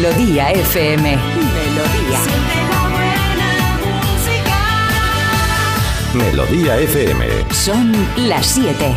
Melodía 0.00 0.52
FM. 0.52 1.18
Melodía. 1.18 2.20
Melodía 6.14 6.76
FM. 6.76 7.26
Son 7.50 7.92
las 8.16 8.46
7. 8.46 8.94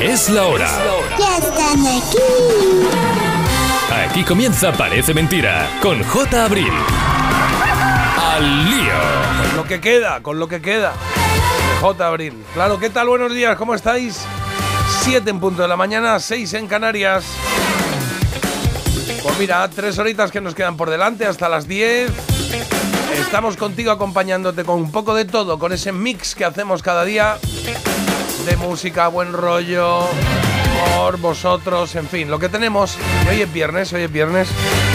Es 0.00 0.28
la 0.28 0.44
hora. 0.44 0.68
Ya 1.18 1.38
están 1.38 1.80
aquí. 1.80 2.18
Aquí 4.10 4.22
comienza 4.22 4.70
Parece 4.72 5.14
Mentira 5.14 5.66
con 5.80 6.02
J. 6.02 6.44
Abril. 6.44 6.72
Al 8.20 8.64
lío. 8.70 9.46
Con 9.46 9.56
lo 9.56 9.64
que 9.64 9.80
queda, 9.80 10.22
con 10.22 10.38
lo 10.38 10.46
que 10.46 10.60
queda. 10.60 10.92
J. 11.80 12.06
Abril. 12.06 12.44
Claro, 12.52 12.78
¿qué 12.78 12.90
tal? 12.90 13.08
Buenos 13.08 13.32
días, 13.32 13.56
¿cómo 13.56 13.74
estáis? 13.74 14.26
7 15.06 15.30
en 15.30 15.38
punto 15.40 15.62
de 15.62 15.68
la 15.68 15.76
mañana, 15.76 16.18
6 16.18 16.54
en 16.54 16.66
Canarias. 16.66 17.24
Pues 19.22 19.38
mira, 19.38 19.68
tres 19.68 19.98
horitas 19.98 20.30
que 20.32 20.40
nos 20.40 20.54
quedan 20.54 20.76
por 20.76 20.90
delante 20.90 21.26
hasta 21.26 21.48
las 21.48 21.68
10. 21.68 22.10
Estamos 23.20 23.56
contigo 23.56 23.92
acompañándote 23.92 24.64
con 24.64 24.76
un 24.80 24.90
poco 24.90 25.14
de 25.14 25.24
todo, 25.24 25.58
con 25.60 25.72
ese 25.72 25.92
mix 25.92 26.34
que 26.34 26.44
hacemos 26.44 26.82
cada 26.82 27.04
día 27.04 27.36
de 28.46 28.56
música, 28.56 29.06
buen 29.08 29.32
rollo, 29.32 30.00
por 30.96 31.18
vosotros, 31.18 31.94
en 31.94 32.08
fin, 32.08 32.28
lo 32.30 32.38
que 32.40 32.48
tenemos. 32.48 32.98
Hoy 33.30 33.42
es 33.42 33.52
viernes, 33.52 33.92
hoy 33.92 34.02
es 34.02 34.12
viernes. 34.12 34.48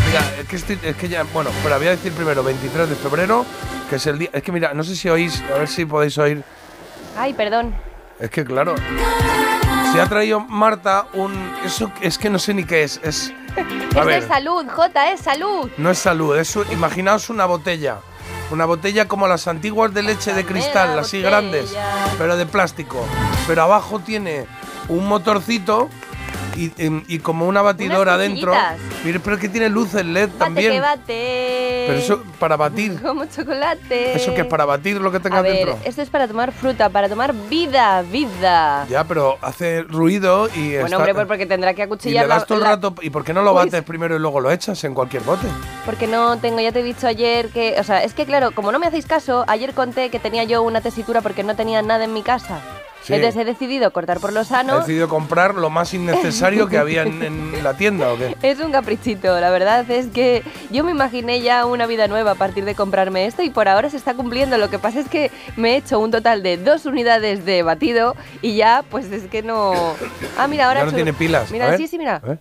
Mira, 0.08 0.22
es 0.42 0.48
que, 0.48 0.56
estoy- 0.58 0.80
es 0.84 0.96
que 0.98 1.08
ya, 1.08 1.24
bueno, 1.34 1.50
pero 1.64 1.78
voy 1.78 1.88
a 1.88 1.92
decir 1.92 2.12
primero 2.12 2.44
23 2.44 2.90
de 2.90 2.96
febrero, 2.96 3.46
que 3.90 3.96
es 3.96 4.06
el 4.08 4.20
día. 4.20 4.30
Es 4.34 4.44
que 4.44 4.52
mira, 4.52 4.74
no 4.74 4.84
sé 4.84 4.96
si 4.96 5.08
oís, 5.10 5.42
a 5.54 5.60
ver 5.60 5.68
si 5.70 5.86
podéis 5.86 6.18
oír. 6.18 6.44
Ay, 7.18 7.34
perdón. 7.34 7.74
Es 8.20 8.30
que 8.30 8.46
claro, 8.46 8.76
se 9.92 10.02
ha 10.02 10.06
traído 10.08 10.40
Marta 10.42 11.06
un. 11.14 11.34
Eso 11.66 11.92
es 12.02 12.18
que 12.18 12.30
no 12.30 12.40
sé 12.40 12.54
ni 12.54 12.64
qué 12.64 12.84
es. 12.84 13.00
Es. 13.04 13.34
A 13.96 14.00
es 14.00 14.06
ver, 14.06 14.22
de 14.22 14.28
salud, 14.28 14.66
Jota, 14.74 15.12
es 15.12 15.20
salud. 15.22 15.70
no 15.78 15.90
es 15.92 15.98
salud, 16.00 16.38
es 16.38 16.56
un- 16.56 16.72
imaginaos 16.72 17.30
una 17.30 17.46
botella. 17.46 17.98
Una 18.52 18.66
botella 18.66 19.08
como 19.08 19.28
las 19.28 19.48
antiguas 19.48 19.94
de 19.94 20.04
leche 20.04 20.34
de 20.34 20.46
cristal, 20.46 21.00
así 21.00 21.22
grandes, 21.22 21.74
pero 22.18 22.36
de 22.36 22.46
plástico. 22.46 23.06
Pero 23.48 23.64
abajo 23.64 24.00
tiene 24.00 24.46
un 24.90 25.08
motorcito 25.08 25.90
y, 26.66 26.84
y- 26.86 27.04
y 27.08 27.20
como 27.20 27.48
una 27.48 27.62
batidora 27.62 28.16
Unas 28.16 28.20
dentro. 28.28 28.52
cuchillitas. 28.52 29.04
Mire, 29.06 29.20
pero 29.20 29.36
es 29.36 29.42
que 29.42 29.50
tiene 29.50 29.70
luces 29.70 30.06
LED 30.06 30.28
Bate 30.30 30.38
también. 30.40 30.72
que 30.74 30.80
bate. 30.80 31.84
Pero 31.88 31.98
eso 32.00 32.24
para 32.40 32.56
batir. 32.58 33.02
Como 33.02 33.26
chocolate. 33.26 34.14
¿Eso 34.16 34.34
que 34.34 34.42
es 34.42 34.48
para 34.48 34.66
batir 34.66 34.98
lo 35.02 35.12
que 35.12 35.20
tenga 35.20 35.40
A 35.40 35.42
ver, 35.42 35.66
dentro? 35.68 35.78
esto 35.84 36.02
es 36.02 36.10
para 36.10 36.28
tomar 36.28 36.52
fruta, 36.52 36.90
para 36.90 37.10
tomar 37.10 37.34
vida, 37.50 38.04
vida. 38.04 38.86
Ya, 38.90 39.04
pero 39.04 39.38
hace 39.42 39.84
ruido 39.84 40.48
y 40.56 40.72
bueno, 40.72 40.86
está- 40.86 40.98
hombre, 40.98 41.14
pues 41.16 41.28
porque 41.28 41.46
tendrá 41.46 41.74
que 41.74 41.82
y 41.82 41.86
acuchillar 41.86 42.24
le 42.26 42.30
la- 42.30 42.36
das 42.36 42.46
todo 42.46 42.58
el 42.60 42.64
la- 42.64 42.70
rato. 42.72 42.94
¿Y 43.02 43.10
por 43.10 43.24
qué 43.24 43.34
no 43.34 43.42
lo 43.42 43.52
Uy, 43.52 43.58
bates 43.66 43.84
primero 43.84 44.16
y 44.16 44.20
luego 44.20 44.40
lo 44.40 44.52
echas 44.52 44.84
en 44.84 44.94
cualquier 44.94 45.24
bote? 45.24 45.48
Porque 45.86 46.08
no 46.08 46.38
tengo, 46.38 46.60
ya 46.60 46.72
te 46.72 46.82
he 46.82 46.84
dicho 46.84 47.08
ayer 47.08 47.50
que, 47.50 47.76
o 47.80 47.84
sea, 47.84 48.04
es 48.04 48.14
que 48.14 48.26
claro, 48.26 48.52
como 48.52 48.72
no 48.72 48.80
me 48.80 48.88
hacéis 48.88 49.06
caso, 49.06 49.44
ayer 49.48 49.74
conté 49.74 50.10
que 50.10 50.20
tenía 50.20 50.44
yo 50.44 50.62
una 50.62 50.82
tesitura 50.82 51.22
porque 51.22 51.44
no 51.44 51.56
tenía 51.56 51.82
nada 51.82 52.04
en 52.06 52.14
mi 52.14 52.22
casa. 52.22 52.60
Sí. 53.04 53.14
Entonces 53.14 53.42
he 53.42 53.46
decidido 53.46 53.92
cortar 53.92 54.20
por 54.20 54.32
lo 54.32 54.42
He 54.42 54.46
sano. 54.46 54.80
decidido 54.80 55.10
comprar 55.10 55.56
lo 55.56 55.70
más 55.70 55.94
innecesario 55.94 56.68
que 56.68 56.78
había 56.80 57.02
en, 57.02 57.24
en 57.24 57.64
la 57.64 57.76
tienda, 57.76 58.14
¿o 58.14 58.18
qué? 58.18 58.36
Es 58.44 58.60
un 58.60 58.72
caprichito, 58.72 59.40
la 59.40 59.50
verdad 59.50 59.90
es 59.90 60.08
que 60.08 60.44
yo 60.70 60.84
me 60.84 60.92
imaginé 60.92 61.42
ya 61.42 61.66
una 61.66 61.88
vida 61.88 62.08
nueva 62.08 62.32
a 62.32 62.36
partir 62.36 62.64
de 62.66 62.76
comprarme 62.76 63.26
esto 63.26 63.42
y 63.44 63.50
por 63.50 63.68
ahora 63.68 63.90
se 63.90 63.98
está 63.98 64.14
cumpliendo. 64.14 64.58
Lo 64.58 64.70
que 64.70 64.78
pasa 64.80 65.00
es 65.00 65.08
que 65.10 65.32
me 65.58 65.74
he 65.74 65.78
hecho 65.78 66.00
un 66.00 66.12
total 66.12 66.44
de 66.44 66.58
dos 66.58 66.86
unidades 66.86 67.44
de 67.46 67.64
batido 67.64 68.16
y 68.42 68.56
ya, 68.56 68.84
pues 68.90 69.12
es 69.12 69.24
que 69.24 69.42
no. 69.42 69.74
Ah, 70.38 70.48
mira, 70.48 70.68
ahora. 70.68 70.82
Ya 70.82 70.86
no 70.86 70.92
he 70.92 70.96
tiene 70.96 71.14
pilas. 71.14 71.52
Mira, 71.52 71.66
A 71.66 71.70
ver. 71.72 71.78
sí, 71.80 71.88
sí, 71.88 71.98
mira. 71.98 72.18
A 72.18 72.28
ver. 72.28 72.40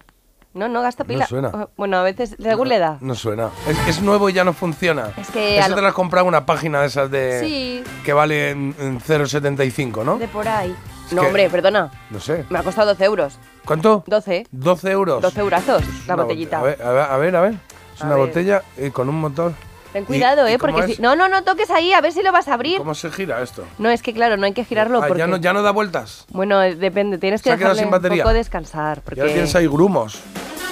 No, 0.53 0.69
no 0.69 0.83
gasta 0.83 1.05
pila. 1.05 1.27
suena. 1.27 1.51
Oh, 1.55 1.71
Bueno, 1.77 1.99
a 1.99 2.03
veces, 2.03 2.35
según 2.41 2.69
le 2.69 2.79
da. 2.79 2.99
No 3.01 3.15
suena. 3.15 3.51
Es, 3.69 3.79
es 3.89 4.03
nuevo 4.03 4.29
y 4.29 4.33
ya 4.33 4.43
no 4.45 4.53
funciona. 4.53 5.11
Es 5.17 5.31
que 5.31 5.59
Eso 5.59 5.69
lo- 5.69 5.75
te 5.77 5.81
lo 5.83 5.89
has 5.89 5.95
comprado 5.95 6.27
una 6.27 6.45
página 6.45 6.81
de 6.81 6.87
esas 6.89 7.11
de. 7.11 7.41
Sí. 7.41 7.85
Que 8.05 8.13
vale 8.13 8.51
en, 8.51 8.75
en 8.81 9.01
0,75, 9.01 10.05
¿no? 10.05 10.19
De 10.19 10.27
por 10.29 10.49
ahí. 10.49 10.75
Es 11.07 11.13
no, 11.13 11.23
que- 11.23 11.27
hombre, 11.29 11.51
perdona. 11.51 11.91
No 12.11 12.19
sé. 12.21 12.45
Me 12.51 12.59
ha 12.59 12.63
costado 12.65 12.89
12 12.89 13.05
euros. 13.05 13.39
¿Cuánto? 13.65 14.03
12. 14.07 14.47
12 14.51 14.91
euros. 14.91 15.23
12 15.23 15.41
eurazos 15.41 15.83
Es 15.83 16.07
la 16.09 16.15
una 16.15 16.23
botellita. 16.25 16.61
bote- 16.61 16.83
A 16.83 16.91
ver, 16.91 16.93
a 16.93 16.93
ver, 16.93 17.03
a 17.11 17.17
ver. 17.17 17.37
a 17.37 17.41
ver. 17.43 17.55
Es 17.95 18.03
A 18.03 18.07
una 18.07 18.17
ver. 18.17 18.27
botella 18.27 18.63
eh, 18.77 18.91
con 18.91 19.09
un 19.09 19.21
motor. 19.21 19.53
Ten 19.93 20.05
¿Y- 20.05 20.07
cuidado, 20.07 20.47
¿eh? 20.47 20.59
Porque 20.59 20.95
si... 20.95 21.03
No, 21.03 21.17
no, 21.17 21.29
no 21.29 21.43
toques 21.43 21.71
ahí, 21.71 21.93
a 21.93 22.01
ver 22.01 22.13
si 22.13 22.23
lo 22.23 22.31
vas 22.33 22.49
a 22.49 22.55
abrir. 22.55 22.79
¿Cómo 22.79 22.95
se 22.95 23.11
gira 23.11 23.43
esto? 23.43 23.65
No, 23.79 23.91
es 23.91 24.03
que 24.03 24.13
claro, 24.13 24.37
no 24.37 24.47
hay 24.47 24.53
que 24.53 24.65
girarlo 24.65 24.99
Ah, 25.03 25.07
porque... 25.07 25.19
ya, 25.21 25.27
no, 25.27 25.37
ya 25.37 25.53
no 25.53 25.63
da 25.63 25.71
vueltas. 25.73 26.27
Bueno, 26.31 26.63
eh, 26.63 26.75
depende, 26.77 27.19
tienes 27.19 27.43
que 27.43 27.51
dejarle 27.51 27.81
sin 27.83 27.91
batería. 27.91 28.23
un 28.23 28.29
poco 28.29 28.35
descansar. 28.35 29.01
Porque, 29.03 29.21
Ya 29.21 29.27
tienes 29.27 29.55
ahí 29.55 29.67
grumos. 29.67 30.21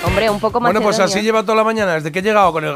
Hombre, 0.04 0.31
un 0.31 0.41
poco 0.41 0.60
más 0.60 0.72
Bueno, 0.72 0.81
pues 0.84 0.98
así 1.00 1.20
lleva 1.22 1.42
toda 1.42 1.56
la 1.56 1.64
mañana, 1.64 1.94
desde 1.94 2.12
que 2.12 2.20
he 2.20 2.22
llegado 2.22 2.53
con 2.53 2.64
el... 2.64 2.75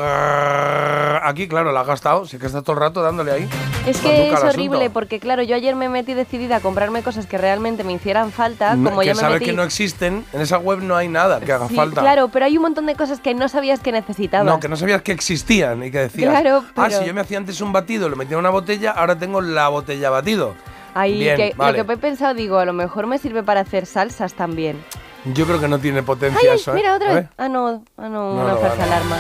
Aquí, 1.25 1.47
claro, 1.49 1.73
la 1.73 1.81
has 1.83 1.87
gastado. 1.87 2.27
Sí 2.27 2.39
que 2.39 2.47
está 2.47 2.63
todo 2.63 2.73
el 2.75 2.81
rato 2.81 3.03
dándole 3.03 3.31
ahí. 3.33 3.49
Es 3.87 3.99
que 3.99 4.31
es 4.33 4.43
horrible 4.43 4.79
asunto. 4.79 4.93
porque, 4.93 5.21
claro, 5.21 5.43
yo 5.43 5.55
ayer 5.55 5.75
me 5.77 5.89
metí 5.89 6.15
decidida 6.15 6.57
a 6.57 6.61
comprarme 6.61 7.03
cosas 7.03 7.27
que 7.27 7.39
realmente 7.39 7.85
me 7.85 7.93
hicieran 7.93 8.33
falta, 8.33 8.75
No, 8.75 8.91
como 8.91 9.01
que 9.01 9.07
ya 9.07 9.15
me 9.15 9.21
sabes 9.21 9.35
metí... 9.41 9.47
que 9.47 9.53
no 9.57 9.63
existen. 9.63 10.25
En 10.33 10.41
esa 10.41 10.59
web 10.59 10.81
no 10.81 10.97
hay 10.97 11.09
nada 11.09 11.41
que 11.41 11.53
haga 11.53 11.69
Sí, 11.69 11.75
falta. 11.77 12.01
Claro, 12.01 12.29
pero 12.29 12.45
hay 12.45 12.57
un 12.57 12.63
montón 12.63 12.87
de 12.87 12.95
cosas 12.97 13.21
que 13.21 13.35
no 13.35 13.49
sabías 13.49 13.81
que 13.81 13.93
necesitabas. 13.93 14.47
No, 14.47 14.59
que 14.61 14.69
no 14.69 14.77
sabías 14.77 15.03
que 15.03 15.13
existían 15.13 15.83
y 15.85 15.91
que 15.91 15.99
decías. 16.01 16.31
Claro, 16.31 16.65
Ah, 16.77 16.87
pero- 16.89 16.99
si 17.01 17.07
yo 17.07 17.15
me 17.15 17.21
hacía 17.21 17.39
antes 17.39 17.61
un 17.61 17.73
batido, 17.73 18.09
lo 18.09 18.17
metía 18.17 18.35
en 18.35 18.41
una 18.41 18.51
botella, 18.51 18.91
ahora 18.93 19.17
tengo 19.19 19.41
la 19.41 19.69
botella 19.69 20.11
batido. 20.11 20.55
Ahí 20.95 21.19
Bien, 21.21 21.37
que, 21.37 21.53
vale. 21.57 21.79
Lo 21.79 21.87
que 21.87 21.93
he 21.95 21.97
pensado, 21.97 22.35
digo, 22.35 22.59
a 22.59 22.65
lo 22.65 22.73
mejor 22.73 23.07
me 23.07 23.19
sirve 23.19 23.43
para 23.43 23.61
hacer 23.61 23.87
salsas 23.87 24.35
también. 24.35 24.83
Yo 25.25 25.47
creo 25.47 25.61
que 25.61 25.69
no 25.69 25.79
tiene 25.79 26.03
potencia 26.03 26.41
¡Ay, 26.43 26.49
ay! 26.51 26.57
eso, 26.57 26.73
¿eh? 26.73 26.75
Mira, 26.77 26.97
otra 26.97 27.15
vez. 27.15 27.29
Ah, 27.37 27.49
no, 27.49 27.85
ah, 27.97 28.09
no, 28.09 28.35
No, 28.35 28.43
una 28.43 28.53
no, 28.55 28.59
falsa 28.59 28.77
vale. 28.79 28.93
alarma. 28.95 29.17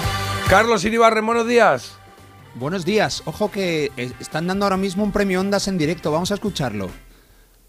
Carlos 0.48 0.84
Iribarren, 0.84 1.24
buenos 1.24 1.46
días. 1.46 1.96
Buenos 2.54 2.84
días. 2.84 3.22
Ojo 3.24 3.50
que 3.50 3.92
eh, 3.96 4.12
están 4.20 4.46
dando 4.46 4.64
ahora 4.66 4.76
mismo 4.76 5.04
un 5.04 5.12
premio 5.12 5.40
Ondas 5.40 5.68
en 5.68 5.78
directo. 5.78 6.10
Vamos 6.10 6.30
a 6.32 6.34
escucharlo. 6.34 6.90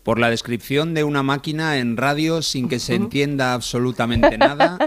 Por 0.04 0.20
la 0.20 0.30
descripción 0.30 0.94
de 0.94 1.04
una 1.04 1.24
máquina 1.24 1.78
en 1.78 1.96
radio 1.96 2.42
sin 2.42 2.68
que 2.68 2.80
se 2.80 2.96
entienda 2.96 3.54
absolutamente 3.54 4.38
nada. 4.38 4.78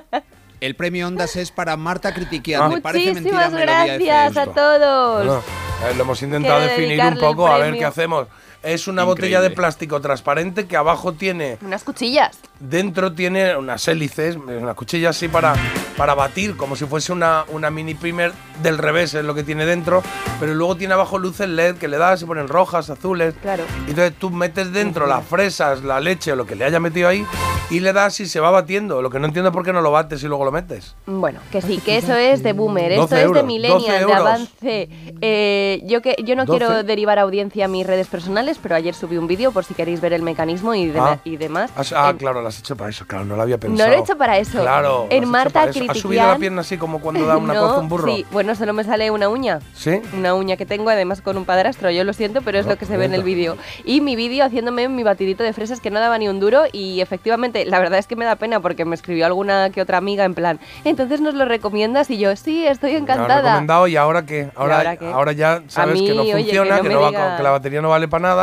El 0.61 0.75
premio 0.75 1.07
Ondas 1.07 1.37
es 1.37 1.51
para 1.53 1.77
Marta 1.77 2.13
Critiquian. 2.13 2.63
Ah. 2.63 2.69
Me 2.69 2.81
parece 2.83 3.15
mentira 3.15 3.49
gracias 3.49 4.37
a 4.37 4.47
todos. 4.47 5.25
Bueno, 5.25 5.43
eh, 5.89 5.95
lo 5.97 6.03
hemos 6.03 6.21
intentado 6.23 6.59
Quiero 6.59 6.73
definir 6.75 7.05
un 7.05 7.19
poco, 7.19 7.47
a 7.47 7.59
ver 7.59 7.79
qué 7.79 7.85
hacemos. 7.85 8.27
Es 8.67 8.89
una 8.89 9.03
Increíble. 9.03 9.05
botella 9.29 9.41
de 9.43 9.51
plástico 9.51 10.01
transparente 10.01 10.67
que 10.67 10.77
abajo 10.77 11.13
tiene, 11.13 11.57
Unas 11.63 11.85
cuchillas. 11.85 12.37
dentro 12.59 13.13
tiene 13.13 13.57
unas 13.57 13.87
hélices, 13.87 14.35
unas 14.37 14.75
cuchillas 14.75 15.17
así 15.17 15.29
para, 15.29 15.55
para 15.97 16.15
batir, 16.15 16.57
como 16.57 16.75
si 16.75 16.85
fuese 16.85 17.13
una, 17.13 17.45
una 17.49 17.71
mini 17.71 17.95
primer 17.95 18.33
del 18.63 18.79
revés, 18.79 19.15
es 19.15 19.25
lo 19.25 19.35
que 19.37 19.45
tiene 19.45 19.67
dentro. 19.67 20.03
Pero 20.41 20.53
luego 20.55 20.77
tiene 20.77 20.95
abajo 20.95 21.17
luces 21.19 21.49
LED 21.49 21.77
que 21.77 21.87
le 21.87 21.97
das, 21.97 22.19
se 22.21 22.27
ponen 22.27 22.49
rojas, 22.49 22.91
azules. 22.91 23.35
Claro. 23.41 23.63
Y 23.87 23.91
Entonces 23.91 24.15
tú 24.19 24.31
metes 24.31 24.73
dentro 24.73 25.07
las 25.07 25.25
fresas, 25.25 25.85
la 25.85 26.01
leche 26.01 26.33
o 26.33 26.37
lo 26.37 26.45
que 26.45 26.57
le 26.57 26.65
haya 26.65 26.81
metido 26.81 27.09
ahí 27.09 27.25
y 27.71 27.81
le 27.81 27.93
das 27.93 28.21
y 28.21 28.27
se 28.27 28.41
va 28.41 28.51
batiendo. 28.51 29.01
Lo 29.01 29.11
que 29.11 29.19
no 29.21 29.27
entiendo 29.27 29.51
es 29.51 29.55
por 29.55 29.65
qué 29.65 29.73
no 29.73 29.81
lo 29.81 29.91
bates 29.93 30.23
y 30.23 30.27
luego 30.27 30.45
lo 30.45 30.53
metes. 30.53 30.95
Bueno, 31.07 31.39
que 31.53 31.63
sí, 31.63 31.79
que 31.79 31.97
eso 31.99 32.15
es 32.15 32.43
de 32.43 32.53
boomer, 32.53 32.93
esto 32.93 33.03
12 33.03 33.15
es 33.15 33.19
de 33.21 33.25
euros, 33.25 33.43
12 33.43 33.47
millennial, 33.47 34.07
de 34.07 34.13
avance. 34.13 34.89
Eh, 35.21 35.83
yo 35.85 36.03
que 36.03 36.17
yo 36.25 36.35
no 36.37 36.45
12. 36.45 36.59
quiero 36.59 36.83
derivar 36.83 37.19
audiencia 37.19 37.65
a 37.65 37.69
mis 37.69 37.87
redes 37.87 38.09
personales, 38.09 38.56
pero 38.63 38.75
ayer 38.75 38.95
subí 38.95 39.17
un 39.17 39.27
vídeo 39.27 39.53
por 39.53 39.65
si 39.65 39.75
queréis 39.75 40.01
ver 40.01 40.13
el 40.13 40.23
mecanismo 40.23 40.75
y, 40.75 40.87
de- 40.87 40.99
Ah. 41.01 41.19
y 41.25 41.37
demás. 41.37 41.71
Has- 41.77 41.93
ah, 41.93 42.11
En- 42.11 42.17
claro, 42.19 42.41
lo 42.43 42.49
has 42.49 42.59
hecho 42.59 42.77
para 42.77 42.91
eso, 42.91 43.07
claro, 43.07 43.25
no 43.25 43.37
lo 43.37 43.43
había 43.43 43.59
pensado. 43.59 43.89
No 43.89 43.95
lo 43.95 43.99
he 43.99 44.03
hecho 44.03 44.17
para 44.17 44.39
eso. 44.39 44.61
Claro. 44.61 45.07
En 45.11 45.29
Marta 45.29 45.65
eso. 45.65 45.81
¿Has 45.89 45.99
subido 45.99 46.23
la 46.23 46.29
Critiquian- 46.35 46.41
pierna 46.41 46.61
así 46.63 46.77
como 46.79 47.01
cuando 47.01 47.27
da 47.27 47.37
una 47.37 47.55
no, 47.55 47.61
coza 47.69 47.79
un 47.81 47.89
burro? 47.89 48.07
Sí, 48.15 48.25
bueno, 48.31 48.55
solo 48.55 48.73
me 48.73 48.85
sale 48.85 49.11
una 49.11 49.29
uña. 49.29 49.61
¿Sí? 49.75 50.01
Una 50.17 50.35
uña 50.35 50.57
que 50.57 50.67
tengo 50.67 50.91
además 50.91 51.21
con 51.23 51.37
un 51.37 51.45
padrastro, 51.45 51.91
yo 51.91 52.05
lo 52.05 52.13
siento, 52.13 52.43
pero 52.43 52.59
es 52.59 52.67
No, 52.67 52.73
lo 52.73 52.79
que 52.79 52.87
se 52.87 52.97
ve 52.97 53.05
en 53.07 53.15
el 53.15 53.23
vídeo. 53.23 53.57
Y 53.85 54.01
mi 54.01 54.17
vídeo 54.17 54.45
haciéndome 54.45 54.89
mi 54.89 55.03
batidito 55.03 55.43
de 55.45 55.53
fresas 55.53 55.81
que 55.81 55.91
no 55.91 56.01
daba 56.01 56.19
ni 56.19 56.29
un 56.29 56.41
duro 56.41 56.63
y 56.73 57.01
efectivamente, 57.01 57.65
la 57.67 57.79
verdad 57.79 57.99
es 57.99 58.07
que 58.07 58.17
me 58.17 58.25
da 58.25 58.37
pena 58.37 58.61
porque 58.61 58.85
me 58.85 58.95
escribió 58.95 59.27
alguna 59.27 59.71
que 59.71 59.81
otra 59.83 59.99
amiga 59.99 60.25
en 60.25 60.35
plan, 60.35 60.59
entonces 60.85 61.21
nos 61.21 61.35
lo 61.35 61.45
recomiendas 61.45 62.11
y 62.11 62.19
yo, 62.19 62.35
sí, 62.37 62.67
estoy 62.67 62.91
Me 62.93 62.99
lo 62.99 63.03
encantada. 63.05 63.43
recomendado 63.43 63.87
y 63.89 63.97
ahora 63.97 64.25
qué? 64.27 64.51
Ahora, 64.55 64.97
ahora 65.13 65.33
ya 65.33 65.63
sabes 65.69 65.95
mí, 66.01 66.07
que 66.07 66.15
no 66.15 66.23
oye, 66.23 66.33
que 66.33 66.39
funciona, 66.43 66.77
no 66.77 66.83
que, 66.83 66.89
no 66.89 67.01
va 67.01 67.37
que 67.37 67.43
la 67.43 67.51
batería 67.51 67.81
no 67.83 67.89
vale 67.91 68.09
para 68.09 68.23
nada. 68.23 68.36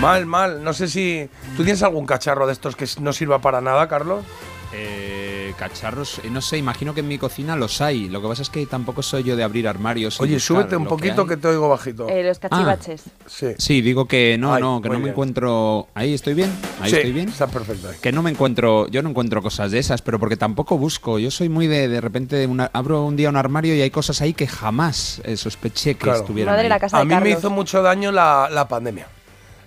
Mal, 0.00 0.26
mal. 0.26 0.62
No 0.62 0.72
sé 0.72 0.88
si. 0.88 1.28
¿Tú 1.56 1.62
tienes 1.62 1.82
algún 1.82 2.06
cacharro 2.06 2.46
de 2.46 2.52
estos 2.52 2.76
que 2.76 2.86
no 3.00 3.12
sirva 3.12 3.40
para 3.40 3.60
nada, 3.60 3.88
Carlos? 3.88 4.24
Eh, 4.72 5.33
cacharros, 5.54 6.18
eh, 6.24 6.30
no 6.30 6.40
sé, 6.40 6.58
imagino 6.58 6.94
que 6.94 7.00
en 7.00 7.08
mi 7.08 7.18
cocina 7.18 7.56
los 7.56 7.80
hay. 7.80 8.08
Lo 8.08 8.20
que 8.22 8.28
pasa 8.28 8.42
es 8.42 8.50
que 8.50 8.64
tampoco 8.66 9.02
soy 9.02 9.22
yo 9.24 9.36
de 9.36 9.42
abrir 9.42 9.66
armarios. 9.68 10.18
y 10.20 10.22
Oye, 10.22 10.40
súbete 10.40 10.76
un 10.76 10.86
poquito 10.86 11.26
que, 11.26 11.36
te 11.36 11.48
oigo 11.48 11.68
bajito. 11.68 12.08
Eh, 12.08 12.22
los 12.24 12.38
cachivaches. 12.38 13.02
sí. 13.26 13.48
Sí, 13.58 13.80
digo 13.80 14.06
que 14.06 14.36
no, 14.38 14.54
Ay, 14.54 14.60
no, 14.62 14.80
que 14.82 14.88
no 14.88 14.94
me 14.94 15.00
bien. 15.00 15.10
encuentro. 15.12 15.88
Ahí 15.94 16.14
estoy 16.14 16.34
bien, 16.34 16.50
ahí 16.80 16.90
Sí, 16.90 16.96
estoy 16.96 17.12
bien. 17.12 17.28
Está 17.28 17.46
perfecto. 17.46 17.88
Que 18.00 18.12
no 18.12 18.22
me 18.22 18.30
encuentro, 18.30 18.88
yo 18.88 19.02
no 19.02 19.10
encuentro 19.10 19.42
cosas 19.42 19.70
de 19.70 19.78
esas, 19.78 20.02
pero 20.02 20.18
porque 20.18 20.36
tampoco 20.36 20.76
busco. 20.78 21.18
Yo 21.18 21.30
soy 21.30 21.48
muy 21.48 21.66
de, 21.66 21.88
de 21.88 22.00
repente, 22.00 22.46
una- 22.46 22.70
abro 22.72 23.04
un 23.04 23.16
día 23.16 23.28
un 23.28 23.36
armario 23.36 23.74
y 23.74 23.80
hay 23.80 23.90
cosas 23.90 24.20
ahí 24.20 24.34
que 24.34 24.46
jamás 24.46 25.20
eh, 25.24 25.36
sospeché 25.36 25.94
que 25.94 26.00
Claro. 26.04 26.20
estuvieran 26.20 26.52
Madre 26.52 26.64
ahí. 26.64 26.68
la 26.68 26.78
casa 26.80 26.96
A 26.98 27.00
de 27.00 27.06
mí 27.06 27.14
me 27.22 27.30
hizo 27.30 27.50
mucho 27.50 27.82
daño 27.82 28.12
la, 28.12 28.48
la 28.50 28.66
pandemia. 28.68 29.06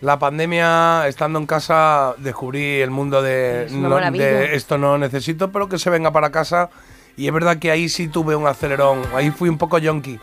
La 0.01 0.19
pandemia, 0.19 1.07
estando 1.07 1.39
en 1.39 1.45
casa, 1.47 2.13
descubrí 2.17 2.81
el 2.81 2.91
mundo 2.91 3.21
de, 3.21 3.65
Es 3.65 3.71
no- 3.71 3.95
de 4.11 4.55
esto 4.55 4.77
no 4.77 4.97
necesito, 4.97 5.51
pero 5.51 5.67
que 5.69 5.79
se 5.79 5.89
venga 5.89 6.11
para 6.11 6.31
casa. 6.31 6.69
Y 7.15 7.27
es 7.27 7.33
verdad 7.33 7.57
que 7.57 7.71
ahí 7.71 7.89
sí 7.89 8.07
tuve 8.07 8.35
un 8.35 8.45
acelerón, 8.45 9.01
ahí 9.15 9.31
fui 9.31 9.49
un 9.49 9.57
poco 9.57 9.79
yonki. 9.79 10.19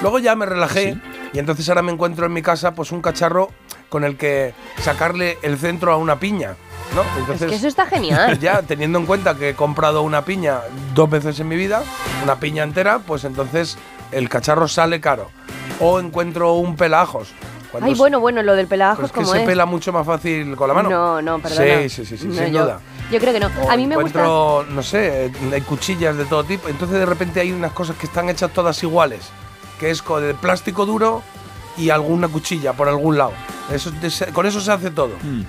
Luego 0.00 0.18
ya 0.18 0.34
me 0.34 0.46
relajé 0.46 0.96
y 1.34 1.38
entonces 1.38 1.68
ahora 1.68 1.82
me 1.82 1.92
encuentro 1.92 2.24
en 2.26 2.32
mi 2.32 2.40
casa 2.40 2.72
pues 2.72 2.90
un 2.92 3.02
cacharro 3.02 3.50
con 3.90 4.04
el 4.04 4.16
que 4.16 4.54
sacarle 4.80 5.38
el 5.42 5.58
centro 5.58 5.92
a 5.92 5.96
una 5.96 6.18
piña, 6.18 6.54
¿no? 6.94 7.02
Es 7.02 7.08
Entonces, 7.18 7.50
que 7.50 7.56
eso 7.56 7.68
está 7.68 7.84
genial. 7.86 8.38
ya 8.40 8.62
teniendo 8.62 8.98
en 8.98 9.04
cuenta 9.06 9.34
que 9.34 9.50
he 9.50 9.54
comprado 9.54 10.02
una 10.02 10.24
piña 10.24 10.60
dos 10.94 11.10
veces 11.10 11.38
en 11.40 11.48
mi 11.48 11.56
vida, 11.56 11.82
una 12.22 12.36
piña 12.40 12.62
entera, 12.62 13.00
pues 13.00 13.24
entonces 13.24 13.76
el 14.12 14.28
cacharro 14.30 14.68
sale 14.68 15.00
caro. 15.00 15.30
O 15.80 16.00
encuentro 16.00 16.54
un 16.54 16.76
pelajos. 16.76 17.28
Cuando 17.70 17.88
Ay, 17.88 17.94
bueno, 17.94 18.20
bueno, 18.20 18.42
lo 18.42 18.54
del 18.56 18.66
pelajos 18.66 19.04
es 19.06 19.10
que 19.12 19.20
como 19.20 19.32
se 19.32 19.40
es. 19.40 19.46
pela 19.46 19.66
mucho 19.66 19.92
más 19.92 20.06
fácil 20.06 20.56
con 20.56 20.68
la 20.68 20.74
mano. 20.74 20.88
No, 20.88 21.22
no, 21.22 21.38
perdona. 21.38 21.82
Sí, 21.82 21.88
sí, 21.90 22.04
sí, 22.06 22.16
sí, 22.16 22.26
No, 22.28 22.34
sin 22.34 22.52
yo, 22.52 22.62
duda. 22.64 22.80
Yo 23.10 23.18
creo 23.20 23.32
que 23.32 23.40
no. 23.40 23.50
O 23.62 23.70
A 23.70 23.76
mí 23.76 23.86
me 23.86 23.96
gusta. 23.96 24.20
encuentro, 24.20 24.66
no 24.70 24.82
sé, 24.82 25.26
eh, 25.26 25.32
hay 25.52 25.60
cuchillas 25.62 26.16
de 26.16 26.24
todo 26.24 26.44
tipo. 26.44 26.68
Entonces 26.68 26.98
de 26.98 27.06
repente 27.06 27.40
hay 27.40 27.52
unas 27.52 27.72
cosas 27.72 27.96
que 27.96 28.06
están 28.06 28.28
hechas 28.30 28.50
todas 28.52 28.82
iguales, 28.82 29.20
que 29.78 29.90
es 29.90 30.00
con 30.02 30.24
el 30.24 30.34
plástico 30.34 30.86
duro 30.86 31.22
y 31.76 31.90
alguna 31.90 32.28
cuchilla 32.28 32.72
por 32.72 32.88
algún 32.88 33.18
lado. 33.18 33.32
Eso, 33.72 33.92
con 34.32 34.46
eso 34.46 34.60
se 34.60 34.72
hace 34.72 34.90
todo. 34.90 35.12
Mm. 35.22 35.42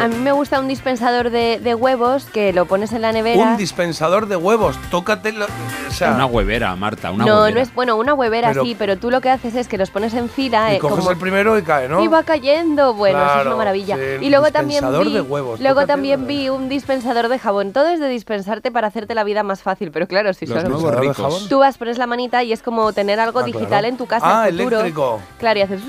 A 0.00 0.08
mí 0.08 0.16
me 0.16 0.32
gusta 0.32 0.58
un 0.58 0.66
dispensador 0.66 1.30
de, 1.30 1.60
de 1.62 1.74
huevos 1.74 2.24
que 2.24 2.52
lo 2.52 2.66
pones 2.66 2.92
en 2.92 3.02
la 3.02 3.12
nevera. 3.12 3.40
Un 3.42 3.56
dispensador 3.56 4.26
de 4.26 4.34
huevos, 4.36 4.76
tócate, 4.90 5.30
lo- 5.32 5.44
o 5.46 5.90
sea, 5.92 6.10
Una 6.12 6.26
huevera, 6.26 6.74
Marta, 6.74 7.12
una 7.12 7.24
no, 7.24 7.36
huevera. 7.42 7.54
no 7.54 7.60
es 7.60 7.72
bueno, 7.74 7.94
una 7.96 8.12
huevera 8.14 8.48
Pero- 8.48 8.64
sí, 8.64 8.74
pero 8.76 8.96
tú 8.98 9.10
lo 9.12 9.20
que 9.20 9.30
haces 9.30 9.54
es 9.54 9.68
que 9.68 9.78
los 9.78 9.90
pones 9.90 10.12
en 10.14 10.28
fila 10.28 10.72
y 10.72 10.76
eh, 10.76 10.78
coges 10.80 10.98
como 10.98 11.10
el 11.12 11.16
primero 11.16 11.56
y 11.58 11.62
cae, 11.62 11.88
¿no? 11.88 12.02
y 12.02 12.08
va 12.08 12.24
cayendo. 12.24 12.94
Bueno, 12.94 13.24
eso 13.24 13.40
es 13.40 13.46
una 13.46 13.54
maravilla. 13.56 13.96
sí, 13.96 14.24
y 14.26 14.30
luego 14.30 14.50
también 14.50 14.80
dispensador 14.80 15.06
vi, 15.06 15.12
de 15.14 15.20
huevos, 15.20 15.60
luego 15.60 15.86
también 15.86 16.26
vi 16.26 16.48
un 16.48 16.68
dispensador 16.68 17.28
de 17.28 17.38
jabón. 17.38 17.72
Todo 17.72 17.88
es 17.88 18.00
de 18.00 18.08
dispensarte 18.08 18.72
para 18.72 18.88
hacerte 18.88 19.14
la 19.14 19.22
vida 19.22 19.44
más 19.44 19.62
fácil, 19.62 19.92
pero 19.92 20.08
claro, 20.08 20.34
si 20.34 20.46
Los 20.46 20.56
solo 20.56 20.70
nuevos 20.70 20.82
¿Dispensador 20.90 21.00
de 21.06 21.08
ricos. 21.22 21.34
jabón? 21.34 21.48
Tú 21.48 21.58
vas, 21.60 21.78
pones 21.78 21.98
la 21.98 22.06
manita 22.08 22.42
y 22.42 22.52
es 22.52 22.62
como 22.62 22.92
tener 22.92 23.20
algo 23.20 23.38
Ah, 23.40 23.44
digital 23.44 23.68
claro. 23.68 23.86
en 23.86 23.96
tu 23.96 24.06
casa 24.06 24.42
Ah, 24.42 24.48
en 24.48 24.56
futuro. 24.56 24.80
eléctrico. 24.80 25.20
Claro, 25.38 25.58
y 25.60 25.62
haces 25.62 25.80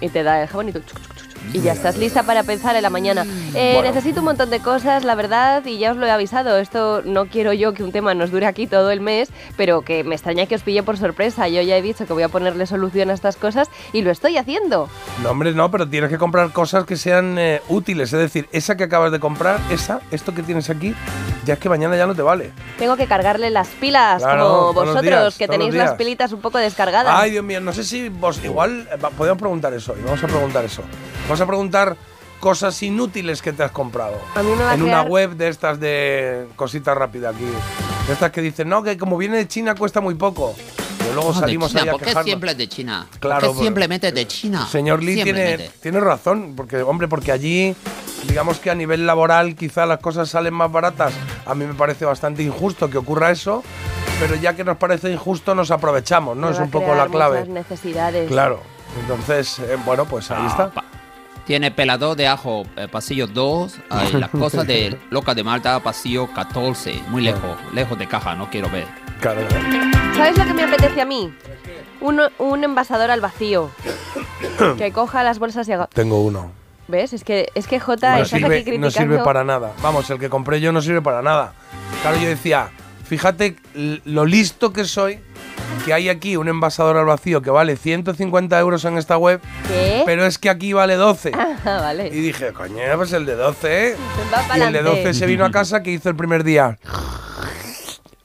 y 0.00 0.08
te 0.08 0.22
da 0.24 0.42
el 0.42 0.48
jabón 0.48 0.70
y 0.70 0.72
tú 0.72 0.80
y 1.52 1.60
ya 1.60 1.72
estás 1.72 1.96
lista 1.96 2.22
para 2.22 2.42
pensar 2.42 2.76
en 2.76 2.82
la 2.82 2.90
mañana. 2.90 3.24
Eh, 3.54 3.72
Bueno. 3.74 3.88
Necesito 3.90 4.20
un 4.20 4.26
montón 4.26 4.50
de 4.50 4.60
cosas, 4.60 5.04
la 5.04 5.14
verdad, 5.14 5.64
y 5.64 5.78
ya 5.78 5.90
os 5.92 5.96
lo 5.96 6.06
he 6.06 6.10
avisado. 6.10 6.58
Esto 6.58 7.02
no 7.04 7.26
quiero 7.26 7.52
yo 7.52 7.72
que 7.74 7.82
un 7.82 7.92
tema 7.92 8.14
nos 8.14 8.30
dure 8.30 8.46
aquí 8.46 8.66
todo 8.66 8.90
el 8.90 9.00
mes, 9.00 9.30
pero 9.56 9.82
que 9.82 10.04
me 10.04 10.14
extraña 10.14 10.46
que 10.46 10.54
os 10.54 10.62
pille 10.62 10.82
por 10.82 10.96
sorpresa. 10.96 11.48
Yo 11.48 11.62
ya 11.62 11.76
he 11.76 11.82
dicho 11.82 12.06
que 12.06 12.12
voy 12.12 12.22
a 12.22 12.28
ponerle 12.28 12.66
solución 12.66 13.10
a 13.10 13.14
estas 13.14 13.36
cosas 13.36 13.68
y 13.92 14.02
lo 14.02 14.10
estoy 14.10 14.36
haciendo. 14.36 14.88
No, 15.22 15.30
hombre, 15.30 15.52
no, 15.52 15.70
pero 15.70 15.88
tienes 15.88 16.10
que 16.10 16.18
comprar 16.18 16.52
cosas 16.52 16.84
que 16.84 16.96
sean 16.96 17.36
eh, 17.38 17.60
útiles. 17.68 18.12
Es 18.12 18.18
decir, 18.20 18.48
esa 18.52 18.76
que 18.76 18.84
acabas 18.84 19.10
de 19.12 19.18
comprar, 19.20 19.58
esa, 19.70 20.00
esto 20.10 20.34
que 20.34 20.42
tienes 20.42 20.70
aquí, 20.70 20.94
ya 21.44 21.54
es 21.54 21.60
que 21.60 21.68
mañana 21.68 21.96
ya 21.96 22.06
no 22.06 22.14
te 22.14 22.22
vale. 22.22 22.52
Tengo 22.78 22.96
que 22.96 23.06
cargarle 23.06 23.50
las 23.50 23.68
pilas, 23.68 24.22
Claro, 24.22 24.48
como 24.48 24.72
vosotros, 24.74 25.02
días, 25.02 25.38
que 25.38 25.48
tenéis 25.48 25.74
las 25.74 25.94
pilitas 25.94 26.32
un 26.32 26.40
poco 26.40 26.58
descargadas. 26.58 27.12
Ay, 27.16 27.32
Dios 27.32 27.44
mío, 27.44 27.60
no 27.60 27.72
sé 27.72 27.84
si 27.84 28.08
vos 28.08 28.40
igual 28.44 28.88
podemos 29.16 29.38
preguntar 29.38 29.72
eso 29.74 29.94
y 29.98 30.02
vamos 30.04 30.22
a 30.22 30.26
preguntar 30.26 30.64
eso. 30.64 30.82
Vamos 31.30 31.42
a 31.42 31.46
preguntar 31.46 31.96
cosas 32.40 32.82
inútiles 32.82 33.40
que 33.40 33.52
te 33.52 33.62
has 33.62 33.70
comprado. 33.70 34.16
A 34.34 34.42
mí 34.42 34.50
me 34.50 34.64
va 34.64 34.72
a 34.72 34.74
en 34.74 34.82
una 34.82 35.02
crear- 35.02 35.08
web 35.08 35.30
de 35.36 35.46
estas 35.48 35.78
de 35.78 36.48
cositas 36.56 36.96
rápidas 36.98 37.36
aquí. 37.36 37.44
De 38.08 38.12
estas 38.12 38.32
que 38.32 38.40
dicen, 38.40 38.68
no, 38.68 38.82
que 38.82 38.98
como 38.98 39.16
viene 39.16 39.36
de 39.36 39.46
China 39.46 39.76
cuesta 39.76 40.00
muy 40.00 40.16
poco. 40.16 40.56
Pero 40.98 41.14
luego 41.14 41.28
No, 41.28 41.34
de 41.34 41.40
salimos 41.40 41.68
China, 41.70 41.82
ahí 41.82 41.88
a 41.88 41.92
¿Por 41.92 42.00
qué 42.00 42.06
quejarnos. 42.06 42.24
siempre 42.26 42.50
es 42.50 42.58
de 42.58 42.68
China? 42.68 43.06
Claro, 43.20 43.46
¿Por 43.46 43.58
qué 43.58 43.62
simplemente 43.62 44.10
de 44.10 44.26
China? 44.26 44.66
Señor 44.66 45.04
Lee 45.04 45.22
tiene, 45.22 45.70
tiene 45.80 46.00
razón, 46.00 46.54
porque 46.56 46.82
hombre, 46.82 47.06
porque 47.06 47.30
allí, 47.30 47.76
digamos 48.26 48.58
que 48.58 48.70
a 48.72 48.74
nivel 48.74 49.06
laboral 49.06 49.54
quizá 49.54 49.86
las 49.86 50.00
cosas 50.00 50.28
salen 50.30 50.52
más 50.54 50.72
baratas. 50.72 51.12
A 51.46 51.54
mí 51.54 51.64
me 51.64 51.74
parece 51.74 52.06
bastante 52.06 52.42
injusto 52.42 52.90
que 52.90 52.98
ocurra 52.98 53.30
eso, 53.30 53.62
pero 54.18 54.34
ya 54.34 54.56
que 54.56 54.64
nos 54.64 54.78
parece 54.78 55.12
injusto 55.12 55.54
nos 55.54 55.70
aprovechamos, 55.70 56.36
¿no? 56.36 56.48
Me 56.48 56.54
Es 56.54 56.58
a 56.58 56.64
un 56.64 56.70
poco 56.72 56.92
la 56.92 57.06
clave. 57.06 57.46
necesidades. 57.46 58.28
Claro. 58.28 58.58
Entonces, 59.00 59.60
eh, 59.60 59.76
bueno, 59.86 60.04
pues 60.06 60.28
ahí 60.32 60.38
Ah, 60.40 60.48
está. 60.48 60.89
Tiene 61.46 61.70
pelador 61.70 62.16
de 62.16 62.28
ajo, 62.28 62.64
eh, 62.76 62.88
pasillo 62.88 63.26
2. 63.26 63.76
ay, 63.90 64.12
las 64.12 64.30
cosas 64.30 64.66
de 64.66 64.96
Loca 65.10 65.34
de 65.34 65.42
Malta, 65.44 65.80
pasillo 65.80 66.28
14. 66.32 67.02
Muy 67.08 67.22
lejos, 67.22 67.56
lejos 67.72 67.98
de 67.98 68.06
caja, 68.06 68.34
no 68.34 68.50
quiero 68.50 68.70
ver. 68.70 68.86
Claro. 69.20 69.42
¿Sabes 70.16 70.38
lo 70.38 70.44
que 70.44 70.54
me 70.54 70.64
apetece 70.64 71.00
a 71.00 71.04
mí? 71.04 71.32
Un, 72.00 72.20
un 72.38 72.64
envasador 72.64 73.10
al 73.10 73.20
vacío. 73.20 73.70
que 74.78 74.92
coja 74.92 75.22
las 75.22 75.38
bolsas 75.38 75.68
y 75.68 75.72
haga... 75.72 75.86
Tengo 75.88 76.22
uno. 76.22 76.52
¿Ves? 76.88 77.12
Es 77.12 77.24
que, 77.24 77.50
es 77.54 77.66
que 77.66 77.78
Jota, 77.78 78.16
No 78.16 78.22
estás 78.22 78.34
aquí 78.34 78.42
sirve, 78.42 78.54
criticando... 78.62 78.86
no 78.86 78.90
sirve 78.90 79.18
para 79.18 79.44
nada. 79.44 79.72
Vamos, 79.82 80.10
el 80.10 80.18
que 80.18 80.28
compré 80.28 80.60
yo 80.60 80.72
no 80.72 80.82
sirve 80.82 81.02
para 81.02 81.22
nada. 81.22 81.52
Claro, 82.02 82.16
yo 82.18 82.28
decía, 82.28 82.70
fíjate 83.04 83.56
lo 84.04 84.24
listo 84.24 84.72
que 84.72 84.84
soy, 84.84 85.20
que 85.84 85.92
hay 85.94 86.08
aquí 86.08 86.36
un 86.36 86.48
envasador 86.48 86.96
al 86.96 87.06
vacío 87.06 87.40
que 87.42 87.50
vale 87.50 87.76
150 87.76 88.58
euros 88.58 88.84
en 88.84 88.98
esta 88.98 89.16
web, 89.16 89.40
¿Qué? 89.66 90.02
pero 90.06 90.24
es 90.26 90.38
que 90.38 90.50
aquí 90.50 90.72
vale 90.72 90.96
12. 90.96 91.32
Ah, 91.62 91.78
vale. 91.82 92.06
Y 92.08 92.20
dije, 92.20 92.52
coño, 92.54 92.76
pues 92.96 93.12
el 93.12 93.26
de 93.26 93.34
12, 93.36 93.88
¿eh? 93.90 93.96
Va 94.32 94.56
Y 94.56 94.60
el 94.62 94.72
de 94.72 94.78
pa'lante. 94.78 95.02
12 95.02 95.14
se 95.14 95.26
vino 95.26 95.44
a 95.44 95.50
casa 95.50 95.82
que 95.82 95.90
hizo 95.90 96.08
el 96.08 96.16
primer 96.16 96.42
día. 96.42 96.78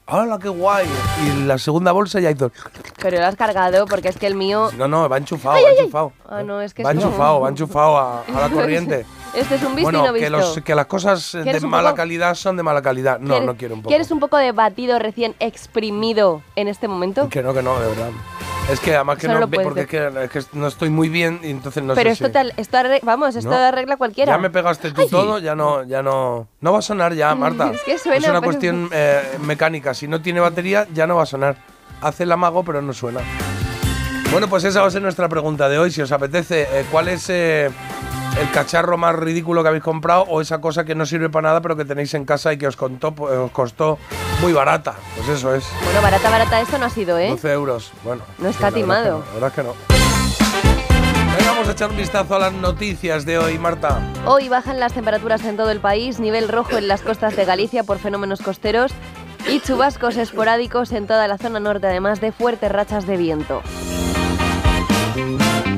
¡Hala, 0.06 0.38
qué 0.38 0.48
guay! 0.48 0.86
Y 1.26 1.42
la 1.44 1.58
segunda 1.58 1.90
bolsa 1.92 2.20
ya 2.20 2.30
hizo. 2.30 2.52
Pero 3.02 3.18
lo 3.18 3.26
has 3.26 3.34
cargado 3.34 3.86
porque 3.86 4.08
es 4.08 4.16
que 4.16 4.26
el 4.28 4.36
mío... 4.36 4.70
No, 4.78 4.86
no, 4.86 5.08
va 5.08 5.18
enchufado, 5.18 5.56
va 5.62 5.70
enchufado. 5.70 6.12
Ah, 6.28 6.42
no, 6.44 6.60
es 6.60 6.72
que 6.74 6.84
va 6.84 6.94
como- 6.94 7.02
enchufado, 7.06 7.40
va 7.40 7.48
enchufado 7.48 7.96
a, 7.98 8.20
a 8.22 8.40
la 8.40 8.48
corriente. 8.54 9.04
Este 9.36 9.54
es 9.56 9.62
un 9.62 9.74
visto 9.76 9.90
y 9.90 9.92
no 9.94 10.04
que, 10.12 10.20
visto. 10.20 10.30
los, 10.30 10.60
que 10.62 10.74
las 10.74 10.86
cosas 10.86 11.32
de 11.32 11.42
¿Quieres 11.42 11.62
un 11.62 11.70
mala 11.70 11.90
poco? 11.90 11.96
calidad 11.98 12.34
son 12.34 12.56
de 12.56 12.62
mala 12.62 12.80
calidad. 12.82 13.18
No, 13.20 13.28
¿Quieres- 13.34 13.46
no 13.46 13.56
quiero 13.56 13.74
un 13.74 13.80
poco. 13.82 13.88
¿Quieres 13.90 14.10
un 14.10 14.18
poco 14.20 14.36
de 14.38 14.52
batido 14.52 14.98
recién 14.98 15.34
exprimido 15.40 16.42
en 16.56 16.68
este 16.68 16.88
momento? 16.88 17.28
Que 17.28 17.42
no, 17.42 17.52
que 17.54 17.62
no, 17.62 17.78
de 17.78 17.88
verdad. 17.88 18.10
Es 18.70 18.80
que 18.80 18.96
además 18.96 19.18
que 19.18 19.28
no 19.28 19.48
porque 19.48 19.82
es 19.82 19.86
que, 19.86 20.10
es 20.24 20.30
que 20.30 20.42
no 20.58 20.66
estoy 20.66 20.90
muy 20.90 21.08
bien 21.08 21.38
y 21.44 21.50
entonces 21.50 21.84
no 21.84 21.94
Pero 21.94 22.10
sé 22.10 22.24
esto, 22.24 22.26
si- 22.26 22.32
te, 22.54 22.60
esto 22.60 22.76
arre- 22.78 23.00
vamos, 23.02 23.36
esto 23.36 23.50
No. 23.50 23.56
arregla 23.56 23.96
cualquiera. 23.96 24.32
Ya 24.32 24.38
me 24.38 24.50
pegaste 24.50 24.90
tú 24.90 25.06
todo, 25.06 25.38
ya 25.38 25.54
no, 25.54 25.84
ya 25.84 26.02
no. 26.02 26.48
No 26.60 26.72
va 26.72 26.80
a 26.80 26.82
sonar 26.82 27.14
ya, 27.14 27.32
Marta. 27.36 27.70
Es 27.72 27.82
que 27.82 27.96
suena, 27.98 28.16
Es 28.18 28.24
una 28.24 28.40
pero- 28.40 28.42
cuestión 28.50 28.88
eh, 28.90 29.22
mecánica. 29.42 29.94
Si 29.94 30.08
no 30.08 30.20
tiene 30.20 30.40
batería, 30.40 30.88
ya 30.92 31.06
no 31.06 31.14
va 31.16 31.22
a 31.22 31.26
sonar. 31.26 31.56
Hace 32.00 32.24
el 32.24 32.32
amago, 32.32 32.64
pero 32.64 32.82
no 32.82 32.92
suena. 32.92 33.20
Bueno, 34.32 34.48
pues 34.48 34.64
esa 34.64 34.80
va 34.80 34.88
a 34.88 34.90
ser 34.90 35.00
nuestra 35.02 35.28
pregunta 35.28 35.68
de 35.68 35.78
hoy. 35.78 35.92
Si 35.92 36.02
os 36.02 36.10
apetece, 36.10 36.62
eh, 36.62 36.84
¿cuál 36.90 37.06
es 37.06 37.26
eh, 37.30 37.70
el 38.38 38.50
cacharro 38.50 38.98
más 38.98 39.14
ridículo 39.16 39.62
que 39.62 39.68
habéis 39.68 39.84
comprado 39.84 40.22
o 40.28 40.40
esa 40.40 40.60
cosa 40.60 40.84
que 40.84 40.94
no 40.94 41.06
sirve 41.06 41.30
para 41.30 41.48
nada, 41.48 41.60
pero 41.60 41.76
que 41.76 41.84
tenéis 41.84 42.12
en 42.14 42.24
casa 42.24 42.52
y 42.52 42.58
que 42.58 42.66
os, 42.66 42.76
contó, 42.76 43.12
pues, 43.12 43.36
os 43.36 43.50
costó 43.50 43.98
muy 44.40 44.52
barata? 44.52 44.94
Pues 45.16 45.28
eso 45.28 45.54
es. 45.54 45.66
Bueno, 45.84 46.02
barata, 46.02 46.30
barata 46.30 46.60
esto 46.60 46.78
no 46.78 46.86
ha 46.86 46.90
sido, 46.90 47.18
¿eh? 47.18 47.30
12 47.30 47.52
euros. 47.52 47.92
Bueno. 48.04 48.22
No 48.38 48.50
la 48.60 48.70
que 48.70 48.80
no, 48.82 48.94
La 48.94 49.18
verdad 49.34 49.48
es 49.48 49.52
que 49.52 49.62
no. 49.62 49.74
Venga, 51.36 51.50
vamos 51.50 51.68
a 51.68 51.72
echar 51.72 51.90
un 51.90 51.96
vistazo 51.96 52.36
a 52.36 52.38
las 52.38 52.52
noticias 52.52 53.24
de 53.24 53.38
hoy, 53.38 53.58
Marta. 53.58 54.00
Hoy 54.26 54.48
bajan 54.48 54.80
las 54.80 54.92
temperaturas 54.92 55.44
en 55.44 55.56
todo 55.56 55.70
el 55.70 55.80
país, 55.80 56.20
nivel 56.20 56.48
rojo 56.48 56.76
en 56.76 56.88
las 56.88 57.02
costas 57.02 57.36
de 57.36 57.44
Galicia 57.44 57.84
por 57.84 57.98
fenómenos 57.98 58.42
costeros 58.42 58.92
y 59.48 59.60
chubascos 59.60 60.16
esporádicos 60.16 60.92
en 60.92 61.06
toda 61.06 61.28
la 61.28 61.38
zona 61.38 61.60
norte, 61.60 61.86
además 61.86 62.20
de 62.20 62.32
fuertes 62.32 62.70
rachas 62.70 63.06
de 63.06 63.16
viento. 63.16 63.62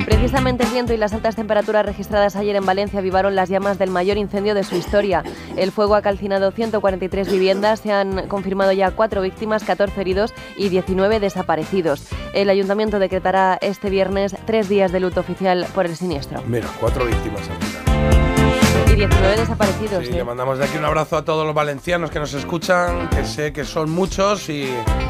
Precisamente 0.04 0.64
el 0.64 0.70
viento 0.70 0.92
y 0.92 0.96
las 0.96 1.12
altas 1.12 1.36
temperaturas 1.36 1.84
registradas 1.84 2.36
ayer 2.36 2.56
en 2.56 2.66
Valencia 2.66 2.98
avivaron 2.98 3.34
las 3.34 3.48
llamas 3.48 3.78
del 3.78 3.90
mayor 3.90 4.16
incendio 4.16 4.54
de 4.54 4.64
su 4.64 4.76
historia. 4.76 5.22
El 5.56 5.72
fuego 5.72 5.94
ha 5.94 6.02
calcinado 6.02 6.50
143 6.50 7.30
viviendas, 7.30 7.80
se 7.80 7.92
han 7.92 8.26
confirmado 8.28 8.72
ya 8.72 8.90
4 8.90 9.22
víctimas, 9.22 9.64
14 9.64 10.00
heridos 10.00 10.34
y 10.56 10.68
19 10.68 11.20
desaparecidos. 11.20 12.08
El 12.32 12.50
ayuntamiento 12.50 12.98
decretará 12.98 13.58
este 13.60 13.90
viernes 13.90 14.36
tres 14.46 14.68
días 14.68 14.92
de 14.92 15.00
luto 15.00 15.20
oficial 15.20 15.66
por 15.74 15.86
el 15.86 15.96
siniestro. 15.96 16.42
Mira, 16.46 16.68
cuatro 16.80 17.04
víctimas 17.04 17.42
al 17.48 17.56
final. 17.56 18.92
Y 18.92 18.96
19 18.96 19.36
desaparecidos. 19.36 20.04
Sí, 20.06 20.12
¿eh? 20.12 20.16
le 20.16 20.24
mandamos 20.24 20.58
de 20.58 20.64
aquí 20.64 20.78
un 20.78 20.84
abrazo 20.84 21.16
a 21.16 21.24
todos 21.24 21.46
los 21.46 21.54
valencianos 21.54 22.10
que 22.10 22.18
nos 22.18 22.34
escuchan, 22.34 23.08
que 23.10 23.24
sé 23.24 23.52
que 23.52 23.64
son 23.64 23.90
muchos 23.90 24.48
y 24.48 24.68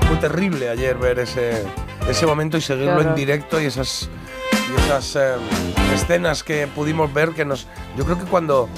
muy 0.08 0.18
terrible 0.18 0.68
ayer 0.68 0.96
ver 0.96 1.20
ese, 1.20 1.64
ese 2.08 2.26
momento 2.26 2.56
y 2.56 2.60
seguirlo 2.60 3.00
en 3.00 3.14
directo 3.14 3.60
y 3.60 3.66
esas, 3.66 4.08
y 4.70 4.80
esas 4.80 5.16
eh, 5.16 5.34
escenas 5.94 6.42
que 6.42 6.66
pudimos 6.66 7.12
ver 7.12 7.30
que 7.30 7.44
nos... 7.44 7.66
Yo 7.96 8.04
creo 8.04 8.18
que 8.18 8.24
cuando 8.24 8.68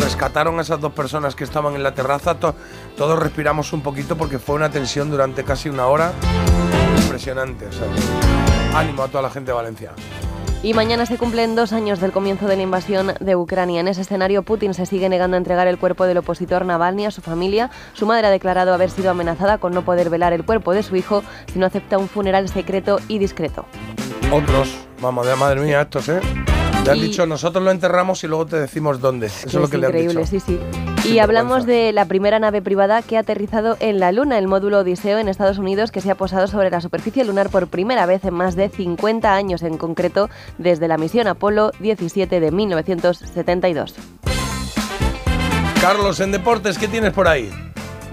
rescataron 0.00 0.58
a 0.58 0.62
esas 0.62 0.80
dos 0.80 0.92
personas 0.92 1.34
que 1.34 1.44
estaban 1.44 1.74
en 1.74 1.82
la 1.82 1.94
terraza, 1.94 2.34
to- 2.36 2.54
todos 2.96 3.18
respiramos 3.18 3.72
un 3.72 3.82
poquito 3.82 4.16
porque 4.16 4.38
fue 4.38 4.54
una 4.56 4.70
tensión 4.70 5.10
durante 5.10 5.44
casi 5.44 5.68
una 5.68 5.86
hora 5.86 6.12
impresionante. 7.02 7.66
o 7.66 7.72
sea, 7.72 7.86
ánimo 8.78 9.02
a 9.02 9.08
toda 9.08 9.22
la 9.22 9.30
gente 9.30 9.50
de 9.50 9.54
Valencia. 9.56 9.92
Y 10.62 10.72
mañana 10.72 11.04
se 11.04 11.18
cumplen 11.18 11.54
dos 11.56 11.74
años 11.74 12.00
del 12.00 12.10
comienzo 12.10 12.46
de 12.46 12.56
la 12.56 12.62
invasión 12.62 13.12
de 13.20 13.36
Ucrania. 13.36 13.80
En 13.80 13.88
ese 13.88 14.00
escenario, 14.00 14.42
Putin 14.44 14.72
se 14.72 14.86
sigue 14.86 15.10
negando 15.10 15.36
a 15.36 15.38
entregar 15.38 15.66
el 15.66 15.76
cuerpo 15.76 16.06
del 16.06 16.16
opositor 16.16 16.64
Navalny 16.64 17.04
a 17.04 17.10
su 17.10 17.20
familia. 17.20 17.70
Su 17.92 18.06
madre 18.06 18.28
ha 18.28 18.30
declarado 18.30 18.72
haber 18.72 18.90
sido 18.90 19.10
amenazada 19.10 19.58
con 19.58 19.74
no 19.74 19.84
poder 19.84 20.08
velar 20.08 20.32
el 20.32 20.42
cuerpo 20.46 20.72
de 20.72 20.82
su 20.82 20.96
hijo 20.96 21.22
si 21.52 21.58
no 21.58 21.66
acepta 21.66 21.98
un 21.98 22.08
funeral 22.08 22.48
secreto 22.48 22.98
y 23.08 23.18
discreto. 23.18 23.66
Otros, 24.32 24.76
vamos, 25.00 25.26
de 25.26 25.36
madre 25.36 25.60
mía, 25.60 25.82
estos, 25.82 26.08
¿eh? 26.08 26.20
Le 26.84 26.90
han 26.90 27.00
dicho, 27.00 27.24
nosotros 27.24 27.64
lo 27.64 27.70
enterramos 27.70 28.22
y 28.24 28.26
luego 28.26 28.46
te 28.46 28.56
decimos 28.56 29.00
dónde. 29.00 29.26
Eso 29.26 29.46
es 29.46 29.54
lo 29.54 29.68
que 29.68 29.78
le 29.78 29.86
han 29.86 29.92
increíble, 29.92 30.20
dicho. 30.24 30.30
sí, 30.30 30.40
sí. 30.40 30.60
Y 31.08 31.18
hablamos 31.18 31.66
de 31.66 31.92
la 31.92 32.06
primera 32.06 32.38
nave 32.38 32.60
privada 32.62 33.00
que 33.02 33.16
ha 33.16 33.20
aterrizado 33.20 33.76
en 33.80 34.00
la 34.00 34.10
Luna, 34.12 34.38
el 34.38 34.48
módulo 34.48 34.80
Odiseo 34.80 35.18
en 35.18 35.28
Estados 35.28 35.58
Unidos, 35.58 35.92
que 35.92 36.00
se 36.00 36.10
ha 36.10 36.14
posado 36.14 36.46
sobre 36.46 36.70
la 36.70 36.80
superficie 36.80 37.24
lunar 37.24 37.48
por 37.50 37.68
primera 37.68 38.06
vez 38.06 38.24
en 38.24 38.34
más 38.34 38.56
de 38.56 38.68
50 38.68 39.34
años, 39.34 39.62
en 39.62 39.78
concreto 39.78 40.28
desde 40.58 40.88
la 40.88 40.98
misión 40.98 41.26
Apolo 41.26 41.70
17 41.80 42.40
de 42.40 42.50
1972. 42.50 43.94
Carlos, 45.80 46.20
en 46.20 46.32
deportes, 46.32 46.78
¿qué 46.78 46.88
tienes 46.88 47.12
por 47.12 47.28
ahí? 47.28 47.50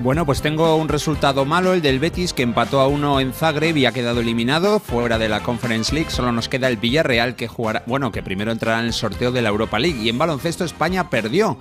Bueno, 0.01 0.25
pues 0.25 0.41
tengo 0.41 0.77
un 0.77 0.89
resultado 0.89 1.46
malo, 1.46 1.74
el 1.74 1.84
del 1.84 2.00
Betis, 2.00 2.34
que 2.34 2.41
empató 2.41 2.79
a 2.79 2.88
uno 2.88 3.20
en 3.20 3.34
Zagreb 3.34 3.77
y 3.77 3.86
ha 3.86 3.91
quedado 3.91 4.22
eliminado 4.22 4.79
fuera 4.79 5.20
de 5.20 5.29
la 5.29 5.43
Conference 5.43 5.93
League. 5.93 6.10
Solo 6.10 6.31
nos 6.31 6.50
queda 6.50 6.70
el 6.70 6.77
Villarreal 6.77 7.36
que 7.36 7.48
jugará, 7.48 7.84
bueno, 7.86 8.12
que 8.12 8.24
primero 8.24 8.51
entrará 8.51 8.79
en 8.79 8.88
el 8.88 8.93
sorteo 8.93 9.31
de 9.31 9.43
la 9.43 9.50
Europa 9.50 9.77
League. 9.77 10.01
Y 10.01 10.10
en 10.10 10.17
baloncesto 10.17 10.65
España 10.65 11.12
perdió. 11.12 11.60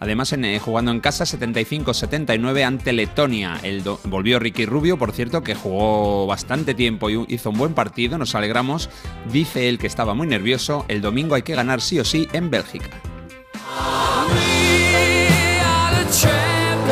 Además, 0.00 0.32
eh, 0.32 0.58
jugando 0.58 0.90
en 0.90 1.00
casa 1.00 1.24
75-79 1.24 2.64
ante 2.64 2.94
Letonia. 2.94 3.60
El 3.62 3.82
volvió 4.04 4.38
Ricky 4.38 4.64
Rubio, 4.64 4.96
por 4.96 5.12
cierto, 5.12 5.42
que 5.42 5.54
jugó 5.54 6.26
bastante 6.26 6.72
tiempo 6.72 7.10
y 7.10 7.26
hizo 7.28 7.50
un 7.50 7.58
buen 7.58 7.74
partido. 7.74 8.16
Nos 8.16 8.34
alegramos. 8.34 8.88
Dice 9.30 9.68
él 9.68 9.78
que 9.78 9.86
estaba 9.86 10.14
muy 10.14 10.26
nervioso. 10.26 10.86
El 10.88 11.02
domingo 11.02 11.34
hay 11.34 11.42
que 11.42 11.54
ganar 11.54 11.82
sí 11.82 12.00
o 12.00 12.06
sí 12.06 12.26
en 12.32 12.48
Bélgica. 12.48 12.88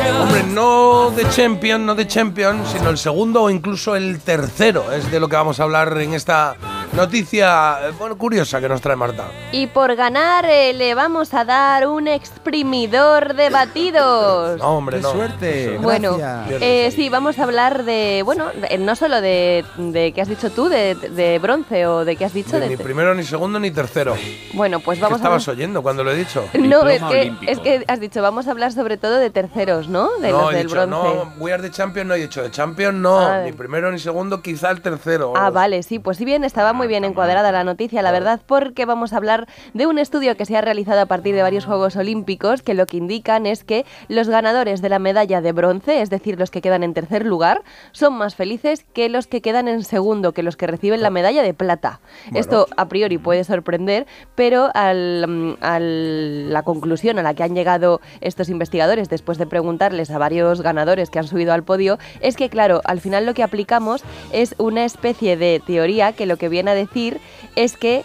Hombre, 0.09 0.43
no 0.43 1.11
de 1.11 1.27
Champion, 1.29 1.85
no 1.85 1.95
de 1.95 2.07
Champion, 2.07 2.63
sino 2.65 2.89
el 2.89 2.97
segundo 2.97 3.43
o 3.43 3.49
incluso 3.49 3.95
el 3.95 4.19
tercero. 4.19 4.91
Es 4.91 5.11
de 5.11 5.19
lo 5.19 5.27
que 5.29 5.35
vamos 5.35 5.59
a 5.59 5.63
hablar 5.63 5.97
en 5.99 6.13
esta 6.13 6.55
noticia, 6.93 7.87
eh, 7.87 7.91
bueno, 7.97 8.17
curiosa 8.17 8.59
que 8.59 8.67
nos 8.69 8.81
trae 8.81 8.95
Marta. 8.95 9.25
Y 9.51 9.67
por 9.67 9.95
ganar 9.95 10.45
eh, 10.45 10.73
le 10.73 10.93
vamos 10.95 11.33
a 11.33 11.45
dar 11.45 11.87
un 11.87 12.07
exprimidor 12.07 13.33
de 13.35 13.49
batidos. 13.49 14.59
No, 14.59 14.77
hombre, 14.77 14.97
¡Qué 14.97 15.03
no. 15.03 15.11
suerte! 15.11 15.77
Bueno, 15.81 16.17
Gracias. 16.17 16.61
eh, 16.61 16.91
sí, 16.95 17.09
vamos 17.09 17.39
a 17.39 17.43
hablar 17.43 17.83
de, 17.83 18.21
bueno, 18.25 18.47
de- 18.53 18.77
no 18.77 18.95
solo 18.95 19.21
de, 19.21 19.63
de 19.77 20.11
qué 20.13 20.21
has 20.21 20.27
dicho 20.29 20.49
tú, 20.51 20.69
de, 20.69 20.95
de 20.95 21.39
bronce 21.39 21.85
o 21.87 22.05
de 22.05 22.15
qué 22.15 22.25
has 22.25 22.33
dicho 22.33 22.55
Ni, 22.55 22.61
de... 22.61 22.69
ni 22.69 22.77
primero, 22.77 23.15
ni 23.15 23.23
segundo, 23.23 23.59
ni 23.59 23.71
tercero. 23.71 24.15
Bueno, 24.53 24.79
pues 24.79 24.97
¿Qué 24.99 25.03
vamos 25.03 25.17
a... 25.19 25.21
estabas 25.23 25.47
oyendo 25.47 25.81
cuando 25.81 26.03
lo 26.03 26.11
he 26.11 26.15
dicho? 26.15 26.43
No, 26.71 26.87
es 26.87 26.93
Diploma 27.01 27.11
que, 27.11 27.21
olímpico. 27.21 27.51
es 27.51 27.59
que 27.59 27.85
has 27.87 27.99
dicho, 27.99 28.21
vamos 28.21 28.47
a 28.47 28.51
hablar 28.51 28.71
sobre 28.71 28.97
todo 28.97 29.17
de 29.17 29.29
terceros, 29.29 29.87
¿no? 29.87 30.09
De 30.19 30.31
no, 30.31 30.41
los 30.43 30.53
he 30.53 30.57
del 30.57 30.67
dicho, 30.67 30.75
bronce. 30.87 31.15
no, 31.15 31.33
We 31.39 31.51
are 31.53 31.61
the 31.61 31.71
champion, 31.71 32.07
no 32.07 32.13
he 32.15 32.19
dicho 32.19 32.41
de 32.41 32.51
champion, 32.51 33.01
no, 33.01 33.19
Ah. 33.19 33.41
ni 33.43 33.51
primero 33.51 33.91
ni 33.91 33.99
segundo, 33.99 34.41
quizá 34.41 34.69
el 34.71 34.81
tercero. 34.81 35.33
Ah, 35.35 35.49
vale, 35.49 35.83
sí, 35.83 35.99
pues 35.99 36.17
sí 36.17 36.25
bien, 36.25 36.43
estaba 36.43 36.73
muy 36.81 36.87
bien 36.87 37.03
encuadrada 37.03 37.51
la 37.51 37.63
noticia, 37.63 38.01
la 38.01 38.11
verdad, 38.11 38.41
porque 38.47 38.85
vamos 38.85 39.13
a 39.13 39.17
hablar 39.17 39.47
de 39.75 39.85
un 39.85 39.99
estudio 39.99 40.35
que 40.35 40.47
se 40.47 40.57
ha 40.57 40.61
realizado 40.61 40.99
a 40.99 41.05
partir 41.05 41.35
de 41.35 41.43
varios 41.43 41.63
Juegos 41.65 41.95
Olímpicos 41.95 42.63
que 42.63 42.73
lo 42.73 42.87
que 42.87 42.97
indican 42.97 43.45
es 43.45 43.63
que 43.63 43.85
los 44.07 44.29
ganadores 44.29 44.81
de 44.81 44.89
la 44.89 44.97
medalla 44.97 45.41
de 45.41 45.51
bronce, 45.51 46.01
es 46.01 46.09
decir, 46.09 46.39
los 46.39 46.49
que 46.49 46.59
quedan 46.61 46.81
en 46.81 46.95
tercer 46.95 47.23
lugar, 47.23 47.61
son 47.91 48.15
más 48.15 48.33
felices 48.33 48.83
que 48.93 49.09
los 49.09 49.27
que 49.27 49.41
quedan 49.43 49.67
en 49.67 49.83
segundo, 49.83 50.31
que 50.31 50.41
los 50.41 50.57
que 50.57 50.65
reciben 50.65 51.03
la 51.03 51.11
medalla 51.11 51.43
de 51.43 51.53
plata. 51.53 51.99
Esto 52.33 52.65
a 52.77 52.87
priori 52.87 53.19
puede 53.19 53.43
sorprender, 53.43 54.07
pero 54.33 54.71
al, 54.73 55.55
al- 55.61 56.51
la 56.51 56.63
conclusión 56.63 57.19
a 57.19 57.21
la 57.21 57.35
que 57.35 57.43
han 57.43 57.53
llegado 57.53 58.01
estos 58.21 58.49
investigadores 58.49 59.07
después 59.07 59.37
de 59.37 59.45
preguntarles 59.45 60.09
a 60.09 60.17
varios 60.17 60.61
ganadores 60.63 61.11
que 61.11 61.19
han 61.19 61.27
subido 61.27 61.53
al 61.53 61.61
podio 61.63 61.99
es 62.21 62.35
que, 62.37 62.49
claro, 62.49 62.81
al 62.85 62.99
final 63.01 63.27
lo 63.27 63.35
que 63.35 63.43
aplicamos 63.43 64.03
es 64.31 64.55
una 64.57 64.83
especie 64.83 65.37
de 65.37 65.61
teoría 65.63 66.13
que 66.13 66.25
lo 66.25 66.37
que 66.37 66.49
viene 66.49 66.70
a 66.71 66.75
decir 66.75 67.19
es 67.55 67.77
que 67.77 68.03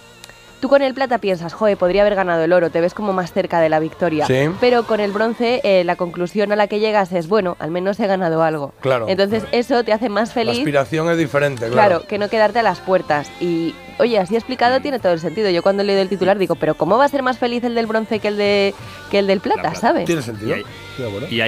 Tú 0.60 0.70
con 0.70 0.80
el 0.80 0.94
plata 0.94 1.18
piensas, 1.18 1.52
joder, 1.52 1.76
podría 1.76 2.00
haber 2.00 2.14
ganado 2.14 2.42
el 2.42 2.50
oro, 2.52 2.70
te 2.70 2.80
ves 2.80 2.94
como 2.94 3.12
más 3.12 3.30
cerca 3.30 3.60
de 3.60 3.68
la 3.68 3.78
victoria. 3.78 4.26
Sí. 4.26 4.48
Pero 4.58 4.84
con 4.86 5.00
el 5.00 5.12
bronce, 5.12 5.60
eh, 5.64 5.84
la 5.84 5.96
conclusión 5.96 6.50
a 6.50 6.56
la 6.56 6.66
que 6.66 6.80
llegas 6.80 7.12
es, 7.12 7.28
bueno, 7.28 7.56
al 7.58 7.70
menos 7.70 8.00
he 8.00 8.06
ganado 8.06 8.42
algo. 8.42 8.72
Claro. 8.80 9.04
Entonces 9.06 9.44
eso 9.52 9.84
te 9.84 9.92
hace 9.92 10.08
más 10.08 10.30
La 10.30 10.34
feliz. 10.34 10.58
aspiración 10.58 11.10
es 11.10 11.18
diferente, 11.18 11.68
Claro, 11.68 11.72
claro. 11.98 12.04
que 12.08 12.16
no 12.18 12.30
quedarte 12.30 12.60
a 12.60 12.62
las 12.62 12.80
puertas. 12.80 13.30
Y, 13.38 13.74
oye, 13.98 14.18
así 14.18 14.34
explicado 14.36 14.80
tiene 14.80 14.98
todo 14.98 15.12
el 15.12 15.20
sentido. 15.20 15.50
Yo 15.50 15.62
cuando 15.62 15.82
leo 15.82 16.00
el 16.00 16.08
titular 16.08 16.38
digo, 16.38 16.54
pero 16.54 16.74
¿cómo 16.74 16.98
va 16.98 17.04
a 17.04 17.08
ser 17.08 17.22
más 17.22 17.38
feliz 17.38 17.64
el 17.64 17.74
del 17.74 17.86
bronce 17.86 18.18
que 18.18 18.28
el, 18.28 18.36
de, 18.36 18.74
que 19.10 19.18
el 19.18 19.26
del 19.26 19.40
plata, 19.40 19.62
plata. 19.62 19.76
sabes? 19.80 20.04
Tiene 20.04 20.22
sentido. 20.22 20.50
Y 20.50 20.52
hay-. 20.52 20.64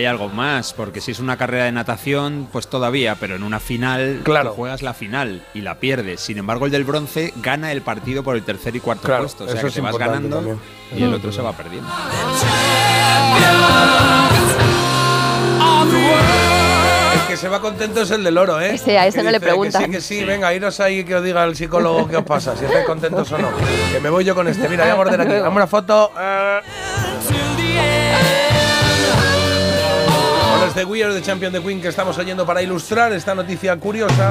Y 0.03 0.05
algo 0.05 0.29
más, 0.29 0.73
porque 0.75 1.01
si 1.01 1.13
es 1.13 1.21
una 1.21 1.37
carrera 1.39 1.65
de 1.65 1.73
natación, 1.73 2.49
pues 2.53 2.69
todavía, 2.69 3.17
pero 3.19 3.35
en 3.37 3.43
una 3.43 3.61
final 3.61 4.21
Claro. 4.23 4.51
tú 4.51 4.57
juegas 4.57 4.83
la 4.83 4.93
final 4.95 5.43
y 5.55 5.63
la 5.63 5.77
pierdes. 5.77 6.21
Sin 6.21 6.37
embargo, 6.39 6.67
el 6.67 6.71
del 6.73 6.85
bronce 6.85 7.33
gana 7.37 7.73
el 7.73 7.81
partido 7.83 8.23
por 8.23 8.37
el 8.37 8.43
tercer 8.43 8.77
y 8.77 8.81
cuarto 8.81 9.05
Claro, 9.07 9.23
puesto. 9.23 9.45
O 9.45 9.47
sea 9.47 9.55
eso 9.57 9.63
que 9.63 9.69
es 9.69 9.75
te 9.75 9.81
vas 9.81 9.97
ganando 9.97 10.37
también. 10.37 10.59
y 10.97 11.03
el 11.03 11.15
otro 11.15 11.33
se 11.33 11.41
va 11.41 11.53
perdiendo. 11.53 11.89
Que 17.29 17.37
se 17.37 17.47
va 17.47 17.61
contento 17.61 18.01
es 18.01 18.11
el 18.11 18.25
del 18.25 18.39
oro, 18.39 18.59
¿eh? 18.59 18.75
Ese, 18.75 18.97
a 18.97 19.07
ese 19.07 19.19
Que 19.19 19.25
no 19.25 19.31
le 19.31 19.39
preguntan. 19.39 19.91
Que 19.91 20.01
sí, 20.01 20.17
que 20.17 20.21
sí, 20.21 20.25
venga, 20.25 20.55
iros 20.55 20.81
ahí 20.81 21.05
que 21.05 21.15
os 21.15 21.23
diga 21.23 21.45
el 21.45 21.55
psicólogo 21.55 22.09
qué 22.09 22.17
os 22.17 22.25
pasa, 22.25 22.57
si 22.57 22.65
estáis 22.65 22.87
contentos 22.87 23.31
o 23.33 23.37
no. 23.37 23.49
Que 23.93 24.01
me 24.01 24.09
voy 24.09 24.25
yo 24.25 24.35
con 24.35 24.49
este. 24.49 24.67
Mira, 24.67 24.85
voy 24.85 24.93
a 24.93 24.97
morder 24.97 25.21
aquí. 25.21 25.33
Dame 25.35 25.57
una 25.57 25.67
foto. 25.67 26.11
Eh. 26.19 26.61
Bueno, 30.51 30.67
es 30.67 30.75
de 30.75 30.85
We 30.87 31.05
Are 31.05 31.13
the 31.13 31.21
Champion 31.21 31.53
de 31.53 31.61
Queen 31.61 31.83
que 31.83 31.89
estamos 31.89 32.17
oyendo 32.17 32.47
para 32.47 32.63
ilustrar 32.63 33.13
esta 33.13 33.35
noticia 33.35 33.77
curiosa 33.77 34.31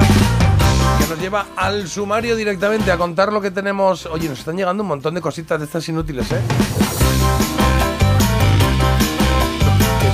que 0.98 1.08
nos 1.08 1.20
lleva 1.20 1.46
al 1.56 1.88
sumario 1.88 2.36
directamente 2.36 2.92
a 2.92 2.98
contar 2.98 3.32
lo 3.32 3.40
que 3.40 3.52
tenemos. 3.52 4.08
Oye, 4.08 4.28
nos 4.28 4.40
están 4.40 4.58
llegando 4.58 4.82
un 4.82 4.90
montón 4.90 5.14
de 5.14 5.22
cositas 5.22 5.60
de 5.60 5.66
estas 5.66 5.88
inútiles, 5.88 6.32
¿eh? 6.32 6.42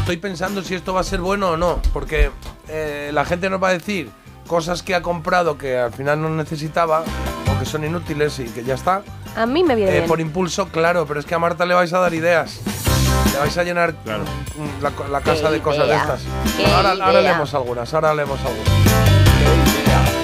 Estoy 0.03 0.17
pensando 0.17 0.62
si 0.62 0.75
esto 0.75 0.93
va 0.93 1.00
a 1.00 1.03
ser 1.05 1.22
bueno 1.22 1.51
o 1.51 1.57
no, 1.57 1.79
porque 1.93 2.29
eh, 2.67 3.10
la 3.13 3.24
gente 3.24 3.50
nos 3.50 3.63
va 3.63 3.69
a 3.69 3.72
decir 3.72 4.10
cosas 4.48 4.83
que 4.83 4.95
ha 4.95 5.01
comprado 5.01 5.57
que 5.57 5.77
al 5.77 5.93
final 5.93 6.22
no 6.22 6.27
necesitaba 6.27 7.05
o 7.55 7.57
que 7.57 7.65
son 7.65 7.86
inútiles 7.86 8.38
y 8.39 8.43
que 8.45 8.65
ya 8.65 8.74
está. 8.74 9.01
A 9.38 9.45
mí 9.45 9.63
me 9.63 9.75
viene 9.75 9.91
Eh, 9.91 9.95
bien. 10.00 10.07
por 10.10 10.19
impulso, 10.19 10.67
claro, 10.67 11.05
pero 11.07 11.22
es 11.22 11.25
que 11.25 11.36
a 11.36 11.39
Marta 11.39 11.65
le 11.65 11.74
vais 11.74 11.93
a 11.93 12.00
dar 12.00 12.13
ideas. 12.13 12.60
Le 13.31 13.39
vais 13.39 13.57
a 13.57 13.63
llenar 13.63 13.95
Claro. 14.03 14.24
mm, 14.24 14.83
la, 15.10 15.22
casa 15.22 15.48
Qué 15.48 15.53
de 15.53 15.60
cosas 15.62 15.88
de 15.88 15.95
estas. 15.95 16.22
qué 16.57 16.65
Ahora, 16.65 16.89
ahora 17.01 17.22
leemos 17.22 17.53
algunas, 17.53 17.93
ahora 17.93 18.13
leemos 18.13 18.39
algunas. 18.41 18.74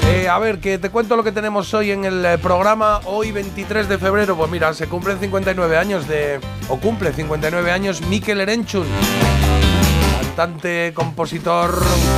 Eh, 0.09 0.27
a 0.27 0.37
ver, 0.39 0.59
que 0.59 0.77
te 0.77 0.89
cuento 0.89 1.15
lo 1.15 1.23
que 1.23 1.31
tenemos 1.31 1.73
hoy 1.73 1.91
en 1.91 2.03
el 2.03 2.37
programa. 2.39 2.99
Hoy, 3.05 3.31
23 3.31 3.87
de 3.87 3.97
febrero, 3.97 4.35
pues 4.35 4.51
mira, 4.51 4.73
se 4.73 4.87
cumplen 4.87 5.19
59 5.21 5.77
años 5.77 6.05
de. 6.05 6.41
o 6.67 6.77
cumple 6.77 7.13
59 7.13 7.71
años 7.71 8.01
Mikel 8.01 8.41
Erenchun. 8.41 8.85
Cantante, 10.39 10.93
compositor, 10.95 11.69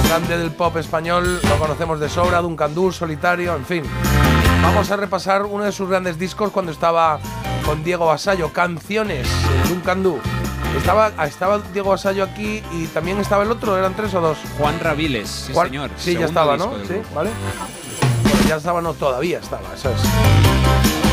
grande 0.07 0.37
del 0.37 0.51
pop 0.51 0.77
español, 0.77 1.41
lo 1.41 1.57
conocemos 1.57 1.99
de 1.99 2.07
sobra, 2.07 2.39
Duncan 2.39 2.75
Du, 2.75 2.91
Solitario, 2.91 3.55
en 3.55 3.65
fin. 3.65 3.83
Vamos 4.61 4.91
a 4.91 4.95
repasar 4.95 5.41
uno 5.41 5.63
de 5.63 5.71
sus 5.71 5.89
grandes 5.89 6.19
discos 6.19 6.51
cuando 6.51 6.71
estaba 6.71 7.19
con 7.65 7.83
Diego 7.83 8.05
Basallo, 8.05 8.53
Canciones, 8.53 9.25
eh, 9.25 9.69
Duncan 9.69 10.03
Du. 10.03 10.19
Estaba, 10.77 11.11
estaba 11.25 11.63
Diego 11.73 11.89
Basallo 11.89 12.23
aquí 12.23 12.61
y 12.71 12.85
también 12.93 13.19
estaba 13.19 13.41
el 13.41 13.49
otro, 13.49 13.75
¿eran 13.75 13.95
tres 13.95 14.13
o 14.13 14.21
dos? 14.21 14.37
Juan 14.59 14.79
Raviles, 14.79 15.27
sí 15.27 15.53
señor. 15.55 15.89
Sí, 15.97 16.13
ya 16.13 16.27
estaba, 16.27 16.57
¿no? 16.57 16.73
Sí, 16.85 16.93
grupo. 16.93 17.15
¿vale? 17.15 17.31
Bueno, 18.21 18.47
ya 18.47 18.57
estaba, 18.57 18.83
no, 18.83 18.93
todavía 18.93 19.39
estaba, 19.39 19.73
eso 19.73 19.89
es. 19.89 21.10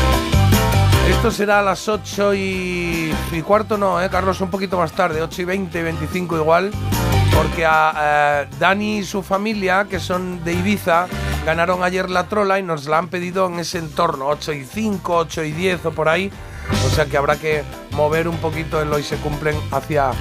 Esto 1.19 1.31
será 1.31 1.59
a 1.59 1.61
las 1.61 1.89
8 1.89 2.33
y, 2.33 3.13
y 3.33 3.41
cuarto, 3.41 3.77
no, 3.77 4.01
¿eh, 4.01 4.07
Carlos? 4.09 4.39
Un 4.39 4.49
poquito 4.49 4.77
más 4.77 4.93
tarde, 4.93 5.21
8 5.21 5.41
y 5.41 5.45
20, 5.45 5.83
25 5.83 6.37
igual. 6.37 6.71
Porque 7.35 7.65
a 7.65 8.47
eh, 8.47 8.55
Dani 8.57 8.99
y 8.99 9.03
su 9.03 9.21
familia, 9.21 9.85
que 9.89 9.99
son 9.99 10.41
de 10.45 10.53
Ibiza, 10.53 11.07
ganaron 11.45 11.83
ayer 11.83 12.09
la 12.09 12.29
trola 12.29 12.57
y 12.57 12.63
nos 12.63 12.87
la 12.87 12.99
han 12.99 13.09
pedido 13.09 13.47
en 13.47 13.59
ese 13.59 13.79
entorno, 13.79 14.27
8 14.27 14.53
y 14.53 14.63
5, 14.63 15.13
8 15.13 15.43
y 15.43 15.51
10 15.51 15.87
o 15.87 15.91
por 15.91 16.07
ahí. 16.07 16.31
O 16.85 16.89
sea 16.89 17.05
que 17.05 17.17
habrá 17.17 17.35
que 17.35 17.63
mover 17.91 18.29
un 18.29 18.37
poquito 18.37 18.81
el 18.81 18.93
hoy 18.93 19.03
se 19.03 19.17
cumplen 19.17 19.57
hacia 19.71 20.11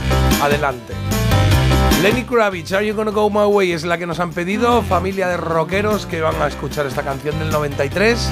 adelante. 0.43 0.95
Lenny 2.03 2.25
Kravitz, 2.25 2.73
Are 2.73 2.85
You 2.85 2.97
Gonna 2.97 3.13
Go 3.13 3.31
My 3.31 3.45
Way? 3.45 3.71
es 3.71 3.85
la 3.85 3.99
que 3.99 4.07
nos 4.07 4.19
han 4.19 4.33
pedido, 4.33 4.83
familia 4.83 5.29
de 5.29 5.37
rockeros 5.37 6.07
que 6.07 6.21
van 6.21 6.43
a 6.43 6.49
escuchar 6.49 6.87
esta 6.87 7.05
canción 7.05 7.39
del 7.39 7.51
93, 7.51 8.31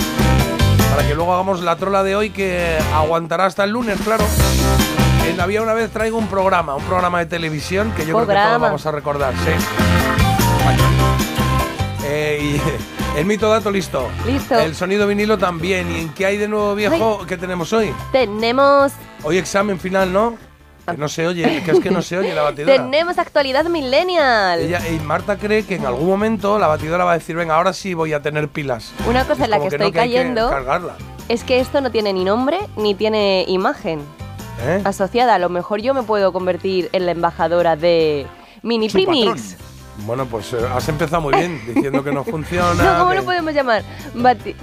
para 0.91 1.07
que 1.07 1.15
luego 1.15 1.33
hagamos 1.33 1.63
la 1.63 1.77
trola 1.77 2.03
de 2.03 2.17
hoy 2.17 2.31
que 2.31 2.79
aguantará 2.95 3.47
hasta 3.47 3.65
el 3.65 3.71
lunes, 3.71 3.99
claro. 4.03 4.25
En 5.29 5.41
Había 5.41 5.63
una 5.63 5.75
vez 5.75 5.91
traigo 5.91 6.19
un 6.19 6.29
programa, 6.29 6.75
un 6.77 6.85
programa 6.85 7.19
de 7.19 7.27
televisión 7.27 7.93
que 7.97 8.07
yo 8.07 8.15
creo 8.15 8.27
que 8.27 8.35
todos 8.35 8.61
vamos 8.61 8.87
a 8.87 8.93
recordar, 8.93 9.35
sí. 9.35 9.51
Eh, 12.05 12.39
y 13.17 13.19
el 13.19 13.27
mito 13.27 13.49
dato 13.49 13.71
listo. 13.71 14.09
Listo. 14.25 14.59
El 14.59 14.75
sonido 14.75 15.07
vinilo 15.07 15.37
también. 15.37 15.91
¿Y 15.91 16.01
en 16.01 16.09
qué 16.11 16.27
hay 16.27 16.37
de 16.37 16.49
nuevo 16.49 16.75
viejo 16.75 17.27
que 17.27 17.37
tenemos 17.37 17.73
hoy? 17.73 17.93
Tenemos, 18.13 18.93
Hoy 19.25 19.39
examen 19.39 19.81
final, 19.81 20.13
¿no? 20.13 20.37
Que 20.87 20.97
no 20.97 21.09
se 21.09 21.27
oye, 21.27 21.63
que 21.65 21.71
es 21.73 21.81
que 21.81 21.91
no 21.91 22.01
se 22.03 22.17
oye 22.19 22.33
la 22.35 22.43
batidora. 22.43 22.75
tenemos 22.91 23.19
actualidad 23.19 23.65
millennial. 23.67 24.61
Ella, 24.61 24.81
y 24.89 24.99
Marta 25.01 25.37
cree 25.37 25.65
que 25.65 25.75
en 25.77 25.87
algún 25.87 26.07
momento 26.07 26.59
la 26.59 26.67
batidora 26.69 27.05
va 27.05 27.13
a 27.13 27.19
decir, 27.19 27.35
venga, 27.37 27.57
ahora 27.57 27.73
sí 27.73 27.95
voy 27.95 28.13
a 28.13 28.23
tener 28.23 28.49
pilas. 28.49 28.93
Una 29.09 29.25
cosa 29.27 29.45
en 29.45 29.51
la 29.51 29.59
que 29.61 29.67
estoy 29.69 29.91
que 29.91 29.99
cayendo. 29.99 30.51
Es 31.29 31.43
que 31.43 31.59
esto 31.59 31.81
no 31.81 31.91
tiene 31.91 32.13
ni 32.13 32.25
nombre 32.25 32.59
ni 32.77 32.95
tiene 32.95 33.45
imagen 33.49 34.01
¿Eh? 34.65 34.81
asociada. 34.85 35.35
A 35.35 35.39
lo 35.41 35.49
mejor 35.49 35.81
yo 35.83 35.93
me 35.93 36.03
puedo 36.05 36.33
convertir 36.33 36.89
en 36.93 37.05
la 37.07 37.13
embajadora 37.13 37.75
de 37.75 38.27
Mini 38.63 38.89
Su 38.89 38.99
patrón. 38.99 39.15
Primix. 39.15 39.57
Bueno, 40.07 40.27
pues 40.27 40.53
eh, 40.53 40.59
has 40.73 40.89
empezado 40.89 41.23
muy 41.23 41.35
bien 41.35 41.61
diciendo 41.67 42.05
que 42.05 42.13
no 42.13 42.23
funciona. 42.25 42.75
No, 42.93 42.99
¿cómo 43.01 43.11
que- 43.11 43.17
lo 43.17 43.25
podemos 43.25 43.53
llamar? 43.53 43.83
Bati 44.15 44.55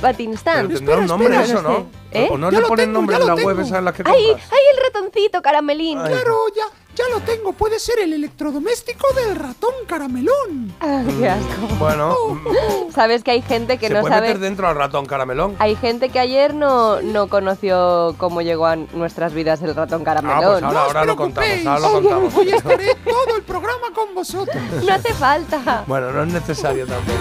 Pero 0.00 0.12
Batinstant. 0.12 0.72
tendrá 0.72 0.96
un 0.98 1.06
nombre 1.06 1.28
espera, 1.36 1.44
eso, 1.44 1.62
no. 1.62 1.86
¿Eh? 2.12 2.28
¿O 2.30 2.38
no 2.38 2.50
Ya 2.50 2.60
le 2.60 2.66
ponen 2.66 2.86
tengo, 2.86 2.98
nombre 2.98 3.16
en 3.16 3.26
la 3.26 3.34
web 3.34 3.46
tengo. 3.56 3.60
esa 3.62 3.78
en 3.78 3.84
la 3.84 3.92
que 3.92 4.02
¡Ay! 4.06 4.26
compras? 4.28 4.48
¡Ay, 4.52 4.58
el 4.76 4.82
ratoncito, 4.84 5.42
caramelín! 5.42 5.98
Ay. 5.98 6.08
Claro, 6.12 6.38
ya, 6.56 6.64
ya 6.96 7.04
lo 7.14 7.20
tengo. 7.20 7.52
Puede 7.52 7.78
ser 7.78 7.98
el 8.00 8.12
electrodoméstico 8.14 9.06
del 9.14 9.36
ratón 9.36 9.72
caramelón. 9.86 10.74
Ah, 10.80 11.02
¡Qué 11.18 11.28
asco! 11.28 11.74
Bueno, 11.78 12.16
Sabes 12.94 13.22
que 13.22 13.30
hay 13.30 13.42
gente 13.42 13.78
que 13.78 13.88
se 13.88 13.94
no 13.94 14.00
puede 14.00 14.14
sabe. 14.14 14.26
meter 14.28 14.40
dentro 14.40 14.66
al 14.66 14.74
ratón 14.74 15.06
caramelón. 15.06 15.54
Hay 15.60 15.76
gente 15.76 16.08
que 16.08 16.18
ayer 16.18 16.54
no, 16.54 17.00
no 17.02 17.28
conoció 17.28 18.14
cómo 18.18 18.40
llegó 18.42 18.66
a 18.66 18.76
nuestras 18.76 19.32
vidas 19.34 19.62
el 19.62 19.74
ratón 19.76 20.00
Ah, 20.02 20.04
caramelón. 20.04 20.60
pues 20.60 20.62
ahora, 20.64 20.72
No 20.72 20.80
os 20.80 20.86
ahora 20.86 21.04
lo 21.04 21.16
contamos, 21.16 21.66
ahora 21.66 21.80
lo 21.80 21.92
contamos. 21.92 22.34
Hoy 22.36 22.48
estaré 22.50 22.94
todo 23.04 23.36
el 23.36 23.42
programa 23.42 23.88
con 23.94 24.14
vosotros. 24.14 24.56
No 24.84 24.92
hace 24.94 25.12
falta. 25.14 25.84
Bueno, 25.86 26.10
no 26.10 26.22
es 26.24 26.32
necesario 26.32 26.86
tampoco. 26.86 27.18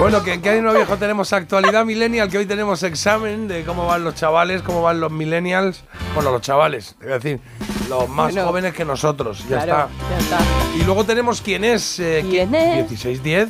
Bueno, 0.00 0.22
que 0.24 0.32
en 0.32 0.40
que 0.40 0.48
hay 0.48 0.62
no 0.62 0.72
viejo 0.72 0.96
tenemos 0.96 1.30
actualidad 1.34 1.84
millennial, 1.84 2.30
que 2.30 2.38
hoy 2.38 2.46
tenemos 2.46 2.82
examen 2.82 3.46
de 3.48 3.64
cómo 3.64 3.86
van 3.86 4.02
los 4.02 4.14
chavales, 4.14 4.62
cómo 4.62 4.80
van 4.80 4.98
los 4.98 5.12
millennials. 5.12 5.82
Bueno, 6.14 6.30
los 6.32 6.40
chavales, 6.40 6.96
es 7.02 7.06
decir, 7.06 7.38
los 7.90 8.08
más 8.08 8.32
Bueno. 8.32 8.48
jóvenes 8.48 8.72
que 8.72 8.84
nosotros. 8.86 9.40
Ya 9.46 9.62
claro, 9.62 9.90
está. 9.90 10.10
ya 10.10 10.18
está. 10.38 10.76
Y 10.78 10.84
luego 10.84 11.04
tenemos 11.04 11.42
quién 11.42 11.64
es. 11.64 12.00
eh, 12.00 12.24
¿Quién 12.28 12.54
es? 12.54 12.76
1610. 12.90 13.48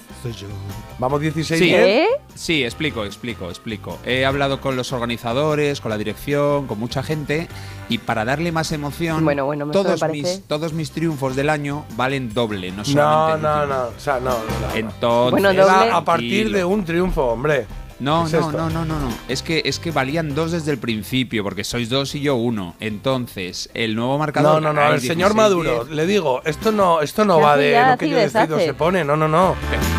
Vamos 1.00 1.20
1610. 1.20 1.58
Sí. 1.58 1.74
¿Eh? 1.74 2.06
Sí, 2.34 2.62
explico, 2.62 3.04
explico, 3.06 3.48
explico. 3.48 3.98
He 4.04 4.24
hablado 4.26 4.60
con 4.60 4.76
los 4.76 4.92
organizadores, 4.92 5.80
con 5.80 5.90
la 5.90 5.96
dirección, 5.98 6.66
con 6.66 6.78
mucha 6.78 7.02
gente 7.02 7.48
y 7.88 7.98
para 7.98 8.24
darle 8.26 8.52
más 8.52 8.70
emoción, 8.70 9.24
Bueno, 9.24 9.46
bueno, 9.46 9.66
todos, 9.70 10.00
mis, 10.10 10.42
todos 10.46 10.74
mis 10.74 10.90
triunfos 10.92 11.34
del 11.36 11.48
año 11.48 11.84
valen 11.96 12.32
doble, 12.34 12.70
no 12.70 12.78
No, 12.78 12.84
solamente 12.84 13.42
no, 13.48 13.54
último. 13.62 13.74
no. 13.74 13.88
O 13.96 14.00
sea, 14.00 14.20
no. 14.20 14.30
no, 14.30 14.68
no. 14.68 14.74
Entonces, 14.74 15.30
Bueno, 15.32 15.48
doble. 15.54 15.90
a 15.90 16.04
partir 16.04 16.52
de 16.52 16.64
un 16.64 16.84
triunfo, 16.84 17.24
hombre. 17.24 17.66
No, 18.00 18.22
¿Qué 18.22 18.28
es 18.28 18.32
no, 18.40 18.50
esto? 18.50 18.58
no, 18.58 18.70
no, 18.70 18.84
no, 18.86 18.98
no. 18.98 19.08
Es 19.28 19.42
que, 19.42 19.60
es 19.64 19.78
que 19.78 19.90
valían 19.90 20.34
dos 20.34 20.52
desde 20.52 20.70
el 20.72 20.78
principio, 20.78 21.42
porque 21.44 21.64
sois 21.64 21.90
dos 21.90 22.14
y 22.14 22.20
yo 22.22 22.34
uno. 22.36 22.74
Entonces, 22.80 23.68
el 23.74 23.94
nuevo 23.94 24.16
marcador. 24.18 24.62
No, 24.62 24.72
no, 24.72 24.80
no. 24.80 24.90
Ver, 24.90 25.00
señor 25.00 25.34
16, 25.34 25.34
Maduro, 25.34 25.84
10. 25.84 25.94
le 25.96 26.06
digo, 26.06 26.40
esto 26.46 26.72
no, 26.72 27.02
esto 27.02 27.24
no 27.26 27.40
va 27.40 27.56
de 27.58 27.78
lo 27.78 27.98
que 27.98 28.08
yo 28.08 28.16
decido 28.16 28.58
se 28.58 28.72
pone. 28.74 29.04
No, 29.04 29.16
no, 29.16 29.28
no. 29.28 29.54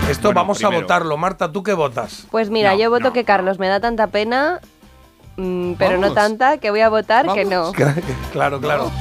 Esto 0.09 0.29
Bueno, 0.29 0.41
vamos 0.41 0.63
a 0.63 0.69
votarlo. 0.69 1.15
Marta, 1.17 1.51
¿tú 1.51 1.61
qué 1.63 1.73
votas? 1.73 2.25
Pues 2.31 2.49
mira, 2.49 2.71
No, 2.73 2.79
yo 2.79 2.89
voto 2.89 3.05
no. 3.09 3.13
que 3.13 3.23
Carlos 3.23 3.59
me 3.59 3.67
da 3.67 3.79
tanta 3.79 4.07
pena, 4.07 4.59
mm, 5.37 5.73
pero 5.73 5.97
no 5.99 6.11
tanta, 6.13 6.57
que 6.57 6.71
voy 6.71 6.81
a 6.81 6.89
votar 6.89 7.31
que 7.33 7.45
no. 7.45 7.71
Claro, 8.33 8.59
claro. 8.59 8.91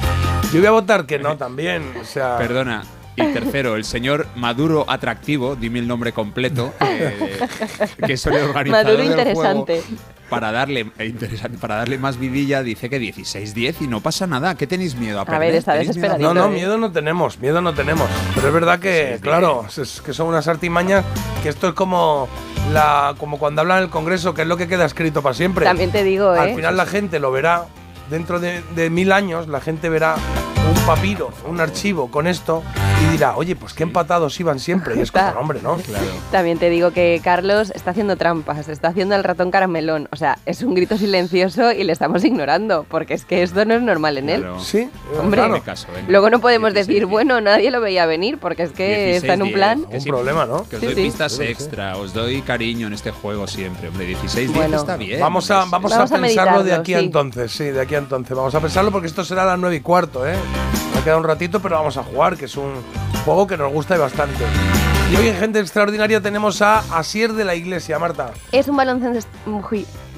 Yo 0.53 0.59
voy 0.59 0.67
a 0.67 0.71
votar 0.71 1.05
que 1.07 1.17
no 1.17 1.37
también. 1.37 1.91
O 1.99 2.05
sea, 2.05 2.37
Perdona. 2.37 2.83
Y 3.15 3.23
tercero, 3.33 3.75
el 3.75 3.83
señor 3.83 4.27
Maduro 4.35 4.85
Atractivo, 4.87 5.55
dime 5.55 5.79
el 5.79 5.87
nombre 5.87 6.13
completo, 6.13 6.73
eh, 6.79 7.39
que 8.05 8.13
es 8.13 8.25
el 8.25 8.35
organizador 8.35 8.85
Maduro 8.85 8.97
del 9.03 9.11
interesante. 9.11 9.81
juego, 9.81 10.01
para 10.29 10.53
darle, 10.53 10.89
eh, 10.97 11.05
interesante, 11.07 11.57
para 11.57 11.75
darle 11.75 11.97
más 11.97 12.17
vidilla, 12.17 12.63
dice 12.63 12.89
que 12.89 13.01
16-10 13.01 13.75
y 13.81 13.87
no 13.87 13.99
pasa 13.99 14.27
nada. 14.27 14.55
¿Qué 14.55 14.65
tenéis 14.65 14.95
miedo 14.95 15.19
a 15.19 15.23
A 15.23 15.25
perder? 15.25 15.41
ver, 15.41 15.55
está 15.55 15.73
¿Tenéis 15.73 15.89
miedo 15.97 16.07
a 16.07 16.09
desesperadito. 16.17 16.33
No, 16.33 16.47
no, 16.47 16.53
¿eh? 16.53 16.57
miedo 16.57 16.77
no 16.77 16.91
tenemos, 16.93 17.37
miedo 17.39 17.61
no 17.61 17.73
tenemos. 17.73 18.09
Pero 18.33 18.47
es 18.47 18.53
verdad 18.53 18.79
que, 18.79 19.19
claro, 19.21 19.65
es 19.67 20.01
que 20.05 20.13
son 20.13 20.27
unas 20.27 20.47
artimañas 20.47 21.03
que 21.43 21.49
esto 21.49 21.67
es 21.67 21.73
como 21.73 22.29
la 22.71 23.13
como 23.17 23.39
cuando 23.39 23.59
hablan 23.61 23.79
en 23.79 23.83
el 23.83 23.89
Congreso, 23.89 24.33
que 24.33 24.43
es 24.43 24.47
lo 24.47 24.55
que 24.55 24.69
queda 24.69 24.85
escrito 24.85 25.21
para 25.21 25.35
siempre. 25.35 25.65
También 25.65 25.91
te 25.91 26.05
digo, 26.05 26.29
Al 26.29 26.49
¿eh? 26.49 26.55
final 26.55 26.77
la 26.77 26.85
gente 26.85 27.19
lo 27.19 27.29
verá, 27.31 27.65
dentro 28.09 28.39
de, 28.39 28.63
de 28.73 28.89
mil 28.89 29.11
años, 29.11 29.49
la 29.49 29.59
gente 29.59 29.89
verá 29.89 30.15
un 30.73 30.85
papiro, 30.85 31.31
un 31.45 31.59
archivo 31.59 32.09
con 32.09 32.25
esto 32.27 32.63
dirá, 33.11 33.35
oye, 33.35 33.55
pues 33.55 33.73
qué 33.73 33.83
empatados 33.83 34.39
iban 34.39 34.59
siempre. 34.59 34.95
Y 34.95 35.01
es 35.01 35.11
como, 35.11 35.25
hombre, 35.39 35.59
¿no? 35.61 35.75
Claro. 35.77 36.05
También 36.31 36.57
te 36.57 36.69
digo 36.69 36.91
que 36.91 37.19
Carlos 37.23 37.71
está 37.75 37.91
haciendo 37.91 38.15
trampas, 38.17 38.67
está 38.67 38.89
haciendo 38.89 39.15
el 39.15 39.23
ratón 39.23 39.51
caramelón. 39.51 40.07
O 40.11 40.15
sea, 40.15 40.37
es 40.45 40.61
un 40.63 40.73
grito 40.73 40.97
silencioso 40.97 41.71
y 41.71 41.83
le 41.83 41.93
estamos 41.93 42.23
ignorando, 42.23 42.85
porque 42.89 43.13
es 43.13 43.25
que 43.25 43.43
esto 43.43 43.65
no 43.65 43.73
es 43.75 43.81
normal 43.81 44.17
en 44.17 44.29
él. 44.29 44.41
Claro. 44.41 44.59
Sí, 44.59 44.89
Hombre. 45.19 45.41
claro. 45.41 45.61
Luego 46.07 46.29
no 46.29 46.39
podemos 46.39 46.73
16, 46.73 46.87
decir, 46.87 47.01
10. 47.07 47.09
bueno, 47.11 47.41
nadie 47.41 47.71
lo 47.71 47.81
veía 47.81 48.05
venir, 48.05 48.37
porque 48.37 48.63
es 48.63 48.71
que 48.71 49.15
está 49.15 49.33
en 49.33 49.41
un 49.41 49.49
16, 49.49 49.53
plan. 49.55 49.85
que 49.89 49.95
Un 49.97 50.01
sí, 50.01 50.09
problema, 50.09 50.45
¿no? 50.45 50.67
Que 50.67 50.75
os 50.77 50.79
Sí, 50.81 50.85
doy 50.87 50.95
sí. 50.95 51.01
pistas 51.03 51.31
Sí, 51.33 51.43
extra, 51.43 51.97
os 51.97 52.13
doy 52.13 52.41
cariño 52.41 52.87
en 52.87 52.93
este 52.93 53.11
juego 53.11 53.47
siempre, 53.47 53.87
hombre. 53.89 54.05
16 54.05 54.53
Bueno. 54.53 54.77
está 54.77 54.97
bien. 54.97 55.19
Vamos 55.19 55.49
a, 55.51 55.65
vamos 55.65 55.91
Vamos 55.91 56.11
a 56.11 56.15
a 56.15 56.19
pensarlo 56.21 56.63
de 56.63 56.73
aquí 56.73 56.93
a 56.93 56.99
entonces, 56.99 57.51
sí, 57.51 57.65
de 57.65 57.81
aquí 57.81 57.95
a 57.95 57.99
entonces. 57.99 58.35
Vamos 58.35 58.53
a 58.55 58.59
pensarlo 58.59 58.91
porque 58.91 59.07
esto 59.07 59.23
será 59.23 59.43
a 59.43 59.45
las 59.45 59.59
9 59.59 59.75
y 59.75 59.79
cuarto, 59.81 60.27
¿eh? 60.27 60.35
Queda 61.03 61.17
un 61.17 61.23
ratito, 61.23 61.59
pero 61.59 61.77
vamos 61.77 61.97
a 61.97 62.03
jugar, 62.03 62.37
que 62.37 62.45
es 62.45 62.55
un 62.55 62.73
juego 63.25 63.47
que 63.47 63.57
nos 63.57 63.73
gusta 63.73 63.95
y 63.95 63.99
bastante. 63.99 64.43
Y 65.11 65.15
hoy 65.15 65.29
en 65.29 65.35
Gente 65.35 65.59
Extraordinaria 65.59 66.21
tenemos 66.21 66.61
a 66.61 66.77
Asier 66.95 67.33
de 67.33 67.43
la 67.43 67.55
Iglesia, 67.55 67.97
Marta. 67.97 68.31
Es 68.51 68.67
un 68.67 68.77
baloncestista. 68.77 69.39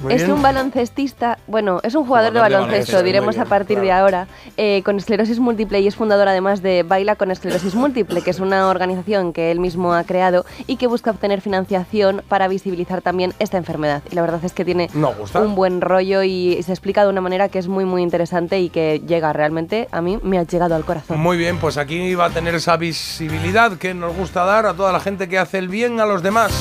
Muy 0.04 0.12
Es 0.14 0.22
bien. 0.22 0.32
un 0.32 0.42
baloncestista, 0.42 1.38
bueno, 1.46 1.80
es 1.82 1.94
un 1.94 2.04
jugador, 2.06 2.32
Jugador 2.32 2.50
de 2.50 2.56
de 2.56 2.60
baloncesto, 2.64 3.02
diremos 3.02 3.34
bien, 3.36 3.46
a 3.46 3.48
partir 3.48 3.80
de 3.80 3.90
ahora, 3.90 4.26
eh, 4.56 4.82
con 4.84 4.98
esclerosis 4.98 5.38
múltiple 5.40 5.80
y 5.80 5.86
es 5.86 5.96
fundador 5.96 6.28
además 6.28 6.62
de 6.62 6.82
Baila 6.82 7.16
con 7.16 7.30
Esclerosis 7.30 7.74
Múltiple, 7.74 8.20
que 8.22 8.30
es 8.30 8.38
una 8.38 8.68
organización 8.68 9.32
que 9.32 9.50
él 9.50 9.60
mismo 9.60 9.94
ha 9.94 10.04
creado 10.04 10.44
y 10.66 10.76
que 10.76 10.86
busca 10.86 11.10
obtener 11.10 11.40
financiación 11.40 12.22
para 12.28 12.48
visibilizar 12.48 13.00
también 13.00 13.32
esta 13.38 13.56
enfermedad. 13.56 14.02
Y 14.10 14.14
la 14.14 14.20
verdad 14.22 14.44
es 14.44 14.52
que 14.52 14.64
tiene 14.64 14.90
un 14.94 15.54
buen 15.54 15.80
rollo 15.80 16.22
y 16.22 16.62
se 16.62 16.72
explica 16.72 17.02
de 17.02 17.08
una 17.08 17.20
manera 17.20 17.48
que 17.48 17.58
es 17.58 17.68
muy 17.68 17.84
muy 17.84 18.02
interesante 18.02 18.60
y 18.60 18.68
que 18.68 19.00
llega 19.06 19.32
realmente, 19.32 19.88
a 19.90 20.00
mí 20.02 20.18
me 20.22 20.38
ha 20.38 20.42
llegado 20.42 20.74
al 20.74 20.84
corazón. 20.84 21.18
Muy 21.18 21.36
bien, 21.38 21.58
pues 21.58 21.78
aquí 21.78 22.14
va 22.14 22.26
a 22.26 22.30
tener 22.30 22.54
esa 22.54 22.76
visibilidad 22.76 23.78
que 23.78 23.94
nos 23.94 24.14
gusta 24.14 24.44
dar 24.44 24.66
a 24.66 24.74
toda 24.74 24.92
la 24.92 25.00
gente 25.00 25.28
que 25.28 25.38
hace 25.38 25.58
el 25.58 25.68
bien 25.68 26.00
a 26.00 26.06
los 26.06 26.22
demás, 26.22 26.52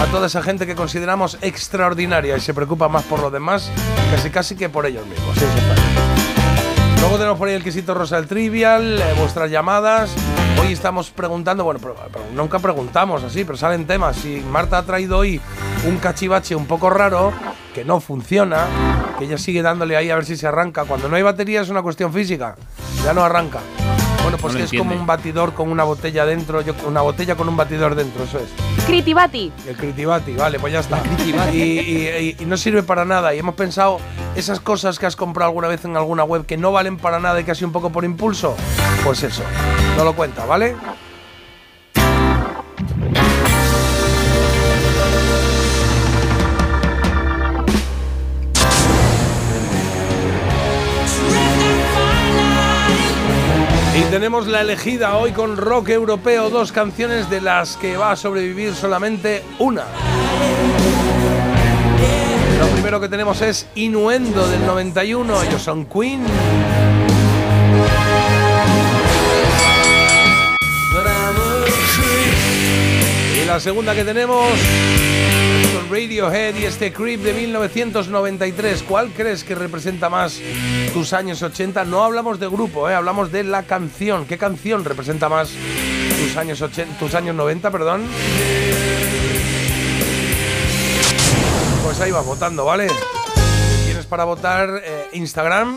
a 0.00 0.06
toda 0.10 0.26
esa 0.26 0.42
gente 0.42 0.66
que 0.66 0.74
consideramos 0.74 1.38
extraordinaria 1.40 2.36
y 2.36 2.40
se 2.40 2.52
preocupa 2.54 2.81
más 2.88 3.04
por 3.04 3.20
los 3.20 3.32
demás, 3.32 3.70
casi 4.14 4.30
casi 4.30 4.56
que 4.56 4.68
por 4.68 4.86
ellos 4.86 5.06
mismos. 5.06 5.36
Está 5.36 5.74
bien. 5.74 7.00
Luego 7.00 7.16
tenemos 7.16 7.38
por 7.38 7.48
ahí 7.48 7.54
el 7.54 7.64
quesito 7.64 7.94
rosa 7.94 8.16
del 8.16 8.26
trivial, 8.28 9.00
eh, 9.00 9.14
vuestras 9.18 9.50
llamadas. 9.50 10.10
Hoy 10.60 10.72
estamos 10.72 11.10
preguntando, 11.10 11.64
bueno, 11.64 11.80
pero- 11.82 11.96
pero 12.12 12.24
nunca 12.34 12.58
preguntamos 12.60 13.24
así, 13.24 13.44
pero 13.44 13.58
salen 13.58 13.86
temas. 13.86 14.24
Y 14.24 14.40
Marta 14.48 14.78
ha 14.78 14.82
traído 14.84 15.18
hoy 15.18 15.40
un 15.84 15.96
cachivache 15.98 16.54
un 16.54 16.66
poco 16.66 16.90
raro, 16.90 17.32
que 17.74 17.84
no 17.84 17.98
funciona, 18.00 18.66
que 19.18 19.24
ella 19.24 19.36
sigue 19.38 19.62
dándole 19.62 19.96
ahí 19.96 20.10
a 20.10 20.14
ver 20.14 20.24
si 20.24 20.36
se 20.36 20.46
arranca. 20.46 20.84
Cuando 20.84 21.08
no 21.08 21.16
hay 21.16 21.22
batería 21.22 21.62
es 21.62 21.70
una 21.70 21.82
cuestión 21.82 22.12
física, 22.12 22.54
ya 23.04 23.12
no 23.12 23.24
arranca. 23.24 23.58
Bueno, 24.22 24.38
pues 24.38 24.52
No 24.54 24.58
que 24.58 24.58
lo 24.60 24.64
es 24.66 24.78
como 24.78 24.94
un 25.00 25.06
batidor 25.06 25.52
con 25.54 25.70
una 25.70 25.84
botella 25.84 26.24
dentro, 26.24 26.60
yo, 26.60 26.74
una 26.86 27.00
botella 27.02 27.34
con 27.34 27.48
un 27.48 27.56
batidor 27.56 27.94
dentro, 27.94 28.24
eso 28.24 28.38
es. 28.38 28.48
Critibati. 28.86 29.52
El 29.66 29.76
Critivati, 29.76 30.32
vale, 30.34 30.58
pues 30.58 30.72
ya 30.72 30.80
está. 30.80 31.02
Y, 31.52 31.58
y- 31.58 32.08
y- 32.08 32.36
y 32.42 32.44
no 32.46 32.56
sirve 32.56 32.82
para 32.82 33.04
nada. 33.04 33.34
Y 33.34 33.38
hemos 33.38 33.54
pensado, 33.54 33.98
esas 34.36 34.60
cosas 34.60 34.98
que 34.98 35.06
has 35.06 35.16
comprado 35.16 35.48
alguna 35.48 35.68
vez 35.68 35.84
en 35.84 35.96
alguna 35.96 36.24
web 36.24 36.46
que 36.46 36.56
no 36.56 36.72
valen 36.72 36.96
para 36.96 37.18
nada 37.20 37.40
y 37.40 37.44
casi 37.44 37.64
un 37.64 37.72
poco 37.72 37.90
por 37.90 38.04
impulso, 38.04 38.54
pues 39.04 39.22
eso, 39.22 39.42
no 39.96 40.04
lo 40.04 40.14
cuenta, 40.14 40.44
¿vale? 40.46 40.76
Y 53.94 54.04
tenemos 54.10 54.46
la 54.46 54.62
elegida 54.62 55.16
hoy 55.16 55.32
con 55.32 55.58
rock 55.58 55.90
europeo, 55.90 56.48
dos 56.48 56.72
canciones 56.72 57.28
de 57.28 57.42
las 57.42 57.76
que 57.76 57.98
va 57.98 58.12
a 58.12 58.16
sobrevivir 58.16 58.74
solamente 58.74 59.42
una. 59.58 59.84
Lo 62.58 62.66
primero 62.68 63.00
que 63.02 63.10
tenemos 63.10 63.42
es 63.42 63.66
Inuendo 63.74 64.48
del 64.48 64.64
91, 64.64 65.42
ellos 65.42 65.60
son 65.60 65.84
Queen. 65.84 66.24
Y 73.42 73.44
la 73.44 73.60
segunda 73.60 73.94
que 73.94 74.04
tenemos 74.04 74.48
Radiohead 75.92 76.54
y 76.56 76.64
este 76.64 76.90
Creep 76.90 77.20
de 77.20 77.34
1993. 77.34 78.82
¿Cuál 78.84 79.10
crees 79.10 79.44
que 79.44 79.54
representa 79.54 80.08
más 80.08 80.40
tus 80.94 81.12
años 81.12 81.42
80? 81.42 81.84
No 81.84 82.02
hablamos 82.02 82.40
de 82.40 82.48
grupo, 82.48 82.88
¿eh? 82.88 82.94
hablamos 82.94 83.30
de 83.30 83.44
la 83.44 83.64
canción. 83.64 84.24
¿Qué 84.24 84.38
canción 84.38 84.86
representa 84.86 85.28
más 85.28 85.50
tus 85.50 86.34
años, 86.38 86.62
80, 86.62 86.98
tus 86.98 87.14
años 87.14 87.34
90? 87.36 87.70
Perdón. 87.70 88.06
Pues 91.84 92.00
ahí 92.00 92.10
vas 92.10 92.24
votando, 92.24 92.64
¿vale? 92.64 92.86
Tienes 93.84 94.06
para 94.06 94.24
votar 94.24 94.80
eh, 94.82 95.08
Instagram, 95.12 95.76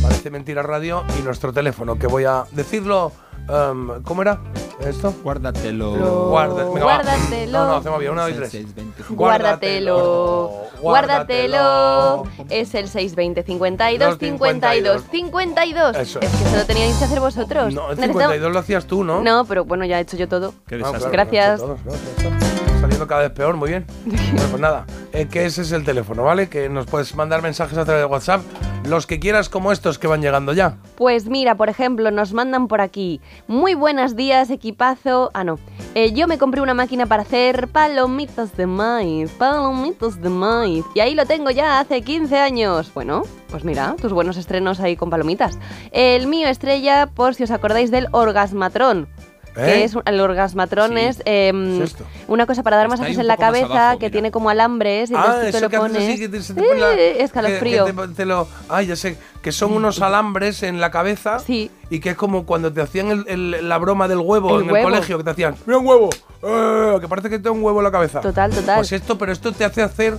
parece 0.00 0.30
mentira 0.30 0.62
radio, 0.62 1.04
y 1.18 1.22
nuestro 1.22 1.52
teléfono, 1.52 1.98
que 1.98 2.06
voy 2.06 2.26
a 2.26 2.44
decirlo 2.52 3.10
em, 3.48 4.02
¿Cómo 4.02 4.22
era 4.22 4.40
esto? 4.86 5.12
Guárdatelo. 5.22 5.96
Lo- 5.96 6.28
Guarda- 6.30 6.54
venga, 6.64 6.70
va. 6.72 6.80
guárdatelo. 6.80 7.58
No, 7.58 7.66
no, 7.66 7.76
hacemos 7.76 7.98
bien. 8.00 8.12
Una, 8.12 8.22
dos 8.22 8.30
y 8.30 8.34
tres. 8.34 8.50
620. 8.50 9.02
Guárdatelo, 9.14 10.52
guárdatelo. 10.80 12.24
Es 12.48 12.74
el 12.74 12.88
620 12.88 13.42
52 13.42 14.18
52 14.18 15.02
52. 15.10 15.96
Eso 15.96 16.20
Es 16.20 16.32
es. 16.32 16.40
que 16.40 16.48
se 16.48 16.56
lo 16.56 16.64
teníais 16.66 16.96
que 16.96 17.04
hacer 17.04 17.20
vosotros. 17.20 17.74
No, 17.74 17.90
el 17.90 17.96
Necesitamos- 17.96 18.22
52 18.22 18.52
lo 18.52 18.58
hacías 18.58 18.86
tú, 18.86 19.04
¿no? 19.04 19.22
No, 19.22 19.44
pero 19.44 19.64
bueno, 19.64 19.84
ya 19.84 19.98
he 19.98 20.02
hecho 20.02 20.16
yo 20.16 20.28
todo. 20.28 20.52
Qué 20.66 20.76
Ah, 20.76 20.78
desastre. 20.78 21.10
claro, 21.10 21.30
Gracias. 21.30 22.51
Saliendo 22.82 23.06
cada 23.06 23.20
vez 23.20 23.30
peor, 23.30 23.56
muy 23.56 23.68
bien. 23.68 23.86
Bueno, 24.04 24.48
pues 24.50 24.60
nada, 24.60 24.86
eh, 25.12 25.28
que 25.30 25.46
ese 25.46 25.62
es 25.62 25.70
el 25.70 25.84
teléfono, 25.84 26.24
¿vale? 26.24 26.48
Que 26.48 26.68
nos 26.68 26.86
puedes 26.86 27.14
mandar 27.14 27.40
mensajes 27.40 27.78
a 27.78 27.84
través 27.84 28.02
de 28.02 28.06
WhatsApp, 28.06 28.42
los 28.88 29.06
que 29.06 29.20
quieras 29.20 29.48
como 29.48 29.70
estos 29.70 30.00
que 30.00 30.08
van 30.08 30.20
llegando 30.20 30.52
ya. 30.52 30.78
Pues 30.96 31.26
mira, 31.26 31.54
por 31.54 31.68
ejemplo, 31.68 32.10
nos 32.10 32.32
mandan 32.32 32.66
por 32.66 32.80
aquí. 32.80 33.20
Muy 33.46 33.74
buenos 33.74 34.16
días, 34.16 34.50
equipazo. 34.50 35.30
Ah, 35.32 35.44
no. 35.44 35.60
Eh, 35.94 36.12
yo 36.12 36.26
me 36.26 36.38
compré 36.38 36.60
una 36.60 36.74
máquina 36.74 37.06
para 37.06 37.22
hacer 37.22 37.68
palomitas 37.68 38.56
de 38.56 38.66
maíz. 38.66 39.30
Palomitas 39.38 40.20
de 40.20 40.28
maíz. 40.28 40.84
Y 40.96 41.00
ahí 41.00 41.14
lo 41.14 41.24
tengo 41.24 41.52
ya 41.52 41.78
hace 41.78 42.02
15 42.02 42.36
años. 42.36 42.92
Bueno, 42.92 43.22
pues 43.48 43.64
mira, 43.64 43.94
tus 44.00 44.12
buenos 44.12 44.36
estrenos 44.36 44.80
ahí 44.80 44.96
con 44.96 45.08
palomitas. 45.08 45.56
El 45.92 46.26
mío 46.26 46.48
estrella, 46.48 47.06
por 47.06 47.36
si 47.36 47.44
os 47.44 47.52
acordáis 47.52 47.92
del 47.92 48.08
orgasmatrón. 48.10 49.06
¿Eh? 49.54 49.64
Que 49.66 49.84
es 49.84 49.94
el 50.06 50.20
orgasmatrón 50.20 50.92
Sí. 50.92 50.98
es 51.00 51.22
em, 51.26 51.78
¿Qué 51.78 51.84
es 51.84 51.90
esto? 51.90 52.04
una 52.26 52.46
cosa 52.46 52.62
para 52.62 52.78
dar 52.78 52.86
Está 52.86 52.96
masajes 52.96 53.18
en 53.18 53.26
la 53.26 53.36
cabeza 53.36 53.66
abajo, 53.66 53.98
que 53.98 54.06
mira. 54.06 54.12
tiene 54.12 54.30
como 54.30 54.48
alambres 54.48 55.10
y 55.10 55.14
Ah, 55.14 55.40
tú 55.44 55.50
te 55.50 55.60
lo 55.60 55.68
pones. 55.70 55.98
así, 56.02 56.18
que 56.18 56.28
te, 56.30 56.40
te 56.40 56.54
pone 56.54 56.80
la- 56.80 56.94
Eh, 56.94 57.22
escalofrío. 57.22 57.84
que- 57.84 57.92
que 57.94 58.08
te- 58.08 58.24
lo- 58.24 58.48
ay, 58.70 58.86
ya 58.86 58.96
sé, 58.96 59.18
que 59.42 59.52
son 59.52 59.72
unos 59.74 60.00
alambres 60.00 60.62
en 60.62 60.80
la 60.80 60.90
cabeza. 60.90 61.38
Sí. 61.38 61.70
Y 61.90 62.00
que 62.00 62.10
es 62.10 62.16
como 62.16 62.46
cuando 62.46 62.72
te 62.72 62.80
hacían 62.80 63.10
el- 63.10 63.24
el- 63.28 63.68
la 63.68 63.76
broma 63.76 64.08
del 64.08 64.18
huevo 64.18 64.58
El 64.60 64.70
en 64.70 64.76
el 64.76 64.82
colegio, 64.82 65.18
que 65.18 65.24
te 65.24 65.30
hacían, 65.30 65.54
mira 65.66 65.78
un 65.78 65.86
huevo, 65.86 66.08
eh, 66.42 66.96
que 67.00 67.08
parece 67.08 67.28
que 67.28 67.36
te 67.38 67.44
da 67.44 67.50
un 67.50 67.62
huevo 67.62 67.78
en 67.80 67.84
la 67.84 67.90
cabeza. 67.92 68.20
Total, 68.22 68.50
total. 68.50 68.76
Pues 68.76 68.92
esto, 68.92 69.18
pero 69.18 69.32
esto 69.32 69.52
te 69.52 69.66
hace 69.66 69.82
hacer 69.82 70.16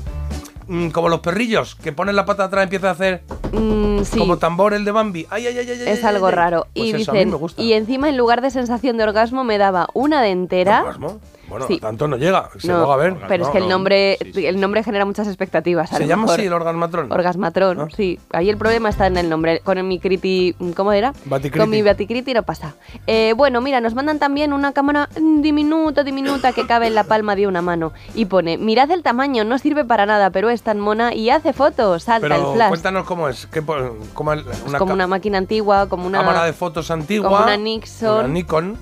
mm, 0.74 0.90
como 0.90 1.10
los 1.10 1.20
perrillos, 1.20 1.76
que 1.76 1.92
ponen 1.92 2.16
la 2.16 2.26
pata 2.26 2.46
atrás 2.46 2.64
y 2.64 2.66
empieza 2.66 2.90
a 2.90 2.92
hacer 2.92 3.24
Mm, 3.52 4.02
sí. 4.04 4.18
como 4.18 4.38
tambor 4.38 4.74
el 4.74 4.84
de 4.84 4.92
Bambi. 4.92 5.28
Ay, 5.30 5.46
ay, 5.48 5.58
ay, 5.60 5.68
ay, 5.70 5.82
Es 5.88 6.04
ay, 6.04 6.16
algo 6.16 6.28
ay, 6.28 6.34
raro. 6.34 6.68
Pues 6.74 6.88
y 6.88 6.90
eso, 7.02 7.12
dicen, 7.12 7.36
y 7.58 7.74
encima 7.74 8.10
en 8.10 8.18
lugar 8.18 8.42
de 8.42 8.50
sensación 8.50 8.98
de 8.98 9.04
orgasmo 9.04 9.44
me 9.44 9.58
daba 9.60 9.88
una 9.94 10.22
dentera. 10.22 10.82
¿Orgasmo? 10.82 11.20
Bueno, 11.48 11.68
Sí. 11.68 11.78
tanto 11.80 12.08
no 12.08 12.16
llega. 12.18 12.50
Se 12.58 12.68
No, 12.70 12.84
haga 12.84 12.96
ver. 12.96 13.16
pero 13.28 13.44
es 13.46 13.50
que 13.50 13.58
el 13.58 13.66
no, 13.66 13.70
nombre, 13.72 14.18
sí, 14.22 14.34
sí. 14.34 14.46
el 14.46 14.60
nombre 14.60 14.84
genera 14.84 15.06
muchas 15.06 15.28
expectativas. 15.28 15.92
a 15.94 15.98
Se 15.98 16.08
llama 16.08 16.32
así 16.34 16.44
el 16.46 16.54
orgasmatrón. 16.54 17.12
Orgasmatrón, 17.12 17.78
¿No? 17.78 17.90
sí. 17.90 18.20
Ahí 18.32 18.50
el 18.50 18.58
problema 18.58 18.90
está 18.90 19.08
en 19.08 19.18
el 19.18 19.30
nombre. 19.30 19.60
Con 19.60 19.86
mi 19.88 20.00
criti, 20.00 20.56
¿cómo 20.76 20.92
era? 20.94 21.14
Baticriti. 21.26 21.60
Con 21.60 21.70
mi 21.70 21.82
baticriti 21.82 22.34
no 22.34 22.44
pasa. 22.44 22.76
Eh, 23.08 23.34
bueno, 23.36 23.60
mira, 23.62 23.82
nos 23.82 23.94
mandan 23.94 24.20
también 24.20 24.54
una 24.54 24.72
cámara 24.72 25.10
mm, 25.20 25.42
diminuta, 25.42 26.04
diminuta 26.04 26.54
que 26.54 26.66
cabe 26.66 26.88
en 26.88 26.96
la 26.96 27.04
palma 27.04 27.36
de 27.36 27.46
una 27.48 27.62
mano 27.62 27.92
y 28.16 28.26
pone, 28.26 28.58
mirad 28.58 28.90
el 28.92 29.04
tamaño, 29.04 29.44
no 29.44 29.58
sirve 29.58 29.84
para 29.86 30.06
nada, 30.06 30.30
pero 30.30 30.50
es 30.50 30.62
tan 30.64 30.80
mona 30.80 31.14
y 31.14 31.30
hace 31.30 31.54
fotos, 31.54 32.04
salta 32.04 32.28
Pero 32.30 32.50
el 32.50 32.56
flash. 32.56 32.70
cuéntanos 32.70 33.06
cómo 33.06 33.28
es. 33.30 33.48
¿Qué, 33.48 33.62
po- 33.62 33.98
cómo 34.14 34.34
es 34.34 34.44
como 34.78 34.94
una 34.94 35.08
máquina 35.08 35.38
antigua, 35.38 35.88
como 35.90 36.08
una 36.08 36.20
cámara 36.20 36.46
de 36.46 36.54
fotos 36.54 36.90
antigua. 36.90 37.30
como 37.30 37.44
una 37.44 37.58
Nixon. 37.58 38.20
Una 38.26 38.28
Nikon. 38.30 38.78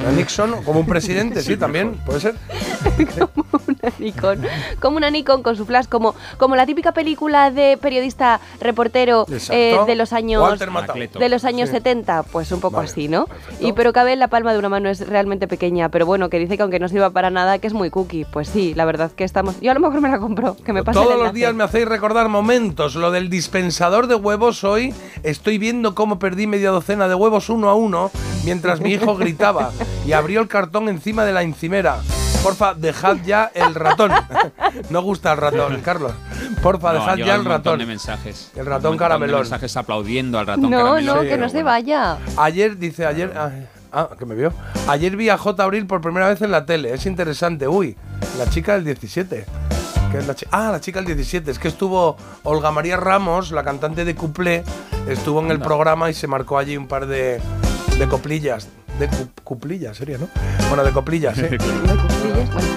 Una 0.00 0.12
Nixon, 0.12 0.62
como 0.64 0.80
un 0.80 0.86
presidente, 0.86 1.42
sí, 1.42 1.56
también, 1.56 1.94
puede 2.04 2.20
ser. 2.20 2.34
una 3.34 3.92
Nikon, 3.98 4.42
como 4.80 4.96
una 4.96 5.10
Nikon 5.10 5.42
con 5.42 5.56
su 5.56 5.64
flash, 5.64 5.86
como, 5.86 6.14
como 6.38 6.56
la 6.56 6.66
típica 6.66 6.92
película 6.92 7.50
de 7.50 7.78
periodista 7.80 8.40
reportero 8.60 9.26
eh, 9.50 9.76
de 9.86 9.94
los 9.94 10.12
años 10.12 10.58
de 10.58 11.28
los 11.28 11.44
años 11.44 11.68
Sí. 11.68 11.76
70, 11.76 12.22
pues 12.24 12.52
un 12.52 12.60
poco 12.60 12.76
Vale, 12.76 12.88
así, 12.88 13.08
¿no? 13.08 13.26
perfecto. 13.26 13.66
Y 13.66 13.72
pero 13.72 13.92
cabe 13.92 14.12
en 14.12 14.18
la 14.18 14.28
palma 14.28 14.52
de 14.52 14.58
una 14.58 14.68
mano, 14.68 14.88
es 14.88 15.06
realmente 15.06 15.46
pequeña, 15.48 15.88
pero 15.88 16.06
bueno, 16.06 16.28
que 16.30 16.38
dice 16.38 16.56
que 16.56 16.62
aunque 16.62 16.78
no 16.78 16.88
sirva 16.88 17.10
para 17.10 17.30
nada, 17.30 17.58
que 17.58 17.66
es 17.66 17.72
muy 17.72 17.90
cookie. 17.90 18.24
Pues 18.24 18.48
sí, 18.48 18.74
la 18.74 18.84
verdad 18.84 19.10
que 19.12 19.24
estamos. 19.24 19.60
Yo 19.60 19.70
a 19.70 19.74
lo 19.74 19.80
mejor 19.80 20.00
me 20.00 20.08
la 20.08 20.18
compro, 20.18 20.56
que 20.56 20.72
me 20.72 20.82
pase 20.82 20.98
el 21.00 21.04
Todos 21.06 21.18
los 21.18 21.32
días 21.32 21.54
me 21.54 21.64
hacéis 21.64 21.86
recordar 21.86 22.28
momentos. 22.28 22.94
Lo 22.94 23.10
del 23.10 23.28
dispensador 23.30 24.06
de 24.06 24.14
huevos 24.14 24.64
hoy. 24.64 24.94
Estoy 25.22 25.58
viendo 25.58 25.94
cómo 25.94 26.18
perdí 26.18 26.46
media 26.46 26.70
docena 26.70 27.08
de 27.08 27.14
huevos 27.14 27.48
uno 27.48 27.68
a 27.68 27.74
uno 27.74 28.10
mientras 28.44 28.80
mi 28.80 28.92
hijo 28.92 29.16
gritaba 29.16 29.72
y 30.06 30.12
abrió 30.12 30.40
el 30.40 30.48
cartón 30.48 30.88
encima 30.88 31.24
de 31.24 31.32
la 31.32 31.42
encimera. 31.42 31.98
Porfa, 32.42 32.74
dejad 32.74 33.16
ya 33.24 33.50
el 33.54 33.74
ratón. 33.74 34.12
no 34.90 35.02
gusta 35.02 35.32
el 35.32 35.38
ratón, 35.38 35.80
Carlos. 35.82 36.12
Porfa, 36.62 36.92
No, 36.92 37.00
dejad 37.00 37.16
ya 37.16 37.24
un 37.24 37.30
el 37.30 37.36
montón 37.38 37.52
ratón. 37.52 37.78
de 37.80 37.86
mensajes. 37.86 38.50
El 38.54 38.60
Un 38.62 38.66
ratón 38.66 38.82
montón 38.92 38.98
caramelón. 38.98 39.36
De 39.38 39.42
mensajes 39.44 39.76
aplaudiendo 39.76 40.38
al 40.38 40.46
ratón 40.46 40.70
No, 40.70 40.78
caramelón. 40.78 41.16
no, 41.16 41.22
que 41.22 41.38
no 41.38 41.48
se 41.48 41.62
vaya. 41.62 42.18
Ayer, 42.36 42.78
dice 42.78 43.04
ayer. 43.06 43.32
Ah, 43.36 43.50
ah, 43.92 44.08
que 44.18 44.26
me 44.26 44.34
vio. 44.34 44.52
Ayer 44.86 45.16
vi 45.16 45.28
a 45.28 45.38
J. 45.38 45.62
Abril 45.62 45.86
por 45.86 46.00
primera 46.00 46.28
vez 46.28 46.40
en 46.42 46.50
la 46.52 46.66
tele. 46.66 46.92
Es 46.94 47.06
interesante. 47.06 47.66
Uy, 47.66 47.96
la 48.38 48.48
chica 48.48 48.74
del 48.74 48.84
17. 48.84 49.44
Que 50.12 50.18
es 50.18 50.26
la 50.28 50.34
chi- 50.36 50.46
ah, 50.52 50.68
la 50.70 50.80
chica 50.80 51.00
del 51.00 51.06
17. 51.06 51.50
Es 51.50 51.58
que 51.58 51.66
estuvo 51.68 52.16
Olga 52.44 52.70
María 52.70 52.96
Ramos, 52.96 53.50
la 53.50 53.64
cantante 53.64 54.04
de 54.04 54.14
Cuplé, 54.14 54.62
estuvo 55.08 55.40
en 55.40 55.50
el 55.50 55.58
programa 55.58 56.10
y 56.10 56.14
se 56.14 56.28
marcó 56.28 56.58
allí 56.58 56.76
un 56.76 56.86
par 56.86 57.06
de, 57.06 57.40
de 57.98 58.08
coplillas. 58.08 58.68
De 58.98 59.08
cu- 59.08 59.28
cuplillas, 59.44 59.96
sería, 59.96 60.18
¿no? 60.18 60.28
Bueno, 60.68 60.82
de 60.84 60.92
coplillas, 60.92 61.36
¿eh? 61.38 61.42
¿De 61.50 61.58
cuclillas? 61.58 62.52
Bueno. 62.52 62.68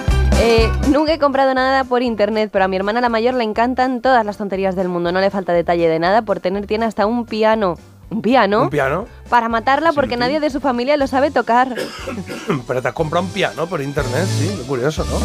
Eh, 0.42 0.70
nunca 0.88 1.12
he 1.12 1.18
comprado 1.18 1.52
nada 1.54 1.84
por 1.84 2.02
internet, 2.02 2.50
pero 2.52 2.64
a 2.64 2.68
mi 2.68 2.76
hermana 2.76 3.00
la 3.00 3.08
mayor 3.08 3.34
le 3.34 3.44
encantan 3.44 4.00
todas 4.00 4.24
las 4.24 4.36
tonterías 4.38 4.74
del 4.76 4.88
mundo. 4.88 5.12
No 5.12 5.20
le 5.20 5.30
falta 5.30 5.52
detalle 5.52 5.88
de 5.88 5.98
nada 5.98 6.22
por 6.22 6.40
tener 6.40 6.66
tiene 6.66 6.86
hasta 6.86 7.06
un 7.06 7.26
piano. 7.26 7.78
¿Un 8.10 8.22
piano? 8.22 8.62
Un 8.62 8.70
piano. 8.70 9.06
Para 9.28 9.48
matarla 9.48 9.92
porque 9.92 10.16
nadie 10.16 10.40
de 10.40 10.50
su 10.50 10.60
familia 10.60 10.96
lo 10.96 11.06
sabe 11.06 11.30
tocar. 11.30 11.74
Pero 12.66 12.82
te 12.82 12.88
has 12.88 12.94
comprado 12.94 13.24
un 13.26 13.32
piano 13.32 13.66
por 13.66 13.80
internet, 13.80 14.26
sí, 14.26 14.50
qué 14.60 14.66
curioso, 14.66 15.04
¿no? 15.04 15.18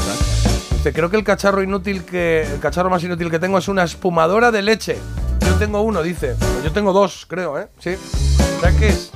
Dice, 0.78 0.94
creo 0.94 1.10
que 1.10 1.18
el 1.18 1.24
cacharro 1.24 1.64
inútil 1.64 2.04
que. 2.04 2.44
El 2.44 2.60
cacharro 2.60 2.90
más 2.90 3.04
inútil 3.04 3.32
que 3.32 3.40
tengo 3.40 3.58
es 3.58 3.68
una 3.68 3.84
espumadora 3.84 4.52
de 4.52 4.62
leche. 4.62 4.98
Yo 5.48 5.56
tengo 5.56 5.82
uno, 5.82 6.04
dice. 6.04 6.36
Yo 6.64 6.72
tengo 6.72 6.94
dos, 6.94 7.26
creo, 7.28 7.58
¿eh? 7.60 7.68
Sí. 7.80 7.96
¿Sabes 8.62 8.76
qué 8.78 8.90
es? 8.90 9.12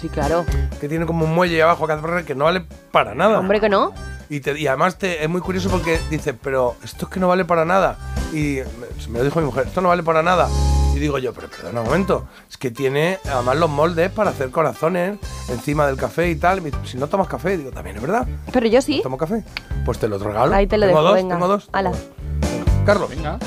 Sí, 0.00 0.08
claro. 0.08 0.44
Que 0.80 0.88
tiene 0.88 1.04
como 1.04 1.26
un 1.26 1.34
muelle 1.34 1.62
abajo 1.62 1.86
que 2.26 2.34
no 2.34 2.44
vale 2.44 2.64
para 2.90 3.14
nada. 3.14 3.38
Hombre, 3.38 3.60
que 3.60 3.68
no. 3.68 3.92
Y, 4.30 4.40
te- 4.40 4.58
y 4.58 4.66
además 4.66 4.96
te, 4.96 5.22
es 5.22 5.28
muy 5.28 5.40
curioso 5.40 5.68
porque 5.68 5.98
dice, 6.08 6.32
pero 6.32 6.76
esto 6.84 7.06
es 7.06 7.12
que 7.12 7.20
no 7.20 7.28
vale 7.28 7.44
para 7.44 7.64
nada. 7.64 7.98
Y 8.32 8.60
me, 8.78 9.08
me 9.12 9.18
lo 9.18 9.24
dijo 9.24 9.40
mi 9.40 9.46
mujer, 9.46 9.66
esto 9.66 9.80
no 9.80 9.88
vale 9.88 10.02
para 10.02 10.22
nada. 10.22 10.48
Y 10.94 10.98
digo 10.98 11.18
yo, 11.18 11.32
pero 11.34 11.48
perdona 11.48 11.80
un 11.80 11.86
momento, 11.86 12.26
es 12.48 12.56
que 12.56 12.70
tiene 12.70 13.18
además 13.32 13.56
los 13.58 13.68
moldes 13.70 14.10
para 14.10 14.30
hacer 14.30 14.50
corazones 14.50 15.18
encima 15.48 15.86
del 15.86 15.96
café 15.96 16.30
y 16.30 16.36
tal. 16.36 16.62
Si 16.84 16.96
no 16.96 17.06
tomas 17.08 17.28
café, 17.28 17.56
digo, 17.58 17.70
también 17.70 17.96
es 17.96 18.02
verdad. 18.02 18.26
Pero 18.52 18.66
yo 18.68 18.80
sí. 18.80 19.00
¿Tomo 19.02 19.18
café? 19.18 19.44
Pues 19.84 19.98
te 19.98 20.08
lo 20.08 20.18
regalo. 20.18 20.54
Ahí 20.54 20.66
te 20.66 20.78
lo 20.78 20.86
tengo 20.86 21.00
dejo, 21.00 21.08
dos, 21.10 21.14
venga. 21.16 21.34
tengo 21.34 21.48
dos. 21.48 21.68
Ala. 21.72 21.92
Carlos. 22.86 23.10
Venga. 23.10 23.38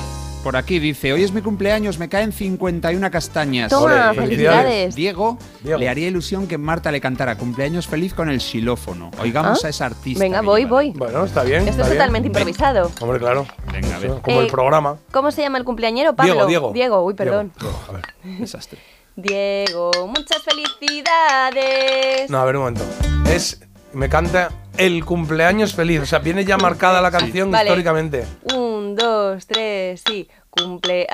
Por 0.43 0.57
aquí 0.57 0.77
dice, 0.79 1.13
hoy 1.13 1.23
es 1.23 1.31
mi 1.31 1.41
cumpleaños, 1.41 1.97
me 1.99 2.09
caen 2.09 2.33
51 2.33 3.09
castañas. 3.11 3.69
Toma, 3.69 4.13
felicidades. 4.13 4.93
Diego, 4.93 5.37
Diego. 5.61 5.79
le 5.79 5.87
haría 5.87 6.07
ilusión 6.09 6.47
que 6.47 6.57
Marta 6.57 6.91
le 6.91 6.99
cantara 6.99 7.37
cumpleaños 7.37 7.87
feliz 7.87 8.13
con 8.13 8.29
el 8.29 8.41
xilófono. 8.41 9.09
Oigamos 9.21 9.63
¿Ah? 9.63 9.67
a 9.67 9.69
esa 9.69 9.85
artista. 9.85 10.21
Venga, 10.21 10.41
voy, 10.41 10.65
voy. 10.65 10.91
Bueno, 10.91 11.23
está 11.23 11.43
bien. 11.43 11.59
Esto 11.61 11.71
está 11.71 11.83
es 11.83 11.87
bien. 11.89 11.97
totalmente 11.97 12.27
improvisado. 12.27 12.91
Hombre, 12.99 13.19
claro. 13.19 13.47
Venga, 13.71 13.95
a 13.95 13.99
ver. 13.99 14.11
Como 14.21 14.41
el 14.41 14.47
Eh, 14.47 14.51
programa. 14.51 14.97
¿Cómo 15.11 15.31
se 15.31 15.41
llama 15.41 15.57
el 15.59 15.63
cumpleañero, 15.63 16.13
Pablo? 16.13 16.45
Diego, 16.45 16.71
Diego. 16.73 17.03
uy, 17.05 17.13
perdón. 17.13 17.53
Diego, 17.57 17.79
Diego, 17.79 17.83
a 17.87 17.91
ver. 17.93 18.39
Desastre. 18.41 18.79
Diego, 19.15 19.91
muchas 20.07 20.41
felicidades. 20.43 22.29
No, 22.29 22.39
a 22.39 22.45
ver 22.45 22.57
un 22.57 22.63
momento. 22.63 22.83
Es. 23.31 23.61
Me 23.93 24.09
canta 24.09 24.49
el 24.77 25.03
cumpleaños 25.05 25.73
feliz. 25.73 26.01
O 26.01 26.05
sea, 26.05 26.19
viene 26.19 26.43
ya 26.45 26.57
marcada 26.57 27.01
la 27.01 27.09
canción 27.11 27.49
Vale. 27.51 27.65
históricamente. 27.65 28.25
Un, 28.53 28.95
dos, 28.95 29.45
tres, 29.47 30.01
sí. 30.07 30.27
Cumpleaños 30.49 31.13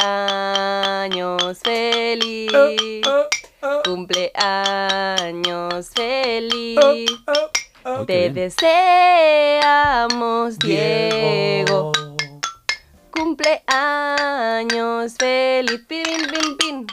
feliz. 1.64 2.52
Cumpleaños 3.86 5.90
feliz. 5.96 6.78
Uy, 6.84 7.06
Te 8.06 8.06
qué 8.06 8.30
bien. 8.30 8.34
deseamos, 8.34 10.60
Diego. 10.60 11.92
Cumpleaños 13.12 15.14
feliz. 15.18 15.82
Pin, 15.88 16.04
pin, 16.32 16.58
pin. 16.58 16.86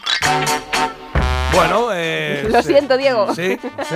Bueno, 1.57 1.89
eh. 1.95 2.47
Lo 2.51 2.63
sí. 2.63 2.69
siento, 2.69 2.97
Diego. 2.97 3.35
Sí, 3.35 3.59
sí. 3.89 3.95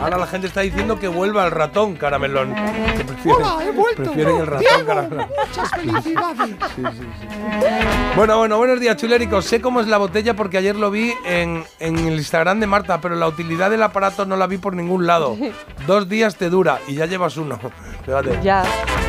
Ahora 0.00 0.18
la 0.18 0.26
gente 0.26 0.46
está 0.46 0.60
diciendo 0.60 0.98
que 0.98 1.08
vuelva 1.08 1.44
el 1.46 1.50
ratón 1.50 1.96
caramelón. 1.96 2.54
Que 2.54 3.04
prefieren, 3.04 3.42
Hola, 3.44 3.64
he 3.66 3.70
vuelto. 3.70 4.02
prefieren 4.02 4.36
el 4.36 4.46
ratón 4.46 4.60
Diego, 4.60 4.86
caramelón. 4.86 5.26
muchas 5.48 5.70
felicidades. 5.70 6.56
Bueno, 8.16 8.38
bueno, 8.38 8.58
buenos 8.58 8.80
días, 8.80 8.96
chuléricos. 8.96 9.44
Sé 9.44 9.60
cómo 9.60 9.80
es 9.80 9.86
la 9.86 9.96
botella 9.98 10.34
porque 10.34 10.58
ayer 10.58 10.74
lo 10.74 10.90
vi 10.90 11.12
en, 11.24 11.64
en 11.78 11.98
el 11.98 12.14
Instagram 12.14 12.58
de 12.58 12.66
Marta, 12.66 13.00
pero 13.00 13.14
la 13.14 13.28
utilidad 13.28 13.70
del 13.70 13.82
aparato 13.82 14.26
no 14.26 14.36
la 14.36 14.46
vi 14.48 14.58
por 14.58 14.74
ningún 14.74 15.06
lado. 15.06 15.36
Dos 15.86 16.08
días 16.08 16.34
te 16.36 16.50
dura 16.50 16.80
y 16.88 16.94
ya 16.94 17.06
llevas 17.06 17.36
uno. 17.36 17.58
Fíjate. 18.04 18.40
Ya. 18.42 18.64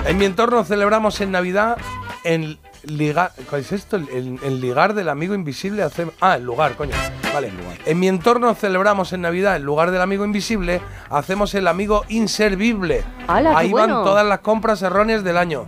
En 0.05 0.17
mi 0.17 0.25
entorno 0.25 0.63
celebramos 0.63 1.19
en 1.21 1.31
Navidad 1.31 1.77
en 2.23 2.59
ligar. 2.83 3.31
¿Cuál 3.49 3.61
es 3.61 3.71
esto? 3.71 3.95
El, 3.97 4.07
el- 4.09 4.39
el 4.43 4.61
ligar 4.61 4.93
del 4.93 5.09
amigo 5.09 5.33
invisible 5.33 5.83
hace. 5.83 6.07
Ah, 6.21 6.35
el 6.35 6.43
lugar, 6.43 6.75
coño. 6.75 6.93
Vale. 7.33 7.51
En 7.85 7.99
mi 7.99 8.07
entorno 8.07 8.53
celebramos 8.55 9.13
en 9.13 9.21
Navidad, 9.21 9.55
en 9.55 9.63
lugar 9.63 9.91
del 9.91 10.01
amigo 10.01 10.25
invisible, 10.25 10.81
hacemos 11.09 11.53
el 11.53 11.67
amigo 11.67 12.03
inservible. 12.09 13.03
¡Hala, 13.27 13.51
qué 13.51 13.55
Ahí 13.57 13.71
bueno! 13.71 13.95
van 13.97 14.03
todas 14.03 14.25
las 14.25 14.39
compras 14.39 14.81
erróneas 14.81 15.23
del 15.23 15.37
año. 15.37 15.65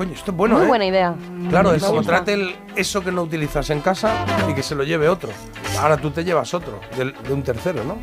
Coño, 0.00 0.14
esto 0.14 0.30
es 0.30 0.36
bueno, 0.38 0.54
Muy 0.56 0.64
¿eh? 0.64 0.68
buena 0.68 0.86
idea. 0.86 1.14
Claro, 1.50 1.74
es 1.74 1.84
como 1.84 2.00
trate 2.00 2.32
el- 2.32 2.56
eso 2.74 3.04
que 3.04 3.12
no 3.12 3.20
utilizas 3.20 3.68
en 3.68 3.82
casa 3.82 4.24
y 4.48 4.54
que 4.54 4.62
se 4.62 4.74
lo 4.74 4.82
lleve 4.82 5.10
otro. 5.10 5.28
Ahora 5.78 5.98
tú 5.98 6.10
te 6.10 6.24
llevas 6.24 6.54
otro, 6.54 6.80
de, 6.96 7.12
un 7.30 7.42
tercero, 7.42 7.84
¿no? 7.84 7.98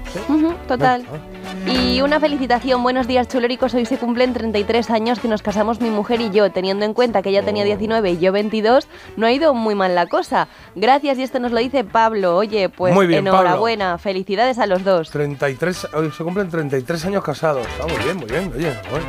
Total. 0.68 1.08
Ah. 1.12 1.72
Y 1.72 2.02
una 2.02 2.20
felicitación, 2.20 2.84
buenos 2.84 3.08
días 3.08 3.28
chuléricos, 3.28 3.74
hoy 3.74 3.88
se 3.88 3.98
cumplen 3.98 4.32
33 4.34 4.92
años 4.92 5.20
que 5.20 5.28
nos 5.28 5.42
casamos 5.42 5.82
mi 5.82 5.90
mujer 5.90 6.22
y 6.22 6.30
yo, 6.30 6.52
teniendo 6.52 6.86
en 6.86 6.94
cuenta 6.94 7.24
que 7.24 7.30
ella 7.30 7.42
tenía 7.42 7.64
19 7.64 8.12
y 8.12 8.20
yo 8.20 8.32
22, 8.32 8.88
no 9.16 9.26
ha 9.26 9.32
ido 9.32 9.56
muy 9.56 9.74
mal 9.74 9.96
la 9.96 10.06
cosa. 10.06 10.50
Gracias 10.76 11.18
y 11.18 11.24
esto 11.24 11.40
nos 11.40 11.52
lo 11.52 11.58
dice 11.58 11.84
Pablo, 11.84 12.38
oye, 12.38 12.70
pues 12.70 12.94
Muy 12.94 13.08
bien, 13.08 13.26
enhorabuena, 13.26 13.98
felicidades 13.98 14.60
a 14.60 14.68
los 14.68 14.84
dos. 14.84 15.10
33, 15.10 15.88
hoy 15.96 16.12
se 16.12 16.24
cumplen 16.24 16.48
33 16.48 17.06
años 17.06 17.24
casados. 17.24 17.66
Está 17.66 17.88
muy 17.88 18.04
bien, 18.04 18.18
muy 18.18 18.28
bien. 18.28 18.54
Oye, 18.56 18.80
bueno. 18.92 19.08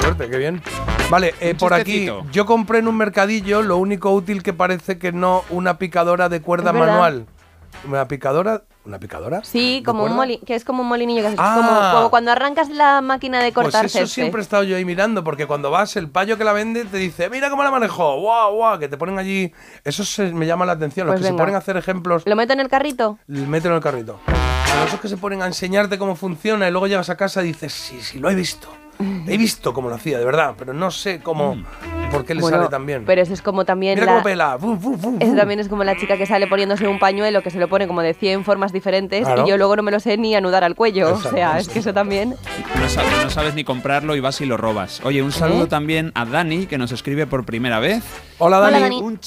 Suerte, 0.00 0.30
qué 0.30 0.38
bien. 0.38 0.62
Vale, 1.10 1.34
eh, 1.40 1.54
por 1.54 1.72
aquí, 1.72 2.10
yo 2.32 2.46
compré 2.46 2.80
en 2.80 2.88
un 2.88 2.96
mercadillo 2.96 3.62
lo 3.62 3.76
único 3.76 4.10
útil 4.10 4.42
que 4.42 4.52
parece 4.52 4.98
que 4.98 5.12
no 5.12 5.44
una 5.50 5.78
picadora 5.78 6.28
de 6.28 6.42
cuerda 6.42 6.72
manual. 6.72 7.26
¿Una 7.86 8.08
picadora? 8.08 8.62
¿Una 8.84 8.98
picadora? 8.98 9.44
Sí, 9.44 9.78
¿De 9.78 9.82
como 9.84 10.04
un 10.04 10.14
moli 10.16 10.38
que 10.38 10.54
es 10.54 10.64
como 10.64 10.82
un 10.82 10.88
molinillo, 10.88 11.22
que 11.22 11.34
Ah. 11.38 11.54
como, 11.56 11.98
como 11.98 12.10
cuando 12.10 12.32
arrancas 12.32 12.70
la 12.70 13.02
máquina 13.02 13.40
de 13.40 13.52
cortar 13.52 13.82
Pues 13.82 13.94
eso 13.94 13.98
césped. 14.06 14.14
siempre 14.14 14.40
he 14.40 14.42
estado 14.42 14.62
yo 14.64 14.76
ahí 14.76 14.84
mirando, 14.84 15.22
porque 15.22 15.46
cuando 15.46 15.70
vas, 15.70 15.94
el 15.96 16.08
payo 16.08 16.38
que 16.38 16.44
la 16.44 16.52
vende 16.52 16.84
te 16.86 16.96
dice, 16.96 17.28
mira 17.30 17.50
cómo 17.50 17.62
la 17.62 17.70
manejó, 17.70 18.18
guau, 18.20 18.54
guau, 18.56 18.78
que 18.78 18.88
te 18.88 18.96
ponen 18.96 19.18
allí. 19.18 19.52
Eso 19.84 20.04
se- 20.04 20.32
me 20.32 20.46
llama 20.46 20.66
la 20.66 20.72
atención, 20.72 21.06
los 21.06 21.14
Pues 21.14 21.22
que 21.26 21.32
se 21.32 21.34
ponen 21.38 21.54
a 21.54 21.58
hacer 21.58 21.76
ejemplos, 21.76 22.22
¿Lo 22.26 22.34
meto 22.34 22.52
en 22.52 22.60
el 22.60 22.68
carrito? 22.68 23.18
meten 23.28 23.70
en 23.72 23.76
el 23.76 23.82
carrito. 23.82 24.18
Pero 24.26 24.84
esos 24.86 24.98
que 25.00 25.08
se 25.08 25.16
ponen 25.16 25.42
a 25.42 25.46
enseñarte 25.46 25.98
cómo 25.98 26.16
funciona 26.16 26.66
y 26.66 26.70
luego 26.72 26.86
llegas 26.88 27.10
a 27.10 27.16
casa 27.16 27.42
y 27.42 27.48
dices, 27.48 27.72
sí, 27.72 28.00
sí, 28.00 28.18
lo 28.18 28.30
he 28.30 28.34
visto. 28.34 28.68
He 29.26 29.36
visto 29.36 29.72
cómo 29.72 29.88
lo 29.88 29.94
hacía, 29.96 30.18
de 30.18 30.24
verdad, 30.24 30.54
pero 30.58 30.72
no 30.72 30.90
sé 30.90 31.20
cómo, 31.20 31.56
por 32.10 32.24
qué 32.24 32.34
le 32.34 32.40
Bueno, 32.40 32.56
sale 32.58 32.68
tan 32.70 32.86
bien. 32.86 33.04
Pero 33.04 33.20
eso 33.22 33.32
es 33.32 33.42
como 33.42 33.64
también 33.64 33.94
Mira 33.98 34.06
la... 34.06 34.12
cómo 34.12 34.24
pela. 34.24 34.58
fu, 34.58 34.76
fu, 34.76 34.96
fu, 34.96 35.16
Eso 35.20 35.34
también 35.34 35.60
es 35.60 35.68
como 35.68 35.84
la 35.84 35.96
chica 35.96 36.16
que 36.16 36.26
sale 36.26 36.46
poniéndose 36.46 36.86
un 36.88 36.98
pañuelo 36.98 37.42
que 37.42 37.50
se 37.50 37.58
lo 37.58 37.68
pone 37.68 37.86
como 37.86 38.02
de 38.02 38.14
100 38.14 38.44
formas 38.44 38.72
diferentes 38.72 39.24
Claro. 39.24 39.44
y 39.46 39.50
yo 39.50 39.56
luego 39.58 39.76
no 39.76 39.82
me 39.82 39.90
lo 39.90 40.00
sé 40.00 40.16
ni 40.16 40.34
anudar 40.34 40.64
al 40.64 40.74
cuello. 40.74 41.08
Exacto, 41.08 41.28
o 41.28 41.32
sea, 41.32 41.58
es 41.58 41.68
que 41.68 41.78
eso 41.80 41.92
también. 41.92 42.34
No 42.80 42.88
sabes, 42.88 43.12
no 43.24 43.30
sabes 43.30 43.54
ni 43.54 43.64
comprarlo 43.64 44.16
y 44.16 44.20
vas 44.20 44.40
y 44.40 44.46
lo 44.46 44.56
robas. 44.56 45.00
Oye, 45.04 45.22
un 45.22 45.32
saludo 45.32 45.64
¿Eh? 45.64 45.68
también 45.68 46.12
a 46.14 46.24
Dani, 46.24 46.66
que 46.66 46.78
nos 46.78 46.92
escribe 46.92 47.26
por 47.26 47.44
primera 47.44 47.80
vez. 47.80 48.02
Hola, 48.38 48.58
Hola, 48.58 48.70
Dani. 48.70 48.82
Dani. 48.82 49.00
Un 49.02 49.20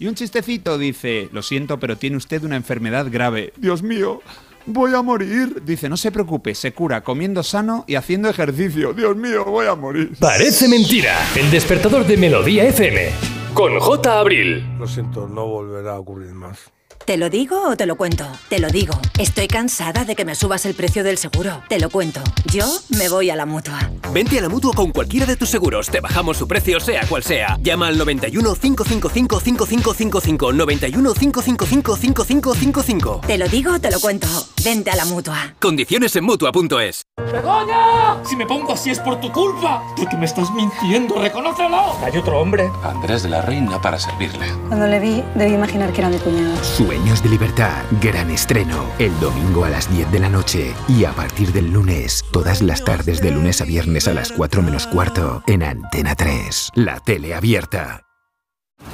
y 0.00 0.06
un 0.06 0.14
chistecito 0.14 0.78
dice, 0.78 1.28
lo 1.32 1.42
siento, 1.42 1.80
pero 1.80 1.96
tiene 1.96 2.16
usted 2.16 2.44
una 2.44 2.54
enfermedad 2.54 3.06
grave. 3.10 3.52
Dios 3.56 3.82
mío, 3.82 4.22
voy 4.68 4.94
a 4.94 5.02
morir. 5.02 5.62
Dice, 5.64 5.88
no 5.88 5.96
se 5.96 6.12
preocupe, 6.12 6.54
se 6.54 6.72
cura 6.72 7.02
comiendo 7.02 7.42
sano 7.42 7.84
y 7.86 7.96
haciendo 7.96 8.28
ejercicio. 8.28 8.92
Dios 8.92 9.16
mío, 9.16 9.44
voy 9.44 9.66
a 9.66 9.74
morir. 9.74 10.12
Parece 10.18 10.68
mentira. 10.68 11.16
El 11.34 11.50
despertador 11.50 12.06
de 12.06 12.16
Melodía 12.16 12.64
FM. 12.66 13.10
Con 13.54 13.78
J. 13.78 14.18
Abril. 14.18 14.64
Lo 14.78 14.86
siento, 14.86 15.26
no 15.26 15.46
volverá 15.46 15.92
a 15.92 15.98
ocurrir 15.98 16.32
más. 16.32 16.70
¿Te 17.08 17.16
lo 17.16 17.30
digo 17.30 17.70
o 17.70 17.74
te 17.74 17.86
lo 17.86 17.96
cuento? 17.96 18.26
Te 18.50 18.58
lo 18.58 18.68
digo. 18.68 18.92
Estoy 19.18 19.48
cansada 19.48 20.04
de 20.04 20.14
que 20.14 20.26
me 20.26 20.34
subas 20.34 20.66
el 20.66 20.74
precio 20.74 21.02
del 21.02 21.16
seguro. 21.16 21.62
Te 21.66 21.80
lo 21.80 21.88
cuento. 21.88 22.20
Yo 22.52 22.66
me 22.98 23.08
voy 23.08 23.30
a 23.30 23.34
la 23.34 23.46
mutua. 23.46 23.90
Vente 24.12 24.38
a 24.38 24.42
la 24.42 24.50
mutua 24.50 24.74
con 24.74 24.92
cualquiera 24.92 25.24
de 25.24 25.34
tus 25.34 25.48
seguros. 25.48 25.88
Te 25.88 26.00
bajamos 26.00 26.36
su 26.36 26.46
precio, 26.46 26.78
sea 26.80 27.06
cual 27.06 27.22
sea. 27.22 27.56
Llama 27.62 27.86
al 27.86 27.96
91 27.96 28.54
555 28.54 29.40
5555. 29.40 30.52
91 30.52 31.14
555 31.14 31.96
5555. 31.96 33.20
Te 33.26 33.38
lo 33.38 33.48
digo 33.48 33.72
o 33.72 33.80
te 33.80 33.90
lo 33.90 34.00
cuento. 34.00 34.28
Vente 34.62 34.90
a 34.90 34.96
la 34.96 35.06
mutua. 35.06 35.54
Condiciones 35.60 36.14
en 36.14 36.24
mutua.es. 36.24 37.04
¡Begoña! 37.32 38.22
Si 38.22 38.36
me 38.36 38.46
pongo 38.46 38.74
así 38.74 38.90
es 38.90 39.00
por 39.00 39.18
tu 39.18 39.32
culpa. 39.32 39.82
Porque 39.96 40.16
me 40.18 40.26
estás 40.26 40.50
mintiendo, 40.50 41.18
reconócelo. 41.18 41.96
Hay 42.04 42.18
otro 42.18 42.38
hombre. 42.38 42.70
Andrés 42.84 43.22
de 43.22 43.30
la 43.30 43.40
Reina 43.40 43.80
para 43.80 43.98
servirle. 43.98 44.46
Cuando 44.68 44.86
le 44.86 45.00
vi, 45.00 45.24
debí 45.34 45.54
imaginar 45.54 45.90
que 45.92 46.02
era 46.02 46.10
mi 46.10 46.18
cuñado. 46.18 46.54
Sueños 46.98 47.22
de 47.22 47.28
libertad, 47.28 47.84
gran 48.02 48.28
estreno, 48.28 48.84
el 48.98 49.12
domingo 49.20 49.64
a 49.64 49.70
las 49.70 49.88
10 49.88 50.10
de 50.10 50.18
la 50.18 50.28
noche 50.28 50.74
y 50.88 51.04
a 51.04 51.12
partir 51.12 51.52
del 51.52 51.70
lunes, 51.70 52.24
todas 52.32 52.60
las 52.60 52.84
tardes 52.84 53.20
de 53.20 53.30
lunes 53.30 53.60
a 53.60 53.64
viernes 53.64 54.08
a 54.08 54.14
las 54.14 54.32
4 54.32 54.62
menos 54.62 54.88
cuarto 54.88 55.44
en 55.46 55.62
Antena 55.62 56.16
3, 56.16 56.72
la 56.74 56.98
tele 56.98 57.34
abierta. 57.36 58.02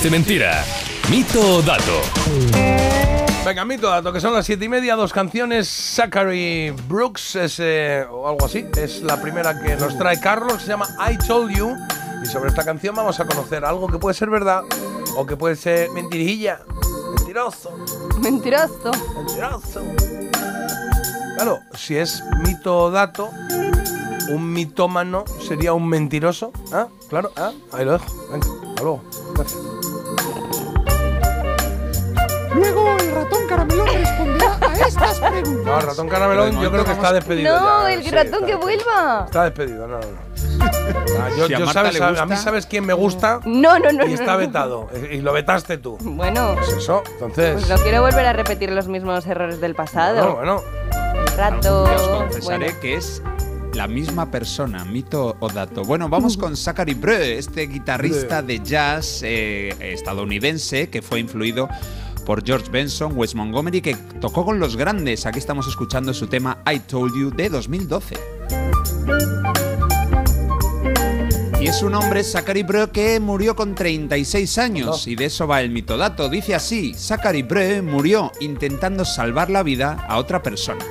Parece 0.08 0.10
Mentira. 0.10 0.64
Mito 1.10 1.58
o 1.58 1.62
dato. 1.62 2.02
Venga, 3.46 3.66
mito 3.66 3.90
dato, 3.90 4.14
que 4.14 4.22
son 4.22 4.34
las 4.34 4.46
siete 4.46 4.64
y 4.64 4.70
media, 4.70 4.96
dos 4.96 5.12
canciones. 5.12 5.68
Zachary 5.68 6.72
Brooks 6.88 7.36
es, 7.36 7.60
eh, 7.60 8.06
o 8.10 8.28
algo 8.28 8.46
así, 8.46 8.66
es 8.78 9.02
la 9.02 9.22
primera 9.22 9.60
que 9.62 9.76
nos 9.76 9.98
trae 9.98 10.18
Carlos, 10.20 10.62
se 10.62 10.70
llama 10.70 10.88
I 11.12 11.18
Told 11.28 11.54
You. 11.54 11.76
Y 12.24 12.26
sobre 12.26 12.50
esta 12.50 12.64
canción 12.64 12.96
vamos 12.96 13.20
a 13.20 13.26
conocer 13.26 13.66
algo 13.66 13.88
que 13.88 13.98
puede 13.98 14.14
ser 14.14 14.30
verdad 14.30 14.64
o 15.18 15.26
que 15.26 15.36
puede 15.36 15.58
ser 15.58 15.90
mentirilla. 15.92 16.60
Mentiroso. 17.18 17.72
Mentiroso. 18.22 18.92
Mentiroso. 19.14 19.82
Claro, 21.36 21.60
si 21.76 21.98
es 21.98 22.24
mito 22.46 22.78
o 22.78 22.92
dato, 22.92 23.30
un 24.30 24.54
mitómano 24.54 25.26
sería 25.46 25.74
un 25.74 25.88
mentiroso. 25.88 26.54
¿Ah? 26.72 26.88
Claro, 27.10 27.32
ah, 27.36 27.52
ahí 27.74 27.84
lo 27.84 27.94
dejo. 27.94 28.06
Venga, 28.32 28.48
hasta 28.48 28.84
luego. 28.84 29.04
Gracias. 29.36 29.77
Luego 32.58 32.98
el 32.98 33.12
ratón 33.12 33.48
caramelón 33.48 33.88
responderá 33.88 34.58
a 34.62 34.74
estas 34.88 35.20
preguntas. 35.20 35.66
No, 35.66 35.80
el 35.80 35.86
ratón 35.86 36.10
caramelón 36.10 36.62
yo 36.62 36.72
creo 36.72 36.86
que 36.86 36.92
está 36.92 37.14
despedido. 37.14 37.60
No, 37.60 37.88
ya, 37.88 37.94
el 37.94 38.04
sí, 38.04 38.10
ratón 38.12 38.26
está 38.34 38.46
que 38.46 38.54
despedido. 38.56 38.60
vuelva. 38.60 39.26
Está 39.26 39.44
despedido, 39.46 39.88
no, 39.88 40.00
no, 40.00 40.08
no. 40.08 40.28
Ah, 41.20 41.30
yo, 41.38 41.48
Si 41.48 41.54
a 41.54 41.60
yo 41.60 41.66
Marta 41.66 41.74
sabes, 41.82 41.94
le 41.94 42.00
a- 42.04 42.08
a 42.08 42.10
gusta- 42.12 42.26
mí 42.26 42.36
sabes 42.38 42.66
quién 42.66 42.86
me 42.86 42.94
gusta 42.94 43.40
No, 43.46 43.78
no, 43.80 43.92
no. 43.92 44.06
y 44.06 44.10
no, 44.10 44.14
está 44.14 44.34
no. 44.34 44.38
vetado. 44.38 44.90
eh, 44.94 45.16
Y 45.18 45.22
lo 45.22 45.34
vetaste 45.34 45.78
tú. 45.78 45.98
Bueno, 46.02 46.56
Pues 46.56 46.70
eso, 46.78 47.04
entonces. 47.14 47.54
pues 47.54 47.70
no 47.70 47.78
quiero 47.78 48.02
volver 48.02 48.26
a 48.26 48.34
repetir 48.34 48.72
los 48.72 48.88
mismos 48.88 49.26
errores 49.28 49.60
del 49.60 49.76
pasado. 49.76 50.36
bueno, 50.36 50.62
bueno. 50.62 51.28
Rato. 51.36 51.84
Os 51.84 52.02
confesaré 52.02 52.66
bueno. 52.66 52.80
que 52.82 52.96
es 52.96 53.22
la 53.74 53.88
misma 53.88 54.32
persona, 54.32 54.86
mito 54.86 55.36
o 55.40 55.50
dato. 55.50 55.84
Bueno, 55.84 56.08
vamos 56.10 56.38
con 56.38 56.56
Zachary 56.56 56.94
Breu, 56.94 57.22
este 57.22 57.64
guitarrista 57.68 58.42
de 58.42 58.60
jazz 58.60 59.22
eh, 59.24 59.76
estadounidense 59.80 60.90
que 60.90 61.02
fue 61.02 61.20
influido 61.20 61.68
por 62.28 62.46
George 62.46 62.70
Benson, 62.70 63.14
Wes 63.16 63.36
Montgomery, 63.36 63.82
que 63.82 63.96
tocó 64.20 64.44
con 64.44 64.60
los 64.60 64.76
grandes. 64.76 65.26
Aquí 65.26 65.40
estamos 65.40 65.66
escuchando 65.66 66.14
su 66.14 66.28
tema 66.28 66.58
I 66.70 66.82
Told 66.82 67.16
You 67.16 67.32
de 67.34 67.48
2012. 67.48 68.18
Y 71.62 71.68
es 71.68 71.82
un 71.82 71.96
hombre, 71.96 72.26
Zachary 72.26 72.64
Breu, 72.64 72.92
que 72.92 73.22
murió 73.22 73.56
con 73.56 73.76
36 73.76 74.58
años. 74.58 75.08
Y 75.08 75.16
de 75.16 75.26
eso 75.26 75.48
va 75.48 75.62
el 75.62 75.70
mitodato. 75.70 76.28
Dice 76.28 76.54
así, 76.54 76.94
Zachary 76.94 77.44
Breu 77.44 77.82
murió 77.82 78.34
intentando 78.42 79.06
salvar 79.06 79.50
la 79.50 79.64
vida 79.64 80.06
a 80.10 80.18
otra 80.18 80.44
persona. 80.44 80.86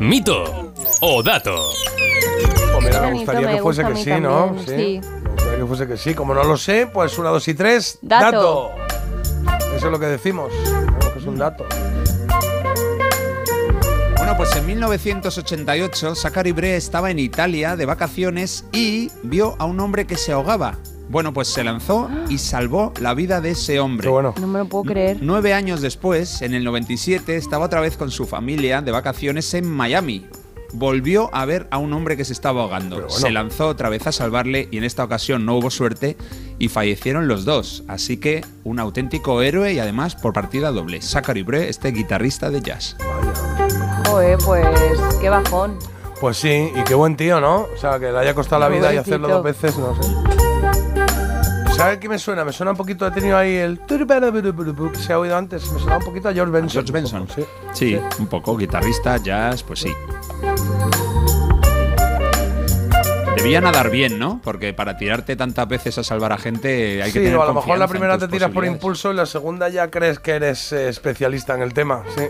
Mito 0.00 0.74
o 1.00 1.22
dato. 1.22 1.56
Pues 2.74 2.84
mira, 2.84 3.00
me 3.00 3.12
gustaría 3.14 3.46
me 3.48 3.54
que 3.56 3.62
fuese 3.62 3.84
que 3.86 3.96
sí, 3.96 4.10
¿no? 4.20 4.54
sí. 4.66 5.00
Me 5.00 5.30
gustaría 5.30 5.58
que 5.60 5.66
fuese 5.66 5.86
que 5.86 5.96
sí. 5.96 6.14
Como 6.14 6.34
no 6.34 6.44
lo 6.44 6.58
sé, 6.58 6.88
pues 6.92 7.18
una, 7.18 7.30
dos 7.30 7.48
y 7.48 7.54
tres. 7.54 7.98
Dato. 8.02 8.72
Eso 9.82 9.88
es 9.88 9.92
lo 9.94 9.98
que 9.98 10.06
decimos. 10.06 10.52
Que 11.12 11.18
es 11.18 11.26
un 11.26 11.38
dato. 11.38 11.66
Bueno, 14.16 14.36
pues 14.36 14.54
en 14.54 14.64
1988 14.64 16.14
Zachary 16.14 16.52
Breu 16.52 16.76
estaba 16.76 17.10
en 17.10 17.18
Italia 17.18 17.74
de 17.74 17.84
vacaciones 17.84 18.64
y 18.72 19.10
vio 19.24 19.56
a 19.58 19.64
un 19.64 19.80
hombre 19.80 20.06
que 20.06 20.16
se 20.16 20.30
ahogaba. 20.30 20.78
Bueno, 21.08 21.32
pues 21.32 21.48
se 21.48 21.64
lanzó 21.64 22.08
y 22.28 22.38
salvó 22.38 22.92
la 23.00 23.12
vida 23.14 23.40
de 23.40 23.50
ese 23.50 23.80
hombre. 23.80 24.08
bueno. 24.08 24.36
No 24.40 24.46
me 24.46 24.60
lo 24.60 24.66
puedo 24.66 24.84
creer. 24.84 25.18
Nueve 25.20 25.52
años 25.52 25.80
después, 25.80 26.42
en 26.42 26.54
el 26.54 26.62
97, 26.62 27.34
estaba 27.34 27.64
otra 27.64 27.80
vez 27.80 27.96
con 27.96 28.12
su 28.12 28.24
familia 28.24 28.82
de 28.82 28.92
vacaciones 28.92 29.52
en 29.52 29.68
Miami. 29.68 30.28
Volvió 30.74 31.28
a 31.34 31.44
ver 31.44 31.66
a 31.72 31.78
un 31.78 31.92
hombre 31.92 32.16
que 32.16 32.24
se 32.24 32.32
estaba 32.32 32.62
ahogando. 32.62 32.96
Bueno. 32.96 33.10
Se 33.10 33.32
lanzó 33.32 33.66
otra 33.66 33.88
vez 33.88 34.06
a 34.06 34.12
salvarle 34.12 34.68
y 34.70 34.78
en 34.78 34.84
esta 34.84 35.02
ocasión 35.02 35.44
no 35.44 35.56
hubo 35.56 35.70
suerte 35.70 36.16
y 36.62 36.68
fallecieron 36.68 37.26
los 37.26 37.44
dos. 37.44 37.82
Así 37.88 38.18
que 38.18 38.44
un 38.62 38.78
auténtico 38.78 39.42
héroe 39.42 39.72
y 39.72 39.80
además 39.80 40.14
por 40.14 40.32
partida 40.32 40.70
doble. 40.70 41.02
Zachary 41.02 41.42
Breu, 41.42 41.62
este 41.62 41.90
guitarrista 41.90 42.50
de 42.50 42.62
jazz. 42.62 42.96
Joder, 44.06 44.38
pues 44.38 44.64
qué 45.20 45.28
bajón. 45.28 45.76
Pues 46.20 46.36
sí, 46.36 46.70
y 46.72 46.84
qué 46.84 46.94
buen 46.94 47.16
tío, 47.16 47.40
¿no? 47.40 47.62
O 47.62 47.76
sea, 47.76 47.98
que 47.98 48.12
le 48.12 48.16
haya 48.16 48.32
costado 48.32 48.60
la 48.60 48.68
vida 48.68 48.94
y 48.94 48.96
hacerlo 48.96 49.26
dos 49.26 49.42
veces, 49.42 49.76
no 49.76 50.00
sé. 50.00 50.08
¿Sabes 51.74 51.98
qué 51.98 52.08
me 52.08 52.20
suena? 52.20 52.44
Me 52.44 52.52
suena 52.52 52.70
un 52.70 52.76
poquito, 52.76 53.08
he 53.08 53.10
tenido 53.10 53.36
ahí 53.36 53.56
el... 53.56 53.80
que 53.80 54.98
se 55.00 55.12
ha 55.12 55.18
oído 55.18 55.36
antes, 55.36 55.68
me 55.72 55.80
suena 55.80 55.96
un 55.96 56.04
poquito 56.04 56.28
a 56.28 56.32
George 56.32 56.52
Benson. 56.52 56.70
George 56.70 56.92
Benson. 56.92 57.26
Sí. 57.34 57.44
Sí, 57.72 58.00
un 58.20 58.28
poco 58.28 58.56
guitarrista, 58.56 59.16
jazz, 59.16 59.64
pues 59.64 59.80
sí. 59.80 59.92
Debía 63.36 63.60
nadar 63.60 63.90
bien, 63.90 64.18
¿no? 64.18 64.40
Porque 64.44 64.72
para 64.72 64.96
tirarte 64.96 65.36
tantas 65.36 65.66
veces 65.66 65.98
a 65.98 66.04
salvar 66.04 66.32
a 66.32 66.38
gente 66.38 67.02
hay 67.02 67.12
que 67.12 67.18
Sí, 67.18 67.24
tener 67.24 67.36
o 67.38 67.42
a 67.42 67.46
lo 67.46 67.54
mejor 67.54 67.78
la 67.78 67.88
primera 67.88 68.18
te 68.18 68.28
tiras 68.28 68.50
por 68.50 68.64
impulso 68.64 69.10
y 69.12 69.16
la 69.16 69.26
segunda 69.26 69.68
ya 69.68 69.90
crees 69.90 70.18
que 70.18 70.32
eres 70.32 70.72
eh, 70.72 70.88
especialista 70.88 71.54
en 71.54 71.62
el 71.62 71.72
tema, 71.74 72.02
sí. 72.16 72.24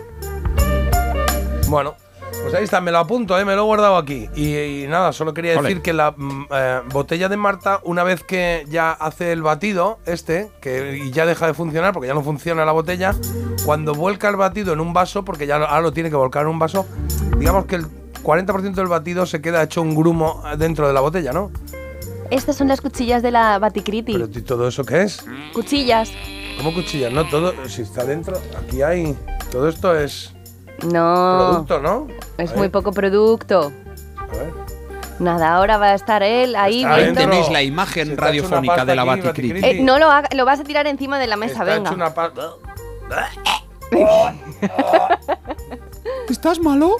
Bueno, 1.69 1.95
pues 2.43 2.55
ahí 2.55 2.65
está, 2.65 2.81
me 2.81 2.91
lo 2.93 2.99
apunto, 2.99 3.38
eh, 3.38 3.45
me 3.45 3.55
lo 3.55 3.62
he 3.62 3.65
guardado 3.65 3.97
aquí. 3.97 4.29
Y, 4.35 4.57
y 4.57 4.87
nada, 4.88 5.12
solo 5.12 5.35
quería 5.35 5.53
Ole. 5.59 5.69
decir 5.69 5.83
que 5.83 5.93
la 5.93 6.15
mm, 6.17 6.47
eh, 6.51 6.81
botella 6.93 7.29
de 7.29 7.37
Marta, 7.37 7.81
una 7.83 8.05
vez 8.05 8.23
que 8.23 8.65
ya 8.69 8.93
hace 8.93 9.33
el 9.33 9.43
batido, 9.43 9.99
este, 10.07 10.51
que 10.61 10.97
y 10.99 11.11
ya 11.11 11.27
deja 11.27 11.47
de 11.47 11.55
funcionar 11.55 11.93
porque 11.93 12.09
ya 12.09 12.15
no 12.15 12.23
funciona 12.23 12.65
la 12.65 12.73
botella, 12.73 13.15
cuando 13.65 13.95
vuelca 13.95 14.29
el 14.29 14.37
batido 14.37 14.73
en 14.73 14.81
un 14.81 14.93
vaso, 14.93 15.25
porque 15.25 15.47
ya 15.47 15.57
ahora 15.57 15.81
lo 15.81 15.93
tiene 15.93 16.11
que 16.11 16.17
volcar 16.17 16.43
en 16.43 16.49
un 16.49 16.59
vaso, 16.59 16.87
digamos 17.38 17.67
que 17.67 17.77
el 17.77 17.87
40% 18.23 18.75
del 18.75 18.87
batido 18.89 19.27
se 19.27 19.41
queda 19.41 19.63
hecho 19.63 19.83
un 19.83 19.95
grumo 19.95 20.43
dentro 20.57 20.87
de 20.87 20.93
la 20.95 21.01
botella, 21.01 21.33
¿no? 21.33 21.51
Estas 22.31 22.57
son 22.57 22.69
las 22.69 22.81
cuchillas 22.81 23.23
de 23.23 23.31
la 23.31 23.59
Baticriti. 23.59 24.15
Pero 24.15 24.27
¿y 24.33 24.43
todo 24.43 24.67
eso 24.69 24.85
qué 24.85 25.03
es? 25.03 25.25
Cuchillas. 25.53 26.11
¿Cómo 26.57 26.73
cuchillas? 26.73 27.13
No, 27.13 27.29
todo, 27.29 27.53
si 27.69 27.83
está 27.83 28.05
dentro, 28.05 28.39
aquí 28.59 28.81
hay. 28.83 29.17
Todo 29.51 29.69
esto 29.69 29.95
es 29.95 30.33
No. 30.83 31.37
producto, 31.67 31.81
¿no? 31.81 32.07
Es 32.39 32.57
muy 32.57 32.69
poco 32.71 32.93
producto. 32.93 33.71
A 34.17 34.27
ver. 34.37 34.53
Nada, 35.19 35.55
ahora 35.55 35.77
va 35.77 35.89
a 35.89 35.95
estar 35.95 36.23
él 36.23 36.57
ahí 36.57 36.83
Está 36.83 36.95
Ahí 36.95 37.03
viendo. 37.05 37.21
tenéis 37.21 37.51
la 37.51 37.63
imagen 37.63 38.09
Se 38.09 38.17
te 38.17 38.25
ha 38.25 38.31
hecho 38.31 38.47
una 38.47 38.57
radiofónica 38.57 38.75
pasta 38.77 38.85
de 38.87 38.97
la 38.97 39.03
aquí, 39.03 39.09
Baticriti. 39.21 39.53
Baticriti. 39.53 39.79
Eh, 39.79 39.85
no 39.85 39.99
lo 39.99 40.11
haga- 40.11 40.29
lo 40.35 40.45
vas 40.47 40.61
a 40.61 40.65
tirar 40.65 40.87
encima 40.87 41.19
de 41.19 41.27
la 41.27 41.37
mesa, 41.37 41.53
Está 41.53 41.65
venga. 41.65 41.91
hecho 41.91 41.95
una 41.97 42.15
pa- 42.15 42.33
¿Estás 46.29 46.59
malo? 46.61 46.97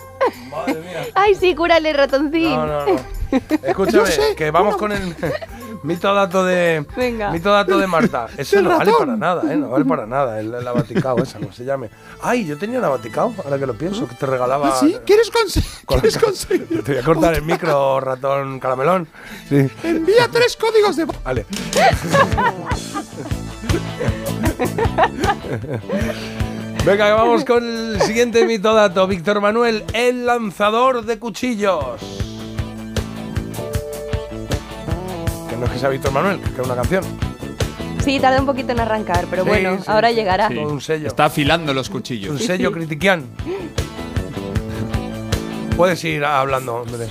Madre 0.51 0.75
mía. 0.81 1.07
Ay, 1.15 1.35
sí, 1.35 1.55
cúrale, 1.55 1.93
ratoncín. 1.93 2.51
No, 2.55 2.67
no, 2.67 2.87
no. 2.87 2.97
Escúchame, 3.63 4.07
sé, 4.07 4.35
que 4.37 4.51
vamos 4.51 4.75
una- 4.75 4.79
con 4.79 4.93
el 4.93 5.17
mito 5.85 6.13
dato 6.15 6.45
de 6.45 6.85
Venga. 6.95 7.31
mito 7.31 7.51
dato 7.51 7.79
de 7.79 7.87
Marta. 7.87 8.27
Eso 8.37 8.59
El 8.59 8.65
no 8.65 8.77
vale 8.77 8.93
para 8.99 9.17
nada, 9.17 9.53
¿eh? 9.53 9.57
No 9.57 9.71
vale 9.71 9.85
para 9.87 10.07
nada. 10.07 10.39
El, 10.39 10.53
el 10.55 10.69
abaticao 10.69 11.19
esa, 11.23 11.39
como 11.39 11.51
se 11.53 11.65
llame. 11.65 11.89
Ay, 12.21 12.45
yo 12.45 12.59
tenía 12.59 12.79
un 12.79 12.85
abaticao, 12.85 13.35
ahora 13.43 13.59
que 13.59 13.67
lo 13.67 13.75
pienso, 13.75 14.07
que 14.07 14.15
te 14.17 14.27
regalaba. 14.27 14.69
¿Ah, 14.69 14.77
sí? 14.79 14.99
¿Quieres, 15.07 15.33
conse- 15.33 15.65
con 15.87 16.01
¿quieres 16.01 16.19
conseguir? 16.19 16.85
Te 16.85 16.93
voy 16.93 17.01
a 17.01 17.05
cortar 17.05 17.35
el 17.35 17.43
micro, 17.43 18.01
ratón 18.01 18.61
caramelón. 18.61 19.09
Sí. 19.49 19.67
Envía 19.83 20.29
tres 20.31 20.57
códigos 20.57 20.97
de... 20.97 21.07
Vale. 21.25 21.47
Venga, 26.85 27.15
vamos 27.15 27.45
con 27.45 27.65
el 27.65 28.03
siguiente 28.03 28.45
mito 28.45 28.75
dato. 28.75 29.07
Víctor 29.07 29.41
Manuel, 29.41 29.85
el 29.93 30.27
lanzador 30.27 31.05
de 31.05 31.19
cuchillos. 31.19 32.01
Que 35.49 35.57
no 35.57 35.67
es 35.67 35.71
que 35.71 35.79
sea 35.79 35.89
Víctor 35.91 36.13
Manuel, 36.13 36.41
que 36.41 36.61
es 36.61 36.67
una 36.67 36.75
canción. 36.75 37.05
Sí, 38.05 38.19
tarda 38.19 38.41
un 38.41 38.47
poquito 38.47 38.73
en 38.73 38.81
arrancar, 38.81 39.27
pero 39.31 39.45
Sí, 39.45 39.49
bueno, 39.49 39.77
sí, 39.79 39.85
ahora 39.87 40.09
sí. 40.09 40.15
llegará. 40.17 40.49
Todo 40.49 40.73
un 40.73 40.81
sello. 40.81 41.07
Está 41.07 41.27
afilando 41.27 41.73
los 41.73 41.87
Un 41.89 41.93
cuchillos. 41.93 42.43
sello 42.43 42.73
critiquian. 42.73 43.27
Puedes 45.77 46.03
ir 46.05 46.25
hablando, 46.25 46.75
hombre. 46.75 47.07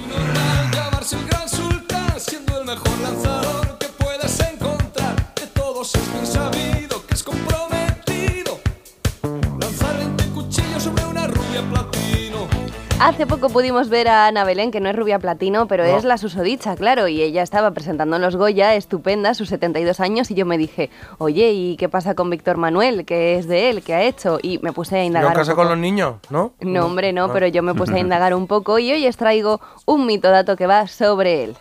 Hace 13.04 13.26
poco 13.26 13.50
pudimos 13.50 13.90
ver 13.90 14.08
a 14.08 14.28
Ana 14.28 14.44
Belén, 14.44 14.70
que 14.70 14.80
no 14.80 14.88
es 14.90 14.96
rubia 14.96 15.18
platino, 15.18 15.68
pero 15.68 15.84
No. 15.86 15.98
es 15.98 16.04
la 16.04 16.20
susodicha, 16.20 16.76
claro, 16.76 17.08
y 17.08 17.22
ella 17.24 17.42
estaba 17.42 17.72
presentando 17.72 18.16
en 18.18 18.22
los 18.22 18.36
Goya, 18.36 18.76
estupenda, 18.76 19.34
sus 19.34 19.50
72 19.50 20.00
años, 20.00 20.30
y 20.30 20.36
yo 20.36 20.46
me 20.46 20.58
dije, 20.60 20.92
oye, 21.18 21.52
¿y 21.52 21.78
qué 21.78 21.90
pasa 21.90 22.14
con 22.14 22.30
Víctor 22.30 22.58
Manuel? 22.58 23.04
¿Qué 23.06 23.38
es 23.40 23.48
de 23.48 23.72
él? 23.72 23.82
¿Qué 23.82 23.96
ha 23.96 24.04
hecho? 24.04 24.38
Y 24.44 24.60
me 24.60 24.72
puse 24.72 24.98
a 24.98 25.00
¿No 25.00 25.06
indagar. 25.06 25.30
un 25.32 25.36
casa 25.36 25.56
con 25.56 25.68
los 25.68 25.78
niños? 25.80 26.16
¿No? 26.30 26.54
No, 26.60 26.86
hombre, 26.86 27.12
no, 27.12 27.26
Ah. 27.26 27.30
pero 27.34 27.48
yo 27.48 27.64
me 27.64 27.74
puse 27.74 27.96
a 27.96 28.00
indagar 28.08 28.36
un 28.36 28.46
poco 28.46 28.78
y 28.78 28.92
hoy 28.92 29.08
os 29.08 29.18
traigo 29.18 29.60
un 29.86 30.06
mito 30.06 30.30
dato 30.30 30.56
que 30.56 30.68
va 30.68 30.88
sobre 30.88 31.46
él. 31.46 31.56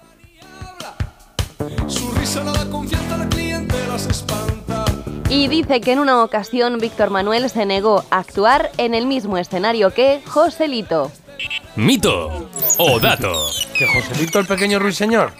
Su 1.87 2.11
risa 2.13 2.45
no 2.45 2.53
da 2.53 2.67
confianza 2.71 3.15
al 3.15 3.29
cliente, 3.31 3.75
las 3.89 4.07
espanta. 4.07 4.85
Y 5.31 5.49
dice 5.49 5.81
que 5.81 5.93
en 5.93 6.01
una 6.01 6.23
ocasión 6.23 6.79
Víctor 6.79 7.09
Manuel 7.09 7.49
se 7.49 7.65
negó 7.65 8.05
a 8.11 8.19
actuar 8.19 8.71
en 8.77 8.95
el 8.95 9.07
mismo 9.07 9.39
escenario 9.39 9.95
que 9.95 10.21
Joselito. 10.27 11.11
Mito 11.77 12.49
o 12.79 13.01
dato. 13.01 13.33
¿Que 13.77 13.87
Joselito 13.87 14.39
el 14.41 14.47
pequeño 14.47 14.79
ruiseñor? 14.79 15.33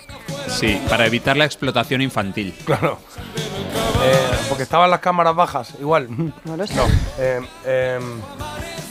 Sí, 0.49 0.81
para 0.89 1.07
evitar 1.07 1.37
la 1.37 1.45
explotación 1.45 2.01
infantil. 2.01 2.55
Claro. 2.65 2.99
Eh, 4.03 4.31
Porque 4.49 4.63
estaban 4.63 4.91
las 4.91 5.01
cámaras 5.01 5.35
bajas, 5.35 5.75
igual. 5.81 6.09
No 6.45 6.57
lo 6.57 6.67
sé. 6.67 6.75
eh, 7.19 7.41
eh, 7.67 8.01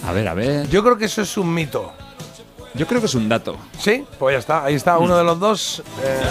A 0.05 0.11
ver, 0.11 0.27
a 0.27 0.33
ver. 0.33 0.69
yo 0.69 0.83
creo 0.83 0.97
que 0.97 1.05
eso 1.05 1.21
es 1.21 1.37
un 1.37 1.53
mito. 1.53 1.91
Yo 2.75 2.85
creo 2.85 2.99
que 3.01 3.07
es 3.07 3.15
un 3.15 3.27
dato. 3.27 3.57
Sí, 3.79 4.05
pues 4.19 4.35
ya 4.35 4.39
está. 4.39 4.65
Ahí 4.65 4.75
está, 4.75 4.97
uno 4.99 5.17
de 5.17 5.23
los 5.23 5.39
dos. 5.39 5.81
eh, 6.03 6.21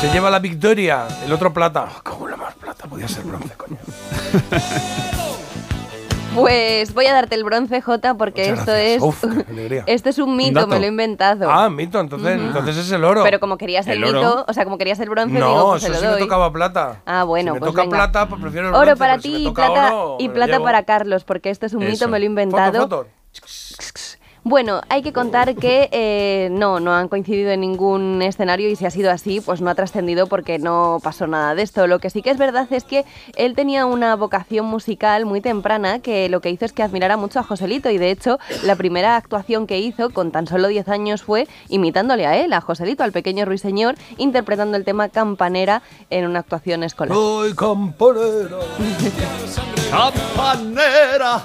se 0.00 0.10
lleva 0.12 0.30
la 0.30 0.38
victoria, 0.38 1.06
el 1.24 1.32
otro 1.32 1.52
plata. 1.52 1.88
Oh, 1.96 2.00
¿Cómo 2.02 2.28
la 2.28 2.36
más 2.36 2.54
plata? 2.54 2.86
Podía 2.86 3.08
ser 3.08 3.22
bronce, 3.24 3.54
coño. 3.56 3.78
Pues 6.34 6.94
voy 6.94 7.06
a 7.06 7.12
darte 7.12 7.34
el 7.34 7.44
bronce, 7.44 7.80
J, 7.80 8.14
porque 8.14 8.50
Muchas 8.50 8.58
esto 8.60 8.72
gracias. 8.72 8.96
es. 8.96 9.02
Uf, 9.02 9.20
qué 9.24 9.50
alegría. 9.52 9.84
esto 9.86 10.08
es 10.08 10.18
un 10.18 10.36
mito, 10.36 10.66
me 10.66 10.78
lo 10.78 10.84
he 10.84 10.88
inventado. 10.88 11.50
Ah, 11.50 11.68
mito, 11.70 11.98
entonces, 12.00 12.38
entonces 12.40 12.76
es 12.76 12.92
el 12.92 13.04
oro. 13.04 13.22
Pero 13.24 13.40
como 13.40 13.56
querías 13.58 13.86
el, 13.88 14.02
¿El 14.04 14.12
mito, 14.14 14.44
o 14.46 14.52
sea, 14.52 14.64
como 14.64 14.78
querías 14.78 15.00
el 15.00 15.08
bronce, 15.10 15.34
digo, 15.34 15.46
No, 15.48 15.70
pues 15.70 15.82
se 15.82 15.88
eso 15.90 16.00
lo 16.02 16.08
sí 16.08 16.14
me 16.14 16.20
tocaba 16.20 16.52
plata. 16.52 17.02
Ah, 17.06 17.24
bueno, 17.24 17.52
si 17.52 17.54
me 17.54 17.60
pues 17.60 17.70
toca 17.72 17.82
venga. 17.82 17.96
plata, 17.96 18.28
pues 18.28 18.40
prefiero 18.40 18.68
el 18.68 18.74
Oro 18.74 18.82
bronce, 18.84 18.98
para 18.98 19.12
pero 19.14 19.22
si 19.22 19.28
ti 19.28 19.34
me 19.34 19.40
y 19.40 19.44
toca 19.44 19.66
plata, 19.66 19.94
oro, 19.94 20.16
y 20.20 20.28
plata 20.28 20.60
para 20.60 20.82
Carlos, 20.84 21.24
porque 21.24 21.50
esto 21.50 21.66
es 21.66 21.74
un 21.74 21.84
mito, 21.84 22.08
me 22.08 22.18
lo 22.18 22.24
he 22.24 22.28
Foto, 22.28 22.40
inventado. 22.42 22.80
foto. 22.82 23.06
Bueno, 24.42 24.80
hay 24.88 25.02
que 25.02 25.12
contar 25.12 25.54
que 25.54 25.90
eh, 25.92 26.48
no, 26.50 26.80
no 26.80 26.94
han 26.94 27.08
coincidido 27.08 27.50
en 27.50 27.60
ningún 27.60 28.22
escenario 28.22 28.70
y 28.70 28.76
si 28.76 28.86
ha 28.86 28.90
sido 28.90 29.10
así, 29.10 29.40
pues 29.42 29.60
no 29.60 29.68
ha 29.68 29.74
trascendido 29.74 30.28
porque 30.28 30.58
no 30.58 30.98
pasó 31.02 31.26
nada 31.26 31.54
de 31.54 31.62
esto. 31.62 31.86
Lo 31.86 31.98
que 31.98 32.08
sí 32.08 32.22
que 32.22 32.30
es 32.30 32.38
verdad 32.38 32.66
es 32.70 32.84
que 32.84 33.04
él 33.36 33.54
tenía 33.54 33.84
una 33.84 34.16
vocación 34.16 34.64
musical 34.64 35.26
muy 35.26 35.42
temprana 35.42 35.98
que 35.98 36.30
lo 36.30 36.40
que 36.40 36.50
hizo 36.50 36.64
es 36.64 36.72
que 36.72 36.82
admirara 36.82 37.18
mucho 37.18 37.38
a 37.38 37.42
Joselito 37.42 37.90
y 37.90 37.98
de 37.98 38.10
hecho 38.10 38.38
la 38.64 38.76
primera 38.76 39.16
actuación 39.16 39.66
que 39.66 39.78
hizo 39.78 40.08
con 40.10 40.30
tan 40.30 40.46
solo 40.46 40.68
10 40.68 40.88
años 40.88 41.22
fue 41.22 41.46
imitándole 41.68 42.26
a 42.26 42.38
él, 42.38 42.54
a 42.54 42.62
Joselito, 42.62 43.04
al 43.04 43.12
pequeño 43.12 43.44
ruiseñor, 43.44 43.96
interpretando 44.16 44.78
el 44.78 44.84
tema 44.84 45.10
Campanera 45.10 45.82
en 46.08 46.26
una 46.26 46.38
actuación 46.38 46.82
escolar. 46.82 47.14
Soy 47.14 47.54
campanera. 47.54 48.58
¡Campanera! 49.90 51.44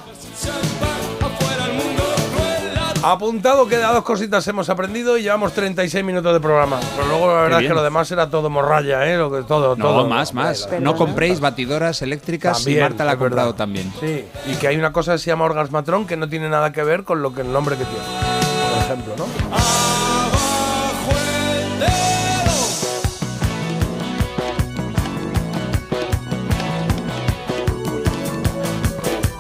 Apuntado 3.11 3.67
que 3.67 3.77
dos 3.77 4.03
cositas 4.03 4.47
hemos 4.47 4.67
aprendido 4.69 5.17
y 5.17 5.21
llevamos 5.23 5.53
36 5.53 6.03
minutos 6.03 6.33
de 6.33 6.39
programa. 6.39 6.79
Pero 6.95 7.07
luego 7.07 7.27
la 7.27 7.41
verdad 7.43 7.61
es 7.61 7.67
que 7.67 7.73
lo 7.73 7.83
demás 7.83 8.09
era 8.11 8.29
todo 8.29 8.49
morralla, 8.49 9.05
¿eh? 9.07 9.17
Lo 9.17 9.31
que, 9.31 9.43
todo, 9.43 9.75
No, 9.75 9.83
todo. 9.85 10.07
más, 10.07 10.33
más. 10.33 10.67
No 10.79 10.95
compréis 10.95 11.39
batidoras 11.39 12.01
eléctricas 12.01 12.57
También, 12.57 12.79
y 12.79 12.81
Marta 12.81 13.05
la 13.05 13.11
ha 13.11 13.13
es 13.13 13.19
verdad. 13.19 13.29
comprado 13.45 13.55
también. 13.55 13.93
Sí, 13.99 14.25
y 14.47 14.55
que 14.55 14.67
hay 14.67 14.77
una 14.77 14.91
cosa 14.91 15.13
que 15.13 15.19
se 15.19 15.27
llama 15.27 15.45
orgasmatrón 15.45 16.07
que 16.07 16.17
no 16.17 16.27
tiene 16.27 16.49
nada 16.49 16.71
que 16.71 16.83
ver 16.83 17.03
con 17.03 17.21
lo 17.21 17.33
que 17.33 17.41
el 17.41 17.51
nombre 17.53 17.77
que 17.77 17.85
tiene. 17.85 18.03
Por 18.73 18.83
ejemplo, 18.83 19.13
¿no? 19.17 19.25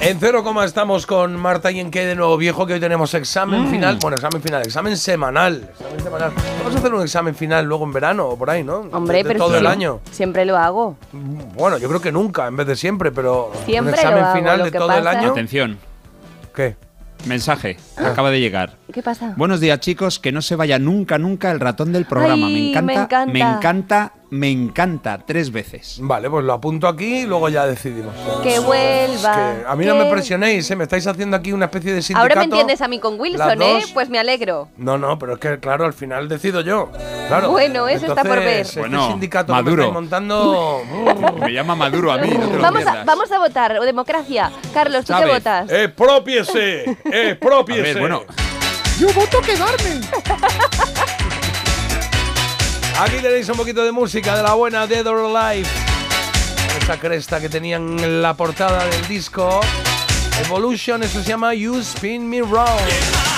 En 0.07 0.19
cero 0.19 0.43
coma 0.43 0.65
estamos 0.65 1.07
con 1.07 1.35
Marta 1.35 1.71
y 1.71 1.79
en 1.79 1.89
qué 1.89 2.05
de 2.05 2.13
nuevo 2.15 2.37
viejo 2.37 2.67
que 2.67 2.73
hoy 2.73 2.79
tenemos 2.79 3.15
examen 3.15 3.63
Mm. 3.63 3.71
final. 3.71 3.97
Bueno, 3.99 4.15
examen 4.17 4.39
final, 4.39 4.61
examen 4.61 4.95
semanal. 4.97 5.67
Examen 5.79 5.99
semanal. 5.99 6.31
Vamos 6.59 6.75
a 6.75 6.77
hacer 6.77 6.93
un 6.93 7.01
examen 7.01 7.33
final 7.33 7.65
luego 7.65 7.85
en 7.85 7.93
verano 7.93 8.27
o 8.27 8.37
por 8.37 8.51
ahí, 8.51 8.63
¿no? 8.63 8.81
Hombre, 8.91 9.17
De- 9.17 9.23
de 9.23 9.29
pero 9.29 9.39
todo 9.45 9.53
sí, 9.53 9.59
el 9.61 9.65
año. 9.67 10.01
Siempre 10.11 10.45
lo 10.45 10.57
hago. 10.57 10.95
Bueno, 11.11 11.79
yo 11.79 11.87
creo 11.87 12.01
que 12.01 12.11
nunca, 12.11 12.45
en 12.47 12.55
vez 12.55 12.67
de 12.67 12.75
siempre, 12.75 13.11
pero 13.11 13.51
Siempre 13.65 13.93
un 13.93 13.95
examen 13.95 14.19
lo 14.19 14.25
hago, 14.27 14.35
final 14.37 14.57
lo 14.59 14.65
de 14.65 14.71
todo 14.71 14.91
el 14.95 15.07
año. 15.07 15.31
Atención. 15.31 15.79
¿Qué? 16.53 16.75
Mensaje. 17.25 17.77
Acaba 17.97 18.29
de 18.29 18.39
llegar. 18.39 18.73
¿Qué 18.93 19.01
pasa? 19.01 19.33
Buenos 19.35 19.59
días, 19.59 19.79
chicos. 19.79 20.19
Que 20.19 20.31
no 20.31 20.43
se 20.43 20.55
vaya 20.55 20.77
nunca, 20.77 21.17
nunca 21.17 21.49
el 21.49 21.59
ratón 21.59 21.91
del 21.91 22.05
programa. 22.05 22.45
Ay, 22.45 22.53
me 22.53 22.69
encanta. 22.69 22.85
me 22.85 22.93
encanta. 23.01 23.33
Me 23.33 23.39
encanta, 23.39 24.13
me 24.29 24.49
encanta. 24.49 25.19
Tres 25.25 25.51
veces. 25.51 25.97
Vale, 26.01 26.29
pues 26.29 26.43
lo 26.45 26.53
apunto 26.53 26.87
aquí 26.87 27.19
y 27.21 27.25
luego 27.25 27.49
ya 27.49 27.65
decidimos. 27.65 28.13
Que 28.43 28.59
vuelva. 28.59 29.33
Que 29.33 29.63
a 29.67 29.75
mí 29.75 29.85
no 29.85 29.95
me 29.95 30.05
presionéis, 30.05 30.69
¿eh? 30.71 30.75
me 30.75 30.83
estáis 30.83 31.05
haciendo 31.07 31.37
aquí 31.37 31.51
una 31.53 31.65
especie 31.65 31.93
de 31.93 32.01
sindicato. 32.01 32.21
Ahora 32.23 32.35
me 32.35 32.43
entiendes 32.45 32.81
a 32.81 32.87
mí 32.87 32.99
con 32.99 33.19
Wilson, 33.19 33.61
¿eh? 33.61 33.83
Pues 33.93 34.09
me 34.09 34.19
alegro. 34.19 34.67
No, 34.77 34.97
no, 34.97 35.17
pero 35.19 35.33
es 35.33 35.39
que 35.39 35.59
claro, 35.59 35.85
al 35.85 35.93
final 35.93 36.27
decido 36.27 36.61
yo. 36.61 36.89
Claro. 37.27 37.51
Bueno, 37.51 37.87
eso 37.87 38.07
está 38.07 38.23
por 38.23 38.39
ver. 38.39 38.61
Este 38.61 38.79
Bueno, 38.79 39.07
sindicato 39.07 39.53
Maduro. 39.53 39.83
que 39.83 39.87
me 39.87 39.93
montando. 39.93 40.81
Me 41.39 41.51
llama 41.53 41.75
Maduro 41.75 42.11
a 42.11 42.17
mí. 42.17 42.29
No 42.29 42.47
te 42.47 42.55
lo 42.57 42.61
Vamos 42.61 42.85
a, 42.85 43.03
vamos 43.03 43.31
a 43.31 43.39
votar. 43.39 43.79
Democracia. 43.81 44.51
Carlos, 44.73 45.05
¿tú 45.05 45.13
qué 45.13 45.19
Chávez. 45.19 45.33
votas? 45.35 45.71
¡Expropiese! 45.71 46.97
¡Expropiese! 47.05 47.81
A 47.81 47.83
ver, 47.83 47.99
bueno. 47.99 48.21
Yo 48.99 49.07
voto 49.13 49.41
quedarme. 49.41 50.01
Aquí 52.97 53.17
tenéis 53.17 53.49
un 53.49 53.57
poquito 53.57 53.83
de 53.83 53.91
música 53.91 54.37
de 54.37 54.43
la 54.43 54.53
buena 54.53 54.87
Dead 54.87 55.05
or 55.05 55.35
Alive. 55.35 55.67
Esa 56.81 56.97
cresta 56.97 57.41
que 57.41 57.49
tenían 57.49 57.99
en 57.99 58.21
la 58.21 58.35
portada 58.35 58.85
del 58.85 59.05
disco. 59.09 59.59
Evolution, 60.45 61.03
eso 61.03 61.21
se 61.21 61.27
llama 61.27 61.53
You 61.53 61.79
Spin 61.79 62.29
Me 62.29 62.39
Round. 62.39 63.34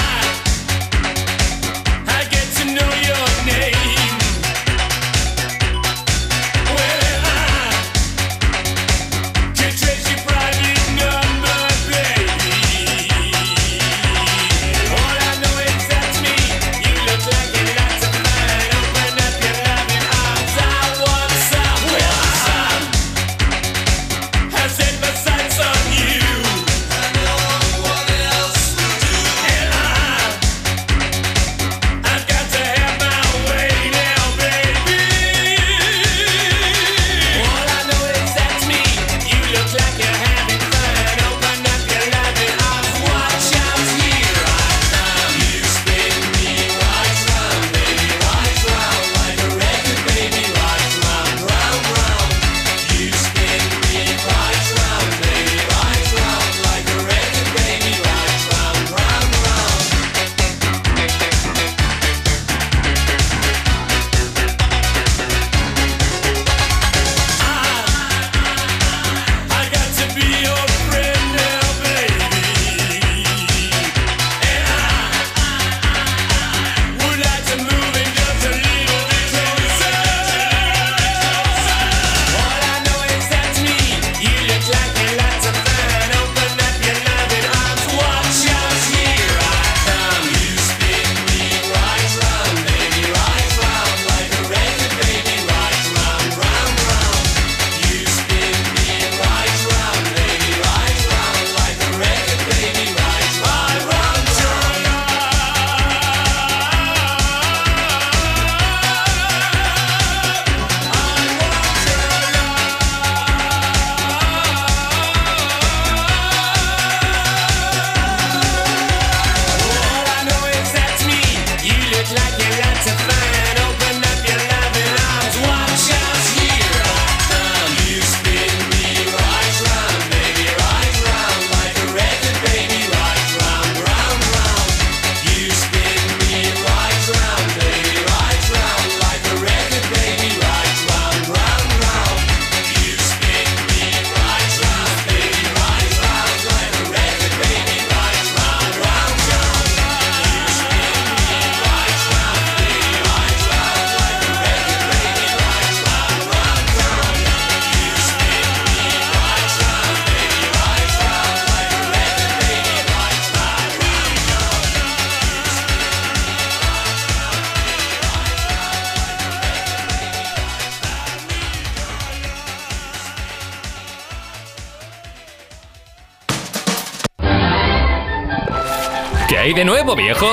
De 179.58 179.66
nuevo, 179.66 179.96
viejo? 179.96 180.28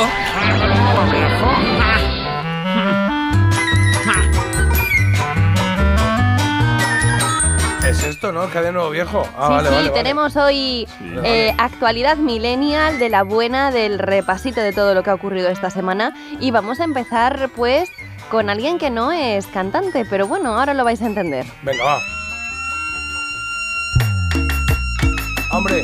Es 7.88 8.04
esto, 8.04 8.32
¿no? 8.32 8.50
Que 8.50 8.60
de 8.60 8.70
nuevo 8.70 8.90
viejo. 8.90 9.26
Ah, 9.34 9.46
sí, 9.46 9.52
vale, 9.54 9.68
sí, 9.68 9.74
vale, 9.74 9.88
vale. 9.88 9.90
tenemos 10.02 10.36
hoy 10.36 10.86
eh, 11.24 11.54
actualidad 11.56 12.18
millennial 12.18 12.98
de 12.98 13.08
la 13.08 13.22
buena, 13.22 13.70
del 13.70 13.98
repasito 13.98 14.60
de 14.60 14.74
todo 14.74 14.92
lo 14.92 15.02
que 15.02 15.08
ha 15.08 15.14
ocurrido 15.14 15.48
esta 15.48 15.70
semana. 15.70 16.12
Y 16.38 16.50
vamos 16.50 16.80
a 16.80 16.84
empezar, 16.84 17.48
pues, 17.56 17.88
con 18.30 18.50
alguien 18.50 18.76
que 18.76 18.90
no 18.90 19.10
es 19.10 19.46
cantante, 19.46 20.04
pero 20.04 20.26
bueno, 20.26 20.58
ahora 20.58 20.74
lo 20.74 20.84
vais 20.84 21.00
a 21.00 21.06
entender. 21.06 21.46
Venga, 21.62 21.82
va. 21.82 22.02
Hombre, 25.50 25.82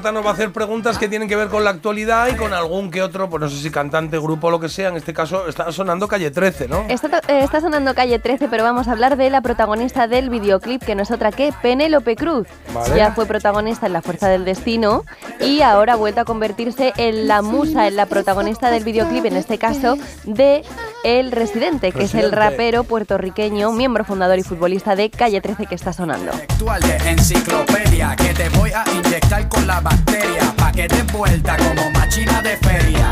Marta 0.00 0.12
nos 0.12 0.24
va 0.24 0.30
a 0.30 0.32
hacer 0.32 0.50
preguntas 0.50 0.96
que 0.96 1.10
tienen 1.10 1.28
que 1.28 1.36
ver 1.36 1.48
con 1.48 1.62
la 1.62 1.68
actualidad 1.68 2.28
y 2.28 2.34
con 2.34 2.54
algún 2.54 2.90
que 2.90 3.02
otro, 3.02 3.28
pues 3.28 3.38
no 3.42 3.50
sé 3.50 3.58
si 3.58 3.70
cantante, 3.70 4.18
grupo 4.18 4.46
o 4.46 4.50
lo 4.50 4.58
que 4.58 4.70
sea. 4.70 4.88
En 4.88 4.96
este 4.96 5.12
caso 5.12 5.46
está 5.46 5.70
sonando 5.72 6.08
Calle 6.08 6.30
13, 6.30 6.68
¿no? 6.68 6.86
Está, 6.88 7.18
eh, 7.28 7.40
está 7.44 7.60
sonando 7.60 7.94
Calle 7.94 8.18
13, 8.18 8.48
pero 8.48 8.64
vamos 8.64 8.88
a 8.88 8.92
hablar 8.92 9.18
de 9.18 9.28
la 9.28 9.42
protagonista 9.42 10.08
del 10.08 10.30
videoclip, 10.30 10.82
que 10.82 10.94
no 10.94 11.02
es 11.02 11.10
otra 11.10 11.32
que 11.32 11.52
Penélope 11.60 12.16
Cruz. 12.16 12.48
Vale. 12.72 12.96
Ya 12.96 13.12
fue 13.12 13.26
protagonista 13.26 13.88
en 13.88 13.92
La 13.92 14.00
Fuerza 14.00 14.28
del 14.28 14.46
Destino 14.46 15.04
y 15.38 15.60
ahora 15.60 15.92
ha 15.92 15.96
vuelto 15.96 16.22
a 16.22 16.24
convertirse 16.24 16.94
en 16.96 17.28
la 17.28 17.42
musa, 17.42 17.86
en 17.86 17.96
la 17.96 18.06
protagonista 18.06 18.70
del 18.70 18.84
videoclip, 18.84 19.26
en 19.26 19.36
este 19.36 19.58
caso, 19.58 19.98
de 20.24 20.64
El 21.04 21.30
Residente, 21.30 21.92
que 21.92 22.04
es 22.04 22.14
el 22.14 22.30
Residente. 22.30 22.36
rapero 22.36 22.84
puertorriqueño, 22.84 23.70
miembro 23.72 24.06
fundador 24.06 24.38
y 24.38 24.44
futbolista 24.44 24.96
de 24.96 25.10
Calle 25.10 25.42
13 25.42 25.66
que 25.66 25.74
está 25.74 25.92
sonando. 25.92 26.32
Actual 26.32 26.80
de 26.80 26.96
enciclopedia 27.10 28.16
que 28.16 28.32
te 28.32 28.48
voy 28.48 28.70
a 28.70 28.82
inyectar 28.94 29.46
con 29.50 29.66
la 29.66 29.82
bacteria 29.90 30.54
pa' 30.56 30.72
que 30.72 30.88
te 30.88 31.02
vuelta 31.12 31.56
como 31.56 31.90
machina 31.90 32.42
de 32.42 32.56
feria. 32.56 33.10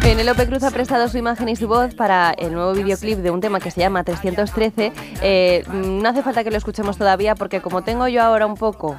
Penélope 0.00 0.46
Cruz 0.46 0.62
ha 0.62 0.70
prestado 0.70 1.08
su 1.08 1.18
imagen 1.18 1.48
y 1.48 1.56
su 1.56 1.68
voz 1.68 1.94
para 1.94 2.30
el 2.30 2.52
nuevo 2.52 2.72
videoclip 2.72 3.18
de 3.18 3.30
un 3.30 3.40
tema 3.40 3.60
que 3.60 3.70
se 3.70 3.80
llama 3.80 4.04
313. 4.04 4.92
Eh, 5.22 5.64
no 5.72 6.08
hace 6.08 6.22
falta 6.22 6.44
que 6.44 6.50
lo 6.50 6.56
escuchemos 6.56 6.96
todavía 6.96 7.34
porque 7.34 7.60
como 7.60 7.82
tengo 7.82 8.08
yo 8.08 8.22
ahora 8.22 8.46
un 8.46 8.54
poco 8.54 8.96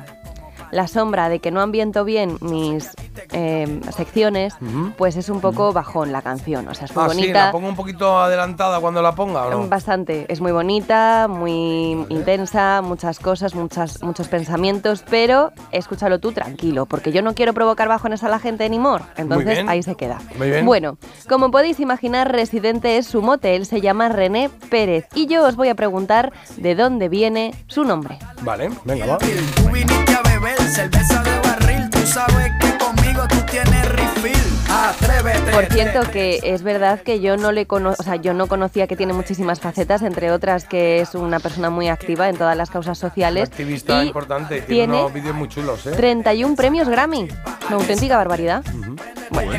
la 0.71 0.87
sombra 0.87 1.29
de 1.29 1.39
que 1.39 1.51
no 1.51 1.61
ambiento 1.61 2.03
bien 2.05 2.37
mis 2.41 2.89
eh, 3.31 3.81
secciones, 3.95 4.53
pues 4.97 5.15
es 5.17 5.29
un 5.29 5.41
poco 5.41 5.73
bajón 5.73 6.11
la 6.11 6.21
canción. 6.21 6.67
O 6.67 6.73
sea, 6.73 6.85
es 6.85 6.95
muy 6.95 7.05
Ah, 7.05 7.09
sí, 7.09 7.17
bonita. 7.17 7.45
la 7.47 7.51
pongo 7.51 7.67
un 7.69 7.75
poquito 7.75 8.19
adelantada 8.19 8.79
cuando 8.79 9.01
la 9.01 9.13
ponga, 9.15 9.45
¿o 9.45 9.49
no? 9.51 9.67
Bastante, 9.67 10.25
es 10.29 10.41
muy 10.41 10.51
bonita, 10.51 11.27
muy 11.27 12.05
intensa, 12.09 12.81
muchas 12.81 13.19
cosas, 13.19 13.55
muchas, 13.55 14.01
muchos 14.03 14.27
pensamientos, 14.27 15.03
pero 15.09 15.51
escúchalo 15.71 16.19
tú 16.19 16.31
tranquilo, 16.31 16.85
porque 16.85 17.11
yo 17.11 17.21
no 17.21 17.33
quiero 17.33 17.53
provocar 17.53 17.87
bajones 17.87 18.23
a 18.23 18.29
la 18.29 18.39
gente 18.39 18.65
anymore, 18.65 19.03
entonces 19.17 19.53
bien. 19.55 19.69
ahí 19.69 19.83
se 19.83 19.95
queda. 19.95 20.19
Muy 20.37 20.49
bien. 20.49 20.65
Bueno, 20.65 20.97
como 21.27 21.51
podéis 21.51 21.79
imaginar, 21.79 22.31
Residente 22.31 22.97
es 22.97 23.07
su 23.07 23.21
mote, 23.21 23.55
él 23.55 23.65
se 23.65 23.81
llama 23.81 24.09
René 24.09 24.49
Pérez 24.69 25.07
y 25.15 25.27
yo 25.27 25.45
os 25.45 25.55
voy 25.55 25.69
a 25.69 25.75
preguntar 25.75 26.31
de 26.57 26.75
dónde 26.75 27.09
viene 27.09 27.53
su 27.67 27.83
nombre. 27.83 28.19
Vale, 28.41 28.69
venga, 28.85 29.05
va. 29.05 29.17
Tú 30.39 30.45
viniste 30.45 30.81
a 30.81 30.85
beber 30.85 30.91
cerveza 30.91 31.23
de 31.23 31.39
barril, 31.39 31.89
tú 31.89 31.99
sabes 32.05 32.51
que 32.61 32.77
conmigo 32.77 33.27
tú 33.27 33.35
tienes 33.51 33.89
refill. 33.89 34.37
Atrévete. 34.69 35.51
Por 35.51 35.65
cierto, 35.65 36.11
que 36.11 36.39
es 36.43 36.63
verdad 36.63 37.01
que 37.01 37.19
yo 37.19 37.35
no 37.35 37.51
le 37.51 37.65
cono 37.65 37.93
o 37.97 38.03
sea, 38.03 38.15
yo 38.15 38.33
no 38.33 38.47
conocía 38.47 38.87
que 38.87 38.95
tiene 38.95 39.11
muchísimas 39.11 39.59
facetas, 39.59 40.01
entre 40.01 40.31
otras 40.31 40.63
que 40.63 41.01
es 41.01 41.13
una 41.15 41.39
persona 41.39 41.69
muy 41.69 41.89
activa 41.89 42.29
en 42.29 42.37
todas 42.37 42.55
las 42.55 42.69
causas 42.69 42.97
sociales. 42.97 43.49
Activista 43.49 44.01
y 44.03 44.07
importante, 44.07 44.61
tiene, 44.61 44.99
unos 44.99 45.13
vídeos 45.13 45.35
muy 45.35 45.49
chulos, 45.49 45.85
¿eh? 45.87 45.91
31 45.91 46.55
premios 46.55 46.87
Grammy. 46.87 47.27
Una 47.67 47.75
auténtica 47.75 48.15
barbaridad. 48.15 48.63
Bueno, 49.31 49.51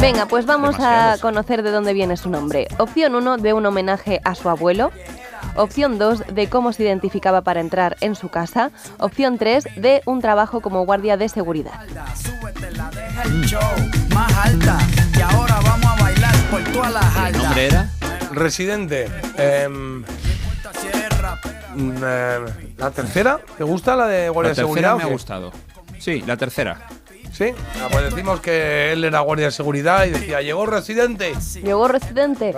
venga, 0.00 0.26
pues 0.26 0.46
vamos 0.46 0.76
a 0.80 1.16
conocer 1.20 1.62
de 1.62 1.70
dónde 1.70 1.92
viene 1.92 2.16
su 2.16 2.28
nombre. 2.28 2.66
Opción 2.78 3.14
1, 3.14 3.36
de 3.36 3.52
un 3.52 3.64
homenaje 3.66 4.20
a 4.24 4.34
su 4.34 4.48
abuelo. 4.48 4.90
Opción 5.56 5.98
2, 5.98 6.34
de 6.34 6.48
cómo 6.48 6.72
se 6.72 6.82
identificaba 6.82 7.42
para 7.42 7.60
entrar 7.60 7.96
en 8.00 8.14
su 8.14 8.28
casa. 8.28 8.70
Opción 8.98 9.38
3, 9.38 9.64
de 9.76 10.02
un 10.06 10.20
trabajo 10.20 10.60
como 10.60 10.84
guardia 10.84 11.16
de 11.16 11.28
seguridad. 11.28 11.74
El 11.84 11.94
altas. 17.16 17.56
era? 17.56 17.90
Residente. 18.32 19.08
em, 19.36 20.04
eh, 21.76 22.40
¿La 22.76 22.90
tercera? 22.90 23.40
¿Te 23.56 23.64
gusta 23.64 23.96
la 23.96 24.06
de 24.06 24.28
Guardia 24.28 24.50
La 24.50 24.54
de 24.54 24.62
Seguridad? 24.62 24.96
me 24.96 25.02
ha 25.04 25.06
gustado. 25.06 25.52
Sí, 25.98 26.22
la 26.26 26.36
tercera. 26.36 26.86
Sí, 27.34 27.46
Ah, 27.82 27.88
pues 27.90 28.04
decimos 28.14 28.38
que 28.38 28.92
él 28.92 29.02
era 29.02 29.18
guardia 29.18 29.46
de 29.46 29.50
seguridad 29.50 30.04
y 30.04 30.10
decía, 30.10 30.40
llegó 30.40 30.66
residente. 30.66 31.32
¿Llegó 31.64 31.88
Residente? 31.88 32.54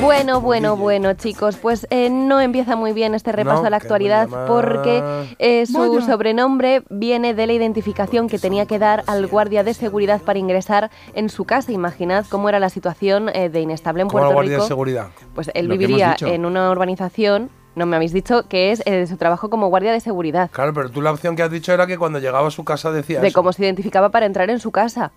Bueno, 0.00 0.40
bueno, 0.40 0.76
bueno, 0.76 1.14
chicos, 1.14 1.56
pues 1.56 1.84
eh, 1.90 2.08
no 2.10 2.40
empieza 2.40 2.76
muy 2.76 2.92
bien 2.92 3.16
este 3.16 3.32
repaso 3.32 3.62
No, 3.62 3.66
a 3.66 3.70
la 3.70 3.76
actualidad 3.78 4.28
porque 4.46 5.02
eh, 5.40 5.66
su 5.66 5.78
Vaya. 5.96 6.06
sobrenombre 6.06 6.84
viene 6.90 7.34
de 7.34 7.48
la 7.48 7.54
identificación 7.54 8.28
que 8.28 8.38
tenía 8.38 8.66
que 8.66 8.78
dar 8.78 9.02
al 9.08 9.26
guardia 9.26 9.64
de 9.64 9.74
seguridad 9.74 10.20
para 10.22 10.38
ingresar 10.38 10.92
en 11.14 11.28
su 11.28 11.44
casa. 11.44 11.72
Imaginad 11.72 12.24
cómo 12.28 12.48
era 12.48 12.60
la 12.60 12.70
situación 12.70 13.30
eh, 13.30 13.48
de 13.48 13.60
inestable 13.60 14.02
en 14.02 14.08
Puerto 14.08 14.32
guardia 14.32 14.52
Rico. 14.52 14.62
de 14.62 14.68
seguridad. 14.68 15.08
Pues 15.34 15.50
él 15.54 15.66
Lo 15.66 15.76
viviría 15.76 16.16
en 16.20 16.46
una 16.46 16.70
urbanización, 16.70 17.50
no 17.80 17.86
me 17.86 17.96
habéis 17.96 18.12
dicho, 18.12 18.46
que 18.48 18.70
es 18.70 18.80
eh, 18.86 18.92
de 18.92 19.06
su 19.08 19.16
trabajo 19.16 19.50
como 19.50 19.66
guardia 19.68 19.90
de 19.92 19.98
seguridad. 19.98 20.48
Claro, 20.52 20.72
pero 20.72 20.88
tú 20.90 21.02
la 21.02 21.10
opción 21.10 21.34
que 21.34 21.42
has 21.42 21.50
dicho 21.50 21.72
era 21.72 21.88
que 21.88 21.98
cuando 21.98 22.20
llegaba 22.20 22.46
a 22.46 22.50
su 22.52 22.62
casa 22.64 22.92
decía 22.92 23.20
De 23.20 23.26
eso. 23.28 23.34
cómo 23.34 23.52
se 23.52 23.64
identificaba 23.64 24.10
para 24.10 24.26
entrar 24.26 24.48
en 24.50 24.60
su 24.60 24.70
casa. 24.70 25.10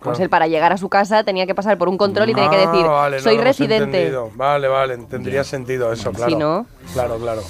Pues 0.00 0.16
Claro. 0.16 0.24
él 0.24 0.30
para 0.30 0.46
llegar 0.46 0.72
a 0.72 0.78
su 0.78 0.88
casa 0.88 1.24
tenía 1.24 1.46
que 1.46 1.54
pasar 1.54 1.76
por 1.76 1.88
un 1.90 1.98
control 1.98 2.30
y 2.30 2.34
tenía 2.34 2.48
que 2.48 2.56
Ah, 2.56 2.70
decir, 2.70 2.86
vale, 2.86 3.20
soy 3.20 3.36
residente. 3.36 3.84
entendido. 3.84 4.30
Vale, 4.34 4.66
vale, 4.66 4.96
tendría 4.96 5.44
sentido 5.44 5.92
eso, 5.92 6.10
claro. 6.12 6.30
Si 6.30 6.36
no- 6.36 6.66
Claro, 6.94 7.18
claro. 7.18 7.42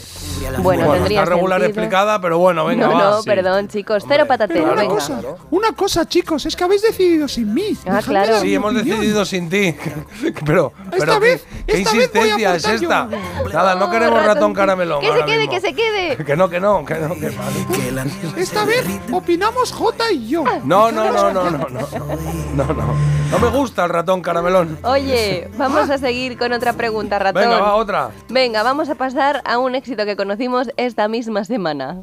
Bueno, 0.58 0.92
tendría 0.92 1.20
está 1.22 1.34
regular 1.34 1.60
sentido. 1.60 1.80
explicada, 1.82 2.20
pero 2.20 2.38
bueno, 2.38 2.64
venga, 2.64 2.88
no, 2.88 2.94
va. 2.94 3.10
no, 3.12 3.22
perdón, 3.22 3.68
chicos. 3.68 4.04
Cero 4.06 4.24
patatero, 4.26 4.64
una 4.64 4.74
venga. 4.82 4.94
cosa, 4.94 5.20
una 5.50 5.72
cosa, 5.72 6.06
chicos, 6.08 6.44
es 6.46 6.56
que 6.56 6.64
habéis 6.64 6.82
decidido 6.82 7.28
sin 7.28 7.54
mí. 7.54 7.62
Ah, 7.86 7.96
Dejadme 7.96 8.02
claro. 8.02 8.40
Sí, 8.40 8.54
hemos 8.54 8.74
opinión. 8.74 8.98
decidido 8.98 9.24
sin 9.24 9.48
ti. 9.48 9.74
pero, 10.44 10.72
Esta 10.92 10.98
pero 10.98 11.12
¿qué, 11.14 11.18
vez- 11.20 11.44
qué 11.66 11.78
esta 11.78 11.92
vez 11.92 12.10
voy 12.12 12.20
a 12.20 12.24
insistencia 12.32 12.54
es 12.56 12.64
esta? 12.82 13.08
yo. 13.10 13.48
Nada, 13.52 13.74
no 13.76 13.90
queremos 13.90 14.24
ratón 14.26 14.52
caramelón. 14.54 15.00
Que 15.00 15.12
se 15.12 15.24
quede, 15.24 15.38
mismo. 15.38 15.52
que 15.52 15.60
se 15.60 15.74
quede. 15.74 16.16
Que 16.24 16.36
no, 16.36 16.48
que 16.50 16.60
no, 16.60 16.84
que 16.84 16.94
no, 16.96 17.14
que 17.14 17.30
vale. 17.30 18.10
Esta 18.36 18.64
vez 18.64 18.84
opinamos 19.12 19.72
J 19.72 20.10
y 20.12 20.28
yo. 20.28 20.44
No, 20.64 20.90
no, 20.90 21.10
no, 21.12 21.32
no, 21.32 21.50
no, 21.50 21.58
no, 21.68 21.88
no, 22.54 22.64
no, 22.64 22.94
no. 23.30 23.38
Me 23.38 23.48
gusta 23.48 23.84
el 23.84 23.90
ratón 23.90 24.22
caramelón. 24.22 24.78
Oye, 24.82 25.48
vamos 25.56 25.90
a 25.90 25.98
seguir 25.98 26.38
con 26.38 26.52
otra 26.52 26.72
pregunta, 26.72 27.18
ratón. 27.18 27.42
Venga, 27.42 27.60
va, 27.60 27.74
otra. 27.74 28.10
Venga, 28.28 28.62
vamos 28.62 28.88
a 28.88 28.94
pasar 28.94 29.42
a 29.44 29.58
un 29.58 29.74
éxito 29.74 30.04
que 30.04 30.16
conocimos 30.16 30.70
esta 30.76 31.08
misma 31.08 31.44
semana. 31.44 32.02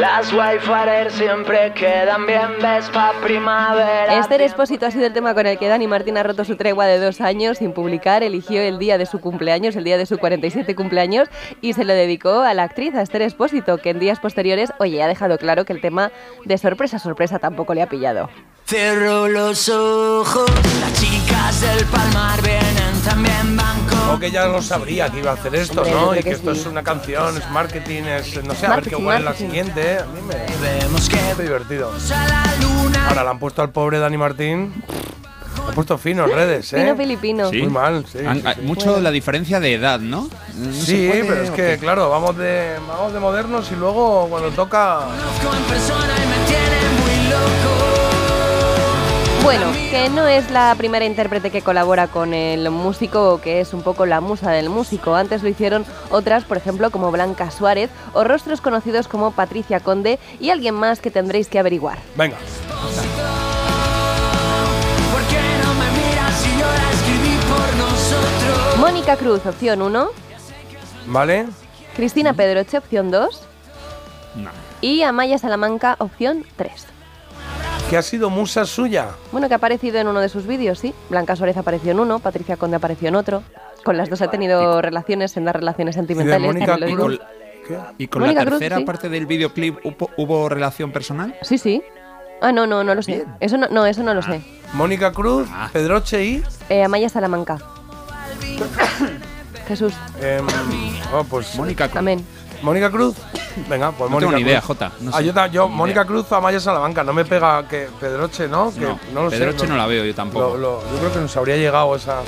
Las 0.00 0.32
Wi-Fi 0.32 1.10
siempre 1.10 1.74
quedan 1.74 2.24
bien, 2.24 2.56
ves 2.62 2.88
pa' 2.88 3.12
primavera. 3.22 4.18
Esther 4.18 4.40
Espósito 4.40 4.86
ha 4.86 4.90
sido 4.90 5.04
el 5.04 5.12
tema 5.12 5.34
con 5.34 5.46
el 5.46 5.58
que 5.58 5.68
Dani 5.68 5.86
Martín 5.86 6.16
ha 6.16 6.22
roto 6.22 6.46
su 6.46 6.56
tregua 6.56 6.86
de 6.86 6.98
dos 6.98 7.20
años 7.20 7.58
sin 7.58 7.74
publicar. 7.74 8.22
Eligió 8.22 8.62
el 8.62 8.78
día 8.78 8.96
de 8.96 9.04
su 9.04 9.20
cumpleaños, 9.20 9.76
el 9.76 9.84
día 9.84 9.98
de 9.98 10.06
su 10.06 10.16
47 10.16 10.74
cumpleaños, 10.74 11.28
y 11.60 11.74
se 11.74 11.84
lo 11.84 11.92
dedicó 11.92 12.40
a 12.40 12.54
la 12.54 12.62
actriz, 12.62 12.94
a 12.94 13.02
Esther 13.02 13.20
Espósito, 13.20 13.76
que 13.76 13.90
en 13.90 13.98
días 13.98 14.20
posteriores, 14.20 14.72
oye, 14.78 15.02
ha 15.02 15.06
dejado 15.06 15.36
claro 15.36 15.66
que 15.66 15.74
el 15.74 15.82
tema 15.82 16.10
de 16.46 16.56
sorpresa, 16.56 16.98
sorpresa 16.98 17.38
tampoco 17.38 17.74
le 17.74 17.82
ha 17.82 17.86
pillado. 17.86 18.30
Cierro 18.66 19.28
los 19.28 19.68
ojos, 19.68 20.48
las 20.80 20.92
chicas 20.94 21.60
del 21.60 21.84
Palmar 21.86 22.40
vienen 22.40 23.00
también 23.04 23.56
banco. 23.56 23.90
Supongo 23.90 24.20
que 24.20 24.30
ya 24.30 24.46
lo 24.46 24.62
sabría 24.62 25.08
que 25.08 25.18
iba 25.18 25.32
a 25.32 25.34
hacer 25.34 25.54
esto, 25.56 25.84
¿no? 25.84 26.14
Y 26.14 26.18
que 26.18 26.24
que 26.24 26.30
esto 26.30 26.54
sí. 26.54 26.60
es 26.60 26.66
una 26.66 26.84
canción, 26.84 27.36
es 27.36 27.50
marketing, 27.50 28.02
es 28.04 28.44
no 28.44 28.54
sé, 28.54 28.66
a 28.66 28.76
ver 28.76 28.88
qué 28.88 28.94
huele 28.94 29.24
la 29.24 29.34
siguiente, 29.34 29.89
¿eh? 29.92 29.98
A 30.00 30.06
mí 30.06 30.20
me 30.22 30.34
Vemos 30.80 31.08
que 31.08 31.16
Muy 31.36 31.42
divertido. 31.44 31.90
Ahora 33.08 33.24
le 33.24 33.30
han 33.30 33.38
puesto 33.38 33.62
al 33.62 33.70
pobre 33.70 33.98
Dani 33.98 34.16
Martín. 34.16 34.72
Han 35.68 35.74
puesto 35.74 35.98
fino 35.98 36.24
en 36.24 36.32
redes, 36.32 36.72
¿eh? 36.72 36.80
Fino 36.82 36.96
filipino. 36.96 37.48
Muy 37.52 37.68
mal, 37.68 38.04
sí. 38.10 38.18
Han- 38.26 38.40
sí, 38.40 38.46
hay 38.46 38.54
sí. 38.56 38.60
mucho 38.62 39.00
la 39.00 39.10
diferencia 39.10 39.60
de 39.60 39.74
edad, 39.74 40.00
¿no? 40.00 40.28
Sí, 40.72 41.06
puede, 41.08 41.24
pero 41.24 41.42
es 41.42 41.50
¿o 41.50 41.54
que, 41.54 41.62
qué? 41.72 41.78
claro, 41.78 42.08
vamos 42.10 42.36
de, 42.36 42.74
vamos 42.88 43.12
de 43.12 43.20
modernos 43.20 43.70
y 43.70 43.76
luego 43.76 44.26
cuando 44.28 44.50
toca. 44.50 45.00
Bueno, 49.42 49.72
que 49.90 50.10
no 50.10 50.26
es 50.26 50.50
la 50.50 50.74
primera 50.76 51.06
intérprete 51.06 51.50
que 51.50 51.62
colabora 51.62 52.08
con 52.08 52.34
el 52.34 52.70
músico 52.70 53.34
o 53.34 53.40
que 53.40 53.60
es 53.60 53.72
un 53.72 53.82
poco 53.82 54.04
la 54.04 54.20
musa 54.20 54.50
del 54.50 54.68
músico. 54.68 55.14
Antes 55.14 55.42
lo 55.42 55.48
hicieron 55.48 55.86
otras, 56.10 56.44
por 56.44 56.58
ejemplo, 56.58 56.90
como 56.90 57.10
Blanca 57.10 57.50
Suárez 57.50 57.90
o 58.12 58.22
rostros 58.22 58.60
conocidos 58.60 59.08
como 59.08 59.32
Patricia 59.32 59.80
Conde 59.80 60.18
y 60.40 60.50
alguien 60.50 60.74
más 60.74 61.00
que 61.00 61.10
tendréis 61.10 61.48
que 61.48 61.58
averiguar. 61.58 61.98
Venga. 62.16 62.36
¿Por 65.10 65.22
qué 65.22 65.40
no 65.64 65.74
me 65.74 65.90
miras 65.90 66.36
si 66.36 66.50
yo 66.58 66.66
la 66.66 66.90
escribí 66.90 67.38
por 67.48 67.76
nosotros? 67.76 68.78
Moni 68.78 68.92
Mónica 68.92 69.16
Cruz, 69.16 69.46
opción 69.46 69.80
1. 69.80 70.08
¿Vale? 71.06 71.46
Cristina 71.96 72.34
Pedroche, 72.34 72.76
opción 72.78 73.10
2. 73.10 73.42
No. 74.36 74.50
Y 74.82 75.02
Amaya 75.02 75.38
Salamanca, 75.38 75.96
opción 75.98 76.44
3. 76.56 76.99
¿Que 77.90 77.96
ha 77.96 78.02
sido 78.02 78.30
musa 78.30 78.64
suya? 78.64 79.08
Bueno, 79.32 79.48
que 79.48 79.54
ha 79.54 79.56
aparecido 79.56 79.98
en 79.98 80.06
uno 80.08 80.20
de 80.20 80.28
sus 80.28 80.46
vídeos, 80.46 80.78
sí. 80.78 80.94
Blanca 81.08 81.34
Suárez 81.34 81.56
apareció 81.56 81.90
en 81.90 81.98
uno, 82.00 82.20
Patricia 82.20 82.56
Conde 82.56 82.76
apareció 82.76 83.08
en 83.08 83.16
otro. 83.16 83.42
Con 83.84 83.96
las 83.96 84.08
dos 84.08 84.22
ha 84.22 84.30
tenido 84.30 84.80
relaciones, 84.80 85.32
sendas 85.32 85.56
relaciones 85.56 85.96
sentimentales. 85.96 86.54
Cruz? 86.54 86.86
digo. 86.86 87.08
¿Y 87.98 88.06
con 88.08 88.22
Mónica 88.22 88.40
la 88.40 88.46
Cruz, 88.46 88.58
tercera 88.60 88.78
sí. 88.78 88.84
parte 88.84 89.08
del 89.08 89.26
videoclip 89.26 89.78
hubo, 89.84 90.10
hubo 90.16 90.48
relación 90.48 90.92
personal? 90.92 91.34
Sí, 91.42 91.58
sí. 91.58 91.82
Ah, 92.40 92.52
no, 92.52 92.66
no, 92.66 92.84
no 92.84 92.94
lo 92.94 93.02
sé. 93.02 93.26
Eso 93.40 93.58
no, 93.58 93.68
no, 93.68 93.84
eso 93.86 94.02
no 94.02 94.14
lo 94.14 94.22
sé. 94.22 94.40
Mónica 94.72 95.12
Cruz, 95.12 95.48
Ah. 95.52 95.68
Pedroche 95.72 96.24
y. 96.24 96.42
Eh, 96.68 96.84
Amaya 96.84 97.08
Salamanca. 97.08 97.58
Jesús. 99.68 99.94
em, 100.20 100.46
oh, 101.12 101.24
pues. 101.24 101.54
Mónica 101.56 101.86
Cruz. 101.88 101.98
Amén. 101.98 102.24
Mónica 102.62 102.90
Cruz. 102.90 103.14
Venga, 103.68 103.90
pues 103.92 104.10
No 104.10 104.14
Mónica 104.16 104.28
tengo 104.30 104.36
ni 104.36 104.42
idea, 104.42 104.60
Cruz. 104.60 104.66
Jota, 104.68 104.92
no 105.00 105.10
Ah, 105.14 105.18
sé. 105.18 105.50
yo, 105.52 105.68
Mónica 105.68 106.04
Cruz, 106.04 106.30
Amaya 106.32 106.60
Salamanca. 106.60 107.02
No 107.04 107.12
me 107.12 107.24
pega 107.24 107.66
que 107.68 107.88
Pedroche, 108.00 108.48
¿no? 108.48 108.72
Que 108.72 108.80
No, 108.80 108.98
lo 109.24 109.30
Pedroche 109.30 109.58
sé, 109.60 109.66
no 109.68 109.76
la 109.76 109.86
veo 109.86 110.04
yo 110.04 110.14
tampoco. 110.14 110.56
lo- 110.56 110.58
lo- 110.58 110.82
yo 110.92 110.98
creo 110.98 111.12
que 111.12 111.18
nos 111.20 111.36
habría 111.36 111.56
llegado 111.56 111.94
esa. 111.96 112.20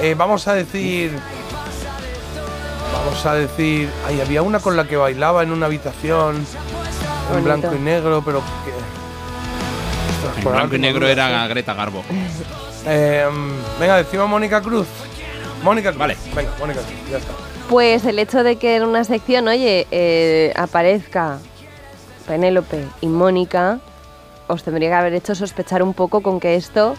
Eh, 0.00 0.14
vamos 0.16 0.46
a 0.48 0.54
decir. 0.54 1.18
Vamos 2.92 3.26
a 3.26 3.34
decir. 3.34 3.88
Ay, 4.06 4.20
había 4.20 4.42
una 4.42 4.60
con 4.60 4.76
la 4.76 4.86
que 4.86 4.96
bailaba 4.96 5.42
en 5.42 5.50
una 5.52 5.66
habitación. 5.66 6.44
En 7.34 7.44
blanco 7.44 7.74
y 7.74 7.78
negro, 7.78 8.22
pero 8.24 8.40
que. 8.64 8.72
Ostras, 10.28 10.44
En 10.46 10.52
blanco 10.52 10.76
y 10.76 10.78
negro 10.78 11.06
era. 11.08 11.46
Greta 11.48 11.74
Garbo. 11.74 12.04
Eh, 12.88 13.26
venga, 13.80 13.96
decimos 13.96 14.28
Mónica 14.28 14.62
Cruz. 14.62 14.86
Mónica 15.64 15.88
Cruz. 15.88 15.98
Vale. 15.98 16.16
Venga, 16.36 16.50
Mónica 16.60 16.78
Cruz, 16.82 17.10
ya 17.10 17.18
está. 17.18 17.32
Pues 17.68 18.04
el 18.04 18.20
hecho 18.20 18.44
de 18.44 18.56
que 18.56 18.76
en 18.76 18.84
una 18.84 19.02
sección, 19.02 19.48
oye, 19.48 19.88
eh, 19.90 20.52
aparezca 20.54 21.38
Penélope 22.28 22.84
y 23.00 23.08
Mónica, 23.08 23.80
os 24.46 24.62
tendría 24.62 24.90
que 24.90 24.94
haber 24.94 25.14
hecho 25.14 25.34
sospechar 25.34 25.82
un 25.82 25.92
poco 25.92 26.22
con 26.22 26.38
que 26.38 26.54
esto 26.54 26.94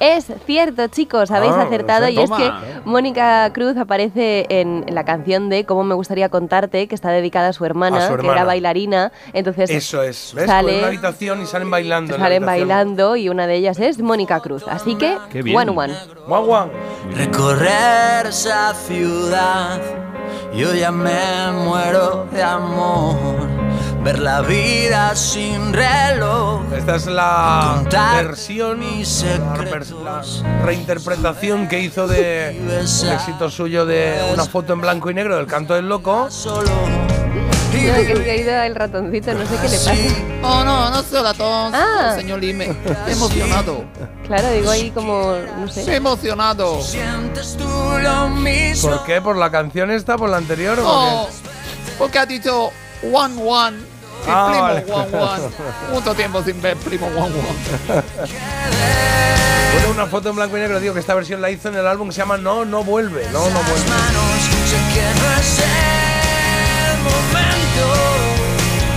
es 0.00 0.26
cierto, 0.46 0.88
chicos, 0.88 1.30
habéis 1.30 1.52
Ah, 1.52 1.62
acertado. 1.62 2.06
sí, 2.06 2.14
Y 2.14 2.20
es 2.20 2.30
que 2.30 2.50
Mónica 2.84 3.52
Cruz 3.52 3.76
aparece 3.76 4.46
en 4.48 4.84
la 4.88 5.04
canción 5.04 5.48
de 5.48 5.64
Cómo 5.66 5.84
me 5.84 5.94
gustaría 5.94 6.28
contarte, 6.30 6.88
que 6.88 6.94
está 6.94 7.10
dedicada 7.10 7.48
a 7.48 7.52
su 7.52 7.64
hermana, 7.64 8.06
A 8.06 8.08
su 8.08 8.16
que 8.16 8.26
era 8.26 8.44
bailarina. 8.44 9.12
Entonces 9.32 9.70
Eso 9.70 10.02
es. 10.02 10.32
¿Ves? 10.34 10.46
sale- 10.46 10.62
Pues 10.62 10.74
en 10.74 10.78
una 10.80 10.88
habitación 10.88 11.42
y 11.42 11.46
salen 11.46 11.70
bailando. 11.70 12.14
en 12.14 12.20
la 12.20 12.26
salen 12.26 12.44
bailando 12.46 13.16
y 13.16 13.28
una 13.28 13.46
de 13.46 13.54
ellas 13.56 13.78
es 13.78 14.00
Mónica 14.00 14.40
Cruz. 14.40 14.64
Así 14.68 14.96
que, 14.96 15.16
Qué 15.30 15.42
bien. 15.42 15.56
one 15.56 15.70
one. 15.70 15.94
Guau, 16.26 16.44
guau. 16.46 16.70
Recorrer 17.14 18.26
esa 18.26 18.72
ciudad, 18.74 19.78
yo 20.54 20.74
ya 20.74 20.90
me 20.90 21.52
muero 21.52 22.26
de 22.32 22.42
amor. 22.42 23.16
Ver 24.02 24.18
la 24.18 24.40
vida 24.40 25.14
sin 25.14 25.74
reloj. 25.74 26.62
Esta 26.74 26.96
es 26.96 27.06
la 27.06 27.82
versión, 28.16 28.80
la, 28.80 30.22
reinterpretación 30.64 31.68
que 31.68 31.80
hizo 31.80 32.08
de 32.08 32.48
el 32.56 32.80
éxito 33.12 33.50
suyo 33.50 33.84
de 33.84 34.18
una 34.32 34.46
foto 34.46 34.72
en 34.72 34.80
blanco 34.80 35.10
y 35.10 35.14
negro 35.14 35.36
del 35.36 35.46
canto 35.46 35.74
del 35.74 35.88
loco. 35.88 36.30
Solo. 36.30 36.70
Yo 37.72 37.94
que 37.94 38.16
se 38.16 38.30
ha 38.30 38.36
ido 38.36 38.52
el 38.62 38.74
ratoncito, 38.74 39.32
no 39.34 39.46
sé 39.46 39.56
qué 39.62 39.68
le 39.68 39.76
pasa. 39.78 39.94
Oh, 40.42 40.64
no, 40.64 40.90
no 40.90 41.02
soy 41.02 41.22
latón, 41.22 41.72
Ah. 41.74 42.14
señor 42.16 42.40
Lime. 42.40 42.74
Emocionado. 43.06 43.84
Claro, 44.26 44.50
digo 44.52 44.70
ahí 44.70 44.90
como, 44.90 45.34
no 45.58 45.68
sé. 45.68 45.94
Emocionado. 45.94 46.80
Sientes 46.82 47.56
tú 47.56 47.68
lo 48.02 48.28
mismo. 48.30 48.90
¿Por 48.90 49.04
qué? 49.04 49.20
¿Por 49.20 49.36
la 49.36 49.50
canción 49.50 49.90
esta? 49.90 50.16
¿Por 50.16 50.30
la 50.30 50.38
anterior? 50.38 50.78
o 50.80 50.82
por 50.82 50.92
Oh, 50.92 51.28
qué? 51.28 51.50
porque 51.98 52.18
ha 52.18 52.26
dicho 52.26 52.70
one 53.12 53.34
one. 53.46 53.89
Y 54.26 54.28
Ah, 54.28 54.72
primo 54.84 54.96
vale. 54.98 55.12
one 55.14 55.18
one. 55.18 55.42
Mucho 55.92 56.14
tiempo 56.14 56.42
sin 56.42 56.60
ver 56.62 56.76
primo 56.76 57.06
one 57.06 57.20
one. 57.20 58.02
Pone 59.72 59.86
una 59.94 60.06
foto 60.06 60.30
en 60.30 60.36
blanco 60.36 60.56
y 60.56 60.60
negro, 60.60 60.80
digo 60.80 60.94
que 60.94 61.00
esta 61.00 61.14
versión 61.14 61.40
la 61.40 61.50
hizo 61.50 61.68
en 61.68 61.76
el 61.76 61.86
álbum 61.86 62.08
que 62.08 62.14
se 62.14 62.20
llama 62.20 62.36
No, 62.38 62.64
no 62.64 62.82
vuelve. 62.84 63.24
No, 63.32 63.38
no 63.38 63.60
vuelve. 63.62 65.00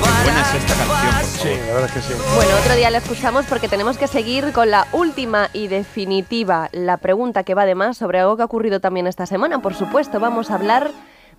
Qué 0.04 0.24
buena 0.24 0.42
es 0.42 0.54
esta 0.56 0.74
canción, 0.76 1.14
por 1.20 1.24
Sí, 1.42 1.50
la 1.68 1.74
verdad 1.74 1.86
es 1.86 1.92
que 1.92 2.02
sí. 2.02 2.14
Bueno, 2.36 2.52
otro 2.62 2.76
día 2.76 2.90
la 2.90 2.98
escuchamos 3.00 3.46
porque 3.46 3.68
tenemos 3.68 3.98
que 3.98 4.08
seguir 4.08 4.52
con 4.52 4.70
la 4.72 4.88
última 4.92 5.50
y 5.54 5.68
definitiva, 5.68 6.70
la 6.72 6.98
pregunta 6.98 7.44
que 7.44 7.54
va 7.56 7.64
además 7.64 7.98
sobre 7.98 8.20
algo 8.20 8.36
que 8.36 8.44
ha 8.44 8.46
ocurrido 8.46 8.80
también 8.80 9.08
esta 9.08 9.26
semana. 9.26 9.60
Por 9.62 9.74
supuesto, 9.76 10.20
vamos 10.20 10.52
a 10.52 10.56
hablar 10.56 10.92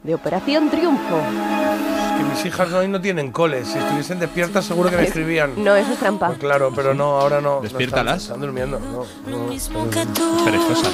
de 0.03 0.15
Operación 0.15 0.71
Triunfo. 0.71 1.21
Mis 2.31 2.45
hijas 2.47 2.73
hoy 2.73 2.89
no 2.89 3.01
tienen 3.01 3.31
coles. 3.33 3.69
Si 3.69 3.79
estuviesen 3.79 4.19
despiertas 4.19 4.65
seguro 4.65 4.91
que 4.91 4.97
me 4.97 5.05
escribían. 5.05 5.53
No, 5.63 5.75
eso 5.77 5.93
es 5.93 5.99
trampa. 5.99 6.29
Pues 6.29 6.39
claro, 6.39 6.73
pero 6.75 6.95
no, 6.95 7.21
ahora 7.21 7.41
no. 7.41 7.57
no 7.57 7.61
Despiértalas. 7.63 8.23
están, 8.23 8.37
están 8.37 8.41
durmiendo. 8.41 8.79
No, 8.81 9.05
no. 9.31 9.45
Mismo 9.49 9.89
que 9.91 10.05
tú. 10.07 10.45
Perezosa. 10.45 10.89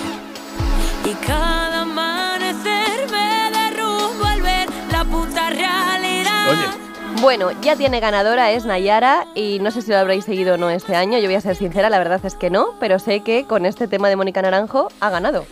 Y 1.05 1.15
cada 1.27 1.83
amanecer 1.83 3.07
me 3.11 3.51
derrumbo 3.59 4.25
al 4.25 4.43
ver 4.43 4.69
la 4.93 5.05
puta 5.05 5.51
realidad. 5.51 6.51
Oye, 6.51 7.21
Bueno, 7.23 7.51
ya 7.63 7.75
tiene 7.77 8.01
ganadora, 8.01 8.51
es 8.53 8.65
Nayara, 8.67 9.27
y 9.35 9.59
no 9.61 9.71
sé 9.71 9.83
si 9.83 9.91
lo 9.91 9.99
habréis 9.99 10.25
seguido 10.25 10.55
o 10.55 10.57
no 10.59 10.71
este 10.71 10.95
año, 10.97 11.19
yo 11.19 11.27
voy 11.27 11.35
a 11.37 11.41
ser 11.41 11.57
sincera, 11.57 11.89
la 11.91 11.99
verdad 11.99 12.21
es 12.25 12.35
que 12.35 12.51
no, 12.51 12.75
pero 12.81 12.99
sé 12.99 13.21
que 13.21 13.45
con 13.45 13.67
este 13.67 13.89
tema 13.89 14.09
de 14.09 14.17
Mónica 14.17 14.43
Naranjo 14.43 14.89
ha 15.01 15.11
ganado. 15.11 15.47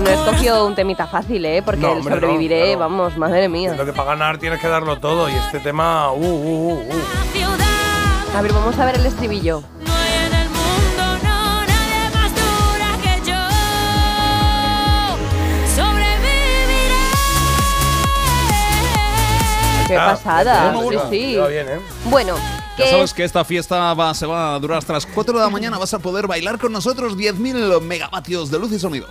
No 0.00 0.10
escogió 0.10 0.66
un 0.66 0.74
temita 0.74 1.06
fácil, 1.06 1.44
¿eh? 1.44 1.62
Porque 1.62 1.80
No, 1.80 2.02
sobreviviré, 2.02 2.62
claro. 2.74 2.78
vamos, 2.80 3.16
madre 3.16 3.48
mía. 3.48 3.74
lo 3.74 3.84
que 3.84 3.92
para 3.92 4.10
ganar 4.10 4.38
tienes 4.38 4.60
que 4.60 4.68
darlo 4.68 4.98
todo. 4.98 5.28
Y 5.28 5.32
este 5.34 5.60
tema. 5.60 6.12
Uh, 6.12 6.16
uh, 6.16 6.72
uh, 6.72 6.80
uh. 6.80 8.36
A 8.36 8.42
ver, 8.42 8.52
vamos 8.52 8.78
a 8.78 8.84
ver 8.84 8.96
el 8.96 9.06
estribillo. 9.06 9.62
No 9.84 9.92
hay 9.92 10.26
en 10.26 10.34
el 10.34 10.48
mundo, 10.48 11.18
no, 11.24 11.60
nadie 11.66 12.10
más 12.14 12.32
dura 12.34 12.90
que 13.02 13.30
yo. 13.30 13.36
Sobreviviré. 15.74 16.94
Qué 19.88 19.96
Ah, 19.96 20.06
pasada, 20.12 20.72
sí, 20.90 20.98
sí. 21.10 21.36
bien, 21.48 21.68
¿eh? 21.68 21.80
Bueno, 22.04 22.36
Ya 22.78 22.86
sabes 22.86 23.12
que 23.12 23.24
esta 23.24 23.44
fiesta 23.44 23.92
va, 23.94 24.14
se 24.14 24.24
va 24.26 24.54
a 24.54 24.58
durar 24.58 24.78
hasta 24.78 24.92
las 24.94 25.04
4 25.06 25.36
de 25.36 25.44
la 25.44 25.50
mañana. 25.50 25.76
Vas 25.76 25.92
a 25.92 25.98
poder 25.98 26.26
bailar 26.26 26.58
con 26.58 26.72
nosotros 26.72 27.16
10.000 27.16 27.80
megavatios 27.82 28.50
de 28.50 28.58
luz 28.58 28.72
y 28.72 28.78
sonido. 28.78 29.06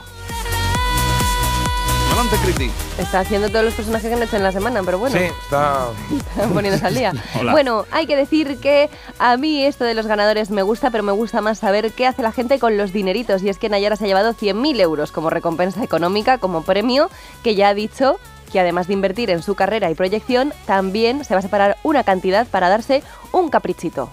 Adelante, 2.20 2.52
Criti. 2.52 2.72
está 2.98 3.22
haciendo 3.22 3.48
todos 3.48 3.64
los 3.64 3.74
personajes 3.74 4.10
que 4.10 4.14
han 4.14 4.22
hecho 4.22 4.36
en 4.36 4.44
la 4.44 4.52
semana, 4.52 4.82
pero 4.84 5.00
bueno. 5.00 5.18
Sí, 5.18 5.24
está. 5.24 5.88
Están 6.32 6.52
poniéndose 6.52 6.86
al 6.86 6.94
día. 6.94 7.14
Hola. 7.40 7.54
Bueno, 7.54 7.86
hay 7.92 8.08
que 8.08 8.18
decir 8.18 8.60
que 8.60 8.90
a 9.20 9.38
mí 9.38 9.64
esto 9.64 9.86
de 9.86 9.94
los 9.94 10.06
ganadores 10.06 10.50
me 10.52 10.62
gusta, 10.62 10.92
pero 10.92 11.02
me 11.02 11.14
gusta 11.14 11.40
más 11.40 11.60
saber 11.60 11.94
qué 11.94 12.06
hace 12.06 12.22
la 12.22 12.34
gente 12.34 12.60
con 12.60 12.76
los 12.76 12.92
dineritos. 12.92 13.42
Y 13.42 13.48
es 13.48 13.58
que 13.58 13.70
Nayara 13.70 13.96
se 13.96 14.04
ha 14.04 14.08
llevado 14.08 14.34
100.000 14.34 14.82
euros 14.82 15.14
como 15.14 15.30
recompensa 15.30 15.82
económica, 15.82 16.40
como 16.40 16.64
premio, 16.64 17.10
que 17.42 17.56
ya 17.56 17.70
ha 17.70 17.74
dicho 17.74 18.20
que 18.52 18.60
además 18.60 18.88
de 18.88 18.96
invertir 18.96 19.30
en 19.30 19.42
su 19.42 19.56
carrera 19.56 19.90
y 19.90 19.96
proyección, 19.96 20.54
también 20.66 21.24
se 21.24 21.36
va 21.36 21.40
a 21.40 21.44
separar 21.44 21.78
una 21.84 22.04
cantidad 22.04 22.48
para 22.48 22.68
darse 22.68 23.02
un 23.32 23.50
caprichito. 23.50 24.10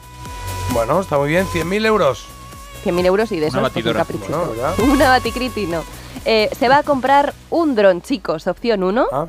Bueno, 0.71 1.01
está 1.01 1.19
muy 1.19 1.31
bien. 1.31 1.45
100.000 1.47 1.85
euros. 1.87 2.27
100.000 2.85 3.05
euros 3.05 3.33
y 3.33 3.41
de 3.41 3.49
eso 3.49 3.61
pues, 3.61 3.85
un 3.85 3.93
caprichito. 3.95 4.55
Bueno. 4.55 4.93
Una 4.93 5.09
baticriti, 5.09 5.67
no. 5.67 5.83
Eh, 6.29 6.51
se 6.59 6.69
va 6.69 6.79
a 6.79 6.83
comprar 6.83 7.35
un 7.51 7.77
dron, 7.77 8.03
chicos, 8.03 8.47
opción 8.49 8.83
1. 8.83 9.07
Ah, 9.13 9.29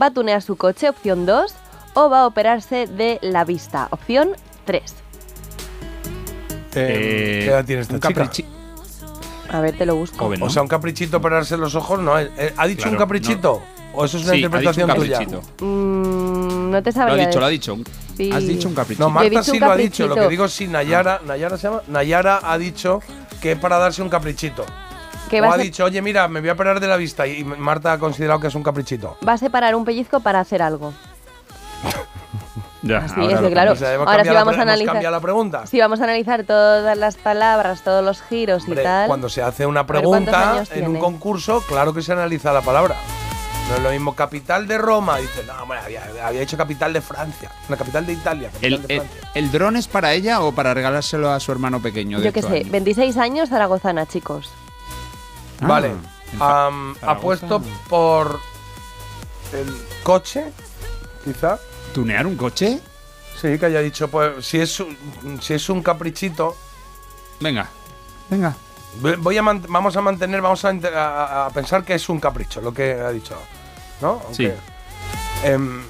va 0.00 0.06
a 0.06 0.10
tunear 0.12 0.42
su 0.42 0.56
coche, 0.56 0.88
opción 0.88 1.26
2, 1.26 1.52
o 1.94 2.08
va 2.08 2.20
a 2.20 2.26
operarse 2.26 2.86
de 2.86 3.18
la 3.20 3.44
vista, 3.44 3.88
opción 3.90 4.30
3. 4.64 4.94
eh, 6.76 7.40
¿Qué 7.44 7.46
edad 7.50 7.64
tiene 7.64 7.82
esta 7.82 7.94
un 7.94 8.30
chica? 8.30 8.48
A 9.50 9.60
ver, 9.60 9.76
te 9.76 9.84
lo 9.86 9.96
busco. 9.96 10.16
Joven, 10.18 10.40
¿no? 10.40 10.46
O 10.46 10.50
sea, 10.50 10.62
un 10.62 10.68
caprichito 10.68 11.16
operarse 11.16 11.56
los 11.56 11.74
ojos, 11.74 11.98
no. 12.00 12.18
eh, 12.18 12.30
eh, 12.36 12.54
¿Ha 12.56 12.66
dicho 12.66 12.82
Claro, 12.82 12.92
un 12.92 12.98
caprichito? 12.98 13.62
¿O 13.92 14.04
eso 14.04 14.16
es 14.18 14.24
una 14.24 14.32
Sí, 14.34 14.44
ha 14.44 14.48
dicho 14.48 14.48
un 14.48 14.54
interpretación 14.54 14.94
tuya? 14.94 15.18
caprichito. 15.18 15.64
Mm, 15.64 16.70
no 16.70 16.82
te 16.82 16.90
Lo 16.90 16.94
sabría 16.94 17.24
ha 17.24 17.26
dicho, 17.26 17.40
lo 17.40 17.46
ha 17.46 17.48
dicho. 17.48 17.78
Sí. 18.16 18.30
Has 18.32 18.46
dicho 18.46 18.68
un 18.68 18.74
capricho. 18.74 19.02
No, 19.02 19.10
Marta 19.10 19.42
sí 19.42 19.58
lo 19.58 19.70
ha 19.70 19.76
dicho. 19.76 20.04
Lo 20.04 20.10
caprichito. 20.14 20.28
que 20.28 20.30
digo 20.30 20.44
es 20.46 20.52
si 20.52 20.66
Nayara, 20.68 21.20
Nayara 21.26 21.56
se 21.56 21.68
llama, 21.68 21.82
Nayara 21.88 22.40
ha 22.42 22.56
dicho 22.58 23.00
que 23.40 23.52
es 23.52 23.58
para 23.58 23.78
darse 23.78 24.02
un 24.02 24.08
caprichito. 24.08 24.64
Que 25.30 25.40
o 25.40 25.50
ha 25.50 25.56
dicho, 25.56 25.84
oye, 25.84 26.00
mira, 26.02 26.28
me 26.28 26.40
voy 26.40 26.48
a 26.50 26.52
operar 26.52 26.80
de 26.80 26.86
la 26.86 26.96
vista. 26.96 27.26
Y 27.26 27.42
Marta 27.44 27.92
ha 27.92 27.98
considerado 27.98 28.40
que 28.40 28.48
es 28.48 28.54
un 28.54 28.62
caprichito. 28.62 29.16
va 29.26 29.32
a 29.34 29.38
separar 29.38 29.74
un 29.74 29.84
pellizco 29.84 30.20
para 30.20 30.40
hacer 30.40 30.62
algo. 30.62 30.92
Ya, 32.86 32.98
Así 32.98 33.18
ahora 33.18 33.34
es, 33.36 33.40
lo 33.40 33.50
claro. 33.50 33.72
O 33.72 33.76
sea, 33.76 33.94
hemos 33.94 34.06
Ahora 34.06 34.24
sí 34.24 34.28
la 34.28 34.44
vamos 34.44 34.58
a 34.58 34.62
analizar. 34.62 35.02
la 35.02 35.20
pregunta. 35.20 35.66
Sí, 35.66 35.80
vamos 35.80 36.02
a 36.02 36.04
analizar 36.04 36.44
todas 36.44 36.98
las 36.98 37.16
palabras, 37.16 37.80
todos 37.82 38.04
los 38.04 38.20
giros 38.20 38.64
Hombre, 38.64 38.82
y 38.82 38.84
tal. 38.84 39.06
cuando 39.08 39.30
se 39.30 39.40
hace 39.40 39.64
una 39.64 39.84
ver, 39.84 40.02
¿cuántos 40.04 40.68
pregunta 40.68 40.76
en 40.76 40.88
un 40.88 40.98
concurso, 40.98 41.62
claro 41.66 41.94
que 41.94 42.02
se 42.02 42.12
analiza 42.12 42.52
la 42.52 42.60
palabra. 42.60 42.96
No 43.70 43.76
es 43.76 43.82
lo 43.82 43.90
mismo 43.90 44.14
capital 44.14 44.68
de 44.68 44.76
Roma. 44.76 45.16
Dice, 45.16 45.42
no, 45.46 45.64
bueno, 45.64 45.80
había, 45.82 46.02
había 46.26 46.40
dicho 46.40 46.58
capital 46.58 46.92
de 46.92 47.00
Francia. 47.00 47.50
La 47.70 47.78
capital 47.78 48.04
de 48.04 48.12
Italia. 48.12 48.50
capital 48.50 48.72
¿El, 48.74 48.86
de 48.86 48.94
el, 48.96 49.00
Francia. 49.00 49.30
el 49.32 49.50
dron 49.50 49.76
es 49.76 49.88
para 49.88 50.12
ella 50.12 50.42
o 50.42 50.52
para 50.52 50.74
regalárselo 50.74 51.30
a 51.32 51.40
su 51.40 51.52
hermano 51.52 51.80
pequeño? 51.80 52.18
de 52.18 52.26
Yo 52.26 52.32
qué 52.34 52.42
sé, 52.42 52.48
años? 52.58 52.70
26 52.70 53.16
años 53.16 53.48
zaragozana, 53.48 54.04
chicos. 54.04 54.50
Ah, 55.60 55.66
Vale. 55.66 55.92
Zaragoza. 56.38 57.10
apuesto 57.10 57.62
por 57.88 58.40
el 59.52 59.66
coche, 60.02 60.52
quizá. 61.24 61.58
¿Tunear 61.92 62.26
un 62.26 62.36
coche? 62.36 62.80
Sí, 63.40 63.58
que 63.58 63.66
haya 63.66 63.80
dicho, 63.80 64.08
pues 64.08 64.44
si 64.44 64.60
es 64.60 64.80
un, 64.80 64.96
si 65.40 65.54
es 65.54 65.68
un 65.68 65.82
caprichito. 65.82 66.56
Venga, 67.40 67.68
venga. 68.30 68.54
Voy 69.18 69.36
a 69.36 69.42
vamos 69.42 69.96
a 69.96 70.00
mantener, 70.00 70.40
vamos 70.40 70.64
a, 70.64 70.70
inte- 70.72 70.94
a- 70.94 71.46
a 71.46 71.50
pensar 71.50 71.84
que 71.84 71.94
es 71.94 72.08
un 72.08 72.20
capricho, 72.20 72.60
lo 72.60 72.72
que 72.72 72.92
ha 72.94 73.10
dicho. 73.10 73.36
¿No? 74.00 74.22
Sí. 74.32 74.48
Em, 75.42 75.82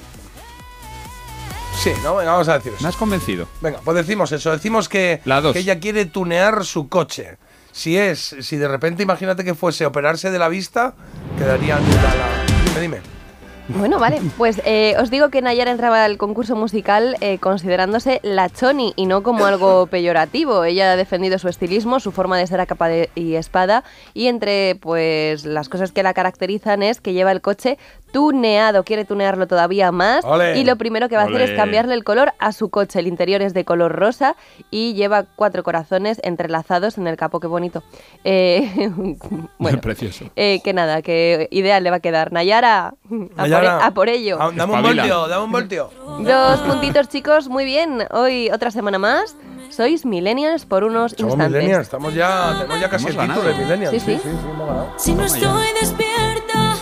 sí, 1.83 1.93
¿no? 2.03 2.17
Venga, 2.17 2.33
vamos 2.33 2.49
a 2.49 2.55
decir 2.55 2.73
eso. 2.75 2.83
Me 2.83 2.89
has 2.89 2.97
convencido. 2.97 3.47
Venga, 3.61 3.81
pues 3.85 3.97
decimos 3.97 4.33
eso. 4.33 4.51
Decimos 4.51 4.89
que, 4.89 5.21
La 5.25 5.41
dos. 5.41 5.53
que 5.53 5.59
ella 5.61 5.79
quiere 5.81 6.07
tunear 6.07 6.65
su 6.65 6.89
coche. 6.89 7.37
Si 7.75 7.99
es, 7.99 8.37
si 8.41 8.57
de 8.57 8.69
repente 8.69 9.03
imagínate 9.03 9.43
que 9.43 9.57
fuese 9.57 9.85
operarse 9.85 10.31
de 10.31 10.39
la 10.39 10.49
vista, 10.49 10.95
quedaría 11.37 11.77
la. 11.81 12.45
Dime, 12.67 12.81
dime. 12.81 13.24
Bueno, 13.69 13.99
vale. 13.99 14.21
Pues 14.37 14.61
eh, 14.67 14.95
os 15.01 15.11
digo 15.11 15.31
que 15.31 15.41
Nayara 15.41 15.71
entraba 15.71 16.05
al 16.05 16.19
concurso 16.19 16.55
musical 16.55 17.17
eh, 17.23 17.39
considerándose 17.39 18.21
la 18.23 18.51
choni 18.51 18.93
y 18.95 19.07
no 19.07 19.23
como 19.23 19.47
algo 19.47 19.87
peyorativo. 19.91 20.65
Ella 20.65 20.93
ha 20.93 20.97
defendido 20.97 21.39
su 21.39 21.49
estilismo, 21.49 21.99
su 21.99 22.13
forma 22.13 22.37
de 22.37 22.47
ser 22.47 22.61
a 22.61 22.67
capa 22.67 22.89
de- 22.89 23.09
y 23.15 23.37
espada 23.37 23.83
y 24.13 24.27
entre 24.27 24.75
pues 24.81 25.47
las 25.47 25.71
cosas 25.71 25.93
que 25.93 26.03
la 26.03 26.13
caracterizan 26.13 26.83
es 26.83 27.01
que 27.01 27.15
lleva 27.15 27.33
el 27.33 27.41
coche 27.41 27.79
tuneado, 28.13 28.85
quiere 28.85 29.05
tunearlo 29.05 29.49
todavía 29.49 29.91
más 29.91 30.25
Ole. 30.25 30.57
y 30.57 30.65
lo 30.65 30.77
primero 30.77 31.09
que 31.09 31.17
va 31.17 31.23
a 31.23 31.25
hacer 31.25 31.41
es 31.41 31.51
cambiarle 31.57 31.95
el 31.95 32.05
color 32.05 32.33
a 32.39 32.53
su 32.53 32.69
coche. 32.69 33.01
El 33.01 33.09
interior 33.09 33.43
es 33.43 33.55
de 33.55 33.65
color 33.65 33.91
rosa 33.93 34.37
y 34.71 34.93
lleva 34.95 35.25
cuatro 35.35 35.65
corazones 35.65 36.21
entrelazados 36.23 36.97
en 36.99 37.07
el 37.09 37.17
capó, 37.17 37.41
qué 37.41 37.49
bonito. 37.49 37.83
Eh, 38.25 38.91
bueno, 39.59 39.81
Precioso. 39.81 40.27
eh, 40.37 40.61
que 40.63 40.73
nada, 40.75 41.03
que 41.03 41.49
ideal 41.51 41.83
le 41.83 41.91
va 41.91 41.97
a 41.97 42.01
quedar. 42.01 42.31
Nayara, 42.33 42.89
a, 42.89 42.95
Nayara. 43.11 43.54
Por, 43.57 43.65
e- 43.65 43.69
a 43.69 43.91
por 43.93 44.09
ello. 44.09 44.37
Ah, 44.41 44.51
Dame 44.55 44.73
un 44.73 44.79
Espabila. 44.79 45.03
voltio, 45.03 45.29
dame 45.29 45.45
un 45.45 45.53
voltio. 45.53 45.91
Dos 46.21 46.61
puntitos, 46.61 47.09
chicos, 47.09 47.49
muy 47.49 47.65
bien. 47.65 48.07
Hoy 48.11 48.51
otra 48.53 48.71
semana 48.71 48.99
más. 48.99 49.37
Sois 49.71 50.05
millennials 50.07 50.67
por 50.67 50.85
unos 50.85 51.13
Somos 51.13 51.33
instantes. 51.33 51.51
millennials, 51.63 51.83
estamos 51.87 52.15
ya, 52.15 52.55
tenemos 52.59 52.81
ya 52.81 52.89
casi 52.89 53.07
el 53.09 53.17
título 53.17 53.43
de 53.43 53.55
millennials. 53.55 53.91
Sí, 53.91 54.01
sí. 54.01 54.15
sí, 54.17 54.21
sí, 54.23 54.29
hemos 54.29 54.59
ganado. 54.69 54.93
Si 54.99 55.15
no 55.15 55.25
estoy 55.25 55.67
despierta, 55.81 56.77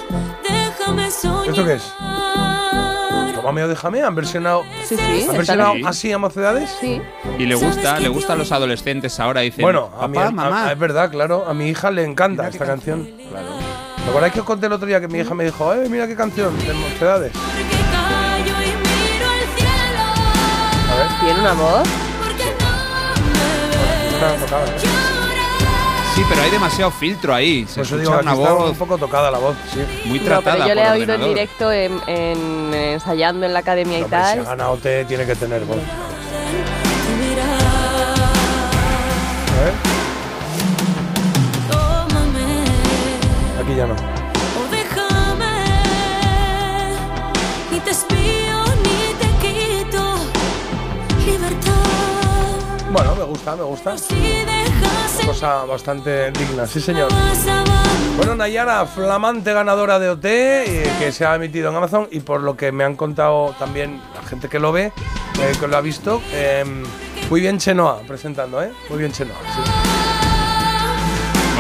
déjame 0.49 1.11
soñar. 1.11 1.49
¿Esto 1.49 1.65
qué 1.65 1.73
es? 1.75 1.93
Tómame 3.35 3.65
o 3.65 3.69
déjame, 3.69 4.03
han 4.03 4.15
versionado, 4.15 4.63
Sí, 4.85 4.97
sí. 4.97 5.27
han 5.29 5.37
versionado 5.37 5.73
Sí. 5.75 5.83
así 5.87 6.13
a 6.13 6.19
mocedades. 6.19 6.71
Sí. 6.81 7.01
Y 7.39 7.47
le 7.47 7.55
gusta, 7.55 7.99
le 7.99 8.09
gusta 8.09 8.35
a 8.35 8.37
los 8.37 8.53
adolescentes 8.53 9.19
ahora. 9.19 9.41
Dicen, 9.41 9.63
Bueno, 9.63 9.91
a 9.99 10.05
a- 10.05 10.09
mamá. 10.09 10.67
a- 10.69 10.73
es 10.73 10.79
verdad, 10.79 11.11
claro, 11.11 11.45
a 11.49 11.55
mi 11.55 11.69
hija 11.69 11.91
le 11.91 12.05
encanta 12.05 12.47
esta 12.49 12.67
canción. 12.67 13.09
Claro. 13.31 13.47
¿Te 14.05 14.11
acordáis 14.11 14.33
que 14.33 14.41
os 14.41 14.47
conté 14.47 14.67
el 14.67 14.73
otro 14.73 14.87
día 14.87 15.01
que 15.01 15.09
mi 15.09 15.19
hija 15.21 15.35
me 15.35 15.45
dijo, 15.45 15.73
eh, 15.75 15.89
mira 15.89 16.07
qué 16.07 16.17
canción 16.17 16.57
de 16.59 16.65
cielo. 16.65 17.13
A 20.91 20.95
ver, 20.97 21.07
Tiene 21.21 21.41
una 21.41 21.53
voz. 21.55 21.89
Está 24.13 24.35
tocada. 24.37 24.65
¿eh? 24.67 24.79
Sí, 26.15 26.23
pero 26.29 26.43
hay 26.43 26.51
demasiado 26.51 26.91
filtro 26.91 27.33
ahí. 27.35 27.65
Se 27.67 27.77
Por 27.77 27.85
eso 27.87 27.97
escucha 27.97 28.01
digo, 28.01 28.15
aquí 28.15 28.23
una 28.25 28.33
está 28.33 28.53
voz 28.53 28.71
un 28.71 28.77
poco 28.77 28.99
tocada 28.99 29.31
la 29.31 29.39
voz, 29.39 29.57
sí. 29.73 29.81
muy 30.05 30.19
No, 30.19 30.25
tratada 30.27 30.57
pero 30.57 30.69
yo 30.69 30.75
le 30.75 30.81
por 30.83 30.91
he 30.91 30.93
oído 30.93 31.15
en 31.15 31.21
ordenador. 31.23 31.35
directo 31.35 31.73
en, 31.73 32.01
en- 32.07 32.75
ensayando 32.75 33.47
en 33.47 33.53
la 33.55 33.61
academia 33.61 33.99
y 33.99 34.03
Hombre, 34.03 34.19
si 34.19 34.25
ha 34.25 34.35
tal. 34.37 34.45
ganado 34.45 34.77
te 34.77 35.05
tiene 35.07 35.25
que 35.25 35.35
tener 35.37 35.65
voz. 35.65 35.79
Aquí 43.63 43.75
ya 43.75 43.87
no. 43.87 43.95
o 43.95 44.71
déjame. 44.71 45.55
Ni 47.71 47.81
te 47.81 47.91
espío 47.91 48.59
ni 48.85 49.15
te 49.21 49.29
quito 49.41 50.03
libertad. 51.25 52.91
Bueno, 52.91 53.15
me 53.15 53.25
gusta, 53.25 53.57
me 53.57 53.63
gusta. 53.63 53.95
Cosa 55.27 55.65
bastante 55.65 56.31
digna, 56.33 56.67
sí 56.67 56.81
señor. 56.81 57.11
Bueno, 58.17 58.35
Nayara, 58.35 58.85
flamante 58.87 59.53
ganadora 59.53 59.99
de 59.99 60.11
OT, 60.11 60.25
eh, 60.27 60.93
que 60.99 61.13
se 61.13 61.25
ha 61.25 61.35
emitido 61.35 61.71
en 61.71 61.77
Amazon 61.77 62.09
y 62.11 62.21
por 62.21 62.43
lo 62.43 62.57
que 62.57 62.73
me 62.73 62.85
han 62.85 62.97
contado 62.97 63.55
también 63.59 64.01
la 64.15 64.23
gente 64.23 64.49
que 64.49 64.59
lo 64.59 64.73
ve, 64.73 64.93
eh, 65.41 65.53
que 65.59 65.67
lo 65.67 65.77
ha 65.77 65.81
visto, 65.81 66.21
eh, 66.33 66.65
muy 67.31 67.41
bien 67.41 67.59
Chenoa 67.59 68.01
presentando, 68.07 68.63
¿eh? 68.63 68.73
Muy 68.91 68.99
bien 68.99 69.13
Chenoa, 69.13 69.39
sí. 69.55 69.92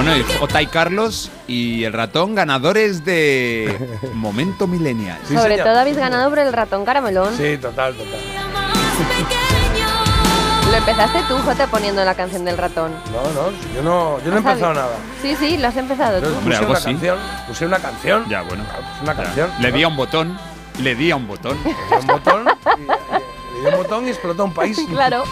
Bueno, 0.04 0.16
y 0.16 0.24
Jota 0.38 0.60
y 0.60 0.66
Carlos 0.66 1.30
y 1.46 1.84
el 1.84 1.92
ratón 1.92 2.34
ganadores 2.34 3.04
de 3.04 3.78
Momento 4.14 4.66
Millennial. 4.66 5.16
Sí, 5.28 5.36
Sobre 5.36 5.50
señor. 5.54 5.68
todo 5.68 5.78
habéis 5.78 5.96
ganado 5.96 6.28
por 6.28 6.40
el 6.40 6.52
ratón 6.52 6.84
caramelón. 6.84 7.36
Sí, 7.36 7.56
total, 7.58 7.94
total. 7.94 8.18
Lo 10.72 10.76
empezaste 10.76 11.20
tú, 11.28 11.36
Jota, 11.44 11.66
poniendo 11.68 12.04
la 12.04 12.14
canción 12.16 12.44
del 12.44 12.56
ratón. 12.58 12.90
No, 13.12 13.22
no, 13.32 13.50
yo 13.74 13.82
no, 13.82 14.18
yo 14.24 14.30
no 14.30 14.36
he 14.36 14.40
¿Has 14.40 14.46
empezado 14.46 14.60
sabido? 14.60 14.74
nada. 14.74 14.96
Sí, 15.20 15.36
sí, 15.38 15.56
lo 15.58 15.68
has 15.68 15.76
empezado 15.76 16.20
Yo 16.20 16.28
tú. 16.28 16.34
Hombre, 16.38 16.56
puse 16.56 16.58
algo 16.58 16.70
una 16.72 16.80
canción, 16.80 17.18
puse 17.46 17.66
una 17.66 17.78
canción. 17.78 18.28
Ya, 18.28 18.42
bueno. 18.42 18.64
Una 19.02 19.14
Ya. 19.16 19.22
canción. 19.22 19.50
Le 19.60 19.70
di 19.72 19.82
a 19.84 19.88
un 19.88 19.96
botón, 19.96 20.36
le 20.80 20.94
di 20.96 21.10
a 21.12 21.16
un 21.16 21.28
botón. 21.28 21.56
Le 21.62 21.70
di 21.70 21.76
un 22.00 22.06
botón 22.08 22.44
y, 22.76 22.80
y- 22.82 22.86
le 22.86 23.60
di 23.60 23.66
un 23.66 23.76
botón 23.82 24.06
y 24.06 24.08
explotó 24.10 24.44
un 24.46 24.52
país. 24.54 24.78
Claro. 24.90 25.22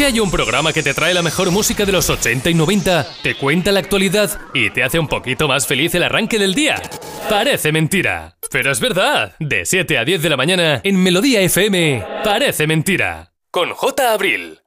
Que 0.00 0.06
hay 0.06 0.18
un 0.18 0.30
programa 0.30 0.72
que 0.72 0.82
te 0.82 0.94
trae 0.94 1.12
la 1.12 1.20
mejor 1.20 1.50
música 1.50 1.84
de 1.84 1.92
los 1.92 2.08
80 2.08 2.48
y 2.48 2.54
90, 2.54 3.06
te 3.22 3.34
cuenta 3.34 3.70
la 3.70 3.80
actualidad 3.80 4.40
y 4.54 4.70
te 4.70 4.82
hace 4.82 4.98
un 4.98 5.06
poquito 5.06 5.46
más 5.46 5.66
feliz 5.66 5.94
el 5.94 6.02
arranque 6.02 6.38
del 6.38 6.54
día. 6.54 6.80
Parece 7.28 7.70
mentira, 7.70 8.38
pero 8.50 8.72
es 8.72 8.80
verdad. 8.80 9.36
De 9.38 9.66
7 9.66 9.98
a 9.98 10.04
10 10.06 10.22
de 10.22 10.30
la 10.30 10.38
mañana 10.38 10.80
en 10.84 10.96
Melodía 10.96 11.42
FM, 11.42 12.02
Parece 12.24 12.66
mentira. 12.66 13.34
Con 13.50 13.74
J. 13.74 14.14
Abril. 14.14 14.60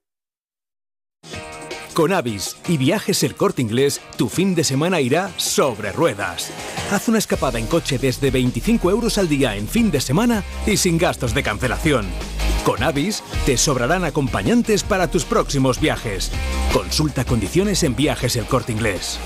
Con 1.95 2.13
Avis 2.13 2.55
y 2.67 2.77
Viajes 2.77 3.23
El 3.23 3.33
Corte 3.33 3.63
Inglés, 3.63 4.01
tu 4.17 4.29
fin 4.29 4.53
de 4.53 4.63
semana 4.63 5.01
irá 5.01 5.31
sobre 5.37 5.91
ruedas. 5.91 6.51
Haz 6.91 7.07
una 7.07 7.17
escapada 7.17 7.57
en 7.57 7.65
coche 7.65 7.97
desde 7.97 8.29
25 8.29 8.91
euros 8.91 9.17
al 9.17 9.27
día 9.27 9.55
en 9.55 9.67
fin 9.67 9.89
de 9.89 9.99
semana 9.99 10.43
y 10.67 10.77
sin 10.77 10.99
gastos 10.99 11.33
de 11.33 11.41
cancelación. 11.41 12.05
Con 12.65 12.81
Avis 12.81 13.23
te 13.45 13.57
sobrarán 13.57 14.05
acompañantes 14.05 14.83
para 14.83 15.07
tus 15.07 15.25
próximos 15.25 15.81
viajes. 15.81 16.31
Consulta 16.71 17.25
condiciones 17.25 17.83
en 17.83 17.95
Viajes 17.95 18.37
El 18.37 18.45
Corte 18.45 18.71
Inglés. 18.71 19.19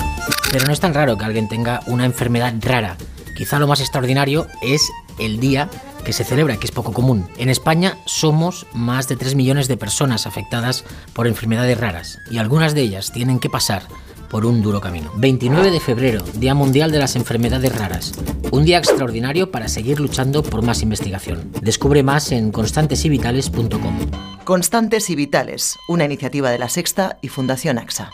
Pero 0.53 0.67
no 0.67 0.73
es 0.73 0.81
tan 0.81 0.95
raro 0.95 1.17
que 1.17 1.25
alguien 1.25 1.49
tenga 1.49 1.81
una 1.87 2.05
enfermedad 2.05 2.55
rara. 2.61 2.97
Quizá 3.43 3.59
lo 3.59 3.67
más 3.67 3.81
extraordinario 3.81 4.47
es 4.63 4.93
el 5.19 5.41
día 5.41 5.69
que 6.05 6.13
se 6.13 6.23
celebra, 6.23 6.59
que 6.59 6.67
es 6.67 6.71
poco 6.71 6.93
común. 6.93 7.27
En 7.39 7.49
España 7.49 7.99
somos 8.07 8.69
más 8.73 9.09
de 9.09 9.17
3 9.17 9.35
millones 9.35 9.67
de 9.67 9.77
personas 9.77 10.29
afectadas 10.29 10.85
por 11.13 11.27
enfermedades 11.27 11.77
raras 11.77 12.21
y 12.31 12.39
algunas 12.39 12.73
de 12.73 12.83
ellas 12.83 13.11
tienen 13.11 13.41
que 13.41 13.51
pasar 13.51 13.83
por 14.31 14.47
un 14.47 14.63
duro 14.63 14.81
camino. 14.81 15.11
29 15.17 15.73
de 15.73 15.81
febrero, 15.81 16.23
Día 16.35 16.55
Mundial 16.55 16.93
de 16.93 17.01
las 17.01 17.17
Enfermedades 17.17 17.77
Raras. 17.77 18.13
Un 18.53 18.65
día 18.65 18.79
extraordinario 18.79 19.51
para 19.51 19.67
seguir 19.67 19.99
luchando 19.99 20.45
por 20.45 20.63
más 20.63 20.83
investigación. 20.83 21.51
Descubre 21.63 22.05
más 22.05 22.31
en 22.31 22.53
constantesivitales.com. 22.53 23.99
Constantes 24.45 25.11
y 25.11 25.17
Vitales, 25.17 25.77
una 25.89 26.05
iniciativa 26.05 26.53
de 26.53 26.61
la 26.61 26.69
Sexta 26.69 27.19
y 27.23 27.27
Fundación 27.27 27.79
AXA. 27.79 28.13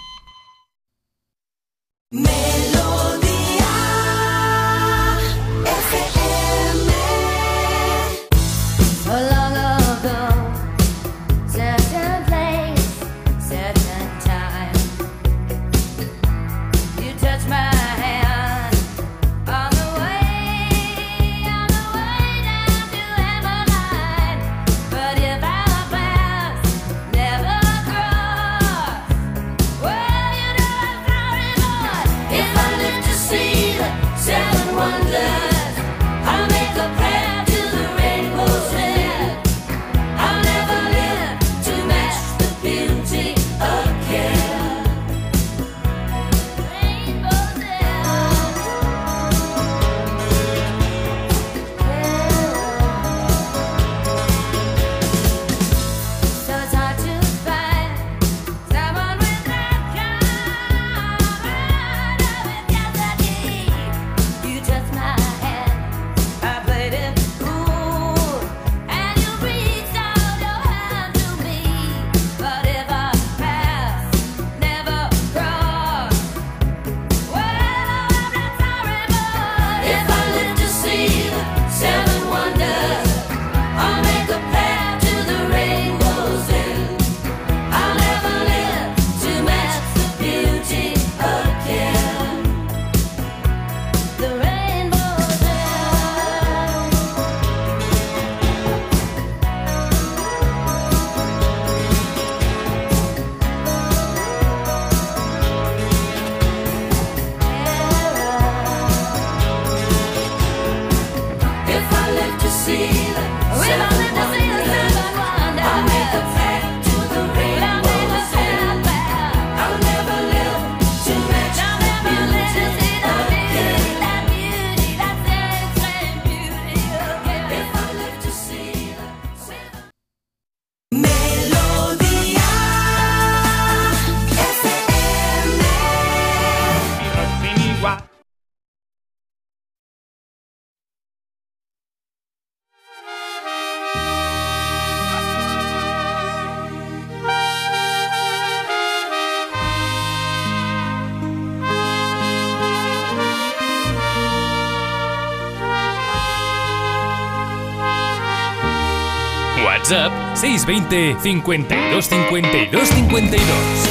620 160.38 161.16
52 161.20 162.00
52 162.00 162.70
52. 162.72 163.87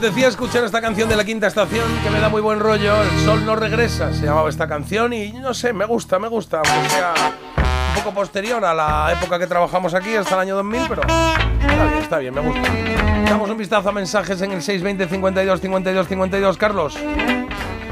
Apetecía 0.00 0.28
escuchar 0.28 0.64
esta 0.64 0.80
canción 0.80 1.10
de 1.10 1.16
la 1.16 1.26
quinta 1.26 1.46
estación 1.46 1.84
que 2.02 2.08
me 2.08 2.20
da 2.20 2.30
muy 2.30 2.40
buen 2.40 2.58
rollo. 2.58 3.02
El 3.02 3.18
sol 3.18 3.44
no 3.44 3.54
regresa, 3.54 4.14
se 4.14 4.24
llamaba 4.24 4.48
esta 4.48 4.66
canción 4.66 5.12
y 5.12 5.30
no 5.32 5.52
sé, 5.52 5.74
me 5.74 5.84
gusta, 5.84 6.18
me 6.18 6.26
gusta. 6.28 6.62
Un 6.62 7.94
poco 8.02 8.14
posterior 8.14 8.64
a 8.64 8.72
la 8.72 9.12
época 9.12 9.38
que 9.38 9.46
trabajamos 9.46 9.92
aquí, 9.92 10.16
hasta 10.16 10.36
el 10.36 10.40
año 10.40 10.56
2000, 10.56 10.82
pero 10.88 11.02
está 11.02 11.84
bien, 11.84 11.98
está 11.98 12.18
bien, 12.18 12.34
me 12.34 12.40
gusta. 12.40 12.62
Damos 13.26 13.50
un 13.50 13.58
vistazo 13.58 13.90
a 13.90 13.92
mensajes 13.92 14.40
en 14.40 14.52
el 14.52 14.62
620 14.62 15.06
52 15.06 15.60
52 15.60 16.08
52. 16.08 16.56
Carlos. 16.56 16.96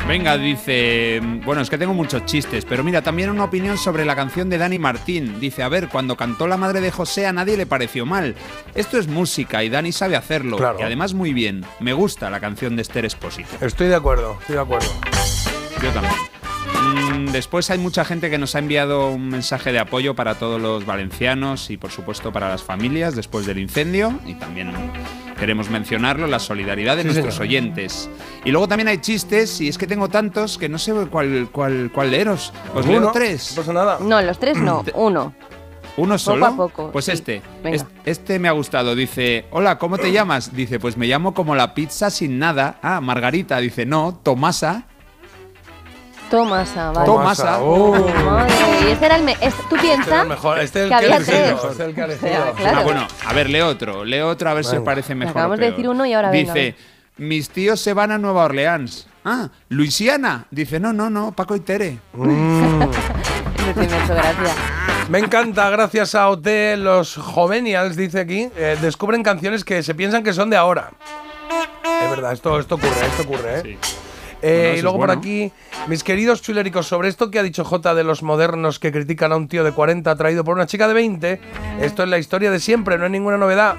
Venga, 0.09 0.39
dice. 0.39 1.21
Bueno, 1.45 1.61
es 1.61 1.69
que 1.69 1.77
tengo 1.77 1.93
muchos 1.93 2.25
chistes, 2.25 2.65
pero 2.65 2.83
mira, 2.83 3.03
también 3.03 3.29
una 3.29 3.45
opinión 3.45 3.77
sobre 3.77 4.07
la 4.07 4.17
canción 4.17 4.49
de 4.49 4.57
Dani 4.57 4.79
Martín. 4.79 5.39
Dice: 5.39 5.63
A 5.63 5.69
ver, 5.69 5.91
cuando 5.91 6.17
cantó 6.17 6.47
la 6.47 6.57
madre 6.57 6.81
de 6.81 6.91
José 6.91 7.27
a 7.27 7.35
nadie 7.35 7.59
le 7.59 7.67
pareció 7.67 8.07
mal. 8.07 8.35
Esto 8.79 8.97
es 8.97 9.09
música 9.09 9.65
y 9.65 9.69
Dani 9.71 9.91
sabe 9.91 10.15
hacerlo. 10.15 10.57
Claro. 10.57 10.79
Y 10.79 10.83
además 10.85 11.13
muy 11.13 11.33
bien. 11.33 11.65
Me 11.81 11.93
gusta 11.93 12.31
la 12.31 12.39
canción 12.39 12.77
de 12.77 12.83
Esther 12.83 13.05
Espósito. 13.05 13.49
Estoy 13.61 13.89
de 13.89 13.97
acuerdo, 13.97 14.37
estoy 14.41 14.55
de 14.55 14.63
acuerdo. 14.63 14.87
Yo 15.83 15.91
también. 15.91 16.15
Mm, 17.27 17.33
Después 17.33 17.71
hay 17.71 17.79
mucha 17.79 18.05
gente 18.05 18.31
que 18.31 18.39
nos 18.39 18.55
ha 18.55 18.61
enviado 18.61 19.11
un 19.11 19.29
mensaje 19.31 19.73
de 19.73 19.81
apoyo 19.81 20.15
para 20.15 20.37
todos 20.37 20.61
los 20.61 20.87
valencianos 20.87 21.71
y 21.71 21.77
por 21.77 21.91
supuesto 21.91 22.33
para 22.33 22.49
las 22.49 22.63
familias 22.63 23.17
después 23.17 23.47
del 23.47 23.59
incendio 23.59 24.17
y 24.25 24.35
también 24.35 24.73
queremos 25.41 25.71
mencionarlo, 25.71 26.29
la 26.29 26.39
solidaridad 26.39 26.95
de 26.97 27.03
Sí, 27.03 27.09
nuestros 27.09 27.35
señor. 27.35 27.49
oyentes. 27.49 28.09
Y 28.45 28.53
luego 28.53 28.69
también 28.69 28.87
hay 28.89 28.99
chistes 28.99 29.61
y 29.61 29.67
es 29.69 29.77
que 29.77 29.89
tengo 29.89 30.09
tantos 30.09 30.57
que 30.57 30.69
no 30.69 30.79
sé 30.79 30.93
cuál, 31.11 31.49
cuál, 31.51 31.91
cuál 31.93 32.13
leeros. 32.13 32.53
Os 32.75 32.87
leo 32.87 33.11
tres. 33.13 33.55
No 33.57 33.63
pasa 33.63 33.73
nada. 33.73 33.99
No, 34.01 34.23
los 34.23 34.39
tres 34.39 34.57
no, 34.57 34.85
uno. 34.95 35.35
¿Uno 35.99 36.15
Poco 36.15 36.19
solo? 36.19 36.47
a 36.47 36.57
poco, 36.57 36.91
Pues 36.93 37.05
sí. 37.05 37.13
este. 37.13 37.43
Venga. 37.63 37.87
Este 38.05 38.39
me 38.39 38.49
ha 38.49 38.53
gustado. 38.53 38.95
Dice, 38.95 39.47
hola, 39.51 39.79
¿cómo 39.79 39.99
te 39.99 40.11
llamas? 40.13 40.55
Dice, 40.55 40.79
pues 40.81 40.97
me 40.97 41.07
llamo 41.07 41.35
como 41.35 41.55
la 41.55 41.75
pizza 41.75 42.11
sin 42.11 42.39
nada. 42.39 42.79
Ah, 42.83 43.01
Margarita. 43.01 43.59
Dice, 43.59 43.85
no, 43.87 44.19
Tomasa. 44.23 44.85
Tomasa, 46.31 46.91
vale. 46.91 47.07
Tomasa. 47.07 47.59
Oh. 47.63 47.93
Madre, 48.25 48.55
y 48.87 48.93
este 48.93 49.07
era 49.07 49.17
el 49.17 49.23
me- 49.25 49.37
es- 49.41 49.55
¿Tú 49.71 49.77
Este 49.77 49.87
era 49.87 49.95
piensas 49.97 50.23
el 50.25 50.29
mejor, 50.29 50.59
este 50.59 50.79
es 50.81 50.83
el 50.85 50.89
que 50.91 50.95
había 50.95 51.17
tres? 51.17 51.29
este 51.29 51.69
es 51.69 51.81
el 51.81 51.95
que 51.95 52.01
he 52.01 52.05
O 52.05 52.07
sea, 52.09 52.29
elegido. 52.39 52.55
claro. 52.55 52.79
Ah, 52.79 52.83
bueno, 52.83 53.07
a 53.27 53.33
ver, 53.33 53.49
leo 53.49 53.67
otro. 53.69 54.05
Leo 54.05 54.29
otro 54.29 54.51
a 54.51 54.55
ver 54.55 54.65
si 54.67 54.77
os 54.77 54.83
parece 54.83 55.15
mejor. 55.15 55.35
o 55.35 55.39
Acabamos 55.39 55.59
de 55.59 55.71
decir 55.71 55.89
uno 55.89 56.05
y 56.05 56.13
ahora 56.13 56.31
venga, 56.31 56.53
Dice, 56.53 56.75
mis 57.17 57.49
tíos 57.49 57.81
se 57.81 57.95
van 57.95 58.11
a 58.13 58.19
Nueva 58.19 58.45
Orleans. 58.45 59.07
Ah, 59.25 59.49
Luisiana. 59.71 60.47
Dice, 60.51 60.79
no, 60.79 60.93
no, 60.93 61.09
no, 61.09 61.33
Paco 61.33 61.57
y 61.57 61.61
Tere. 61.61 61.99
Ese 62.13 63.75
me 63.75 63.85
hecho 63.85 64.15
gracia. 64.15 64.55
Me 65.09 65.21
encanta, 65.21 65.71
gracias 65.71 66.15
a 66.15 66.29
OT, 66.29 66.77
los 66.77 67.17
jovenials, 67.17 67.97
dice 67.97 68.21
aquí, 68.21 68.51
eh, 68.57 68.77
descubren 68.83 69.23
canciones 69.23 69.65
que 69.65 69.83
se 69.83 69.95
piensan 69.95 70.23
que 70.23 70.35
son 70.35 70.51
de 70.51 70.57
ahora. 70.57 70.91
Es 72.03 72.11
verdad, 72.11 72.33
esto, 72.35 72.59
esto 72.59 72.75
ocurre, 72.75 73.07
esto 73.07 73.23
ocurre, 73.23 73.59
¿eh? 73.61 73.79
Eh, 74.43 74.71
eso 74.73 74.79
y 74.79 74.83
luego 74.83 74.99
por 74.99 75.11
aquí, 75.11 75.51
mis 75.87 76.05
queridos 76.05 76.43
chuléricos, 76.43 76.87
sobre 76.87 77.09
esto 77.09 77.31
que 77.31 77.39
ha 77.39 77.43
dicho 77.43 77.65
J 77.65 77.95
de 77.95 78.05
los 78.05 78.23
modernos 78.23 78.79
que 78.79 78.93
critican 78.93 79.33
a 79.33 79.37
un 79.37 79.49
tío 79.49 79.65
de 79.65 79.73
40 79.73 80.15
traído 80.15 80.45
por 80.45 80.55
una 80.55 80.67
chica 80.67 80.87
de 80.87 80.95
20, 80.95 81.41
esto 81.81 82.03
es 82.03 82.09
la 82.09 82.19
historia 82.19 82.51
de 82.51 82.61
siempre, 82.61 82.99
no 82.99 83.05
hay 83.05 83.11
ninguna 83.11 83.39
novedad. 83.39 83.77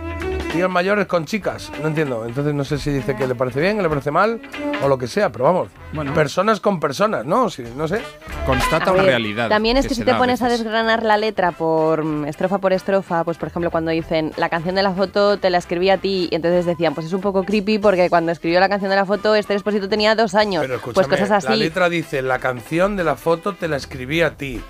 Tíos 0.52 0.70
mayores 0.70 1.06
con 1.06 1.26
chicas, 1.26 1.72
no 1.82 1.90
entiendo. 1.90 2.26
Entonces 2.26 2.56
no 2.56 2.64
sé 2.64 2.80
si 2.80 2.90
dice 2.90 3.16
que 3.16 3.28
le 3.28 3.36
parece 3.36 3.62
bien, 3.62 3.78
que 3.78 3.84
le 3.84 3.90
parece 3.90 4.10
mal 4.10 4.42
o 4.84 4.88
lo 4.88 4.98
que 4.98 5.08
sea, 5.08 5.32
pero 5.32 5.46
vamos, 5.46 5.68
personas 6.16 6.60
con 6.60 6.80
personas, 6.80 7.24
¿no? 7.26 7.50
Sí, 7.50 7.64
no 7.78 7.88
sé. 7.88 8.02
Constata 8.48 8.92
una 8.92 9.04
realidad. 9.04 9.48
También 9.48 9.78
es 9.78 9.88
que, 9.88 9.94
si 9.94 10.04
te 10.04 10.12
a 10.12 10.18
pones 10.18 10.42
a 10.42 10.50
desgranar 10.50 11.04
la 11.04 11.18
letra 11.18 11.52
por 11.52 12.04
mm, 12.04 12.26
estrofa 12.26 12.58
por 12.58 12.74
estrofa, 12.74 13.24
pues 13.24 13.38
por 13.38 13.50
ejemplo 13.50 13.70
cuando 13.70 13.92
dicen 13.92 14.32
la 14.38 14.50
canción 14.50 14.74
de 14.74 14.82
la 14.82 14.92
foto 14.92 15.38
te 15.38 15.52
la 15.52 15.60
escribí 15.60 15.92
a 15.92 15.98
ti 15.98 16.30
y 16.32 16.36
entonces 16.36 16.66
decían 16.66 16.96
pues 16.96 17.06
es 17.06 17.14
un 17.14 17.22
poco 17.22 17.44
creepy 17.44 17.78
porque 17.78 18.10
cuando 18.10 18.32
escribió 18.32 18.60
la 18.60 18.70
canción 18.70 18.90
de 18.90 18.96
la 18.96 19.06
foto 19.06 19.36
este 19.36 19.54
Expósito 19.54 19.88
tenía 19.88 20.16
dos 20.16 20.34
años. 20.34 20.66
Pero 20.66 20.80
pues 20.80 21.08
cosas 21.08 21.30
la 21.30 21.38
así. 21.38 21.56
letra 21.56 21.90
dice, 21.90 22.24
la 22.24 22.40
canción 22.40 22.96
de 22.96 23.04
la 23.04 23.16
foto 23.16 23.54
te 23.54 23.68
la 23.68 23.78
escribí 23.78 24.22
a 24.22 24.36
ti. 24.36 24.62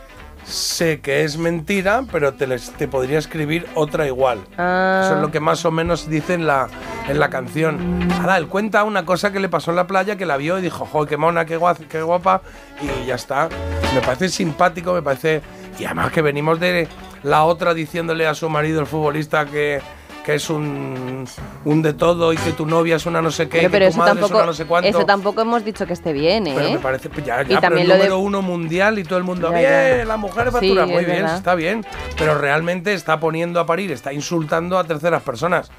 Sé 0.50 1.00
que 1.00 1.24
es 1.24 1.38
mentira, 1.38 2.04
pero 2.12 2.34
te, 2.34 2.48
les- 2.48 2.72
te 2.72 2.88
podría 2.88 3.20
escribir 3.20 3.68
otra 3.76 4.08
igual. 4.08 4.40
Ah. 4.58 5.04
Eso 5.06 5.16
es 5.16 5.22
lo 5.22 5.30
que 5.32 5.40
más 5.40 5.64
o 5.66 5.72
menos 5.72 6.10
dice 6.10 6.34
en 6.34 6.48
la, 6.48 6.68
en 7.08 7.20
la 7.20 7.30
canción. 7.30 8.10
Ahora, 8.20 8.38
él 8.38 8.48
cuenta 8.48 8.84
una 8.84 9.06
cosa 9.06 9.32
que 9.32 9.40
le 9.40 9.48
pasó 9.50 9.70
en 9.72 9.78
la 9.78 9.86
playa, 9.88 10.16
que 10.16 10.26
la 10.26 10.38
vio 10.38 10.58
y 10.58 10.62
dijo, 10.62 10.86
joder, 10.86 11.08
qué 11.10 11.18
mona, 11.18 11.46
qué, 11.46 11.58
guaz- 11.60 11.86
qué 11.88 12.02
guapa, 12.02 12.42
y 12.82 13.06
ya 13.06 13.16
está. 13.16 13.48
Me 13.94 14.02
parece 14.02 14.30
simpático, 14.30 14.94
me 14.94 15.02
parece... 15.02 15.42
Y 15.78 15.86
además 15.86 16.12
que 16.12 16.22
venimos 16.22 16.60
de 16.60 16.88
la 17.24 17.44
otra 17.46 17.74
diciéndole 17.74 18.28
a 18.28 18.34
su 18.34 18.50
marido, 18.50 18.82
el 18.82 18.88
futbolista, 18.88 19.46
que, 19.46 19.82
que 20.30 20.36
es 20.36 20.48
un, 20.52 21.26
un 21.66 21.82
de 21.82 21.94
todo 21.94 22.32
y 22.32 22.38
que 22.38 22.52
tu 22.52 22.68
novia 22.68 22.98
es 22.98 23.08
una 23.08 23.20
no 23.20 23.32
sé 23.32 23.50
qué, 23.50 23.58
Pero, 23.58 23.64
que 23.64 23.70
pero 23.72 23.86
tu 23.86 23.90
eso 23.90 23.98
madre 23.98 24.12
es 24.14 24.20
tampoco, 24.20 24.38
una 24.38 24.46
no 24.46 24.54
sé 24.54 24.66
cuánto. 24.66 24.88
eso 24.90 25.04
tampoco 25.04 25.42
hemos 25.42 25.66
dicho 25.66 25.88
que 25.88 25.94
esté 25.94 26.14
bien, 26.14 26.46
¿eh? 26.46 26.54
Pero 26.56 26.70
me 26.70 26.78
parece, 26.78 27.10
pues 27.10 27.26
ya, 27.26 27.38
Y 27.42 27.46
ya, 27.46 27.48
pero 27.48 27.62
también 27.62 27.82
el 27.86 27.88
de- 27.88 27.94
número 27.98 28.20
uno 28.20 28.44
mundial 28.44 29.00
y 29.00 29.04
todo 29.06 29.18
el 29.18 29.24
mundo, 29.24 29.50
Ya, 29.52 29.58
bien, 29.58 29.98
ya. 29.98 30.06
la 30.06 30.18
mujer 30.18 30.46
Sí, 30.46 30.52
factura, 30.52 30.86
muy 30.86 30.98
es 30.98 31.06
bien, 31.08 31.22
verdad. 31.24 31.36
está 31.38 31.56
bien, 31.56 31.84
pero 32.16 32.38
realmente 32.38 32.94
está 32.94 33.20
poniendo 33.20 33.60
a 33.60 33.66
parir, 33.66 33.92
está 33.92 34.14
insultando 34.14 34.78
a 34.78 34.84
terceras 34.84 35.24
personas. 35.24 35.72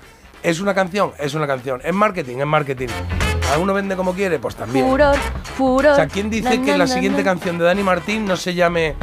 ¿Es 0.43 0.59
una 0.59 0.75
canción? 0.75 1.13
Es 1.21 1.35
una 1.35 1.47
canción. 1.47 1.81
¿Es 1.85 1.95
marketing? 1.95 2.39
Es 2.39 2.47
marketing. 2.47 2.89
¿A 3.55 3.59
uno 3.59 3.73
vende 3.73 3.95
como 3.95 4.15
quiere? 4.15 4.41
Pues 4.41 4.57
también. 4.57 4.85
Furor, 4.85 5.15
furor. 5.57 5.93
O 5.93 5.95
sea, 5.95 6.09
¿quién 6.09 6.29
dice 6.29 6.59
na, 6.59 6.65
que 6.65 6.73
na, 6.73 6.79
la 6.79 6.87
na, 6.87 6.93
siguiente 6.93 7.23
canción 7.23 7.57
de 7.57 7.67
Dani 7.67 7.85
Martín 7.85 8.25
no 8.25 8.37
se 8.37 8.55
llame 8.55 8.97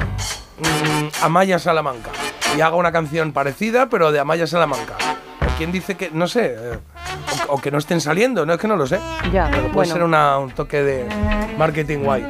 mm, 0.59 1.23
Amaya 1.23 1.57
Salamanca? 1.57 2.09
Y 2.57 2.59
haga 2.59 2.75
una 2.75 2.91
canción 2.91 3.31
parecida, 3.31 3.87
pero 3.87 4.11
de 4.11 4.19
Amaya 4.19 4.45
Salamanca. 4.45 4.95
¿O 5.57 5.59
quién 5.59 5.71
dice 5.71 5.97
que, 5.97 6.11
no 6.11 6.27
sé, 6.27 6.53
eh, 6.55 6.77
o, 7.49 7.59
que 7.59 7.71
no 7.71 7.77
estén 7.77 8.01
saliendo? 8.01 8.45
No 8.45 8.53
es 8.53 8.59
que 8.59 8.67
no 8.67 8.75
lo 8.75 8.85
sé. 8.87 8.99
Ya, 9.31 9.45
Pero 9.49 9.63
puede 9.63 9.73
bueno. 9.73 9.93
ser 9.93 10.03
una- 10.03 10.37
un 10.39 10.51
toque 10.51 10.81
de 10.83 11.05
marketing 11.57 11.99
guay. 12.03 12.25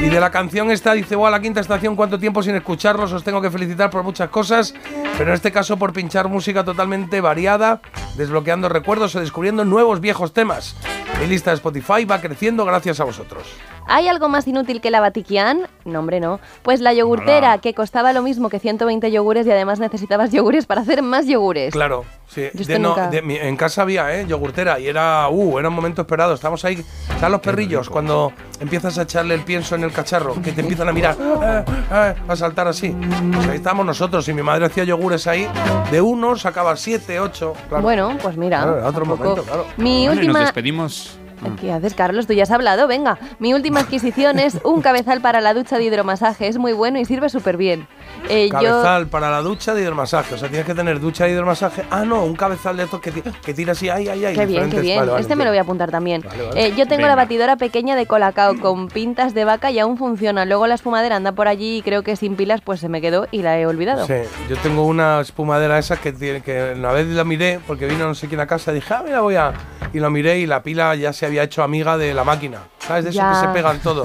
Y 0.00 0.08
de 0.08 0.20
la 0.20 0.30
canción 0.30 0.70
esta 0.70 0.92
dice, 0.94 1.14
wow, 1.16 1.30
la 1.30 1.40
quinta 1.40 1.60
estación, 1.60 1.94
cuánto 1.96 2.18
tiempo 2.18 2.42
sin 2.42 2.54
escucharlos, 2.56 3.12
os 3.12 3.22
tengo 3.24 3.40
que 3.40 3.50
felicitar 3.50 3.90
por 3.90 4.02
muchas 4.02 4.28
cosas, 4.30 4.74
pero 5.16 5.30
en 5.30 5.34
este 5.34 5.52
caso 5.52 5.76
por 5.76 5.92
pinchar 5.92 6.28
música 6.28 6.64
totalmente 6.64 7.20
variada, 7.20 7.80
desbloqueando 8.16 8.68
recuerdos 8.68 9.14
o 9.16 9.20
descubriendo 9.20 9.64
nuevos 9.64 10.00
viejos 10.00 10.32
temas. 10.32 10.76
Mi 11.20 11.26
lista 11.28 11.50
de 11.50 11.56
Spotify 11.56 12.04
va 12.04 12.20
creciendo 12.20 12.64
gracias 12.64 12.98
a 12.98 13.04
vosotros. 13.04 13.44
¿Hay 13.86 14.08
algo 14.08 14.28
más 14.28 14.46
inútil 14.48 14.80
que 14.80 14.90
la 14.90 15.00
Batiquian? 15.00 15.66
No, 15.84 15.98
hombre, 16.00 16.18
no. 16.20 16.40
Pues 16.62 16.80
la 16.80 16.92
yogurtera, 16.94 17.50
Hola. 17.52 17.58
que 17.58 17.74
costaba 17.74 18.12
lo 18.12 18.22
mismo 18.22 18.48
que 18.48 18.58
120 18.58 19.10
yogures 19.10 19.46
y 19.46 19.50
además 19.50 19.78
necesitabas 19.80 20.30
yogures 20.32 20.66
para 20.66 20.80
hacer 20.80 21.02
más 21.02 21.26
yogures. 21.26 21.72
Claro, 21.72 22.04
sí. 22.28 22.42
De 22.54 22.78
no- 22.78 22.94
de 23.10 23.18
en 23.48 23.56
casa 23.56 23.82
había, 23.82 24.18
¿eh? 24.18 24.24
Yogurtera 24.26 24.61
y 24.78 24.86
era, 24.86 25.28
uh, 25.28 25.58
era 25.58 25.68
un 25.68 25.74
momento 25.74 26.02
esperado. 26.02 26.34
Estamos 26.34 26.64
ahí, 26.64 26.82
¿sabes 27.18 27.30
los 27.30 27.40
perrillos? 27.40 27.88
Cuando 27.90 28.32
empiezas 28.60 28.98
a 28.98 29.02
echarle 29.02 29.34
el 29.34 29.42
pienso 29.42 29.74
en 29.74 29.84
el 29.84 29.92
cacharro, 29.92 30.40
que 30.42 30.52
te 30.52 30.60
empiezan 30.62 30.88
a 30.88 30.92
mirar, 30.92 31.16
eh, 31.20 31.64
eh, 31.92 32.14
a 32.28 32.36
saltar 32.36 32.68
así. 32.68 32.94
Pues 33.34 33.48
ahí 33.48 33.56
estábamos 33.56 33.86
nosotros 33.86 34.26
y 34.28 34.32
mi 34.34 34.42
madre 34.42 34.66
hacía 34.66 34.84
yogures 34.84 35.26
ahí. 35.26 35.48
De 35.90 36.00
uno 36.00 36.36
sacaba 36.36 36.76
siete, 36.76 37.20
ocho. 37.20 37.54
claro. 37.68 37.82
Bueno, 37.82 38.16
pues 38.22 38.36
mira. 38.36 38.62
Claro, 38.62 38.86
otro 38.86 39.04
momento, 39.06 39.42
claro. 39.44 39.66
Mi 39.76 40.06
Bueno, 40.06 40.14
y 40.14 40.24
última... 40.26 40.32
nos 40.40 40.42
despedimos. 40.48 41.18
¿Qué 41.60 41.72
haces, 41.72 41.94
Carlos? 41.94 42.28
Tú 42.28 42.34
ya 42.34 42.44
has 42.44 42.52
hablado, 42.52 42.86
venga. 42.86 43.18
Mi 43.40 43.52
última 43.52 43.80
adquisición 43.80 44.38
es 44.38 44.58
un 44.62 44.80
cabezal 44.80 45.20
para 45.20 45.40
la 45.40 45.54
ducha 45.54 45.76
de 45.76 45.84
hidromasaje. 45.84 46.46
Es 46.46 46.56
muy 46.56 46.72
bueno 46.72 47.00
y 47.00 47.04
sirve 47.04 47.28
súper 47.28 47.56
bien. 47.56 47.88
Eh, 48.28 48.48
yo... 48.50 48.58
Cabezal 48.58 49.06
para 49.08 49.30
la 49.30 49.40
ducha 49.42 49.74
de 49.74 49.82
hidromasaje. 49.82 50.34
O 50.34 50.38
sea, 50.38 50.48
tienes 50.48 50.66
que 50.66 50.74
tener 50.74 51.00
ducha 51.00 51.24
de 51.24 51.32
hidromasaje. 51.32 51.84
Ah, 51.90 52.04
no, 52.04 52.24
un 52.24 52.34
cabezal 52.36 52.76
de 52.76 52.84
estos 52.84 53.00
que, 53.00 53.12
que 53.12 53.54
tira 53.54 53.72
así, 53.72 53.88
ay, 53.88 54.08
ay, 54.08 54.24
ay. 54.24 54.34
Qué 54.34 54.46
bien, 54.46 54.70
qué 54.70 54.80
bien. 54.80 54.98
vale, 55.00 55.10
vale, 55.12 55.22
este 55.22 55.36
me 55.36 55.44
lo 55.44 55.50
voy 55.50 55.58
a 55.58 55.62
apuntar 55.62 55.90
también. 55.90 56.22
Vale, 56.22 56.46
vale. 56.46 56.66
Eh, 56.66 56.70
yo 56.76 56.84
tengo 56.86 56.98
Venga. 57.02 57.08
la 57.08 57.16
batidora 57.16 57.56
pequeña 57.56 57.96
de 57.96 58.06
colacao 58.06 58.58
con 58.60 58.88
pintas 58.88 59.34
de 59.34 59.44
vaca 59.44 59.70
y 59.70 59.78
aún 59.78 59.98
funciona. 59.98 60.44
Luego 60.44 60.66
la 60.66 60.74
espumadera 60.74 61.16
anda 61.16 61.32
por 61.32 61.48
allí 61.48 61.78
y 61.78 61.82
creo 61.82 62.02
que 62.02 62.16
sin 62.16 62.36
pilas 62.36 62.60
pues 62.60 62.80
se 62.80 62.88
me 62.88 63.00
quedó 63.00 63.26
y 63.30 63.42
la 63.42 63.58
he 63.58 63.66
olvidado. 63.66 64.06
Sí, 64.06 64.14
yo 64.48 64.56
tengo 64.58 64.86
una 64.86 65.20
espumadera 65.20 65.78
esa 65.78 65.96
que 65.96 66.12
tiene 66.12 66.40
que 66.42 66.74
una 66.76 66.92
vez 66.92 67.06
la 67.08 67.24
miré 67.24 67.60
porque 67.66 67.86
vino 67.86 68.06
no 68.06 68.14
sé 68.14 68.28
quién 68.28 68.40
a 68.40 68.46
casa 68.46 68.72
y 68.72 68.76
dije, 68.76 68.94
ah, 68.94 69.02
mira, 69.04 69.20
voy 69.20 69.36
a. 69.36 69.52
Y 69.92 70.00
lo 70.00 70.10
miré 70.10 70.38
y 70.38 70.46
la 70.46 70.62
pila 70.62 70.94
ya 70.94 71.12
se 71.12 71.26
había 71.26 71.42
hecho 71.42 71.62
amiga 71.62 71.98
de 71.98 72.14
la 72.14 72.24
máquina. 72.24 72.58
¿Sabes? 72.78 73.04
De 73.04 73.10
eso 73.10 73.18
Ya. 73.18 73.32
que 73.32 73.46
se 73.46 73.52
pegan 73.52 73.78
todo, 73.80 74.02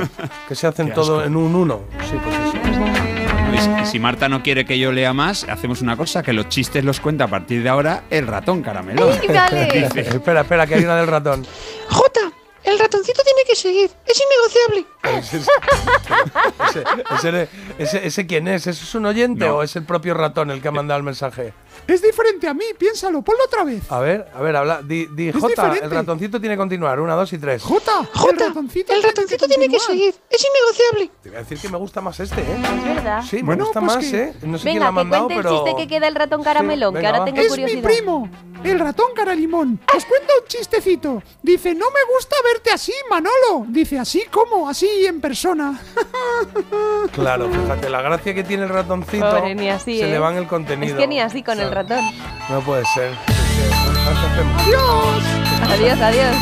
que 0.48 0.54
se 0.56 0.68
hacen 0.68 0.94
todo 0.94 1.24
en 1.24 1.36
un 1.36 1.56
uno. 1.56 1.82
Sí, 2.10 2.18
pues 2.24 2.36
eso. 2.36 2.77
Y 3.58 3.62
si- 3.62 3.70
y 3.82 3.86
si 3.86 4.00
Marta 4.00 4.30
no 4.30 4.44
quiere 4.44 4.66
que 4.66 4.78
yo 4.80 4.92
lea 4.92 5.14
más, 5.14 5.44
hacemos 5.46 5.82
una 5.82 5.98
cosa, 5.98 6.22
que 6.24 6.34
los 6.34 6.48
chistes 6.50 6.84
los 6.86 7.00
cuenta 7.00 7.24
a 7.26 7.28
partir 7.28 7.64
de 7.64 7.70
ahora 7.70 8.04
el 8.10 8.28
ratón 8.28 8.62
caramelo. 8.62 9.10
Espera, 9.22 10.42
espera, 10.42 10.68
que 10.68 10.76
hay 10.76 10.84
una 10.84 10.96
del 10.98 11.08
ratón. 11.08 11.46
Jota, 11.90 12.22
el 12.64 12.78
ratoncito 12.80 13.22
tiene 13.24 13.42
que 13.48 13.56
seguir. 13.56 13.90
Es 14.06 14.22
innegociable. 14.22 14.86
Ese, 16.68 16.84
ese, 17.16 17.24
ese- 17.30 17.50
ese- 17.80 18.08
ese 18.08 18.28
quién 18.28 18.48
es? 18.48 18.68
¿Eso 18.68 18.84
es 18.84 18.96
un 18.96 19.06
oyente 19.06 19.46
o 19.50 19.64
es 19.64 19.76
el 19.76 19.84
propio 19.84 20.14
ratón 20.14 20.52
el 20.52 20.62
que 20.62 20.68
ha 20.68 20.72
mandado 20.72 20.98
el 20.98 21.04
mensaje? 21.04 21.54
Es 21.86 22.02
diferente 22.02 22.48
a 22.48 22.54
mí, 22.54 22.66
piénsalo, 22.78 23.22
ponlo 23.22 23.44
otra 23.46 23.64
vez. 23.64 23.90
A 23.92 24.00
ver, 24.00 24.28
a 24.34 24.42
ver, 24.42 24.56
habla. 24.56 24.82
Di, 24.82 25.08
di 25.08 25.30
Es 25.30 25.36
Jota, 25.36 25.74
el 25.82 25.92
ratoncito 25.92 26.40
tiene 26.40 26.56
que 26.56 26.60
continuar. 26.60 27.00
Una, 27.00 27.16
dos 27.16 27.32
y 27.34 27.38
tres. 27.38 27.62
Jota, 27.64 27.92
el 28.30 28.38
ratoncito, 28.38 28.94
el 28.94 29.04
ratoncito 29.04 29.48
tiene 29.48 29.70
que 29.70 29.80
seguir. 29.80 30.14
Es 30.30 30.46
innegociable. 30.46 31.12
Te 31.24 31.30
voy 31.30 31.36
a 31.38 31.40
decir 31.42 31.60
que 31.60 31.70
me 31.70 31.78
gusta 31.78 32.02
más 32.02 32.20
este, 32.20 32.42
¿eh? 32.42 32.58
Es 32.78 32.96
verdad. 32.96 33.24
Sí, 33.28 33.38
me 33.38 33.44
Bueno, 33.44 33.66
gusta 33.66 33.80
pues 33.82 33.96
más, 33.96 34.06
que- 34.06 34.22
¿eh? 34.24 34.34
No 34.44 34.58
sé 34.58 34.64
quién 34.64 34.80
lo 34.80 34.86
Venga, 34.86 34.86
ha 34.86 34.90
que 34.90 34.94
mandado, 34.96 35.26
cuente 35.28 35.36
el 35.36 35.44
pero. 35.54 35.66
chiste 35.66 35.82
que 35.82 35.88
queda 35.88 36.08
el 36.08 36.16
ratón 36.16 36.44
caramelón, 36.44 36.94
venga, 36.94 37.02
que 37.02 37.08
ahora 37.08 37.20
va. 37.20 37.26
tengo 37.26 37.42
Es 37.42 37.48
curiosidad. 37.50 37.82
mi 37.90 37.96
primo, 37.96 38.30
el 38.64 38.80
ratón 38.80 39.08
caralimón. 39.16 39.80
Os 39.96 40.06
cuento 40.06 40.34
un 40.42 40.48
chistecito. 40.48 41.24
Dice, 41.42 41.74
no 41.74 41.86
me 41.92 42.14
gusta 42.14 42.36
verte 42.44 42.72
así, 42.72 42.94
Manolo. 43.10 43.66
Dice, 43.70 43.98
así 44.00 44.24
como, 44.32 44.68
así 44.70 44.88
en 45.06 45.22
persona. 45.22 45.80
Claro, 47.14 47.50
fíjate, 47.50 47.90
la 47.90 48.02
gracia 48.02 48.34
que 48.34 48.44
tiene 48.44 48.64
el 48.64 48.70
ratoncito 48.70 49.30
Pobre, 49.30 49.56
ni 49.56 49.70
así, 49.70 49.98
se 49.98 50.08
¿eh? 50.08 50.12
le 50.12 50.20
va 50.20 50.32
en 50.32 50.38
el 50.38 50.48
contenido. 50.48 50.94
Es 50.96 51.00
que 51.00 51.08
ni 51.08 51.20
así 51.20 51.44
con 51.44 51.60
el 51.60 51.67
ratón. 51.72 52.02
No 52.50 52.62
puede 52.62 52.84
ser. 52.94 53.12
Adiós. 54.60 55.24
Adiós, 55.70 56.00
adiós. 56.00 56.36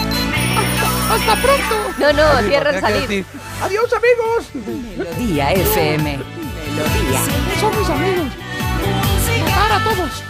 Hasta 1.09 1.36
pronto. 1.41 1.76
No, 1.99 2.13
no, 2.13 2.47
cierra 2.47 2.71
el 2.71 2.82
salir. 2.82 3.26
Adiós, 3.61 3.89
amigos. 3.93 4.67
Melodía 4.97 5.51
FM. 5.53 6.17
Melodía. 6.17 7.19
Son 7.59 7.80
mis 7.80 7.89
amigos. 7.89 8.28
Matar 9.43 9.71
a 9.71 9.84
todos. 9.84 10.23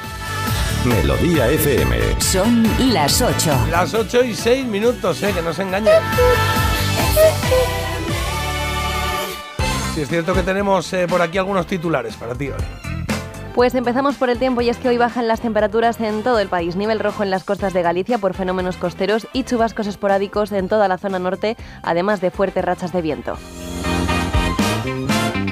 Melodía 0.86 1.50
FM. 1.50 2.22
Son 2.22 2.94
las 2.94 3.22
8. 3.22 3.68
Las 3.72 3.94
8 3.94 4.24
y 4.24 4.36
6 4.36 4.66
minutos, 4.66 5.24
eh, 5.24 5.32
que 5.34 5.42
no 5.42 5.54
se 5.54 5.64
engañen. 5.64 5.94
Sí, 9.96 10.02
es 10.02 10.10
cierto 10.10 10.34
que 10.34 10.44
tenemos 10.44 10.92
eh, 10.94 11.08
por 11.08 11.22
aquí 11.22 11.38
algunos 11.38 11.66
titulares 11.66 12.16
para 12.16 12.36
ti 12.36 12.50
hoy. 12.50 13.15
Pues 13.56 13.74
empezamos 13.74 14.18
por 14.18 14.30
el 14.30 14.38
tiempo 14.38 14.60
y 14.60 14.68
es 14.68 14.76
que 14.76 14.90
hoy 14.90 14.98
bajan 14.98 15.30
las 15.30 15.40
temperaturas 15.40 16.02
en 16.02 16.24
todo 16.24 16.40
el 16.40 16.50
país. 16.50 16.76
Nivel 16.76 17.00
rojo 17.00 17.24
en 17.24 17.30
las 17.30 17.46
costas 17.46 17.72
de 17.72 17.82
Galicia 17.82 18.18
por 18.18 18.34
fenómenos 18.34 18.76
costeros 18.76 19.28
y 19.32 19.44
chubascos 19.44 19.88
esporádicos 19.88 20.52
en 20.52 20.68
toda 20.68 20.90
la 20.90 20.98
zona 20.98 21.20
norte, 21.20 21.56
además 21.82 22.20
de 22.20 22.32
fuertes 22.32 22.66
rachas 22.66 22.92
de 22.92 23.02
viento. 23.02 23.38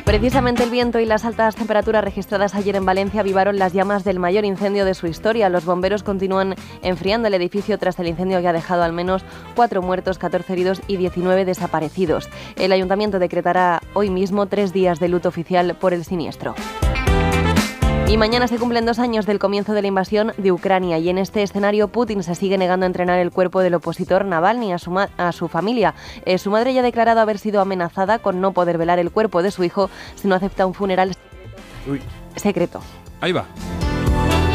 Precisamente 0.04 0.64
el 0.64 0.70
viento 0.70 1.00
y 1.00 1.06
las 1.06 1.24
altas 1.24 1.56
temperaturas 1.56 2.04
registradas 2.04 2.56
ayer 2.56 2.76
en 2.76 2.86
Valencia 2.86 3.22
avivaron 3.22 3.58
las 3.58 3.72
llamas 3.72 4.04
del 4.04 4.20
mayor 4.20 4.44
incendio 4.44 4.84
de 4.84 4.96
su 4.96 5.08
historia. 5.08 5.48
Los 5.48 5.64
bomberos 5.64 6.04
continúan 6.04 6.56
enfriando 6.82 7.30
el 7.30 7.34
edificio 7.36 7.80
tras 7.80 7.98
el 8.00 8.10
incendio 8.10 8.42
que 8.42 8.50
ha 8.50 8.54
dejado 8.54 8.84
al 8.84 8.92
menos 8.92 9.24
cuatro 9.56 9.82
muertos, 9.82 10.18
14 10.18 10.52
heridos 10.52 10.82
y 10.88 10.98
19 10.98 11.46
desaparecidos. 11.46 12.30
El 12.58 12.74
ayuntamiento 12.74 13.18
decretará 13.18 13.82
hoy 13.94 14.10
mismo 14.10 14.48
tres 14.48 14.74
días 14.74 15.00
de 15.00 15.08
luto 15.08 15.30
oficial 15.30 15.78
por 15.80 15.94
el 15.94 16.04
siniestro. 16.04 16.54
Y 18.14 18.18
mañana 18.18 18.48
se 18.48 18.60
cumplen 18.60 18.86
dos 18.86 19.00
años 19.00 19.26
del 19.26 19.40
comienzo 19.40 19.74
de 19.74 19.82
la 19.82 19.88
invasión 19.88 20.34
de 20.38 20.52
Ucrania 20.52 21.00
y 21.00 21.10
en 21.10 21.18
este 21.18 21.42
escenario 21.42 21.88
Putin 21.88 22.22
se 22.22 22.36
sigue 22.36 22.60
negando 22.60 22.86
a 22.86 22.88
entrenar 22.88 23.18
el 23.18 23.32
cuerpo 23.32 23.62
del 23.62 23.74
opositor 23.74 24.24
Navalny 24.24 24.72
a 24.72 24.78
su, 24.78 24.92
ma- 24.92 25.10
a 25.18 25.32
su 25.32 25.48
familia. 25.48 25.96
Eh, 26.24 26.38
su 26.38 26.52
madre 26.52 26.76
ya 26.76 26.82
ha 26.82 26.84
declarado 26.84 27.22
haber 27.22 27.40
sido 27.40 27.60
amenazada 27.60 28.20
con 28.20 28.40
no 28.40 28.52
poder 28.52 28.78
velar 28.78 29.00
el 29.00 29.10
cuerpo 29.10 29.42
de 29.42 29.50
su 29.50 29.64
hijo 29.64 29.90
si 30.14 30.28
no 30.28 30.36
acepta 30.36 30.68
un 30.68 30.76
funeral 30.76 31.16
Uy. 31.90 32.04
secreto. 32.36 32.82
Ahí 33.20 33.32
va. 33.32 33.46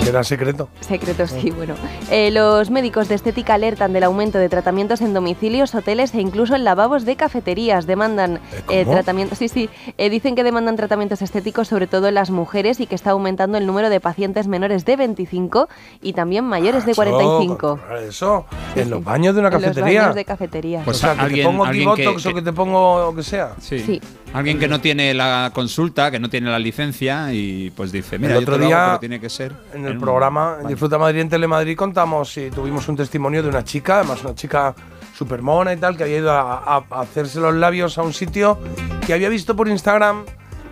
Era 0.08 0.24
secreto. 0.24 0.68
Secreto, 0.80 1.26
sí, 1.26 1.50
bueno. 1.50 1.74
Eh, 2.10 2.30
los 2.30 2.70
médicos 2.70 3.08
de 3.08 3.14
estética 3.14 3.54
alertan 3.54 3.92
del 3.92 4.04
aumento 4.04 4.38
de 4.38 4.48
tratamientos 4.48 5.00
en 5.00 5.12
domicilios, 5.12 5.74
hoteles 5.74 6.14
e 6.14 6.20
incluso 6.20 6.54
en 6.56 6.64
lavabos 6.64 7.04
de 7.04 7.16
cafeterías. 7.16 7.86
Demandan 7.86 8.36
eh, 8.70 8.84
¿cómo? 8.84 8.92
tratamientos. 8.92 9.38
Sí, 9.38 9.48
sí. 9.48 9.68
eh, 9.98 10.10
dicen 10.10 10.34
que 10.34 10.44
demandan 10.44 10.76
tratamientos 10.76 11.20
estéticos, 11.22 11.68
sobre 11.68 11.86
todo 11.86 12.08
en 12.08 12.14
las 12.14 12.30
mujeres, 12.30 12.80
y 12.80 12.86
que 12.86 12.94
está 12.94 13.10
aumentando 13.10 13.58
el 13.58 13.66
número 13.66 13.90
de 13.90 14.00
pacientes 14.00 14.46
menores 14.46 14.84
de 14.84 14.96
25 14.96 15.68
y 16.02 16.12
también 16.14 16.44
mayores 16.44 16.86
de 16.86 16.94
45. 16.94 17.56
Controlar 17.58 18.02
Eso, 18.04 18.46
en 18.74 18.90
los 18.90 19.04
baños 19.04 19.34
de 19.34 19.40
una 19.40 19.48
En 19.48 19.54
los 19.54 19.62
cafetería. 19.62 20.00
baños 20.02 20.14
de 20.14 20.24
cafetería. 20.24 20.82
Pues 20.84 20.96
o 20.96 21.00
sea, 21.00 21.14
que 21.14 21.20
alguien- 21.20 21.46
te 21.46 21.52
pongo 21.52 21.66
Botox 21.96 22.26
o 22.26 22.34
que- 22.34 22.42
te 22.42 22.52
pongo 22.52 23.00
lo 23.10 23.14
que 23.16 23.22
sea. 23.22 23.52
Sí. 23.60 23.78
Sí. 23.80 24.00
Alguien 24.32 24.58
que 24.58 24.68
no 24.68 24.80
tiene 24.80 25.14
la 25.14 25.50
consulta, 25.54 26.10
que 26.10 26.18
no 26.18 26.28
tiene 26.28 26.50
la 26.50 26.58
licencia 26.58 27.32
y 27.32 27.70
pues 27.70 27.92
dice, 27.92 28.18
mira, 28.18 28.34
el 28.34 28.40
yo 28.40 28.44
te 28.46 28.50
otro 28.52 28.58
lo 28.58 28.64
hago, 28.66 28.68
día, 28.74 28.86
pero 28.88 29.00
tiene 29.00 29.20
que 29.20 29.30
ser 29.30 29.52
en 29.72 29.86
el 29.86 29.97
programa. 30.00 30.58
Disfruta 30.66 30.98
Madrid 30.98 31.20
en 31.20 31.28
Telemadrid 31.28 31.76
contamos 31.76 32.36
y 32.36 32.50
tuvimos 32.50 32.88
un 32.88 32.96
testimonio 32.96 33.42
de 33.42 33.48
una 33.48 33.64
chica, 33.64 33.96
además 34.00 34.22
una 34.24 34.34
chica 34.34 34.74
super 35.16 35.42
mona 35.42 35.72
y 35.72 35.76
tal, 35.76 35.96
que 35.96 36.04
había 36.04 36.18
ido 36.18 36.32
a, 36.32 36.58
a- 36.58 36.84
a 36.90 37.00
hacerse 37.00 37.40
los 37.40 37.54
labios 37.54 37.98
a 37.98 38.02
un 38.02 38.12
sitio 38.12 38.58
que 39.06 39.12
había 39.14 39.28
visto 39.28 39.56
por 39.56 39.68
Instagram 39.68 40.24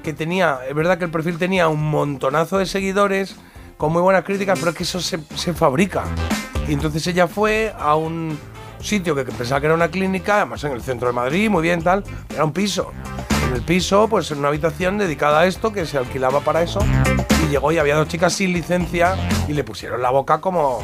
que 0.03 0.13
tenía, 0.13 0.61
es 0.69 0.75
verdad 0.75 0.99
que 0.99 1.05
el 1.05 1.11
perfil 1.11 1.37
tenía 1.39 1.67
un 1.69 1.83
montonazo 1.91 2.59
de 2.59 2.67
seguidores 2.67 3.35
con 3.77 3.93
muy 3.93 4.01
buenas 4.03 4.23
críticas, 4.25 4.57
pero 4.59 4.71
es 4.71 4.77
que 4.77 4.85
eso 4.85 5.01
se, 5.01 5.19
se 5.35 5.53
fabrica. 5.53 6.05
Y 6.69 6.73
entonces 6.75 7.05
ella 7.09 7.27
fue 7.27 7.73
a 7.79 7.97
un 7.97 8.39
sitio 8.81 9.15
que 9.15 9.25
pensaba 9.25 9.61
que 9.61 9.67
era 9.67 9.75
una 9.75 9.89
clínica, 9.89 10.37
además 10.37 10.63
en 10.65 10.73
el 10.73 10.83
centro 10.83 11.09
de 11.09 11.15
Madrid, 11.15 11.51
muy 11.51 11.63
bien 11.63 11.83
tal, 11.83 12.05
era 12.33 12.45
un 12.45 12.53
piso. 12.53 12.93
En 13.49 13.55
el 13.55 13.63
piso, 13.63 14.09
pues 14.09 14.31
en 14.33 14.39
una 14.39 14.49
habitación 14.49 14.99
dedicada 14.99 15.41
a 15.41 15.47
esto, 15.47 15.73
que 15.73 15.87
se 15.87 15.99
alquilaba 15.99 16.41
para 16.41 16.63
eso, 16.63 16.81
y 17.45 17.49
llegó 17.51 17.71
y 17.73 17.79
había 17.79 17.95
dos 17.97 18.09
chicas 18.09 18.33
sin 18.33 18.53
licencia 18.53 19.15
y 19.49 19.53
le 19.53 19.63
pusieron 19.65 20.03
la 20.03 20.11
boca 20.11 20.41
como, 20.41 20.81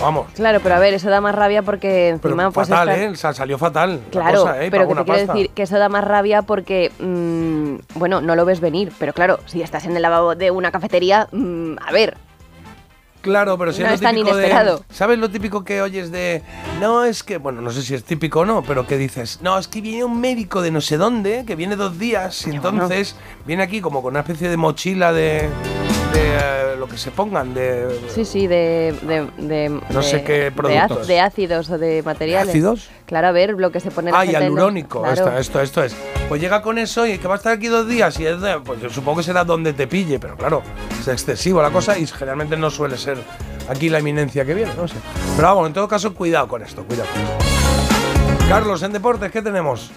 vamos, 0.00 0.26
Claro, 0.34 0.60
pero 0.62 0.76
a 0.76 0.78
ver, 0.78 0.94
eso 0.94 1.10
da 1.10 1.20
más 1.20 1.34
rabia 1.34 1.62
porque 1.62 2.16
pero 2.22 2.34
encima 2.34 2.50
pues 2.52 2.68
fatal, 2.68 2.88
está- 2.90 3.02
¿eh? 3.02 3.08
O 3.08 3.16
sea, 3.16 3.32
salió 3.32 3.58
fatal. 3.58 4.00
la 4.04 4.10
Claro, 4.10 4.40
cosa, 4.42 4.62
¿eh? 4.62 4.70
Pero 4.70 4.84
que 4.88 4.94
te 4.94 5.02
quiero 5.04 5.18
pasta. 5.18 5.32
decir 5.32 5.50
que 5.50 5.62
eso 5.62 5.78
da 5.78 5.88
más 5.88 6.04
rabia 6.04 6.42
porque, 6.42 6.92
mm, 7.00 7.98
bueno, 7.98 8.20
no 8.20 8.36
lo 8.36 8.44
ves 8.44 8.60
venir, 8.60 8.92
pero 9.00 9.12
claro, 9.12 9.40
si 9.46 9.62
estás 9.62 9.84
en 9.86 9.96
el 9.96 10.02
lavabo 10.02 10.36
de 10.36 10.50
una 10.52 10.70
cafetería, 10.70 11.28
mm, 11.32 11.76
a 11.84 11.90
ver, 11.92 12.16
Claro, 13.26 13.58
pero 13.58 13.72
si 13.72 13.82
No 13.82 13.88
es 13.90 14.00
tan 14.00 14.14
de- 14.14 14.20
inesperado. 14.20 14.84
¿Sabes 14.88 15.18
lo 15.18 15.28
típico 15.30 15.64
que 15.64 15.82
oyes 15.82 16.10
de.? 16.12 16.42
No, 16.80 17.04
es 17.04 17.22
que. 17.22 17.38
Bueno, 17.38 17.60
no 17.60 17.70
sé 17.70 17.82
si 17.82 17.94
es 17.94 18.04
típico 18.04 18.40
o 18.40 18.44
no, 18.44 18.62
pero 18.62 18.86
que 18.86 18.96
dices. 18.96 19.40
No, 19.42 19.58
es 19.58 19.66
que 19.68 19.80
viene 19.80 20.04
un 20.04 20.20
médico 20.20 20.62
de 20.62 20.70
no 20.70 20.80
sé 20.80 20.96
dónde, 20.96 21.44
que 21.46 21.56
viene 21.56 21.74
dos 21.76 21.98
días, 21.98 22.46
y 22.46 22.50
entonces 22.50 23.16
viene 23.46 23.62
aquí 23.62 23.80
como 23.80 24.02
con 24.02 24.12
una 24.12 24.20
especie 24.20 24.48
de 24.48 24.56
mochila 24.56 25.12
de. 25.12 25.48
De 26.16 26.72
eh, 26.72 26.76
lo 26.78 26.86
que 26.88 26.96
se 26.96 27.10
pongan, 27.10 27.52
de. 27.54 28.00
sí, 28.14 28.24
sí, 28.24 28.46
de... 28.46 28.94
de, 29.02 29.26
de- 29.46 29.68
No 29.68 29.80
de- 30.00 30.02
sé 30.02 30.22
qué 30.24 30.50
productos. 30.54 31.06
de 31.06 31.20
ácidos 31.20 31.70
o 31.70 31.78
de 31.78 32.02
materiales. 32.02 32.48
ácidos? 32.48 32.88
Claro, 33.06 33.28
a 33.28 33.32
ver, 33.32 33.50
lo 33.50 33.70
que 33.70 33.80
se 33.80 33.90
pone 33.90 34.10
la 34.10 34.20
Ah, 34.20 34.24
y 34.26 34.34
alurónico, 34.34 35.00
claro. 35.02 35.14
esto, 35.14 35.38
esto, 35.38 35.60
esto 35.60 35.84
es. 35.84 35.96
Pues 36.28 36.40
llega 36.40 36.62
con 36.62 36.78
eso 36.78 37.06
y 37.06 37.18
que 37.18 37.28
va 37.28 37.34
a 37.34 37.36
estar 37.36 37.52
aquí 37.52 37.66
dos 37.68 37.86
días 37.88 38.18
y 38.18 38.26
es 38.26 38.40
de- 38.40 38.58
pues 38.60 38.80
yo 38.80 38.90
supongo 38.90 39.18
que 39.18 39.24
será 39.24 39.44
donde 39.44 39.72
te 39.72 39.86
pille, 39.86 40.18
pero 40.18 40.36
claro, 40.36 40.62
es 41.00 41.06
excesivo 41.08 41.60
la 41.62 41.70
cosa 41.70 41.98
y 41.98 42.06
generalmente 42.06 42.56
no 42.56 42.70
suele 42.70 42.96
ser 42.96 43.18
aquí 43.68 43.88
la 43.88 43.98
eminencia 43.98 44.44
que 44.44 44.54
viene, 44.54 44.72
no 44.76 44.88
sé. 44.88 44.96
Pero 45.36 45.48
vamos, 45.48 45.66
en 45.68 45.72
todo 45.74 45.86
caso, 45.88 46.14
cuidado 46.14 46.48
con 46.48 46.62
esto, 46.62 46.84
cuidado. 46.84 47.08
Carlos, 48.48 48.82
en 48.82 48.92
deportes, 48.92 49.30
¿qué 49.32 49.42
tenemos? 49.42 49.90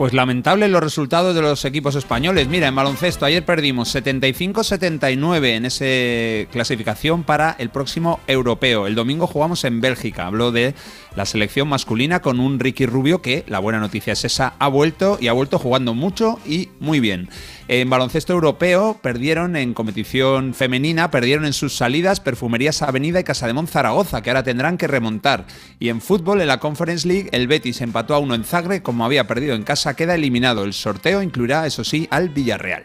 Pues 0.00 0.14
lamentables 0.14 0.70
los 0.70 0.82
resultados 0.82 1.34
de 1.34 1.42
los 1.42 1.62
equipos 1.66 1.94
españoles. 1.94 2.48
Mira, 2.48 2.68
en 2.68 2.74
baloncesto 2.74 3.26
ayer 3.26 3.44
perdimos 3.44 3.94
75-79 3.94 5.46
en 5.48 5.66
esa 5.66 6.50
clasificación 6.50 7.22
para 7.22 7.54
el 7.58 7.68
próximo 7.68 8.18
europeo. 8.26 8.86
El 8.86 8.94
domingo 8.94 9.26
jugamos 9.26 9.62
en 9.64 9.82
Bélgica. 9.82 10.26
Habló 10.26 10.52
de 10.52 10.74
la 11.16 11.26
selección 11.26 11.68
masculina 11.68 12.22
con 12.22 12.40
un 12.40 12.58
Ricky 12.60 12.86
Rubio 12.86 13.20
que, 13.20 13.44
la 13.46 13.58
buena 13.58 13.78
noticia 13.78 14.14
es 14.14 14.24
esa, 14.24 14.54
ha 14.58 14.68
vuelto 14.68 15.18
y 15.20 15.28
ha 15.28 15.34
vuelto 15.34 15.58
jugando 15.58 15.92
mucho 15.92 16.38
y 16.46 16.70
muy 16.80 16.98
bien. 16.98 17.28
En 17.72 17.88
baloncesto 17.88 18.32
europeo 18.32 18.98
perdieron 19.00 19.54
en 19.54 19.74
competición 19.74 20.54
femenina, 20.54 21.12
perdieron 21.12 21.44
en 21.44 21.52
sus 21.52 21.76
salidas 21.76 22.18
Perfumerías 22.18 22.82
Avenida 22.82 23.20
y 23.20 23.22
Casademón 23.22 23.68
Zaragoza, 23.68 24.22
que 24.22 24.30
ahora 24.30 24.42
tendrán 24.42 24.76
que 24.76 24.88
remontar. 24.88 25.46
Y 25.78 25.88
en 25.88 26.00
fútbol, 26.00 26.40
en 26.40 26.48
la 26.48 26.58
Conference 26.58 27.06
League, 27.06 27.28
el 27.30 27.46
Betis 27.46 27.80
empató 27.80 28.16
a 28.16 28.18
uno 28.18 28.34
en 28.34 28.42
Zagreb, 28.42 28.82
como 28.82 29.04
había 29.04 29.28
perdido 29.28 29.54
en 29.54 29.62
casa, 29.62 29.94
queda 29.94 30.16
eliminado. 30.16 30.64
El 30.64 30.72
sorteo 30.72 31.22
incluirá, 31.22 31.64
eso 31.64 31.84
sí, 31.84 32.08
al 32.10 32.30
Villarreal. 32.30 32.82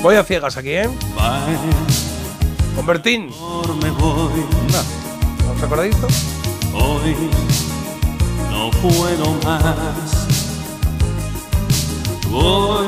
Voy 0.00 0.14
a 0.14 0.22
ciegas 0.22 0.56
aquí, 0.56 0.70
¿eh? 0.70 0.88
Con 2.76 2.86
Bertín. 2.86 3.30
me 3.82 3.90
voy. 3.90 4.44
¿No 5.44 5.52
os 5.52 5.62
acordáis 5.62 5.94
esto? 5.94 6.08
Hoy 6.74 7.14
no 8.50 8.70
puedo 8.70 9.34
más. 9.44 10.26
Voy 12.30 12.86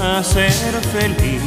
a 0.00 0.22
ser 0.22 0.72
feliz. 0.92 1.42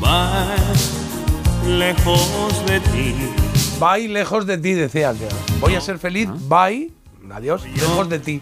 Bye, 0.00 1.78
lejos 1.78 2.66
de 2.66 2.80
ti. 2.80 3.14
Bye, 3.80 4.08
lejos 4.08 4.46
de 4.46 4.58
ti, 4.58 4.72
decía. 4.74 5.14
Voy 5.60 5.74
a 5.74 5.80
ser 5.80 5.98
feliz, 5.98 6.28
bye, 6.48 6.90
adiós, 7.34 7.64
lejos 7.66 8.08
de 8.08 8.18
ti. 8.18 8.40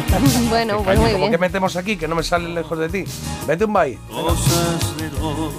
bueno, 0.48 0.82
pues 0.82 0.98
muy 0.98 1.10
¿Cómo 1.10 1.18
bien. 1.18 1.30
que 1.30 1.38
metemos 1.38 1.76
aquí 1.76 1.96
que 1.96 2.06
no 2.06 2.14
me 2.14 2.22
sale 2.22 2.48
lejos 2.48 2.78
de 2.78 2.88
ti? 2.88 3.04
Vete 3.46 3.64
un 3.64 3.72
bye. 3.72 3.98
Cosas 4.10 4.96
de 4.98 5.10
dos. 5.10 5.54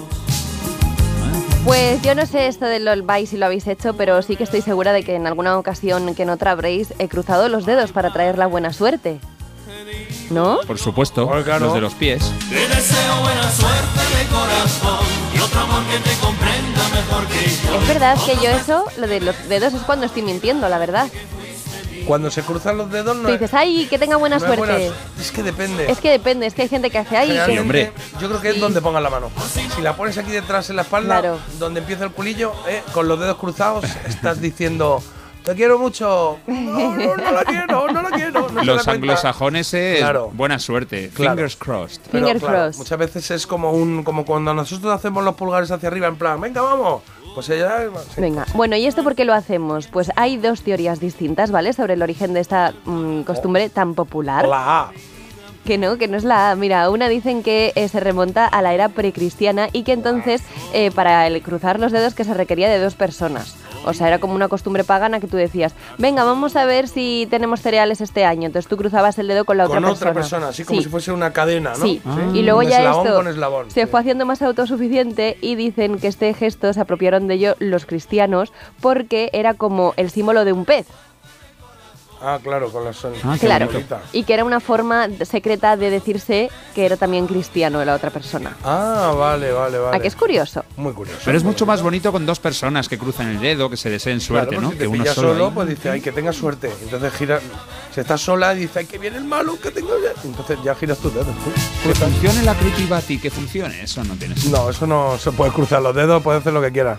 Pues 1.64 2.00
yo 2.02 2.14
no 2.14 2.26
sé 2.26 2.46
esto 2.46 2.64
del 2.66 2.84
LOL 2.84 3.04
si 3.26 3.36
lo 3.36 3.46
habéis 3.46 3.66
hecho, 3.66 3.94
pero 3.94 4.22
sí 4.22 4.36
que 4.36 4.44
estoy 4.44 4.62
segura 4.62 4.92
de 4.92 5.02
que 5.02 5.16
en 5.16 5.26
alguna 5.26 5.58
ocasión 5.58 6.14
que 6.14 6.22
en 6.22 6.30
otra 6.30 6.52
habréis 6.52 6.94
he 7.00 7.08
cruzado 7.08 7.48
los 7.48 7.66
dedos 7.66 7.90
para 7.90 8.12
traer 8.12 8.38
la 8.38 8.46
buena 8.46 8.72
suerte. 8.72 9.18
¿No? 10.30 10.60
Por 10.66 10.78
supuesto, 10.78 11.28
claro. 11.44 11.66
los 11.66 11.74
de 11.74 11.80
los 11.80 11.94
pies. 11.94 12.32
Te 12.48 12.68
deseo 12.68 13.20
buena 13.20 13.50
suerte 13.50 14.16
de 14.16 14.26
corazón 14.26 15.06
y 15.34 15.38
otro 15.40 15.60
amor 15.60 15.82
que 15.86 15.98
te 16.08 16.16
comprenda 16.18 16.88
mejor 16.94 17.26
que 17.26 17.44
yo. 17.44 17.80
Es 17.80 17.88
verdad 17.88 18.16
que 18.24 18.36
yo 18.36 18.50
eso, 18.50 18.84
lo 18.96 19.06
de 19.08 19.20
los 19.20 19.48
dedos 19.48 19.74
es 19.74 19.82
cuando 19.82 20.06
estoy 20.06 20.22
mintiendo, 20.22 20.68
la 20.68 20.78
verdad. 20.78 21.08
Cuando 22.06 22.30
se 22.30 22.42
cruzan 22.42 22.78
los 22.78 22.90
dedos 22.90 23.16
no 23.16 23.24
Tú 23.28 23.32
dices, 23.32 23.52
ay, 23.54 23.86
que 23.90 23.98
tenga 23.98 24.16
buena 24.16 24.38
no 24.38 24.44
es 24.44 24.46
suerte. 24.54 24.72
buena- 24.74 24.94
Es 25.20 25.32
que 25.32 25.42
depende. 25.42 25.90
Es 25.90 25.98
que 25.98 26.10
depende, 26.10 26.46
es 26.46 26.54
que 26.54 26.62
hay 26.62 26.68
gente 26.68 26.90
que 26.90 26.98
hace, 26.98 27.10
que... 27.10 27.26
Generalmente, 27.26 27.92
Yo 28.20 28.28
creo 28.28 28.40
que 28.40 28.50
es 28.50 28.60
donde 28.60 28.80
pongan 28.80 29.02
la 29.02 29.10
mano. 29.10 29.30
Si 29.74 29.82
la 29.82 29.96
pones 29.96 30.16
aquí 30.18 30.30
detrás 30.30 30.70
en 30.70 30.76
la 30.76 30.82
espalda, 30.82 31.20
Claro. 31.20 31.38
donde 31.58 31.80
empieza 31.80 32.04
el 32.04 32.12
culillo, 32.12 32.52
eh, 32.68 32.82
con 32.92 33.08
los 33.08 33.18
dedos 33.18 33.36
cruzados, 33.38 33.84
estás 34.06 34.40
diciendo, 34.40 35.02
te 35.44 35.54
quiero 35.54 35.78
mucho. 35.78 36.38
No, 36.46 36.90
no, 36.96 37.16
no 37.16 37.32
la 37.32 37.44
quiero, 37.44 37.88
no 37.88 38.02
la 38.02 38.10
quiero. 38.10 38.48
No 38.50 38.64
los 38.64 38.86
anglosajones 38.88 39.72
es 39.74 39.98
Claro. 39.98 40.30
buena 40.32 40.58
suerte. 40.58 41.10
Claro. 41.14 41.32
Fingers 41.34 41.56
crossed. 41.56 42.00
Pero, 42.10 42.26
Finger 42.26 42.40
claro, 42.40 42.56
crossed. 42.64 42.78
muchas 42.78 42.98
veces 42.98 43.30
es 43.30 43.46
como 43.46 43.72
un 43.72 44.02
como 44.04 44.24
cuando 44.24 44.52
nosotros 44.54 44.92
hacemos 44.92 45.22
los 45.24 45.34
pulgares 45.34 45.70
hacia 45.70 45.88
arriba 45.88 46.06
en 46.08 46.16
plan, 46.16 46.40
venga, 46.40 46.62
vamos. 46.62 47.02
Pues 47.36 47.50
ella 47.50 47.90
sí. 48.14 48.18
Venga, 48.18 48.46
bueno, 48.54 48.76
¿y 48.76 48.86
esto 48.86 49.04
por 49.04 49.14
qué 49.14 49.26
lo 49.26 49.34
hacemos? 49.34 49.88
Pues 49.88 50.10
hay 50.16 50.38
dos 50.38 50.62
teorías 50.62 51.00
distintas, 51.00 51.50
¿vale? 51.50 51.74
Sobre 51.74 51.92
el 51.92 52.00
origen 52.00 52.32
de 52.32 52.40
esta 52.40 52.72
mm, 52.86 53.24
costumbre 53.24 53.68
tan 53.68 53.94
popular. 53.94 54.48
La 54.48 54.80
A. 54.80 54.92
Que 55.66 55.78
no, 55.78 55.98
que 55.98 56.06
no 56.06 56.16
es 56.16 56.22
la 56.24 56.52
A. 56.52 56.56
Mira, 56.56 56.88
una 56.90 57.08
dicen 57.08 57.42
que 57.42 57.72
eh, 57.74 57.88
se 57.88 57.98
remonta 57.98 58.46
a 58.46 58.62
la 58.62 58.72
era 58.72 58.88
precristiana 58.88 59.68
y 59.72 59.82
que 59.82 59.92
entonces 59.92 60.42
eh, 60.72 60.90
para 60.92 61.26
el 61.26 61.42
cruzar 61.42 61.80
los 61.80 61.90
dedos 61.90 62.14
que 62.14 62.22
se 62.24 62.34
requería 62.34 62.68
de 62.68 62.78
dos 62.78 62.94
personas. 62.94 63.56
O 63.84 63.92
sea, 63.92 64.06
era 64.08 64.18
como 64.18 64.34
una 64.34 64.48
costumbre 64.48 64.84
pagana 64.84 65.18
que 65.20 65.26
tú 65.26 65.36
decías, 65.36 65.74
venga, 65.98 66.24
vamos 66.24 66.56
a 66.56 66.64
ver 66.66 66.86
si 66.88 67.26
tenemos 67.30 67.60
cereales 67.62 68.00
este 68.00 68.24
año. 68.24 68.46
Entonces 68.46 68.68
tú 68.68 68.76
cruzabas 68.76 69.18
el 69.18 69.26
dedo 69.28 69.44
con 69.44 69.56
la 69.56 69.66
Con 69.66 69.78
otra 69.78 69.90
otra 69.90 70.12
persona. 70.14 70.46
persona, 70.46 70.48
así 70.50 70.64
como 70.64 70.78
Sí. 70.80 70.84
si 70.84 70.90
fuese 70.90 71.12
una 71.12 71.32
cadena, 71.32 71.70
¿no? 71.70 71.84
Sí, 71.84 72.00
Sí. 72.02 72.38
y 72.38 72.42
luego 72.42 72.60
Un 72.60 72.66
ya 72.68 72.78
eslabón 72.78 73.06
esto 73.06 73.16
con 73.16 73.28
eslabón. 73.28 73.70
se 73.70 73.86
fue 73.86 74.00
haciendo 74.00 74.24
más 74.26 74.42
autosuficiente 74.42 75.36
y 75.40 75.54
dicen 75.56 75.98
que 75.98 76.08
este 76.08 76.32
gesto 76.34 76.72
se 76.72 76.80
apropiaron 76.80 77.26
de 77.28 77.34
ello 77.34 77.56
los 77.58 77.86
cristianos 77.86 78.52
porque 78.80 79.30
era 79.32 79.54
como 79.54 79.94
el 79.96 80.10
símbolo 80.10 80.44
de 80.44 80.52
un 80.52 80.64
pez. 80.64 80.86
Ah, 82.20 82.38
claro, 82.42 82.70
con 82.70 82.84
las 82.84 83.04
Ah, 83.04 83.36
claro. 83.38 83.68
Y 84.12 84.24
que 84.24 84.34
era 84.34 84.44
una 84.44 84.60
forma 84.60 85.08
secreta 85.24 85.76
de 85.76 85.90
decirse 85.90 86.50
que 86.74 86.86
era 86.86 86.96
también 86.96 87.26
cristiano 87.26 87.84
la 87.84 87.94
otra 87.94 88.10
persona. 88.10 88.56
Ah, 88.64 89.14
vale, 89.16 89.52
vale, 89.52 89.78
vale. 89.78 89.96
¿A 89.96 90.00
que 90.00 90.08
es 90.08 90.16
curioso? 90.16 90.64
Muy 90.76 90.92
curioso. 90.92 91.20
Pero 91.24 91.36
es 91.36 91.44
mucho 91.44 91.66
más 91.66 91.82
bonito 91.82 92.12
con 92.12 92.24
dos 92.26 92.40
personas 92.40 92.88
que 92.88 92.98
cruzan 92.98 93.28
el 93.28 93.40
dedo, 93.40 93.68
que 93.68 93.76
se 93.76 93.90
deseen 93.90 94.20
suerte, 94.20 94.56
Claro, 94.56 94.62
¿no? 94.62 94.70
Si 94.70 94.74
que 94.76 94.80
te 94.84 94.88
uno 94.88 95.02
pilla 95.02 95.14
solo. 95.14 95.28
solo, 95.32 95.46
ahí. 95.46 95.52
pues 95.54 95.68
dice, 95.68 95.90
ay, 95.90 96.00
que 96.00 96.12
tenga 96.12 96.32
suerte. 96.32 96.70
Entonces 96.82 97.12
gira. 97.14 97.40
Si 97.94 98.00
estás 98.00 98.20
sola, 98.20 98.54
dice, 98.54 98.80
ay, 98.80 98.86
que 98.86 98.98
viene 98.98 99.16
el 99.18 99.24
malo, 99.24 99.58
que 99.60 99.70
tengo 99.70 99.90
ya. 100.02 100.20
Entonces 100.24 100.58
ya 100.64 100.74
giras 100.74 100.98
tus 100.98 101.12
dedos. 101.12 101.26
tú. 101.26 101.50
Que 101.88 101.94
funcione 101.94 102.42
la 102.42 102.56
Bati, 102.88 103.18
que 103.18 103.30
funcione, 103.30 103.82
eso 103.82 104.04
no 104.04 104.14
tiene 104.14 104.34
sentido. 104.34 104.64
No, 104.64 104.70
eso 104.70 104.86
no 104.86 105.18
se 105.18 105.32
puede 105.32 105.52
cruzar 105.52 105.82
los 105.82 105.94
dedos, 105.94 106.22
puedes 106.22 106.40
hacer 106.40 106.52
lo 106.52 106.60
que 106.62 106.72
quieras. 106.72 106.98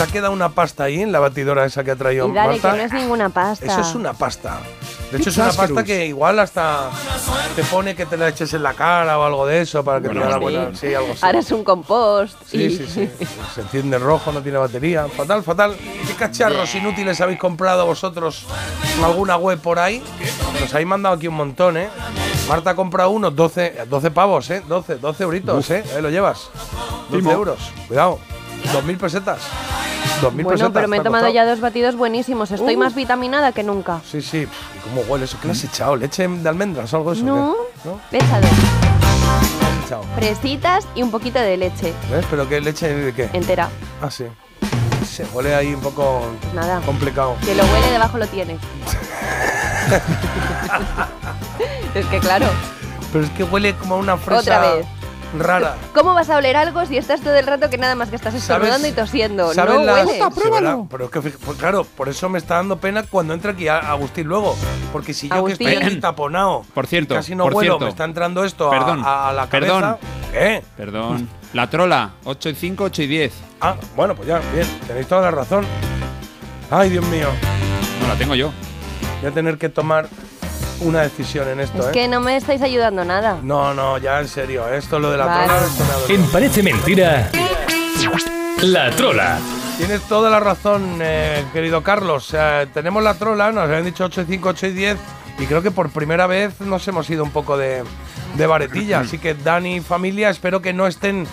Se 0.00 0.04
ha 0.04 0.06
quedado 0.06 0.32
una 0.32 0.48
pasta 0.48 0.84
ahí 0.84 1.02
en 1.02 1.12
la 1.12 1.18
batidora 1.20 1.66
esa 1.66 1.84
que 1.84 1.90
ha 1.90 1.96
traído 1.96 2.26
Y 2.26 2.32
dale, 2.32 2.54
que 2.58 2.62
Marta. 2.66 2.74
no 2.78 2.82
es 2.84 2.92
ninguna 2.94 3.28
pasta. 3.28 3.66
Eso 3.66 3.80
es 3.82 3.94
una 3.94 4.14
pasta. 4.14 4.58
De 5.12 5.18
hecho, 5.18 5.28
es 5.28 5.36
una 5.36 5.52
pasta 5.52 5.84
que 5.84 6.06
igual 6.06 6.38
hasta 6.38 6.88
te 7.54 7.62
pone 7.64 7.94
que 7.94 8.06
te 8.06 8.16
la 8.16 8.28
eches 8.28 8.54
en 8.54 8.62
la 8.62 8.72
cara 8.72 9.18
o 9.18 9.24
algo 9.24 9.44
de 9.46 9.60
eso 9.60 9.84
para 9.84 10.00
que 10.00 10.06
Bueno, 10.08 10.22
te 10.22 10.26
haga 10.26 10.36
sí. 10.36 10.40
buena. 10.40 10.74
Sí, 10.74 10.94
algo 10.94 11.12
así. 11.12 11.18
Ahora 11.20 11.38
es 11.40 11.52
un 11.52 11.64
compost. 11.64 12.34
Sí, 12.46 12.62
y- 12.62 12.76
sí, 12.78 12.86
sí. 12.86 13.10
Se 13.54 13.60
enciende 13.60 13.98
rojo, 13.98 14.32
no 14.32 14.40
tiene 14.42 14.56
batería. 14.56 15.06
Fatal, 15.14 15.42
fatal. 15.42 15.76
¿Qué 16.06 16.14
cacharros 16.14 16.74
inútiles 16.74 17.20
habéis 17.20 17.38
comprado 17.38 17.84
vosotros 17.84 18.46
en 18.96 19.04
alguna 19.04 19.36
web 19.36 19.60
por 19.60 19.78
ahí? 19.78 20.02
Nos 20.62 20.72
habéis 20.72 20.88
mandado 20.88 21.14
aquí 21.16 21.28
un 21.28 21.34
montón, 21.34 21.76
¿eh? 21.76 21.90
Marta 22.48 22.70
ha 22.70 22.74
comprado 22.74 23.10
uno, 23.10 23.30
12, 23.30 23.84
12 23.86 24.10
pavos, 24.12 24.48
¿eh? 24.48 24.62
12, 24.66 24.94
12 24.94 25.24
euritos. 25.24 25.70
¿eh? 25.70 25.84
Ahí 25.94 26.00
lo 26.00 26.08
llevas. 26.08 26.48
12 27.10 27.16
Timo. 27.18 27.32
euros. 27.32 27.58
Cuidado. 27.86 28.18
2.000 28.72 28.96
pesetas. 28.96 29.40
2.000 30.20 30.42
Bueno, 30.44 30.72
pero 30.72 30.88
me 30.88 30.98
he 30.98 31.00
tomado 31.00 31.28
ya 31.28 31.44
dos 31.46 31.60
batidos 31.60 31.96
buenísimos. 31.96 32.50
Estoy 32.50 32.76
Uh. 32.76 32.78
más 32.78 32.94
vitaminada 32.94 33.52
que 33.52 33.62
nunca. 33.62 34.00
Sí, 34.10 34.20
sí. 34.22 34.46
¿y 34.46 34.78
¿Cómo 34.88 35.02
huele 35.08 35.24
eso? 35.24 35.38
¿Qué 35.40 35.46
le 35.48 35.52
has 35.52 35.64
echado? 35.64 35.96
¿Leche 35.96 36.26
de 36.28 36.48
almendras 36.48 36.92
o 36.92 36.96
algo 36.98 37.10
de 37.12 37.16
eso? 37.18 37.26
No? 37.26 37.56
¿No? 37.84 38.00
le 38.10 38.18
he 38.18 38.22
echado 38.22 38.42
¿Qué 38.42 38.48
has 39.78 39.84
echado? 39.86 40.02
fresitas 40.16 40.86
y 40.94 41.02
un 41.02 41.10
poquito 41.10 41.38
de 41.38 41.56
leche 41.56 41.92
¿Ves? 42.10 42.24
¿Pero 42.30 42.48
qué 42.48 42.60
leche 42.60 42.88
de 42.94 43.14
qué? 43.14 43.30
entera. 43.32 43.68
Ah, 44.02 44.10
sí. 44.10 44.24
Se 45.08 45.24
huele 45.32 45.54
ahí 45.54 45.72
un 45.74 45.80
poco 45.80 46.22
Nada. 46.54 46.80
complicado. 46.86 47.36
Que 47.44 47.54
lo 47.54 47.64
huele 47.64 47.90
debajo 47.90 48.18
lo 48.18 48.26
tienes. 48.26 48.58
es 51.94 52.06
que 52.06 52.18
claro, 52.20 52.46
Pero 53.12 53.24
es 53.24 53.30
que 53.30 53.44
huele 53.44 53.74
como 53.74 53.96
a 53.96 53.98
una 53.98 54.16
fresa 54.16 54.40
Otra 54.40 54.60
vez. 54.74 54.86
Rara. 55.38 55.76
¿cómo 55.94 56.14
vas 56.14 56.28
a 56.30 56.36
oler 56.36 56.56
algo 56.56 56.84
si 56.86 56.96
estás 56.96 57.20
todo 57.20 57.34
el 57.36 57.46
rato 57.46 57.70
que 57.70 57.78
nada 57.78 57.94
más 57.94 58.08
que 58.10 58.16
estás 58.16 58.34
estornudando 58.34 58.88
y 58.88 58.92
tosiendo? 58.92 59.52
¿Sabes 59.54 59.74
No 59.74 59.84
las- 59.84 60.06
huele. 60.06 60.12
Sí, 60.34 60.50
¿verdad? 60.50 60.76
Pero 60.90 61.04
es 61.04 61.10
que, 61.10 61.20
pues 61.20 61.58
claro, 61.58 61.84
por 61.84 62.08
eso 62.08 62.28
me 62.28 62.38
está 62.38 62.56
dando 62.56 62.78
pena 62.78 63.02
cuando 63.04 63.34
entra 63.34 63.52
aquí 63.52 63.68
a- 63.68 63.78
Agustín 63.78 64.26
luego. 64.26 64.56
Porque 64.92 65.14
si 65.14 65.28
yo 65.28 65.34
Agustín. 65.34 65.66
que 65.68 65.74
estoy 65.74 65.86
aquí 65.88 66.00
taponado, 66.00 66.64
Por 66.74 66.86
cierto, 66.86 67.14
casi 67.14 67.34
no 67.34 67.44
por 67.44 67.54
huelo, 67.54 67.72
cierto. 67.74 67.84
me 67.84 67.90
está 67.90 68.04
entrando 68.04 68.44
esto 68.44 68.68
a- 68.68 68.70
Perdón, 68.70 69.02
a, 69.04 69.28
a 69.28 69.32
la 69.32 69.48
cabeza. 69.48 69.72
perdón. 69.74 69.96
¿Qué? 70.32 70.62
Perdón. 70.76 71.28
La 71.52 71.68
trola, 71.68 72.10
8 72.24 72.48
y 72.50 72.54
5, 72.54 72.84
8 72.84 73.02
y 73.02 73.06
10. 73.08 73.32
Ah, 73.60 73.74
bueno, 73.96 74.14
pues 74.14 74.28
ya, 74.28 74.38
bien, 74.54 74.66
tenéis 74.86 75.06
toda 75.08 75.22
la 75.22 75.30
razón. 75.32 75.66
Ay, 76.70 76.90
Dios 76.90 77.04
mío. 77.06 77.28
No, 78.00 78.08
la 78.08 78.14
tengo 78.14 78.34
yo. 78.36 78.52
Voy 79.20 79.30
a 79.30 79.34
tener 79.34 79.58
que 79.58 79.68
tomar 79.68 80.08
una 80.80 81.02
decisión 81.02 81.48
en 81.48 81.60
esto, 81.60 81.78
Es 81.80 81.86
¿eh? 81.86 81.90
que 81.92 82.08
no 82.08 82.20
me 82.20 82.36
estáis 82.36 82.62
ayudando 82.62 83.04
nada. 83.04 83.38
No, 83.42 83.74
no, 83.74 83.98
ya 83.98 84.20
en 84.20 84.28
serio, 84.28 84.68
esto 84.72 84.98
lo 84.98 85.10
de 85.10 85.18
la 85.18 85.26
Vale. 85.26 85.46
trola, 85.46 85.66
esto 85.66 85.84
me. 86.08 86.14
En 86.14 86.24
Parece 86.30 86.62
Mentira, 86.62 87.30
la 88.62 88.90
trola. 88.90 89.38
Tienes 89.78 90.02
toda 90.02 90.28
la 90.28 90.40
razón, 90.40 90.98
eh, 91.00 91.44
querido 91.52 91.82
Carlos. 91.82 92.26
Sea, 92.26 92.66
tenemos 92.66 93.02
la 93.02 93.14
trola, 93.14 93.50
nos 93.50 93.64
habían 93.64 93.84
dicho 93.84 94.04
8 94.04 94.22
y 94.22 94.24
5, 94.26 94.48
8 94.50 94.66
y 94.66 94.72
10, 94.72 94.98
y 95.38 95.46
creo 95.46 95.62
que 95.62 95.70
por 95.70 95.88
primera 95.90 96.26
vez 96.26 96.60
nos 96.60 96.86
hemos 96.88 97.08
ido 97.08 97.24
un 97.24 97.30
poco 97.30 97.56
de, 97.56 97.82
de 98.34 98.46
varetilla. 98.46 99.00
Así 99.00 99.18
que 99.18 99.34
Dani 99.34 99.76
y 99.76 99.80
familia, 99.80 100.28
espero 100.28 100.60
que 100.60 100.72
no 100.74 100.86
estén 100.86 101.26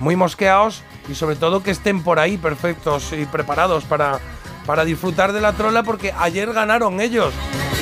muy 0.00 0.16
mosqueados 0.16 0.82
y 1.08 1.14
sobre 1.14 1.36
todo 1.36 1.62
que 1.62 1.70
estén 1.70 2.02
por 2.02 2.18
ahí 2.18 2.36
perfectos 2.36 3.12
y 3.12 3.24
preparados 3.26 3.84
para, 3.84 4.18
para 4.66 4.84
disfrutar 4.84 5.32
de 5.32 5.40
la 5.40 5.52
trola, 5.52 5.82
porque 5.82 6.12
ayer 6.18 6.52
ganaron 6.52 7.00
ellos 7.00 7.32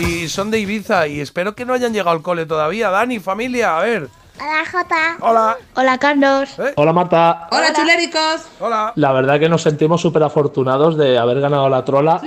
y 0.01 0.29
son 0.29 0.51
de 0.51 0.59
Ibiza 0.59 1.07
y 1.07 1.21
espero 1.21 1.55
que 1.55 1.65
no 1.65 1.75
hayan 1.75 1.93
llegado 1.93 2.11
al 2.11 2.23
cole 2.23 2.47
todavía. 2.47 2.91
Dani, 2.91 3.21
familia, 3.21 3.79
a 3.79 3.83
ver. 3.83 4.09
Hola, 4.41 4.65
Jota. 4.71 5.17
Hola. 5.21 5.57
Hola, 5.75 5.99
Carlos. 5.99 6.49
Hola 6.77 6.93
Marta. 6.93 7.49
Hola, 7.51 7.73
chuléricos. 7.73 8.47
Hola. 8.61 8.93
La 8.97 9.13
verdad 9.13 9.39
que 9.39 9.49
nos 9.49 9.63
sentimos 9.63 10.01
súper 10.01 10.23
afortunados 10.23 10.97
de 10.97 11.19
haber 11.19 11.41
ganado 11.41 11.69
la 11.69 11.85
trola. 11.85 12.21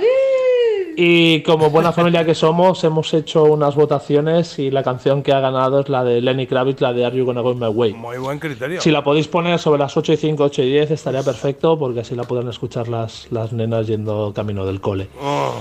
Y 0.98 1.42
como 1.42 1.68
buena 1.68 1.92
familia 1.92 2.24
que 2.24 2.34
somos, 2.34 2.82
hemos 2.82 3.12
hecho 3.12 3.44
unas 3.44 3.74
votaciones 3.74 4.58
y 4.58 4.70
la 4.70 4.82
canción 4.82 5.22
que 5.22 5.34
ha 5.34 5.40
ganado 5.40 5.80
es 5.80 5.90
la 5.90 6.02
de 6.02 6.22
Lenny 6.22 6.46
Kravitz, 6.46 6.80
la 6.80 6.94
de 6.94 7.04
Are 7.04 7.14
You 7.14 7.26
Gonna 7.26 7.42
Go 7.42 7.54
My 7.54 7.66
Way. 7.66 7.92
Muy 7.92 8.16
buen 8.16 8.38
criterio. 8.38 8.80
Si 8.80 8.90
la 8.90 9.04
podéis 9.04 9.28
poner 9.28 9.58
sobre 9.58 9.78
las 9.78 9.94
8 9.94 10.14
y 10.14 10.16
5, 10.16 10.42
8 10.42 10.62
y 10.62 10.70
10 10.70 10.92
estaría 10.92 11.22
perfecto 11.22 11.78
porque 11.78 12.00
así 12.00 12.14
la 12.14 12.24
pueden 12.24 12.48
escuchar 12.48 12.88
las, 12.88 13.30
las 13.30 13.52
nenas 13.52 13.86
yendo 13.86 14.32
camino 14.34 14.64
del 14.64 14.80
cole. 14.80 15.08
Oh. 15.20 15.52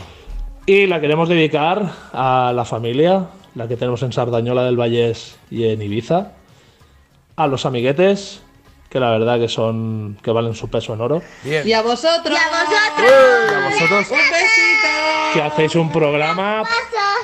Y 0.66 0.88
la 0.88 1.02
queremos 1.02 1.28
dedicar 1.28 1.92
a 2.14 2.54
la 2.56 2.64
familia, 2.64 3.28
la 3.56 3.68
que 3.68 3.76
tenemos 3.76 4.04
en 4.04 4.14
Sardañola 4.14 4.64
del 4.64 4.80
Vallés 4.80 5.38
y 5.52 5.66
en 5.66 5.82
Ibiza, 5.82 6.32
a 7.36 7.48
los 7.48 7.66
amiguetes, 7.66 8.42
que 8.96 9.00
la 9.02 9.10
verdad 9.10 9.38
que 9.38 9.50
son 9.50 10.18
que 10.24 10.32
valen 10.32 10.56
su 10.56 10.70
peso 10.70 10.94
en 10.94 11.02
oro, 11.02 11.22
Bien. 11.44 11.68
Y 11.68 11.74
a 11.74 11.82
vosotros. 11.82 12.34
Y 12.34 12.38
a 12.38 13.58
a 13.58 13.70
vosotros 13.70 14.10
Un 14.10 14.18
besito. 14.32 14.88
que 15.34 15.42
hacéis 15.42 15.76
un 15.76 15.92
programa 15.92 16.64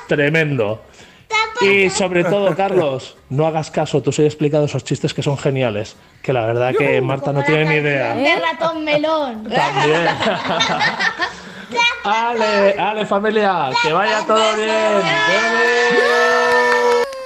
tremendo. 0.06 0.81
Y 1.61 1.89
sobre 1.89 2.26
todo, 2.26 2.53
Carlos, 2.57 3.15
no 3.30 3.48
hagas 3.48 3.72
caso, 3.72 4.02
tú 4.02 4.11
sí 4.11 4.22
he 4.22 4.26
explicado 4.26 4.65
esos 4.65 4.84
chistes 4.84 5.14
que 5.14 5.23
son 5.23 5.38
geniales, 5.38 5.95
que 6.22 6.34
la 6.34 6.45
verdad 6.45 6.73
que 6.77 6.99
Marta 6.99 7.31
no 7.31 7.41
tiene 7.41 7.64
ni 7.64 7.76
idea. 7.76 8.15
De 8.15 8.35
ratón 8.35 8.84
melón. 8.84 9.43
También. 9.49 10.07
Ale, 12.03 12.76
ale 12.77 13.06
familia, 13.06 13.69
que 13.81 13.93
vaya 13.93 14.26
todo 14.27 14.56
bien. 14.57 15.02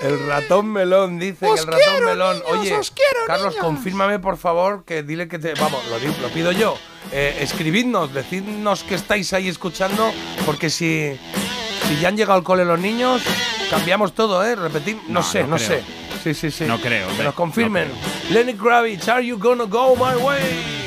El 0.06 0.28
ratón 0.28 0.68
melón, 0.72 1.20
dice 1.20 1.46
que 1.46 1.52
el 1.62 1.66
ratón 1.68 1.80
quiero, 1.92 2.06
melón. 2.08 2.36
niños, 2.38 2.52
Oye, 2.60 2.74
os 2.78 2.92
quiero, 2.92 3.20
Carlos, 3.28 3.50
niños. 3.54 3.66
confírmame 3.66 4.20
por 4.20 4.38
favor 4.38 4.84
que 4.86 5.04
dile 5.04 5.28
que 5.28 5.40
te. 5.40 5.54
Vamos, 5.56 5.84
lo, 5.90 6.00
digo- 6.00 6.16
lo 6.22 6.30
pido 6.30 6.52
yo. 6.52 6.78
Eh, 7.12 7.38
escribidnos, 7.42 8.14
decidnos 8.14 8.84
que 8.84 8.96
estáis 8.96 9.32
ahí 9.34 9.48
escuchando, 9.48 10.12
porque 10.46 10.70
si, 10.70 11.18
si 11.88 12.00
ya 12.00 12.08
han 12.10 12.18
llegado 12.18 12.34
al 12.38 12.44
cole 12.44 12.66
los 12.66 12.80
niños, 12.80 13.22
cambiamos 13.70 14.14
todo, 14.14 14.44
¿eh? 14.46 14.56
Repetir, 14.56 14.98
no, 15.08 15.20
No, 15.20 15.24
sé, 15.24 15.44
no, 15.44 15.58
sé. 15.58 15.84
Sí, 16.24 16.34
sí, 16.34 16.50
sí. 16.50 16.66
No 16.66 16.80
creo, 16.80 17.08
Que 17.16 17.24
nos 17.24 17.36
confirmen. 17.36 17.90
no 17.90 18.34
Lenny 18.34 18.54
Kravitz, 18.56 19.08
are 19.10 19.24
you 19.26 19.38
gonna 19.38 19.66
go 19.66 19.96
my 19.96 20.16
way? 20.22 20.85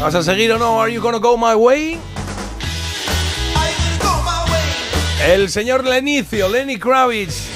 ¿Vas 0.00 0.14
a 0.14 0.22
seguir 0.22 0.50
o 0.52 0.58
no? 0.58 0.80
¿Are 0.80 0.90
you 0.90 1.02
gonna 1.02 1.18
go 1.18 1.36
my 1.36 1.54
way? 1.54 1.98
El 5.26 5.50
señor 5.50 5.84
Lenicio, 5.84 6.48
Lenny 6.48 6.78
Kravitz. 6.78 7.48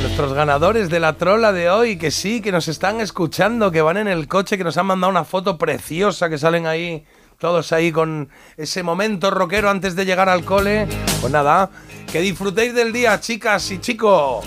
Nuestros 0.00 0.32
ganadores 0.32 0.88
de 0.88 1.00
la 1.00 1.18
trola 1.18 1.52
de 1.52 1.68
hoy, 1.68 1.98
que 1.98 2.10
sí, 2.10 2.40
que 2.40 2.50
nos 2.50 2.68
están 2.68 3.02
escuchando, 3.02 3.70
que 3.70 3.82
van 3.82 3.98
en 3.98 4.08
el 4.08 4.26
coche, 4.26 4.56
que 4.56 4.64
nos 4.64 4.78
han 4.78 4.86
mandado 4.86 5.10
una 5.10 5.24
foto 5.24 5.58
preciosa, 5.58 6.30
que 6.30 6.38
salen 6.38 6.66
ahí, 6.66 7.04
todos 7.38 7.72
ahí 7.72 7.92
con 7.92 8.30
ese 8.56 8.82
momento 8.82 9.30
rockero 9.30 9.68
antes 9.68 9.94
de 9.94 10.06
llegar 10.06 10.30
al 10.30 10.46
cole. 10.46 10.88
Pues 11.20 11.30
nada, 11.30 11.68
que 12.10 12.20
disfrutéis 12.20 12.74
del 12.74 12.90
día, 12.90 13.20
chicas 13.20 13.70
y 13.70 13.80
chicos. 13.80 14.46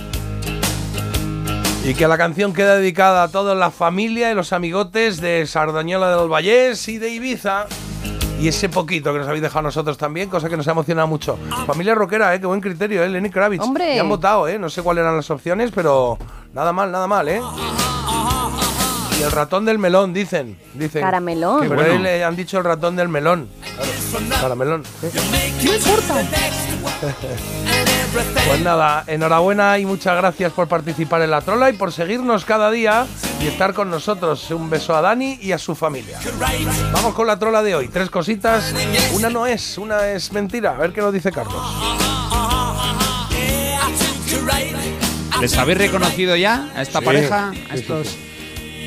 Y 1.87 1.93
que 1.93 2.05
la 2.05 2.17
canción 2.17 2.53
queda 2.53 2.75
dedicada 2.75 3.23
a 3.23 3.27
toda 3.29 3.55
la 3.55 3.71
familia 3.71 4.29
y 4.29 4.35
los 4.35 4.51
amigotes 4.51 5.21
de 5.21 5.47
Sardañola 5.47 6.17
del 6.17 6.27
Vallés 6.27 6.85
y 6.89 6.97
de 6.97 7.11
Ibiza. 7.11 7.65
Y 8.41 8.49
ese 8.49 8.67
poquito 8.67 9.13
que 9.13 9.19
nos 9.19 9.27
habéis 9.29 9.41
dejado 9.41 9.61
nosotros 9.63 9.97
también, 9.97 10.27
cosa 10.29 10.49
que 10.49 10.57
nos 10.57 10.67
ha 10.67 10.71
emocionado 10.71 11.07
mucho. 11.07 11.39
Familia 11.65 11.95
rockera, 11.95 12.35
¿eh? 12.35 12.41
Qué 12.41 12.45
buen 12.45 12.59
criterio, 12.59 13.03
¿eh? 13.03 13.09
Lenny 13.09 13.29
Kravitz. 13.29 13.63
Hombre. 13.63 13.95
Y 13.95 13.99
han 13.99 14.09
votado, 14.09 14.49
¿eh? 14.49 14.59
No 14.59 14.69
sé 14.69 14.81
cuáles 14.83 15.03
eran 15.03 15.15
las 15.15 15.31
opciones, 15.31 15.71
pero 15.73 16.17
nada 16.53 16.73
mal, 16.73 16.91
nada 16.91 17.07
mal, 17.07 17.29
¿eh? 17.29 17.41
Y 19.17 19.23
el 19.23 19.31
ratón 19.31 19.63
del 19.63 19.79
melón, 19.79 20.13
dicen. 20.13 20.59
dicen 20.73 21.01
Caramelón. 21.01 21.61
Que 21.61 21.67
por 21.69 21.77
Bueno. 21.77 21.93
ahí 21.93 21.99
le 21.99 22.23
han 22.25 22.35
dicho 22.35 22.57
el 22.57 22.65
ratón 22.65 22.97
del 22.97 23.07
melón. 23.07 23.47
Claro, 23.77 24.41
caramelón. 24.41 24.83
¿eh? 25.03 25.11
No 25.63 25.73
importa. 25.73 26.21
Pues 28.13 28.61
nada, 28.61 29.03
enhorabuena 29.07 29.77
y 29.79 29.85
muchas 29.85 30.15
gracias 30.15 30.51
por 30.53 30.67
participar 30.67 31.21
en 31.21 31.31
la 31.31 31.41
trola 31.41 31.69
y 31.69 31.73
por 31.73 31.91
seguirnos 31.91 32.45
cada 32.45 32.71
día 32.71 33.05
y 33.41 33.47
estar 33.47 33.73
con 33.73 33.89
nosotros. 33.89 34.49
Un 34.51 34.69
beso 34.69 34.95
a 34.95 35.01
Dani 35.01 35.37
y 35.41 35.51
a 35.51 35.57
su 35.57 35.75
familia. 35.75 36.17
Vamos 36.93 37.13
con 37.13 37.27
la 37.27 37.37
trola 37.37 37.61
de 37.61 37.75
hoy. 37.75 37.87
Tres 37.89 38.09
cositas. 38.09 38.73
Una 39.13 39.29
no 39.29 39.45
es, 39.45 39.77
una 39.77 40.07
es 40.07 40.31
mentira. 40.31 40.71
A 40.71 40.77
ver 40.77 40.93
qué 40.93 41.01
nos 41.01 41.13
dice 41.13 41.31
Carlos. 41.31 41.61
¿Les 45.41 45.55
habéis 45.57 45.77
reconocido 45.77 46.35
ya 46.35 46.69
a 46.75 46.81
esta 46.81 46.99
Sí, 46.99 47.05
pareja? 47.05 47.49
A 47.49 47.51
sí, 47.53 47.61
estos 47.73 48.07
sí. 48.07 48.26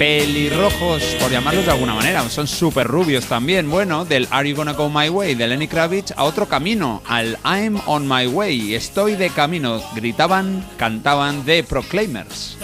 Pelirrojos, 0.01 1.03
por 1.21 1.31
llamarlos 1.31 1.67
de 1.67 1.73
alguna 1.73 1.93
manera. 1.93 2.27
Son 2.31 2.47
súper 2.47 2.87
rubios 2.87 3.27
también. 3.27 3.69
Bueno, 3.69 4.07
del 4.07 4.27
Are 4.31 4.49
You 4.49 4.57
Gonna 4.57 4.73
Go 4.73 4.89
My 4.89 5.11
Way 5.11 5.35
de 5.35 5.47
Lenny 5.47 5.69
Kravitz 5.69 6.15
a 6.17 6.25
otro 6.25 6.49
camino, 6.49 7.03
al 7.07 7.37
I'm 7.45 7.79
On 7.85 8.09
My 8.09 8.27
Way. 8.27 8.75
Estoy 8.75 9.17
de 9.17 9.29
camino. 9.29 9.83
Gritaban, 9.95 10.65
cantaban 10.79 11.45
The 11.45 11.65
Proclaimers. 11.65 12.57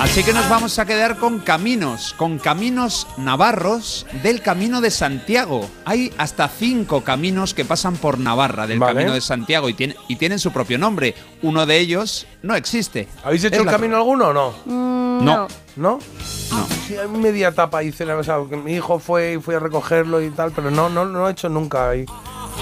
Así 0.00 0.24
que 0.24 0.32
nos 0.32 0.48
vamos 0.48 0.78
a 0.78 0.86
quedar 0.86 1.18
con 1.18 1.40
caminos, 1.40 2.14
con 2.16 2.38
caminos 2.38 3.06
navarros 3.18 4.06
del 4.22 4.40
Camino 4.40 4.80
de 4.80 4.90
Santiago. 4.90 5.68
Hay 5.84 6.10
hasta 6.16 6.48
cinco 6.48 7.02
caminos 7.04 7.52
que 7.52 7.66
pasan 7.66 7.96
por 7.96 8.18
Navarra 8.18 8.66
del 8.66 8.78
Vale. 8.78 8.94
Camino 8.94 9.12
de 9.12 9.20
Santiago 9.20 9.68
y, 9.68 9.74
tiene- 9.74 9.94
y 10.08 10.16
tienen 10.16 10.38
su 10.38 10.52
propio 10.52 10.78
nombre. 10.78 11.14
Uno 11.42 11.66
de 11.66 11.78
ellos 11.78 12.26
no 12.42 12.54
existe. 12.56 13.08
¿Habéis 13.22 13.44
hecho 13.44 13.60
el 13.60 13.66
camino 13.68 13.96
alguno 13.98 14.28
o 14.28 14.32
no? 14.32 14.54
Mm, 14.64 15.24
No. 15.24 15.48
¿No? 15.76 15.98
No. 16.50 16.66
Sí, 16.88 16.96
hay 16.96 17.06
media 17.08 17.48
etapa 17.48 17.82
hice, 17.82 18.10
o 18.10 18.24
sea, 18.24 18.38
que 18.48 18.56
mi 18.56 18.72
hijo 18.72 18.98
fue 18.98 19.34
y 19.34 19.38
fui 19.40 19.54
a 19.54 19.60
recogerlo 19.60 20.20
y 20.22 20.30
tal, 20.30 20.50
pero 20.50 20.70
no, 20.70 20.88
no, 20.88 21.04
no 21.04 21.28
he 21.28 21.32
hecho 21.32 21.48
nunca 21.48 21.90
ahí. 21.90 22.04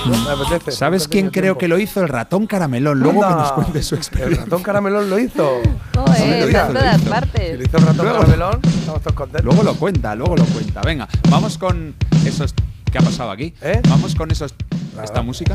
No, 0.06 0.36
me 0.36 0.44
apetece. 0.44 0.72
¿Sabes 0.72 1.08
quién 1.08 1.28
creo 1.30 1.42
tiempo. 1.54 1.58
que 1.58 1.68
lo 1.68 1.78
hizo? 1.78 2.00
El 2.02 2.08
ratón 2.08 2.46
caramelón. 2.46 3.00
Luego 3.00 3.20
que 3.20 3.34
nos 3.34 3.52
cuente 3.52 3.82
su 3.82 3.94
El 3.94 3.98
experiencia. 4.00 4.44
ratón 4.44 4.62
caramelón 4.62 5.10
lo 5.10 5.18
hizo. 5.18 5.60
Joder, 5.94 6.46
Mira, 6.46 6.62
está 6.62 6.66
en 6.68 6.72
todas 6.74 7.00
Si 7.00 7.06
partes. 7.08 7.58
lo 7.58 7.64
hizo 7.64 7.76
el 7.76 7.82
ratón 7.86 8.04
Luego- 8.06 8.18
caramelón, 8.20 8.60
estamos 8.64 9.02
todos 9.02 9.12
contentos. 9.16 9.44
Luego 9.44 9.62
lo 9.62 9.74
cuenta, 9.74 10.14
luego 10.14 10.36
lo 10.36 10.44
cuenta. 10.44 10.80
Venga, 10.82 11.08
vamos 11.30 11.58
con 11.58 11.94
esos. 12.24 12.54
¿Qué 12.90 12.98
ha 12.98 13.02
pasado 13.02 13.30
aquí? 13.30 13.52
¿Eh? 13.60 13.80
Vamos 13.88 14.14
con 14.14 14.30
esos. 14.30 14.54
¿Esta 15.02 15.20
música? 15.22 15.54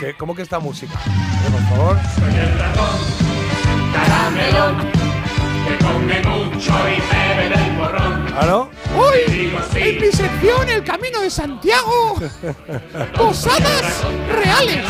¿Qué- 0.00 0.14
¿Cómo 0.18 0.34
que 0.34 0.42
esta 0.42 0.58
música? 0.58 0.94
Por 1.50 1.62
favor. 1.76 1.96
Que 4.36 5.07
come 5.92 6.20
mucho 6.22 6.72
y 6.88 7.00
bebe 7.14 7.48
del 7.56 7.76
borrón. 7.76 8.26
¿Claro? 8.26 8.70
Hoy, 8.96 9.52
en 9.74 10.00
mi 10.00 10.12
sección 10.12 10.68
El 10.68 10.84
Camino 10.84 11.20
de 11.20 11.30
Santiago, 11.30 12.16
posadas 13.16 14.04
reales. 14.28 14.84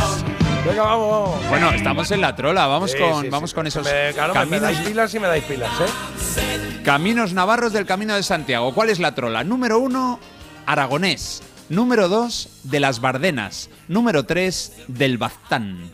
Venga, 0.67 0.83
vamos, 0.83 1.11
vamos. 1.11 1.49
Bueno, 1.49 1.71
estamos 1.71 2.11
en 2.11 2.21
la 2.21 2.35
trola. 2.37 2.67
Vamos 2.67 2.91
Sí, 2.93 2.99
con, 2.99 3.23
sí, 3.23 3.29
vamos 3.31 3.51
sí. 3.51 3.55
con 3.55 3.67
esos 3.67 3.85
Me- 3.85 4.13
claro, 4.13 4.35
me- 4.35 4.41
me 4.41 4.45
caminos, 4.59 4.63
dais 4.63 4.79
pilas 4.89 5.15
y 5.15 5.21
me 5.21 5.27
dais 5.29 5.45
pilas, 5.45 5.71
¿eh? 5.81 6.81
caminos 6.85 7.33
navarros 7.33 7.73
del 7.73 7.87
Camino 7.87 8.15
de 8.15 8.23
Santiago. 8.23 8.75
¿Cuál 8.75 8.91
es 8.91 8.99
la 8.99 9.15
trola? 9.15 9.45
Número 9.45 9.79
uno, 9.79 10.19
aragonés. 10.67 11.43
Número 11.69 12.09
dos, 12.09 12.49
de 12.65 12.81
las 12.81 13.01
Bardenas. 13.01 13.69
Número 13.89 14.25
tres, 14.25 14.73
del 14.89 15.17
Baztán. 15.19 15.91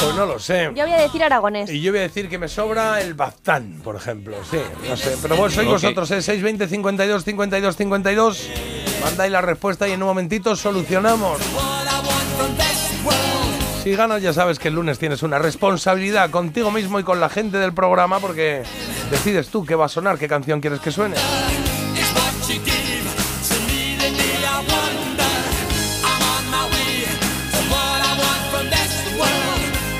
Pues 0.00 0.14
no 0.14 0.26
lo 0.26 0.38
sé. 0.38 0.70
Yo 0.74 0.84
voy 0.84 0.92
a 0.92 0.98
decir 0.98 1.22
aragonés. 1.24 1.70
Y 1.70 1.80
yo 1.80 1.90
voy 1.92 1.98
a 2.00 2.02
decir 2.02 2.28
que 2.28 2.38
me 2.38 2.48
sobra 2.48 3.00
el 3.00 3.14
Baztán, 3.14 3.80
por 3.82 3.96
ejemplo. 3.96 4.36
Sí, 4.50 4.58
no 4.88 4.96
sé. 4.96 5.16
Pero 5.20 5.36
bueno, 5.36 5.52
sois 5.54 5.66
Ok. 5.66 5.72
vosotros, 5.74 6.10
¿eh? 6.12 6.22
620 6.22 6.68
52 6.68 7.24
52 7.24 7.76
52. 7.76 8.48
Mandáis 9.02 9.32
la 9.32 9.40
respuesta 9.40 9.88
y 9.88 9.92
en 9.92 10.02
un 10.02 10.08
momentito 10.08 10.54
solucionamos. 10.56 11.38
Si 13.82 13.94
ganas, 13.94 14.20
ya 14.22 14.32
sabes 14.32 14.58
que 14.58 14.68
el 14.68 14.74
lunes 14.74 14.98
tienes 14.98 15.22
una 15.22 15.38
responsabilidad 15.38 16.30
contigo 16.30 16.70
mismo 16.70 16.98
y 17.00 17.04
con 17.04 17.20
la 17.20 17.28
gente 17.28 17.58
del 17.58 17.72
programa 17.72 18.18
porque 18.20 18.62
decides 19.10 19.48
tú 19.48 19.64
qué 19.64 19.74
va 19.74 19.86
a 19.86 19.88
sonar, 19.88 20.18
qué 20.18 20.28
canción 20.28 20.60
quieres 20.60 20.80
que 20.80 20.90
suene. 20.90 21.16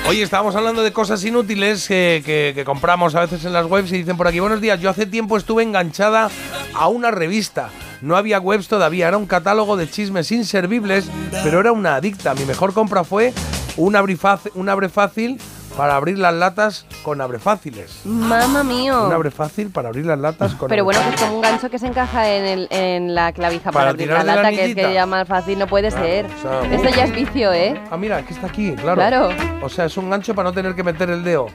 Oye, 0.09 0.23
estábamos 0.23 0.57
hablando 0.57 0.83
de 0.83 0.91
cosas 0.91 1.23
inútiles 1.23 1.87
que, 1.87 2.63
compramos 2.65 3.15
a 3.15 3.21
veces 3.21 3.45
en 3.45 3.53
las 3.53 3.67
webs 3.67 3.93
y 3.93 3.99
dicen 3.99 4.17
por 4.17 4.27
aquí, 4.27 4.41
buenos 4.41 4.63
días, 4.63 4.81
yo 4.81 4.89
hace 4.89 5.05
tiempo 5.05 5.37
estuve 5.37 5.63
enganchada 5.63 6.31
a 6.73 6.89
una 6.89 7.11
revista. 7.11 7.69
No 8.01 8.17
había 8.17 8.41
webs 8.41 8.69
todavía, 8.69 9.09
era 9.09 9.19
un 9.19 9.27
catálogo 9.27 9.77
de 9.77 9.91
chismes 9.91 10.33
inservibles, 10.33 11.11
pero 11.45 11.61
era 11.61 11.73
una 11.73 11.97
adicta. 11.97 12.35
Mi 12.35 12.47
mejor 12.47 12.73
compra 12.73 13.05
fue 13.05 13.35
un 13.77 13.97
abre, 13.97 14.17
un 14.55 14.71
abre 14.71 14.89
fácil 14.89 15.39
para 15.79 15.95
abrir 15.95 16.19
las 16.19 16.35
latas 16.35 16.85
con 17.05 17.21
abre 17.21 17.39
fáciles. 17.39 18.01
Mamma 18.05 18.65
mío. 18.65 19.07
Un 19.07 19.13
abre 19.13 19.31
fácil 19.31 19.71
para 19.71 19.89
abrir 19.91 20.05
las 20.07 20.19
latas 20.19 20.55
con 20.57 20.69
Pero 20.69 20.83
bueno, 20.83 21.01
que 21.09 21.15
es 21.15 21.21
como 21.23 21.37
un 21.37 21.41
gancho 21.41 21.71
que 21.71 21.79
se 21.79 21.87
encaja 21.87 22.29
en, 22.29 22.45
el, 22.45 22.69
en 22.73 23.15
la 23.15 23.33
clavija 23.33 23.71
para, 23.71 23.75
Para 23.75 23.91
abrir 23.91 24.09
tirar 24.09 24.25
la 24.27 24.33
de 24.33 24.37
la 24.37 24.43
lata, 24.43 24.49
que 24.51 24.55
es 24.57 24.75
que 24.75 24.81
anillita. 24.83 24.93
ya 24.93 25.07
más 25.07 25.29
fácil 25.29 25.57
no 25.57 25.69
puede 25.69 25.89
Claro, 25.91 26.05
ser. 26.05 26.27
o 26.27 26.43
sea, 26.43 26.75
Esto 26.75 26.89
ya 26.89 27.05
es 27.05 27.13
vicio, 27.15 27.53
¿eh? 27.53 27.81
Ah, 27.93 27.97
mira, 27.97 28.17
aquí 28.17 28.35
está 28.35 28.49
aquí, 28.49 28.75
claro. 28.75 28.97
Claro. 28.97 29.29
O 29.63 29.69
sea, 29.69 29.85
es 29.85 29.97
un 29.97 30.11
gancho 30.11 30.35
para 30.35 30.49
no 30.49 30.53
tener 30.53 30.75
que 30.75 30.83
meter 30.83 31.11
el 31.11 31.23
dedo. 31.23 31.47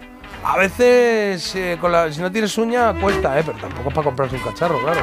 A 0.46 0.58
veces, 0.58 1.54
eh, 1.56 1.78
con 1.82 1.92
la- 1.92 2.10
si 2.12 2.22
no 2.22 2.32
tienes 2.32 2.58
uña, 2.58 2.94
cuesta, 2.94 3.38
¿eh? 3.38 3.44
Pero 3.46 3.58
tampoco 3.60 3.90
es 3.90 3.94
para 3.96 4.06
comprarse 4.06 4.38
un 4.38 4.42
cacharro, 4.42 4.80
claro. 4.82 5.02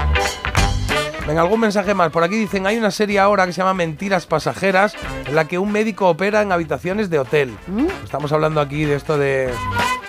Venga, 1.30 1.42
algún 1.42 1.60
mensaje 1.60 1.94
más. 1.94 2.10
Por 2.10 2.24
aquí 2.24 2.34
dicen, 2.36 2.66
hay 2.66 2.76
una 2.76 2.90
serie 2.90 3.20
ahora 3.20 3.46
que 3.46 3.52
se 3.52 3.58
llama 3.58 3.72
Mentiras 3.72 4.26
Pasajeras, 4.26 4.94
en 5.28 5.36
la 5.36 5.46
que 5.46 5.60
un 5.60 5.70
médico 5.70 6.08
opera 6.08 6.42
en 6.42 6.50
habitaciones 6.50 7.08
de 7.08 7.20
hotel. 7.20 7.56
Estamos 8.02 8.32
hablando 8.32 8.60
aquí 8.60 8.82
de 8.84 8.96
esto 8.96 9.16
de 9.16 9.48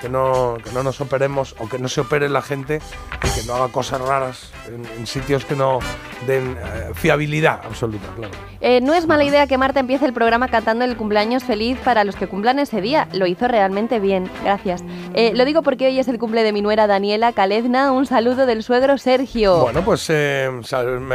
que 0.01 0.09
no, 0.09 0.57
que 0.63 0.71
no 0.71 0.81
nos 0.81 0.99
operemos 0.99 1.55
o 1.59 1.69
que 1.69 1.77
no 1.77 1.87
se 1.89 2.01
opere 2.01 2.27
la 2.27 2.41
gente 2.41 2.81
y 3.23 3.39
que 3.39 3.45
no 3.45 3.53
haga 3.53 3.67
cosas 3.67 4.01
raras 4.01 4.51
en, 4.67 4.83
en 4.99 5.05
sitios 5.05 5.45
que 5.45 5.55
no 5.55 5.77
den 6.25 6.57
eh, 6.59 6.89
fiabilidad 6.95 7.61
absoluta, 7.63 8.07
claro. 8.17 8.33
Eh, 8.61 8.81
no 8.81 8.95
es 8.95 9.05
mala 9.05 9.23
idea 9.23 9.45
que 9.45 9.59
Marta 9.59 9.79
empiece 9.79 10.05
el 10.05 10.13
programa 10.13 10.47
cantando 10.47 10.85
el 10.85 10.97
cumpleaños 10.97 11.43
feliz 11.43 11.77
para 11.83 12.03
los 12.03 12.15
que 12.15 12.25
cumplan 12.25 12.57
ese 12.57 12.81
día. 12.81 13.07
Lo 13.13 13.27
hizo 13.27 13.47
realmente 13.47 13.99
bien, 13.99 14.27
gracias. 14.43 14.83
Eh, 15.13 15.33
lo 15.35 15.45
digo 15.45 15.61
porque 15.61 15.85
hoy 15.85 15.99
es 15.99 16.07
el 16.07 16.17
cumple 16.17 16.41
de 16.41 16.51
mi 16.51 16.63
nuera 16.63 16.87
Daniela 16.87 17.31
Calezna. 17.33 17.91
Un 17.91 18.07
saludo 18.07 18.47
del 18.47 18.63
suegro 18.63 18.97
Sergio. 18.97 19.59
Bueno, 19.61 19.83
pues 19.85 20.05
eh, 20.09 20.49
sal- 20.63 20.99
mm, 20.99 21.10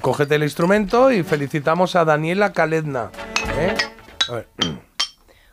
cógete 0.00 0.34
el 0.36 0.42
instrumento 0.44 1.10
y 1.10 1.22
felicitamos 1.22 1.96
a 1.96 2.04
Daniela 2.04 2.52
Caledna. 2.52 3.10
¿eh? 3.58 3.74
A 4.28 4.32
ver. 4.32 4.48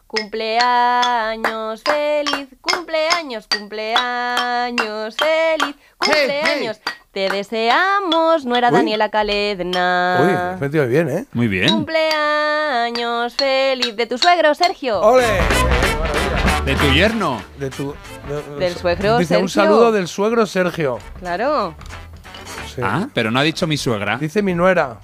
Cumpleaños 0.07 1.83
feliz, 1.83 2.47
cumpleaños, 2.61 3.47
cumpleaños 3.47 5.15
feliz, 5.15 5.75
cumpleaños. 5.97 6.79
Te 7.11 7.29
deseamos, 7.29 8.45
nuera 8.45 8.69
Uy. 8.69 8.73
Daniela 8.75 9.05
Uy, 9.05 9.11
Calezna. 9.11 10.53
has 10.53 10.61
metido 10.61 10.87
bien, 10.87 11.09
¿eh? 11.09 11.25
Muy 11.33 11.47
bien. 11.47 11.69
Cumpleaños 11.69 13.33
feliz 13.35 13.95
de 13.95 14.05
tu 14.07 14.17
suegro 14.17 14.53
Sergio. 14.55 14.99
¡Ole! 15.01 15.25
De 16.65 16.75
tu 16.75 16.91
yerno. 16.91 17.41
De 17.57 17.69
tu, 17.69 17.95
de- 18.27 18.59
Del 18.59 18.75
suegro 18.75 19.17
Dice 19.17 19.37
un 19.37 19.49
saludo 19.49 19.91
del 19.91 20.07
suegro 20.07 20.45
Sergio. 20.45 20.99
Claro. 21.19 21.75
Sí. 22.75 22.81
Ah, 22.83 23.07
pero 23.13 23.31
no 23.31 23.39
ha 23.39 23.43
dicho 23.43 23.67
mi 23.67 23.77
suegra. 23.77 24.17
Dice 24.17 24.41
mi 24.41 24.53
nuera. 24.53 24.97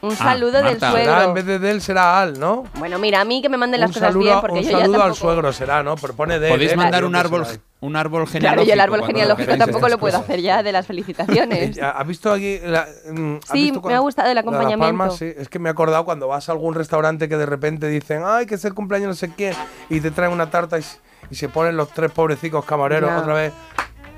Un 0.00 0.16
saludo 0.16 0.60
del 0.60 0.80
Será, 0.80 0.90
suegro. 0.90 1.22
en 1.22 1.34
vez 1.34 1.46
de 1.46 1.58
del 1.60 1.80
será 1.80 2.20
al, 2.20 2.40
¿no? 2.40 2.64
Bueno, 2.74 2.98
mira, 2.98 3.20
a 3.20 3.24
mí 3.24 3.40
que 3.40 3.48
me 3.48 3.56
manden 3.56 3.78
las 3.80 3.90
un 3.90 3.94
cosas 3.94 4.08
saludo, 4.08 4.24
bien, 4.24 4.40
porque 4.40 4.58
un 4.58 4.64
yo 4.64 4.70
ya 4.72 4.78
saludo 4.80 5.02
al 5.04 5.14
suegro 5.14 5.52
será, 5.52 5.82
¿no? 5.84 5.94
Pero 5.94 6.14
pone 6.14 6.40
de. 6.40 6.48
Podéis 6.48 6.70
de, 6.72 6.76
mandar 6.76 7.04
un 7.04 7.14
árbol, 7.14 7.46
un 7.82 7.94
árbol 7.94 8.22
Claro, 8.24 8.32
genealógico. 8.32 8.72
el 8.72 8.80
árbol 8.80 8.98
cuando 8.98 9.06
genealógico 9.06 9.44
queráis 9.46 9.58
tampoco 9.64 9.88
lo 9.88 9.98
puedo 9.98 10.14
cosas. 10.14 10.28
hacer 10.28 10.40
ya 10.40 10.62
de 10.64 10.72
las 10.72 10.86
felicitaciones. 10.88 11.76
Eh, 11.78 11.80
¿Has 11.84 12.04
visto 12.04 12.32
aquí? 12.32 12.58
la- 12.64 12.88
mm, 13.12 13.36
¿has 13.36 13.48
Sí, 13.52 13.70
visto 13.70 13.80
me 13.88 13.94
ha 13.94 14.00
gustado 14.00 14.28
el 14.28 14.34
lo 14.34 14.42
de 14.42 14.44
Las 14.44 14.54
acompañamiento. 14.56 14.84
Palmas? 14.98 15.16
sí, 15.16 15.32
es 15.36 15.48
que 15.48 15.60
me 15.60 15.68
he 15.68 15.72
acordado 15.72 16.04
cuando 16.04 16.26
vas 16.26 16.48
a 16.48 16.52
algún 16.52 16.74
restaurante 16.74 17.28
que 17.28 17.36
de 17.36 17.46
repente 17.46 17.86
dicen, 17.86 18.22
ay, 18.26 18.46
que 18.46 18.56
es 18.56 18.64
el 18.64 18.74
cumpleaños 18.74 19.06
no 19.06 19.14
sé 19.14 19.30
quién, 19.36 19.54
y 19.88 20.00
te 20.00 20.10
traen 20.10 20.32
una 20.32 20.50
tarta 20.50 20.78
y, 20.78 20.80
s- 20.80 20.98
y 21.30 21.36
se 21.36 21.48
ponen 21.48 21.76
los 21.76 21.90
tres 21.92 22.10
pobrecicos 22.10 22.64
camareros 22.64 23.08
Ya. 23.08 23.18
otra 23.20 23.34
vez. 23.34 23.52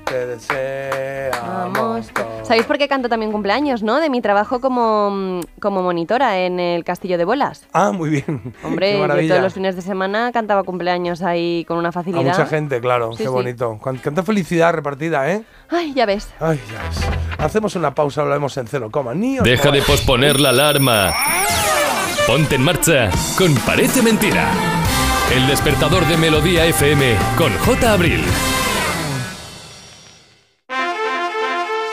Te 0.05 0.27
deseamos. 0.27 2.07
todo". 2.13 2.25
¿Sabéis 2.43 2.65
por 2.65 2.77
qué 2.77 2.87
canto 2.87 3.09
también 3.09 3.31
cumpleaños, 3.31 3.81
no? 3.83 3.99
De 3.99 4.09
mi 4.09 4.21
trabajo 4.21 4.59
como, 4.61 5.41
como 5.59 5.81
monitora 5.81 6.39
en 6.39 6.59
el 6.59 6.83
Castillo 6.83 7.17
de 7.17 7.25
Bolas. 7.25 7.65
Ah, 7.73 7.91
muy 7.91 8.09
bien. 8.09 8.53
Hombre, 8.63 8.97
yo 8.99 9.07
todos 9.27 9.41
los 9.41 9.53
fines 9.53 9.75
de 9.75 9.81
semana 9.81 10.31
cantaba 10.31 10.63
cumpleaños 10.63 11.21
ahí 11.21 11.65
con 11.67 11.77
una 11.77 11.89
A 11.89 11.91
facilidad. 11.91 12.23
mucha 12.23 12.45
gente, 12.45 12.79
claro, 12.79 13.11
Sí, 13.13 13.17
qué 13.19 13.23
sí. 13.23 13.29
bonito. 13.29 13.77
Cuán- 13.81 13.97
Cuánta 14.01 14.23
felicidad 14.23 14.73
repartida, 14.73 15.29
¿eh? 15.31 15.43
Ay, 15.69 15.93
ya 15.93 16.05
ves. 16.05 16.29
Ay, 16.39 16.59
ya 16.71 16.81
ves. 16.87 16.99
Hacemos 17.39 17.75
una 17.75 17.93
pausa, 17.95 18.21
hablamos 18.21 18.55
en 18.57 18.67
cero 18.67 18.89
coma. 18.91 19.13
Ni 19.13 19.37
Deja 19.39 19.71
de 19.71 19.81
posponer 19.81 20.39
la 20.39 20.49
alarma. 20.49 21.11
Ponte 22.27 22.55
en 22.55 22.63
marcha 22.63 23.09
con 23.37 23.53
Parece 23.65 24.01
Mentira. 24.01 24.47
El 25.35 25.47
despertador 25.47 26.05
de 26.05 26.17
Melodía 26.17 26.65
FM 26.65 27.15
con 27.37 27.51
J. 27.65 27.91
Abril. 27.93 28.23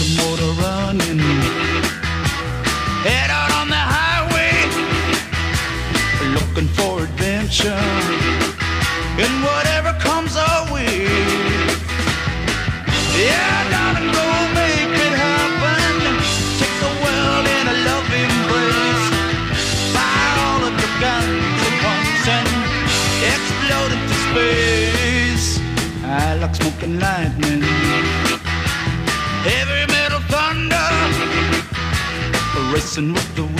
Your 0.00 0.10
motor 0.18 0.50
running. 0.62 1.20
Head 3.06 3.30
out 3.30 3.52
on 3.60 3.68
the 3.68 3.82
highway. 3.96 4.54
Looking 6.34 6.68
for 6.74 7.04
adventure. 7.04 7.84
And 9.22 9.34
whatever 9.46 9.92
comes 10.00 10.36
our 10.36 10.72
way. 10.72 11.06
Yeah, 13.14 13.54
darling, 13.70 14.10
go 14.18 14.26
make 14.58 14.94
it 15.06 15.14
happen. 15.14 15.94
Take 16.58 16.76
the 16.82 16.92
world 17.02 17.46
in 17.56 17.64
a 17.74 17.76
love 17.86 18.08
embrace. 18.24 19.06
Fire 19.94 20.36
all 20.48 20.62
of 20.68 20.74
your 20.82 20.94
guns 21.04 21.58
at 21.68 21.76
once 21.86 22.24
and 22.38 22.48
explode 23.30 23.92
into 23.94 24.16
space. 24.26 25.48
I 26.02 26.34
like 26.40 26.54
smoking 26.56 26.98
lightning. 26.98 27.63
Racing 32.74 33.12
with 33.12 33.36
the 33.36 33.53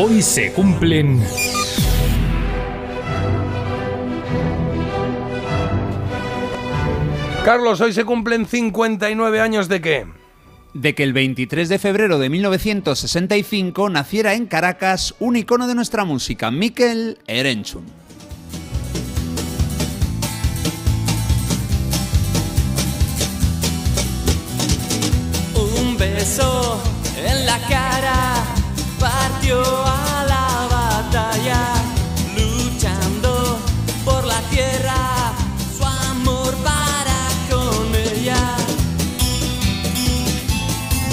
Hoy 0.00 0.22
se 0.22 0.52
cumplen... 0.52 1.20
Carlos, 7.44 7.80
hoy 7.80 7.92
se 7.92 8.04
cumplen 8.04 8.46
59 8.46 9.40
años 9.40 9.68
de 9.68 9.80
qué? 9.80 10.06
de 10.74 10.94
que 10.94 11.02
el 11.02 11.12
23 11.12 11.68
de 11.68 11.78
febrero 11.80 12.20
de 12.20 12.28
1965 12.28 13.90
naciera 13.90 14.34
en 14.34 14.46
Caracas 14.46 15.16
un 15.18 15.34
icono 15.34 15.66
de 15.66 15.74
nuestra 15.74 16.04
música, 16.04 16.52
Mikel 16.52 17.18
Erenchun. 17.26 18.07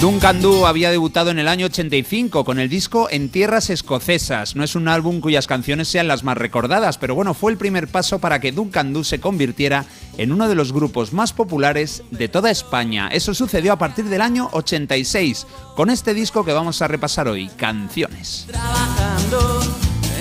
Duncan 0.06 0.40
Du 0.40 0.68
había 0.68 0.92
debutado 0.92 1.32
en 1.32 1.40
el 1.40 1.48
año 1.48 1.66
85 1.66 2.46
con 2.46 2.60
el 2.60 2.70
disco 2.70 3.08
En 3.10 3.30
Tierras 3.30 3.72
Escocesas. 3.72 4.56
No 4.56 4.64
es 4.64 4.76
un 4.76 4.88
álbum 4.88 5.20
cuyas 5.20 5.48
canciones 5.48 5.88
sean 5.88 6.08
las 6.08 6.24
más 6.24 6.38
recordadas, 6.38 7.00
pero 7.00 7.16
bueno, 7.16 7.34
fue 7.34 7.52
el 7.52 7.58
primer 7.58 7.88
paso 7.88 8.20
para 8.20 8.40
que 8.40 8.52
Duncan 8.52 8.94
Du 8.94 9.04
se 9.04 9.20
convirtiera 9.20 9.86
en 10.20 10.32
uno 10.32 10.48
de 10.48 10.54
los 10.54 10.74
grupos 10.74 11.12
más 11.12 11.34
populares 11.34 12.04
de 12.12 12.28
toda 12.28 12.52
España. 12.52 13.08
Eso 13.08 13.34
sucedió 13.34 13.74
a 13.74 13.80
partir 13.80 14.06
del 14.06 14.22
año 14.22 14.48
86, 14.52 15.48
con 15.76 15.90
este 15.90 16.14
disco 16.14 16.46
que 16.46 16.54
vamos 16.54 16.84
a 16.84 16.88
repasar 16.88 17.28
hoy, 17.28 17.48
Canciones. 17.58 18.46
Trabajando 18.46 19.64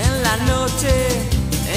en 0.02 0.22
la 0.22 0.36
noche, 0.46 0.88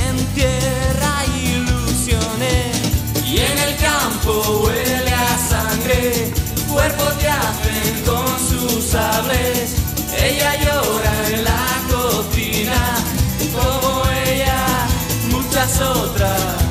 en 0.08 0.26
tierra 0.34 1.26
ilusiones. 1.44 3.28
Y 3.28 3.40
en 3.40 3.58
el 3.58 3.76
campo 3.76 4.64
huele 4.64 5.12
a 5.12 5.38
sangre, 5.38 6.32
cuerpos 6.72 7.18
te 7.20 7.28
muchas 15.78 15.98
otras. 15.98 16.68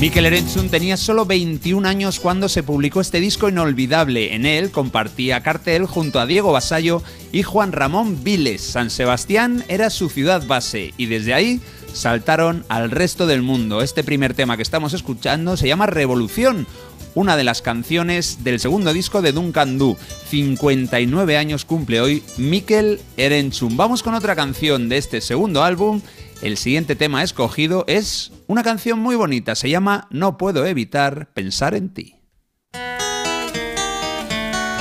Mikel 0.00 0.26
Erenchun 0.26 0.68
tenía 0.68 0.96
solo 0.96 1.26
21 1.26 1.86
años 1.88 2.18
cuando 2.18 2.48
se 2.48 2.64
publicó 2.64 3.00
este 3.00 3.20
disco 3.20 3.48
inolvidable. 3.48 4.34
En 4.34 4.46
él 4.46 4.72
compartía 4.72 5.44
cartel 5.44 5.86
junto 5.86 6.18
a 6.18 6.26
Diego 6.26 6.50
Basallo 6.50 7.04
y 7.30 7.44
Juan 7.44 7.70
Ramón 7.70 8.24
Viles. 8.24 8.62
San 8.62 8.90
Sebastián 8.90 9.64
era 9.68 9.90
su 9.90 10.08
ciudad 10.08 10.44
base 10.44 10.92
y 10.96 11.06
desde 11.06 11.34
ahí 11.34 11.60
saltaron 11.94 12.64
al 12.68 12.90
resto 12.90 13.28
del 13.28 13.42
mundo. 13.42 13.80
Este 13.80 14.02
primer 14.02 14.34
tema 14.34 14.56
que 14.56 14.64
estamos 14.64 14.92
escuchando 14.92 15.56
se 15.56 15.68
llama 15.68 15.86
Revolución, 15.86 16.66
una 17.14 17.36
de 17.36 17.44
las 17.44 17.62
canciones 17.62 18.42
del 18.42 18.58
segundo 18.58 18.92
disco 18.92 19.22
de 19.22 19.30
Duncan 19.30 19.78
Du. 19.78 19.96
59 20.30 21.36
años 21.36 21.64
cumple 21.64 22.00
hoy 22.00 22.24
Mikel 22.38 23.00
Erenchun. 23.16 23.76
Vamos 23.76 24.02
con 24.02 24.14
otra 24.14 24.34
canción 24.34 24.88
de 24.88 24.96
este 24.96 25.20
segundo 25.20 25.62
álbum. 25.62 26.00
El 26.42 26.56
siguiente 26.56 26.96
tema 26.96 27.22
escogido 27.22 27.84
es 27.86 28.32
una 28.48 28.64
canción 28.64 28.98
muy 28.98 29.14
bonita, 29.14 29.54
se 29.54 29.70
llama 29.70 30.08
No 30.10 30.36
puedo 30.38 30.66
evitar 30.66 31.28
pensar 31.32 31.76
en 31.76 31.94
ti. 31.94 32.16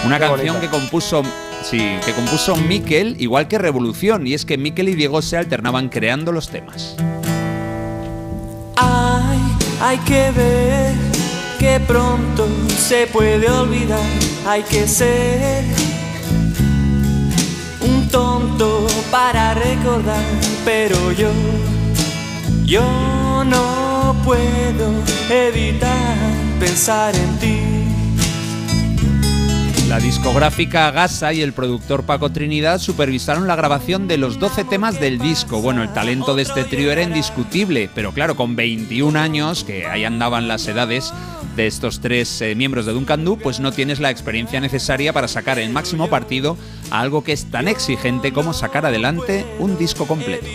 Una 0.04 0.18
Qué 0.18 0.26
canción 0.26 0.56
bonita. 0.56 0.60
que 0.60 0.70
compuso 0.70 1.22
sí, 1.64 2.00
que 2.04 2.14
compuso 2.14 2.56
Mikel, 2.56 3.16
igual 3.20 3.48
que 3.48 3.60
Revolución, 3.60 4.26
y 4.26 4.34
es 4.34 4.44
que 4.44 4.58
Mikel 4.58 4.90
y 4.90 4.96
Diego 4.96 5.22
se 5.22 5.38
alternaban 5.38 5.90
creando 5.90 6.32
los 6.32 6.50
temas. 6.50 6.96
Ay, 8.78 9.40
hay 9.82 9.98
que 10.00 10.32
ver 10.32 10.96
que 11.60 11.80
pronto 11.82 12.48
se 12.76 13.06
puede 13.06 13.48
olvidar. 13.48 14.02
Hay 14.48 14.64
que 14.64 14.88
ser 14.88 15.64
para 19.32 19.53
recordar, 19.53 20.22
pero 20.66 21.14
yo, 21.14 21.32
yo 22.66 23.44
no 23.45 24.14
puedo 24.26 24.91
evitar 25.30 26.18
pensar 26.60 27.16
en 27.16 27.40
ti. 27.40 27.58
La 29.88 29.99
discográfica 29.99 30.91
Gasa 30.91 31.32
y 31.32 31.41
el 31.41 31.53
productor 31.53 32.03
Paco 32.03 32.30
Trinidad 32.32 32.80
supervisaron 32.80 33.48
la 33.48 33.56
grabación 33.56 34.10
de 34.10 34.18
los 34.18 34.38
12 34.38 34.66
temas 34.66 34.99
del 34.99 35.18
disco. 35.18 35.62
Bueno, 35.62 35.82
el 35.82 35.94
talento 35.94 36.36
de 36.36 36.41
este 36.41 36.66
trío 36.66 36.91
era 36.91 37.02
indiscutible, 37.02 37.90
pero 37.95 38.12
claro, 38.12 38.36
con 38.36 38.58
21 38.58 39.18
años, 39.18 39.64
que 39.64 39.88
ahí 39.88 40.03
andaban 40.03 40.49
las 40.49 40.68
edades 40.68 41.14
de 41.56 41.68
estos 41.68 41.99
tres 41.99 42.41
eh, 42.41 42.56
miembros 42.56 42.86
de 42.86 42.94
Duncan 42.94 43.26
Du, 43.26 43.38
pues 43.38 43.60
no 43.60 43.72
tienes 43.72 43.99
la 43.99 44.10
experiencia 44.10 44.60
necesaria 44.60 45.14
para 45.14 45.28
sacar 45.28 45.60
el 45.60 45.69
máximo 45.72 46.10
partido 46.10 46.57
a 46.90 46.99
algo 47.02 47.23
que 47.23 47.34
es 47.34 47.45
tan 47.45 47.68
exigente 47.68 48.34
como 48.34 48.53
sacar 48.53 48.86
adelante 48.86 49.45
un 49.60 49.78
disco 49.78 50.07
completo. 50.07 50.45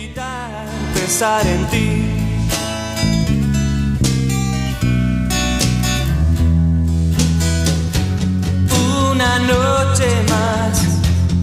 Una 9.11 9.39
noche 9.39 10.07
más, 10.29 10.83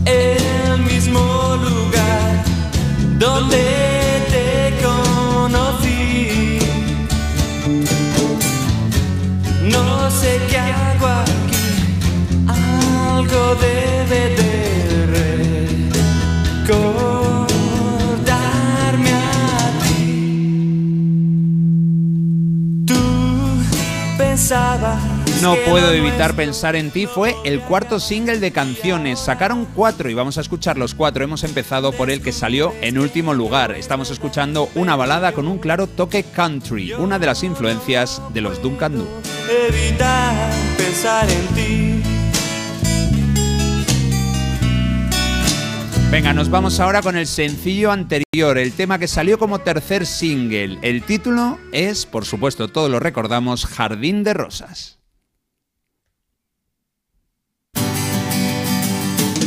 el 0.04 0.82
mismo 0.82 1.56
lugar 1.56 2.44
donde 3.18 3.93
sé 10.24 10.34
qué 10.48 10.58
hago 10.58 11.06
aquí, 11.22 11.66
algo 12.48 13.42
debe 13.66 14.20
de 14.40 14.52
recordarme 16.64 17.10
a 19.12 19.62
ti. 19.82 20.00
Tú 22.88 23.02
pensabas 24.16 25.03
No 25.44 25.56
puedo 25.56 25.92
evitar 25.92 26.34
pensar 26.34 26.74
en 26.74 26.90
ti 26.90 27.06
fue 27.06 27.36
el 27.44 27.60
cuarto 27.60 28.00
single 28.00 28.38
de 28.38 28.50
canciones. 28.50 29.18
Sacaron 29.18 29.66
cuatro 29.66 30.08
y 30.08 30.14
vamos 30.14 30.38
a 30.38 30.40
escuchar 30.40 30.78
los 30.78 30.94
cuatro. 30.94 31.22
Hemos 31.22 31.44
empezado 31.44 31.92
por 31.92 32.10
el 32.10 32.22
que 32.22 32.32
salió 32.32 32.72
en 32.80 32.98
último 32.98 33.34
lugar. 33.34 33.72
Estamos 33.72 34.10
escuchando 34.10 34.70
una 34.74 34.96
balada 34.96 35.32
con 35.32 35.46
un 35.46 35.58
claro 35.58 35.86
toque 35.86 36.22
country, 36.22 36.94
una 36.94 37.18
de 37.18 37.26
las 37.26 37.42
influencias 37.42 38.22
de 38.32 38.40
los 38.40 38.62
Duncan 38.62 38.96
Du. 38.96 39.06
evitar 39.68 40.34
pensar 40.78 41.28
en 41.30 41.46
ti. 41.48 42.02
Venga, 46.10 46.32
nos 46.32 46.48
vamos 46.48 46.80
ahora 46.80 47.02
con 47.02 47.18
el 47.18 47.26
sencillo 47.26 47.92
anterior, 47.92 48.56
el 48.56 48.72
tema 48.72 48.98
que 48.98 49.08
salió 49.08 49.38
como 49.38 49.58
tercer 49.58 50.06
single. 50.06 50.78
El 50.80 51.02
título 51.02 51.58
es, 51.70 52.06
por 52.06 52.24
supuesto, 52.24 52.68
todos 52.68 52.90
lo 52.90 52.98
recordamos, 52.98 53.66
Jardín 53.66 54.24
de 54.24 54.32
Rosas. 54.32 54.93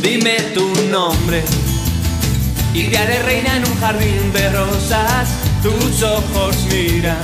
Dime 0.08 0.40
tu 0.54 0.66
nombre 0.90 1.44
y 2.72 2.84
te 2.84 2.96
haré 2.96 3.22
reina 3.24 3.58
en 3.58 3.66
un 3.66 3.78
jardín 3.78 4.32
de 4.32 4.50
rosas. 4.52 5.28
Tus 5.62 6.02
ojos 6.02 6.56
miran 6.72 7.20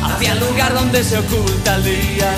hacia 0.00 0.34
el 0.34 0.38
lugar 0.38 0.74
donde 0.74 1.02
se 1.02 1.18
oculta 1.18 1.74
el 1.74 1.82
día. 1.82 2.36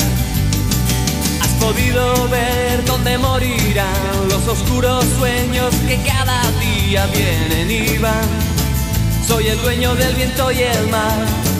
Has 1.42 1.50
podido 1.62 2.26
ver 2.30 2.82
dónde 2.86 3.18
morirán 3.18 4.28
los 4.30 4.48
oscuros 4.48 5.04
sueños 5.18 5.74
que 5.86 5.98
cada 6.06 6.40
día 6.60 7.06
vienen 7.08 7.70
y 7.70 7.98
van. 7.98 8.30
Soy 9.26 9.48
el 9.48 9.60
dueño 9.60 9.94
del 9.94 10.14
viento 10.14 10.50
y 10.52 10.62
el 10.62 10.86
mar. 10.88 11.57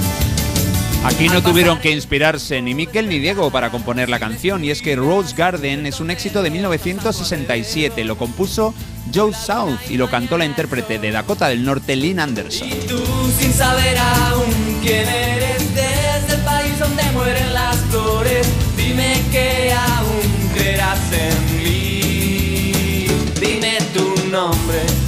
Aquí 1.05 1.29
no 1.29 1.43
tuvieron 1.43 1.79
que 1.79 1.93
inspirarse 1.93 2.61
ni 2.61 2.75
Mikel 2.75 3.09
ni 3.09 3.19
Diego 3.19 3.51
para 3.51 3.71
componer 3.71 4.09
la 4.09 4.19
canción, 4.19 4.65
y 4.65 4.71
es 4.71 4.83
que 4.83 4.97
Rose 4.97 5.35
Garden 5.37 5.87
es 5.87 6.01
un 6.01 6.11
éxito 6.11 6.43
de 6.43 6.51
1967. 6.51 8.05
Lo 8.05 8.19
compuso 8.19 8.75
Joe 9.15 9.33
South 9.33 9.79
y 9.89 9.97
lo 9.97 10.11
cantó 10.11 10.37
la 10.37 10.45
intérprete 10.45 10.99
de 10.99 11.13
Dakota 11.13 11.49
del 11.49 11.65
Norte, 11.65 11.97
Lynn 11.97 12.21
Anderson. 12.21 12.69
Tú 12.89 13.03
sin 13.39 13.53
saber 13.53 13.97
aún 13.97 14.53
quién 14.83 15.09
eres 15.09 15.75
desde 15.75 16.35
el 16.35 16.41
país 16.43 16.79
donde 16.79 17.03
mueren 17.13 17.55
las 17.55 17.77
flores. 17.91 18.49
Dime 18.77 19.23
que 19.31 19.73
aún 19.73 20.51
creerás 20.55 21.01
en 21.13 21.63
mí. 21.63 23.07
Dime 23.41 23.79
tu 23.95 24.29
nombre. 24.31 25.08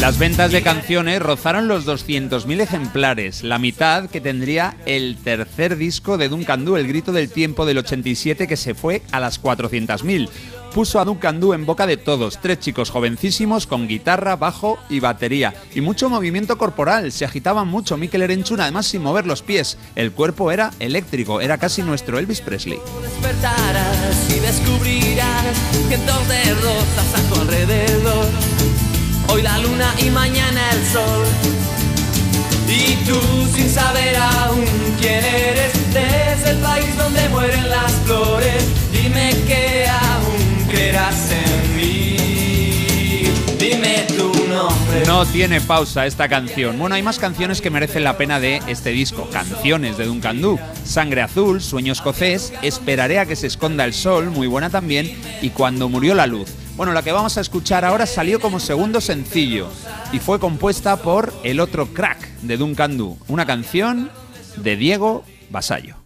Las 0.00 0.18
ventas 0.18 0.52
de 0.52 0.62
canciones 0.62 1.20
rozaron 1.20 1.68
los 1.68 1.86
200.000 1.86 2.60
ejemplares, 2.60 3.42
la 3.42 3.58
mitad 3.58 4.10
que 4.10 4.20
tendría 4.20 4.76
el 4.84 5.16
tercer 5.16 5.76
disco 5.76 6.18
de 6.18 6.28
Duncan 6.28 6.66
Du, 6.66 6.76
El 6.76 6.86
Grito 6.86 7.12
del 7.12 7.30
Tiempo 7.30 7.64
del 7.64 7.78
87, 7.78 8.46
que 8.46 8.58
se 8.58 8.74
fue 8.74 9.02
a 9.10 9.20
las 9.20 9.42
400.000. 9.42 10.28
Puso 10.74 11.00
a 11.00 11.06
Duncan 11.06 11.40
Du 11.40 11.54
en 11.54 11.64
boca 11.64 11.86
de 11.86 11.96
todos, 11.96 12.38
tres 12.42 12.60
chicos 12.60 12.90
jovencísimos 12.90 13.66
con 13.66 13.88
guitarra, 13.88 14.36
bajo 14.36 14.78
y 14.90 15.00
batería. 15.00 15.54
Y 15.74 15.80
mucho 15.80 16.10
movimiento 16.10 16.58
corporal, 16.58 17.10
se 17.10 17.24
agitaban 17.24 17.66
mucho 17.66 17.96
Mikel 17.96 18.22
Erenchun, 18.22 18.60
además 18.60 18.86
sin 18.86 19.02
mover 19.02 19.26
los 19.26 19.42
pies. 19.42 19.78
El 19.96 20.12
cuerpo 20.12 20.52
era 20.52 20.72
eléctrico, 20.78 21.40
era 21.40 21.56
casi 21.56 21.82
nuestro 21.82 22.18
Elvis 22.18 22.42
Presley. 22.42 22.78
Y 24.28 24.40
descubrirás 24.40 25.56
de 25.88 26.54
rosas 26.54 27.14
a 27.14 27.34
tu 27.34 27.40
alrededor. 27.40 28.55
Hoy 29.28 29.42
la 29.42 29.58
luna 29.58 29.94
y 29.98 30.10
mañana 30.10 30.70
el 30.72 30.86
sol. 30.86 31.24
Y 32.68 32.96
tú 33.04 33.18
sin 33.54 33.70
saber 33.70 34.16
aún 34.16 34.64
quién 35.00 35.24
eres 35.24 35.72
desde 35.92 36.50
el 36.50 36.58
país 36.58 36.96
donde 36.96 37.28
mueren 37.28 37.68
las 37.68 37.92
flores. 38.04 38.64
Dime 38.92 39.30
que 39.46 39.86
aún 39.88 40.66
creerás 40.68 41.30
en 41.30 41.76
mí. 41.76 42.15
No 45.06 45.24
tiene 45.26 45.60
pausa 45.60 46.06
esta 46.06 46.28
canción. 46.28 46.78
Bueno, 46.78 46.94
hay 46.94 47.02
más 47.02 47.18
canciones 47.18 47.60
que 47.60 47.70
merecen 47.70 48.04
la 48.04 48.16
pena 48.16 48.40
de 48.40 48.60
este 48.66 48.90
disco. 48.90 49.28
Canciones 49.30 49.96
de 49.96 50.06
Duncan 50.06 50.40
Du. 50.40 50.58
Sangre 50.84 51.22
Azul, 51.22 51.60
Sueño 51.60 51.92
Escocés, 51.92 52.52
Esperaré 52.62 53.18
a 53.18 53.26
que 53.26 53.36
se 53.36 53.46
esconda 53.46 53.84
el 53.84 53.92
sol, 53.92 54.30
muy 54.30 54.46
buena 54.46 54.70
también, 54.70 55.16
y 55.42 55.50
Cuando 55.50 55.88
murió 55.88 56.14
la 56.14 56.26
luz. 56.26 56.50
Bueno, 56.76 56.92
la 56.92 57.02
que 57.02 57.12
vamos 57.12 57.38
a 57.38 57.40
escuchar 57.40 57.84
ahora 57.84 58.06
salió 58.06 58.38
como 58.40 58.60
segundo 58.60 59.00
sencillo 59.00 59.68
y 60.12 60.18
fue 60.18 60.38
compuesta 60.38 60.96
por 60.96 61.32
El 61.42 61.60
otro 61.60 61.86
crack 61.86 62.18
de 62.42 62.56
Duncan 62.56 62.98
Du, 62.98 63.16
una 63.28 63.46
canción 63.46 64.10
de 64.56 64.76
Diego 64.76 65.24
Basallo. 65.50 66.05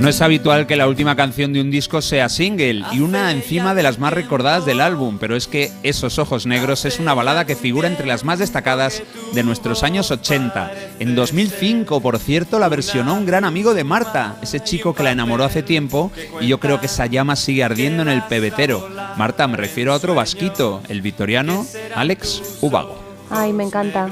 No 0.00 0.10
es 0.10 0.20
habitual 0.20 0.66
que 0.66 0.76
la 0.76 0.88
última 0.88 1.16
canción 1.16 1.52
de 1.52 1.60
un 1.60 1.70
disco 1.70 2.02
sea 2.02 2.28
single 2.28 2.84
y 2.92 3.00
una 3.00 3.30
encima 3.32 3.74
de 3.74 3.82
las 3.82 3.98
más 3.98 4.12
recordadas 4.12 4.66
del 4.66 4.80
álbum, 4.80 5.16
pero 5.18 5.36
es 5.36 5.48
que 5.48 5.72
Esos 5.82 6.18
Ojos 6.18 6.46
Negros 6.46 6.84
es 6.84 7.00
una 7.00 7.14
balada 7.14 7.46
que 7.46 7.56
figura 7.56 7.88
entre 7.88 8.06
las 8.06 8.22
más 8.22 8.38
destacadas 8.38 9.02
de 9.32 9.42
nuestros 9.42 9.82
años 9.82 10.10
80. 10.10 10.70
En 10.98 11.14
2005, 11.14 12.00
por 12.00 12.18
cierto, 12.18 12.58
la 12.58 12.68
versionó 12.68 13.14
un 13.14 13.24
gran 13.26 13.44
amigo 13.44 13.72
de 13.72 13.84
Marta, 13.84 14.36
ese 14.42 14.60
chico 14.60 14.94
que 14.94 15.02
la 15.02 15.12
enamoró 15.12 15.44
hace 15.44 15.62
tiempo 15.62 16.12
y 16.40 16.46
yo 16.46 16.60
creo 16.60 16.78
que 16.78 16.86
esa 16.86 17.06
llama 17.06 17.34
sigue 17.34 17.64
ardiendo 17.64 18.02
en 18.02 18.08
el 18.08 18.22
pebetero. 18.22 18.88
Marta, 19.16 19.48
me 19.48 19.56
refiero 19.56 19.92
a 19.92 19.96
otro 19.96 20.14
vasquito, 20.14 20.82
el 20.88 21.00
victoriano 21.00 21.66
Alex 21.94 22.58
Ubago. 22.60 23.02
Ay, 23.30 23.52
me 23.52 23.64
encanta. 23.64 24.08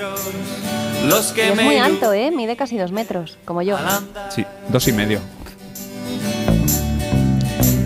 Los 1.07 1.33
Y 1.33 1.35
que 1.35 1.53
es 1.53 1.63
muy 1.63 1.77
alto, 1.77 2.13
¿eh? 2.15 2.31
Mide 2.31 2.57
casi 2.57 2.79
dos 2.79 2.91
metros, 2.91 3.39
como 3.45 3.61
yo. 3.63 3.77
Sí, 4.31 4.45
dos 4.71 4.89
y 4.89 4.93
medio. 4.93 5.21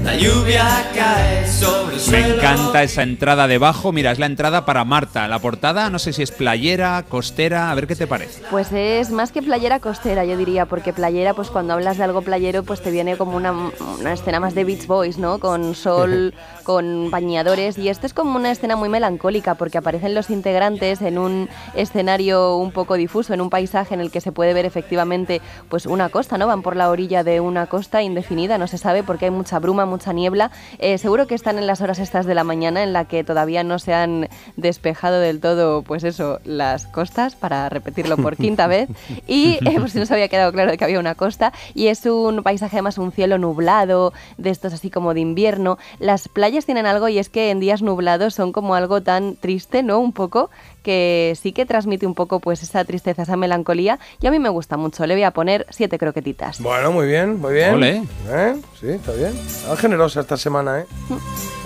La 0.09 0.17
lluvia 0.17 0.65
cae 0.95 1.47
sobre 1.47 1.97
el 1.97 2.01
Me 2.01 2.23
suelo. 2.23 2.35
encanta 2.37 2.83
esa 2.83 3.03
entrada 3.03 3.47
debajo. 3.47 3.93
Mira, 3.93 4.11
es 4.11 4.19
la 4.19 4.25
entrada 4.25 4.65
para 4.65 4.83
Marta. 4.87 5.29
La 5.29 5.39
portada, 5.39 5.91
no 5.91 5.99
sé 5.99 6.15
si 6.15 6.23
es 6.23 6.31
playera, 6.31 7.05
costera, 7.07 7.71
a 7.71 7.75
ver 7.75 7.87
qué 7.87 7.95
te 7.95 8.07
parece. 8.07 8.43
Pues 8.51 8.73
es 8.73 9.11
más 9.11 9.33
que 9.33 9.43
playera 9.43 9.81
costera, 9.81 10.25
yo 10.25 10.39
diría, 10.39 10.65
porque 10.65 10.95
playera, 10.95 11.35
pues 11.35 11.51
cuando 11.51 11.75
hablas 11.75 11.99
de 11.99 12.05
algo 12.05 12.23
playero, 12.23 12.63
pues 12.63 12.81
te 12.81 12.91
viene 12.91 13.19
como 13.19 13.37
una, 13.37 13.53
una 13.53 14.13
escena 14.15 14.41
más 14.41 14.55
de 14.55 14.65
Beach 14.65 14.87
Boys, 14.87 15.19
¿no? 15.19 15.41
Con 15.41 15.75
sol, 15.75 16.33
con 16.65 17.11
bañadores. 17.11 17.77
Y 17.77 17.91
esto 17.91 18.07
es 18.07 18.15
como 18.15 18.37
una 18.37 18.51
escena 18.51 18.77
muy 18.77 18.89
melancólica, 18.89 19.57
porque 19.57 19.77
aparecen 19.77 20.15
los 20.15 20.31
integrantes 20.31 21.03
en 21.03 21.19
un 21.19 21.51
escenario 21.75 22.57
un 22.57 22.73
poco 22.73 22.95
difuso, 22.95 23.35
en 23.35 23.43
un 23.43 23.51
paisaje 23.51 23.93
en 23.93 24.01
el 24.01 24.11
que 24.11 24.23
se 24.23 24.33
puede 24.33 24.55
ver 24.55 24.65
efectivamente, 24.65 25.43
pues 25.69 25.85
una 25.85 26.09
costa, 26.09 26.39
¿no? 26.39 26.47
Van 26.47 26.63
por 26.63 26.77
la 26.77 26.89
orilla 26.89 27.25
de 27.25 27.41
una 27.41 27.67
costa 27.67 28.01
indefinida, 28.03 28.57
no 28.57 28.67
se 28.69 28.79
sabe 28.79 29.03
porque 29.03 29.27
hay 29.27 29.31
mucha 29.31 29.59
bruma, 29.59 29.85
mucha 29.85 29.98
niebla. 30.07 30.51
Eh, 30.79 30.99
seguro 30.99 31.27
que 31.27 31.35
están 31.35 31.59
en 31.59 31.67
las 31.67 31.81
horas 31.81 31.99
estas 31.99 32.27
de 32.27 32.35
la 32.35 32.45
mañana 32.45 32.83
en 32.83 32.93
la 32.93 33.07
que 33.07 33.25
todavía 33.25 33.65
no 33.65 33.79
se 33.79 33.95
han 33.95 34.29
despejado 34.57 35.21
del 35.21 35.41
todo, 35.41 35.83
pues 35.83 36.05
eso, 36.05 36.41
las 36.45 36.87
costas, 36.87 37.37
para 37.37 37.69
repetirlo 37.69 38.17
por 38.17 38.37
quinta 38.39 38.67
vez. 38.67 38.89
Y 39.27 39.59
eh, 39.67 39.77
pues 39.79 39.93
si 39.93 39.99
no 39.99 40.07
se 40.07 40.15
había 40.15 40.29
quedado 40.29 40.53
claro 40.53 40.71
de 40.71 40.79
que 40.79 40.85
había 40.85 41.01
una 41.01 41.15
costa. 41.15 41.53
Y 41.75 41.89
es 41.89 42.05
un 42.07 42.43
paisaje, 42.43 42.77
además, 42.77 42.99
un 42.99 43.13
cielo 43.13 43.39
nublado, 43.39 44.13
de 44.37 44.51
estos 44.51 44.73
así 44.73 44.91
como 44.91 45.15
de 45.15 45.21
invierno. 45.21 45.79
Las 45.99 46.29
playas 46.29 46.65
tienen 46.65 46.87
algo 46.87 47.09
y 47.09 47.19
es 47.19 47.29
que 47.29 47.51
en 47.51 47.61
días 47.61 47.83
nublados 47.83 48.35
son 48.35 48.53
como 48.53 48.75
algo 48.75 49.03
tan 49.03 49.37
triste, 49.37 49.83
¿no? 49.83 49.99
Un 49.99 50.13
poco 50.13 50.51
que 50.89 51.37
sí 51.39 51.53
que 51.53 51.67
transmite 51.67 52.07
un 52.07 52.15
poco 52.15 52.41
pues 52.41 52.63
esa 52.63 52.83
tristeza, 52.83 53.21
esa 53.21 53.37
melancolía 53.37 53.99
y 54.23 54.27
a 54.27 54.31
mí 54.31 54.39
me 54.39 54.49
gusta 54.49 54.79
mucho. 54.79 55.07
Le 55.07 55.13
voy 55.13 55.25
a 55.25 55.33
poner 55.33 55.67
siete 55.69 55.99
croquetitas. 55.99 56.63
Bueno, 56.63 56.93
muy 56.93 57.07
bien, 57.07 57.39
muy 57.39 57.53
bien. 57.53 57.75
Ole. 57.75 58.03
¿Eh? 58.31 58.57
Sí, 58.81 58.89
está 58.89 59.13
bien. 59.13 59.37
Está 59.37 59.77
generosa 59.77 60.21
esta 60.21 60.39
semana, 60.39 60.81
¿eh? 60.81 60.87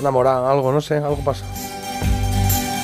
Enamorada, 0.00 0.50
algo, 0.50 0.72
no 0.72 0.80
sé, 0.80 0.96
algo 0.96 1.18
pasa. 1.18 1.46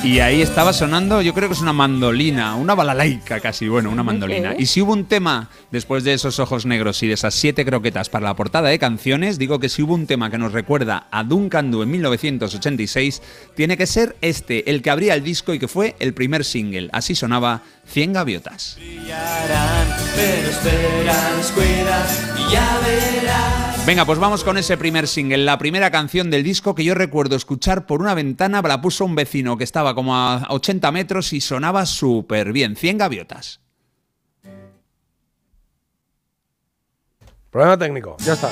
Y 0.01 0.19
ahí 0.21 0.41
estaba 0.41 0.71
sonando, 0.71 1.21
yo 1.21 1.33
creo 1.33 1.49
que 1.49 1.55
es 1.55 1.61
una 1.61 1.73
mandolina, 1.73 2.55
una 2.55 2.73
balalaica 2.73 3.41
casi, 3.41 3.67
bueno, 3.67 3.89
una 3.89 4.01
mandolina. 4.01 4.55
Y 4.57 4.65
si 4.65 4.81
hubo 4.81 4.93
un 4.93 5.05
tema, 5.05 5.49
después 5.71 6.05
de 6.05 6.13
esos 6.13 6.39
ojos 6.39 6.65
negros 6.65 7.03
y 7.03 7.07
de 7.07 7.15
esas 7.15 7.33
siete 7.33 7.65
croquetas 7.65 8.07
para 8.07 8.25
la 8.25 8.35
portada 8.35 8.69
de 8.69 8.79
canciones, 8.79 9.37
digo 9.37 9.59
que 9.59 9.67
si 9.67 9.81
hubo 9.81 9.93
un 9.93 10.07
tema 10.07 10.31
que 10.31 10.37
nos 10.37 10.53
recuerda 10.53 11.07
a 11.11 11.25
Duncan 11.25 11.69
Du 11.69 11.83
en 11.83 11.91
1986, 11.91 13.21
tiene 13.55 13.75
que 13.75 13.85
ser 13.87 14.15
este, 14.21 14.69
el 14.71 14.81
que 14.81 14.89
abría 14.89 15.15
el 15.15 15.23
disco 15.23 15.53
y 15.53 15.59
que 15.59 15.67
fue 15.67 15.97
el 15.99 16.13
primer 16.13 16.45
single. 16.45 16.89
Así 16.93 17.13
sonaba 17.13 17.61
100 17.87 18.13
gaviotas. 18.13 18.77
Brillarán, 18.77 19.87
pero 20.15 20.49
espera, 20.49 21.35
descuida 21.35 22.07
y 22.37 22.51
ya 22.53 22.79
verás. 22.85 23.58
Venga, 23.89 24.05
pues 24.05 24.19
vamos 24.19 24.43
con 24.43 24.55
ese 24.59 24.77
primer 24.77 25.07
single, 25.07 25.39
la 25.39 25.57
primera 25.57 25.89
canción 25.89 26.29
del 26.29 26.43
disco 26.43 26.75
que 26.75 26.83
yo 26.83 26.93
recuerdo 26.93 27.35
escuchar 27.35 27.87
por 27.87 28.01
una 28.01 28.13
ventana, 28.13 28.61
la 28.61 28.81
puso 28.81 29.03
un 29.03 29.15
vecino 29.15 29.57
que 29.57 29.63
estaba 29.63 29.95
como 29.95 30.15
a 30.15 30.45
80 30.49 30.91
metros 30.91 31.33
y 31.33 31.41
sonaba 31.41 31.87
súper 31.87 32.53
bien, 32.53 32.75
100 32.75 32.99
gaviotas. 32.99 33.61
Problema 37.49 37.79
técnico, 37.79 38.15
ya 38.19 38.33
está. 38.33 38.51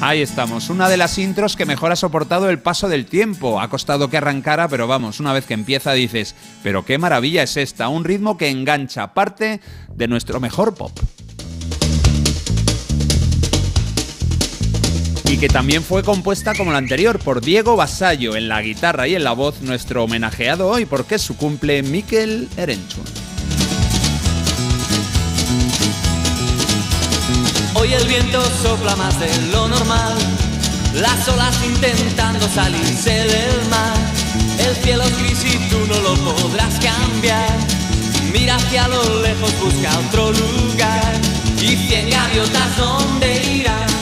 Ahí 0.00 0.22
estamos, 0.22 0.70
una 0.70 0.88
de 0.88 0.96
las 0.96 1.18
intros 1.18 1.54
que 1.54 1.66
mejor 1.66 1.92
ha 1.92 1.96
soportado 1.96 2.48
el 2.48 2.58
paso 2.58 2.88
del 2.88 3.04
tiempo. 3.04 3.60
Ha 3.60 3.68
costado 3.68 4.08
que 4.08 4.16
arrancara, 4.16 4.68
pero 4.68 4.86
vamos, 4.86 5.20
una 5.20 5.34
vez 5.34 5.44
que 5.44 5.52
empieza 5.52 5.92
dices, 5.92 6.34
pero 6.62 6.86
qué 6.86 6.96
maravilla 6.96 7.42
es 7.42 7.58
esta, 7.58 7.88
un 7.88 8.04
ritmo 8.04 8.38
que 8.38 8.48
engancha, 8.48 9.12
parte 9.12 9.60
de 9.94 10.08
nuestro 10.08 10.40
mejor 10.40 10.74
pop. 10.74 10.98
Y 15.34 15.36
que 15.36 15.48
también 15.48 15.82
fue 15.82 16.04
compuesta 16.04 16.54
como 16.54 16.70
la 16.70 16.78
anterior 16.78 17.18
por 17.18 17.40
Diego 17.40 17.74
Basallo 17.74 18.36
en 18.36 18.46
la 18.46 18.62
guitarra 18.62 19.08
y 19.08 19.16
en 19.16 19.24
la 19.24 19.32
voz, 19.32 19.62
nuestro 19.62 20.04
homenajeado 20.04 20.68
hoy 20.68 20.84
porque 20.84 21.16
es 21.16 21.22
su 21.22 21.36
cumple 21.36 21.82
Mikel 21.82 22.48
Erenchun. 22.56 23.02
Hoy 27.74 27.92
el 27.94 28.06
viento 28.06 28.40
sopla 28.62 28.94
más 28.94 29.18
de 29.18 29.26
lo 29.50 29.66
normal, 29.66 30.14
las 31.00 31.28
olas 31.28 31.58
intentando 31.66 32.46
salirse 32.46 33.10
del 33.10 33.68
mar. 33.70 33.96
El 34.60 34.76
cielo 34.84 35.02
es 35.02 35.18
gris 35.18 35.44
y 35.52 35.68
tú 35.68 35.80
no 35.88 36.00
lo 36.00 36.14
podrás 36.14 36.78
cambiar. 36.78 37.58
Mira 38.32 38.54
hacia 38.54 38.86
lo 38.86 39.20
lejos, 39.20 39.52
busca 39.60 39.98
otro 39.98 40.30
lugar. 40.30 41.12
Y 41.60 41.74
cien 41.88 42.08
gaviotas, 42.08 42.76
¿dónde 42.76 43.42
irán? 43.52 43.93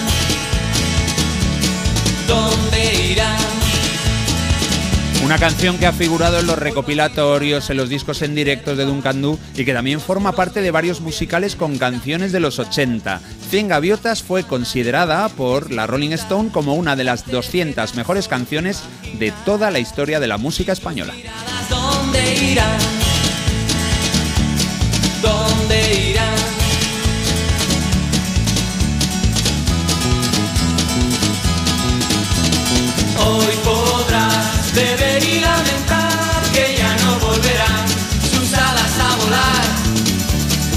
Una 5.24 5.38
canción 5.38 5.78
que 5.78 5.86
ha 5.86 5.92
figurado 5.92 6.40
en 6.40 6.46
los 6.46 6.58
recopilatorios, 6.58 7.70
en 7.70 7.76
los 7.76 7.88
discos 7.88 8.20
en 8.22 8.34
directos 8.34 8.76
de 8.76 8.84
Duncan 8.84 9.22
Du 9.22 9.38
y 9.56 9.64
que 9.64 9.72
también 9.72 10.00
forma 10.00 10.32
parte 10.32 10.60
de 10.60 10.70
varios 10.70 11.00
musicales 11.00 11.56
con 11.56 11.78
canciones 11.78 12.32
de 12.32 12.40
los 12.40 12.58
80. 12.58 13.20
Cien 13.48 13.68
Gaviotas 13.68 14.22
fue 14.22 14.42
considerada 14.42 15.28
por 15.30 15.72
la 15.72 15.86
Rolling 15.86 16.10
Stone 16.10 16.50
como 16.50 16.74
una 16.74 16.96
de 16.96 17.04
las 17.04 17.30
200 17.30 17.94
mejores 17.94 18.28
canciones 18.28 18.82
de 19.18 19.32
toda 19.46 19.70
la 19.70 19.78
historia 19.78 20.20
de 20.20 20.26
la 20.26 20.38
música 20.38 20.72
española. 20.72 21.14
¿Dónde 21.70 22.34
irán? 22.34 22.78
¿Dónde 25.22 25.81
Hoy 33.24 33.54
podrás 33.64 34.74
beber 34.74 35.22
y 35.22 35.40
lamentar 35.40 36.42
que 36.52 36.76
ya 36.76 36.96
no 37.04 37.18
volverán 37.20 37.88
sus 38.30 38.52
alas 38.54 38.98
a 38.98 39.16
volar. 39.16 39.64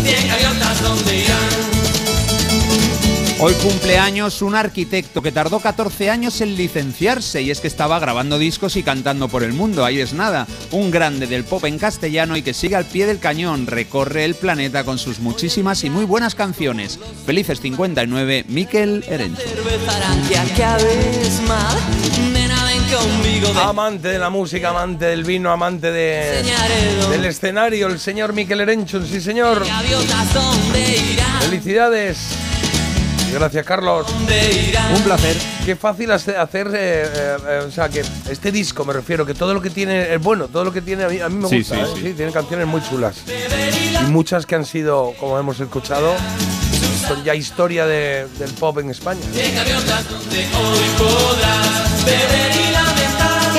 Cien 0.03 0.27
gaviotas, 0.27 0.81
¿dónde 0.81 1.17
irán? 1.17 1.75
Hoy 3.37 3.53
cumpleaños 3.55 4.41
un 4.41 4.55
arquitecto 4.55 5.21
que 5.21 5.33
tardó 5.33 5.59
14 5.59 6.09
años 6.09 6.39
en 6.39 6.55
licenciarse 6.55 7.41
y 7.41 7.51
es 7.51 7.59
que 7.59 7.67
estaba 7.67 7.99
grabando 7.99 8.39
discos 8.39 8.77
y 8.77 8.83
cantando 8.83 9.27
por 9.27 9.43
el 9.43 9.51
mundo, 9.51 9.83
ahí 9.83 9.99
es 9.99 10.13
nada. 10.13 10.47
Un 10.71 10.89
grande 10.89 11.27
del 11.27 11.43
pop 11.43 11.65
en 11.65 11.77
castellano 11.77 12.37
y 12.37 12.43
que 12.43 12.53
sigue 12.53 12.77
al 12.77 12.85
pie 12.85 13.05
del 13.05 13.19
cañón, 13.19 13.67
recorre 13.67 14.23
el 14.23 14.35
planeta 14.35 14.85
con 14.85 14.97
sus 14.97 15.19
muchísimas 15.19 15.83
y 15.83 15.89
muy 15.89 16.05
buenas 16.05 16.33
canciones. 16.33 16.97
Felices 17.25 17.59
59, 17.59 18.45
Mikel 18.47 19.03
Erenchun. 19.05 19.43
Conmigo. 22.99 23.47
Amante 23.59 24.07
de 24.09 24.19
la 24.19 24.29
música, 24.29 24.69
amante 24.69 25.05
del 25.05 25.23
vino, 25.23 25.51
amante 25.51 25.91
de, 25.91 26.43
del 27.09 27.25
escenario, 27.25 27.87
el 27.87 27.99
señor 27.99 28.33
Miquel 28.33 28.61
Erenchun, 28.61 29.05
sí 29.07 29.19
señor. 29.21 29.63
Felicidades. 31.41 32.17
Gracias, 33.33 33.65
Carlos. 33.65 34.07
Un 34.95 35.01
placer. 35.01 35.35
Qué 35.65 35.75
fácil 35.75 36.11
hace- 36.11 36.37
hacer, 36.37 36.67
eh, 36.67 37.03
eh, 37.13 37.37
eh, 37.49 37.63
o 37.67 37.71
sea, 37.71 37.89
que 37.89 38.03
este 38.29 38.51
disco 38.51 38.85
me 38.85 38.93
refiero, 38.93 39.25
que 39.25 39.33
todo 39.33 39.53
lo 39.53 39.61
que 39.61 39.69
tiene 39.71 40.13
es 40.13 40.21
bueno, 40.21 40.47
todo 40.47 40.63
lo 40.63 40.71
que 40.71 40.81
tiene 40.81 41.03
a 41.03 41.09
mí, 41.09 41.19
a 41.19 41.27
mí 41.27 41.35
me 41.35 41.49
Sí, 41.49 41.57
gusta, 41.59 41.75
sí, 41.75 41.81
¿eh? 41.81 41.85
sí. 41.95 42.01
sí, 42.03 42.13
tiene 42.13 42.31
canciones 42.31 42.65
muy 42.67 42.81
chulas. 42.87 43.15
Y 44.01 44.05
muchas 44.11 44.45
que 44.45 44.55
han 44.55 44.65
sido, 44.65 45.13
como 45.19 45.37
hemos 45.37 45.59
escuchado, 45.59 46.13
son 47.07 47.23
ya 47.25 47.35
historia 47.35 47.85
de- 47.85 48.27
del 48.39 48.51
pop 48.51 48.77
en 48.79 48.91
España. 48.91 49.19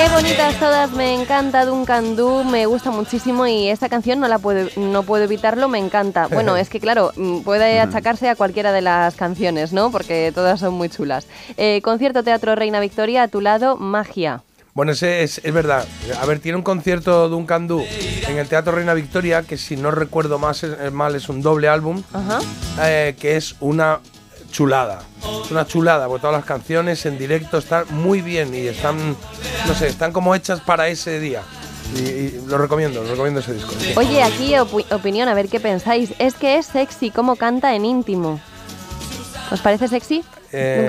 Qué 0.07 0.13
bonitas 0.13 0.57
todas, 0.57 0.91
me 0.93 1.21
encanta 1.21 1.65
Duncan 1.65 2.15
Du, 2.15 2.45
me 2.45 2.65
gusta 2.65 2.91
muchísimo 2.91 3.45
y 3.45 3.67
esta 3.67 3.89
canción 3.89 4.21
no 4.21 4.29
la 4.29 4.39
puedo, 4.39 4.69
no 4.77 5.03
puedo 5.03 5.25
evitarlo, 5.25 5.67
me 5.67 5.79
encanta. 5.79 6.27
Bueno, 6.27 6.55
es 6.57 6.69
que 6.69 6.79
claro, 6.79 7.11
mm, 7.17 7.41
puede 7.41 7.81
achacarse 7.81 8.29
a 8.29 8.35
cualquiera 8.35 8.71
de 8.71 8.81
las 8.81 9.15
canciones, 9.15 9.73
¿no? 9.73 9.91
Porque 9.91 10.31
todas 10.33 10.61
son 10.61 10.75
muy 10.75 10.87
chulas. 10.87 11.27
Eh, 11.57 11.81
concierto 11.83 12.23
Teatro 12.23 12.55
Reina 12.55 12.79
Victoria, 12.79 13.23
a 13.23 13.27
tu 13.27 13.41
lado, 13.41 13.75
Magia. 13.75 14.43
Bueno, 14.73 14.93
ese 14.93 15.23
es, 15.23 15.41
es 15.43 15.53
verdad. 15.53 15.85
A 16.21 16.25
ver, 16.25 16.39
tiene 16.39 16.57
un 16.57 16.63
concierto 16.63 17.27
de 17.27 17.35
un 17.35 17.45
candú 17.45 17.83
en 18.29 18.37
el 18.37 18.47
Teatro 18.47 18.73
Reina 18.73 18.93
Victoria, 18.93 19.43
que 19.43 19.57
si 19.57 19.75
no 19.75 19.91
recuerdo 19.91 20.39
más 20.39 20.63
es 20.63 20.91
mal, 20.93 21.15
es 21.15 21.27
un 21.27 21.41
doble 21.41 21.67
álbum, 21.67 22.01
Ajá. 22.13 22.39
eh, 22.81 23.15
que 23.19 23.35
es 23.35 23.55
una 23.59 23.99
chulada. 24.57 24.99
Es 25.45 25.51
una 25.51 25.67
chulada, 25.67 26.07
porque 26.07 26.21
todas 26.21 26.35
las 26.35 26.43
canciones 26.45 27.05
en 27.05 27.19
directo 27.19 27.59
están 27.59 27.85
muy 27.91 28.23
bien 28.23 28.55
y 28.55 28.65
están, 28.65 29.15
no 29.67 29.73
sé, 29.75 29.87
están 29.87 30.11
como 30.11 30.33
hechas 30.33 30.61
para 30.61 30.87
ese 30.87 31.19
día. 31.19 31.43
Y, 31.95 31.99
y 31.99 32.41
lo 32.47 32.57
recomiendo, 32.57 33.03
lo 33.03 33.11
recomiendo 33.11 33.39
ese 33.39 33.53
disco. 33.53 33.71
Oye, 33.95 34.23
aquí 34.23 34.53
opi- 34.55 34.91
opinión, 34.91 35.29
a 35.29 35.35
ver 35.35 35.47
qué 35.47 35.59
pensáis. 35.59 36.11
Es 36.17 36.33
que 36.33 36.57
es 36.57 36.65
sexy 36.65 37.11
cómo 37.11 37.35
canta 37.35 37.75
en 37.75 37.85
íntimo. 37.85 38.39
¿Os 39.51 39.61
parece 39.61 39.87
sexy? 39.87 40.23
Eh, 40.51 40.85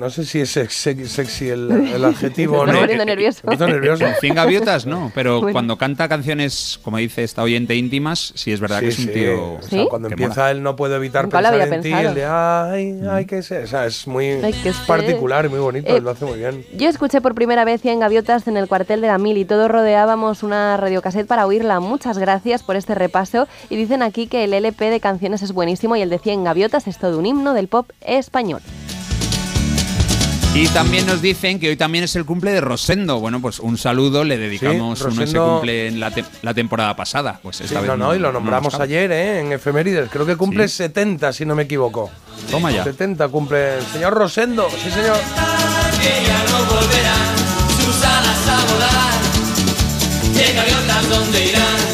no 0.00 0.10
sé 0.10 0.24
si 0.24 0.40
es 0.40 0.50
sex- 0.50 0.74
sex- 0.74 1.08
sexy 1.12 1.48
el, 1.50 1.70
el 1.70 2.04
adjetivo 2.04 2.58
o 2.60 2.64
Me 2.66 2.72
no. 2.72 2.72
estoy 2.72 2.80
poniendo 2.96 3.04
nervioso. 3.04 3.40
Me 3.46 3.52
estoy 3.52 3.70
nervioso. 3.70 4.06
En 4.06 4.14
Cien 4.20 4.34
gaviotas 4.34 4.86
no, 4.86 5.12
pero 5.14 5.40
Bueno. 5.40 5.52
cuando 5.52 5.76
canta 5.78 6.08
canciones, 6.08 6.80
como 6.82 6.96
dice 6.96 7.22
esta 7.22 7.42
oyente, 7.42 7.76
íntimas, 7.76 8.32
sí 8.34 8.50
es 8.52 8.60
verdad 8.60 8.78
Sí, 8.80 8.84
que 8.86 8.88
es 8.90 8.98
un 8.98 9.04
sí. 9.04 9.10
tío. 9.12 9.52
O 9.54 9.62
sea, 9.62 9.84
cuando 9.86 10.08
empieza 10.08 10.34
mola. 10.40 10.50
él 10.50 10.62
no 10.62 10.74
puedo 10.76 10.96
evitar 10.96 11.24
Nunca 11.26 11.38
pensar 11.38 11.60
en 11.60 11.82
ti, 11.82 11.90
pensado. 11.90 12.08
el 12.08 12.14
de 12.14 12.24
ay, 12.24 13.00
ay, 13.10 13.24
que 13.26 13.42
sé. 13.42 13.62
O 13.62 13.66
sea, 13.66 13.86
es 13.86 14.06
muy 14.06 14.40
particular 14.86 15.44
y 15.46 15.48
muy 15.50 15.58
bonito, 15.60 15.92
Eh, 15.92 15.98
él 15.98 16.04
lo 16.04 16.10
hace 16.10 16.24
muy 16.24 16.38
bien. 16.38 16.64
Yo 16.76 16.88
escuché 16.88 17.20
por 17.20 17.34
primera 17.34 17.64
vez 17.64 17.80
100 17.82 18.00
gaviotas 18.00 18.48
en 18.48 18.56
el 18.56 18.66
cuartel 18.68 19.00
de 19.00 19.06
la 19.08 19.18
Mil 19.18 19.36
y 19.36 19.44
todos 19.44 19.70
rodeábamos 19.70 20.42
una 20.42 20.76
radiocassette 20.76 21.26
para 21.26 21.46
oírla. 21.46 21.78
Muchas 21.80 22.18
gracias 22.18 22.62
por 22.62 22.76
este 22.76 22.94
repaso. 22.94 23.48
Y 23.68 23.76
dicen 23.76 24.02
aquí 24.02 24.26
que 24.26 24.44
el 24.44 24.54
LP 24.54 24.90
de 24.90 25.00
canciones 25.00 25.42
es 25.42 25.52
buenísimo 25.52 25.96
y 25.96 26.00
el 26.02 26.10
de 26.10 26.18
100 26.18 26.44
gaviotas 26.44 26.86
es 26.86 26.98
todo 26.98 27.18
un 27.18 27.26
himno 27.26 27.52
del 27.54 27.68
pop 27.68 27.90
español. 28.00 28.60
Y 30.52 30.66
también 30.68 31.06
nos 31.06 31.22
dicen 31.22 31.60
que 31.60 31.68
hoy 31.68 31.76
también 31.76 32.02
es 32.04 32.16
el 32.16 32.24
cumple 32.24 32.50
de 32.50 32.60
Rosendo. 32.60 33.20
Bueno, 33.20 33.40
pues 33.40 33.60
un 33.60 33.78
saludo, 33.78 34.24
le 34.24 34.36
dedicamos 34.36 35.00
uno 35.00 35.10
ese 35.12 35.22
Rosendo- 35.22 35.54
cumple 35.54 35.86
en 35.86 36.00
la, 36.00 36.10
te- 36.10 36.24
la 36.42 36.52
temporada 36.52 36.96
pasada. 36.96 37.38
Pues 37.40 37.56
Sí, 37.58 37.64
esta 37.64 37.80
vez 37.80 37.88
no, 37.88 37.96
no, 37.96 38.14
y 38.14 38.18
lo 38.18 38.28
no 38.28 38.40
nombramos 38.40 38.74
ayer, 38.80 39.12
¿eh? 39.12 39.40
En 39.40 39.52
efemérides. 39.52 40.10
Creo 40.10 40.26
que 40.26 40.36
cumple 40.36 40.66
Sí. 40.68 40.76
70, 40.78 41.32
si 41.32 41.44
no 41.46 41.54
me 41.54 41.62
equivoco. 41.62 42.10
Toma 42.50 42.72
ya. 42.72 42.82
70 42.82 43.28
cumple 43.28 43.78
el 43.78 43.86
señor 43.86 44.12
Rosendo. 44.12 44.68
Sí, 44.70 44.90
señor. 44.90 45.16
Ya 46.26 46.44
no 46.50 46.64
volverán 46.64 47.36
sus 47.84 48.04
alas 48.04 48.48
a 48.48 48.72
volar. 48.72 49.14
Y 50.34 50.50
en 50.50 50.56
gaviotas, 50.56 51.08
¿dónde 51.10 51.46
irán? 51.46 51.89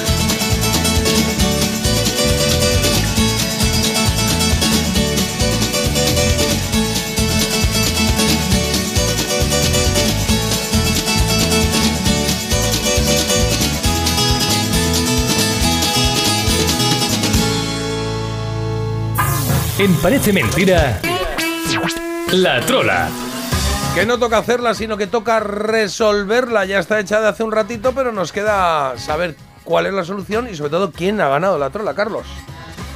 En 19.79 19.95
Parece 19.97 20.33
Mentira, 20.33 21.01
La 22.33 22.61
Trola. 22.63 23.11
Que 23.95 24.07
no 24.07 24.19
toca 24.19 24.39
hacerla, 24.39 24.73
sino 24.73 24.97
que 24.97 25.07
toca 25.07 25.39
resolverla. 25.39 26.65
Ya 26.65 26.79
está 26.79 26.99
hecha 26.99 27.21
de 27.21 27.29
hace 27.29 27.43
un 27.43 27.53
ratito, 27.53 27.93
pero 27.93 28.11
nos 28.11 28.33
queda 28.33 28.97
saber 28.97 29.37
cuál 29.65 29.85
es 29.85 29.93
la 29.93 30.05
solución 30.05 30.49
y 30.51 30.57
sobre 30.57 30.71
todo 30.71 30.93
quién 30.93 31.21
ha 31.21 31.29
ganado 31.29 31.59
la 31.59 31.69
trola, 31.69 31.95
Carlos. 31.95 32.27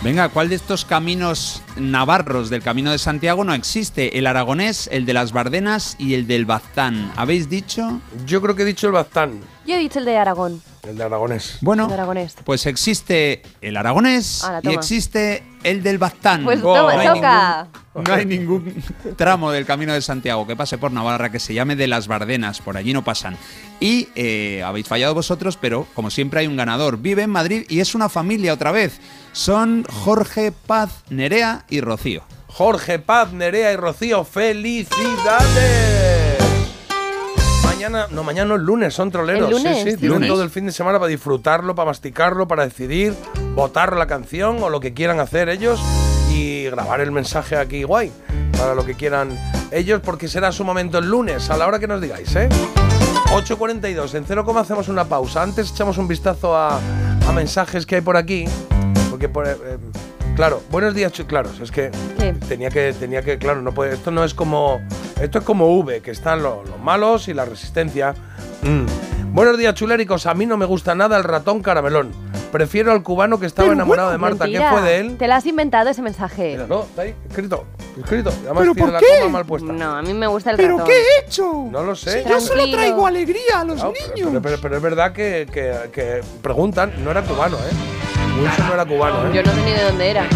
Venga, 0.02 0.30
¿cuál 0.30 0.48
de 0.48 0.54
estos 0.54 0.86
caminos 0.86 1.62
navarros 1.76 2.48
del 2.48 2.62
Camino 2.62 2.90
de 2.90 2.98
Santiago 2.98 3.44
no 3.44 3.52
existe? 3.52 4.16
El 4.18 4.26
aragonés, 4.26 4.88
el 4.90 5.04
de 5.04 5.12
las 5.12 5.32
Bardenas 5.32 5.96
y 5.98 6.14
el 6.14 6.26
del 6.26 6.46
Baztán. 6.46 7.12
¿Habéis 7.16 7.50
dicho? 7.50 8.00
Yo 8.24 8.40
creo 8.40 8.56
que 8.56 8.62
he 8.62 8.66
dicho 8.66 8.86
el 8.86 8.94
Baztán, 8.94 9.40
Yo 9.66 9.74
he 9.74 9.78
dicho 9.78 9.98
el 9.98 10.06
de 10.06 10.16
Aragón. 10.16 10.62
El 10.88 10.96
de 10.96 11.04
Aragonés. 11.04 11.58
Bueno, 11.60 11.86
El 11.86 11.92
aragonés. 11.92 12.34
pues 12.44 12.66
existe 12.66 13.42
el 13.60 13.76
aragonés 13.76 14.42
Ala, 14.44 14.58
y 14.60 14.62
toma. 14.62 14.74
existe 14.76 15.42
el 15.62 15.82
del 15.82 15.98
Baztán. 15.98 16.44
Pues 16.44 16.58
No 16.60 16.74
toma, 16.74 16.92
hay 16.92 17.06
toca. 17.06 17.68
ningún- 17.94 18.04
no 18.04 18.14
hay 18.14 18.24
ningún 18.26 18.82
tramo 19.16 19.50
del 19.50 19.66
Camino 19.66 19.92
de 19.92 20.00
Santiago 20.00 20.46
que 20.46 20.56
pase 20.56 20.78
por 20.78 20.90
Navarra 20.92 21.30
que 21.30 21.38
se 21.40 21.52
llame 21.54 21.76
de 21.76 21.86
las 21.86 22.06
Bardenas, 22.08 22.60
por 22.60 22.76
allí 22.76 22.92
no 22.94 23.04
pasan. 23.04 23.36
Y 23.80 24.08
eh, 24.14 24.62
habéis 24.64 24.86
fallado 24.88 25.12
vosotros, 25.14 25.58
pero 25.60 25.86
como 25.94 26.08
siempre 26.10 26.40
hay 26.40 26.46
un 26.46 26.56
ganador. 26.56 26.98
Vive 26.98 27.22
en 27.24 27.30
Madrid 27.30 27.64
y 27.68 27.80
es 27.80 27.94
una 27.94 28.08
familia 28.08 28.54
otra 28.54 28.72
vez. 28.72 29.00
Son 29.32 29.84
Jorge 29.90 30.52
Paz, 30.52 31.02
Nerea 31.10 31.64
y 31.68 31.80
Rocío. 31.80 32.22
Jorge 32.46 32.98
Paz, 32.98 33.32
Nerea 33.32 33.72
y 33.72 33.76
Rocío, 33.76 34.24
¡felicidades! 34.24 36.09
Mañana, 37.80 38.08
no, 38.10 38.22
mañana 38.22 38.48
no, 38.50 38.54
el 38.56 38.62
lunes, 38.62 38.92
son 38.92 39.10
troleros. 39.10 39.48
El 39.48 39.56
lunes, 39.56 39.78
sí, 39.78 39.92
sí, 39.92 39.96
tienen 39.96 40.16
Lunes. 40.16 40.28
todo 40.28 40.42
el 40.42 40.50
fin 40.50 40.66
de 40.66 40.72
semana 40.72 40.98
para 40.98 41.08
disfrutarlo, 41.08 41.74
para 41.74 41.86
masticarlo, 41.86 42.46
para 42.46 42.64
decidir, 42.64 43.14
votar 43.54 43.96
la 43.96 44.06
canción 44.06 44.62
o 44.62 44.68
lo 44.68 44.80
que 44.80 44.92
quieran 44.92 45.18
hacer 45.18 45.48
ellos 45.48 45.80
y 46.30 46.64
grabar 46.64 47.00
el 47.00 47.10
mensaje 47.10 47.56
aquí 47.56 47.84
guay, 47.84 48.12
para 48.58 48.74
lo 48.74 48.84
que 48.84 48.96
quieran 48.96 49.30
ellos, 49.70 50.02
porque 50.04 50.28
será 50.28 50.52
su 50.52 50.62
momento 50.62 50.98
el 50.98 51.08
lunes, 51.08 51.48
a 51.48 51.56
la 51.56 51.66
hora 51.66 51.78
que 51.78 51.86
nos 51.86 52.02
digáis, 52.02 52.36
¿eh? 52.36 52.50
8.42, 53.32 54.14
en 54.14 54.24
0, 54.26 54.58
hacemos 54.58 54.88
una 54.88 55.06
pausa. 55.06 55.42
Antes 55.42 55.70
echamos 55.70 55.96
un 55.96 56.06
vistazo 56.06 56.54
a, 56.54 56.76
a 56.76 57.32
mensajes 57.32 57.86
que 57.86 57.94
hay 57.94 58.00
por 58.02 58.18
aquí, 58.18 58.44
porque 59.08 59.30
por, 59.30 59.48
eh, 59.48 59.56
claro, 60.36 60.62
buenos 60.70 60.94
días, 60.94 61.12
claro, 61.26 61.50
es 61.62 61.70
que 61.70 61.90
¿Qué? 62.18 62.32
tenía 62.48 62.70
que, 62.70 62.92
tenía 62.92 63.22
que, 63.22 63.38
claro, 63.38 63.62
no 63.62 63.72
puede, 63.72 63.94
esto 63.94 64.10
no 64.10 64.24
es 64.24 64.34
como, 64.34 64.80
esto 65.20 65.38
es 65.38 65.44
como 65.44 65.76
V, 65.78 66.00
que 66.00 66.10
están 66.10 66.42
lo- 66.42 66.64
los 66.64 66.78
malos 66.78 67.28
y 67.28 67.34
la 67.34 67.44
resistencia. 67.44 68.14
Mm. 68.62 69.34
Buenos 69.34 69.58
días, 69.58 69.74
chuléricos, 69.74 70.26
a 70.26 70.34
mí 70.34 70.46
no 70.46 70.56
me 70.56 70.64
gusta 70.66 70.94
nada 70.94 71.16
el 71.16 71.24
ratón 71.24 71.62
caramelón. 71.62 72.12
Prefiero 72.50 72.90
al 72.90 73.04
cubano 73.04 73.38
que 73.38 73.46
estaba 73.46 73.66
Pero 73.66 73.74
enamorado 73.74 74.10
de 74.10 74.18
Marta. 74.18 74.42
Mentira. 74.44 74.70
¿Qué 74.70 74.76
fue 74.76 74.82
de 74.88 74.98
él? 74.98 75.16
Te 75.16 75.28
lo 75.28 75.34
has 75.34 75.46
inventado 75.46 75.88
ese 75.88 76.02
mensaje. 76.02 76.52
Mira, 76.54 76.66
no, 76.66 76.82
está 76.82 77.02
ahí, 77.02 77.14
escrito, 77.28 77.64
escrito. 77.96 78.30
Además 78.30 78.58
¿Pero 78.58 78.74
tiene 78.74 78.80
por 78.90 78.92
la 78.92 78.98
qué? 78.98 79.06
coma 79.20 79.30
mal 79.30 79.44
puesta. 79.46 79.72
No, 79.72 79.96
a 79.96 80.02
mí 80.02 80.12
me 80.14 80.26
gusta 80.26 80.50
el 80.50 80.56
¿Pero 80.56 80.78
ratón. 80.78 80.88
qué 80.88 80.94
he 81.00 81.24
hecho? 81.28 81.68
No 81.70 81.84
lo 81.84 81.94
sé. 81.94 82.24
Yo 82.28 82.40
solo 82.40 82.68
traigo 82.72 83.06
alegría 83.06 83.60
a 83.60 83.64
los 83.64 83.76
Claro, 83.76 83.92
pero, 83.96 84.14
niños. 84.16 84.28
pero- 84.30 84.42
pero- 84.42 84.58
pero 84.62 84.76
es 84.78 84.82
verdad 84.82 85.12
que, 85.12 85.46
que- 85.52 85.90
que 85.92 86.22
preguntan, 86.42 86.92
no 87.04 87.12
era 87.12 87.22
cubano, 87.22 87.56
¿eh? 87.58 87.70
Wilson 88.38 88.66
no 88.68 88.74
era 88.74 88.84
cubano, 88.84 89.26
¿eh? 89.26 89.30
Yo 89.34 89.42
no 89.42 89.52
sé 89.52 89.62
ni 89.64 89.70
de 89.72 89.82
dónde 89.84 90.10
era. 90.10 90.26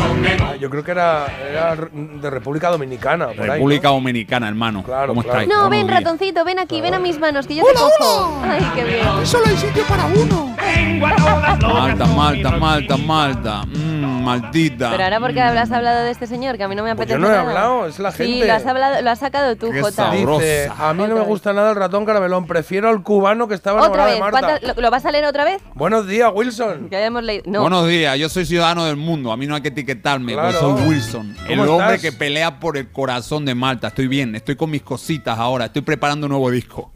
Ah, 0.40 0.56
Yo 0.60 0.70
creo 0.70 0.84
que 0.84 0.90
era, 0.90 1.26
era 1.50 1.76
de 1.76 2.30
República 2.30 2.68
Dominicana. 2.70 3.28
por 3.28 3.40
ahí, 3.40 3.46
¿no? 3.46 3.52
República 3.54 3.88
Dominicana, 3.88 4.48
hermano. 4.48 4.82
Claro, 4.82 5.08
¿Cómo 5.08 5.22
claro. 5.22 5.40
estáis? 5.40 5.56
No, 5.58 5.68
ven, 5.70 5.88
ratoncito, 5.88 6.44
ven 6.44 6.58
aquí, 6.58 6.80
ven 6.80 6.94
a 6.94 6.98
mis 6.98 7.18
manos, 7.18 7.46
que 7.46 7.54
yo 7.56 7.62
¡Hola, 7.64 7.72
te 7.74 7.78
cojo. 8.04 8.40
hola! 8.42 8.52
Ay, 8.54 8.70
qué 8.74 8.84
bien. 8.84 9.26
Solo 9.26 9.44
hay 9.46 9.56
sitio 9.56 9.82
para 9.84 10.04
uno. 10.06 10.54
Malta, 11.00 12.06
Malta, 12.06 12.50
Malta, 12.52 12.96
Malta. 12.96 13.62
Mmm, 13.66 14.22
maldita. 14.24 14.90
Pero 14.90 15.04
ahora, 15.04 15.20
¿por 15.20 15.32
qué 15.34 15.40
has 15.40 15.70
hablado 15.70 16.04
de 16.04 16.10
este 16.10 16.26
señor? 16.26 16.56
Que 16.56 16.64
a 16.64 16.68
mí 16.68 16.74
no 16.74 16.82
me 16.82 16.94
Pues 16.94 17.08
apetece 17.08 17.14
yo 17.20 17.26
no 17.26 17.26
he 17.28 17.36
nada. 17.36 17.48
hablado, 17.48 17.86
es 17.86 17.98
la 17.98 18.10
Sí, 18.12 18.24
gente. 18.24 18.46
lo 18.46 18.52
has, 18.54 18.66
hablado, 18.66 19.02
lo 19.02 19.10
has 19.10 19.18
sacado 19.18 19.56
tú, 19.56 19.70
Qué 19.70 19.80
Jota. 19.80 19.92
sabroso. 19.92 20.40
Dice, 20.40 20.66
Sabrosa. 20.68 20.88
a 20.90 20.94
mí 20.94 21.06
no 21.06 21.14
me 21.16 21.20
gusta 21.22 21.52
nada 21.52 21.70
el 21.70 21.76
ratón 21.76 22.04
caramelón, 22.04 22.46
prefiero 22.46 22.88
al 22.88 23.02
cubano 23.02 23.48
que 23.48 23.54
estaba 23.54 23.82
Otra 23.82 23.86
enamorado 23.86 24.06
vez. 24.08 24.14
de 24.14 24.20
Marta. 24.20 24.40
¿Cuántas- 24.60 24.76
lo, 24.76 24.82
lo 24.82 24.90
vas 24.90 25.04
a 25.04 25.10
leer 25.12 25.24
otra 25.26 25.44
vez? 25.44 25.62
Buenos 25.74 26.06
días, 26.06 26.30
Wilson. 26.34 26.88
Que 26.88 26.96
hayamos 26.96 27.22
leído. 27.22 27.44
No. 27.46 27.60
Buenos 27.62 27.83
días, 27.88 28.18
yo 28.18 28.28
soy 28.28 28.44
ciudadano 28.46 28.84
del 28.84 28.96
mundo. 28.96 29.32
A 29.32 29.36
mí 29.36 29.46
no 29.46 29.54
hay 29.54 29.60
que 29.62 29.68
etiquetarme, 29.68 30.32
Claro. 30.32 30.58
soy 30.58 30.82
Wilson. 30.88 31.36
El 31.48 31.58
¿Cómo 31.58 31.72
hombre 31.76 31.96
estás? 31.96 32.00
que 32.10 32.12
pelea 32.16 32.58
por 32.60 32.76
el 32.76 32.88
corazón 32.90 33.44
de 33.44 33.54
Malta. 33.54 33.88
Estoy 33.88 34.08
bien, 34.08 34.34
estoy 34.34 34.56
con 34.56 34.70
mis 34.70 34.82
cositas 34.82 35.38
ahora. 35.38 35.66
Estoy 35.66 35.82
preparando 35.82 36.26
un 36.26 36.30
nuevo 36.30 36.50
disco. 36.50 36.90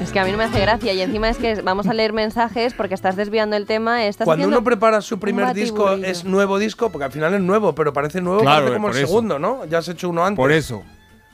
Es 0.00 0.12
que 0.12 0.18
a 0.18 0.24
mí 0.24 0.32
no 0.32 0.38
me 0.38 0.44
hace 0.44 0.58
gracia. 0.60 0.92
Y 0.94 1.00
encima 1.02 1.28
es 1.28 1.36
que 1.36 1.60
vamos 1.60 1.86
a 1.86 1.92
leer 1.92 2.12
mensajes 2.14 2.72
porque 2.72 2.94
estás 2.94 3.16
desviando 3.16 3.54
el 3.56 3.66
tema. 3.66 4.06
Estás 4.06 4.24
Cuando 4.24 4.48
uno 4.48 4.64
prepara 4.64 5.02
su 5.02 5.18
primer 5.20 5.52
disco 5.54 5.92
es 5.92 6.24
nuevo 6.24 6.58
disco, 6.58 6.90
porque 6.90 7.04
al 7.04 7.12
final 7.12 7.34
es 7.34 7.40
nuevo, 7.40 7.74
pero 7.74 7.92
parece 7.92 8.20
nuevo, 8.22 8.40
Claro, 8.40 8.60
parece 8.66 8.74
como 8.76 8.86
por 8.88 8.96
el 8.96 9.02
eso. 9.02 9.06
segundo, 9.08 9.38
¿no? 9.38 9.66
Ya 9.66 9.78
has 9.78 9.88
hecho 9.88 10.08
uno 10.08 10.24
antes. 10.24 10.36
Por 10.36 10.52
eso. 10.52 10.82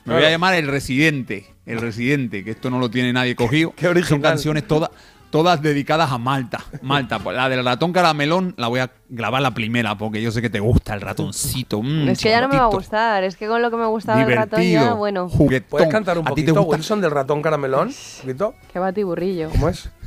Me 0.03 0.15
voy 0.15 0.23
a 0.23 0.29
llamar 0.29 0.53
el 0.55 0.67
residente. 0.67 1.53
El 1.65 1.79
residente, 1.81 2.43
que 2.45 2.51
esto 2.51 2.69
no 2.69 2.79
lo 2.79 2.89
tiene 2.89 3.11
nadie 3.13 3.35
cogido. 3.35 3.73
Qué 3.75 3.87
original. 3.87 4.09
Son 4.09 4.21
canciones 4.21 4.65
todas, 4.67 4.89
todas 5.29 5.61
dedicadas 5.61 6.11
a 6.11 6.17
Malta. 6.17 6.59
Malta, 6.81 7.19
pues 7.19 7.35
la 7.35 7.49
del 7.49 7.63
ratón 7.65 7.91
caramelón 7.93 8.53
la 8.57 8.67
voy 8.67 8.79
a 8.79 8.91
grabar 9.09 9.41
la 9.41 9.51
primera 9.51 9.97
porque 9.97 10.21
yo 10.21 10.31
sé 10.31 10.41
que 10.41 10.49
te 10.49 10.59
gusta 10.59 10.93
el 10.93 11.01
ratoncito. 11.01 11.81
mm, 11.81 12.09
Es 12.09 12.19
que 12.21 12.29
ya 12.29 12.41
no 12.41 12.47
me 12.47 12.57
va 12.57 12.63
a 12.65 12.67
gustar, 12.67 13.23
es 13.23 13.35
que 13.35 13.47
con 13.47 13.61
lo 13.61 13.69
que 13.69 13.77
me 13.77 13.85
gustaba 13.87 14.21
el 14.21 14.33
ratón 14.35 14.61
ya, 14.63 14.93
bueno, 14.93 15.27
juguetón. 15.29 15.69
¿Puedes 15.69 15.89
cantar 15.89 16.17
un 16.17 16.27
¿A 16.27 16.31
ti 16.31 16.43
te 16.43 16.53
poquito, 16.53 16.63
gusta? 16.63 16.75
Wilson, 16.77 17.01
del 17.01 17.11
ratón 17.11 17.41
caramelón? 17.41 17.87
¿Un 17.89 18.21
poquito? 18.21 18.53
qué 18.71 18.79
batiburrillo. 18.79 19.49
¿Cómo 19.49 19.69
es? 19.69 19.89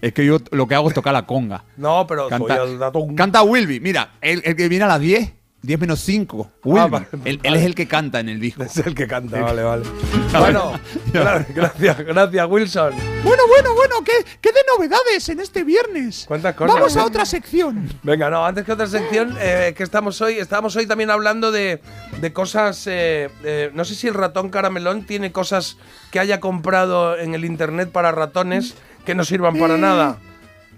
Es 0.00 0.12
que 0.12 0.24
yo 0.24 0.38
lo 0.52 0.68
que 0.68 0.76
hago 0.76 0.86
es 0.88 0.94
tocar 0.94 1.12
la 1.12 1.26
conga. 1.26 1.64
No, 1.76 2.06
pero 2.06 2.28
Canta, 2.28 2.56
soy 2.58 2.70
el 2.74 2.78
ratón. 2.78 3.16
canta 3.16 3.42
Wilby. 3.42 3.80
Mira, 3.80 4.12
el, 4.20 4.42
el 4.44 4.54
que 4.54 4.68
viene 4.68 4.84
a 4.84 4.88
las 4.88 5.00
10, 5.00 5.32
10 5.60 5.80
menos 5.80 6.00
5. 6.00 6.50
Wilby. 6.64 6.80
Ah, 6.80 6.86
vale, 6.86 7.06
él, 7.24 7.40
él 7.42 7.54
es 7.56 7.64
el 7.64 7.74
que 7.74 7.88
canta 7.88 8.20
en 8.20 8.28
el 8.28 8.38
disco. 8.38 8.62
Es 8.62 8.76
el 8.78 8.94
que 8.94 9.06
canta, 9.08 9.40
vale, 9.40 9.62
vale. 9.62 9.82
Bueno, 10.38 10.72
gra- 11.12 11.44
gracias, 11.52 11.98
gracias, 11.98 12.46
Wilson. 12.48 12.92
Bueno, 13.24 13.42
bueno, 13.48 13.74
bueno, 13.74 13.96
¿qué, 14.04 14.12
qué 14.40 14.50
de 14.52 14.60
novedades 14.76 15.28
en 15.30 15.40
este 15.40 15.64
viernes? 15.64 16.24
¿Cuántas 16.28 16.54
cosas? 16.54 16.74
Vamos 16.76 16.96
a 16.96 17.04
otra 17.04 17.24
sección. 17.24 17.88
Venga, 18.04 18.30
no, 18.30 18.44
antes 18.46 18.64
que 18.64 18.72
otra 18.72 18.86
sección, 18.86 19.36
eh, 19.40 19.74
que 19.76 19.82
estamos 19.82 20.20
hoy, 20.20 20.34
estamos 20.34 20.76
hoy 20.76 20.86
también 20.86 21.10
hablando 21.10 21.50
de, 21.50 21.80
de 22.20 22.32
cosas. 22.32 22.86
eh, 22.86 23.28
eh, 23.42 23.70
no 23.74 23.84
sé 23.84 23.94
si 23.96 24.06
el 24.06 24.14
ratón 24.14 24.50
caramelón 24.50 25.06
tiene 25.06 25.32
cosas 25.32 25.76
que 26.12 26.20
haya 26.20 26.38
comprado 26.40 27.18
en 27.18 27.34
el 27.34 27.44
internet 27.44 27.90
para 27.90 28.12
ratones 28.12 28.74
que 29.04 29.14
no 29.16 29.24
sirvan 29.24 29.58
para 29.58 29.74
Eh, 29.74 29.78
nada. 29.78 30.18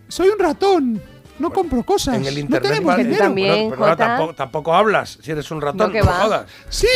Soy 0.08 0.28
un 0.28 0.38
ratón. 0.38 1.02
No 1.40 1.50
compro 1.52 1.82
cosas. 1.82 2.16
En 2.16 2.26
el 2.26 2.34
no 2.34 2.40
internet 2.40 2.70
tenemos 2.70 2.86
vale. 2.86 3.02
dinero. 3.04 3.24
también, 3.24 3.70
pero 3.70 3.82
ahora 3.82 3.92
Jota. 3.94 4.06
tampoco, 4.06 4.34
tampoco 4.34 4.74
hablas 4.74 5.18
si 5.22 5.30
eres 5.32 5.50
un 5.50 5.60
ratón, 5.60 5.92
No, 5.92 5.98
no 5.98 6.12
jodas. 6.12 6.46
Sí, 6.68 6.86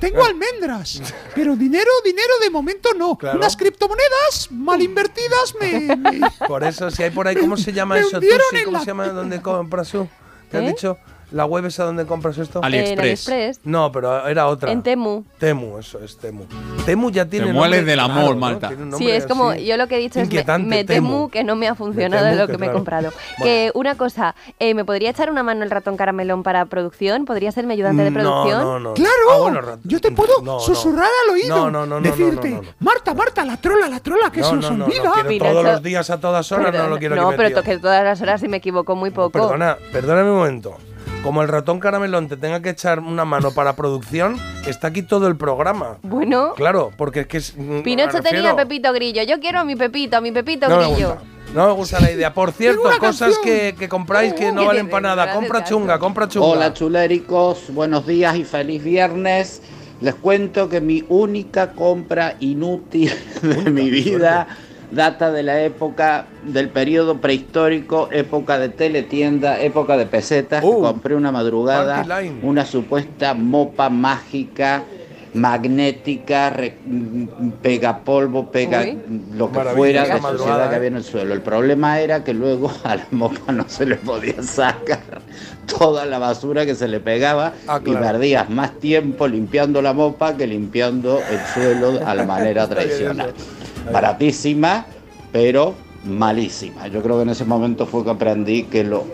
tengo 0.00 0.24
almendras. 0.24 1.02
Pero 1.34 1.56
dinero, 1.56 1.90
dinero 2.04 2.32
de 2.40 2.48
momento 2.50 2.90
no. 2.96 3.16
Claro. 3.18 3.38
Unas 3.38 3.56
criptomonedas 3.56 4.48
mal 4.52 4.80
invertidas 4.80 5.54
me. 5.60 5.96
me- 5.96 6.20
Por 6.46 6.64
eso, 6.64 6.90
si 6.90 7.02
hay 7.02 7.10
por 7.10 7.26
ahí, 7.28 7.36
¿cómo 7.36 7.56
se 7.56 7.72
llama 7.72 7.98
eso? 7.98 8.20
tú? 8.20 8.26
Sí, 8.50 8.64
¿Cómo 8.64 8.78
la- 8.78 8.80
se 8.80 8.86
llama 8.86 9.08
donde 9.08 9.42
compras 9.42 9.90
tú? 9.90 10.08
¿Te 10.50 10.58
has 10.58 10.62
¿Eh? 10.64 10.68
dicho? 10.68 10.96
¿La 11.30 11.44
web 11.44 11.66
esa 11.66 11.84
donde 11.84 12.06
compras 12.06 12.38
esto? 12.38 12.60
Ali- 12.62 12.78
En 12.78 12.98
AliExpress. 12.98 13.28
AliExpress, 13.28 13.60
No, 13.66 13.92
pero 13.92 14.26
era 14.26 14.46
otra. 14.46 14.72
en 14.72 14.82
Temu. 14.82 15.24
Temu, 15.38 15.78
eso 15.78 15.98
es 16.02 16.16
Temu. 16.16 16.44
Temu 16.86 17.10
ya 17.10 17.26
tiene. 17.26 17.46
Te 17.48 17.52
nombre, 17.52 17.82
del 17.84 18.00
amor, 18.00 18.38
claro, 18.58 18.76
un 18.78 18.94
Sí, 18.96 19.10
es 19.10 19.26
como, 19.26 19.50
así. 19.50 19.66
yo 19.66 19.76
lo 19.76 19.88
que 19.88 19.96
he 19.96 19.98
dicho 19.98 20.20
es 20.20 20.28
me, 20.30 20.58
me 20.60 20.84
Temu. 20.84 21.06
temo 21.08 21.28
que 21.30 21.44
no 21.44 21.54
me 21.54 21.68
ha 21.68 21.74
funcionado 21.74 22.24
de 22.24 22.34
lo 22.34 22.46
que, 22.46 22.52
que, 22.52 22.58
me 22.58 22.66
he 22.66 22.72
comprado. 22.72 23.10
Bueno. 23.38 23.44
Que 23.44 23.70
una 23.74 23.94
cosa, 23.96 24.34
eh, 24.58 24.72
¿me 24.72 24.84
podría 24.86 25.10
echar 25.10 25.30
una 25.30 25.42
mano 25.42 25.64
el 25.64 25.70
ratón 25.70 25.96
caramelón 25.98 26.42
para 26.42 26.64
producción? 26.64 27.26
¿Podría 27.26 27.52
ser 27.52 27.66
mi 27.66 27.74
ayudante 27.74 28.04
de 28.04 28.12
producción? 28.12 28.60
No, 28.60 28.78
no, 28.78 28.80
no. 28.80 28.94
¡Claro! 28.94 29.12
Ah, 29.32 29.38
bueno, 29.38 29.60
Yo 29.84 30.00
te 30.00 30.10
puedo 30.10 30.40
no, 30.40 30.54
no. 30.54 30.60
susurrar 30.60 31.10
al 31.26 31.34
oído. 31.34 31.70
No, 31.70 31.86
no, 31.86 32.00
Decirte, 32.00 32.50
no, 32.50 32.56
no, 32.56 32.62
no. 32.62 32.68
Marta, 32.80 33.12
Marta, 33.12 33.44
la 33.44 33.56
trola, 33.58 33.86
la 33.88 34.00
trola, 34.00 34.30
que 34.32 34.40
No, 34.40 34.46
se 34.48 34.52
no, 34.54 34.58
os 34.60 34.70
no, 34.70 34.76
no, 34.78 34.84
olvida. 34.86 35.48
todos 35.50 35.64
los 35.64 35.82
días 35.82 36.08
a 36.08 36.18
todas 36.20 36.50
horas, 36.52 36.72
no 36.72 36.88
lo 36.88 36.98
quiero 36.98 37.16
no, 37.16 37.32
pero 37.36 37.52
toque 37.54 37.76
todas 37.78 38.02
las 38.02 38.20
horas 38.22 38.42
y 38.42 38.48
me 38.48 38.56
equivoco 38.56 38.96
muy 38.96 39.10
poco. 39.10 39.30
Perdona, 39.32 39.76
perdóname 39.92 40.30
un 40.30 40.36
momento. 40.38 40.76
Como 41.28 41.42
el 41.42 41.48
ratón 41.48 41.78
caramelón 41.78 42.26
te 42.26 42.38
tenga 42.38 42.62
que 42.62 42.70
echar 42.70 43.00
una 43.00 43.26
mano 43.26 43.50
para 43.50 43.76
producción, 43.76 44.38
está 44.66 44.88
aquí 44.88 45.02
todo 45.02 45.28
el 45.28 45.36
programa. 45.36 45.98
Bueno, 46.00 46.54
Claro, 46.54 46.90
porque 46.96 47.20
es 47.20 47.26
que 47.26 47.36
es. 47.36 47.54
mm, 47.54 47.82
Pinocho 47.82 48.22
tenía 48.22 48.56
Pepito 48.56 48.90
Grillo. 48.94 49.22
Yo 49.24 49.38
quiero 49.38 49.58
a 49.58 49.64
mi 49.64 49.76
Pepito, 49.76 50.16
a 50.16 50.22
mi 50.22 50.32
Pepito 50.32 50.70
No 50.70 50.78
me 50.78 50.90
Grillo. 50.90 51.08
gusta. 51.16 51.24
No 51.52 51.66
me 51.66 51.72
gusta 51.74 52.00
la 52.00 52.10
idea. 52.12 52.32
Por 52.32 52.52
cierto, 52.58 52.88
cosas 52.98 53.36
que, 53.44 53.74
que 53.78 53.90
compráis 53.90 54.32
que 54.32 54.50
no 54.52 54.60
¿Qué 54.62 54.66
valen 54.68 54.88
para 54.88 55.08
nada. 55.14 55.34
Compra 55.34 55.62
chunga, 55.64 55.98
compra 55.98 56.28
chunga. 56.28 56.46
Hola 56.46 56.72
chuléricos, 56.72 57.74
buenos 57.74 58.06
días 58.06 58.34
y 58.34 58.44
feliz 58.44 58.82
viernes. 58.82 59.60
Les 60.00 60.14
cuento 60.14 60.70
que 60.70 60.80
mi 60.80 61.04
única 61.10 61.72
compra 61.72 62.36
inútil 62.40 63.12
de 63.42 63.70
mi 63.70 63.90
vida 63.90 64.46
data 64.90 65.30
de 65.32 65.42
la 65.42 65.62
época 65.62 66.26
del 66.44 66.68
periodo 66.70 67.18
prehistórico, 67.18 68.08
época 68.12 68.58
de 68.58 68.68
teletienda, 68.70 69.60
época 69.60 69.96
de 69.96 70.06
pesetas. 70.06 70.64
Uh, 70.64 70.80
compré 70.80 71.14
una 71.14 71.30
madrugada 71.32 72.04
una 72.42 72.64
supuesta 72.64 73.34
mopa 73.34 73.90
mágica 73.90 74.82
magnética, 75.34 76.50
re- 76.50 76.74
pega 77.62 77.98
polvo, 77.98 78.50
pega 78.50 78.80
Uy. 78.80 78.98
lo 79.36 79.50
que 79.52 79.58
Maravilla, 79.58 79.76
fuera 79.76 80.02
de 80.02 80.20
suciedad 80.38 80.70
que 80.70 80.76
había 80.76 80.88
en 80.88 80.96
el 80.96 81.04
suelo. 81.04 81.34
El 81.34 81.42
problema 81.42 82.00
era 82.00 82.24
que 82.24 82.32
luego 82.32 82.72
a 82.84 82.96
la 82.96 83.06
mopa 83.10 83.52
no 83.52 83.64
se 83.68 83.86
le 83.86 83.96
podía 83.96 84.42
sacar 84.42 85.00
toda 85.78 86.06
la 86.06 86.18
basura 86.18 86.64
que 86.64 86.74
se 86.74 86.88
le 86.88 86.98
pegaba 87.00 87.52
Ah, 87.66 87.80
y 87.84 87.92
perdías 87.92 88.48
más 88.48 88.72
tiempo 88.80 89.28
limpiando 89.28 89.82
la 89.82 89.92
mopa 89.92 90.34
que 90.36 90.46
limpiando 90.46 91.20
el 91.30 91.40
suelo 91.52 92.00
a 92.06 92.14
la 92.14 92.24
manera 92.24 92.66
tradicional. 92.70 93.32
Baratísima, 93.92 94.86
pero 95.32 95.74
malísima. 96.04 96.86
Yo 96.88 97.02
creo 97.02 97.16
que 97.16 97.22
en 97.22 97.30
ese 97.30 97.44
momento 97.44 97.86
fue 97.86 98.04
que 98.04 98.10
aprendí 98.10 98.64
que 98.64 98.84
lo 98.84 99.04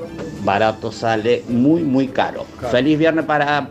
barato 0.43 0.93
sale 0.93 1.45
muy, 1.49 1.83
muy 1.83 2.09
caro. 2.09 2.45
Claro. 2.59 2.71
Feliz 2.73 2.99
viernes 2.99 3.25
para 3.25 3.69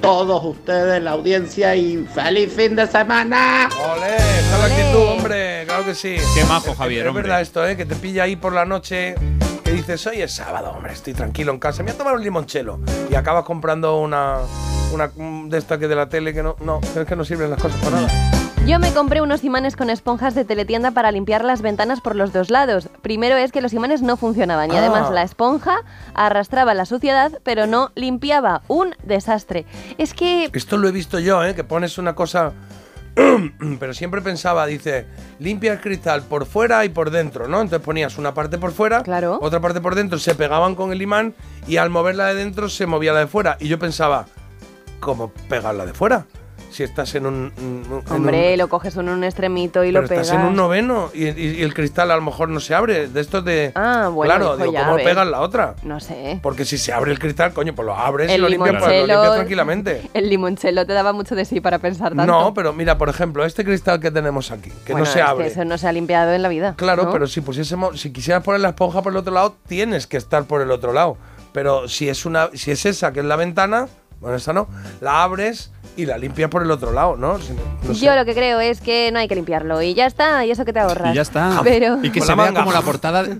todos 0.00 0.44
ustedes, 0.44 1.02
la 1.02 1.12
audiencia, 1.12 1.74
y 1.74 2.06
feliz 2.14 2.52
fin 2.52 2.76
de 2.76 2.86
semana. 2.86 3.68
Es 3.70 4.58
la 4.58 4.64
actitud, 4.66 5.04
hombre. 5.16 5.64
Claro 5.66 5.84
que 5.86 5.94
sí. 5.94 6.16
Qué 6.34 6.44
majo, 6.44 6.74
Javier, 6.74 7.04
Es, 7.04 7.08
hombre. 7.08 7.22
verdad 7.22 7.40
esto, 7.40 7.66
¿eh? 7.66 7.76
Que 7.76 7.86
te 7.86 7.94
pilla 7.94 8.24
ahí 8.24 8.36
por 8.36 8.52
la 8.52 8.66
noche. 8.66 9.14
Que 9.64 9.72
dices, 9.72 10.06
hoy 10.06 10.20
es 10.20 10.32
sábado, 10.32 10.72
hombre, 10.76 10.92
estoy 10.92 11.14
tranquilo 11.14 11.50
en 11.52 11.58
casa. 11.58 11.82
Me 11.82 11.90
voy 11.92 11.94
a 11.94 11.98
tomar 11.98 12.14
un 12.16 12.22
limonchelo. 12.22 12.80
Y 13.10 13.14
acabas 13.14 13.44
comprando 13.44 13.98
una. 13.98 14.40
Una 14.92 15.10
de 15.48 15.58
estas 15.58 15.78
que 15.78 15.88
de 15.88 15.96
la 15.96 16.08
tele 16.10 16.34
que 16.34 16.42
no. 16.42 16.54
No, 16.60 16.80
es 16.94 17.06
que 17.06 17.16
no 17.16 17.24
sirven 17.24 17.48
las 17.50 17.60
cosas 17.60 17.80
para 17.82 17.96
nada. 18.02 18.30
Yo 18.66 18.78
me 18.78 18.94
compré 18.94 19.20
unos 19.20 19.44
imanes 19.44 19.76
con 19.76 19.90
esponjas 19.90 20.34
de 20.34 20.46
teletienda 20.46 20.90
para 20.92 21.12
limpiar 21.12 21.44
las 21.44 21.60
ventanas 21.60 22.00
por 22.00 22.16
los 22.16 22.32
dos 22.32 22.48
lados. 22.48 22.88
Primero 23.02 23.36
es 23.36 23.52
que 23.52 23.60
los 23.60 23.74
imanes 23.74 24.00
no 24.00 24.16
funcionaban 24.16 24.70
y 24.72 24.74
Ah. 24.74 24.78
además 24.78 25.10
la 25.10 25.22
esponja 25.22 25.80
arrastraba 26.14 26.72
la 26.72 26.86
suciedad 26.86 27.40
pero 27.42 27.66
no 27.66 27.90
limpiaba. 27.94 28.62
Un 28.68 28.94
desastre. 29.02 29.66
Es 29.98 30.14
que... 30.14 30.48
Esto 30.54 30.78
lo 30.78 30.88
he 30.88 30.92
visto 30.92 31.18
yo, 31.18 31.44
¿eh? 31.44 31.54
Que 31.54 31.62
pones 31.62 31.98
una 31.98 32.14
cosa. 32.14 32.52
Pero 33.78 33.94
siempre 33.94 34.20
pensaba, 34.22 34.66
dice, 34.66 35.06
limpia 35.38 35.72
el 35.74 35.80
cristal 35.80 36.22
por 36.22 36.46
fuera 36.46 36.84
y 36.84 36.88
por 36.88 37.10
dentro, 37.10 37.46
¿no? 37.46 37.60
Entonces 37.60 37.84
ponías 37.84 38.18
una 38.18 38.34
parte 38.34 38.58
por 38.58 38.72
fuera, 38.72 39.04
Claro. 39.04 39.38
otra 39.40 39.60
parte 39.60 39.80
por 39.80 39.94
dentro, 39.94 40.18
se 40.18 40.34
pegaban 40.34 40.74
con 40.74 40.90
el 40.90 41.00
imán 41.00 41.32
y 41.68 41.76
al 41.76 41.90
moverla 41.90 42.26
de 42.26 42.34
dentro 42.34 42.68
se 42.68 42.86
movía 42.86 43.12
la 43.12 43.20
de 43.20 43.26
fuera. 43.28 43.56
Y 43.60 43.68
yo 43.68 43.78
pensaba, 43.78 44.26
¿cómo 44.98 45.30
pegarla 45.48 45.86
de 45.86 45.92
fuera? 45.94 46.26
Si 46.74 46.82
estás 46.82 47.14
en 47.14 47.24
un. 47.26 47.52
en 47.56 47.84
Hombre, 48.12 48.52
un- 48.54 48.58
lo 48.58 48.68
coges 48.68 48.96
en 48.96 49.08
un 49.08 49.22
extremito 49.22 49.84
y 49.84 49.90
pero 49.92 50.02
lo 50.02 50.08
pegas. 50.08 50.26
estás 50.26 50.40
en 50.40 50.46
un 50.48 50.56
noveno 50.56 51.08
y, 51.14 51.28
y- 51.28 51.56
y 51.58 51.62
el 51.62 51.72
cristal 51.72 52.10
a 52.10 52.16
lo 52.16 52.22
mejor 52.22 52.48
no 52.48 52.58
se 52.58 52.74
abre. 52.74 53.06
De 53.06 53.20
estos 53.20 53.44
de. 53.44 53.70
Ah, 53.76 54.10
bueno, 54.12 54.34
Claro, 54.34 54.56
digo, 54.56 54.72
¿cómo 54.74 54.96
pegas 54.96 55.24
la 55.28 55.40
otra? 55.40 55.76
No 55.84 56.00
sé. 56.00 56.40
Porque 56.42 56.64
si 56.64 56.76
se 56.76 56.92
abre 56.92 57.12
el 57.12 57.20
cristal, 57.20 57.52
coño, 57.52 57.76
pues 57.76 57.86
lo 57.86 57.94
abres 57.94 58.28
y 58.32 58.38
lo 58.38 58.48
limpias, 58.48 58.72
pues, 58.72 58.82
lo 58.82 58.88
limoncello- 58.88 59.06
limpias 59.06 59.34
tranquilamente. 59.36 60.10
El 60.14 60.28
limonchelo 60.28 60.84
te 60.84 60.92
daba 60.94 61.12
mucho 61.12 61.36
de 61.36 61.44
sí 61.44 61.60
para 61.60 61.78
pensar 61.78 62.08
tanto. 62.16 62.26
No, 62.26 62.52
pero 62.54 62.72
mira, 62.72 62.98
por 62.98 63.08
ejemplo, 63.08 63.44
este 63.44 63.64
cristal 63.64 64.00
que 64.00 64.10
tenemos 64.10 64.50
aquí, 64.50 64.70
que 64.84 64.94
Bueno, 64.94 65.06
no 65.06 65.12
se 65.12 65.20
es 65.20 65.24
abre. 65.26 65.44
Que 65.46 65.52
eso 65.52 65.64
no 65.64 65.78
se 65.78 65.86
ha 65.86 65.92
limpiado 65.92 66.32
en 66.32 66.42
la 66.42 66.48
vida. 66.48 66.74
Claro, 66.76 67.04
¿no? 67.04 67.12
pero 67.12 67.28
si 67.28 67.40
pusiésemos, 67.40 68.00
si 68.00 68.10
quisieras 68.12 68.42
poner 68.42 68.60
la 68.62 68.70
esponja 68.70 69.00
por 69.00 69.12
el 69.12 69.18
otro 69.18 69.32
lado, 69.32 69.54
tienes 69.68 70.08
que 70.08 70.16
estar 70.16 70.42
por 70.44 70.60
el 70.60 70.72
otro 70.72 70.92
lado. 70.92 71.16
Pero 71.52 71.86
si 71.86 72.08
es 72.08 72.26
una, 72.26 72.50
si 72.54 72.72
es 72.72 72.84
esa 72.84 73.12
que 73.12 73.20
es 73.20 73.26
la 73.26 73.36
ventana, 73.36 73.86
bueno, 74.20 74.36
esa 74.38 74.52
no, 74.52 74.66
la 75.00 75.22
abres 75.22 75.70
y 75.96 76.06
la 76.06 76.18
limpias 76.18 76.50
por 76.50 76.62
el 76.62 76.70
otro 76.70 76.92
lado, 76.92 77.16
¿no? 77.16 77.38
Si 77.38 77.52
no- 77.52 77.60
no 77.88 77.94
sé. 77.94 78.04
Yo 78.04 78.14
lo 78.14 78.24
que 78.24 78.34
creo 78.34 78.60
es 78.60 78.80
que 78.80 79.10
no 79.12 79.18
hay 79.18 79.28
que 79.28 79.34
limpiarlo 79.34 79.80
y 79.82 79.94
ya 79.94 80.06
está, 80.06 80.44
y 80.44 80.50
eso 80.50 80.64
que 80.64 80.72
te 80.72 80.80
ahorras. 80.80 81.12
Y 81.12 81.16
ya 81.16 81.22
está. 81.22 81.60
Pero, 81.64 81.98
Y 82.02 82.10
que 82.10 82.20
se 82.20 82.34
vea 82.34 82.52
como 82.52 82.72
la 82.72 82.82
portada. 82.82 83.24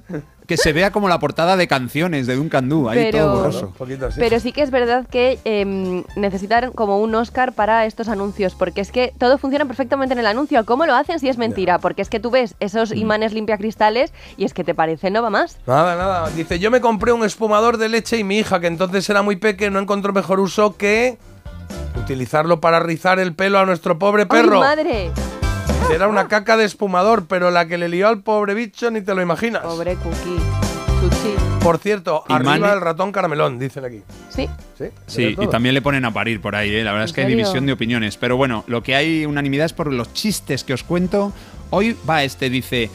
Que 0.46 0.58
se 0.58 0.74
vea 0.74 0.90
como 0.90 1.08
la 1.08 1.18
portada 1.18 1.56
de 1.56 1.66
canciones 1.66 2.26
de 2.26 2.36
Duncan 2.36 2.68
Du, 2.68 2.90
ahí 2.90 2.98
Pero- 3.10 3.18
todo 3.18 3.32
Un 3.32 3.38
borroso. 3.38 3.72
pero 4.18 4.38
sí 4.40 4.52
que 4.52 4.60
es 4.60 4.70
verdad 4.70 5.06
que 5.10 5.38
em, 5.46 6.04
necesitan 6.16 6.70
como 6.72 6.98
un 7.00 7.14
Oscar 7.14 7.54
para 7.54 7.86
estos 7.86 8.08
anuncios, 8.08 8.54
porque 8.54 8.82
es 8.82 8.92
que 8.92 9.14
todo 9.16 9.38
funciona 9.38 9.64
perfectamente 9.64 10.12
en 10.12 10.18
el 10.18 10.26
anuncio. 10.26 10.66
¿Cómo 10.66 10.84
lo 10.84 10.94
hacen 10.96 11.18
si 11.18 11.30
es 11.30 11.38
mentira? 11.38 11.78
Porque 11.78 12.02
es 12.02 12.10
que 12.10 12.20
tú 12.20 12.30
ves 12.30 12.56
esos 12.60 12.90
Mm. 12.90 12.96
imanes 12.98 13.32
limpiacristales 13.32 14.12
y 14.36 14.44
es 14.44 14.52
que 14.52 14.64
te 14.64 14.74
parece 14.74 15.10
no 15.10 15.22
va 15.22 15.30
más. 15.30 15.56
Nada, 15.66 15.96
nada. 15.96 16.28
Dice, 16.28 16.58
yo 16.58 16.70
me 16.70 16.82
compré 16.82 17.12
un 17.12 17.24
espumador 17.24 17.78
de 17.78 17.88
leche 17.88 18.18
y 18.18 18.24
mi 18.24 18.36
hija, 18.36 18.60
que 18.60 18.66
entonces 18.66 19.08
era 19.08 19.22
muy 19.22 19.36
pequeña, 19.36 19.70
no 19.70 19.78
encontró 19.78 20.12
mejor 20.12 20.40
uso 20.40 20.76
que 20.76 21.16
utilizarlo 21.96 22.60
para 22.60 22.80
rizar 22.80 23.18
el 23.18 23.34
pelo 23.34 23.58
a 23.58 23.66
nuestro 23.66 23.98
pobre 23.98 24.26
perro. 24.26 24.62
¡Ay, 24.62 24.76
madre! 24.76 25.10
Era 25.92 26.08
una 26.08 26.28
caca 26.28 26.56
de 26.56 26.64
espumador, 26.64 27.26
pero 27.26 27.50
la 27.50 27.66
que 27.66 27.76
le 27.78 27.88
lió 27.88 28.08
al 28.08 28.22
pobre 28.22 28.54
bicho 28.54 28.90
ni 28.90 29.02
te 29.02 29.14
lo 29.14 29.20
imaginas. 29.22 29.62
Pobre 29.62 29.96
Cookie. 29.96 30.38
Chuchi. 31.00 31.34
Por 31.62 31.78
cierto, 31.78 32.24
arriba 32.28 32.58
Mane- 32.58 32.72
el 32.72 32.80
ratón 32.80 33.12
caramelón, 33.12 33.58
dicen 33.58 33.84
aquí. 33.84 34.02
Sí. 34.30 34.48
Sí, 34.78 34.86
Sí, 35.06 35.36
y 35.38 35.46
también 35.48 35.74
le 35.74 35.82
ponen 35.82 36.04
a 36.04 36.12
parir 36.12 36.40
por 36.40 36.56
ahí, 36.56 36.74
¿eh? 36.74 36.84
La 36.84 36.92
verdad 36.92 37.04
es 37.04 37.10
¿En 37.10 37.14
que 37.14 37.20
hay 37.22 37.26
división 37.28 37.66
de 37.66 37.72
opiniones. 37.72 38.16
Pero 38.16 38.36
bueno, 38.36 38.64
lo 38.66 38.82
que 38.82 38.94
hay 38.96 39.26
unanimidad 39.26 39.66
es 39.66 39.72
por 39.74 39.92
los 39.92 40.12
chistes 40.14 40.64
que 40.64 40.72
os 40.72 40.82
cuento. 40.82 41.32
Hoy 41.70 41.96
va 42.08 42.22
este, 42.24 42.48
dice... 42.50 42.90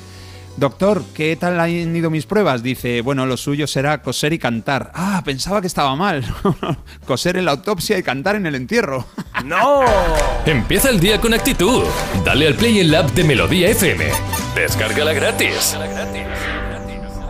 Doctor, 0.59 1.03
¿qué 1.13 1.37
tal 1.37 1.57
han 1.57 1.95
ido 1.95 2.09
mis 2.09 2.25
pruebas? 2.25 2.61
Dice, 2.61 2.99
bueno, 2.99 3.25
lo 3.25 3.37
suyo 3.37 3.65
será 3.65 4.01
coser 4.01 4.33
y 4.33 4.39
cantar. 4.39 4.91
Ah, 4.93 5.21
pensaba 5.23 5.61
que 5.61 5.67
estaba 5.67 5.95
mal. 5.95 6.21
coser 7.05 7.37
en 7.37 7.45
la 7.45 7.51
autopsia 7.51 7.97
y 7.97 8.03
cantar 8.03 8.35
en 8.35 8.45
el 8.45 8.55
entierro. 8.55 9.05
¡No! 9.45 9.85
Empieza 10.45 10.89
el 10.89 10.99
día 10.99 11.21
con 11.21 11.33
actitud. 11.33 11.85
Dale 12.25 12.45
al 12.45 12.55
play 12.55 12.81
en 12.81 12.91
la 12.91 12.99
app 12.99 13.11
de 13.11 13.23
Melodía 13.23 13.69
FM. 13.69 14.05
Descárgala 14.53 15.13
gratis. 15.13 15.77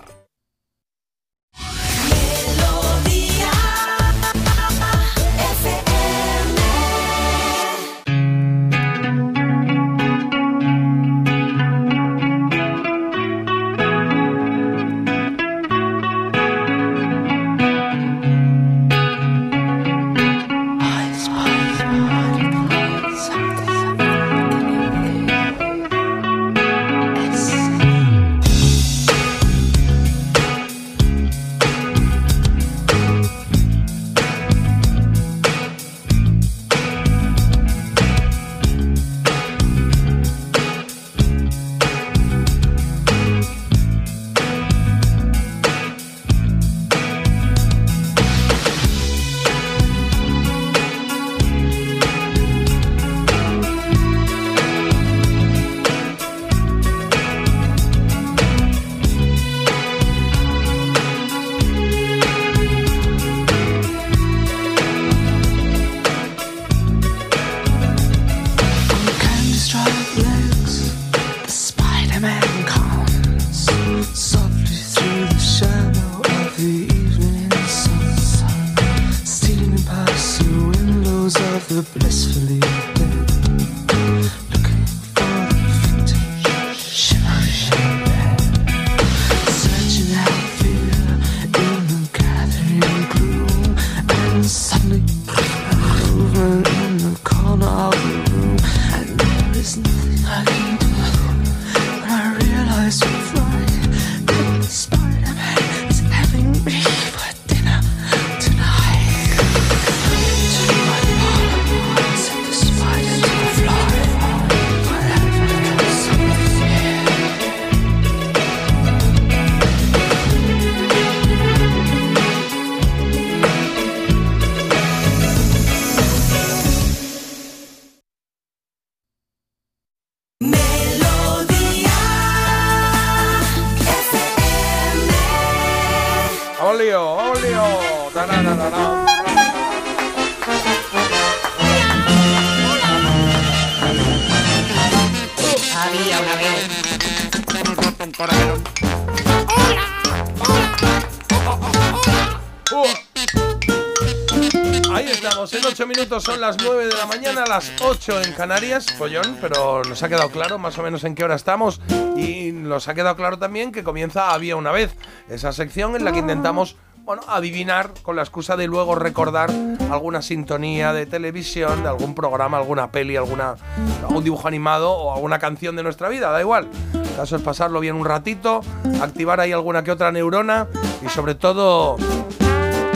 9 156.84 156.96
de 156.96 157.00
la 157.00 157.06
mañana, 157.06 157.44
las 157.46 157.72
8 157.80 158.22
en 158.22 158.32
Canarias, 158.32 158.86
follón, 158.98 159.38
pero 159.40 159.82
nos 159.84 160.02
ha 160.02 160.08
quedado 160.08 160.28
claro 160.28 160.58
más 160.58 160.76
o 160.76 160.82
menos 160.82 161.02
en 161.04 161.14
qué 161.14 161.24
hora 161.24 161.34
estamos 161.34 161.80
y 162.14 162.52
nos 162.52 162.88
ha 162.88 162.94
quedado 162.94 163.16
claro 163.16 163.38
también 163.38 163.72
que 163.72 163.82
comienza 163.82 164.34
Había 164.34 164.56
una 164.56 164.70
vez, 164.70 164.94
esa 165.30 165.52
sección 165.52 165.96
en 165.96 166.04
la 166.04 166.12
que 166.12 166.18
intentamos, 166.18 166.76
bueno, 167.04 167.22
adivinar 167.26 167.90
con 168.02 168.16
la 168.16 168.22
excusa 168.22 168.56
de 168.56 168.66
luego 168.66 168.96
recordar 168.96 169.50
alguna 169.90 170.20
sintonía 170.20 170.92
de 170.92 171.06
televisión, 171.06 171.82
de 171.82 171.88
algún 171.88 172.14
programa, 172.14 172.58
alguna 172.58 172.90
peli, 172.90 173.16
alguna, 173.16 173.54
algún 174.02 174.22
dibujo 174.22 174.46
animado 174.46 174.92
o 174.92 175.14
alguna 175.14 175.38
canción 175.38 175.76
de 175.76 175.84
nuestra 175.84 176.10
vida, 176.10 176.30
da 176.32 176.40
igual. 176.40 176.68
El 176.92 177.16
caso 177.16 177.36
es 177.36 177.42
pasarlo 177.42 177.80
bien 177.80 177.96
un 177.96 178.04
ratito, 178.04 178.60
activar 179.00 179.40
ahí 179.40 179.52
alguna 179.52 179.84
que 179.84 179.90
otra 179.90 180.12
neurona 180.12 180.66
y 181.02 181.08
sobre 181.08 181.34
todo 181.34 181.96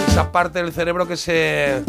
esa 0.08 0.30
parte 0.30 0.62
del 0.62 0.72
cerebro 0.72 1.08
que 1.08 1.16
se 1.16 1.82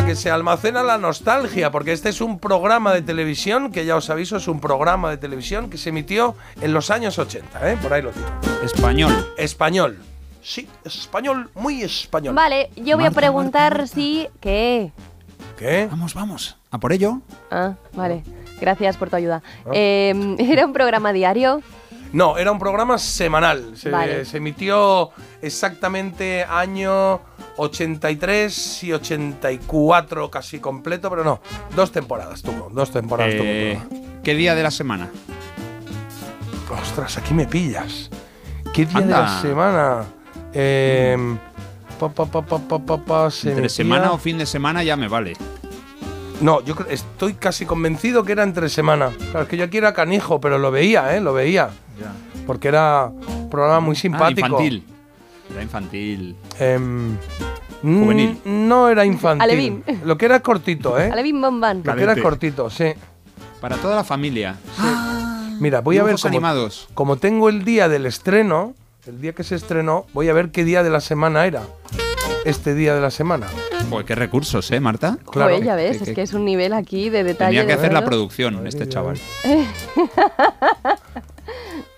la 0.00 0.06
que 0.06 0.14
se 0.14 0.30
almacena 0.30 0.84
la 0.84 0.96
nostalgia, 0.96 1.72
porque 1.72 1.92
este 1.92 2.10
es 2.10 2.20
un 2.20 2.38
programa 2.38 2.94
de 2.94 3.02
televisión 3.02 3.72
que 3.72 3.84
ya 3.84 3.96
os 3.96 4.08
aviso 4.10 4.36
es 4.36 4.46
un 4.46 4.60
programa 4.60 5.10
de 5.10 5.16
televisión 5.16 5.70
que 5.70 5.76
se 5.76 5.88
emitió 5.88 6.36
en 6.60 6.72
los 6.72 6.90
años 6.90 7.18
80, 7.18 7.72
¿eh? 7.72 7.76
por 7.82 7.92
ahí 7.92 8.02
lo 8.02 8.12
digo. 8.12 8.26
Español. 8.62 9.12
Español. 9.36 9.98
Sí, 10.40 10.68
es 10.84 10.94
español, 10.94 11.50
muy 11.54 11.82
español. 11.82 12.32
Vale, 12.36 12.70
yo 12.76 12.96
voy 12.96 13.06
a 13.06 13.10
preguntar 13.10 13.88
si... 13.88 14.28
¿Qué? 14.40 14.92
¿Qué? 15.58 15.88
Vamos, 15.90 16.14
vamos. 16.14 16.56
A 16.70 16.78
por 16.78 16.92
ello. 16.92 17.20
Ah, 17.50 17.74
vale. 17.92 18.22
Gracias 18.60 18.96
por 18.96 19.10
tu 19.10 19.16
ayuda. 19.16 19.42
Eh, 19.72 20.36
¿Era 20.38 20.64
un 20.64 20.72
programa 20.72 21.12
diario? 21.12 21.60
No, 22.12 22.38
era 22.38 22.50
un 22.52 22.58
programa 22.58 22.96
semanal. 22.98 23.76
Se, 23.76 23.90
Vale. 23.90 24.24
se 24.24 24.38
emitió 24.38 25.10
exactamente 25.42 26.44
año 26.44 27.20
83 27.58 28.84
y 28.84 28.92
84 28.92 30.30
casi 30.30 30.58
completo, 30.58 31.10
pero 31.10 31.22
no, 31.24 31.40
dos 31.76 31.92
temporadas 31.92 32.42
tuvo, 32.42 32.70
dos 32.72 32.90
temporadas 32.90 33.34
tuvo. 33.34 33.44
Eh, 33.46 33.78
programa. 33.86 34.20
¿Qué 34.22 34.34
día 34.34 34.54
de 34.54 34.62
la 34.62 34.70
semana? 34.70 35.08
Ostras, 36.82 37.16
aquí 37.18 37.34
me 37.34 37.46
pillas. 37.46 38.10
¿Qué 38.74 38.84
día 38.86 39.00
de 39.00 39.06
la 39.06 39.40
semana? 39.40 40.04
Eh, 40.52 41.16
pa, 41.98 42.08
pa, 42.10 42.26
pa, 42.26 42.42
pa, 42.42 42.58
pa, 42.58 42.78
pa, 42.78 42.96
pa, 42.98 43.30
se 43.30 43.50
Entre 43.50 43.68
semana 43.68 44.12
o 44.12 44.18
fin 44.18 44.38
de 44.38 44.46
semana 44.46 44.82
ya 44.82 44.96
me 44.96 45.08
vale. 45.08 45.34
No, 46.40 46.62
yo 46.62 46.76
creo- 46.76 46.88
estoy 46.90 47.34
casi 47.34 47.66
convencido 47.66 48.22
que 48.22 48.32
era 48.32 48.44
entre 48.44 48.68
semana. 48.68 49.10
Claro, 49.30 49.42
es 49.42 49.48
que 49.48 49.56
yo 49.56 49.64
aquí 49.64 49.78
era 49.78 49.92
canijo, 49.92 50.40
pero 50.40 50.58
lo 50.58 50.70
veía, 50.70 51.16
¿eh? 51.16 51.20
Lo 51.20 51.32
veía. 51.32 51.70
Porque 52.46 52.68
era 52.68 53.06
un 53.06 53.48
programa 53.50 53.80
muy 53.80 53.96
Ah, 53.96 54.00
simpático. 54.00 54.46
infantil. 54.46 54.84
Era 55.52 55.62
infantil. 55.62 56.36
Em, 56.58 57.16
Juvenil. 57.82 58.38
mm, 58.44 58.68
No 58.68 58.88
era 58.88 59.04
infantil. 59.04 59.42
Alevín. 59.42 59.84
Lo 60.04 60.18
que 60.18 60.26
era 60.26 60.40
cortito, 60.40 60.98
¿eh? 60.98 61.10
Alevín 61.12 61.40
Bombán. 61.40 61.82
Lo 61.84 61.94
que 61.94 62.02
era 62.02 62.16
cortito, 62.16 62.68
sí. 62.70 62.92
Para 63.60 63.76
toda 63.76 63.96
la 63.96 64.04
familia. 64.04 64.56
Mira, 65.60 65.80
voy 65.80 65.98
a 65.98 66.04
ver 66.04 66.14
cómo, 66.16 66.28
animados. 66.28 66.88
como 66.94 67.16
tengo 67.16 67.48
el 67.48 67.64
día 67.64 67.88
del 67.88 68.06
estreno, 68.06 68.74
el 69.06 69.20
día 69.20 69.32
que 69.32 69.42
se 69.42 69.56
estrenó, 69.56 70.06
voy 70.12 70.28
a 70.28 70.32
ver 70.32 70.50
qué 70.50 70.64
día 70.64 70.82
de 70.84 70.90
la 70.90 71.00
semana 71.00 71.46
era. 71.46 71.62
Este 72.44 72.74
día 72.74 72.94
de 72.94 73.00
la 73.00 73.10
semana. 73.10 73.46
Joder, 73.90 74.04
qué 74.06 74.14
recursos, 74.14 74.70
¿eh, 74.70 74.78
Marta? 74.80 75.18
Joder, 75.24 75.64
ya 75.64 75.74
ves, 75.74 76.00
es 76.02 76.14
que- 76.14 76.22
es 76.22 76.32
un 76.34 76.44
nivel 76.44 76.72
aquí 76.74 77.10
de 77.10 77.24
detalle. 77.24 77.50
Tenía 77.58 77.62
que 77.62 77.72
de 77.74 77.78
hacer 77.80 77.92
la 77.92 78.04
producción, 78.04 78.64
este 78.66 78.88
chaval. 78.88 79.18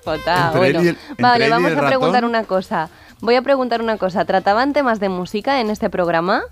Jota, 0.04 0.52
bueno. 0.56 0.80
el- 0.80 0.98
vale, 1.18 1.48
vamos 1.50 1.72
a 1.72 1.86
preguntar 1.86 2.24
una 2.24 2.44
cosa. 2.44 2.88
Voy 3.20 3.34
a 3.36 3.42
preguntar 3.42 3.82
una 3.82 3.98
cosa. 3.98 4.24
¿Trataban 4.24 4.72
temas 4.72 4.98
de 5.00 5.08
música 5.08 5.60
en 5.60 5.68
este 5.70 5.90
programa? 5.90 6.42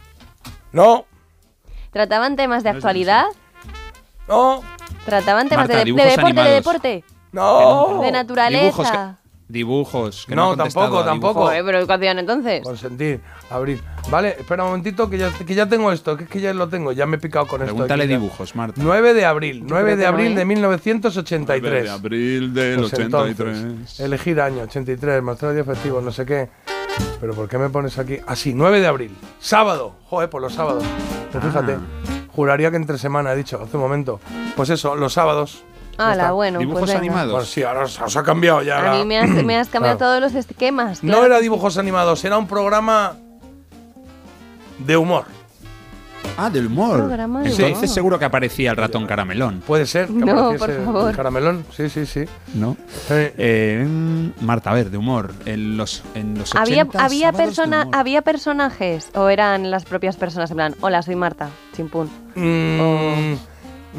No. 0.73 1.07
¿Trataban 1.93 2.37
temas 2.37 2.63
de 2.63 2.69
actualidad? 2.71 3.25
No. 4.29 4.61
¿Trataban 5.07 5.49
temas 5.49 5.69
Marta, 5.69 5.85
de, 5.85 5.91
de 5.91 5.93
deporte, 5.93 6.15
de 6.15 6.21
animados. 6.27 6.51
deporte? 6.53 7.05
No. 7.33 8.01
¿De 8.03 8.13
naturaleza? 8.13 9.19
Dibujos 9.49 10.27
que, 10.27 10.37
no, 10.37 10.55
No, 10.55 10.65
tampoco, 10.65 11.03
tampoco. 11.05 11.41
Joder, 11.47 11.65
pero 11.65 11.87
¿qué 11.87 11.93
hacían 11.93 12.19
entonces? 12.19 12.63
Consentir, 12.63 13.21
abrir. 13.49 13.83
Vale, 14.11 14.37
espera 14.39 14.63
un 14.65 14.71
momentito 14.71 15.09
que 15.09 15.17
ya, 15.17 15.31
que 15.33 15.55
ya 15.55 15.67
tengo 15.67 15.91
esto, 15.91 16.17
que 16.19 16.25
es 16.25 16.31
que 16.31 16.41
ya 16.41 16.53
lo 16.53 16.69
tengo, 16.69 16.93
ya 16.93 17.07
me 17.07 17.17
he 17.17 17.19
picado 17.19 17.47
con 17.47 17.63
esto. 17.63 17.73
Pregúntale 17.75 18.05
aquí 18.05 18.13
ya. 18.13 18.19
dibujos, 18.19 18.55
Marta. 18.55 18.79
9 18.83 19.15
de 19.15 19.25
abril, 19.25 19.63
9 19.67 19.85
creo 19.85 19.97
de 19.97 20.07
abril 20.07 20.33
¿eh? 20.33 20.35
de 20.37 20.45
1983. 20.45 21.63
9 21.73 21.83
de 21.83 21.91
abril 21.91 22.53
del 22.55 22.81
Pues 22.81 22.93
83. 22.93 23.57
entonces, 23.59 24.01
elegir 24.01 24.41
año, 24.41 24.63
83, 24.65 25.23
mostrar 25.23 25.55
día 25.55 25.65
festivo, 25.65 26.01
no 26.03 26.13
sé 26.13 26.27
qué. 26.27 26.49
Pero 27.21 27.33
¿por 27.35 27.49
qué 27.49 27.57
me 27.59 27.71
pones 27.71 27.97
aquí? 27.99 28.19
Así, 28.27 28.53
9 28.55 28.81
de 28.81 28.87
abril, 28.87 29.17
sábado. 29.41 29.95
Joder, 30.11 30.29
pues 30.29 30.43
los 30.43 30.53
sábados. 30.53 30.85
Pues 31.33 31.43
fíjate, 31.45 31.73
Ah. 31.73 32.27
juraría 32.33 32.71
que 32.71 32.77
entre 32.77 32.99
semana 32.99 33.33
he 33.33 33.37
dicho 33.37 33.61
hace 33.63 33.77
un 33.77 33.83
momento. 33.83 34.21
Pues 34.57 34.69
eso, 34.71 34.95
los 34.95 35.13
sábados. 35.15 35.65
Hala, 35.99 36.33
bueno, 36.33 36.59
Dibujos 36.61 36.83
pues 36.83 36.95
animados. 36.95 37.33
Bueno, 37.33 37.47
sí, 37.47 37.63
ahora 37.65 37.83
os, 37.85 38.01
os 38.01 38.17
ha 38.17 38.23
cambiado 38.23 38.63
ya. 38.63 38.79
A 38.79 38.83
la- 38.83 38.99
mí 38.99 39.05
me 39.05 39.19
has, 39.19 39.29
me 39.45 39.57
has 39.57 39.69
cambiado 39.69 39.99
Claro. 39.99 40.19
todos 40.19 40.33
los 40.33 40.35
esquemas. 40.47 41.03
No 41.03 41.25
era 41.25 41.37
sí. 41.39 41.43
dibujos 41.43 41.77
animados, 41.77 42.25
era 42.25 42.39
un 42.39 42.47
programa 42.47 43.15
de 44.79 44.97
humor. 44.97 45.25
Ah, 46.41 46.51
del 46.51 46.67
humor. 46.67 47.09
De 47.09 47.15
Entonces 47.51 47.73
humor. 47.73 47.89
seguro 47.89 48.19
que 48.21 48.25
aparecía 48.25 48.71
el 48.71 48.77
ratón 48.77 49.07
caramelón. 49.07 49.61
Puede 49.67 49.87
ser 49.87 50.07
que 50.07 50.13
No, 50.13 50.53
por 50.57 50.71
favor. 50.85 51.11
el 51.11 51.17
caramelón. 51.17 51.65
Sí, 51.77 51.89
sí, 51.89 52.07
sí. 52.07 52.25
¿No? 52.55 52.77
Eh, 53.11 53.35
Eh, 53.37 53.85
mm, 53.89 54.45
Marta, 54.45 54.71
a 54.71 54.75
ver, 54.75 54.91
de 54.91 54.99
humor. 54.99 55.33
En 55.47 55.77
los, 55.77 56.05
en 56.15 56.39
los 56.39 56.55
¿Había, 56.55 56.83
80, 56.85 57.05
había, 57.05 57.33
persona. 57.33 57.89
¿Había 57.93 58.23
personajes 58.23 59.11
o 59.17 59.29
eran 59.29 59.71
las 59.73 59.85
propias 59.85 60.17
personas 60.17 60.51
en 60.53 60.57
plan, 60.59 60.75
hola, 60.81 61.03
soy 61.03 61.17
Marta, 61.17 61.49
chimpún? 61.75 62.09
mm, 62.37 63.33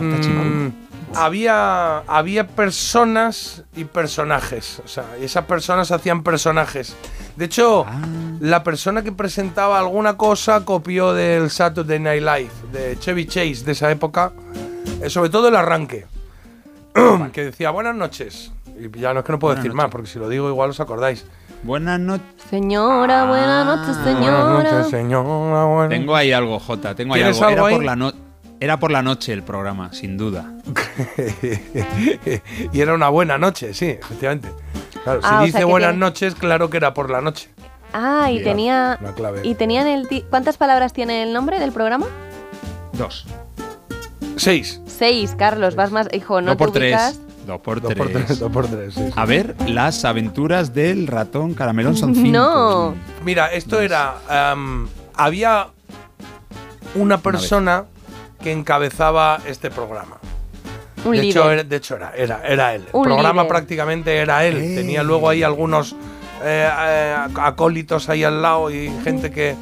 Marta 0.01 0.21
Chimpún. 0.21 0.88
Había, 1.15 1.99
había 1.99 2.47
personas 2.47 3.63
y 3.75 3.85
personajes. 3.85 4.81
O 4.85 4.87
sea, 4.87 5.05
y 5.21 5.25
esas 5.25 5.45
personas 5.45 5.91
hacían 5.91 6.23
personajes. 6.23 6.95
De 7.35 7.45
hecho, 7.45 7.85
Ah. 7.87 8.01
la 8.39 8.63
persona 8.63 9.01
que 9.01 9.11
presentaba 9.11 9.79
alguna 9.79 10.17
cosa 10.17 10.65
copió 10.65 11.13
del 11.13 11.49
Saturday 11.49 11.99
Night 11.99 12.21
Live, 12.23 12.51
de 12.71 12.97
Chevy 12.99 13.25
Chase 13.27 13.63
de 13.65 13.71
esa 13.71 13.89
época. 13.91 14.31
eh, 15.01 15.09
sobre 15.09 15.29
todo 15.29 15.47
el 15.47 15.55
arranque. 15.55 16.07
que 17.33 17.45
decía, 17.45 17.69
buenas 17.69 17.95
noches. 17.95 18.51
Y 18.77 18.99
ya 18.99 19.13
no 19.13 19.19
es 19.19 19.25
que 19.25 19.31
no 19.31 19.39
puedo 19.39 19.51
Buenas 19.53 19.63
decir 19.63 19.73
noches. 19.75 19.75
más, 19.85 19.91
porque 19.91 20.07
si 20.07 20.19
lo 20.19 20.27
digo 20.29 20.49
igual 20.49 20.71
os 20.71 20.79
acordáis. 20.79 21.25
Buenas 21.63 21.99
noches. 21.99 22.25
Señora, 22.49 23.25
buenas 23.25 23.65
noches, 23.65 23.95
señora. 24.03 24.43
Buenas 24.53 24.71
noches, 24.73 24.89
señora. 24.89 25.63
buenas- 25.65 25.89
Tengo 25.89 26.15
ahí 26.15 26.31
algo, 26.33 26.59
Jota. 26.59 26.95
Tengo 26.95 27.13
ahí 27.13 27.21
¿Tienes 27.21 27.41
algo. 27.41 27.65
algo 27.65 27.67
Era, 27.67 27.75
por 27.77 27.85
la 27.85 27.95
no- 27.95 28.13
Era 28.61 28.77
por 28.79 28.91
la 28.91 29.01
noche 29.01 29.31
el 29.33 29.43
programa, 29.43 29.91
sin 29.93 30.17
duda. 30.17 30.53
y 32.73 32.81
era 32.81 32.93
una 32.93 33.09
buena 33.09 33.37
noche, 33.37 33.73
sí, 33.73 33.87
efectivamente. 33.87 34.49
Claro, 35.03 35.21
Ah, 35.23 35.39
si 35.39 35.45
dice 35.45 35.57
sea 35.59 35.61
que 35.61 35.65
buenas 35.71 35.95
noches, 35.95 36.35
claro 36.35 36.69
que 36.69 36.77
era 36.77 36.93
por 36.93 37.09
la 37.09 37.21
noche. 37.21 37.49
Ah, 37.93 38.27
y 38.29 38.33
Mira, 38.39 38.43
tenía. 38.45 38.97
una 39.01 39.13
clave. 39.13 39.41
Y 39.43 39.55
tenían 39.55 39.87
el. 39.87 40.07
ti- 40.07 40.23
¿Cuántas 40.29 40.57
palabras 40.57 40.93
tiene 40.93 41.23
el 41.23 41.33
nombre 41.33 41.59
del 41.59 41.71
programa? 41.71 42.05
Dos. 42.93 43.25
Seis. 44.35 44.81
Seis, 44.85 45.35
Carlos, 45.37 45.75
vas 45.75 45.91
más. 45.91 46.07
Hijo, 46.13 46.41
no 46.41 46.47
Dos 46.49 46.57
por 46.57 46.71
te 46.71 46.79
ubicas. 46.79 47.13
tres. 47.13 47.47
Dos 47.47 47.61
por 47.61 47.81
Dos 47.81 47.93
tres. 47.93 47.97
por 47.97 48.11
tres, 48.25 48.39
dos 48.39 48.51
por 48.51 48.67
tres, 48.67 48.93
sí, 48.93 49.01
sí. 49.07 49.13
A 49.15 49.25
ver, 49.25 49.55
las 49.67 50.05
aventuras 50.05 50.73
del 50.73 51.07
ratón 51.07 51.55
caramelón 51.55 51.95
son 51.97 52.13
cinco. 52.13 52.31
No. 52.37 52.95
Mira, 53.23 53.47
esto 53.53 53.79
era. 53.81 54.17
había 55.15 55.67
una 56.95 57.17
persona 57.19 57.85
que 58.41 58.51
encabezaba 58.51 59.39
este 59.45 59.69
programa. 59.69 60.17
Un 61.05 61.13
de, 61.13 61.21
hecho, 61.21 61.49
era, 61.49 61.63
de 61.63 61.75
hecho, 61.75 61.95
era, 61.95 62.11
era, 62.15 62.41
era 62.45 62.75
él. 62.75 62.83
El 62.93 63.01
programa 63.01 63.43
líder. 63.43 63.47
prácticamente 63.47 64.17
era 64.17 64.45
él. 64.45 64.57
Eh. 64.57 64.75
Tenía 64.75 65.01
luego 65.03 65.29
ahí 65.29 65.43
algunos 65.43 65.93
eh, 66.43 66.69
eh, 66.69 67.15
acólitos 67.35 68.09
ahí 68.09 68.23
al 68.23 68.41
lado 68.41 68.69
y 68.71 68.91
gente 69.03 69.31
que. 69.31 69.55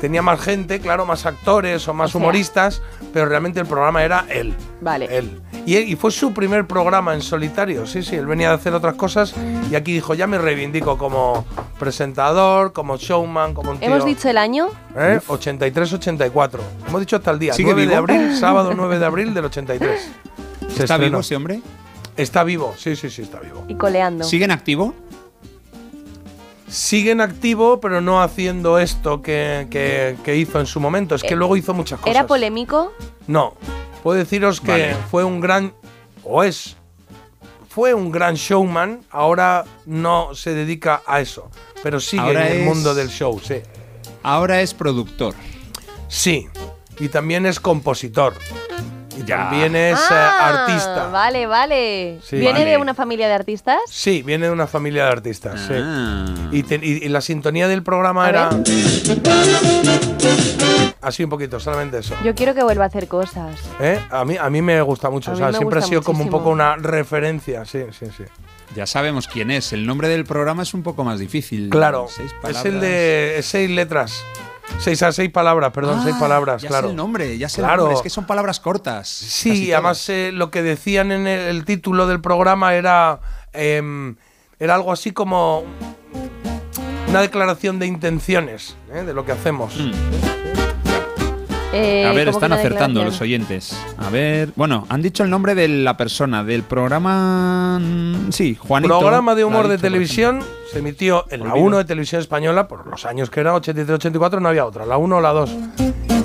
Tenía 0.00 0.20
más 0.20 0.40
gente, 0.40 0.80
claro, 0.80 1.06
más 1.06 1.26
actores 1.26 1.86
o 1.86 1.94
más 1.94 2.08
O 2.08 2.12
sea- 2.12 2.20
humoristas, 2.20 2.82
pero 3.12 3.26
realmente 3.26 3.60
el 3.60 3.66
programa 3.66 4.02
era 4.02 4.24
él. 4.28 4.52
Vale. 4.80 5.06
Él. 5.16 5.40
Y, 5.64 5.76
y 5.78 5.94
fue 5.96 6.10
su 6.10 6.32
primer 6.34 6.66
programa 6.66 7.14
en 7.14 7.22
solitario, 7.22 7.86
sí, 7.86 8.02
sí, 8.02 8.16
él 8.16 8.26
venía 8.26 8.50
a 8.50 8.54
hacer 8.54 8.74
otras 8.74 8.94
cosas 8.94 9.32
y 9.70 9.76
aquí 9.76 9.92
dijo, 9.92 10.12
ya 10.14 10.26
me 10.26 10.36
reivindico 10.36 10.98
como 10.98 11.44
presentador, 11.78 12.72
como 12.72 12.96
showman, 12.96 13.54
como 13.54 13.70
un 13.70 13.78
tío. 13.78 13.86
¿Hemos 13.88 14.04
dicho 14.04 14.28
el 14.28 14.38
año? 14.38 14.66
¿Eh? 14.96 15.20
83-84. 15.28 16.58
Hemos 16.88 17.00
dicho 17.00 17.14
hasta 17.16 17.30
el 17.30 17.38
día. 17.38 17.52
¿Sigue 17.52 17.70
9 17.74 17.80
de 17.82 17.86
vivo? 17.86 17.98
abril, 17.98 18.36
sábado 18.36 18.72
9 18.74 18.98
de 18.98 19.06
abril 19.06 19.34
del 19.34 19.44
83. 19.44 20.00
Se 20.00 20.66
¿Está 20.66 20.82
estrenó. 20.82 21.04
vivo 21.04 21.20
ese 21.20 21.36
hombre? 21.36 21.60
Está 22.16 22.42
vivo, 22.42 22.74
sí, 22.76 22.96
sí, 22.96 23.08
sí, 23.08 23.22
está 23.22 23.38
vivo. 23.38 23.64
Y 23.68 23.76
coleando. 23.76 24.24
¿Sigue 24.24 24.44
en 24.46 24.50
activo? 24.50 24.94
Sigue 26.66 27.10
en 27.10 27.20
activo, 27.20 27.80
pero 27.80 28.00
no 28.00 28.22
haciendo 28.22 28.78
esto 28.78 29.20
que, 29.22 29.66
que- 29.70 30.16
que 30.24 30.36
hizo 30.36 30.58
en 30.58 30.66
su 30.66 30.80
momento. 30.80 31.14
Es 31.14 31.22
que 31.22 31.34
Eh, 31.34 31.36
luego 31.36 31.56
hizo 31.56 31.74
muchas 31.74 32.00
cosas. 32.00 32.14
¿Era 32.16 32.26
polémico? 32.26 32.92
No. 33.26 33.54
Puedo 34.02 34.18
deciros 34.18 34.60
que 34.60 34.70
Vale. 34.72 34.96
fue 35.10 35.24
un 35.24 35.40
gran. 35.40 35.74
O 36.24 36.42
es. 36.42 36.76
Fue 37.68 37.94
un 37.94 38.10
gran 38.10 38.34
showman. 38.34 39.00
Ahora 39.10 39.64
no 39.86 40.34
se 40.34 40.52
dedica 40.54 41.02
a 41.06 41.20
eso. 41.20 41.50
Pero 41.82 42.00
sigue 42.00 42.22
Ahora 42.22 42.46
en 42.48 42.52
el 42.56 42.58
es- 42.60 42.66
mundo 42.66 42.94
del 42.94 43.08
show, 43.08 43.40
sí. 43.42 43.56
Ahora 44.22 44.60
es 44.60 44.74
productor. 44.74 45.34
Sí. 46.08 46.48
Y 46.98 47.08
también 47.08 47.46
es 47.46 47.58
compositor. 47.58 48.34
Ya. 49.26 49.36
también 49.38 49.74
es 49.76 49.98
eh, 49.98 50.02
Ah, 50.14 50.64
artista. 50.66 51.06
Vale, 51.08 51.46
vale. 51.46 52.18
Sí. 52.24 52.36
¿Viene 52.36 52.60
Vale. 52.60 52.70
de 52.70 52.76
una 52.78 52.94
familia 52.94 53.28
de 53.28 53.34
artistas? 53.34 53.78
Sí, 53.88 54.22
viene 54.22 54.46
de 54.46 54.52
una 54.52 54.66
familia 54.66 55.04
de 55.06 55.10
artistas. 55.12 55.60
sí. 55.60 55.74
Ah. 55.76 56.26
Y, 56.50 56.62
te- 56.64 56.80
y- 56.82 57.04
y 57.04 57.08
la 57.08 57.20
sintonía 57.20 57.68
del 57.68 57.82
programa 57.82 58.26
A 58.26 58.28
era. 58.28 58.50
ver. 58.50 58.62
Así 61.00 61.24
un 61.24 61.30
poquito, 61.30 61.58
solamente 61.58 61.98
eso. 61.98 62.14
Yo 62.24 62.34
quiero 62.34 62.54
que 62.54 62.62
vuelva 62.62 62.84
a 62.84 62.86
hacer 62.86 63.08
cosas. 63.08 63.56
¿Eh? 63.80 64.00
A, 64.10 64.24
mí, 64.24 64.36
a 64.40 64.48
mí 64.50 64.62
me 64.62 64.80
gusta 64.82 65.10
mucho. 65.10 65.30
A 65.30 65.34
o 65.34 65.36
mí 65.36 65.40
sea, 65.40 65.48
me 65.50 65.58
siempre 65.58 65.78
ha 65.80 65.82
sido 65.82 66.02
como 66.02 66.22
un 66.22 66.30
poco 66.30 66.50
una 66.50 66.76
referencia. 66.76 67.64
Sí, 67.64 67.80
sí, 67.98 68.06
sí. 68.16 68.24
Ya 68.76 68.86
sabemos 68.86 69.26
quién 69.26 69.50
es. 69.50 69.72
El 69.72 69.84
nombre 69.86 70.08
del 70.08 70.24
programa 70.24 70.62
es 70.62 70.74
un 70.74 70.82
poco 70.82 71.02
más 71.04 71.18
difícil. 71.18 71.70
Claro. 71.70 72.06
Seis 72.08 72.32
Es 72.48 72.64
el 72.64 72.80
de 72.80 73.40
seis 73.42 73.68
letras. 73.70 74.24
Seis 74.78 75.02
a 75.04 75.12
seis 75.12 75.30
palabras, 75.30 75.70
perdón, 75.72 75.98
Ah, 76.00 76.04
seis 76.04 76.16
palabras, 76.18 76.60
ya 76.62 76.68
claro. 76.68 76.88
sé 76.88 76.90
el 76.90 76.96
nombre, 76.96 77.38
ya 77.38 77.48
sé 77.48 77.60
el 77.60 77.66
Claro. 77.66 77.82
nombre. 77.82 77.96
Es 77.96 78.02
que 78.02 78.10
son 78.10 78.26
palabras 78.26 78.58
cortas. 78.58 79.08
Sí, 79.08 79.72
además 79.72 80.08
eh, 80.08 80.30
lo 80.32 80.50
que 80.50 80.62
decían 80.62 81.12
en 81.12 81.26
el, 81.28 81.40
el 81.40 81.64
título 81.64 82.06
del 82.08 82.20
programa 82.20 82.74
era, 82.74 83.20
em, 83.52 84.16
era 84.58 84.74
algo 84.74 84.90
así 84.92 85.12
como 85.12 85.62
una 87.08 87.20
declaración 87.20 87.78
de 87.78 87.86
intenciones 87.86 88.76
¿eh? 88.92 89.02
de 89.04 89.14
lo 89.14 89.24
que 89.24 89.32
hacemos. 89.32 89.76
Mm. 89.76 89.92
Eh, 91.72 92.04
A 92.06 92.12
ver, 92.12 92.26
¿cómo 92.26 92.38
que 92.38 92.44
están 92.44 92.52
acertando 92.52 93.02
los 93.02 93.20
oyentes. 93.20 93.74
A 93.96 94.10
ver, 94.10 94.50
bueno, 94.56 94.84
han 94.90 95.00
dicho 95.00 95.24
el 95.24 95.30
nombre 95.30 95.54
de 95.54 95.68
la 95.68 95.96
persona, 95.96 96.44
del 96.44 96.62
programa... 96.64 97.78
mm, 97.80 98.30
Sí, 98.30 98.54
Juanito. 98.60 98.98
Programa 98.98 99.34
de 99.34 99.44
humor 99.44 99.68
de 99.68 99.78
televisión 99.78 100.40
se 100.70 100.80
emitió 100.80 101.24
en 101.30 101.40
la 101.40 101.52
Olvido. 101.52 101.66
1 101.66 101.78
de 101.78 101.84
televisión 101.84 102.20
española, 102.20 102.68
por 102.68 102.86
los 102.86 103.04
años 103.06 103.30
que 103.30 103.40
era 103.40 103.54
83-84 103.56 104.40
no 104.40 104.48
había 104.48 104.66
otra, 104.66 104.84
la 104.84 104.98
1 104.98 105.16
o 105.16 105.20
la 105.22 105.30
2. 105.32 105.50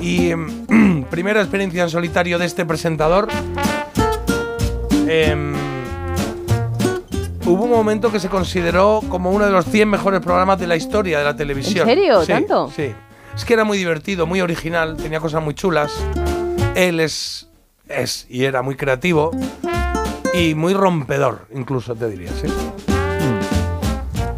Y 0.02 0.30
em, 0.30 1.04
primera 1.10 1.40
experiencia 1.40 1.82
en 1.82 1.90
solitario 1.90 2.38
de 2.38 2.44
este 2.44 2.66
presentador. 2.66 3.28
em, 5.08 5.54
hubo 7.46 7.64
un 7.64 7.70
momento 7.70 8.12
que 8.12 8.20
se 8.20 8.28
consideró 8.28 9.00
como 9.08 9.30
uno 9.30 9.46
de 9.46 9.50
los 9.52 9.64
100 9.64 9.88
mejores 9.88 10.20
programas 10.20 10.58
de 10.60 10.66
la 10.66 10.76
historia 10.76 11.18
de 11.18 11.24
la 11.24 11.34
televisión. 11.36 11.88
¿En 11.88 11.94
serio? 11.96 12.20
Sí, 12.20 12.26
¿Tanto? 12.32 12.70
Sí. 12.76 12.92
Es 13.38 13.44
que 13.44 13.54
era 13.54 13.62
muy 13.62 13.78
divertido, 13.78 14.26
muy 14.26 14.40
original, 14.40 14.96
tenía 14.96 15.20
cosas 15.20 15.44
muy 15.44 15.54
chulas. 15.54 15.92
Él 16.74 16.98
es, 16.98 17.48
es 17.88 18.26
y 18.28 18.42
era 18.44 18.62
muy 18.62 18.74
creativo 18.74 19.30
y 20.34 20.56
muy 20.56 20.74
rompedor, 20.74 21.46
incluso 21.54 21.94
te 21.94 22.10
diría, 22.10 22.32
sí. 22.32 22.48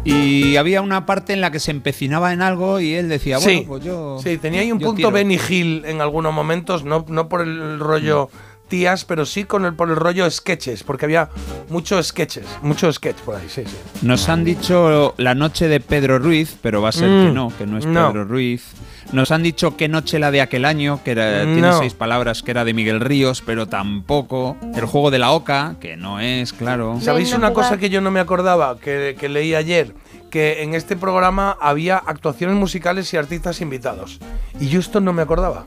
Y 0.03 0.55
había 0.55 0.81
una 0.81 1.07
parte 1.07 1.33
en 1.33 1.41
la 1.41 1.49
que 1.49 1.59
se 1.59 1.71
empecinaba 1.71 2.31
en 2.31 2.43
algo 2.43 2.79
y 2.79 2.93
él 2.93 3.09
decía, 3.09 3.39
bueno, 3.39 3.59
sí, 3.59 3.65
pues 3.67 3.83
yo... 3.83 4.19
sí, 4.21 4.37
tenía 4.37 4.61
ahí 4.61 4.71
un 4.71 4.79
punto. 4.79 5.09
Benny 5.09 5.39
Hill 5.49 5.83
en 5.85 5.99
algunos 5.99 6.31
momentos, 6.31 6.83
no, 6.83 7.03
no 7.07 7.27
por 7.27 7.41
el 7.41 7.79
rollo 7.79 8.29
tías, 8.71 9.05
pero 9.05 9.25
sí 9.25 9.43
con 9.43 9.65
el, 9.65 9.73
por 9.75 9.89
el 9.89 9.97
rollo 9.97 10.31
sketches, 10.31 10.83
porque 10.83 11.05
había 11.05 11.29
muchos 11.69 12.07
sketches, 12.07 12.45
muchos 12.63 12.95
sketch 12.95 13.17
por 13.17 13.35
ahí, 13.35 13.45
sí, 13.49 13.63
sí. 13.65 13.75
Nos 14.01 14.29
han 14.29 14.43
dicho 14.45 15.13
la 15.17 15.35
noche 15.35 15.67
de 15.67 15.79
Pedro 15.81 16.17
Ruiz, 16.17 16.57
pero 16.61 16.81
va 16.81 16.89
a 16.89 16.91
ser 16.93 17.09
Mm, 17.09 17.25
que 17.27 17.31
no, 17.33 17.53
que 17.57 17.67
no 17.67 17.77
es 17.77 17.85
no. 17.85 18.07
Pedro 18.11 18.23
Ruiz. 18.25 18.63
Nos 19.11 19.31
han 19.31 19.43
dicho 19.43 19.75
qué 19.75 19.89
noche 19.89 20.19
la 20.19 20.31
de 20.31 20.39
aquel 20.39 20.63
año, 20.63 21.01
que 21.03 21.11
era, 21.11 21.41
tiene 21.43 21.61
No. 21.61 21.79
seis 21.79 21.93
palabras, 21.93 22.43
que 22.43 22.51
era 22.51 22.63
de 22.63 22.73
Miguel 22.73 23.01
Ríos, 23.01 23.43
pero 23.45 23.67
tampoco. 23.67 24.55
El 24.73 24.85
juego 24.85 25.11
de 25.11 25.19
la 25.19 25.31
oca, 25.31 25.75
que 25.81 25.97
no 25.97 26.21
es, 26.21 26.53
claro. 26.53 26.97
¿Sabéis 27.01 27.33
una 27.33 27.51
cosa 27.53 27.77
que 27.77 27.89
yo 27.89 27.99
no 27.99 28.09
me 28.09 28.21
acordaba, 28.21 28.77
que, 28.79 29.17
que 29.19 29.27
leí 29.27 29.53
ayer? 29.53 29.93
Que 30.29 30.63
en 30.63 30.75
este 30.75 30.95
programa 30.95 31.57
había 31.59 31.97
actuaciones 31.97 32.55
musicales 32.55 33.13
y 33.13 33.17
artistas 33.17 33.59
invitados. 33.59 34.19
Y 34.61 34.69
yo 34.69 34.79
esto 34.79 35.01
no 35.01 35.11
me 35.11 35.21
acordaba. 35.23 35.65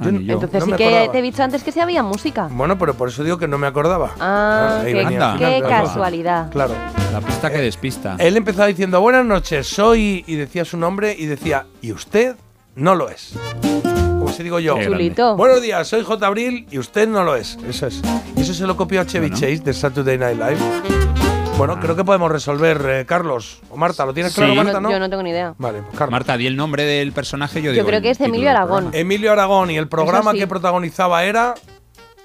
Yo 0.00 0.08
Entonces 0.08 0.60
no 0.60 0.66
sí 0.66 0.72
que 0.72 0.84
acordaba. 0.86 1.12
te 1.12 1.18
he 1.18 1.22
dicho 1.22 1.42
antes 1.42 1.62
que 1.62 1.70
sí 1.72 1.80
había 1.80 2.02
música. 2.02 2.48
Bueno, 2.50 2.76
pero 2.78 2.94
por 2.94 3.08
eso 3.08 3.22
digo 3.22 3.38
que 3.38 3.46
no 3.48 3.58
me 3.58 3.66
acordaba. 3.66 4.10
Ah, 4.20 4.80
Ahí 4.84 4.92
qué, 4.92 5.04
venía 5.04 5.36
qué 5.38 5.62
claro. 5.64 5.86
casualidad. 5.86 6.50
Claro. 6.50 6.74
La 7.12 7.20
pista 7.20 7.50
que 7.50 7.58
despista. 7.58 8.16
Él 8.18 8.36
empezaba 8.36 8.66
diciendo, 8.66 9.00
buenas 9.00 9.24
noches, 9.24 9.66
soy... 9.68 10.24
Y 10.26 10.34
decía 10.34 10.64
su 10.64 10.76
nombre 10.76 11.14
y 11.16 11.26
decía, 11.26 11.66
y 11.80 11.92
usted 11.92 12.34
no 12.74 12.94
lo 12.96 13.08
es. 13.08 13.34
Como 13.62 14.28
si 14.30 14.42
digo 14.42 14.58
yo. 14.58 14.76
Chulito. 14.82 15.36
Buenos 15.36 15.62
días, 15.62 15.86
soy 15.86 16.02
J. 16.02 16.26
Abril 16.26 16.66
y 16.70 16.78
usted 16.78 17.06
no 17.08 17.22
lo 17.22 17.36
es. 17.36 17.56
Eso 17.68 17.86
es. 17.86 18.02
Y 18.36 18.40
eso 18.40 18.52
se 18.52 18.66
lo 18.66 18.76
copió 18.76 19.00
a 19.00 19.06
Chevy 19.06 19.30
Chase 19.30 19.58
de 19.58 19.72
Saturday 19.72 20.18
Night 20.18 20.38
Live. 20.38 21.23
Bueno, 21.56 21.78
creo 21.80 21.94
que 21.94 22.04
podemos 22.04 22.30
resolver, 22.30 22.84
eh, 22.88 23.04
Carlos. 23.06 23.60
O 23.70 23.76
Marta, 23.76 24.04
¿lo 24.04 24.12
tienes 24.12 24.34
claro, 24.34 24.52
Yo 24.54 24.56
Marta, 24.56 24.80
no- 24.80 24.88
no? 24.88 24.90
Yo 24.90 24.98
no 24.98 25.08
tengo 25.08 25.22
ni 25.22 25.30
idea. 25.30 25.54
Vale, 25.56 25.82
pues 25.82 25.92
Carlos. 25.96 26.10
Marta, 26.10 26.36
di 26.36 26.46
el 26.46 26.56
nombre 26.56 26.84
del 26.84 27.12
personaje, 27.12 27.60
yo 27.62 27.66
Yo 27.66 27.72
digo 27.72 27.86
creo 27.86 28.02
que 28.02 28.10
es 28.10 28.20
Emilio 28.20 28.50
Aragón. 28.50 28.90
Emilio 28.92 29.30
Aragón 29.32 29.70
y 29.70 29.76
el 29.78 29.88
programa 29.88 30.32
sí. 30.32 30.38
que 30.38 30.46
protagonizaba 30.46 31.24
era... 31.24 31.54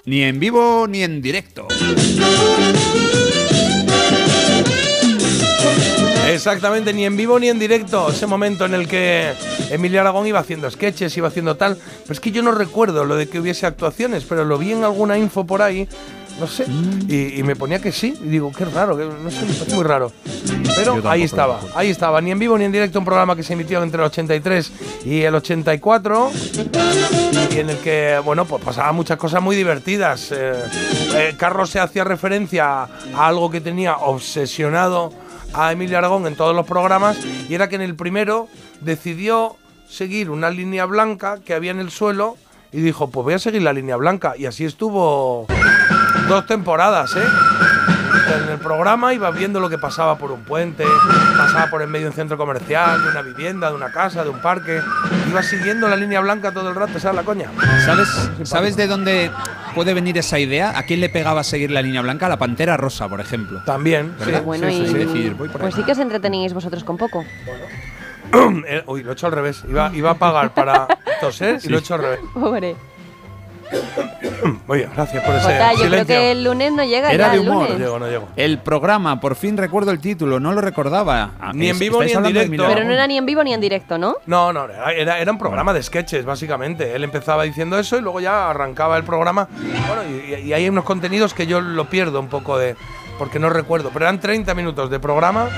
Ni 0.06 0.22
en 0.22 0.40
vivo 0.40 0.86
ni 0.88 1.02
en 1.02 1.20
directo. 1.22 1.68
Exactamente, 6.28 6.92
ni 6.92 7.04
en 7.04 7.16
vivo 7.16 7.38
ni 7.38 7.48
en 7.48 7.58
directo. 7.58 8.08
Ese 8.10 8.26
momento 8.26 8.64
en 8.64 8.74
el 8.74 8.88
que 8.88 9.32
Emilio 9.70 10.00
Aragón 10.00 10.26
iba 10.26 10.38
haciendo 10.38 10.70
sketches, 10.70 11.16
iba 11.16 11.28
haciendo 11.28 11.56
tal. 11.56 11.76
Pero 12.02 12.12
es 12.12 12.20
que 12.20 12.30
yo 12.30 12.42
no 12.42 12.52
recuerdo 12.52 13.04
lo 13.04 13.16
de 13.16 13.28
que 13.28 13.38
hubiese 13.40 13.66
actuaciones, 13.66 14.24
pero 14.24 14.44
lo 14.44 14.56
vi 14.58 14.72
en 14.72 14.84
alguna 14.84 15.18
info 15.18 15.44
por 15.46 15.60
ahí. 15.60 15.86
No 16.38 16.46
sé. 16.46 16.66
Mm. 16.66 17.06
Y, 17.08 17.40
y 17.40 17.42
me 17.42 17.56
ponía 17.56 17.80
que 17.80 17.92
sí. 17.92 18.14
Y 18.22 18.28
digo, 18.28 18.52
qué 18.52 18.64
raro, 18.64 18.96
que 18.96 19.04
no 19.04 19.30
sé, 19.30 19.40
parece 19.40 19.74
muy 19.74 19.84
raro. 19.84 20.12
Pero 20.76 21.08
ahí 21.08 21.22
estaba, 21.22 21.60
ahí 21.74 21.90
estaba. 21.90 22.20
Ni 22.20 22.30
en 22.30 22.38
vivo 22.38 22.56
ni 22.56 22.64
en 22.64 22.72
directo 22.72 22.98
un 22.98 23.04
programa 23.04 23.36
que 23.36 23.42
se 23.42 23.52
emitió 23.52 23.82
entre 23.82 24.00
el 24.00 24.06
83 24.06 24.72
y 25.04 25.22
el 25.22 25.34
84. 25.34 26.30
Y 27.50 27.58
en 27.58 27.70
el 27.70 27.78
que, 27.78 28.20
bueno, 28.24 28.44
pues 28.44 28.62
pasaban 28.64 28.94
muchas 28.94 29.18
cosas 29.18 29.42
muy 29.42 29.56
divertidas. 29.56 30.32
Eh, 30.32 30.52
eh, 31.14 31.34
Carlos 31.36 31.70
se 31.70 31.80
hacía 31.80 32.04
referencia 32.04 32.82
a 32.82 32.88
algo 33.26 33.50
que 33.50 33.60
tenía 33.60 33.96
obsesionado 33.96 35.12
a 35.52 35.72
Emilio 35.72 35.98
Aragón 35.98 36.26
en 36.26 36.36
todos 36.36 36.54
los 36.54 36.66
programas 36.66 37.18
y 37.48 37.54
era 37.54 37.68
que 37.68 37.74
en 37.74 37.82
el 37.82 37.96
primero 37.96 38.48
decidió 38.80 39.56
seguir 39.88 40.30
una 40.30 40.50
línea 40.50 40.86
blanca 40.86 41.38
que 41.44 41.54
había 41.54 41.72
en 41.72 41.80
el 41.80 41.90
suelo 41.90 42.36
y 42.72 42.80
dijo, 42.80 43.10
pues 43.10 43.24
voy 43.24 43.34
a 43.34 43.38
seguir 43.38 43.62
la 43.62 43.72
línea 43.72 43.96
blanca. 43.96 44.34
Y 44.38 44.46
así 44.46 44.64
estuvo 44.64 45.46
dos 46.30 46.46
temporadas, 46.46 47.14
¿eh? 47.16 47.24
En 48.44 48.48
el 48.52 48.58
programa 48.58 49.12
iba 49.12 49.30
viendo 49.32 49.58
lo 49.58 49.68
que 49.68 49.78
pasaba 49.78 50.16
por 50.16 50.30
un 50.30 50.42
puente, 50.42 50.84
pasaba 51.36 51.66
por 51.68 51.82
en 51.82 51.90
medio 51.90 52.04
de 52.06 52.10
un 52.10 52.14
centro 52.16 52.36
comercial, 52.38 53.02
de 53.02 53.10
una 53.10 53.22
vivienda, 53.22 53.68
de 53.70 53.74
una 53.76 53.90
casa, 53.90 54.22
de 54.22 54.30
un 54.30 54.38
parque. 54.40 54.80
Iba 55.28 55.42
siguiendo 55.42 55.88
la 55.88 55.96
línea 55.96 56.20
blanca 56.20 56.52
todo 56.52 56.68
el 56.68 56.76
rato, 56.76 57.00
¿sabes 57.00 57.16
la 57.16 57.22
coña? 57.24 57.50
¿Sabes, 57.84 58.30
¿Sabes 58.44 58.76
de 58.76 58.86
dónde 58.86 59.32
puede 59.74 59.94
venir 59.94 60.16
esa 60.18 60.38
idea? 60.38 60.78
¿A 60.78 60.84
quién 60.84 61.00
le 61.00 61.08
pegaba 61.08 61.42
seguir 61.42 61.72
la 61.72 61.82
línea 61.82 62.02
blanca? 62.02 62.26
A 62.26 62.28
la 62.28 62.38
pantera 62.38 62.76
rosa, 62.76 63.08
por 63.08 63.20
ejemplo. 63.20 63.62
También, 63.64 64.14
¿Verdad? 64.18 64.42
Bueno, 64.44 64.68
Sí, 64.68 64.76
sí, 64.76 64.82
y, 64.82 64.86
sí, 64.86 64.94
decir, 64.94 65.34
voy 65.34 65.48
por 65.48 65.60
pues 65.60 65.74
ahí. 65.74 65.80
sí 65.80 65.84
que 65.86 65.92
os 65.92 65.98
entretenéis 65.98 66.52
vosotros 66.54 66.84
con 66.84 66.96
poco. 66.96 67.24
Eh, 68.32 68.84
Uy, 68.86 69.02
lo 69.02 69.10
he 69.10 69.12
hecho 69.14 69.26
al 69.26 69.32
revés. 69.32 69.64
Iba, 69.68 69.90
iba 69.92 70.10
a 70.10 70.14
pagar 70.14 70.54
para 70.54 70.86
toser 71.20 71.58
y 71.64 71.68
lo 71.68 71.78
he 71.78 71.80
hecho 71.80 71.94
al 71.94 72.02
revés. 72.02 72.20
Pobre. 72.32 72.76
Muy 74.66 74.78
bien, 74.78 74.90
gracias 74.94 75.22
por 75.24 75.34
ese 75.34 75.44
Jota, 75.44 75.72
yo 75.72 75.78
creo 75.78 75.90
silencio. 75.90 76.06
que 76.16 76.32
el 76.32 76.44
lunes 76.44 76.72
no 76.72 76.84
llega 76.84 77.12
Era 77.12 77.26
ya, 77.26 77.32
de 77.32 77.40
el 77.40 77.48
humor. 77.48 77.62
lunes. 77.64 77.72
No 77.78 77.78
llego, 77.84 77.98
no 77.98 78.08
llego. 78.08 78.28
El 78.36 78.58
programa, 78.58 79.20
por 79.20 79.34
fin 79.36 79.56
recuerdo 79.56 79.90
el 79.90 80.00
título, 80.00 80.40
no 80.40 80.52
lo 80.52 80.60
recordaba. 80.60 81.32
Ah, 81.40 81.52
Ni 81.54 81.68
en 81.68 81.78
vivo 81.78 82.02
estáis 82.02 82.10
ni 82.10 82.12
en 82.12 82.16
hablando 82.18 82.40
de 82.40 82.44
directo. 82.46 82.74
Pero 82.74 82.84
no 82.86 82.92
era 82.92 83.06
ni 83.06 83.18
en 83.18 83.26
vivo 83.26 83.44
ni 83.44 83.52
en 83.52 83.60
directo, 83.60 83.98
¿no? 83.98 84.16
No, 84.26 84.52
no, 84.52 84.64
era, 84.66 84.92
era, 84.92 85.18
era 85.18 85.32
un 85.32 85.38
programa 85.38 85.72
de 85.72 85.82
sketches, 85.82 86.24
básicamente. 86.24 86.94
Él 86.94 87.04
empezaba 87.04 87.42
diciendo 87.44 87.78
eso 87.78 87.96
y 87.98 88.00
luego 88.00 88.20
ya 88.20 88.50
arrancaba 88.50 88.96
el 88.96 89.04
programa. 89.04 89.48
Bueno, 89.88 90.02
y, 90.08 90.34
y 90.48 90.52
hay 90.52 90.68
unos 90.68 90.84
contenidos 90.84 91.34
que 91.34 91.46
yo 91.46 91.60
lo 91.60 91.86
pierdo 91.86 92.20
un 92.20 92.28
poco 92.28 92.58
de. 92.58 92.76
Porque 93.20 93.38
no 93.38 93.50
recuerdo. 93.50 93.90
Pero 93.92 94.06
eran 94.06 94.18
30 94.18 94.54
minutos 94.54 94.88
de 94.88 94.98
programa 94.98 95.50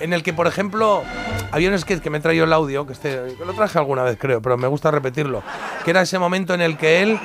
en 0.00 0.12
el 0.12 0.22
que, 0.22 0.34
por 0.34 0.46
ejemplo, 0.46 1.02
había 1.50 1.70
un 1.70 1.78
sketch 1.78 2.02
que 2.02 2.10
me 2.10 2.20
traído 2.20 2.44
el 2.44 2.52
audio, 2.52 2.86
que 2.86 2.92
este, 2.92 3.34
lo 3.42 3.54
traje 3.54 3.78
alguna 3.78 4.02
vez, 4.02 4.18
creo, 4.20 4.42
pero 4.42 4.58
me 4.58 4.66
gusta 4.66 4.90
repetirlo. 4.90 5.42
Que 5.82 5.92
era 5.92 6.02
ese 6.02 6.18
momento 6.18 6.52
en 6.52 6.60
el 6.60 6.76
que 6.76 7.00
él. 7.00 7.18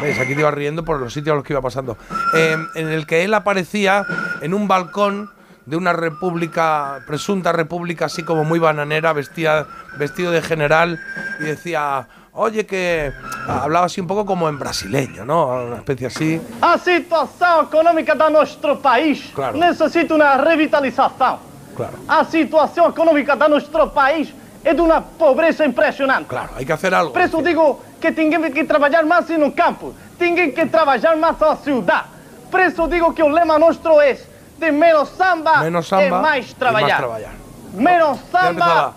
¿Ves? 0.00 0.18
Aquí 0.18 0.32
iba 0.32 0.50
riendo 0.50 0.82
por 0.82 0.98
los 0.98 1.12
sitios 1.12 1.34
a 1.34 1.36
los 1.36 1.44
que 1.44 1.52
iba 1.52 1.60
pasando. 1.60 1.98
Eh, 2.34 2.56
en 2.74 2.88
el 2.88 3.06
que 3.06 3.22
él 3.22 3.34
aparecía 3.34 4.06
en 4.40 4.54
un 4.54 4.66
balcón 4.66 5.30
de 5.66 5.76
una 5.76 5.92
república, 5.92 7.02
presunta 7.06 7.52
república 7.52 8.06
así 8.06 8.22
como 8.22 8.44
muy 8.44 8.58
bananera, 8.58 9.12
vestía, 9.12 9.66
vestido 9.98 10.32
de 10.32 10.40
general 10.40 10.98
y 11.38 11.44
decía, 11.44 12.08
oye 12.34 12.66
que 12.66 13.12
hablaba 13.48 13.86
así 13.86 14.00
un 14.00 14.06
poco 14.06 14.26
como 14.26 14.48
en 14.48 14.58
brasileño, 14.58 15.24
¿no? 15.24 15.46
Una 15.46 15.76
especie 15.76 16.06
así. 16.06 16.40
A 16.60 16.76
situação 16.78 17.62
econômica 17.62 18.14
do 18.14 18.28
nosso 18.30 18.76
país 18.82 19.30
Claro. 19.34 19.56
necessita 19.58 20.14
uma 20.14 20.36
revitalização. 20.36 21.38
Claro. 21.76 21.94
A 22.08 22.24
situação 22.24 22.88
econômica 22.88 23.36
do 23.36 23.48
nosso 23.48 23.70
país 23.90 24.32
é 24.64 24.74
de 24.74 24.80
uma 24.80 25.00
pobreza 25.00 25.64
impressionante. 25.64 26.26
Claro, 26.26 26.50
hay 26.56 26.64
que 26.64 26.72
hacer 26.72 26.92
algo. 26.94 27.12
Por 27.12 27.22
isso 27.22 27.42
digo 27.42 27.80
que 28.00 28.12
tem 28.12 28.30
que 28.30 28.64
trabalhar 28.64 29.04
mais 29.04 29.28
no 29.28 29.52
campo, 29.52 29.94
tem 30.18 30.34
que 30.34 30.66
trabalhar 30.66 31.16
mais 31.16 31.38
na 31.38 31.56
cidade. 31.56 32.08
Por 32.50 32.60
isso 32.60 32.86
digo 32.88 33.12
que 33.12 33.22
o 33.22 33.28
lema 33.28 33.58
nosso 33.58 34.00
é 34.00 34.16
de 34.58 34.70
menos 34.70 35.08
samba, 35.10 35.58
Menos 35.60 35.86
samba 35.88 36.04
e 36.04 36.10
mais 36.10 36.46
y 36.46 36.48
más 36.48 36.54
trabalhar. 36.58 37.43
Traballar. 37.74 37.82
Menos 37.82 38.18
samba 38.30 38.94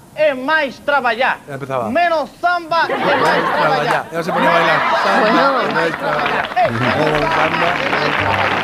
trabalhar. 0.85 1.37
Ya 1.47 1.53
empezaba. 1.53 1.89
Menos 1.89 2.29
samba 2.41 2.87
e 2.87 2.97
mais 2.97 3.43
trabalhar. 3.55 4.05
Ya, 4.11 4.23
se 4.23 4.31
ponía 4.31 4.49
a 4.49 4.53
bailar. 4.53 4.79
Es 5.87 5.97
traballar. 5.97 6.49
Menos 6.71 7.35
samba, 7.35 7.73
traballar. 8.17 8.57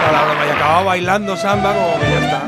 Toda 0.00 0.12
la 0.12 0.22
broma, 0.24 0.46
y 0.46 0.50
acababa 0.50 0.82
bailando 0.82 1.36
samba 1.36 1.72
como 1.74 1.98
que 1.98 2.10
ya 2.10 2.20
está. 2.20 2.42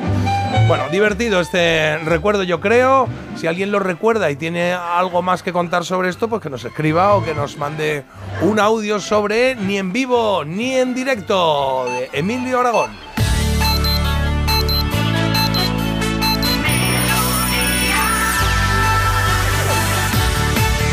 Bueno, 0.67 0.89
divertido 0.91 1.41
este 1.41 1.99
recuerdo 1.99 2.43
yo 2.43 2.61
creo. 2.61 3.09
Si 3.37 3.47
alguien 3.47 3.71
lo 3.71 3.79
recuerda 3.79 4.31
y 4.31 4.37
tiene 4.37 4.73
algo 4.73 5.23
más 5.23 5.43
que 5.43 5.53
contar 5.53 5.85
sobre 5.85 6.09
esto, 6.09 6.29
pues 6.29 6.43
que 6.43 6.51
nos 6.51 6.65
escriba 6.65 7.15
o 7.15 7.25
que 7.25 7.35
nos 7.35 7.57
mande 7.57 8.05
un 8.43 8.59
audio 8.59 8.99
sobre 8.99 9.55
ni 9.55 9.79
en 9.79 9.93
vivo 9.93 10.45
ni 10.45 10.75
en 10.75 10.95
directo 10.95 11.87
de 11.87 12.11
Emilio 12.13 12.61
Aragón. 12.61 13.08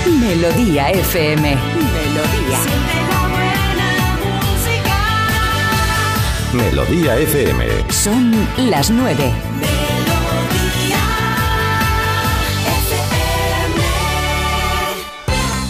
Melodía 0.05 0.91
FM. 0.91 1.55
Melodía. 1.55 2.59
Melodía 6.53 7.17
FM. 7.17 7.65
Son 7.91 8.31
las 8.69 8.91
nueve. 8.91 9.31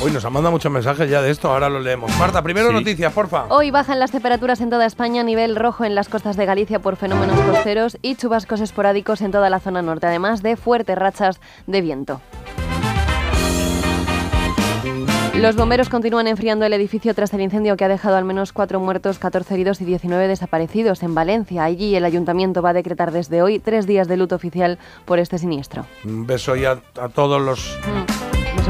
Uy, 0.04 0.12
nos 0.12 0.24
han 0.24 0.34
mandado 0.34 0.52
muchos 0.52 0.72
mensajes 0.72 1.10
ya 1.10 1.22
de 1.24 1.32
esto, 1.32 1.50
ahora 1.50 1.68
lo 1.68 1.80
leemos. 1.80 2.16
Marta, 2.20 2.44
primero 2.44 2.68
Sí. 2.68 2.74
noticias, 2.76 3.12
porfa. 3.12 3.46
Hoy 3.50 3.72
bajan 3.72 4.00
las 4.00 4.12
temperaturas 4.12 4.62
en 4.62 4.70
toda 4.70 4.86
España, 4.86 5.24
nivel 5.24 5.56
rojo 5.56 5.84
en 5.84 5.96
las 5.96 6.10
costas 6.10 6.38
de 6.38 6.46
Galicia 6.46 6.78
por 6.80 6.96
fenómenos 6.96 7.40
costeros 7.40 7.98
y 8.04 8.16
chubascos 8.16 8.62
esporádicos 8.62 9.22
en 9.22 9.32
toda 9.32 9.50
la 9.50 9.60
zona 9.60 9.82
norte, 9.82 10.06
además 10.06 10.44
de 10.44 10.58
fuertes 10.58 10.96
rachas 10.96 11.40
de 11.66 11.82
viento. 11.82 12.22
Los 15.40 15.56
bomberos 15.56 15.90
continúan 15.90 16.28
enfriando 16.28 16.66
el 16.66 16.74
edificio 16.74 17.14
tras 17.14 17.32
el 17.34 17.42
incendio 17.42 17.78
que 17.78 17.86
ha 17.86 17.88
dejado 17.88 18.16
al 18.16 18.26
menos 18.26 18.52
cuatro 18.52 18.80
muertos, 18.80 19.20
14 19.20 19.54
heridos 19.54 19.80
y 19.82 19.86
19 19.86 20.28
desaparecidos 20.28 21.04
en 21.04 21.14
Valencia. 21.14 21.64
Allí 21.66 21.96
el 21.96 22.04
ayuntamiento 22.06 22.62
va 22.64 22.70
a 22.70 22.74
decretar 22.74 23.12
desde 23.12 23.42
hoy 23.44 23.60
tres 23.60 23.86
días 23.86 24.08
de 24.08 24.18
luto 24.18 24.36
oficial 24.36 24.80
por 25.06 25.20
este 25.20 25.38
siniestro. 25.38 25.86
Un 26.04 26.26
beso 26.26 26.56
ya 26.56 26.80
a 27.00 27.10
todos 27.10 27.42
los 27.42 27.78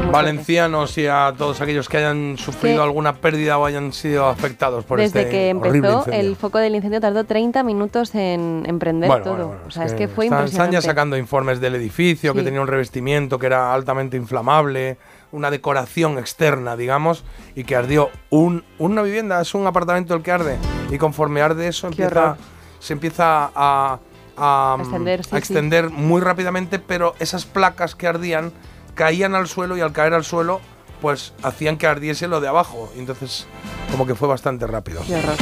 muy 0.02 0.12
valencianos 0.12 0.98
y 0.98 1.06
a 1.06 1.32
todos 1.38 1.60
aquellos 1.62 1.88
que 1.88 1.96
hayan 1.96 2.36
sufrido 2.36 2.76
Sí. 2.76 2.82
alguna 2.82 3.14
pérdida 3.14 3.56
o 3.56 3.64
hayan 3.64 3.92
sido 3.94 4.26
afectados 4.26 4.84
por 4.84 4.98
Desde 4.98 5.20
este 5.20 5.30
que 5.30 5.48
empezó, 5.50 5.74
incendio. 6.00 6.04
el 6.12 6.36
foco 6.36 6.58
del 6.58 6.74
incendio 6.74 7.00
tardó 7.00 7.24
30 7.24 7.62
minutos 7.62 8.14
en, 8.14 8.64
en 8.66 8.78
prender 8.78 9.08
Bueno, 9.08 9.24
todo. 9.24 9.32
bueno, 9.34 9.48
bueno, 9.48 9.62
o 9.66 9.70
sea, 9.70 9.84
es 9.84 9.92
que, 9.92 10.00
que 10.00 10.08
fue 10.08 10.26
están, 10.26 10.44
están 10.44 10.66
impresionante. 10.66 10.74
ya 10.76 10.82
sacando 10.82 11.16
informes 11.16 11.60
del 11.60 11.76
edificio, 11.76 12.34
que 12.34 12.42
tenía 12.42 12.60
un 12.60 12.66
revestimiento 12.68 13.38
que 13.38 13.46
era 13.46 13.72
altamente 13.72 14.18
inflamable, 14.18 14.98
una 15.36 15.50
decoración 15.50 16.18
externa, 16.18 16.76
digamos, 16.76 17.22
y 17.54 17.64
que 17.64 17.76
ardió 17.76 18.10
un, 18.30 18.64
una 18.78 19.02
vivienda, 19.02 19.40
es 19.40 19.54
un 19.54 19.66
apartamento 19.66 20.14
el 20.14 20.22
que 20.22 20.32
arde. 20.32 20.56
Y 20.90 20.96
conforme 20.96 21.42
arde 21.42 21.68
eso, 21.68 21.88
empieza, 21.88 22.38
se 22.78 22.94
empieza 22.94 23.50
a, 23.54 23.98
a, 24.36 24.74
A 24.74 24.78
extender, 24.80 25.24
sí, 25.24 25.30
a 25.34 25.38
extender 25.38 25.90
muy 25.90 26.22
rápidamente, 26.22 26.78
pero 26.78 27.14
esas 27.18 27.44
placas 27.44 27.94
que 27.94 28.06
ardían 28.06 28.52
caían 28.94 29.34
al 29.34 29.46
suelo 29.46 29.76
y 29.76 29.82
al 29.82 29.92
caer 29.92 30.14
al 30.14 30.24
suelo, 30.24 30.60
pues 31.00 31.32
hacían 31.42 31.76
que 31.76 31.86
ardiese 31.86 32.28
lo 32.28 32.40
de 32.40 32.48
abajo. 32.48 32.90
Entonces, 32.96 33.46
como 33.90 34.06
que 34.06 34.14
fue 34.14 34.28
bastante 34.28 34.66
rápido. 34.66 35.00
Qué 35.06 35.16
horror. 35.16 35.36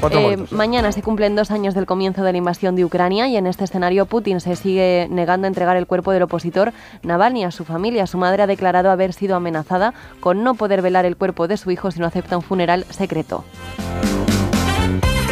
Cuatro 0.00 0.20
Eh, 0.20 0.38
mañana 0.50 0.92
se 0.92 1.02
cumplen 1.02 1.36
dos 1.36 1.50
años 1.50 1.74
del 1.74 1.84
comienzo 1.86 2.22
de 2.24 2.32
la 2.32 2.38
invasión 2.38 2.74
de 2.74 2.84
Ucrania 2.84 3.28
y 3.28 3.36
en 3.36 3.46
este 3.46 3.64
escenario 3.64 4.06
Putin 4.06 4.40
se 4.40 4.56
sigue 4.56 5.06
negando 5.10 5.46
a 5.46 5.48
entregar 5.48 5.76
el 5.76 5.86
cuerpo 5.86 6.12
del 6.12 6.22
opositor 6.22 6.72
Navalny 7.02 7.44
a 7.44 7.50
su 7.50 7.64
familia. 7.64 8.06
Su 8.06 8.16
madre 8.16 8.42
ha 8.42 8.46
declarado 8.46 8.90
haber 8.90 9.12
sido 9.12 9.36
amenazada 9.36 9.92
con 10.20 10.42
no 10.42 10.54
poder 10.54 10.80
velar 10.80 11.04
el 11.04 11.16
cuerpo 11.16 11.48
de 11.48 11.56
su 11.56 11.70
hijo 11.70 11.90
si 11.90 12.00
no 12.00 12.06
acepta 12.06 12.36
un 12.36 12.42
funeral 12.42 12.86
secreto. 12.88 13.44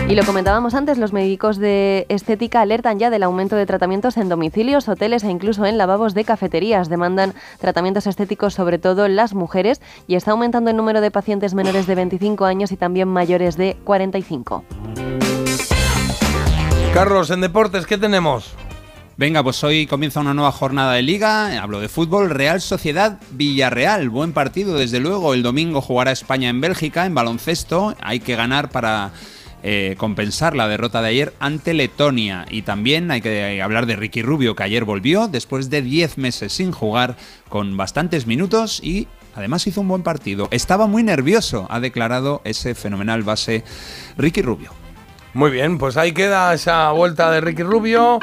Y 0.09 0.14
lo 0.14 0.24
comentábamos 0.24 0.72
antes, 0.72 0.97
los 0.97 1.12
médicos 1.12 1.59
de 1.59 2.06
estética 2.09 2.62
alertan 2.62 2.98
ya 2.98 3.10
del 3.10 3.22
aumento 3.24 3.56
de 3.56 3.66
tratamientos 3.66 4.16
en 4.16 4.30
domicilios, 4.30 4.89
hoteles 4.89 5.22
e 5.22 5.28
incluso 5.28 5.66
en 5.66 5.76
lavabos 5.76 6.14
de 6.14 6.24
cafeterías. 6.24 6.89
Demandan 6.89 7.35
tratamientos 7.60 8.06
estéticos 8.06 8.55
sobre 8.55 8.78
todo 8.78 9.06
las 9.06 9.35
mujeres 9.35 9.82
y 10.06 10.14
está 10.14 10.30
aumentando 10.30 10.70
el 10.70 10.78
número 10.78 11.02
de 11.02 11.10
pacientes 11.10 11.52
menores 11.52 11.86
de 11.86 11.94
25 11.94 12.47
años 12.47 12.72
y 12.72 12.78
también 12.78 13.06
mayores 13.06 13.59
de 13.59 13.76
45. 13.85 14.64
Carlos, 16.94 17.28
en 17.30 17.43
deportes, 17.43 17.86
¿qué 17.86 17.98
tenemos? 17.98 18.55
Venga, 19.18 19.43
pues 19.43 19.62
hoy 19.62 19.86
comienza 19.86 20.20
una 20.20 20.32
nueva 20.32 20.52
jornada 20.52 20.94
de 20.94 21.02
liga. 21.02 21.60
Hablo 21.60 21.80
de 21.80 21.89
fútbol. 21.89 22.30
Real 22.30 22.62
Sociedad 22.62 23.18
Villarreal. 23.32 24.09
Buen 24.09 24.32
partido, 24.32 24.78
desde 24.78 25.01
luego. 25.01 25.35
El 25.35 25.43
domingo 25.43 25.82
jugará 25.82 26.12
España 26.12 26.48
en 26.48 26.62
Bélgica, 26.62 27.05
en 27.05 27.14
baloncesto. 27.14 27.94
Hay 28.01 28.20
que 28.20 28.36
ganar 28.36 28.70
para 28.70 29.10
eh, 29.62 29.97
compensar 29.98 30.55
la 30.55 30.68
derrota 30.68 31.02
de 31.02 31.09
ayer 31.09 31.35
ante 31.40 31.74
Letonia. 31.74 32.47
Y 32.51 32.62
también 32.62 33.10
hay 33.10 33.20
que 33.20 33.60
hablar 33.62 33.86
de 33.86 33.97
Ricky 33.97 34.22
Rubio, 34.22 34.55
que 34.55 34.62
ayer 34.62 34.85
volvió 34.85 35.28
después 35.28 35.70
de 35.70 35.82
10 35.82 36.18
meses 36.18 36.52
sin 36.52 36.72
jugar, 36.72 37.16
con 37.48 37.76
bastantes 37.76 38.26
minutos 38.26 38.80
y 38.82 39.09
además 39.35 39.66
hizo 39.66 39.80
un 39.80 39.89
buen 39.89 40.02
partido. 40.02 40.48
Estaba 40.51 40.86
muy 40.86 41.02
nervioso, 41.02 41.66
ha 41.70 41.80
declarado 41.80 42.40
ese 42.44 42.74
fenomenal 42.74 43.22
base 43.22 43.64
Ricky 44.16 44.43
Rubio. 44.43 44.72
Muy 45.35 45.51
bien, 45.51 45.78
pues 45.78 45.97
ahí 45.97 46.12
queda 46.12 46.55
esa 46.55 46.90
vuelta 46.93 47.30
de 47.30 47.40
Ricky 47.40 47.62
Rubio. 47.62 48.18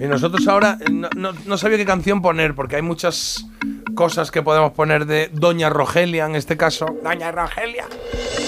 Y 0.00 0.04
nosotros 0.06 0.46
ahora 0.48 0.78
eh, 0.80 0.90
no, 0.90 1.08
no- 1.16 1.32
no 1.46 1.56
sabía 1.58 1.76
qué 1.78 1.84
canción 1.86 2.20
poner, 2.22 2.54
porque 2.54 2.76
hay 2.76 2.82
muchas 2.82 3.46
cosas 3.94 4.30
que 4.30 4.42
podemos 4.42 4.72
poner 4.72 5.06
de 5.06 5.30
Doña 5.32 5.70
Rogelia 5.70 6.26
en 6.26 6.34
este 6.34 6.56
caso. 6.56 6.86
Doña 7.02 7.30
Rogelia. 7.30 7.84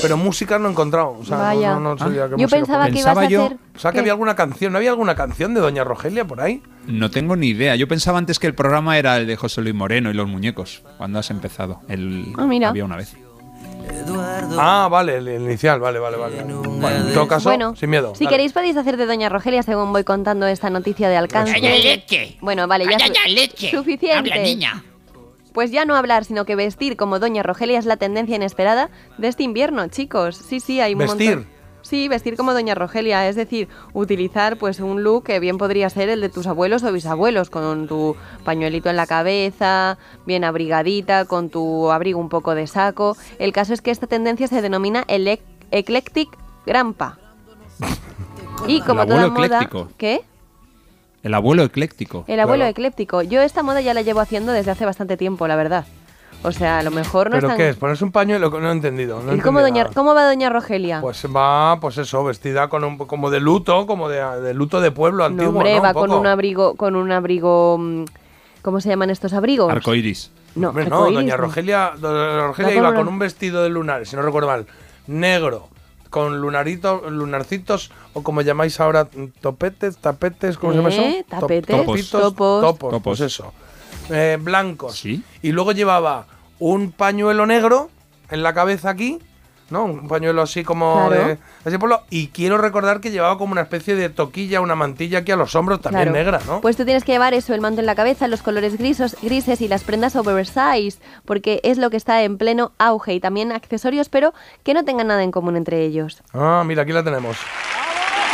Pero 0.02 0.16
música 0.16 0.58
no 0.58 0.68
he 0.68 0.72
encontrado. 0.72 1.16
O 1.18 1.24
sea, 1.24 1.36
no- 1.38 1.42
Vaya. 1.44 1.74
no, 1.74 1.80
no 1.80 1.98
sabía 1.98 2.24
qué 2.24 2.30
Yo 2.32 2.36
música 2.38 2.56
pensaba 2.56 2.78
poner. 2.84 2.92
que 2.94 3.00
ibas 3.00 3.16
a 3.16 3.20
hacer... 3.22 3.56
O 3.74 3.78
sea, 3.78 3.90
que 3.90 3.94
¿qué? 3.96 4.00
había 4.00 4.12
alguna 4.12 4.34
canción. 4.34 4.72
¿No 4.72 4.78
había 4.78 4.90
alguna 4.90 5.14
canción 5.14 5.54
de 5.54 5.60
Doña 5.60 5.84
Rogelia 5.84 6.24
por 6.26 6.40
ahí? 6.40 6.62
No 6.86 7.10
tengo 7.10 7.36
ni 7.36 7.48
idea. 7.48 7.76
Yo 7.76 7.86
pensaba 7.88 8.18
antes 8.18 8.38
que 8.38 8.46
el 8.46 8.54
programa 8.54 8.98
era 8.98 9.16
el 9.18 9.26
de 9.26 9.36
José 9.36 9.62
Luis 9.62 9.74
Moreno 9.74 10.10
y 10.10 10.14
los 10.14 10.28
muñecos, 10.28 10.82
cuando 10.98 11.18
has 11.18 11.30
empezado. 11.30 11.80
El 11.88 12.26
Ah, 12.36 12.46
mira. 12.46 12.68
había 12.70 12.84
una 12.84 12.96
vez. 12.96 13.16
Ah, 14.58 14.88
vale, 14.90 15.16
el, 15.16 15.28
inicial, 15.28 15.80
vale, 15.80 15.98
vale, 15.98 16.16
vale. 16.16 16.42
Bueno, 16.44 17.08
en 17.08 17.14
todo 17.14 17.28
caso, 17.28 17.48
Bueno, 17.50 17.74
sin 17.76 17.90
miedo. 17.90 18.14
Si 18.14 18.24
dale. 18.24 18.34
queréis 18.36 18.52
podéis 18.52 18.76
hacer 18.76 18.96
de 18.96 19.06
Doña 19.06 19.28
Rogelia 19.28 19.62
según 19.62 19.92
voy 19.92 20.04
contando 20.04 20.46
esta 20.46 20.70
noticia 20.70 21.08
de 21.08 21.16
alcance. 21.16 21.58
Leche. 21.60 22.36
Bueno, 22.40 22.66
vale, 22.66 22.84
ya 22.84 22.92
Doña 22.98 23.20
su- 23.26 23.34
Leche. 23.34 23.70
suficiente. 23.70 24.16
Habla, 24.32 24.38
niña. 24.42 24.82
Pues 25.52 25.70
ya 25.70 25.84
no 25.84 25.96
hablar, 25.96 26.24
sino 26.24 26.44
que 26.44 26.54
vestir 26.54 26.96
como 26.96 27.18
Doña 27.18 27.42
Rogelia 27.42 27.78
es 27.78 27.86
la 27.86 27.96
tendencia 27.96 28.36
inesperada 28.36 28.90
de 29.18 29.28
este 29.28 29.42
invierno, 29.42 29.88
chicos. 29.88 30.36
Sí, 30.36 30.60
sí, 30.60 30.80
hay 30.80 30.92
un 30.92 30.98
¿Vestir? 31.00 31.36
montón. 31.36 31.55
Sí, 31.86 32.08
vestir 32.08 32.36
como 32.36 32.52
Doña 32.52 32.74
Rogelia, 32.74 33.28
es 33.28 33.36
decir, 33.36 33.68
utilizar 33.92 34.56
pues 34.56 34.80
un 34.80 35.04
look 35.04 35.24
que 35.24 35.38
bien 35.38 35.56
podría 35.56 35.88
ser 35.88 36.08
el 36.08 36.20
de 36.20 36.28
tus 36.28 36.46
abuelos 36.48 36.82
o 36.82 36.92
bisabuelos, 36.92 37.48
con 37.48 37.86
tu 37.86 38.16
pañuelito 38.44 38.90
en 38.90 38.96
la 38.96 39.06
cabeza, 39.06 39.96
bien 40.26 40.42
abrigadita, 40.42 41.26
con 41.26 41.48
tu 41.48 41.92
abrigo 41.92 42.18
un 42.18 42.28
poco 42.28 42.54
de 42.56 42.66
saco. 42.66 43.16
El 43.38 43.52
caso 43.52 43.72
es 43.72 43.82
que 43.82 43.92
esta 43.92 44.06
tendencia 44.08 44.48
se 44.48 44.62
denomina 44.62 45.04
elec- 45.06 45.42
eclectic 45.70 46.28
grandpa. 46.66 47.18
Y 48.66 48.80
como 48.80 49.02
El 49.02 49.08
toda 49.08 49.22
abuelo 49.24 49.34
moda, 49.34 49.46
ecléctico. 49.62 49.88
¿qué? 49.98 50.22
El 51.22 51.34
abuelo 51.34 51.62
ecléctico. 51.62 52.24
El 52.26 52.40
abuelo 52.40 52.64
ecléptico. 52.64 53.22
Yo 53.22 53.42
esta 53.42 53.62
moda 53.62 53.80
ya 53.80 53.92
la 53.94 54.02
llevo 54.02 54.20
haciendo 54.20 54.50
desde 54.52 54.70
hace 54.70 54.84
bastante 54.86 55.16
tiempo, 55.16 55.46
la 55.46 55.56
verdad. 55.56 55.84
O 56.46 56.52
sea, 56.52 56.78
a 56.78 56.82
lo 56.82 56.90
mejor 56.92 57.26
no 57.28 57.36
¿Pero 57.36 57.48
es 57.48 57.50
tan... 57.50 57.56
qué 57.56 57.68
es? 57.70 57.76
¿Ponerse 57.76 58.04
un 58.04 58.12
pañuelo? 58.12 58.50
No 58.50 58.68
he 58.68 58.72
entendido. 58.72 59.20
No 59.22 59.32
he 59.32 59.36
¿Y 59.36 59.40
cómo, 59.40 59.58
entendido 59.58 59.62
doña, 59.62 59.82
nada. 59.84 59.94
¿Cómo 59.94 60.14
va 60.14 60.26
doña 60.26 60.48
Rogelia? 60.48 61.00
Pues 61.00 61.24
va, 61.26 61.78
pues 61.80 61.98
eso, 61.98 62.22
vestida 62.24 62.68
con 62.68 62.84
un, 62.84 62.98
como 62.98 63.30
de 63.30 63.40
luto, 63.40 63.86
como 63.86 64.08
de, 64.08 64.20
de 64.40 64.54
luto 64.54 64.80
de 64.80 64.90
pueblo 64.92 65.18
no, 65.18 65.24
antiguo. 65.24 65.52
hombre, 65.54 65.74
¿no? 65.76 65.82
va 65.82 65.88
Un 65.88 65.94
con 65.94 66.12
un 66.12 66.26
abrigo, 66.26 66.74
con 66.76 66.94
un 66.96 67.10
abrigo... 67.12 67.78
mm, 67.78 68.04
¿Cómo 68.62 68.80
se 68.80 68.88
llaman 68.88 69.10
estos 69.10 69.32
abrigos? 69.32 69.70
Arcoiris. 69.70 70.30
No, 70.56 70.68
Hombre, 70.70 70.86
no, 70.86 71.10
doña. 71.10 71.36
Rogelia, 71.36 71.92
doña 71.98 72.46
Rogelia 72.46 72.74
iba 72.74 72.88
una- 72.88 72.96
con 72.98 73.08
un 73.08 73.18
vestido 73.18 73.62
de 73.62 73.68
lunares, 73.68 74.08
si 74.08 74.16
no 74.16 74.22
recuerdo 74.22 74.48
mal, 74.48 74.66
negro, 75.06 75.68
con 76.10 76.40
lunaritos, 76.40 77.10
lunarcitos, 77.12 77.90
o 78.14 78.22
como 78.22 78.40
llamáis 78.40 78.80
ahora, 78.80 79.06
topetes, 79.40 79.98
tapetes, 79.98 80.56
¿cómo 80.58 80.72
se 80.72 80.78
llama 80.78 80.88
¿Eh? 80.90 81.18
eso? 81.18 81.26
Top- 81.28 81.40
Tapetes, 81.40 81.76
topitos, 81.84 82.10
topos. 82.10 82.60
topos, 82.62 82.90
Topos. 82.90 83.02
pues 83.02 83.20
eso. 83.20 83.52
Eh, 84.10 84.38
blancos. 84.40 85.04
Y 85.04 85.22
luego 85.52 85.72
llevaba 85.72 86.26
un 86.58 86.92
pañuelo 86.92 87.46
negro 87.46 87.90
en 88.30 88.42
la 88.42 88.52
cabeza 88.54 88.90
aquí, 88.90 89.18
¿no? 89.70 89.84
Un 89.84 90.06
pañuelo 90.08 90.42
así 90.42 90.62
como 90.64 91.08
Claro. 91.08 91.24
de 91.28 91.38
ese 91.64 91.78
pueblo. 91.78 92.02
Y 92.08 92.28
quiero 92.28 92.56
recordar 92.56 93.00
que 93.00 93.10
llevaba 93.10 93.36
como 93.36 93.52
una 93.52 93.62
especie 93.62 93.94
de 93.96 94.08
toquilla, 94.08 94.60
una 94.60 94.74
mantilla 94.76 95.18
aquí 95.18 95.32
a 95.32 95.36
los 95.36 95.54
hombros, 95.56 95.80
también 95.80 96.04
Claro. 96.10 96.16
negra, 96.18 96.40
¿no? 96.46 96.60
Pues 96.60 96.76
tú 96.76 96.84
tienes 96.84 97.02
que 97.04 97.12
llevar 97.12 97.34
eso, 97.34 97.52
el 97.54 97.60
manto 97.60 97.80
en 97.80 97.86
la 97.86 97.94
cabeza, 97.96 98.28
los 98.28 98.42
colores 98.42 98.78
grisos, 98.78 99.16
grises 99.22 99.60
y 99.60 99.68
las 99.68 99.82
prendas 99.84 100.14
oversize, 100.16 100.98
porque 101.24 101.60
es 101.64 101.78
lo 101.78 101.90
que 101.90 101.96
está 101.96 102.22
en 102.22 102.38
pleno 102.38 102.72
auge 102.78 103.14
y 103.14 103.20
también 103.20 103.50
accesorios, 103.52 104.08
pero 104.08 104.32
que 104.62 104.72
no 104.74 104.84
tengan 104.84 105.08
nada 105.08 105.22
en 105.24 105.30
común 105.32 105.56
entre 105.56 105.82
ellos. 105.84 106.22
Ah, 106.32 106.62
mira, 106.64 106.82
aquí 106.82 106.92
la 106.92 107.02
tenemos. 107.02 107.36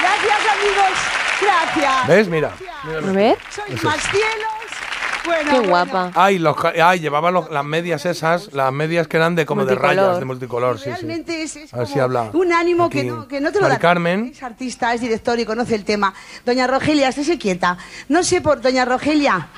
Gracias, 0.00 0.40
amigos. 0.52 0.98
Gracias. 1.40 2.06
¿Ves? 2.08 2.28
Mira. 2.28 2.52
mira, 2.86 2.98
A 2.98 3.00
mira. 3.00 3.12
ver. 3.12 3.38
Soy 3.50 3.74
más 3.82 4.00
cielos. 4.10 4.61
Bueno, 5.24 5.50
Qué 5.52 5.68
guapa. 5.68 6.10
Ay, 6.14 6.38
los, 6.38 6.56
ay 6.82 7.00
llevaba 7.00 7.30
los- 7.30 7.50
las 7.50 7.64
medias 7.64 8.04
esas, 8.06 8.52
las 8.52 8.72
medias 8.72 9.06
que 9.06 9.16
eran 9.16 9.34
de 9.34 9.46
como 9.46 9.64
de 9.64 9.74
rayas, 9.74 10.18
de 10.18 10.24
multicolor, 10.24 10.78
sí, 10.78 10.84
sí. 10.84 10.90
Realmente 10.90 11.42
es, 11.42 11.56
es 11.56 11.74
Así 11.74 11.98
habla. 11.98 12.30
un 12.32 12.52
ánimo 12.52 12.90
que 12.90 13.04
no, 13.04 13.28
que 13.28 13.40
no 13.40 13.52
te 13.52 13.60
lo 13.60 13.68
da. 13.68 13.78
Carmen. 13.78 14.32
Es 14.34 14.42
artista, 14.42 14.92
es 14.94 15.00
director 15.00 15.38
y 15.38 15.44
conoce 15.44 15.74
el 15.74 15.84
tema. 15.84 16.12
Doña 16.44 16.66
Rogelia, 16.66 17.08
estése 17.08 17.38
quieta. 17.38 17.78
No 18.08 18.22
sé 18.24 18.40
por 18.40 18.60
Doña 18.60 18.84
Rogelia. 18.84 19.48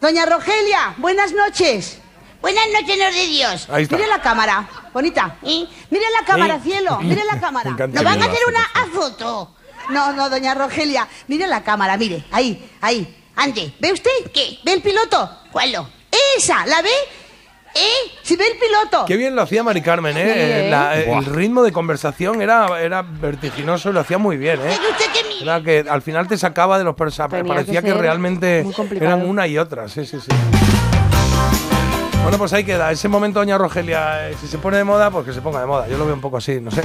Doña 0.00 0.24
Rogelia, 0.26 0.94
buenas 0.98 1.32
noches. 1.32 1.98
Buenas 2.40 2.64
noches, 2.72 2.98
Lord 2.98 3.12
de 3.12 3.26
Dios. 3.28 3.68
Ahí 3.70 3.84
está. 3.84 3.96
Mire 3.96 4.08
la 4.08 4.20
cámara, 4.20 4.68
bonita. 4.92 5.36
Mire 5.42 6.04
la 6.18 6.26
cámara, 6.26 6.58
cielo. 6.58 6.98
Mire 7.00 7.22
la 7.24 7.38
cámara. 7.40 7.70
Nos 7.70 8.02
van 8.04 8.20
a 8.20 8.24
hacer 8.24 8.40
una 8.48 8.60
a 8.74 8.86
foto. 8.92 9.54
No, 9.90 10.12
no, 10.12 10.28
doña 10.30 10.54
Rogelia. 10.54 11.06
Mire 11.28 11.46
la 11.46 11.62
cámara, 11.62 11.96
mire. 11.96 12.24
Ahí, 12.32 12.68
ahí. 12.80 13.18
Ande. 13.36 13.72
¿Ve 13.80 13.92
usted? 13.92 14.10
¿Qué? 14.32 14.58
¿Ve 14.64 14.74
el 14.74 14.82
piloto? 14.82 15.30
¿Cuál? 15.50 15.74
Esa, 16.36 16.66
¿la 16.66 16.82
ve? 16.82 16.90
¿Eh? 17.74 18.10
¿Si 18.22 18.36
ve 18.36 18.44
el 18.46 18.58
piloto? 18.58 19.06
Qué 19.06 19.16
bien 19.16 19.34
lo 19.34 19.42
hacía 19.42 19.62
Mari 19.62 19.80
Carmen, 19.80 20.14
¿eh? 20.16 20.22
Sí, 20.24 20.30
¿eh? 20.66 20.68
La- 20.70 21.00
el 21.00 21.24
ritmo 21.24 21.62
de 21.62 21.72
conversación 21.72 22.42
era, 22.42 22.80
era 22.82 23.00
vertiginoso 23.02 23.88
y 23.88 23.92
lo 23.94 24.00
hacía 24.00 24.18
muy 24.18 24.36
bien, 24.36 24.60
¿eh? 24.62 24.76
Era 25.40 25.62
que 25.62 25.84
al 25.88 26.02
final 26.02 26.28
te 26.28 26.36
sacaba 26.36 26.76
de 26.78 26.84
los 26.84 26.94
personajes. 26.94 27.38
Tenía 27.38 27.54
Parecía 27.54 27.80
que 27.80 27.86
que, 27.86 27.92
ser 27.92 28.00
realmente 28.00 28.62
muy 28.64 28.74
complicado. 28.74 29.10
eran 29.16 29.26
una 29.26 29.46
y 29.46 29.56
otra, 29.56 29.88
sí, 29.88 30.04
sí, 30.04 30.18
sí. 30.20 30.28
Bueno, 32.22 32.38
pues 32.38 32.52
ahí 32.52 32.62
queda. 32.64 32.92
Ese 32.92 33.08
momento, 33.08 33.40
doña 33.40 33.56
Rogelia, 33.58 34.28
eh, 34.30 34.36
si 34.40 34.46
se 34.46 34.58
pone 34.58 34.76
de 34.76 34.84
moda, 34.84 35.10
pues 35.10 35.24
que 35.26 35.32
se 35.32 35.40
ponga 35.40 35.58
de 35.60 35.66
moda. 35.66 35.88
Yo 35.88 35.96
lo 35.98 36.04
veo 36.04 36.14
un 36.14 36.20
poco 36.20 36.36
así, 36.36 36.60
no 36.60 36.70
sé. 36.70 36.82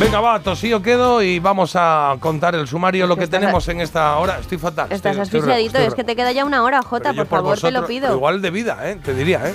Venga, 0.00 0.20
va, 0.20 0.40
tosío 0.40 0.82
quedo 0.82 1.22
y 1.22 1.38
vamos 1.38 1.72
a 1.76 2.16
contar 2.18 2.54
el 2.56 2.66
sumario, 2.66 3.06
lo 3.06 3.16
que 3.16 3.24
Estás- 3.24 3.40
tenemos 3.40 3.66
en 3.68 3.80
esta 3.80 4.16
hora. 4.18 4.38
Estoy 4.40 4.58
fatal. 4.58 4.86
Estás 4.90 5.12
estoy- 5.16 5.22
estoy 5.22 5.38
asfixiadito, 5.40 5.66
estoy 5.68 5.84
es 5.84 5.90
re- 5.90 5.96
que 5.96 6.04
te 6.04 6.16
queda 6.16 6.32
ya 6.32 6.44
una 6.44 6.62
hora, 6.64 6.82
Jota, 6.82 7.12
yo 7.12 7.18
por 7.24 7.26
favor, 7.28 7.58
te 7.60 7.70
lo 7.70 7.80
vosotros- 7.82 7.88
pido. 7.88 8.14
Igual 8.16 8.42
de 8.42 8.50
vida, 8.50 8.78
¿eh? 8.90 8.98
Te 9.02 9.14
diría, 9.14 9.40
¿eh? 9.48 9.54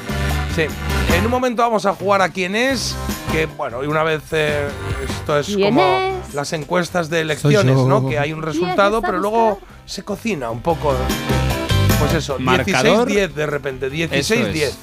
Sí. 0.56 0.64
En 1.16 1.26
un 1.26 1.32
momento 1.32 1.62
vamos 1.62 1.86
a 1.86 1.94
jugar 1.94 2.22
a 2.22 2.30
quién 2.30 2.56
es, 2.56 2.96
que 3.34 3.48
bueno, 3.48 3.84
y 3.84 3.88
una 3.88 4.04
vez 4.04 4.22
eh, 4.32 4.68
esto 5.10 5.38
es 5.38 5.48
¿Quién 5.48 5.76
como 5.76 5.82
es? 5.86 6.34
las 6.34 6.54
encuestas 6.54 7.10
de 7.10 7.20
elecciones. 7.22 7.76
¿no? 7.76 8.08
Que 8.08 8.18
hay 8.18 8.32
un 8.32 8.40
¿Quién 8.42 8.54
resultado, 8.54 9.00
es 9.00 9.04
pero 9.06 9.20
luego 9.20 9.60
se 9.86 10.04
cocina 10.04 10.50
un 10.52 10.62
poco. 10.62 10.94
Pues 12.00 12.14
eso, 12.14 12.38
Marcador. 12.40 13.08
16-10 13.10 13.34
de 13.34 13.46
repente, 13.46 13.88
Eso 13.88 14.34
16-10. 14.36 14.78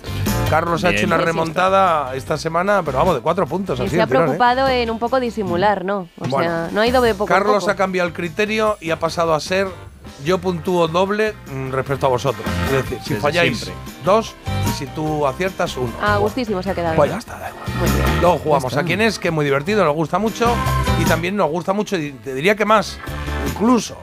Carlos 0.49 0.85
ha 0.85 0.91
hecho 0.91 1.07
una 1.07 1.17
remontada 1.19 2.15
esta 2.15 2.39
semana, 2.39 2.83
pero 2.85 2.99
vamos, 2.99 3.15
de 3.17 3.21
cuatro 3.21 3.47
puntos. 3.47 3.79
Y 3.81 3.83
así 3.83 3.95
se 3.97 4.01
ha 4.01 4.05
¿eh? 4.05 4.07
preocupado 4.07 4.69
en 4.69 4.91
un 4.91 4.99
poco 4.99 5.19
disimular, 5.21 5.85
¿no? 5.85 6.09
O 6.19 6.29
Bueno. 6.29 6.39
sea, 6.39 6.69
no 6.73 6.81
ha 6.81 6.87
ido 6.87 7.03
de 7.03 7.15
poco 7.15 7.27
Carlos 7.27 7.61
poco. 7.65 7.71
ha 7.71 7.75
cambiado 7.77 8.09
el 8.09 8.15
criterio 8.15 8.77
y 8.81 8.91
ha 8.91 8.99
pasado 8.99 9.35
a 9.35 9.41
ser 9.41 9.69
yo 10.25 10.39
puntúo 10.39 10.89
doble 10.89 11.35
mm, 11.53 11.71
respecto 11.73 12.07
a 12.07 12.09
vosotros. 12.09 12.47
Es 12.67 12.73
decir, 12.73 12.99
si 13.03 13.09
Desde 13.15 13.21
falláis 13.23 13.59
siempre. 13.61 13.83
dos 14.05 14.35
y 14.67 14.71
si 14.71 14.87
tú 14.87 15.27
aciertas 15.27 15.77
uno. 15.77 15.93
Ah, 16.01 16.17
gustísimo 16.19 16.63
se 16.63 16.71
ha 16.71 16.75
quedado. 16.75 16.97
Pues 16.97 17.11
ya 17.11 17.19
está, 17.19 17.39
da 17.39 17.51
igual. 17.51 17.65
Muy 17.81 17.89
bien. 17.91 18.21
Luego 18.21 18.39
jugamos 18.39 18.73
está. 18.73 18.81
a 18.81 18.85
quién 18.85 19.01
es, 19.01 19.19
que 19.19 19.29
es 19.29 19.35
muy 19.35 19.45
divertido, 19.45 19.85
nos 19.85 19.95
gusta 19.95 20.19
mucho 20.19 20.55
y 21.01 21.05
también 21.05 21.37
nos 21.37 21.51
gusta 21.51 21.73
mucho, 21.73 21.99
y 21.99 22.13
te 22.13 22.35
diría 22.35 22.55
que 22.57 22.65
más, 22.65 22.99
incluso 23.51 23.97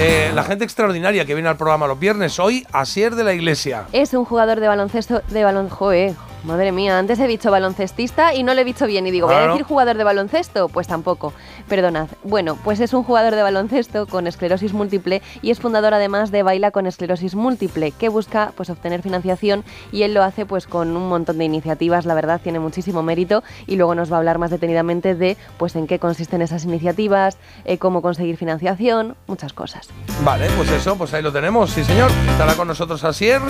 eh, 0.00 0.30
la 0.34 0.44
gente 0.44 0.64
extraordinaria 0.64 1.24
que 1.24 1.34
viene 1.34 1.48
al 1.48 1.56
programa 1.56 1.86
los 1.86 1.98
viernes, 1.98 2.38
hoy 2.38 2.66
Asier 2.72 3.14
de 3.14 3.24
la 3.24 3.32
Iglesia. 3.34 3.84
Es 3.92 4.14
un 4.14 4.24
jugador 4.24 4.60
de 4.60 4.68
baloncesto, 4.68 5.22
de 5.28 5.44
balon... 5.44 5.68
Joe, 5.68 6.14
madre 6.44 6.70
mía, 6.72 6.98
antes 6.98 7.18
he 7.18 7.26
dicho 7.26 7.50
baloncestista 7.50 8.32
y 8.34 8.42
no 8.44 8.54
lo 8.54 8.60
he 8.60 8.64
dicho 8.64 8.86
bien 8.86 9.06
y 9.06 9.10
digo, 9.10 9.26
¿voy 9.26 9.34
a 9.34 9.38
Claro. 9.38 9.52
decir 9.54 9.66
jugador 9.66 9.96
de 9.96 10.04
baloncesto? 10.04 10.68
Pues 10.68 10.86
tampoco, 10.86 11.32
perdonad. 11.68 12.08
Bueno, 12.24 12.58
pues 12.64 12.80
es 12.80 12.92
un 12.92 13.04
jugador 13.04 13.34
de 13.34 13.42
baloncesto 13.42 14.06
con 14.06 14.26
esclerosis 14.26 14.72
múltiple 14.72 15.22
y 15.42 15.50
es 15.50 15.60
fundador 15.60 15.94
además 15.94 16.30
de 16.30 16.42
Baila 16.42 16.70
con 16.70 16.86
esclerosis 16.86 17.34
múltiple, 17.34 17.92
que 17.92 18.08
busca 18.08 18.52
pues 18.56 18.70
obtener 18.70 19.02
financiación 19.02 19.64
y 19.92 20.02
él 20.02 20.14
lo 20.14 20.22
hace 20.22 20.46
pues 20.46 20.66
con 20.66 20.96
un 20.96 21.08
montón 21.08 21.38
de 21.38 21.44
iniciativas, 21.44 22.06
la 22.06 22.14
verdad 22.14 22.40
tiene 22.42 22.58
muchísimo 22.58 23.02
mérito 23.02 23.42
y 23.66 23.76
luego 23.76 23.94
nos 23.94 24.10
va 24.10 24.16
a 24.16 24.18
hablar 24.18 24.38
más 24.38 24.50
detenidamente 24.50 25.14
de 25.14 25.36
pues 25.58 25.76
en 25.76 25.86
qué 25.86 25.98
consisten 25.98 26.42
esas 26.42 26.64
iniciativas, 26.64 27.38
eh, 27.64 27.78
cómo 27.78 28.02
conseguir 28.02 28.36
financiación, 28.36 29.14
muchas 29.26 29.52
cosas. 29.52 29.88
Vale, 30.24 30.48
pues 30.56 30.70
eso, 30.70 30.96
pues 30.96 31.12
ahí 31.14 31.22
lo 31.22 31.32
tenemos, 31.32 31.70
sí 31.70 31.84
señor. 31.84 32.10
Estará 32.30 32.54
con 32.54 32.68
nosotros 32.68 33.04
Asier, 33.04 33.40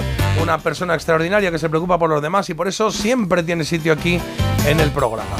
una 0.43 0.59
persona 0.59 0.95
extraordinaria 0.95 1.51
que 1.51 1.59
se 1.59 1.69
preocupa 1.69 1.99
por 1.99 2.11
los 2.11 2.21
demás 2.21 2.51
y 2.51 2.55
por 2.55 2.69
eso 2.69 2.91
siempre 2.91 3.43
tiene 3.43 3.65
sitio 3.65 3.93
aquí 3.93 4.21
en 4.67 4.81
el 4.81 4.91
programa. 4.91 5.37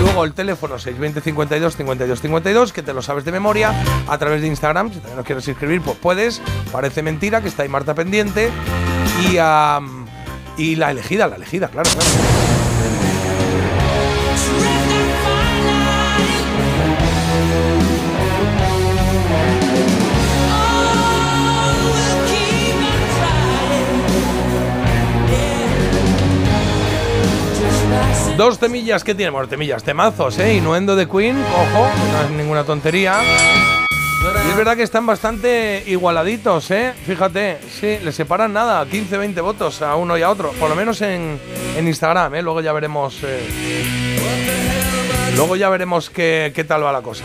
Luego 0.00 0.24
el 0.24 0.32
teléfono 0.32 0.78
620 0.78 1.20
52 1.20 1.76
52 1.76 2.20
52, 2.20 2.72
que 2.72 2.82
te 2.82 2.92
lo 2.92 3.02
sabes 3.02 3.24
de 3.24 3.32
memoria, 3.32 3.74
a 4.08 4.18
través 4.18 4.40
de 4.42 4.48
Instagram, 4.48 4.88
si 4.92 4.96
también 4.96 5.16
nos 5.16 5.26
quieres 5.26 5.46
inscribir, 5.48 5.80
pues 5.80 5.96
puedes. 5.96 6.40
Parece 6.72 7.02
mentira 7.02 7.40
que 7.40 7.48
está 7.48 7.62
ahí 7.62 7.68
Marta 7.68 7.94
pendiente. 7.94 8.50
Y, 9.22 9.36
y 10.62 10.76
la 10.76 10.90
elegida, 10.90 11.26
la 11.28 11.36
elegida, 11.36 11.68
claro, 11.68 11.88
claro. 11.90 12.65
Dos 28.36 28.58
temillas 28.58 29.02
que 29.02 29.14
bueno, 29.14 29.48
temillas, 29.48 29.82
temazos, 29.82 30.38
¿eh? 30.38 30.54
Inuendo 30.54 30.94
de 30.94 31.08
Queen, 31.08 31.42
ojo, 31.42 31.88
no 32.12 32.22
es 32.22 32.30
ninguna 32.30 32.64
tontería. 32.64 33.22
Y 34.46 34.50
es 34.50 34.56
verdad 34.56 34.76
que 34.76 34.82
están 34.82 35.06
bastante 35.06 35.82
igualaditos, 35.86 36.70
¿eh? 36.70 36.92
Fíjate, 37.06 37.58
sí, 37.80 37.96
le 38.04 38.12
separan 38.12 38.52
nada, 38.52 38.84
15, 38.84 39.16
20 39.16 39.40
votos 39.40 39.80
a 39.80 39.96
uno 39.96 40.18
y 40.18 40.22
a 40.22 40.28
otro, 40.28 40.50
por 40.52 40.68
lo 40.68 40.76
menos 40.76 41.00
en, 41.00 41.40
en 41.78 41.88
Instagram, 41.88 42.34
¿eh? 42.34 42.42
Luego 42.42 42.60
ya 42.60 42.74
veremos. 42.74 43.16
eh, 43.22 43.40
luego 45.34 45.56
ya 45.56 45.70
veremos 45.70 46.10
qué, 46.10 46.52
qué 46.54 46.64
tal 46.64 46.84
va 46.84 46.92
la 46.92 47.00
cosa. 47.00 47.24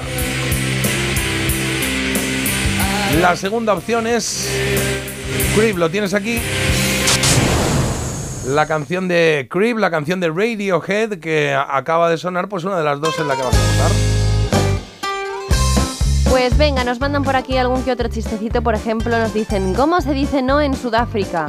La 3.19 3.35
segunda 3.35 3.73
opción 3.73 4.07
es. 4.07 4.49
Creep, 5.55 5.77
¿lo 5.77 5.89
tienes 5.89 6.13
aquí? 6.13 6.39
La 8.45 8.65
canción 8.65 9.07
de 9.07 9.47
Creep, 9.51 9.77
la 9.77 9.91
canción 9.91 10.19
de 10.19 10.30
Radiohead, 10.30 11.19
que 11.19 11.53
acaba 11.53 12.09
de 12.09 12.18
sonar, 12.18 12.49
pues 12.49 12.63
una 12.63 12.77
de 12.77 12.84
las 12.84 12.99
dos 12.99 13.18
en 13.19 13.27
la 13.27 13.35
que 13.35 13.43
vas 13.43 13.55
a 13.55 13.72
votar. 13.72 13.91
Pues 16.30 16.57
venga, 16.57 16.84
nos 16.84 16.99
mandan 16.99 17.23
por 17.23 17.35
aquí 17.35 17.57
algún 17.57 17.84
que 17.84 17.91
otro 17.91 18.09
chistecito. 18.09 18.63
Por 18.63 18.73
ejemplo, 18.73 19.18
nos 19.19 19.34
dicen, 19.34 19.76
¿cómo 19.76 20.01
se 20.01 20.13
dice 20.13 20.41
no 20.41 20.59
en 20.59 20.76
Sudáfrica? 20.76 21.45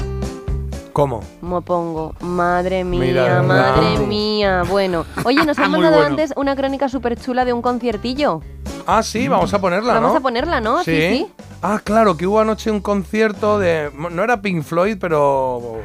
¿Cómo? 0.93 1.23
Mopongo. 1.41 2.15
Madre 2.21 2.85
mía, 2.85 3.01
Mira, 3.01 3.43
madre 3.43 3.99
mía. 4.07 4.63
Bueno, 4.69 5.07
oye, 5.25 5.45
nos 5.45 5.59
han 5.59 5.71
Muy 5.71 5.81
mandado 5.81 5.97
bueno. 5.97 6.11
antes 6.11 6.33
una 6.37 6.55
crónica 6.55 6.89
súper 6.89 7.19
chula 7.19 7.45
de 7.45 7.53
un 7.53 7.63
conciertillo. 7.63 8.41
Ah, 8.87 9.03
sí, 9.03 9.29
vamos 9.29 9.55
a 9.55 9.61
ponerla, 9.61 9.95
Vamos 9.95 10.13
¿no? 10.13 10.19
a 10.19 10.21
ponerla, 10.21 10.61
¿no? 10.61 10.83
Sí, 10.83 11.01
sí. 11.01 11.27
Ah, 11.63 11.81
claro, 11.83 12.17
que 12.17 12.27
hubo 12.27 12.41
anoche 12.41 12.71
un 12.71 12.81
concierto 12.81 13.59
de. 13.59 13.91
No 14.11 14.23
era 14.25 14.43
Pink 14.43 14.65
Floyd, 14.65 14.97
pero. 15.01 15.81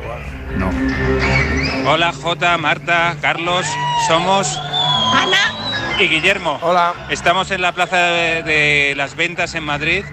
No. 0.58 0.70
Hola 1.92 2.12
Jota, 2.12 2.58
Marta, 2.58 3.16
Carlos, 3.22 3.66
somos 4.08 4.58
Ana 5.14 5.98
y 6.00 6.08
Guillermo. 6.08 6.58
Hola. 6.64 6.94
Estamos 7.10 7.50
en 7.52 7.62
la 7.62 7.72
Plaza 7.72 7.98
de, 7.98 8.44
de 8.44 8.94
las 8.98 9.16
Ventas 9.16 9.54
en 9.56 9.64
Madrid 9.64 10.04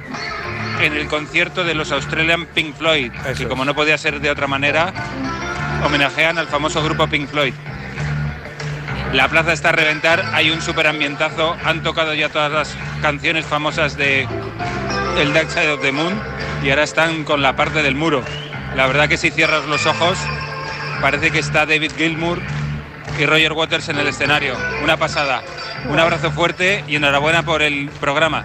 en 0.81 0.93
el 0.95 1.09
concierto 1.09 1.65
de 1.65 1.75
los 1.75 1.93
Australian 1.93 2.47
Pink 2.47 2.77
Floyd, 2.77 3.13
que 3.37 3.49
como 3.49 3.65
no 3.65 3.75
podía 3.75 3.99
ser 3.99 4.21
de 4.21 4.31
otra 4.31 4.47
manera, 4.47 4.93
homenajean 5.85 6.39
al 6.39 6.49
famoso 6.49 6.83
grupo 6.83 7.07
Pink 7.07 7.29
Floyd. 7.29 7.55
La 9.13 9.29
plaza 9.29 9.53
está 9.53 9.69
a 9.69 9.73
reventar, 9.73 10.25
hay 10.33 10.51
un 10.51 10.61
super 10.61 10.87
ambientazo, 10.87 11.57
han 11.65 11.83
tocado 11.83 12.15
ya 12.15 12.31
todas 12.31 12.51
las 12.51 12.77
canciones 13.01 13.47
famosas 13.47 13.97
de 13.97 14.27
El 15.19 15.33
Dark 15.33 15.51
Side 15.51 15.71
of 15.71 15.83
the 15.83 15.93
Moon 15.93 16.21
y 16.65 16.71
ahora 16.71 16.83
están 16.83 17.25
con 17.25 17.41
la 17.41 17.55
parte 17.55 17.83
del 17.83 17.95
muro. 17.95 18.25
La 18.75 18.87
verdad 18.89 19.09
que 19.09 19.17
si 19.17 19.31
cierras 19.31 19.67
los 19.67 19.87
ojos 19.87 20.19
parece 21.01 21.31
que 21.31 21.39
está 21.39 21.65
David 21.65 21.93
Gilmour 21.97 22.41
y 23.19 23.27
Roger 23.27 23.53
Waters 23.53 23.89
en 23.89 23.99
el 23.99 24.09
escenario. 24.09 24.57
Una 24.83 24.97
pasada. 24.97 25.43
Un 25.89 26.01
abrazo 26.01 26.33
fuerte 26.33 26.83
y 26.89 26.97
enhorabuena 26.97 27.45
por 27.45 27.63
el 27.63 27.91
programa. 28.01 28.45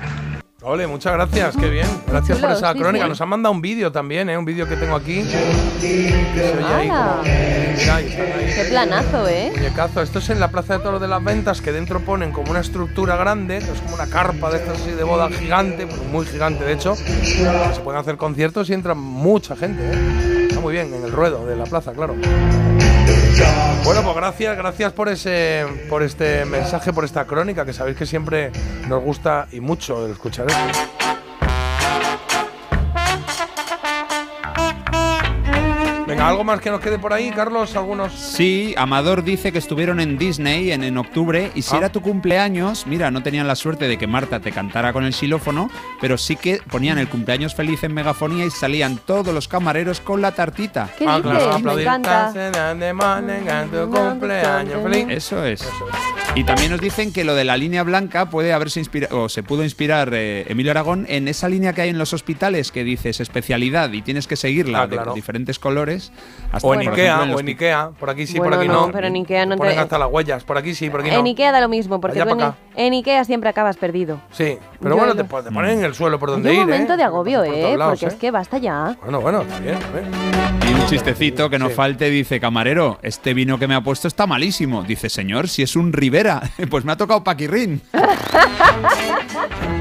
Ole, 0.62 0.88
muchas 0.88 1.14
gracias, 1.14 1.56
qué 1.56 1.70
bien. 1.70 1.88
Gracias 2.06 2.38
por 2.38 2.52
esa 2.52 2.74
sí, 2.74 2.80
crónica. 2.80 3.06
sí. 3.06 3.10
Nos 3.10 3.22
han 3.22 3.30
mandado 3.30 3.54
un 3.56 3.62
vídeo 3.62 3.94
también, 3.94 4.30
¿eh? 4.30 4.38
Un 4.38 4.44
vídeo 4.44 4.68
que 4.68 4.76
tengo 4.76 4.94
aquí. 4.98 5.24
Que 5.24 5.30
se 6.36 6.58
oye 6.58 6.66
ahí 6.66 6.88
como- 6.90 7.00
¡Hala! 7.00 7.22
Mira, 7.78 7.96
ahí 7.96 8.06
están 8.08 8.26
ahí. 8.28 8.54
Qué 8.56 8.66
planazo, 8.70 9.28
¿eh? 9.30 9.52
Muñecazo. 9.56 10.02
Esto 10.02 10.20
es 10.20 10.30
en 10.32 10.42
la 10.42 10.50
Plaza 10.52 10.78
de 10.78 10.84
Toros 10.84 11.00
de 11.00 11.08
las 11.08 11.24
Ventas, 11.24 11.62
que 11.62 11.72
dentro 11.72 12.02
ponen 12.02 12.32
como 12.34 12.52
una 12.52 12.60
estructura 12.60 13.16
grande, 13.16 13.60
que 13.60 13.72
es 13.72 13.80
como 13.80 13.96
una 13.96 14.08
carpa 14.08 14.52
de 14.52 14.58
estas 14.58 14.82
así 14.82 14.92
de 14.92 15.04
boda 15.04 15.30
gigante, 15.30 15.88
pues 15.88 16.02
muy 16.12 16.26
gigante 16.26 16.66
de 16.66 16.74
hecho. 16.74 16.94
Se 16.98 17.80
pueden 17.82 18.02
hacer 18.02 18.18
conciertos 18.18 18.70
y 18.70 18.74
entra 18.74 18.94
mucha 18.96 19.56
gente, 19.56 19.82
¿eh? 19.82 20.48
Está 20.50 20.60
muy 20.60 20.74
bien, 20.74 20.94
en 20.94 21.06
el 21.06 21.12
ruedo 21.14 21.46
de 21.46 21.56
la 21.56 21.64
plaza, 21.64 21.94
claro. 21.94 22.16
Bueno, 23.84 24.04
pues 24.04 24.16
gracias, 24.16 24.58
gracias 24.58 24.94
por 24.94 25.10
ese, 25.10 25.66
por 25.90 26.04
este 26.04 26.46
mensaje, 26.46 26.94
por 26.94 27.06
esta 27.06 27.26
crónica, 27.26 27.66
que 27.66 27.74
sabéis 27.74 27.98
que 27.98 28.06
siempre 28.06 28.52
nos 28.88 29.04
gusta 29.04 29.48
y 29.52 29.60
mucho 29.60 30.08
escuchar. 30.12 30.48
Venga, 36.20 36.32
¿algo 36.32 36.44
más 36.44 36.60
que 36.60 36.70
nos 36.70 36.82
quede 36.82 37.00
por 37.00 37.14
ahí, 37.14 37.32
Carlos? 37.32 37.78
¿Algunos? 37.78 38.12
Sí, 38.12 38.74
Amador 38.78 39.24
dice 39.24 39.54
que 39.54 39.58
estuvieron 39.58 40.02
en 40.02 40.18
Disney 40.18 40.74
en, 40.74 40.84
en 40.84 40.98
octubre 40.98 41.50
y 41.56 41.62
si 41.62 41.74
Ah. 41.76 41.78
era 41.78 41.90
tu 41.94 42.02
cumpleaños, 42.02 42.86
mira, 42.88 43.10
no 43.10 43.24
tenían 43.24 43.48
la 43.48 43.56
suerte 43.56 43.88
de 43.88 43.98
que 43.98 44.06
Marta 44.06 44.42
te 44.42 44.52
cantara 44.52 44.92
con 44.92 45.06
el 45.06 45.14
xilófono, 45.14 45.72
pero 46.02 46.18
sí 46.18 46.36
que 46.36 46.58
ponían 46.70 46.98
el 46.98 47.08
cumpleaños 47.08 47.56
feliz 47.56 47.86
en 47.86 47.94
megafonía 47.94 48.44
y 48.46 48.50
salían 48.52 48.98
todos 48.98 49.34
los 49.34 49.48
camareros 49.48 50.02
con 50.02 50.22
la 50.22 50.34
tartita. 50.34 50.90
¿Qué 50.98 51.06
Ah, 51.08 51.22
claro, 51.24 51.58
Me 51.60 51.84
encanta. 51.84 52.34
De 52.34 53.86
cumpleaños 53.88 54.84
feliz. 54.84 55.06
Eso 55.10 55.46
es. 55.46 55.66
Y 56.36 56.44
también 56.44 56.72
nos 56.72 56.82
dicen 56.82 57.14
que 57.14 57.24
lo 57.24 57.34
de 57.34 57.46
la 57.46 57.56
línea 57.56 57.84
blanca 57.84 58.30
puede 58.30 58.52
haberse 58.52 58.80
inspirado, 58.82 59.24
o 59.24 59.30
se 59.30 59.42
pudo 59.42 59.64
inspirar 59.64 60.12
eh, 60.14 60.46
Emilio 60.50 60.72
Aragón 60.72 61.06
en 61.10 61.28
esa 61.30 61.48
línea 61.48 61.72
que 61.74 61.82
hay 61.84 61.90
en 61.90 61.98
los 61.98 62.12
hospitales 62.14 62.72
que 62.74 62.84
dices 62.84 63.22
especialidad 63.22 63.92
y 63.94 64.02
tienes 64.02 64.28
que 64.28 64.36
seguirla 64.36 64.82
Ah, 64.82 64.88
de 64.88 64.98
claro. 64.98 65.14
diferentes 65.14 65.58
colores. 65.60 66.09
Hasta, 66.52 66.68
O 66.68 66.74
en 66.74 66.80
por 66.84 66.90
Ikea, 66.94 67.06
ejemplo, 67.16 67.24
en 67.32 67.36
o 67.36 67.40
en 67.42 67.48
Ikea. 67.48 67.90
Por 68.00 68.10
aquí 68.10 68.26
sí, 68.26 68.38
Bueno, 68.40 68.52
por 68.56 68.60
aquí 68.60 68.68
no, 68.68 68.88
no. 68.88 68.92
pero 68.92 69.08
en 69.08 69.16
Ikea 69.16 69.46
no 69.46 69.56
Ponen 69.56 69.76
te- 69.76 69.80
hasta 69.82 70.00
las 70.00 70.10
huellas. 70.12 70.44
Por 70.44 70.58
aquí 70.58 70.74
sí, 70.74 70.90
por 70.90 71.02
aquí 71.02 71.12
no. 71.12 71.20
En 71.20 71.26
Ikea 71.28 71.52
da 71.52 71.62
lo 71.62 71.70
mismo, 71.70 72.02
porque 72.02 72.22
tú 72.24 72.30
en, 72.40 72.54
en 72.76 72.94
Ikea 72.94 73.24
siempre 73.26 73.50
acabas 73.50 73.78
perdido. 73.78 74.20
Sí, 74.32 74.58
pero 74.80 74.96
Yo 74.96 74.98
bueno, 74.98 75.14
lo- 75.14 75.24
te, 75.24 75.44
te 75.44 75.52
ponen 75.52 75.78
en 75.80 75.84
el 75.86 75.94
suelo 75.94 76.18
por 76.18 76.32
donde 76.32 76.50
Hay 76.50 76.56
un 76.58 76.62
ir, 76.64 76.68
momento 76.70 76.94
¿eh? 76.94 76.98
de 76.98 77.04
agobio, 77.04 77.44
Por 77.44 77.54
¿eh? 77.54 77.78
lados, 77.78 77.94
porque 78.00 78.06
¿eh? 78.06 78.10
es 78.10 78.16
que 78.16 78.32
basta 78.32 78.58
ya. 78.58 78.98
Bueno, 79.04 79.22
bueno, 79.22 79.42
está 79.42 79.60
bien, 79.60 79.76
está 79.76 79.92
bien. 79.92 80.06
Y 80.68 80.74
un 80.82 80.86
chistecito 80.88 81.50
que 81.50 81.60
no 81.60 81.70
falte, 81.70 82.10
dice, 82.10 82.40
camarero, 82.40 82.98
este 83.04 83.34
vino 83.36 83.60
que 83.60 83.68
me 83.68 83.76
ha 83.76 83.82
puesto 83.82 84.08
está 84.08 84.26
malísimo. 84.26 84.84
Dice, 84.84 85.10
señor, 85.10 85.48
si 85.50 85.62
es 85.64 85.76
un 85.76 85.94
Rivera, 85.94 86.42
pues 86.70 86.84
me 86.84 86.92
ha 86.94 86.98
tocado 86.98 87.24
Paquirrín. 87.24 87.82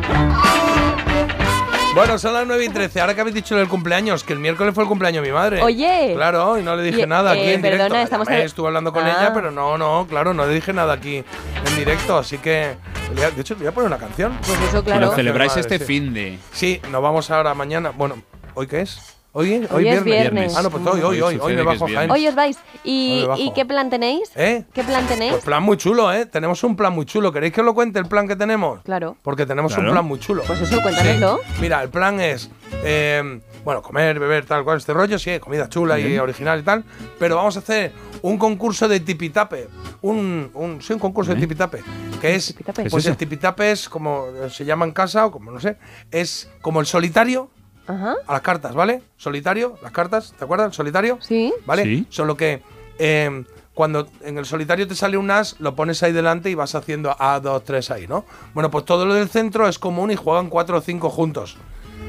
Bueno, 1.98 2.16
son 2.18 2.32
las 2.32 2.46
9 2.46 2.64
y 2.64 2.68
13. 2.68 3.00
Ahora 3.00 3.14
que 3.14 3.20
habéis 3.22 3.34
dicho 3.34 3.56
del 3.56 3.66
cumpleaños, 3.68 4.22
que 4.22 4.32
el 4.32 4.38
miércoles 4.38 4.72
fue 4.72 4.84
el 4.84 4.88
cumpleaños 4.88 5.22
de 5.24 5.28
mi 5.30 5.34
madre. 5.34 5.60
Oye. 5.62 6.12
Claro, 6.14 6.56
y 6.56 6.62
no 6.62 6.76
le 6.76 6.82
dije 6.84 7.02
Y- 7.02 7.06
nada 7.06 7.32
aquí 7.32 7.40
eh, 7.40 7.54
en 7.54 7.60
perdona, 7.62 7.84
directo. 7.86 8.04
Estamos 8.04 8.28
llamé, 8.28 8.40
en- 8.40 8.46
Estuve 8.46 8.66
hablando 8.68 8.92
con 8.92 9.04
Ah. 9.04 9.10
ella, 9.18 9.32
pero 9.34 9.50
no, 9.50 9.76
no, 9.76 10.06
claro, 10.08 10.32
no 10.32 10.46
le 10.46 10.54
dije 10.54 10.72
nada 10.72 10.92
aquí 10.94 11.16
en 11.16 11.76
directo. 11.76 12.16
Así 12.16 12.38
que, 12.38 12.76
le 13.08 13.14
voy 13.14 13.24
a- 13.24 13.30
de 13.32 13.40
hecho, 13.40 13.54
le 13.54 13.58
voy 13.60 13.68
a 13.68 13.72
poner 13.72 13.88
una 13.88 13.98
canción. 13.98 14.38
Pues 14.46 14.58
eso, 14.68 14.84
Y 14.86 14.98
lo 15.00 15.12
celebráis 15.12 15.56
este 15.56 15.80
fin 15.80 16.14
de... 16.14 16.38
Sí, 16.52 16.80
nos 16.90 17.02
vamos 17.02 17.30
ahora 17.32 17.52
mañana. 17.54 17.90
Bueno, 17.90 18.22
¿hoy 18.54 18.68
qué 18.68 18.82
es? 18.82 19.17
¿Hoy, 19.32 19.52
es? 19.52 19.70
Hoy 19.70 19.86
es 19.86 20.02
viernes. 20.02 20.56
Ah, 20.56 20.62
no, 20.62 20.70
pues 20.70 20.84
hoy, 20.86 21.00
hoy, 21.02 21.20
hoy, 21.20 21.38
hoy 21.40 21.54
me 21.54 21.62
bajo 21.62 21.84
a 21.86 21.90
Jaén. 21.90 22.10
Hoy 22.10 22.26
os 22.26 22.34
vais. 22.34 22.58
¿Y, 22.82 23.20
me 23.22 23.26
bajo. 23.28 23.40
¿y 23.42 23.52
qué 23.52 23.64
plan 23.66 23.90
tenéis? 23.90 24.30
¿Eh? 24.34 24.64
¿Qué 24.72 24.82
plan 24.82 25.06
tenéis? 25.06 25.32
Pues 25.32 25.44
plan 25.44 25.62
muy 25.62 25.76
chulo, 25.76 26.12
¿eh? 26.12 26.26
Tenemos 26.26 26.64
un 26.64 26.74
plan 26.76 26.92
muy 26.94 27.04
chulo. 27.04 27.30
¿Queréis 27.30 27.52
que 27.52 27.60
os 27.60 27.64
lo 27.66 27.74
cuente 27.74 27.98
el 27.98 28.06
plan 28.06 28.26
que 28.26 28.36
tenemos? 28.36 28.80
Claro. 28.82 29.16
Porque 29.22 29.44
tenemos 29.46 29.72
Claro. 29.74 29.90
un 29.90 29.94
plan 29.94 30.04
muy 30.06 30.18
chulo. 30.18 30.42
Pues 30.46 30.60
eso, 30.62 30.80
cuéntanoslo. 30.82 31.40
Sí. 31.44 31.52
Mira, 31.60 31.82
el 31.82 31.90
plan 31.90 32.18
es, 32.20 32.50
eh, 32.84 33.40
bueno, 33.64 33.82
comer, 33.82 34.18
beber, 34.18 34.46
tal 34.46 34.64
cual, 34.64 34.78
este 34.78 34.94
rollo, 34.94 35.18
sí, 35.18 35.38
comida 35.38 35.68
chula 35.68 35.98
y 36.00 36.18
original 36.18 36.60
y 36.60 36.62
tal, 36.62 36.84
pero 37.18 37.36
vamos 37.36 37.54
a 37.56 37.60
hacer 37.60 37.92
un 38.22 38.38
concurso 38.38 38.88
de 38.88 39.00
tipitape, 39.00 39.68
un, 40.02 40.50
un, 40.54 40.80
sí, 40.82 40.94
un 40.94 40.98
concurso 40.98 41.34
de 41.34 41.40
tipitape, 41.40 41.82
que 42.20 42.34
es, 42.34 42.46
Tipitape. 42.48 42.82
pues 42.88 42.92
¿Qué 42.94 42.98
es 42.98 43.06
el 43.06 43.16
tipitape 43.16 43.70
es 43.70 43.88
como 43.88 44.24
se 44.48 44.64
llama 44.64 44.84
en 44.86 44.92
casa 44.92 45.26
o 45.26 45.30
como 45.30 45.50
no 45.52 45.60
sé, 45.60 45.76
es 46.10 46.50
como 46.62 46.80
el 46.80 46.86
solitario 46.86 47.50
Ajá. 47.88 48.14
a 48.26 48.32
las 48.32 48.42
cartas, 48.42 48.74
¿vale? 48.74 49.02
Solitario, 49.16 49.76
las 49.82 49.92
cartas, 49.92 50.34
¿te 50.38 50.44
acuerdas? 50.44 50.68
El 50.68 50.72
solitario. 50.74 51.18
Sí. 51.20 51.52
¿Vale? 51.66 51.82
Sí. 51.82 52.06
Solo 52.10 52.36
que 52.36 52.62
eh, 52.98 53.44
cuando 53.74 54.08
en 54.22 54.38
el 54.38 54.44
solitario 54.44 54.86
te 54.88 54.94
sale 54.94 55.16
un 55.16 55.30
as, 55.30 55.54
lo 55.60 55.74
pones 55.74 56.02
ahí 56.02 56.12
delante 56.12 56.50
y 56.50 56.54
vas 56.54 56.74
haciendo 56.74 57.14
A, 57.18 57.40
2, 57.40 57.64
3 57.64 57.90
ahí, 57.92 58.06
¿no? 58.08 58.24
Bueno, 58.52 58.70
pues 58.70 58.84
todo 58.84 59.06
lo 59.06 59.14
del 59.14 59.28
centro 59.28 59.68
es 59.68 59.78
común 59.78 60.10
y 60.10 60.16
juegan 60.16 60.48
4 60.48 60.78
o 60.78 60.80
5 60.80 61.10
juntos. 61.10 61.56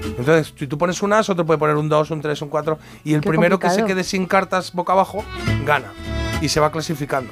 Entonces, 0.03 0.53
si 0.57 0.67
tú 0.67 0.77
pones 0.77 1.01
un 1.01 1.13
as, 1.13 1.29
otro 1.29 1.45
puede 1.45 1.59
poner 1.59 1.75
un 1.75 1.87
2, 1.87 2.11
un 2.11 2.21
3, 2.21 2.41
un 2.41 2.49
4. 2.49 2.79
Y 3.03 3.13
el 3.13 3.21
Qué 3.21 3.29
primero 3.29 3.59
que 3.59 3.69
se 3.69 3.85
quede 3.85 4.03
sin 4.03 4.25
cartas 4.25 4.73
boca 4.73 4.93
abajo, 4.93 5.23
gana. 5.65 5.93
Y 6.41 6.49
se 6.49 6.59
va 6.59 6.71
clasificando. 6.71 7.31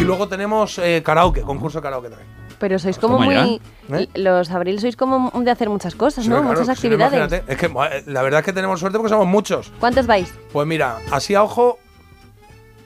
Y 0.00 0.02
luego 0.02 0.28
tenemos 0.28 0.78
eh, 0.78 1.02
karaoke, 1.04 1.42
concurso 1.42 1.78
de 1.78 1.82
karaoke 1.82 2.08
también. 2.08 2.45
Pero 2.58 2.78
sois 2.78 2.98
como 2.98 3.14
Toma 3.18 3.26
muy. 3.26 3.60
¿Eh? 3.92 4.08
Los 4.14 4.50
abril 4.50 4.80
sois 4.80 4.96
como 4.96 5.30
de 5.34 5.50
hacer 5.50 5.68
muchas 5.68 5.94
cosas, 5.94 6.24
Sí, 6.24 6.30
¿no? 6.30 6.36
claro, 6.42 6.58
muchas 6.58 6.78
si 6.78 6.88
no, 6.88 6.94
actividades. 7.04 7.42
Es 7.46 7.56
que 7.58 7.66
eh, 7.66 8.02
la 8.06 8.22
verdad 8.22 8.40
es 8.40 8.46
que 8.46 8.52
tenemos 8.52 8.80
suerte 8.80 8.96
porque 8.98 9.10
somos 9.10 9.26
muchos. 9.26 9.70
¿Cuántos 9.78 10.06
vais? 10.06 10.32
Pues 10.52 10.66
mira, 10.66 10.98
así 11.10 11.34
a 11.34 11.42
ojo, 11.42 11.78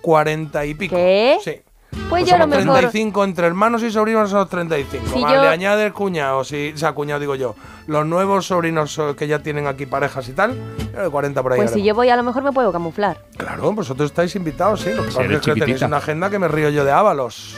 40 0.03 0.65
y 0.67 0.75
pico. 0.75 0.97
¿Qué? 0.97 1.39
Sí. 1.45 1.61
Pues 2.09 2.25
yo 2.27 2.35
a 2.37 2.39
lo 2.39 2.45
somos 2.45 2.59
mejor. 2.59 2.79
35 2.79 3.25
entre 3.25 3.47
hermanos 3.49 3.83
y 3.83 3.91
sobrinos 3.91 4.31
son 4.31 4.49
35. 4.49 5.07
Si 5.13 5.21
Más 5.21 5.33
yo- 5.35 5.43
le 5.43 5.49
añade 5.49 5.87
el 5.87 5.93
cuñado, 5.93 6.45
si, 6.45 6.73
o 6.73 6.77
sea, 6.79 6.93
cuñado 6.93 7.21
digo 7.21 7.35
yo. 7.35 7.55
Los 7.89 8.07
nuevos 8.07 8.47
sobrinos 8.47 8.97
eh, 8.99 9.15
que 9.17 9.27
ya 9.27 9.41
tienen 9.41 9.67
aquí 9.67 9.87
parejas 9.87 10.29
y 10.29 10.33
tal, 10.33 10.53
eh, 10.53 11.09
40 11.11 11.43
por 11.43 11.53
ahí. 11.53 11.59
Pues 11.59 11.71
si 11.71 11.75
haremos. 11.81 11.87
yo 11.89 11.95
voy, 11.97 12.09
a 12.09 12.17
lo 12.17 12.23
mejor 12.23 12.43
me 12.45 12.53
puedo 12.53 12.71
camuflar. 12.73 13.19
Claro, 13.37 13.73
vosotros 13.73 14.11
estáis 14.11 14.35
invitados, 14.37 14.81
sí. 14.83 14.91
Lo 14.93 15.03
que 15.03 15.09
pasa 15.09 15.23
eres 15.25 15.39
es 15.41 15.45
que 15.55 15.61
tenéis 15.61 15.83
una 15.83 15.97
agenda 15.99 16.31
que 16.31 16.39
me 16.39 16.47
río 16.49 16.71
yo 16.71 16.85
de 16.85 16.93
Ábalos. 16.93 17.57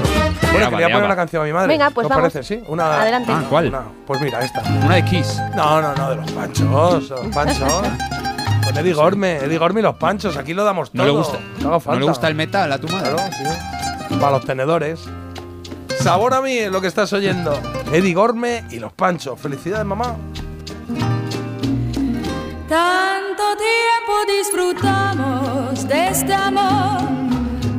Claro. 0.00 0.52
Bueno, 0.52 0.70
que 0.70 0.76
le 0.76 0.76
voy 0.76 0.82
a 0.84 0.86
poner 0.88 1.04
una 1.04 1.16
canción 1.16 1.42
a 1.42 1.44
mi 1.46 1.52
madre. 1.52 1.68
Venga, 1.68 1.90
pues 1.90 2.06
¿Qué 2.06 2.12
os 2.12 2.16
vamos. 2.18 2.32
parece? 2.32 2.42
Sí, 2.56 2.64
una. 2.68 3.00
Adelante. 3.02 3.32
Ah, 3.34 3.42
¿cuál? 3.48 3.68
una- 3.68 3.82
pues 4.06 4.20
mira, 4.20 4.40
esta. 4.40 4.62
Una 4.62 4.94
de 4.96 5.04
Kiss. 5.04 5.40
No, 5.54 5.80
no, 5.82 5.94
no, 5.94 6.10
de 6.10 6.16
los 6.16 6.30
panchos, 6.32 7.10
los 7.10 7.34
panchos. 7.34 7.58
Con 8.64 8.76
Eddie 8.78 8.92
Gorme, 8.94 9.36
Eddie 9.36 9.58
Gorme 9.58 9.80
y 9.80 9.82
los 9.82 9.96
panchos, 9.96 10.36
aquí 10.36 10.54
lo 10.54 10.64
damos 10.64 10.90
todo. 10.90 11.02
¿No 11.02 11.04
le 11.04 11.10
gusta, 11.16 11.38
No 11.60 11.78
¿no 11.84 11.98
le 11.98 12.06
gusta 12.06 12.28
el 12.28 12.34
metal 12.34 12.72
a 12.72 12.78
tu 12.78 12.88
madre? 12.88 13.10
Claro, 13.12 13.32
sí. 14.08 14.14
Para 14.16 14.32
los 14.32 14.44
tenedores. 14.44 15.00
Sabor 16.00 16.34
a 16.34 16.40
mí 16.40 16.52
es 16.58 16.70
lo 16.70 16.80
que 16.80 16.86
estás 16.88 17.12
oyendo. 17.12 17.58
Eddie 17.92 18.14
Gorme 18.14 18.64
y 18.70 18.78
los 18.78 18.92
panchos. 18.92 19.40
Felicidades, 19.40 19.84
mamá. 19.86 20.14
Tanto 22.68 23.42
tiempo 23.56 24.12
disfrutamos 24.38 25.86
de 25.88 26.08
este 26.08 26.34
amor, 26.34 27.00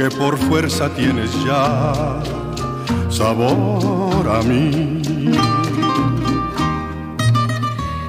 que 0.00 0.08
por 0.16 0.38
fuerza 0.38 0.88
tienes 0.94 1.30
ya 1.44 1.92
sabor 3.10 4.26
a 4.26 4.40
mí. 4.40 5.02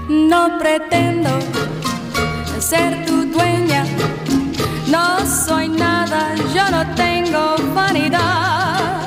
No 0.07 0.57
pretendo 0.57 1.31
ser 2.59 3.05
tu 3.05 3.25
dueña, 3.25 3.83
no 4.87 5.05
soy 5.45 5.67
nada, 5.67 6.33
yo 6.55 6.63
no 6.71 6.95
tengo 6.95 7.57
vanidad 7.75 9.05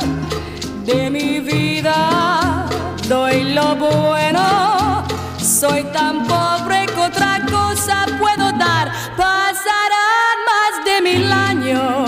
de 0.84 1.08
mi 1.08 1.40
vida. 1.40 2.66
Doy 3.08 3.54
lo 3.54 3.76
bueno, 3.76 5.04
soy 5.38 5.84
tan 5.84 6.26
pobre 6.26 6.84
que 6.84 7.00
otra 7.00 7.40
cosa 7.50 8.04
puedo 8.20 8.52
dar. 8.58 8.92
Pasarán 9.16 10.36
más 10.50 10.72
de 10.84 11.00
mil 11.00 11.32
años, 11.32 12.03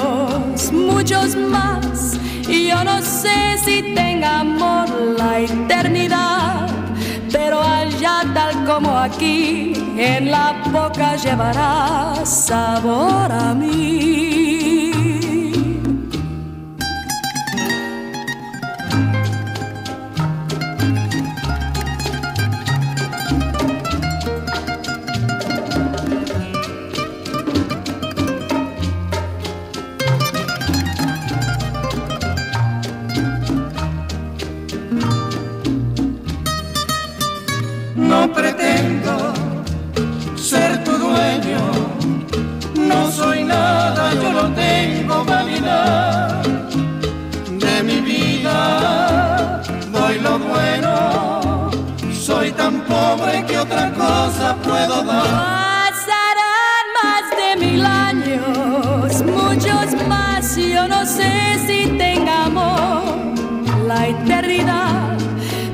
muchos 0.87 1.37
más, 1.37 2.19
y 2.49 2.69
yo 2.69 2.83
no 2.85 3.01
sé 3.03 3.59
si 3.65 3.83
tenga 3.95 4.41
amor 4.41 4.89
la 5.19 5.41
eternidad 5.41 6.67
pero 7.33 7.61
allá 7.61 8.23
tal 8.35 8.65
como 8.65 8.97
aquí, 8.97 9.73
en 9.97 10.31
la 10.31 10.55
boca 10.73 11.17
llevará 11.17 12.15
sabor 12.25 13.31
a 13.31 13.55
mí. 13.55 14.96
Yo 44.17 44.33
no 44.33 44.45
tengo 44.55 45.25
vanidad 45.25 46.43
de 47.65 47.83
mi 47.89 47.99
vida. 48.01 49.63
Doy 49.93 50.19
lo 50.27 50.39
bueno, 50.39 51.71
soy 52.13 52.53
tan 52.53 52.81
pobre 52.93 53.45
que 53.47 53.59
otra 53.59 53.93
cosa 53.93 54.57
puedo 54.63 54.97
dar. 55.03 55.27
Pasarán 55.87 56.87
más 57.01 57.25
de 57.41 57.49
mil 57.65 57.85
años, 57.85 59.23
muchos 59.39 59.87
más, 60.09 60.57
yo 60.57 60.89
no 60.89 61.05
sé 61.05 61.31
si 61.67 61.79
tenga 61.99 62.45
amor 62.47 63.17
la 63.87 64.09
eternidad, 64.09 65.17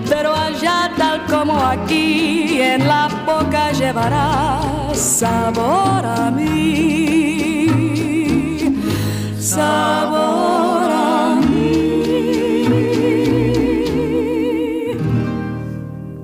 pero 0.08 0.34
allá 0.34 0.90
tal 0.96 1.24
como 1.26 1.54
aquí, 1.74 2.60
en 2.60 2.86
la 2.86 3.08
boca 3.26 3.72
llevará 3.72 4.60
sabor 4.94 6.04
a 6.04 6.30
mí, 6.30 7.41
sabor 9.52 10.90
a 10.90 11.40
mí. 11.46 11.82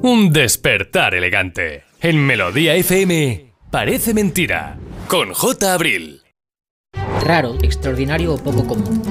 Un 0.02 0.32
despertar 0.32 1.14
elegante. 1.14 1.84
En 2.00 2.24
Melodía 2.24 2.74
FM, 2.74 3.52
parece 3.70 4.14
mentira. 4.14 4.78
Con 5.08 5.34
J. 5.34 5.74
Abril. 5.74 6.22
Raro, 7.22 7.56
extraordinario 7.62 8.34
o 8.34 8.38
poco 8.38 8.66
común. 8.66 9.02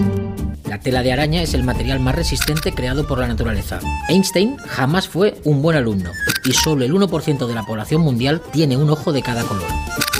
La 0.65 0.79
tela 0.79 1.03
de 1.03 1.13
araña 1.13 1.41
es 1.41 1.53
el 1.53 1.63
material 1.63 1.99
más 1.99 2.15
resistente 2.15 2.73
creado 2.73 3.07
por 3.07 3.19
la 3.19 3.27
naturaleza. 3.27 3.79
Einstein 4.09 4.57
jamás 4.57 5.07
fue 5.07 5.35
un 5.43 5.61
buen 5.61 5.77
alumno 5.77 6.11
y 6.43 6.53
solo 6.53 6.83
el 6.83 6.93
1% 6.93 7.45
de 7.45 7.53
la 7.53 7.63
población 7.63 8.01
mundial 8.01 8.41
tiene 8.51 8.77
un 8.77 8.89
ojo 8.89 9.13
de 9.13 9.21
cada 9.21 9.43
color. 9.43 9.69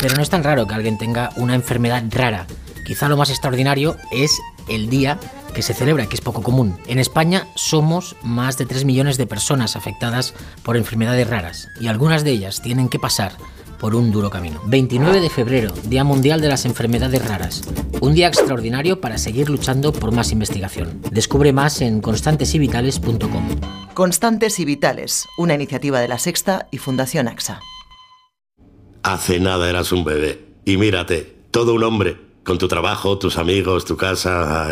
Pero 0.02 0.16
no 0.16 0.22
es 0.22 0.30
tan 0.30 0.44
raro 0.44 0.68
que 0.68 0.76
alguien 0.76 0.98
tenga 0.98 1.32
una 1.38 1.56
enfermedad 1.56 2.04
rara. 2.12 2.46
Quizá 2.88 3.10
lo 3.10 3.18
más 3.18 3.30
extraordinario 3.30 3.98
es 4.12 4.40
el 4.70 4.90
día 4.90 5.20
que 5.54 5.62
se 5.62 5.74
celebra, 5.74 6.08
que 6.08 6.16
es 6.16 6.22
poco 6.22 6.42
común. 6.42 6.78
En 6.88 7.00
España 7.00 7.46
somos 7.54 8.16
más 8.24 8.58
de 8.58 8.66
3 8.66 8.86
millones 8.86 9.18
de 9.18 9.28
personas 9.28 9.76
afectadas 9.76 10.34
por 10.64 10.78
enfermedades 10.78 11.30
raras 11.30 11.68
y 11.82 11.88
algunas 11.88 12.24
de 12.24 12.32
ellas 12.32 12.62
tienen 12.62 12.88
que 12.88 12.98
pasar 12.98 13.34
por 13.78 13.94
un 13.94 14.10
duro 14.10 14.30
camino. 14.30 14.62
29 14.68 15.20
de 15.20 15.30
febrero, 15.30 15.74
Día 15.84 16.06
Mundial 16.06 16.40
de 16.40 16.48
las 16.48 16.64
Enfermedades 16.64 17.28
Raras. 17.28 17.62
Un 18.00 18.14
día 18.14 18.30
extraordinario 18.30 19.02
para 19.02 19.18
seguir 19.18 19.50
luchando 19.50 19.92
por 19.92 20.14
más 20.14 20.32
investigación. 20.32 21.02
Descubre 21.12 21.52
más 21.52 21.82
en 21.82 22.00
constantesivitales.com. 22.00 23.50
Constantes 23.96 24.60
y 24.60 24.66
Vitales, 24.66 25.26
una 25.38 25.56
iniciativa 25.56 26.00
de 26.00 26.08
la 26.08 26.20
Sexta 26.20 26.70
y 26.72 26.78
Fundación 26.78 27.28
AXA. 27.28 27.60
Hace 29.04 29.42
nada 29.42 29.70
eras 29.70 29.92
un 29.92 30.06
bebé. 30.06 30.46
Y 30.64 30.78
mírate, 30.78 31.36
todo 31.52 31.74
un 31.74 31.84
hombre. 31.84 32.27
Con 32.48 32.58
tu 32.58 32.70
trabajo, 32.70 33.18
tus 33.18 33.38
amigos, 33.38 33.84
tu 33.84 33.98
casa. 33.98 34.70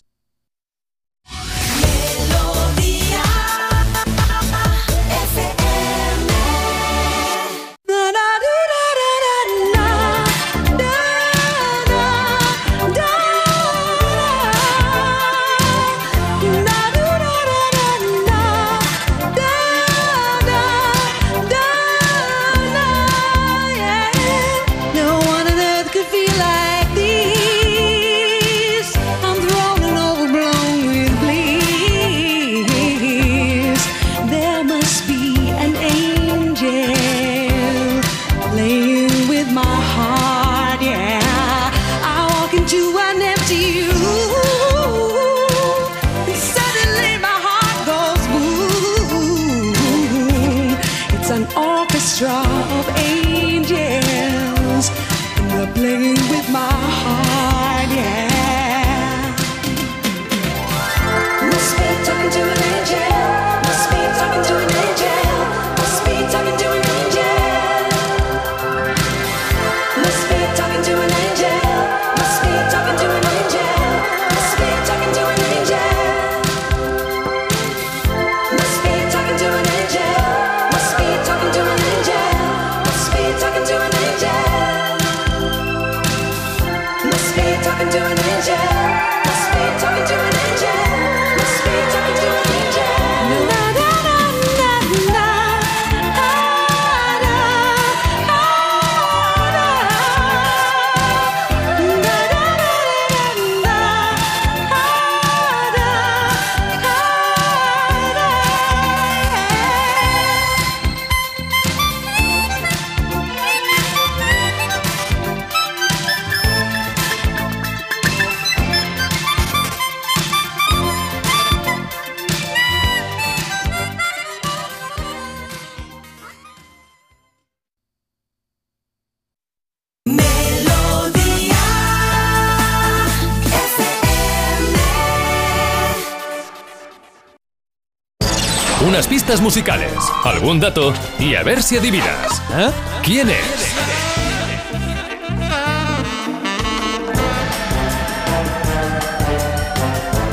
Musicales, 139.38 139.92
algún 140.24 140.58
dato 140.58 140.92
y 141.20 141.36
a 141.36 141.44
ver 141.44 141.62
si 141.62 141.76
adivinas. 141.76 142.42
¿Eh? 142.52 142.70
¿Quién 143.04 143.30
es? 143.30 143.74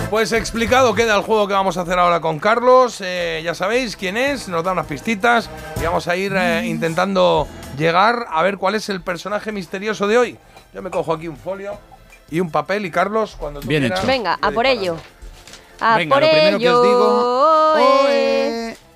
Pues 0.09 0.31
explicado 0.31 0.95
queda 0.95 1.15
el 1.15 1.21
juego 1.21 1.47
que 1.47 1.53
vamos 1.53 1.77
a 1.77 1.81
hacer 1.81 1.99
ahora 1.99 2.21
con 2.21 2.39
Carlos. 2.39 2.97
Eh, 3.01 3.41
ya 3.43 3.53
sabéis 3.53 3.95
quién 3.95 4.17
es, 4.17 4.47
nos 4.47 4.63
da 4.63 4.71
unas 4.71 4.87
pistitas 4.87 5.47
y 5.79 5.83
vamos 5.83 6.07
a 6.07 6.15
ir 6.15 6.33
eh, 6.35 6.65
intentando 6.65 7.47
llegar 7.77 8.25
a 8.31 8.41
ver 8.41 8.57
cuál 8.57 8.73
es 8.73 8.89
el 8.89 9.01
personaje 9.01 9.51
misterioso 9.51 10.07
de 10.07 10.17
hoy. 10.17 10.37
Yo 10.73 10.81
me 10.81 10.89
cojo 10.89 11.13
aquí 11.13 11.27
un 11.27 11.37
folio 11.37 11.77
y 12.31 12.39
un 12.39 12.49
papel 12.49 12.87
y 12.87 12.91
Carlos, 12.91 13.35
cuando 13.37 13.59
tú 13.59 13.67
Bien 13.67 13.83
quieras, 13.83 13.99
hecho. 13.99 14.07
Venga, 14.07 14.39
a 14.41 14.49
por 14.49 14.65
ello. 14.65 14.95
A 15.79 15.97
Venga, 15.97 16.15
por 16.15 16.23
lo 16.23 16.31
primero 16.31 16.57
que 16.57 16.69
os 16.71 16.83
ello. 16.83 16.83
digo 16.83 17.73
Oe. 17.75 18.36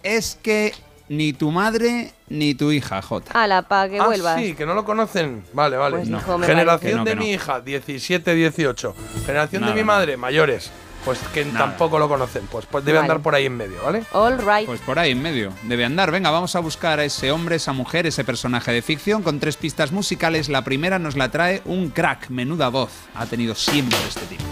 Es 0.04 0.38
que 0.42 0.74
ni 1.10 1.34
tu 1.34 1.52
madre 1.52 2.14
ni 2.30 2.56
tu 2.56 2.72
hija, 2.72 3.02
Jota. 3.02 3.32
Ala, 3.44 3.64
pa' 3.64 3.90
que 3.90 4.00
Ah, 4.00 4.06
vuelvas. 4.06 4.40
sí, 4.40 4.54
que 4.54 4.66
no 4.66 4.74
lo 4.74 4.86
conocen. 4.86 5.44
Vale, 5.54 5.76
vale. 5.78 5.98
Pues, 6.06 6.46
Generación 6.46 7.04
de 7.04 7.16
no, 7.16 7.22
mi 7.22 7.32
hija, 7.32 7.60
17, 7.60 8.34
18. 8.34 8.96
Generación 9.26 9.62
Nada, 9.62 9.74
de 9.74 9.82
mi 9.82 9.86
madre, 9.86 10.18
mayores. 10.18 10.72
Pues 11.04 11.18
que 11.34 11.44
tampoco 11.46 11.98
lo 11.98 12.08
conocen. 12.08 12.46
Pues, 12.52 12.68
pues 12.68 12.86
debe 12.86 13.00
Vale. 13.00 13.12
andar 13.12 13.24
por 13.24 13.34
ahí 13.34 13.48
en 13.48 13.58
medio, 13.58 13.82
¿vale? 13.84 14.04
All 14.14 14.38
right. 14.38 14.68
Pues 14.68 14.80
por 14.82 15.00
ahí 15.00 15.12
en 15.12 15.22
medio. 15.22 15.52
Debe 15.64 15.84
andar. 15.84 16.12
Venga, 16.12 16.30
vamos 16.30 16.56
a 16.56 16.60
buscar 16.60 17.00
a 17.00 17.04
ese 17.06 17.32
hombre, 17.32 17.56
esa 17.56 17.74
mujer, 17.74 18.06
ese 18.06 18.24
personaje 18.24 18.72
de 18.72 18.84
ficción 18.84 19.24
con 19.24 19.40
tres 19.40 19.58
pistas 19.58 19.92
musicales. 19.92 20.48
La 20.48 20.64
primera 20.64 21.00
nos 21.00 21.16
la 21.18 21.30
trae 21.32 21.64
un 21.66 21.90
crack, 21.90 22.30
menuda 22.30 22.70
voz. 22.70 22.92
Ha 23.16 23.26
tenido 23.26 23.56
siempre 23.56 23.98
este 24.08 24.22
tipo. 24.28 24.44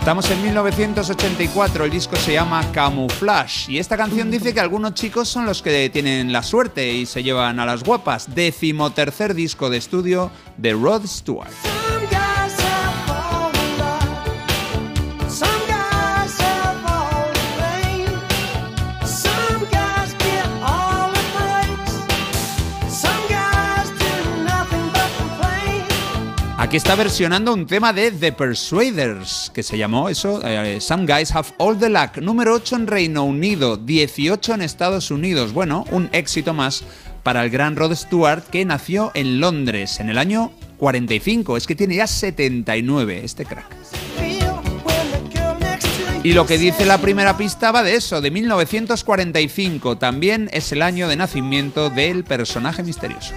Estamos 0.00 0.30
en 0.30 0.42
1984, 0.42 1.84
el 1.84 1.90
disco 1.90 2.16
se 2.16 2.32
llama 2.32 2.64
Camouflage 2.72 3.70
y 3.70 3.78
esta 3.78 3.98
canción 3.98 4.30
dice 4.30 4.54
que 4.54 4.60
algunos 4.60 4.94
chicos 4.94 5.28
son 5.28 5.44
los 5.44 5.60
que 5.60 5.90
tienen 5.90 6.32
la 6.32 6.42
suerte 6.42 6.90
y 6.90 7.04
se 7.04 7.22
llevan 7.22 7.60
a 7.60 7.66
las 7.66 7.84
guapas. 7.84 8.34
Decimotercer 8.34 9.34
disco 9.34 9.68
de 9.68 9.76
estudio 9.76 10.30
de 10.56 10.72
Rod 10.72 11.04
Stewart. 11.06 11.50
Aquí 26.70 26.76
está 26.76 26.94
versionando 26.94 27.52
un 27.52 27.66
tema 27.66 27.92
de 27.92 28.12
The 28.12 28.30
Persuaders, 28.30 29.50
que 29.52 29.64
se 29.64 29.76
llamó 29.76 30.08
eso, 30.08 30.40
eh, 30.44 30.80
Some 30.80 31.04
Guys 31.04 31.34
Have 31.34 31.48
All 31.58 31.76
the 31.76 31.88
Luck, 31.88 32.18
número 32.18 32.54
8 32.54 32.76
en 32.76 32.86
Reino 32.86 33.24
Unido, 33.24 33.76
18 33.76 34.54
en 34.54 34.62
Estados 34.62 35.10
Unidos. 35.10 35.52
Bueno, 35.52 35.84
un 35.90 36.08
éxito 36.12 36.54
más 36.54 36.84
para 37.24 37.42
el 37.42 37.50
gran 37.50 37.74
Rod 37.74 37.96
Stewart, 37.96 38.44
que 38.44 38.64
nació 38.64 39.10
en 39.14 39.40
Londres 39.40 39.98
en 39.98 40.10
el 40.10 40.18
año 40.18 40.52
45. 40.76 41.56
Es 41.56 41.66
que 41.66 41.74
tiene 41.74 41.96
ya 41.96 42.06
79 42.06 43.22
este 43.24 43.44
crack. 43.44 43.66
Y 46.22 46.34
lo 46.34 46.46
que 46.46 46.56
dice 46.56 46.86
la 46.86 46.98
primera 46.98 47.36
pista 47.36 47.72
va 47.72 47.82
de 47.82 47.96
eso, 47.96 48.20
de 48.20 48.30
1945. 48.30 49.98
También 49.98 50.48
es 50.52 50.70
el 50.70 50.82
año 50.82 51.08
de 51.08 51.16
nacimiento 51.16 51.90
del 51.90 52.22
personaje 52.22 52.84
misterioso. 52.84 53.34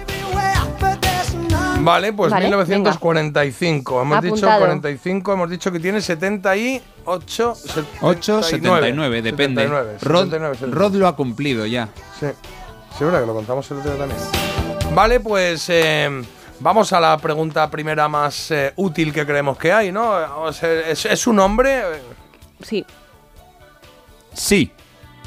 Vale, 1.84 2.12
pues 2.12 2.32
Vale, 2.32 2.46
1945. 2.46 4.02
Hemos 4.02 4.22
dicho 4.22 4.34
Apuntado. 4.34 4.60
45, 4.60 5.32
hemos 5.32 5.50
dicho 5.50 5.70
que 5.70 5.80
tiene 5.80 6.00
78, 6.00 7.56
8, 8.00 8.42
79, 8.42 9.22
depende. 9.22 9.62
79, 9.62 9.98
Rod, 10.00 10.24
79, 10.24 10.54
79. 10.54 10.74
Rod 10.74 10.94
lo 10.94 11.08
ha 11.08 11.14
cumplido 11.14 11.66
ya. 11.66 11.88
Sí, 12.18 12.26
sí, 12.98 13.04
verdad 13.04 13.20
que 13.20 13.26
lo 13.26 13.34
contamos 13.34 13.70
el 13.70 13.78
otro 13.78 13.90
día 13.90 14.00
también. 14.00 14.20
Vale, 14.94 15.20
pues 15.20 15.66
eh, 15.68 16.22
vamos 16.60 16.92
a 16.92 17.00
la 17.00 17.18
pregunta 17.18 17.70
primera 17.70 18.08
más 18.08 18.50
eh, 18.50 18.72
útil 18.76 19.12
que 19.12 19.26
creemos 19.26 19.58
que 19.58 19.72
hay, 19.72 19.92
¿no? 19.92 20.42
O 20.42 20.52
sea, 20.52 20.72
¿es, 20.88 21.04
es 21.04 21.26
un 21.26 21.38
hombre? 21.40 21.82
Sí. 22.62 22.84
Sí. 24.32 24.70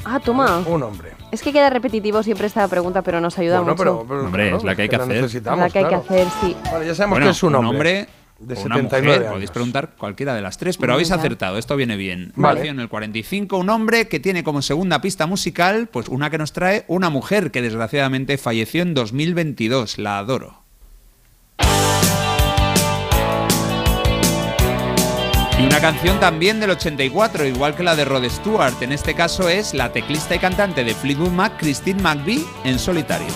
Ah, 0.04 0.18
toma. 0.18 0.58
Un 0.66 0.82
hombre. 0.82 1.17
Es 1.30 1.42
que 1.42 1.52
queda 1.52 1.68
repetitivo 1.70 2.22
siempre 2.22 2.46
esta 2.46 2.66
pregunta, 2.68 3.02
pero 3.02 3.20
nos 3.20 3.38
ayuda 3.38 3.60
Bueno, 3.60 3.72
mucho. 3.72 3.82
pero, 3.84 4.06
pero 4.08 4.24
Hombre, 4.26 4.42
claro, 4.44 4.56
es 4.58 4.64
la 4.64 4.74
que 4.76 4.82
hay 4.82 4.88
que 4.88 4.96
hacer. 4.96 5.08
necesitamos, 5.08 5.58
la 5.60 5.70
que 5.70 5.78
hay 5.78 5.84
claro. 5.84 6.04
que 6.06 6.14
hacer, 6.14 6.26
sí. 6.40 6.56
Vale, 6.72 6.86
ya 6.86 6.94
sabemos 6.94 7.14
Bueno, 7.16 7.26
que 7.26 7.30
es 7.32 7.42
un 7.42 7.54
hombre. 7.54 7.92
de 8.38 8.54
de 8.54 8.54
una 8.54 8.76
79 8.76 9.02
mujer, 9.06 9.20
años. 9.22 9.32
podéis 9.32 9.50
preguntar 9.50 9.90
cualquiera 9.98 10.32
de 10.34 10.42
las 10.42 10.58
tres, 10.58 10.78
pero 10.78 10.92
habéis 10.92 11.10
acertado, 11.10 11.58
esto 11.58 11.74
viene 11.74 11.96
bien. 11.96 12.32
Vale. 12.36 12.60
Nació 12.60 12.70
en 12.70 12.78
el 12.80 12.88
45 12.88 13.58
un 13.58 13.68
hombre 13.68 14.06
que 14.06 14.20
tiene 14.20 14.44
como 14.44 14.62
segunda 14.62 15.00
pista 15.00 15.26
musical, 15.26 15.88
pues 15.88 16.08
una 16.08 16.30
que 16.30 16.38
nos 16.38 16.52
trae 16.52 16.84
una 16.86 17.10
mujer 17.10 17.50
que 17.50 17.62
desgraciadamente 17.62 18.38
falleció 18.38 18.82
en 18.82 18.94
2022, 18.94 19.98
la 19.98 20.18
adoro. 20.18 20.62
Y 25.58 25.66
una 25.66 25.80
canción 25.80 26.20
también 26.20 26.60
del 26.60 26.70
84, 26.70 27.44
igual 27.44 27.74
que 27.74 27.82
la 27.82 27.96
de 27.96 28.04
Rod 28.04 28.24
Stewart. 28.30 28.80
En 28.80 28.92
este 28.92 29.14
caso 29.14 29.48
es 29.48 29.74
la 29.74 29.92
teclista 29.92 30.36
y 30.36 30.38
cantante 30.38 30.84
de 30.84 30.94
Fleetwood 30.94 31.32
Mac, 31.32 31.54
Christine 31.58 32.00
McVie, 32.00 32.44
en 32.64 32.78
solitario. 32.78 33.26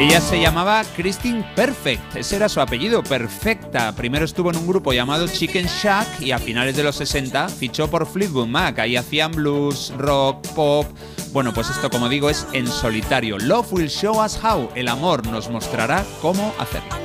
Ella 0.00 0.22
se 0.22 0.40
llamaba 0.40 0.82
Christine 0.96 1.44
Perfect, 1.54 2.16
ese 2.16 2.36
era 2.36 2.48
su 2.48 2.58
apellido, 2.62 3.02
Perfecta. 3.02 3.94
Primero 3.94 4.24
estuvo 4.24 4.48
en 4.48 4.56
un 4.56 4.66
grupo 4.66 4.94
llamado 4.94 5.28
Chicken 5.28 5.66
Shack 5.66 6.22
y 6.22 6.32
a 6.32 6.38
finales 6.38 6.74
de 6.74 6.82
los 6.82 6.96
60 6.96 7.50
fichó 7.50 7.90
por 7.90 8.06
Fleetwood 8.06 8.46
Mac. 8.46 8.78
Ahí 8.78 8.96
hacían 8.96 9.30
blues, 9.32 9.92
rock, 9.98 10.48
pop. 10.54 10.86
Bueno, 11.32 11.52
pues 11.52 11.68
esto 11.68 11.90
como 11.90 12.08
digo 12.08 12.30
es 12.30 12.46
en 12.54 12.66
solitario. 12.66 13.38
Love 13.38 13.70
will 13.74 13.90
show 13.90 14.24
us 14.24 14.42
how. 14.42 14.70
El 14.74 14.88
amor 14.88 15.26
nos 15.26 15.50
mostrará 15.50 16.02
cómo 16.22 16.54
hacerlo. 16.58 16.96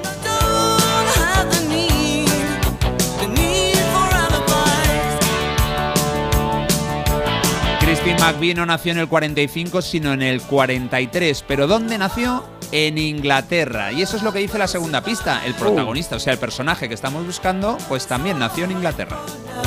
Christine 7.81 8.19
McVie 8.19 8.55
no 8.55 8.65
nació 8.65 8.93
en 8.93 8.99
el 8.99 9.09
45, 9.09 9.81
sino 9.81 10.13
en 10.13 10.21
el 10.21 10.41
43. 10.41 11.43
¿Pero 11.45 11.67
dónde 11.67 11.97
nació? 11.97 12.54
En 12.71 12.97
Inglaterra. 12.97 13.91
Y 13.91 14.01
eso 14.01 14.17
es 14.17 14.23
lo 14.23 14.33
que 14.33 14.39
dice 14.39 14.57
la 14.57 14.67
segunda 14.67 15.01
pista. 15.01 15.45
El 15.45 15.53
protagonista, 15.53 16.15
o 16.15 16.19
sea, 16.19 16.33
el 16.33 16.39
personaje 16.39 16.87
que 16.87 16.93
estamos 16.95 17.25
buscando, 17.25 17.77
pues 17.87 18.07
también 18.07 18.37
nació 18.39 18.65
en 18.65 18.71
Inglaterra. 18.71 19.17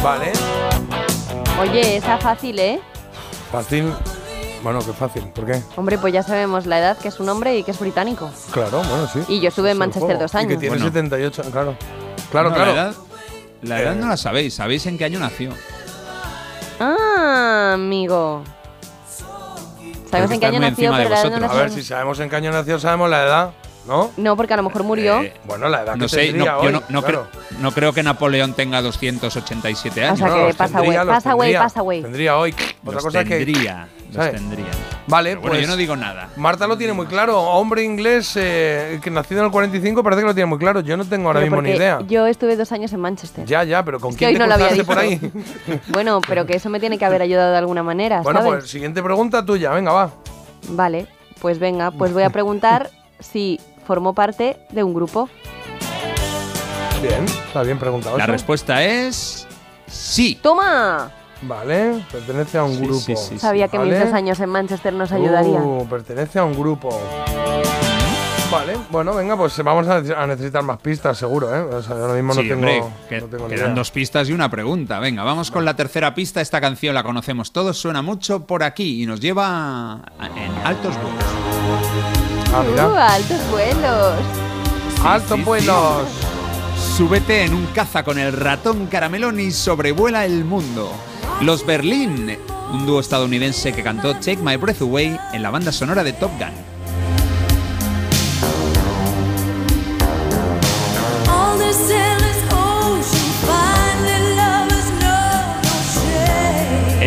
Vale. 0.02 0.33
Oye, 1.60 1.97
esa 1.97 2.18
fácil, 2.18 2.59
¿eh? 2.59 2.81
Fácil. 3.51 3.93
Bueno, 4.62 4.81
qué 4.85 4.93
fácil. 4.93 5.23
¿Por 5.28 5.47
qué? 5.47 5.62
Hombre, 5.77 5.99
pues 5.99 6.12
ya 6.12 6.23
sabemos 6.23 6.67
la 6.67 6.78
edad, 6.81 6.99
que 6.99 7.09
es 7.09 7.20
un 7.20 7.28
hombre 7.28 7.57
y 7.57 7.62
que 7.62 7.70
es 7.70 7.78
británico. 7.78 8.31
Claro, 8.51 8.83
bueno, 8.83 9.09
sí. 9.12 9.20
Y 9.28 9.41
yo 9.41 9.49
estuve 9.49 9.70
en 9.70 9.78
Manchester 9.78 10.18
dos 10.18 10.33
Y 10.33 10.33
que 10.33 10.39
años. 10.39 10.59
tiene 10.60 10.68
Bueno. 10.77 10.85
78, 10.86 11.43
claro. 11.52 11.77
Claro, 12.31 12.51
No, 12.51 12.55
claro. 12.57 12.75
La 12.75 12.83
edad, 12.83 12.94
la 13.62 13.81
edad 13.81 13.93
Eh. 13.94 14.01
no 14.01 14.09
la 14.09 14.17
sabéis. 14.17 14.55
¿Sabéis 14.55 14.85
en 14.86 14.99
qué 14.99 15.05
año 15.05 15.18
nació? 15.20 15.51
Ah, 16.81 17.73
amigo. 17.75 18.43
¿Sabes 20.10 20.22
Porque 20.28 20.34
en 20.34 20.40
qué 20.40 20.46
año 20.46 20.60
nació? 20.60 20.92
Pero 20.96 21.08
la 21.10 21.20
edad 21.20 21.30
no 21.30 21.36
A 21.36 21.40
ver, 21.40 21.48
sabemos. 21.50 21.74
si 21.74 21.82
sabemos 21.82 22.20
en 22.20 22.30
qué 22.30 22.36
año 22.36 22.50
nació, 22.50 22.78
sabemos 22.78 23.10
la 23.10 23.22
edad, 23.24 23.50
¿no? 23.86 24.10
No, 24.16 24.36
porque 24.36 24.54
a 24.54 24.56
lo 24.56 24.62
mejor 24.62 24.82
murió. 24.84 25.20
Eh, 25.22 25.34
Bueno, 25.44 25.68
la 25.68 25.82
edad 25.82 25.96
No 25.96 26.04
que 26.04 26.08
sé, 26.08 26.16
no, 26.32 26.44
tendría 26.44 26.52
yo 26.52 26.58
hoy, 26.60 26.72
no, 26.72 26.82
no 26.88 27.02
claro. 27.02 27.26
creo, 27.30 27.42
no 27.60 27.72
creo 27.72 27.92
que 27.92 28.02
Napoleón 28.02 28.54
tenga 28.54 28.80
287 28.82 30.00
O 30.00 30.06
años. 30.06 30.18
sea 30.18 30.28
No, 30.28 30.46
que 30.48 30.54
pasa, 30.54 30.78
tendría, 30.80 31.02
güey. 31.04 31.14
Pasa, 31.14 31.32
güey, 31.34 31.46
tendría. 31.48 31.60
pasa, 31.62 31.80
güey. 31.82 32.02
Tendría 32.02 32.36
hoy. 32.38 32.54
Otra 32.82 32.94
Los 32.94 33.04
cosa 33.04 33.20
es 33.20 33.28
que. 33.28 33.44
Tendría, 34.10 34.16
los 34.16 34.24
¿sabes? 34.26 34.40
tendría. 34.40 34.66
Vale, 35.06 35.30
Pero 35.30 35.40
bueno, 35.40 35.52
pues. 35.54 35.62
yo 35.62 35.68
no 35.68 35.76
digo 35.76 35.96
nada. 35.96 36.28
Marta 36.36 36.66
lo 36.66 36.76
tiene 36.76 36.92
muy 36.92 37.06
claro. 37.06 37.40
Hombre 37.40 37.82
inglés 37.82 38.32
eh, 38.36 39.00
que 39.02 39.10
nacido 39.10 39.40
en 39.40 39.46
el 39.46 39.52
45 39.52 40.02
parece 40.02 40.22
que 40.22 40.26
lo 40.28 40.34
tiene 40.34 40.46
muy 40.46 40.58
claro. 40.58 40.80
Yo 40.80 40.96
no 40.96 41.04
tengo 41.04 41.28
ahora 41.28 41.40
Pero 41.40 41.50
mismo 41.50 41.62
ni 41.62 41.70
idea. 41.76 42.00
Yo 42.06 42.26
estuve 42.26 42.56
dos 42.56 42.72
años 42.72 42.92
en 42.92 43.00
Manchester. 43.00 43.44
Ya, 43.46 43.64
ya, 43.64 43.84
pero 43.84 44.00
¿con 44.00 44.10
Es 44.10 44.16
que 44.16 44.26
quién 44.26 44.30
hoy 44.30 44.34
te 44.34 44.38
no 44.40 44.46
lo 44.46 44.54
había 44.54 44.68
cruzaste 44.68 44.84
por 44.84 44.98
ahí? 44.98 45.80
Bueno, 45.88 46.20
pero 46.26 46.46
que 46.46 46.56
eso 46.56 46.68
me 46.70 46.80
tiene 46.80 46.98
que 46.98 47.04
haber 47.04 47.22
ayudado 47.22 47.52
de 47.52 47.58
alguna 47.58 47.82
manera, 47.82 48.20
bueno, 48.22 48.40
¿sabes? 48.40 48.60
pues 48.60 48.70
siguiente 48.70 49.02
pregunta 49.02 49.44
tuya. 49.44 49.70
Venga, 49.70 49.92
va. 49.92 50.10
Vale, 50.70 51.06
pues 51.40 51.58
venga, 51.58 51.90
pues 51.90 52.12
voy 52.12 52.22
a 52.24 52.30
preguntar 52.30 52.90
si 53.20 53.60
formó 53.86 54.14
parte 54.14 54.56
de 54.70 54.82
un 54.82 54.94
grupo. 54.94 55.28
Bien, 57.02 57.24
está 57.24 57.62
bien 57.62 57.78
preguntado. 57.78 58.16
La 58.18 58.24
eso. 58.24 58.32
respuesta 58.32 58.82
es 58.82 59.46
sí. 59.86 60.38
¡Toma! 60.42 61.12
Vale, 61.42 62.05
pertenece 62.10 62.58
a 62.58 62.65
un 62.65 62.75
Sí, 62.75 62.81
grupo. 62.81 63.00
sí, 63.00 63.17
sí, 63.17 63.25
sí. 63.31 63.39
Sabía 63.39 63.68
que 63.68 63.78
mis 63.78 63.92
Vale. 63.92 64.05
dos 64.07 64.15
años 64.15 64.41
en 64.41 64.49
Manchester 64.50 64.92
nos 64.92 65.12
ayudaría. 65.12 65.60
Uh, 65.60 65.86
pertenece 65.89 66.39
a 66.41 66.44
un 66.44 66.58
grupo. 66.58 66.89
Vale, 68.50 68.78
bueno, 68.91 69.15
venga, 69.15 69.36
pues 69.36 69.62
vamos 69.62 69.86
a 69.89 70.26
necesitar 70.26 70.62
más 70.62 70.78
pistas, 70.78 71.18
seguro, 71.18 71.55
¿eh? 71.55 71.60
O 71.60 71.83
sea, 71.83 71.97
ahora 71.97 72.15
mismo 72.15 72.33
Sí, 72.33 72.41
no 72.42 72.49
tengo, 72.49 72.55
hombre, 72.55 72.83
que- 73.08 73.20
no 73.20 73.26
tengo 73.26 73.44
ni 73.47 73.55
quedan 73.55 73.67
idea. 73.67 73.75
dos 73.75 73.91
pistas 73.91 74.28
y 74.31 74.33
una 74.33 74.50
pregunta. 74.50 74.99
Venga, 75.00 75.23
vamos 75.23 75.50
con 75.50 75.67
la 75.67 75.76
tercera 75.76 76.15
pista. 76.15 76.41
Esta 76.41 76.58
canción 76.60 76.94
la 76.94 77.02
conocemos 77.02 77.52
todos, 77.52 77.76
suena 77.78 78.00
mucho 78.00 78.47
por 78.47 78.62
aquí 78.62 79.02
y 79.02 79.07
nos 79.07 79.20
lleva 79.20 79.97
a- 79.97 80.00
en 80.34 80.50
altos 80.67 80.94
vuelos. 80.97 81.25
Ah, 82.55 82.65
mira. 82.68 82.89
¡Uh, 82.89 82.94
altos 82.97 83.50
vuelos! 83.50 84.15
¡Altos 85.05 85.36
sí, 85.39 85.44
vuelos! 85.44 86.02
Súbete 86.97 87.44
en 87.44 87.52
un 87.52 87.67
caza 87.67 88.02
con 88.02 88.18
el 88.18 88.33
ratón 88.33 88.86
caramelón 88.86 89.39
y 89.41 89.50
sobrevuela 89.50 90.25
el 90.25 90.44
mundo. 90.47 90.91
Los 91.41 91.65
Berlin, 91.65 92.36
un 92.73 92.84
dúo 92.84 92.99
estadounidense 92.99 93.73
que 93.73 93.84
cantó 93.84 94.15
Take 94.15 94.39
My 94.39 94.57
Breath 94.57 94.83
Away 94.83 95.17
en 95.33 95.42
la 95.42 95.50
banda 95.50 95.70
sonora 95.70 96.02
de 96.02 96.12
Top 96.12 96.33
Gun. 96.39 96.68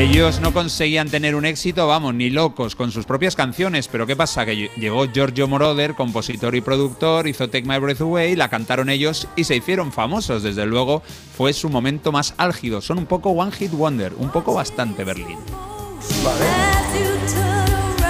Ellos 0.01 0.39
no 0.39 0.51
conseguían 0.51 1.09
tener 1.11 1.35
un 1.35 1.45
éxito, 1.45 1.85
vamos, 1.85 2.15
ni 2.15 2.31
locos 2.31 2.75
con 2.75 2.91
sus 2.91 3.05
propias 3.05 3.35
canciones, 3.35 3.88
pero 3.88 4.07
¿qué 4.07 4.15
pasa? 4.15 4.45
Que 4.47 4.53
ll- 4.55 4.71
llegó 4.75 5.05
Giorgio 5.05 5.47
Moroder, 5.47 5.93
compositor 5.93 6.55
y 6.55 6.61
productor, 6.61 7.27
hizo 7.27 7.47
Take 7.51 7.67
My 7.67 7.77
Breath 7.77 8.01
Away, 8.01 8.35
la 8.35 8.49
cantaron 8.49 8.89
ellos 8.89 9.27
y 9.35 9.43
se 9.43 9.55
hicieron 9.55 9.91
famosos. 9.91 10.41
Desde 10.41 10.65
luego 10.65 11.03
fue 11.38 11.53
su 11.53 11.69
momento 11.69 12.11
más 12.11 12.33
álgido. 12.38 12.81
Son 12.81 12.97
un 12.97 13.05
poco 13.05 13.30
One 13.30 13.51
Hit 13.51 13.71
Wonder, 13.73 14.13
un 14.17 14.31
poco 14.31 14.55
bastante 14.55 15.03
Berlín. 15.03 15.38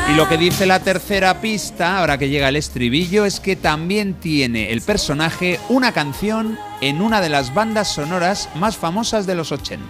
Y 0.10 0.16
lo 0.16 0.30
que 0.30 0.38
dice 0.38 0.66
la 0.66 0.80
tercera 0.80 1.42
pista, 1.42 2.00
ahora 2.00 2.18
que 2.18 2.30
llega 2.30 2.48
el 2.48 2.56
estribillo, 2.56 3.26
es 3.26 3.42
que 3.42 3.58
también 3.58 4.14
tiene 4.14 4.72
el 4.72 4.82
personaje 4.82 5.60
una 5.68 5.92
canción 5.92 6.58
en 6.80 7.02
una 7.02 7.20
de 7.20 7.28
las 7.30 7.54
bandas 7.54 7.94
sonoras 7.94 8.48
más 8.56 8.78
famosas 8.78 9.26
de 9.28 9.36
los 9.36 9.52
80. 9.52 9.86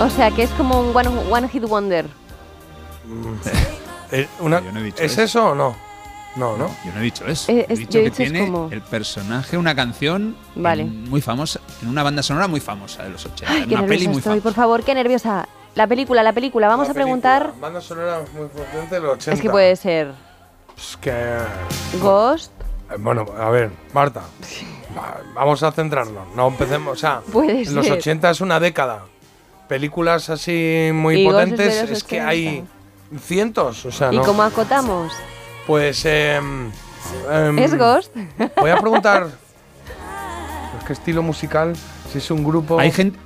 O 0.00 0.10
sea, 0.10 0.30
que 0.30 0.42
es 0.42 0.50
como 0.50 0.80
un 0.80 0.94
one, 0.96 1.08
one 1.30 1.48
hit 1.48 1.64
wonder. 1.64 2.06
Eh, 4.10 4.28
una- 4.40 4.60
Yo 4.60 4.72
no 4.72 4.80
he 4.80 4.82
dicho 4.84 5.02
¿Es 5.02 5.12
eso. 5.12 5.22
eso 5.22 5.46
o 5.50 5.54
no? 5.54 5.76
No, 6.36 6.56
¿no? 6.56 6.66
Yo 6.84 6.92
no 6.92 7.00
he 7.00 7.04
dicho 7.04 7.24
eso. 7.26 7.50
Eh, 7.52 7.64
he 7.68 7.72
es- 7.72 7.78
dicho 7.78 7.92
yo 7.92 8.00
he 8.00 8.02
que 8.04 8.10
dicho 8.10 8.22
es 8.24 8.32
tiene 8.32 8.46
como- 8.50 8.68
el 8.72 8.82
personaje 8.82 9.56
una 9.56 9.74
canción 9.74 10.36
Vale. 10.56 10.82
en- 10.82 11.08
muy 11.08 11.20
famosa, 11.20 11.60
en 11.82 11.88
una 11.88 12.02
banda 12.02 12.22
sonora 12.22 12.48
muy 12.48 12.60
famosa 12.60 13.04
de 13.04 13.10
los 13.10 13.24
80. 13.24 13.52
Ay, 13.52 13.62
en 13.62 13.68
qué 13.68 13.74
una 13.76 13.82
peli 13.86 13.90
nerviosa 14.06 14.10
muy 14.10 14.18
estoy, 14.18 14.30
famosa. 14.32 14.42
por 14.42 14.52
favor, 14.54 14.82
qué 14.84 14.94
nerviosa. 14.94 15.48
La 15.76 15.86
película, 15.86 16.22
la 16.22 16.32
película. 16.32 16.68
Vamos 16.68 16.88
La 16.88 16.90
a 16.92 16.94
preguntar. 16.94 17.42
película, 17.42 17.62
Banda 17.66 17.80
sonora 17.80 18.20
muy 18.36 18.46
potente 18.48 18.94
de 18.96 19.00
los 19.00 19.12
80. 19.14 19.32
Es 19.32 19.40
que 19.40 19.50
puede 19.50 19.76
ser 19.76 20.12
Es 20.76 20.96
que, 20.96 21.10
eh, 21.12 21.38
Ghost. 22.00 22.52
bueno, 22.98 23.26
a 23.38 23.50
ver, 23.50 23.70
Marta. 23.92 24.22
va- 24.96 25.20
Vamos 25.34 25.62
a 25.62 25.70
centrarnos. 25.72 26.28
No 26.34 26.48
empecemos. 26.48 26.92
O 26.92 26.96
sea, 27.00 27.20
Puede 27.32 27.62
en 27.62 27.74
los 27.74 27.86
ser. 27.86 27.98
80 27.98 28.30
es 28.30 28.40
una 28.40 28.58
década. 28.60 29.04
Películas 29.74 30.30
así 30.30 30.90
muy 30.94 31.16
Y 31.16 31.26
es 31.26 31.32
potentes. 31.32 31.90
Es 31.90 32.04
que 32.04 32.20
80. 32.20 32.28
hay 32.28 32.64
cientos. 33.20 33.84
O 33.84 33.90
sea, 33.90 34.12
¿Y 34.12 34.18
no. 34.18 34.22
cómo 34.22 34.44
acotamos? 34.44 35.12
Pues. 35.66 36.04
em, 36.04 36.70
em, 37.28 37.58
¿Es 37.58 37.76
Ghost? 37.76 38.14
Voy 38.60 38.70
a 38.70 38.78
preguntar. 38.78 39.26
¿Qué 40.86 40.92
estilo 40.92 41.24
musical? 41.24 41.74
Si 42.12 42.18
es 42.18 42.30
un 42.30 42.44
grupo. 42.44 42.78
Hay 42.78 42.92
gente. 42.92 43.18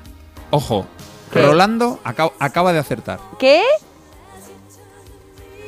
Ojo, 0.49 0.86
¿Qué? 1.31 1.43
Rolando 1.43 2.01
acaba, 2.02 2.33
acaba 2.39 2.73
de 2.73 2.78
acertar. 2.78 3.20
¿Qué? 3.39 3.62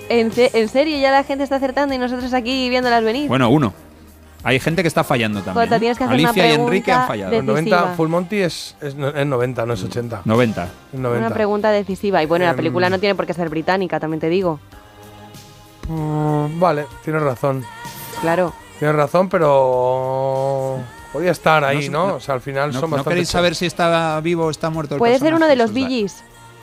¿En, 0.09 0.33
en 0.35 0.69
serio 0.71 0.99
ya 0.99 1.11
la 1.11 1.25
gente 1.25 1.45
está 1.45 1.57
acertando 1.57 1.95
y 1.95 1.99
nosotros 1.99 2.33
aquí 2.33 2.71
viéndolas 2.71 3.05
venir? 3.05 3.29
Bueno, 3.29 3.51
uno. 3.51 3.75
Hay 4.43 4.59
gente 4.59 4.81
que 4.83 4.89
está 4.89 5.05
fallando 5.05 5.41
también. 5.43 5.67
Jota, 5.67 5.77
¿eh? 5.77 5.79
tienes 5.81 5.99
que 5.99 6.05
hacer 6.05 6.19
una 6.19 6.29
Alicia 6.31 6.49
y 6.51 6.55
Enrique 6.55 6.91
han 6.93 7.07
fallado. 7.07 7.31
de- 7.31 7.37
Los 7.39 7.47
90, 7.47 7.77
decisiva. 7.77 7.95
Full 7.97 8.09
Monty 8.09 8.37
es, 8.39 8.77
es, 8.81 8.95
no- 8.95 9.09
es 9.09 9.27
90, 9.27 9.67
no 9.67 9.75
es 9.75 9.83
80. 9.85 10.23
90. 10.25 10.65
Es 10.93 10.99
90. 10.99 11.27
Una 11.27 11.35
pregunta 11.35 11.71
decisiva. 11.71 12.23
Y 12.23 12.27
bueno, 12.27 12.45
la 12.47 12.53
Em, 12.53 12.57
película 12.57 12.89
no 12.89 12.99
tiene 12.99 13.15
por 13.15 13.27
qué 13.27 13.35
ser 13.35 13.49
británica, 13.51 14.01
también 14.01 14.21
te 14.21 14.29
digo. 14.31 14.59
Mm, 15.89 16.59
vale, 16.61 16.87
tienes 17.05 17.23
razón. 17.23 17.65
Claro. 18.21 18.53
Tienes 18.79 18.97
razón, 18.97 19.29
pero. 19.29 20.79
Podía 21.13 21.33
estar 21.33 21.65
ahí, 21.65 21.89
No 21.89 22.07
¿no? 22.09 22.15
O 22.15 22.21
sea, 22.21 22.35
al 22.37 22.41
final 22.41 22.73
¿No, 22.73 22.81
son 22.81 22.91
no 22.91 22.97
bastante. 22.97 23.11
queréis 23.11 23.29
saber 23.29 23.55
si 23.57 23.67
está 23.67 24.21
vivo 24.21 24.47
o 24.47 24.51
está 24.51 24.71
muerto 24.71 24.95
el 24.95 24.99
Puede 25.01 25.19
ser 25.19 25.35
uno 25.35 25.49
de 25.49 25.57
los 25.57 25.71
Os 25.71 25.77
Gees. 25.77 26.23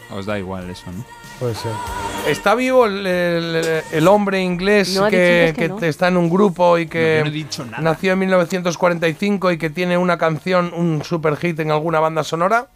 Os 0.09 0.25
da 0.25 0.39
igual 0.39 0.69
eso, 0.69 0.85
¿no? 0.91 1.03
Puede 1.39 1.55
ser. 1.55 1.71
¿Está 2.27 2.55
vivo 2.55 2.85
el, 2.85 3.05
el- 3.07 3.81
el 3.91 4.07
hombre 4.07 4.41
inglés 4.41 4.95
No, 4.95 5.07
que, 5.09 5.45
antes 5.49 5.53
que 5.53 5.61
que 5.61 5.69
no. 5.69 5.79
está 5.79 6.07
en 6.09 6.17
un 6.17 6.29
grupo 6.29 6.77
y 6.77 6.87
que 6.87 6.99
No, 6.99 7.17
yo 7.19 7.23
no 7.25 7.29
he 7.29 7.33
dicho 7.33 7.65
nada. 7.65 7.81
nació 7.83 8.13
en 8.13 8.19
1945 8.19 9.51
y 9.51 9.57
que 9.57 9.69
tiene 9.69 9.97
una 9.97 10.17
canción, 10.17 10.73
un 10.75 11.03
super 11.03 11.37
hit 11.37 11.59
en 11.59 11.71
alguna 11.71 11.99
banda 11.99 12.23
sonora? 12.23 12.67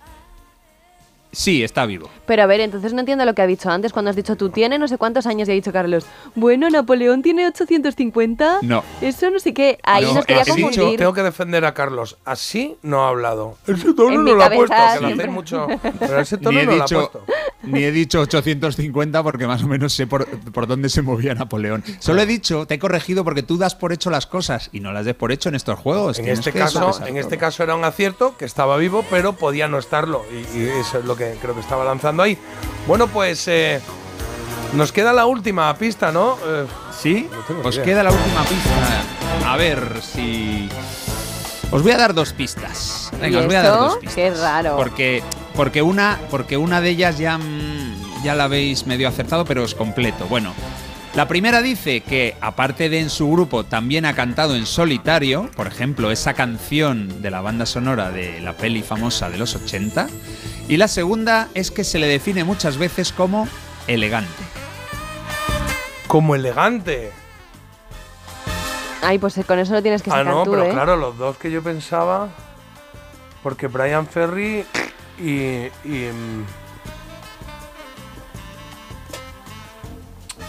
Sí, 1.32 1.64
está 1.64 1.86
vivo. 1.86 2.10
Pero 2.26 2.44
a 2.44 2.46
ver, 2.46 2.60
entonces 2.60 2.94
no 2.94 3.00
entiendo 3.00 3.24
lo 3.26 3.34
que 3.34 3.42
ha 3.42 3.48
dicho 3.48 3.70
antes 3.70 3.94
cuando 3.94 4.10
has 4.10 4.16
dicho 4.16 4.36
tú 4.36 4.50
tiene 4.50 4.78
no 4.78 4.88
sé 4.88 4.98
cuántos 4.98 5.26
años 5.26 5.48
y 5.48 5.52
ha 5.52 5.54
dicho 5.56 5.72
Carlos. 5.72 6.06
Bueno, 6.36 6.70
Napoleón 6.70 7.22
tiene 7.22 7.48
850. 7.48 8.60
No. 8.64 8.84
Eso 9.02 9.30
no 9.32 9.40
sé 9.40 9.54
qué. 9.54 9.78
Ahí 9.84 10.06
No, 10.06 10.16
nos 10.16 10.26
quería 10.26 10.42
así- 10.44 10.62
confundir. 10.62 10.98
Tengo 11.00 11.14
que 11.14 11.24
defender 11.24 11.66
a 11.66 11.74
Carlos. 11.74 12.18
Así 12.26 12.78
no 12.82 13.04
ha 13.06 13.10
hablado. 13.10 13.58
Ese 13.68 13.94
tono 13.94 14.10
En 14.10 14.16
no 14.18 14.22
mi 14.24 14.32
lo 14.32 14.44
ha 14.44 14.50
puesto, 14.50 14.76
que 15.10 15.26
lo 15.26 15.32
mucho. 15.32 15.68
Pero 16.00 16.20
ese 16.20 16.38
tono 16.38 16.52
Ni 16.52 16.60
he, 16.60 16.66
no 16.66 16.72
lo 16.76 16.84
ha 16.84 16.86
dicho, 16.86 17.12
puesto. 17.12 17.26
ni 17.64 17.84
he 17.84 17.92
dicho 17.92 18.20
850 18.22 19.24
porque 19.24 19.48
más 19.48 19.64
o 19.64 19.68
menos 19.68 19.94
sé 19.94 20.08
por, 20.08 20.26
por 20.52 20.68
dónde 20.68 20.90
se 20.90 21.02
movía 21.02 21.34
Napoleón. 21.34 21.84
Solo 22.00 22.22
he 22.22 22.26
dicho, 22.26 22.66
te 22.68 22.76
he 22.76 22.80
corregido 22.80 23.24
porque 23.24 23.44
tú 23.44 23.58
das 23.58 23.76
por 23.76 23.94
hecho 23.94 24.10
las 24.10 24.28
cosas 24.28 24.70
y 24.72 24.80
no 24.80 24.92
las 24.92 25.06
des 25.06 25.16
por 25.16 25.32
hecho 25.32 25.50
en 25.50 25.56
estos 25.56 25.80
juegos. 25.80 26.20
En 26.20 26.26
Tienes 26.26 26.40
este 26.40 26.52
caso, 26.52 27.06
en 27.06 27.18
este 27.18 27.38
caso 27.38 27.64
era 27.64 27.76
un 27.76 27.84
acierto 27.84 28.36
que 28.38 28.46
estaba 28.46 28.78
vivo, 28.78 29.06
pero 29.10 29.34
podía 29.34 29.68
no 29.68 29.78
estarlo. 29.78 30.26
Y, 30.32 30.58
y 30.60 30.64
eso 30.80 31.00
es 31.00 31.06
lo 31.06 31.16
que 31.16 31.21
creo 31.42 31.54
que 31.54 31.62
estaba 31.62 31.84
lanzando 31.86 32.24
ahí. 32.24 32.38
Bueno, 32.88 33.08
pues 33.08 33.48
eh, 33.48 33.80
nos 34.74 34.92
queda 34.92 35.14
la 35.14 35.26
última 35.26 35.74
pista, 35.76 36.12
¿no? 36.12 36.38
Eh, 36.46 36.66
¿Sí? 36.98 37.28
no 37.50 37.68
Os 37.68 37.76
idea. 37.76 37.86
queda 37.86 38.04
la 38.04 38.12
última 38.12 38.44
pista. 38.44 39.52
A 39.52 39.58
ver 39.58 40.02
si. 40.02 40.70
Os 41.72 41.84
voy 41.84 41.92
a 41.94 41.98
dar 41.98 42.14
dos 42.14 42.34
pistas. 42.34 43.10
Venga, 43.20 43.28
¿Y 43.30 43.36
os 43.42 43.46
voy 43.46 43.56
a 43.56 43.62
dar 43.64 43.80
dos 43.80 43.98
pistas. 43.98 44.16
Qué 44.16 44.32
raro. 44.32 44.76
Porque, 44.76 45.24
porque, 45.56 45.82
una, 45.82 46.20
porque 46.30 46.58
una 46.58 46.82
de 46.82 46.90
ellas 46.90 47.18
ya, 47.18 47.38
mm, 47.38 48.24
ya 48.24 48.36
la 48.36 48.44
habéis 48.46 48.86
medio 48.88 49.08
acertado, 49.08 49.46
pero 49.46 49.64
os 49.64 49.74
completo. 49.74 50.26
Bueno, 50.28 50.54
la 51.16 51.28
primera 51.28 51.62
dice 51.62 52.02
que, 52.02 52.36
aparte 52.42 52.90
de 52.90 53.00
en 53.00 53.10
su 53.10 53.30
grupo, 53.32 53.64
también 53.66 54.06
ha 54.06 54.14
cantado 54.16 54.56
en 54.56 54.66
solitario, 54.66 55.50
por 55.56 55.68
ejemplo, 55.68 56.12
esa 56.12 56.34
canción 56.34 57.22
de 57.22 57.32
la 57.32 57.42
banda 57.42 57.66
sonora 57.66 58.12
de 58.12 58.42
la 58.42 58.54
peli 58.54 58.82
famosa 58.82 59.30
de 59.30 59.38
los 59.38 59.56
80. 59.56 60.08
Y 60.68 60.78
la 60.78 60.88
segunda 60.88 61.50
es 61.54 61.70
que 61.72 61.84
se 61.84 62.00
le 62.00 62.08
define 62.08 62.44
muchas 62.44 62.78
veces 62.78 63.12
como 63.12 63.48
elegante. 63.88 64.30
Como 66.08 66.36
elegante. 66.36 67.12
Ay, 69.02 69.18
pues 69.20 69.40
con 69.48 69.60
eso 69.60 69.74
lo 69.74 69.82
tienes 69.82 70.02
que 70.02 70.10
Ah, 70.12 70.18
sacar 70.20 70.34
no, 70.34 70.44
tú, 70.44 70.52
pero 70.52 70.66
¿eh? 70.66 70.70
claro, 70.72 70.96
los 70.96 71.18
dos 71.18 71.38
que 71.38 71.52
yo 71.52 71.62
pensaba. 71.62 72.30
Porque 73.44 73.68
Brian 73.68 74.06
Ferry 74.08 74.66
y. 75.20 75.32
y 75.84 76.10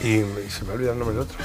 y, 0.02 0.08
y 0.16 0.50
se 0.50 0.64
me 0.64 0.72
ha 0.72 0.74
olvidado 0.74 0.94
el 0.94 0.98
nombre 0.98 1.14
del 1.16 1.22
otro. 1.22 1.38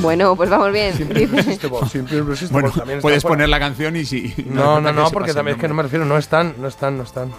Bueno, 0.00 0.36
pues 0.36 0.48
vamos 0.48 0.70
bien. 0.72 0.94
Siempre 0.94 1.20
Dice- 1.26 1.32
Irresistible, 1.34 1.78
siempre 1.90 2.16
Irresistible, 2.18 2.60
Bueno, 2.62 2.76
también 2.76 3.00
puedes 3.00 3.22
fuera. 3.22 3.32
poner 3.32 3.48
la 3.48 3.58
canción 3.58 3.96
y 3.96 4.04
si. 4.04 4.32
No, 4.46 4.80
no, 4.80 4.92
no, 4.92 5.06
que 5.06 5.12
porque 5.12 5.34
también 5.34 5.56
es 5.56 5.60
que 5.60 5.66
no 5.66 5.74
me 5.74 5.82
refiero, 5.82 6.04
no 6.04 6.16
están, 6.16 6.54
no 6.58 6.68
están, 6.68 6.96
no 6.96 7.02
están. 7.02 7.32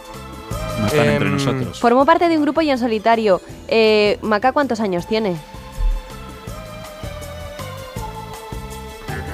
No 0.79 0.87
están 0.87 1.05
entre 1.07 1.27
Em, 1.27 1.33
nosotros. 1.33 1.79
Formó 1.79 2.05
parte 2.05 2.27
de 2.29 2.37
un 2.37 2.43
grupo 2.43 2.61
y 2.61 2.69
en 2.69 2.77
solitario. 2.77 3.41
Eh, 3.67 4.17
Maca, 4.21 4.51
¿cuántos 4.51 4.79
años 4.79 5.07
tiene? 5.07 5.35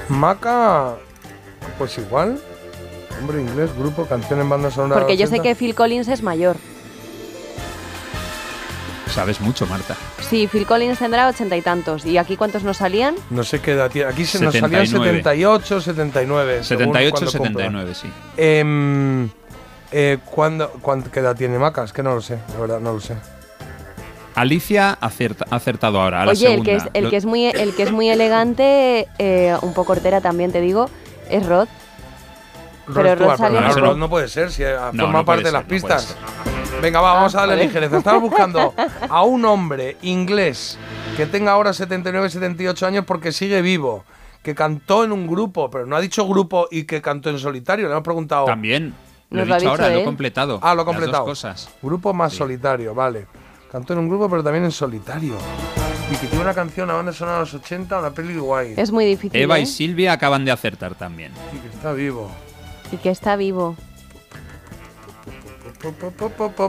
Maca, 0.08 0.96
pues 1.78 1.96
igual. 1.98 2.40
Hombre 3.20 3.40
inglés, 3.40 3.70
grupo, 3.78 4.04
canción 4.06 4.40
en 4.40 4.48
banda 4.48 4.70
sonora. 4.70 5.00
Porque 5.00 5.16
yo 5.16 5.26
sé 5.26 5.34
80. 5.36 5.42
que 5.42 5.54
Phil 5.54 5.74
Collins 5.74 6.08
es 6.08 6.22
mayor. 6.22 6.56
Sabes 9.12 9.40
mucho, 9.40 9.66
Marta. 9.66 9.94
Sí, 10.20 10.46
Phil 10.50 10.66
Collins 10.66 10.98
tendrá 10.98 11.28
ochenta 11.28 11.54
y 11.56 11.60
tantos. 11.60 12.06
¿Y 12.06 12.16
aquí 12.16 12.36
cuántos 12.36 12.62
nos 12.64 12.78
salían? 12.78 13.14
No 13.28 13.44
sé 13.44 13.60
qué 13.60 13.72
edad 13.72 13.90
tiene. 13.90 14.08
Aquí 14.10 14.24
se 14.24 14.40
nos 14.40 14.54
salían 14.54 14.86
79. 14.86 15.18
78, 15.22 15.80
79. 15.82 16.64
según 16.64 16.84
78, 16.94 17.10
cuando 17.12 17.32
cumpla. 17.32 17.64
79, 17.64 17.94
sí. 17.94 18.08
Em, 18.38 19.28
eh, 19.92 20.18
¿cuándo, 20.24 20.70
cuándo- 20.80 21.10
¿Qué 21.10 21.20
edad 21.20 21.36
tiene 21.36 21.58
Maca? 21.58 21.84
Es 21.84 21.92
que 21.92 22.02
no 22.02 22.14
lo 22.14 22.20
sé, 22.20 22.38
la 22.54 22.60
verdad, 22.60 22.80
no 22.80 22.92
lo 22.94 23.00
sé. 23.00 23.14
Alicia 24.34 24.96
ha 25.00 25.10
acertado 25.50 26.00
ahora. 26.00 26.22
a 26.22 26.24
la 26.26 26.32
Oye, 26.32 26.54
el 26.54 26.62
que, 26.62 26.76
es, 26.76 26.82
segunda. 26.82 26.98
el, 26.98 27.04
Lo- 27.04 27.10
que 27.10 27.16
es 27.16 27.24
muy, 27.26 27.46
el 27.46 27.74
que 27.74 27.82
es 27.82 27.92
muy 27.92 28.08
elegante, 28.08 29.06
eh, 29.18 29.54
un 29.60 29.74
poco 29.74 29.92
hortera 29.92 30.20
también 30.22 30.52
te 30.52 30.60
digo, 30.60 30.88
es 31.28 31.44
Rod. 31.46 31.68
Pero 32.86 33.14
Rod 33.14 33.36
pero 33.38 33.74
Rod 33.86 33.96
no 33.96 34.08
puede 34.08 34.28
ser, 34.28 34.50
si 34.50 34.62
No, 34.92 35.04
forma 35.04 35.18
no 35.20 35.24
parte 35.24 35.44
de 35.44 35.52
las 35.52 35.64
pistas. 35.64 36.16
Venga, 36.80 37.00
va, 37.00 37.12
vamos 37.14 37.34
a 37.34 37.40
darle 37.40 37.54
joder. 37.54 37.66
ligereza. 37.68 37.98
Estamos 37.98 38.22
buscando 38.30 38.74
a 39.08 39.22
un 39.22 39.44
hombre 39.44 39.96
inglés 40.02 40.78
que 41.16 41.26
tenga 41.26 41.52
ahora 41.52 41.72
79, 41.74 42.28
78 42.30 42.86
años 42.86 43.04
porque 43.06 43.30
sigue 43.30 43.62
vivo, 43.62 44.04
que 44.42 44.54
cantó 44.54 45.04
en 45.04 45.12
un 45.12 45.26
grupo, 45.28 45.70
pero 45.70 45.86
no 45.86 45.94
ha 45.94 46.00
dicho 46.00 46.26
grupo 46.26 46.66
y 46.70 46.84
que 46.84 47.00
cantó 47.00 47.30
en 47.30 47.38
solitario. 47.38 47.86
Le 47.86 47.92
hemos 47.92 48.02
preguntado. 48.02 48.46
También. 48.46 48.94
Lo 49.32 49.38
Nos 49.38 49.46
he 49.46 49.48
lo 49.48 49.56
dicho 49.56 49.70
ahora, 49.70 49.84
dicho 49.84 49.90
lo 49.92 49.96
he 49.96 50.00
él. 50.00 50.04
completado. 50.04 50.60
Ah, 50.62 50.74
lo 50.74 50.82
he 50.82 50.84
Las 50.84 50.86
dos 50.86 50.94
completado. 50.94 51.24
cosas. 51.24 51.68
Grupo 51.82 52.12
más 52.12 52.32
solitario, 52.32 52.94
vale. 52.94 53.26
Cantó 53.70 53.94
en 53.94 54.00
un 54.00 54.08
grupo, 54.08 54.28
pero 54.28 54.42
también 54.44 54.64
en 54.64 54.70
solitario. 54.72 55.34
Y 56.10 56.16
que 56.16 56.26
tiene 56.26 56.44
una 56.44 56.52
canción 56.54 56.90
a 56.90 56.94
banda 56.94 57.12
sonora 57.12 57.38
de 57.38 57.40
los 57.44 57.54
80, 57.54 57.98
una 57.98 58.10
peli 58.10 58.36
guay. 58.36 58.74
Es 58.76 58.90
muy 58.92 59.04
difícil. 59.06 59.40
Eva 59.40 59.58
¿eh? 59.58 59.62
y 59.62 59.66
Silvia 59.66 60.12
acaban 60.12 60.44
de 60.44 60.50
acertar 60.52 60.94
también. 60.94 61.32
Y 61.54 61.58
que 61.58 61.68
está 61.74 61.92
vivo. 61.92 62.30
Y 62.92 62.96
que 62.98 63.08
está 63.10 63.34
vivo. 63.36 63.76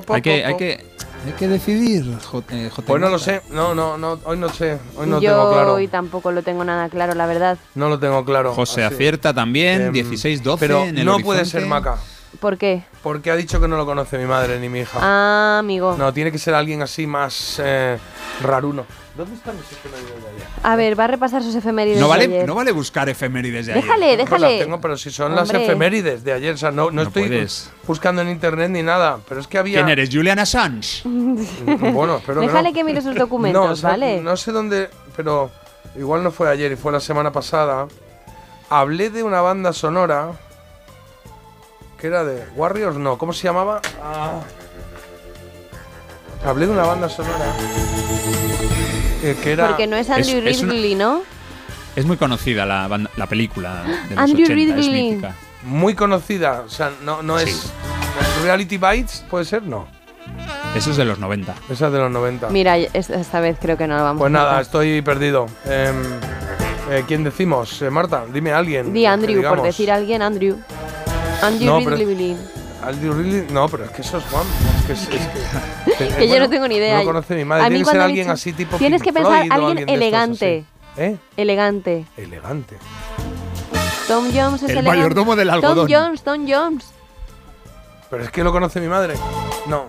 Hay 0.10 0.22
que, 0.22 0.44
hay 0.46 0.58
que, 0.58 0.86
hay 1.26 1.32
que 1.38 1.48
decidir, 1.48 2.18
J- 2.20 2.56
eh, 2.56 2.70
J. 2.70 2.82
Pues 2.88 3.02
no 3.02 3.10
lo 3.10 3.20
sé, 3.20 3.42
no, 3.52 3.76
no, 3.76 3.98
no, 3.98 4.20
hoy 4.26 4.38
no 4.38 4.50
sé, 4.50 4.80
hoy 4.98 5.06
no 5.08 5.20
Yo 5.22 5.32
tengo 5.32 5.52
claro. 5.52 5.74
hoy 5.76 5.88
tampoco 5.88 6.32
lo 6.32 6.42
tengo 6.42 6.64
nada 6.64 6.90
claro, 6.90 7.14
la 7.14 7.26
verdad. 7.28 7.58
No 7.76 7.90
lo 7.90 8.00
tengo 8.00 8.26
claro. 8.26 8.54
José 8.54 8.84
así. 8.84 8.96
acierta 8.96 9.34
también, 9.34 9.82
Em, 9.84 9.94
16-12 9.94 10.58
Pero 10.60 10.84
en 10.86 10.98
el 10.98 11.06
no 11.06 11.20
puede 11.20 11.42
horizonte. 11.42 11.60
ser 11.62 11.68
Maca. 11.70 11.98
¿Por 12.44 12.58
qué? 12.58 12.84
Porque 13.02 13.32
ha 13.32 13.38
dicho 13.38 13.62
que 13.62 13.70
no 13.70 13.78
lo 13.78 13.86
conoce 13.86 14.18
mi 14.18 14.26
madre 14.26 14.60
ni 14.60 14.68
mi 14.68 14.80
hija. 14.82 15.00
Ah, 15.02 15.60
amigo. 15.60 15.96
No, 15.98 16.12
tiene 16.14 16.30
que 16.30 16.38
ser 16.38 16.54
alguien 16.54 16.82
así 16.82 17.08
más 17.08 17.62
eh, 17.64 17.98
raruno. 18.42 18.86
¿Dónde 19.16 19.36
están 19.36 19.56
mis 19.56 19.72
efemérides 19.72 20.22
de 20.24 20.30
ayer? 20.30 20.48
A 20.64 20.76
ver, 20.76 21.00
va 21.00 21.04
a 21.06 21.08
repasar 21.08 21.42
sus 21.42 21.56
efemérides 21.56 22.00
No 22.02 22.08
de 22.08 22.10
vale, 22.10 22.24
ayer. 22.26 22.46
no 22.48 22.56
vale 22.56 22.72
buscar 22.74 23.08
efemérides 23.08 23.68
de 23.68 23.74
Déjale, 23.76 24.06
ayer. 24.08 24.18
Pues 24.18 24.30
déjale. 24.30 24.58
las 24.58 24.66
tengo, 24.66 24.82
pero 24.82 24.98
si 24.98 25.10
son 25.10 25.34
las 25.36 25.50
Hombre. 25.50 25.64
efemérides 25.64 26.24
de 26.26 26.34
ayer. 26.34 26.54
O 26.56 26.58
sea, 26.58 26.72
no, 26.72 26.86
no, 26.86 26.92
No 26.92 27.02
estoy 27.04 27.28
puedes. 27.30 27.70
buscando 27.88 28.22
en 28.24 28.30
internet 28.30 28.70
ni 28.72 28.84
nada. 28.84 29.20
Pero 29.30 29.40
es 29.40 29.48
que 29.48 29.58
había. 29.58 29.78
¿Quién 29.78 29.88
eres? 29.90 30.10
¿Julian 30.12 30.40
Assange? 30.40 31.04
Bueno, 31.94 32.18
espero 32.18 32.42
que 32.42 32.48
Déjale 32.48 32.70
no. 32.70 32.76
que 32.76 32.84
mire 32.84 33.02
sus 33.02 33.16
documentos, 33.26 33.66
no, 33.66 33.72
o 33.72 33.76
sea, 33.78 33.92
¿vale? 33.92 34.20
No 34.22 34.36
sé 34.36 34.52
dónde, 34.52 34.90
pero 35.16 35.50
igual 35.96 36.24
no 36.24 36.32
fue 36.32 36.50
ayer 36.50 36.72
y 36.74 36.76
fue 36.76 36.92
la 36.92 37.00
semana 37.00 37.32
pasada. 37.32 37.88
Hablé 38.70 39.10
de 39.12 39.24
una 39.24 39.40
banda 39.42 39.72
sonora 39.74 40.32
que 42.04 42.08
era 42.08 42.26
de 42.26 42.44
Warriors, 42.58 42.98
no, 42.98 43.18
¿cómo 43.18 43.32
se 43.32 43.44
llamaba? 43.44 43.80
Ah. 44.04 44.42
Hablé 46.46 46.66
de 46.66 46.74
una 46.74 46.84
banda 46.84 47.08
sonora 47.08 47.46
eh, 49.24 49.38
que 49.42 49.54
era 49.54 49.68
Porque 49.70 49.88
no 49.88 49.96
es 49.96 50.10
Andrew 50.10 50.40
Es- 50.40 50.58
es 50.58 50.64
una- 50.64 50.74
Ridley, 50.74 50.96
¿no? 50.96 51.22
Es 51.96 52.06
muy 52.06 52.18
conocida 52.18 52.66
la, 52.66 52.90
banda- 52.90 53.10
la 53.16 53.26
película 53.28 53.84
de 54.10 54.16
los 54.16 54.18
Andrew 54.18 54.44
80, 54.44 54.52
es 54.52 54.86
Ridley. 54.86 55.12
mítica. 55.12 55.36
muy 55.64 55.96
conocida, 55.96 56.64
o 56.66 56.70
sea, 56.70 56.92
no, 57.06 57.24
no 57.24 57.40
Sí. 57.40 57.50
es 57.52 57.72
Reality 58.44 58.76
Bites, 58.78 59.24
puede 59.30 59.46
ser, 59.46 59.64
no. 59.64 59.88
Eso 60.76 60.92
es 60.92 60.98
de 60.98 61.06
los 61.06 61.20
90. 61.20 61.56
Esa 61.70 61.88
es 61.88 61.94
de 61.94 62.00
los 62.00 62.12
90. 62.12 62.50
Mira, 62.50 62.76
es- 62.78 63.10
esta 63.12 63.40
vez 63.40 63.56
creo 63.62 63.78
que 63.78 63.88
no 63.88 63.96
lo 63.96 64.04
vamos 64.04 64.20
Pues 64.20 64.28
a 64.28 64.34
nada, 64.34 64.60
estoy 64.60 65.02
perdido. 65.02 65.46
Em, 65.64 66.04
eh, 66.92 67.06
¿Quién 67.08 67.24
decimos? 67.24 67.82
Eh, 67.82 67.90
Marta, 67.90 68.26
dime 68.34 68.52
a 68.52 68.58
alguien. 68.58 68.92
Di 68.92 69.06
Andrew, 69.06 69.42
por 69.42 69.62
decir 69.62 69.90
a 69.90 69.96
alguien, 69.96 70.22
Andrew. 70.22 70.58
Andrew 71.46 71.66
No, 71.80 71.84
pero- 71.84 71.96
Ridley. 71.98 72.38
No, 73.52 73.70
pero 73.70 73.86
es 73.86 73.92
que 73.92 74.02
eso 74.02 74.18
es 74.18 74.24
Juan. 74.26 74.46
Es 74.80 74.86
que, 74.86 74.94
es, 74.94 75.02
es 75.10 75.98
que, 75.98 76.08
Que 76.18 76.28
yo 76.28 76.40
no 76.40 76.50
tengo 76.50 76.68
ni 76.68 76.76
idea. 76.76 76.96
No 76.98 77.00
lo 77.04 77.06
conoce 77.06 77.36
mi 77.36 77.46
madre. 77.46 77.64
A 77.66 77.70
mí 77.70 77.76
Tiene 77.76 77.86
que 77.86 77.92
ser 77.92 78.02
alguien 78.02 78.26
dicho- 78.26 78.34
así 78.34 78.54
tipo 78.54 78.78
Tienes 78.78 79.02
Pink 79.02 79.14
que 79.14 79.14
pensar 79.14 79.46
Floyd 79.46 79.52
alguien 79.54 79.90
elegante. 79.90 80.66
¿Eh? 80.98 81.18
Elegante. 81.38 82.06
Elegante. 82.18 82.78
Tom 84.08 84.26
Jones 84.34 84.64
es 84.64 84.70
El 84.70 84.78
elegante. 84.80 84.98
mayordomo 85.00 85.36
del 85.36 85.48
Tom 85.48 85.56
algodón. 85.56 85.88
Jones, 85.90 86.24
Tom 86.24 86.46
Jones. 86.48 86.86
Pero 88.10 88.24
es 88.26 88.32
que 88.32 88.44
lo 88.44 88.52
conoce 88.52 88.80
mi 88.82 88.88
madre. 88.88 89.16
No, 89.66 89.86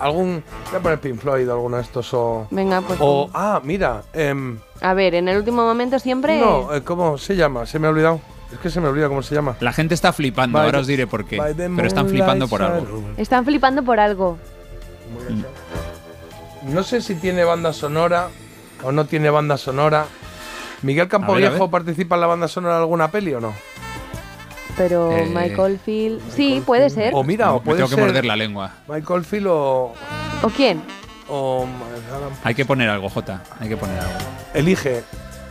algún. 0.00 0.42
Voy 0.70 0.78
a 0.80 0.82
poner 0.82 1.00
Pink 1.00 1.20
Floyd 1.20 1.48
o 1.48 1.52
alguno 1.52 1.76
de 1.76 1.82
estos 1.82 2.12
o. 2.14 2.46
Venga, 2.50 2.80
pues. 2.80 2.98
O. 3.00 3.28
Ah, 3.34 3.60
mira. 3.62 4.02
em, 4.14 4.58
A 4.80 4.94
ver, 4.94 5.14
en 5.14 5.28
el 5.28 5.36
último 5.36 5.62
momento 5.64 5.98
siempre. 5.98 6.40
no, 6.40 6.74
eh, 6.74 6.82
¿cómo 6.82 7.18
se 7.18 7.36
llama? 7.36 7.66
Se 7.66 7.78
me 7.78 7.86
ha 7.86 7.90
olvidado. 7.90 8.20
Es 8.52 8.58
que 8.60 8.70
se 8.70 8.80
me 8.80 8.88
olvida 8.88 9.08
cómo 9.08 9.22
se 9.22 9.34
llama. 9.34 9.56
La 9.60 9.72
gente 9.72 9.94
está 9.94 10.12
flipando, 10.12 10.56
By 10.58 10.66
ahora 10.66 10.78
the- 10.78 10.82
os 10.82 10.86
diré 10.86 11.06
por 11.06 11.24
qué. 11.26 11.36
Pero 11.56 11.86
están 11.86 12.08
flipando 12.08 12.48
por 12.48 12.62
algo. 12.62 13.02
Están 13.16 13.44
flipando 13.44 13.82
por 13.82 14.00
algo. 14.00 14.38
No 16.64 16.82
sé 16.82 17.00
si 17.00 17.14
tiene 17.14 17.44
banda 17.44 17.72
sonora 17.72 18.28
o 18.82 18.92
no 18.92 19.04
tiene 19.06 19.30
banda 19.30 19.56
sonora. 19.56 20.06
¿Miguel 20.82 21.02
A 21.02 21.04
ver, 21.04 21.06
a 21.06 21.10
Campoviejo 21.10 21.58
ver. 21.60 21.70
participa 21.70 22.14
en 22.14 22.20
la 22.20 22.26
banda 22.26 22.48
sonora 22.48 22.74
de 22.76 22.80
alguna 22.80 23.10
peli 23.10 23.34
o 23.34 23.40
no? 23.40 23.52
Pero 24.76 25.10
Eh, 25.12 25.26
Michael 25.26 25.78
Field. 25.84 26.20
Sí, 26.30 26.62
puede 26.64 26.88
ser. 26.90 27.12
O 27.14 27.24
mira, 27.24 27.52
o 27.52 27.58
Me 27.58 27.64
puede 27.64 27.78
tengo 27.78 27.90
que 27.90 27.96
morder 27.96 28.24
la 28.24 28.36
lengua. 28.36 28.72
Michael 28.88 29.24
Field 29.24 29.46
o. 29.48 29.92
¿O 30.42 30.48
quién? 30.56 30.80
o 31.28 31.66
Hay 32.44 32.54
que 32.54 32.64
poner 32.64 32.88
algo, 32.88 33.08
Jota. 33.10 33.42
Hay 33.60 33.68
que 33.68 33.76
poner 33.76 33.98
algo. 33.98 34.12
elige. 34.54 34.98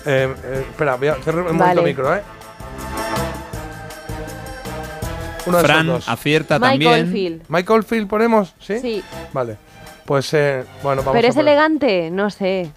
Eh, 0.05 0.33
eh, 0.43 0.65
espera, 0.69 0.95
voy 0.95 1.09
a 1.09 1.15
cerrar 1.15 1.39
un 1.41 1.57
momento 1.57 1.65
Vale. 1.65 1.81
el 1.81 1.87
micro, 1.87 2.15
¿eh? 2.15 2.21
Uno 5.47 5.57
de 5.57 5.63
Fran 5.63 5.85
esos 5.89 6.05
dos. 6.05 6.09
acierta 6.09 6.59
Michael 6.59 6.83
también. 6.83 7.11
Field. 7.11 7.41
Michael 7.49 7.83
Field 7.83 8.07
ponemos, 8.07 8.53
¿sí? 8.59 8.79
Sí. 8.79 9.03
Vale. 9.33 9.57
Pues 10.05 10.33
eh, 10.33 10.63
bueno, 10.83 11.01
vamos 11.01 11.13
Pero 11.13 11.27
a 11.27 11.29
es 11.29 11.35
poner- 11.35 11.47
elegante, 11.51 12.09
no 12.11 12.29
sé. 12.29 12.71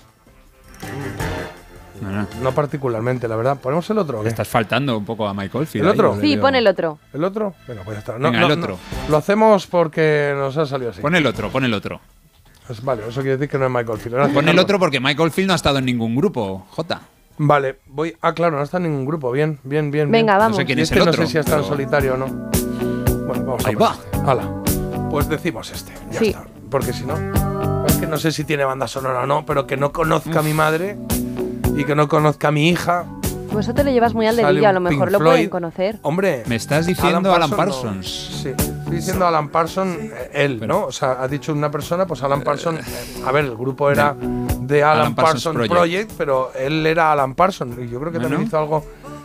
No, 2.00 2.10
no. 2.10 2.26
No 2.42 2.52
particularmente, 2.52 3.28
la 3.28 3.36
verdad. 3.36 3.58
¿Ponemos 3.60 3.88
el 3.90 3.98
otro? 3.98 4.18
o 4.20 4.22
Le 4.22 4.28
qué? 4.28 4.30
estás 4.30 4.48
faltando 4.48 4.96
un 4.96 5.04
poco 5.04 5.26
a 5.28 5.34
Michael 5.34 5.66
Field. 5.66 5.84
¿El 5.84 5.90
otro? 5.92 6.18
Sí, 6.20 6.36
pon 6.38 6.54
el 6.54 6.66
otro. 6.66 6.98
¿El 7.12 7.22
otro? 7.24 7.54
Venga, 7.68 7.82
pues 7.84 7.96
ya 7.96 7.98
está. 8.00 8.12
No, 8.18 8.30
Venga, 8.30 8.40
no, 8.40 8.46
el 8.52 8.58
no. 8.58 8.64
otro. 8.64 8.78
Lo 9.10 9.16
hacemos 9.18 9.66
porque 9.66 10.32
nos 10.34 10.56
ha 10.56 10.64
salido 10.64 10.90
así. 10.92 11.02
Pon 11.02 11.14
el 11.14 11.26
otro, 11.26 11.50
pon 11.50 11.64
el 11.64 11.74
otro. 11.74 12.00
Pues 12.66 12.82
vale, 12.82 13.02
eso 13.08 13.20
quiere 13.20 13.36
decir 13.36 13.50
que 13.50 13.58
no 13.58 13.66
es 13.66 13.70
Michael 13.70 13.98
Field. 13.98 14.32
Pon 14.32 14.48
el 14.48 14.58
otro 14.58 14.78
porque 14.78 14.98
Michael 14.98 15.30
Field 15.30 15.48
no 15.48 15.52
ha 15.52 15.56
estado 15.56 15.78
en 15.78 15.84
ningún 15.84 16.16
grupo, 16.16 16.66
Jota. 16.70 17.02
Vale, 17.42 17.78
voy. 17.86 18.14
Ah, 18.20 18.34
claro, 18.34 18.58
no 18.58 18.62
está 18.62 18.76
en 18.76 18.82
ningún 18.82 19.06
grupo. 19.06 19.30
Bien, 19.32 19.58
bien, 19.64 19.90
bien. 19.90 20.10
Venga, 20.10 20.34
bien. 20.34 20.38
vamos. 20.40 20.58
No 20.58 20.60
sé 20.60 20.66
quién 20.66 20.78
es 20.78 20.84
este 20.90 20.98
el 20.98 21.06
no 21.06 21.10
otro. 21.10 21.22
sé 21.24 21.32
si 21.32 21.38
está 21.38 21.56
en 21.56 21.64
solitario 21.64 22.12
o 22.14 22.16
no. 22.18 22.26
Bueno, 22.26 23.44
vamos 23.46 23.64
Ahí 23.64 23.74
a 23.74 23.78
va. 23.78 23.94
este. 23.94 24.18
Hala. 24.30 24.62
Pues 25.10 25.26
decimos 25.28 25.70
este. 25.72 25.92
Ya 26.12 26.18
Sí. 26.18 26.26
está. 26.28 26.44
Porque 26.70 26.92
si 26.92 27.04
no. 27.06 27.14
Es 27.86 27.96
que 27.96 28.06
no 28.06 28.18
sé 28.18 28.30
si 28.32 28.44
tiene 28.44 28.64
banda 28.64 28.86
sonora 28.86 29.22
o 29.22 29.26
no, 29.26 29.46
pero 29.46 29.66
que 29.66 29.78
no 29.78 29.90
conozca 29.90 30.40
a 30.40 30.42
mi 30.42 30.52
madre 30.52 30.98
y 31.76 31.84
que 31.84 31.94
no 31.94 32.08
conozca 32.08 32.48
a 32.48 32.50
mi 32.52 32.68
hija. 32.68 33.06
Pues 33.52 33.66
eso 33.66 33.74
te 33.74 33.82
lo 33.84 33.90
llevas 33.90 34.14
muy 34.14 34.26
al 34.26 34.36
dedillo, 34.36 34.68
a 34.68 34.72
lo 34.72 34.80
mejor 34.80 35.08
Pink 35.08 35.12
lo 35.12 35.18
pueden 35.18 35.34
Floyd. 35.34 35.48
conocer. 35.50 35.98
Hombre. 36.02 36.44
Me 36.46 36.56
estás 36.56 36.86
diciendo 36.86 37.34
Alan, 37.34 37.50
no. 37.50 37.56
Parsons. 37.56 38.06
Sí, 38.42 38.48
estoy 38.50 38.96
diciendo 38.96 39.26
Alan 39.26 39.48
Parsons, 39.48 39.96
eh, 39.98 40.30
él, 40.34 40.66
¿no? 40.66 40.84
O 40.86 40.92
sea, 40.92 41.20
ha 41.20 41.26
dicho 41.28 41.52
una 41.52 41.70
persona, 41.70 42.06
pues 42.06 42.22
Alan 42.22 42.42
Parsons. 42.42 42.80
eh, 42.80 43.22
a 43.26 43.32
ver, 43.32 43.44
el 43.46 43.56
grupo 43.56 43.90
era 43.90 44.14
de 44.60 44.82
Alan, 44.84 44.98
Alan 45.00 45.14
Parsons, 45.14 45.44
Parsons 45.44 45.56
Project. 45.68 45.74
Project. 45.74 46.12
pero 46.16 46.52
él 46.58 46.86
era 46.86 47.10
Alan 47.12 47.34
Parsons. 47.34 47.76
Y 47.78 47.88
yo 47.88 47.98
creo 48.00 48.12
que 48.12 48.18
Bueno. 48.18 48.28
también 48.28 48.46
hizo 48.46 48.58
algo 48.58 48.84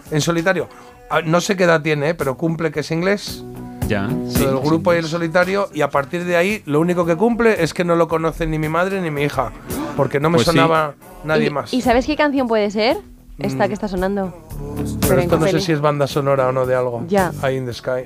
en 0.10 0.22
solitario. 0.22 0.68
Ah, 1.10 1.22
No 1.24 1.40
sé 1.40 1.56
qué 1.56 1.66
edad 1.66 1.82
tiene, 1.82 2.10
eh, 2.10 2.14
pero 2.16 2.36
cumple 2.36 2.72
que 2.72 2.80
es 2.80 2.90
inglés. 2.92 3.44
Ya. 3.88 4.10
Sí, 4.28 4.38
sí. 4.40 4.46
grupo 4.64 4.92
y 4.96 4.98
el 4.98 5.06
solitario. 5.06 5.70
Y 5.72 5.82
a 5.82 5.90
partir 5.92 6.26
de 6.26 6.36
ahí, 6.36 6.64
lo 6.66 6.80
único 6.80 7.06
que 7.06 7.16
cumple 7.16 7.62
es 7.64 7.76
que 7.76 7.84
no 7.84 7.96
lo 7.96 8.08
conoce 8.08 8.48
ni 8.48 8.58
mi 8.58 8.68
madre 8.70 9.00
ni 9.02 9.12
mi 9.12 9.22
hija. 9.22 9.52
Porque 9.96 10.20
no 10.20 10.32
me 10.32 10.38
Pues 10.38 10.48
sí. 10.48 10.52
sonaba 10.54 10.96
nadie 11.24 11.48
¿Y, 11.48 11.50
más. 11.52 11.72
¿Y 11.74 11.82
sabes 11.82 12.08
qué 12.08 12.16
canción 12.16 12.48
puede 12.48 12.72
ser? 12.72 12.98
Esta 13.40 13.66
Mm. 13.66 13.68
que 13.68 13.74
está 13.74 13.88
sonando. 13.88 14.34
pero 15.08 15.22
esto 15.22 15.38
no 15.38 15.48
sé 15.48 15.60
si 15.60 15.72
es 15.74 15.82
banda 15.82 16.08
sonora 16.08 16.48
o 16.48 16.52
no 16.52 16.66
de 16.66 16.76
algo. 16.76 17.04
Ya. 17.08 17.32
Ahí 17.42 17.58
in 17.58 17.66
the 17.66 17.74
sky. 17.74 18.06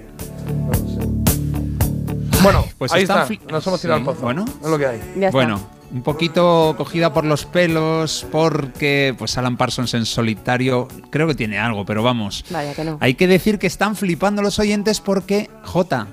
No 0.68 0.74
sé. 0.74 2.42
Bueno, 2.44 2.66
Pues 2.78 2.92
ahí 2.94 3.04
están 3.04 3.32
está. 3.32 3.52
Nos 3.52 3.68
hemos 3.68 3.82
tirado 3.82 4.00
Sí, 4.00 4.08
al 4.08 4.14
pozo. 4.14 4.22
bueno. 4.24 4.46
Es 4.64 4.68
lo 4.70 4.78
que 4.78 4.86
hay. 4.88 5.00
Ya 5.18 5.28
está. 5.28 5.32
Bueno, 5.32 5.60
un 5.92 6.02
poquito 6.04 6.74
cogida 6.78 7.14
por 7.14 7.26
los 7.26 7.46
pelos 7.46 8.26
porque 8.32 9.14
pues 9.18 9.38
Alan 9.38 9.58
Parsons 9.58 9.94
en 9.94 10.06
solitario 10.06 10.88
creo 11.10 11.28
que 11.28 11.36
tiene 11.36 11.60
algo, 11.60 11.86
pero 11.86 12.02
vamos. 12.02 12.46
Vaya 12.50 12.74
que 12.74 12.84
no. 12.84 12.98
Hay 13.02 13.16
que 13.16 13.28
decir 13.28 13.60
que 13.60 13.68
están 13.68 13.96
flipando 13.96 14.42
los 14.42 14.58
oyentes 14.60 15.00
porque 15.02 15.50
J, 15.66 16.08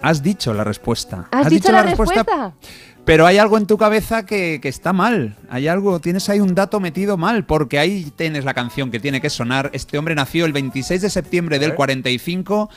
has 0.00 0.22
dicho 0.22 0.54
la 0.54 0.64
respuesta. 0.64 1.28
¿Has, 1.32 1.48
dicho, 1.50 1.72
la 1.72 1.82
respuesta? 1.82 2.52
Pero 3.08 3.26
hay 3.26 3.38
algo 3.38 3.56
en 3.56 3.66
tu 3.66 3.78
cabeza 3.78 4.26
que, 4.26 4.58
que 4.60 4.68
está 4.68 4.92
mal. 4.92 5.34
Hay 5.48 5.66
algo, 5.66 5.98
tienes 5.98 6.28
ahí 6.28 6.40
un 6.40 6.54
dato 6.54 6.78
metido 6.78 7.16
mal, 7.16 7.46
porque 7.46 7.78
ahí 7.78 8.12
tienes 8.14 8.44
la 8.44 8.52
canción 8.52 8.90
que 8.90 9.00
tiene 9.00 9.22
que 9.22 9.30
sonar. 9.30 9.70
Este 9.72 9.96
hombre 9.96 10.14
nació 10.14 10.44
el 10.44 10.52
26 10.52 11.00
de 11.00 11.08
septiembre 11.08 11.58
del 11.58 11.74
45 11.74 12.68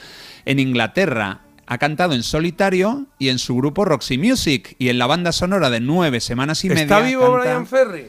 en 0.45 0.59
Inglaterra. 0.59 1.41
Ha 1.67 1.77
cantado 1.79 2.13
en 2.13 2.23
solitario 2.23 3.07
y 3.19 3.27
en 3.27 3.39
su 3.39 3.57
grupo 3.57 3.83
Roxy 3.83 4.17
Music. 4.17 4.77
Y 4.79 4.87
en 4.87 4.99
la 4.99 5.05
banda 5.05 5.33
sonora 5.33 5.69
de 5.69 5.81
nueve 5.81 6.21
semanas 6.21 6.63
y 6.63 6.69
media. 6.69 6.83
¿Está 6.83 7.01
vivo 7.01 7.23
canta- 7.23 7.41
Brian 7.41 7.67
Ferry? 7.67 8.05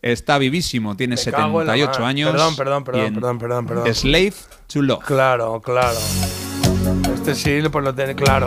Está 0.00 0.38
vivísimo, 0.38 0.96
tiene 0.96 1.16
Me 1.16 1.32
cago 1.32 1.60
en 1.60 1.66
la 1.66 1.72
78 1.72 2.00
mar. 2.00 2.08
años. 2.08 2.30
Perdón, 2.30 2.54
perdón, 2.56 2.84
perdón, 2.84 3.04
en 3.04 3.14
perdón, 3.14 3.38
perdón, 3.40 3.66
perdón. 3.66 3.94
Slave 3.96 4.34
to 4.68 4.82
Love. 4.82 5.04
Claro, 5.04 5.60
claro. 5.60 5.98
Este 7.14 7.34
sí, 7.34 7.68
pues 7.68 7.84
lo 7.84 7.92
tiene 7.92 8.14
claro. 8.14 8.46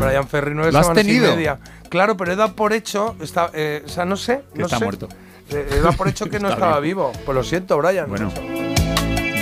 Brian 0.00 0.26
Ferry 0.26 0.52
nueve 0.54 0.72
¿Lo 0.72 0.78
has 0.78 0.94
tenido? 0.94 1.34
y 1.34 1.36
media. 1.36 1.58
Claro, 1.92 2.16
pero 2.16 2.32
he 2.32 2.36
dado 2.36 2.54
por 2.56 2.72
hecho, 2.72 3.14
está, 3.20 3.50
eh, 3.52 3.82
o 3.84 3.88
sea, 3.90 4.06
no 4.06 4.16
sé, 4.16 4.40
Que 4.54 4.60
no 4.60 4.64
está 4.64 4.78
sé. 4.78 4.84
muerto. 4.84 5.08
Eh, 5.50 5.68
He 5.72 5.80
dado 5.80 5.92
por 5.92 6.08
hecho 6.08 6.24
que 6.30 6.40
no 6.40 6.48
estaba 6.48 6.80
vivo. 6.80 7.12
Pues 7.26 7.36
lo 7.36 7.44
siento, 7.44 7.76
Brian. 7.76 8.08
Bueno. 8.08 8.32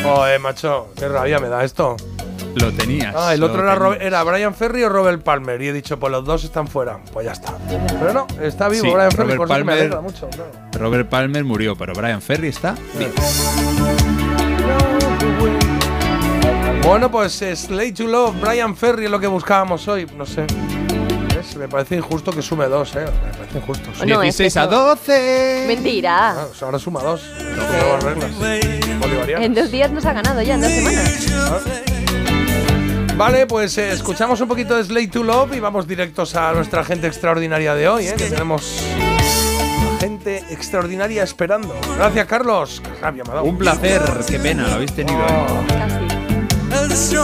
Joder, 0.02 0.40
macho, 0.40 0.88
qué 0.96 1.08
rabia 1.08 1.38
me 1.38 1.48
da 1.48 1.62
esto. 1.62 1.94
Lo 2.56 2.72
tenías. 2.72 3.14
Ah, 3.16 3.32
el 3.34 3.44
otro 3.44 3.62
era, 3.62 3.74
tenías. 3.74 3.78
Robe- 3.78 4.04
era 4.04 4.24
Brian 4.24 4.52
Ferry 4.52 4.82
o 4.82 4.88
Robert 4.88 5.22
Palmer. 5.22 5.62
Y 5.62 5.68
he 5.68 5.72
dicho, 5.72 6.00
pues 6.00 6.10
los 6.10 6.24
dos 6.24 6.42
están 6.42 6.66
fuera. 6.66 6.98
Pues 7.12 7.24
ya 7.26 7.30
está. 7.32 7.56
Pero 8.00 8.12
no, 8.12 8.26
está 8.42 8.68
vivo 8.68 8.82
Sí, 8.86 8.90
Brian 8.92 9.12
Ferry, 9.12 9.34
Robert 9.34 9.40
me 9.42 9.46
Palmer- 9.54 9.78
alegra 9.78 10.00
mucho. 10.00 10.28
claro. 10.28 10.50
Robert 10.72 11.08
Palmer 11.08 11.44
murió, 11.44 11.76
pero 11.76 11.92
Brian 11.94 12.20
Ferry 12.20 12.48
está 12.48 12.74
vivo. 12.98 13.12
Bueno, 16.84 17.08
pues 17.12 17.40
eh, 17.42 17.54
Slay 17.54 17.92
to 17.92 18.04
Love, 18.08 18.40
Brian 18.40 18.74
Ferry 18.76 19.04
es 19.04 19.10
lo 19.12 19.20
que 19.20 19.28
buscábamos 19.28 19.86
hoy. 19.86 20.06
No 20.16 20.26
sé. 20.26 20.46
Me 21.60 21.68
parece 21.68 21.94
injusto 21.94 22.32
que 22.32 22.40
sume 22.40 22.64
dos, 22.68 22.97
¿eh? 22.97 23.05
Me 23.05 23.32
parece 23.36 23.58
injusto. 23.58 23.90
sí. 23.92 24.06
No, 24.06 24.22
es 24.22 24.34
que 24.36 24.44
16 24.44 24.56
a 24.56 24.62
eso- 24.64 24.70
12. 24.70 25.64
Mentira. 25.68 26.30
Ah, 26.30 26.47
o 26.50 26.55
sea, 26.55 26.66
ahora 26.66 26.78
suma 26.78 27.02
dos. 27.02 27.20
Nuevas 27.39 28.02
reglas. 28.02 28.30
Bolivarianas. 28.98 29.44
En 29.44 29.55
dos 29.55 29.70
días 29.70 29.90
nos 29.90 30.06
ha 30.06 30.14
ganado 30.14 30.40
ya, 30.40 30.55
en 30.55 30.62
dos 30.62 30.70
semanas. 30.72 31.26
Vale, 33.14 33.47
pues 33.47 33.76
eh, 33.76 33.90
escuchamos 33.92 34.40
un 34.40 34.48
poquito 34.48 34.74
de 34.74 34.84
Slay 34.84 35.08
to 35.08 35.22
Love 35.22 35.52
y 35.55 35.60
vamos 35.60 35.86
directos 35.86 36.34
a 36.34 36.52
nuestra 36.55 36.82
gente 36.82 37.06
extraordinaria 37.06 37.74
de 37.74 37.86
hoy, 37.89 38.06
¿eh? 38.08 38.14
Que 38.16 38.30
tenemos 38.30 38.82
gente 40.00 40.39
extraordinaria 40.48 41.22
esperando. 41.22 41.78
Gracias, 41.98 42.26
Carlos. 42.26 42.80
Qué 42.82 42.94
rabia 43.02 43.22
me 43.24 43.30
ha 43.32 43.34
dado. 43.34 43.44
Un 43.47 43.58
placer, 43.58 44.00
qué 44.26 44.39
pena, 44.39 44.66
lo 44.66 44.72
habéis 44.76 44.94
tenido. 44.94 45.20
¿eh? 45.20 45.26
Casi. 46.70 47.16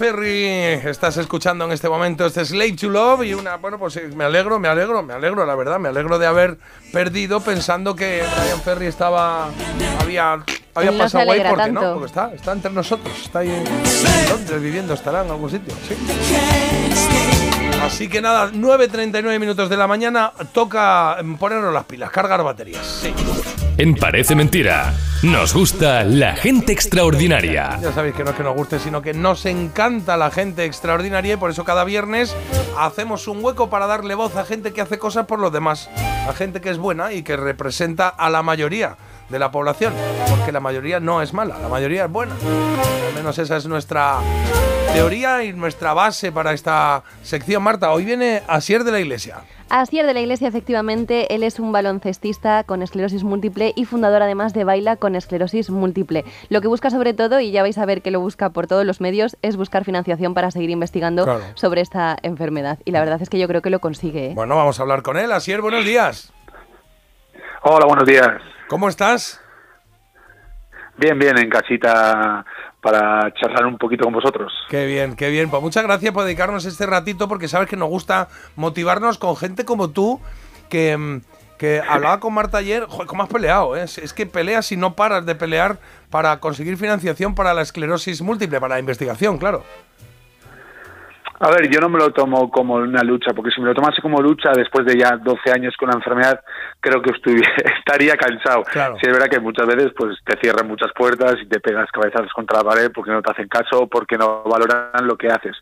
Ferry 0.00 0.46
estás 0.88 1.18
escuchando 1.18 1.66
en 1.66 1.72
este 1.72 1.86
momento 1.86 2.24
este 2.24 2.42
Slave 2.42 2.72
to 2.72 2.88
Love 2.88 3.22
y 3.24 3.34
una, 3.34 3.56
bueno, 3.56 3.78
pues 3.78 3.98
eh, 3.98 4.08
me 4.16 4.24
alegro, 4.24 4.58
me 4.58 4.66
alegro, 4.66 5.02
me 5.02 5.12
alegro, 5.12 5.44
la 5.44 5.54
verdad, 5.54 5.78
me 5.78 5.90
alegro 5.90 6.18
de 6.18 6.26
haber 6.26 6.56
perdido 6.90 7.40
pensando 7.40 7.94
que 7.94 8.22
Brian 8.40 8.62
Ferry 8.62 8.86
estaba, 8.86 9.50
había, 10.00 10.42
había 10.74 10.90
no 10.92 10.96
pasado 10.96 11.30
ahí, 11.30 11.42
porque 11.46 11.70
no, 11.70 11.80
tanto. 11.82 11.92
porque 11.92 12.06
está, 12.06 12.32
está 12.32 12.52
entre 12.52 12.72
nosotros, 12.72 13.14
está 13.22 13.40
ahí 13.40 13.50
en, 13.50 14.30
Londres 14.30 14.62
viviendo, 14.62 14.94
estará 14.94 15.22
en 15.22 15.32
algún 15.32 15.50
sitio, 15.50 15.74
sí. 15.86 15.94
Así 17.82 18.08
que 18.08 18.22
nada, 18.22 18.50
9.39 18.50 19.38
minutos 19.38 19.68
de 19.68 19.76
la 19.76 19.86
mañana, 19.86 20.32
toca 20.54 21.18
ponernos 21.38 21.74
las 21.74 21.84
pilas, 21.84 22.10
cargar 22.10 22.42
baterías, 22.42 22.86
sí. 22.86 23.12
En 23.78 23.94
Parece 23.94 24.34
Mentira, 24.34 24.92
nos 25.22 25.54
gusta 25.54 26.04
la 26.04 26.34
gente 26.36 26.72
extraordinaria. 26.72 27.78
Ya 27.80 27.92
sabéis 27.92 28.14
que 28.14 28.24
no 28.24 28.30
es 28.30 28.36
que 28.36 28.42
nos 28.42 28.54
guste, 28.54 28.78
sino 28.78 29.00
que 29.00 29.14
nos 29.14 29.46
encanta 29.46 30.16
la 30.16 30.30
gente 30.30 30.64
extraordinaria 30.64 31.34
y 31.34 31.36
por 31.36 31.50
eso 31.50 31.64
cada 31.64 31.84
viernes 31.84 32.36
hacemos 32.78 33.26
un 33.28 33.42
hueco 33.42 33.70
para 33.70 33.86
darle 33.86 34.14
voz 34.14 34.36
a 34.36 34.44
gente 34.44 34.72
que 34.72 34.80
hace 34.80 34.98
cosas 34.98 35.26
por 35.26 35.38
los 35.38 35.52
demás, 35.52 35.88
a 36.28 36.32
gente 36.32 36.60
que 36.60 36.70
es 36.70 36.78
buena 36.78 37.12
y 37.12 37.22
que 37.22 37.36
representa 37.36 38.08
a 38.08 38.28
la 38.30 38.42
mayoría 38.42 38.96
de 39.30 39.38
la 39.38 39.50
población, 39.50 39.92
porque 40.28 40.52
la 40.52 40.60
mayoría 40.60 41.00
no 41.00 41.22
es 41.22 41.32
mala, 41.32 41.58
la 41.58 41.68
mayoría 41.68 42.04
es 42.06 42.10
buena. 42.10 42.34
Al 43.08 43.14
menos 43.14 43.38
esa 43.38 43.56
es 43.56 43.66
nuestra 43.66 44.16
teoría 44.92 45.44
y 45.44 45.52
nuestra 45.52 45.94
base 45.94 46.32
para 46.32 46.52
esta 46.52 47.02
sección. 47.22 47.62
Marta, 47.62 47.92
hoy 47.92 48.04
viene 48.04 48.42
Asier 48.48 48.82
de 48.84 48.90
la 48.92 49.00
Iglesia. 49.00 49.38
Asier 49.68 50.04
de 50.04 50.14
la 50.14 50.20
Iglesia, 50.20 50.48
efectivamente, 50.48 51.32
él 51.32 51.44
es 51.44 51.60
un 51.60 51.70
baloncestista 51.70 52.64
con 52.64 52.82
esclerosis 52.82 53.22
múltiple 53.22 53.72
y 53.76 53.84
fundador 53.84 54.20
además 54.20 54.52
de 54.52 54.64
Baila 54.64 54.96
con 54.96 55.14
esclerosis 55.14 55.70
múltiple. 55.70 56.24
Lo 56.48 56.60
que 56.60 56.66
busca 56.66 56.90
sobre 56.90 57.14
todo, 57.14 57.38
y 57.38 57.52
ya 57.52 57.62
vais 57.62 57.78
a 57.78 57.86
ver 57.86 58.02
que 58.02 58.10
lo 58.10 58.18
busca 58.18 58.50
por 58.50 58.66
todos 58.66 58.84
los 58.84 59.00
medios, 59.00 59.36
es 59.42 59.56
buscar 59.56 59.84
financiación 59.84 60.34
para 60.34 60.50
seguir 60.50 60.70
investigando 60.70 61.22
Claro. 61.22 61.40
sobre 61.54 61.82
esta 61.82 62.16
enfermedad. 62.22 62.80
Y 62.84 62.90
la 62.90 62.98
verdad 62.98 63.22
es 63.22 63.30
que 63.30 63.38
yo 63.38 63.46
creo 63.46 63.62
que 63.62 63.70
lo 63.70 63.78
consigue. 63.78 64.30
¿eh? 64.30 64.34
Bueno, 64.34 64.56
vamos 64.56 64.80
a 64.80 64.82
hablar 64.82 65.02
con 65.02 65.16
él. 65.16 65.30
Asier, 65.30 65.60
buenos 65.60 65.84
días. 65.84 66.32
Hola, 67.62 67.86
buenos 67.86 68.06
días. 68.06 68.26
¿Cómo 68.70 68.88
estás? 68.88 69.40
Bien, 70.96 71.18
bien, 71.18 71.36
en 71.38 71.50
casita 71.50 72.44
para 72.80 73.34
charlar 73.34 73.66
un 73.66 73.76
poquito 73.76 74.04
con 74.04 74.12
vosotros. 74.12 74.52
Qué 74.68 74.86
bien, 74.86 75.16
qué 75.16 75.28
bien. 75.28 75.50
Pues 75.50 75.60
muchas 75.60 75.82
gracias 75.82 76.12
por 76.14 76.22
dedicarnos 76.22 76.64
este 76.64 76.86
ratito 76.86 77.26
porque 77.26 77.48
sabes 77.48 77.68
que 77.68 77.76
nos 77.76 77.88
gusta 77.88 78.28
motivarnos 78.54 79.18
con 79.18 79.36
gente 79.36 79.64
como 79.64 79.90
tú 79.90 80.20
que, 80.68 80.96
mm, 80.96 81.22
que 81.58 81.80
hablaba 81.80 82.20
con 82.20 82.32
Marta 82.32 82.58
ayer. 82.58 82.84
Joder, 82.84 83.08
¿cómo 83.08 83.24
has 83.24 83.28
peleado? 83.28 83.76
eh? 83.76 83.82
Es, 83.82 83.98
es 83.98 84.12
que 84.12 84.24
peleas 84.24 84.70
y 84.70 84.76
no 84.76 84.94
paras 84.94 85.26
de 85.26 85.34
pelear 85.34 85.78
para 86.08 86.38
conseguir 86.38 86.76
financiación 86.76 87.34
para 87.34 87.52
la 87.54 87.62
esclerosis 87.62 88.22
múltiple, 88.22 88.60
para 88.60 88.76
la 88.76 88.80
investigación, 88.80 89.38
claro. 89.38 89.64
A 91.42 91.50
ver, 91.50 91.70
yo 91.70 91.80
no 91.80 91.88
me 91.88 91.98
lo 91.98 92.10
tomo 92.12 92.50
como 92.50 92.74
una 92.74 93.02
lucha, 93.02 93.32
porque 93.32 93.50
si 93.50 93.62
me 93.62 93.68
lo 93.68 93.74
tomase 93.74 94.02
como 94.02 94.20
lucha 94.20 94.50
después 94.54 94.84
de 94.84 94.98
ya 94.98 95.16
12 95.16 95.50
años 95.50 95.74
con 95.78 95.88
la 95.88 95.96
enfermedad, 95.96 96.38
creo 96.80 97.00
que 97.00 97.12
estaría 97.78 98.14
cansado. 98.16 98.62
Si 99.00 99.06
es 99.06 99.12
verdad 99.12 99.30
que 99.30 99.40
muchas 99.40 99.66
veces 99.66 99.90
pues 99.96 100.18
te 100.22 100.38
cierran 100.38 100.68
muchas 100.68 100.92
puertas 100.92 101.36
y 101.42 101.46
te 101.46 101.58
pegas 101.58 101.90
cabezazos 101.90 102.30
contra 102.34 102.58
la 102.58 102.64
pared 102.64 102.92
porque 102.94 103.10
no 103.10 103.22
te 103.22 103.32
hacen 103.32 103.48
caso, 103.48 103.86
porque 103.86 104.18
no 104.18 104.42
valoran 104.42 105.06
lo 105.06 105.16
que 105.16 105.28
haces. 105.28 105.56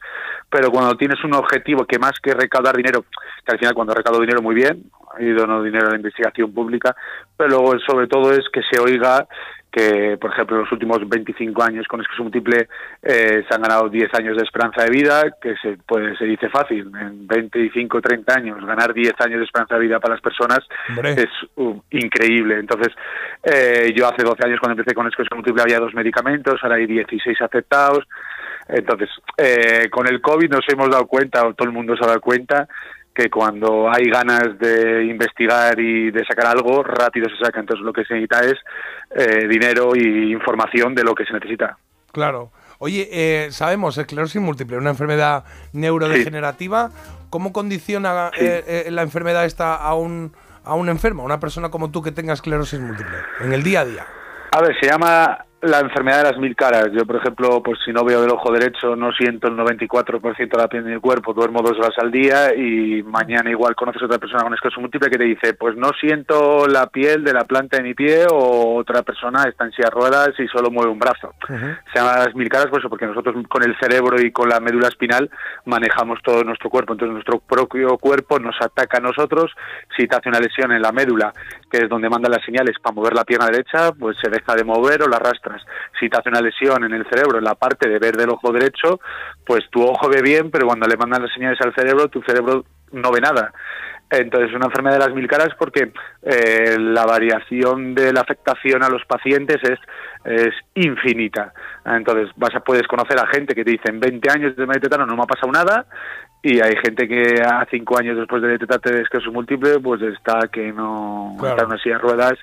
Pero 0.51 0.73
cuando 0.73 0.97
tienes 0.97 1.23
un 1.23 1.35
objetivo 1.35 1.85
que 1.85 2.01
más 2.01 2.19
que 2.21 2.35
recaudar 2.35 2.77
dinero, 2.77 3.05
que 3.45 3.53
al 3.53 3.59
final 3.61 3.75
cuando 3.75 3.95
recaudo 3.95 4.21
dinero 4.21 4.43
muy 4.43 4.57
bien, 4.57 4.83
he 5.21 5.33
dono 5.33 5.63
dinero 5.63 5.87
a 5.87 5.91
la 5.91 5.97
investigación 5.97 6.53
pública, 6.53 6.97
pero 7.37 7.51
luego 7.51 7.79
sobre 7.87 8.09
todo 8.09 8.33
es 8.33 8.45
que 8.53 8.63
se 8.69 8.81
oiga 8.81 9.29
que, 9.71 10.17
por 10.19 10.33
ejemplo, 10.33 10.57
en 10.57 10.63
los 10.63 10.73
últimos 10.73 11.07
25 11.07 11.63
años 11.63 11.87
con 11.87 12.01
esclerosis 12.01 12.25
múltiple 12.25 12.69
eh, 13.03 13.45
se 13.47 13.55
han 13.55 13.63
ganado 13.63 13.89
10 13.89 14.13
años 14.15 14.37
de 14.37 14.43
esperanza 14.43 14.85
de 14.85 14.91
vida, 14.91 15.23
que 15.41 15.55
se, 15.57 15.77
puede, 15.87 16.17
se 16.17 16.25
dice 16.25 16.49
fácil. 16.49 16.91
En 17.01 17.27
25 17.27 18.01
30 18.01 18.35
años, 18.35 18.65
ganar 18.65 18.95
10 18.95 19.13
años 19.21 19.39
de 19.39 19.45
esperanza 19.45 19.75
de 19.75 19.81
vida 19.83 20.01
para 20.01 20.15
las 20.15 20.23
personas 20.23 20.61
Hombre. 20.89 21.13
es 21.13 21.31
uh, 21.57 21.81
increíble. 21.91 22.59
Entonces, 22.59 22.95
eh, 23.43 23.93
yo 23.95 24.09
hace 24.09 24.23
12 24.23 24.47
años 24.47 24.61
cuando 24.61 24.81
empecé 24.81 24.95
con 24.95 25.07
esclerosis 25.07 25.37
múltiple 25.37 25.63
había 25.63 25.81
dos 25.81 25.95
medicamentos, 25.95 26.59
ahora 26.63 26.77
hay 26.77 26.87
16 26.87 27.41
aceptados. 27.43 28.07
Entonces, 28.69 29.09
eh, 29.37 29.89
con 29.91 30.07
el 30.07 30.21
COVID 30.21 30.51
nos 30.51 30.69
hemos 30.69 30.91
dado 30.91 31.07
cuenta, 31.07 31.47
o 31.47 31.55
todo 31.55 31.69
el 31.69 31.75
mundo 31.75 31.97
se 31.97 32.05
ha 32.05 32.09
dado 32.09 32.21
cuenta, 32.21 32.69
que 33.19 33.31
cuando 33.31 33.91
hay 33.91 34.05
ganas 34.05 34.57
de 34.61 35.05
investigar 35.07 35.81
y 35.81 36.13
de 36.13 36.25
sacar 36.25 36.47
algo, 36.47 36.85
rápido 36.85 37.29
se 37.29 37.45
saca. 37.45 37.59
Entonces, 37.59 37.85
lo 37.85 37.93
que 37.93 38.05
se 38.05 38.15
necesita 38.15 38.41
es 38.41 38.55
eh, 39.11 39.47
dinero 39.49 39.95
y 39.95 40.33
información 40.33 40.95
de 40.95 41.05
lo 41.05 41.15
que 41.15 41.25
se 41.25 41.33
necesita. 41.33 41.79
Claro. 42.13 42.51
Oye, 42.79 43.09
eh, 43.11 43.51
sabemos, 43.51 43.99
esclerosis 43.99 44.41
múltiple, 44.41 44.77
una 44.77 44.91
enfermedad 44.91 45.45
neurodegenerativa. 45.73 46.91
¿Cómo 47.29 47.53
condiciona 47.53 48.31
eh, 48.39 48.85
eh, 48.87 48.91
la 48.91 49.03
enfermedad 49.03 49.45
esta 49.45 49.75
a 49.75 49.95
un, 49.95 50.33
a 50.65 50.75
un 50.75 50.89
enfermo, 50.89 51.23
a 51.23 51.27
una 51.27 51.41
persona 51.41 51.71
como 51.71 51.91
tú 51.91 52.03
que 52.03 52.13
tenga 52.13 52.33
esclerosis 52.33 52.79
múltiple, 52.79 53.17
en 53.41 53.53
el 53.53 53.63
día 53.63 53.81
a 53.81 53.85
día? 53.85 54.07
A 54.53 54.63
ver, 54.63 54.77
se 54.81 54.87
llama 54.87 55.45
la 55.61 55.81
enfermedad 55.81 56.19
de 56.19 56.31
las 56.31 56.39
mil 56.39 56.55
caras. 56.55 56.89
Yo, 56.93 57.05
por 57.05 57.17
ejemplo, 57.17 57.63
pues 57.63 57.79
si 57.85 57.93
no 57.93 58.05
veo 58.05 58.21
del 58.21 58.31
ojo 58.31 58.53
derecho, 58.53 58.95
no 58.95 59.11
siento 59.13 59.49
el 59.49 59.55
94% 59.57 60.37
de 60.37 60.57
la 60.57 60.69
piel 60.69 60.85
de 60.85 60.95
mi 60.95 61.01
cuerpo, 61.01 61.35
duermo 61.35 61.63
dos 61.63 61.77
horas 61.79 61.99
al 61.99 62.13
día 62.13 62.55
y 62.55 63.03
mañana 63.03 63.51
igual 63.51 63.75
conoces 63.75 64.03
a 64.03 64.05
otra 64.05 64.19
persona 64.19 64.45
con 64.45 64.55
esclerosis 64.55 64.81
múltiple 64.81 65.11
que 65.11 65.19
te 65.19 65.25
dice, 65.25 65.55
pues 65.55 65.77
no 65.77 65.91
siento 66.01 66.67
la 66.69 66.87
piel 66.87 67.25
de 67.25 67.33
la 67.33 67.45
planta 67.45 67.79
de 67.79 67.83
mi 67.83 67.95
pie 67.95 68.27
o 68.31 68.77
otra 68.77 69.03
persona 69.03 69.45
está 69.45 69.65
en 69.65 69.73
silla 69.73 69.89
de 69.93 70.01
ruedas 70.01 70.31
y 70.39 70.47
solo 70.47 70.71
mueve 70.71 70.93
un 70.93 70.99
brazo. 70.99 71.35
Se 71.93 71.99
llaman 71.99 72.21
las 72.21 72.35
mil 72.37 72.49
caras 72.49 72.69
por 72.69 72.79
eso, 72.79 72.89
porque 72.89 73.07
nosotros 73.07 73.35
con 73.49 73.65
el 73.65 73.77
cerebro 73.81 74.21
y 74.21 74.31
con 74.31 74.49
la 74.49 74.61
médula 74.61 74.89
espinal 74.89 75.29
manejamos 75.65 76.21
todo 76.23 76.45
nuestro 76.45 76.71
cuerpo. 76.71 76.93
Entonces 76.93 77.15
nuestro 77.15 77.41
propio 77.41 77.99
cuerpo 77.99 78.39
nos 78.39 78.55
ataca 78.61 78.99
a 78.99 79.01
nosotros. 79.01 79.51
Si 79.97 80.07
te 80.07 80.17
hace 80.17 80.29
una 80.29 80.39
lesión 80.39 80.71
en 80.71 80.83
la 80.83 80.93
médula, 80.93 81.33
que 81.71 81.79
es 81.79 81.89
donde 81.89 82.09
mandan 82.09 82.33
las 82.33 82.45
señales 82.45 82.77
para 82.83 82.95
mover 82.95 83.15
la 83.15 83.25
pierna 83.25 83.47
derecha, 83.47 83.93
pues 83.93 84.17
se 84.23 84.31
deja 84.31 84.55
de 84.55 84.65
mover 84.65 85.03
o 85.03 85.09
la 85.09 85.17
arrastras. 85.17 85.63
Si 85.99 86.09
te 86.09 86.19
hace 86.19 86.29
una 86.29 86.41
lesión 86.41 86.85
en 86.85 86.95
el 86.95 87.07
cerebro, 87.09 87.39
en 87.39 87.45
la 87.45 87.55
parte 87.55 87.89
de 87.89 87.99
ver 87.99 88.17
del 88.17 88.31
ojo 88.31 88.53
derecho, 88.53 89.01
pues 89.47 89.69
tu 89.71 89.83
ojo 89.83 90.09
ve 90.09 90.23
bien, 90.23 90.51
pero 90.51 90.67
cuando 90.67 90.87
le 90.87 90.97
mandan 90.97 91.23
las 91.23 91.33
señales 91.33 91.61
al 91.61 91.75
cerebro, 91.75 92.09
tu 92.09 92.23
cerebro 92.23 92.65
no 92.93 93.11
ve 93.11 93.21
nada. 93.21 93.53
Entonces, 94.11 94.55
una 94.55 94.67
enfermedad 94.67 94.99
de 94.99 95.07
las 95.07 95.15
mil 95.15 95.29
caras 95.29 95.51
porque 95.59 95.93
eh, 96.23 96.77
la 96.79 97.05
variación 97.05 97.95
de 97.95 98.13
la 98.13 98.23
afectación 98.23 98.83
a 98.83 98.89
los 98.89 99.05
pacientes 99.05 99.59
es, 99.63 99.79
es 100.25 100.55
infinita. 100.75 101.53
Entonces, 101.85 102.31
vas 102.37 102.55
a, 102.55 102.61
puedes 102.61 102.87
conocer 102.87 103.19
a 103.19 103.27
gente 103.27 103.55
que 103.55 103.65
te 103.65 103.73
dice 103.73 103.91
en 103.91 104.01
20 104.01 104.31
años 104.31 104.57
de 104.57 104.67
tetano 104.67 105.05
no 105.05 105.15
me 105.15 105.25
ha 105.25 105.27
pasado 105.27 105.53
nada 105.53 105.87
y 106.43 106.61
hay 106.61 106.75
gente 106.85 107.09
que 107.09 107.43
a 107.43 107.67
5 107.71 107.99
años 107.99 108.17
después 108.17 108.41
de 108.43 108.49
detectarte 108.49 108.93
de 108.93 109.03
esclerosis 109.03 109.33
múltiple 109.33 109.81
pues 109.81 110.01
está 110.03 110.49
que 110.53 110.73
no 110.73 111.35
Claro. 111.39 111.55
está 111.55 111.65
en 111.65 111.71
una 111.73 111.83
silla 111.83 111.95
de 111.97 112.01
ruedas 112.03 112.35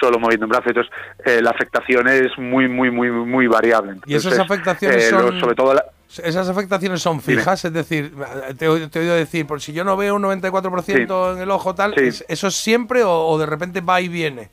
solo 0.00 0.18
moviendo 0.18 0.46
un 0.46 0.50
brazo. 0.50 0.64
Entonces, 0.68 0.92
eh, 1.24 1.40
la 1.42 1.50
afectación 1.50 2.06
es 2.08 2.36
muy, 2.38 2.68
muy, 2.68 2.90
muy, 2.90 3.10
muy 3.10 3.46
variable. 3.46 3.94
Y 4.06 4.14
esas 4.14 4.38
afectaciones 4.38 5.08
eh, 5.08 5.12
lo- 5.12 5.28
son. 5.28 5.40
sobre 5.40 5.54
todo 5.54 5.74
la- 5.74 5.84
Esas 6.22 6.48
afectaciones 6.48 7.00
son 7.02 7.18
Dime. 7.24 7.38
fijas, 7.40 7.64
es 7.64 7.72
decir, 7.72 8.12
te, 8.58 8.68
te 8.88 8.98
he 8.98 9.02
oído 9.02 9.14
decir, 9.14 9.46
por 9.46 9.60
si 9.60 9.72
yo 9.72 9.84
no 9.84 9.96
veo 9.96 10.14
un 10.16 10.22
94% 10.22 11.34
en 11.34 11.40
el 11.42 11.50
ojo 11.50 11.74
tal, 11.74 11.94
Sí. 11.96 12.04
¿es- 12.04 12.24
¿eso 12.28 12.46
es 12.48 12.54
siempre 12.54 13.02
o, 13.04 13.10
o 13.26 13.38
de 13.38 13.46
repente 13.46 13.80
va 13.80 14.00
y 14.00 14.08
viene? 14.08 14.50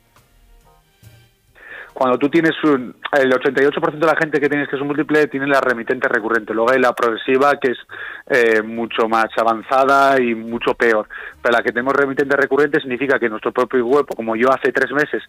Cuando 1.94 2.18
tú 2.18 2.28
tienes 2.28 2.52
un, 2.64 2.94
el 3.12 3.32
88% 3.32 3.92
de 3.92 4.06
la 4.06 4.16
gente 4.16 4.40
que 4.40 4.48
tiene 4.48 4.64
esclerosis 4.64 4.86
múltiple 4.86 5.28
tiene 5.28 5.46
la 5.46 5.60
remitente 5.60 6.08
recurrente, 6.08 6.52
luego 6.52 6.72
hay 6.72 6.80
la 6.80 6.92
progresiva 6.92 7.58
que 7.60 7.70
es 7.70 7.78
eh, 8.26 8.62
mucho 8.62 9.08
más 9.08 9.26
avanzada 9.36 10.20
y 10.20 10.34
mucho 10.34 10.74
peor, 10.74 11.06
pero 11.40 11.56
la 11.56 11.62
que 11.62 11.70
tenemos 11.70 11.94
remitente 11.94 12.36
recurrente 12.36 12.80
significa 12.80 13.18
que 13.18 13.28
nuestro 13.28 13.52
propio 13.52 13.86
cuerpo, 13.86 14.16
como 14.16 14.34
yo 14.34 14.50
hace 14.50 14.72
tres 14.72 14.90
meses, 14.92 15.22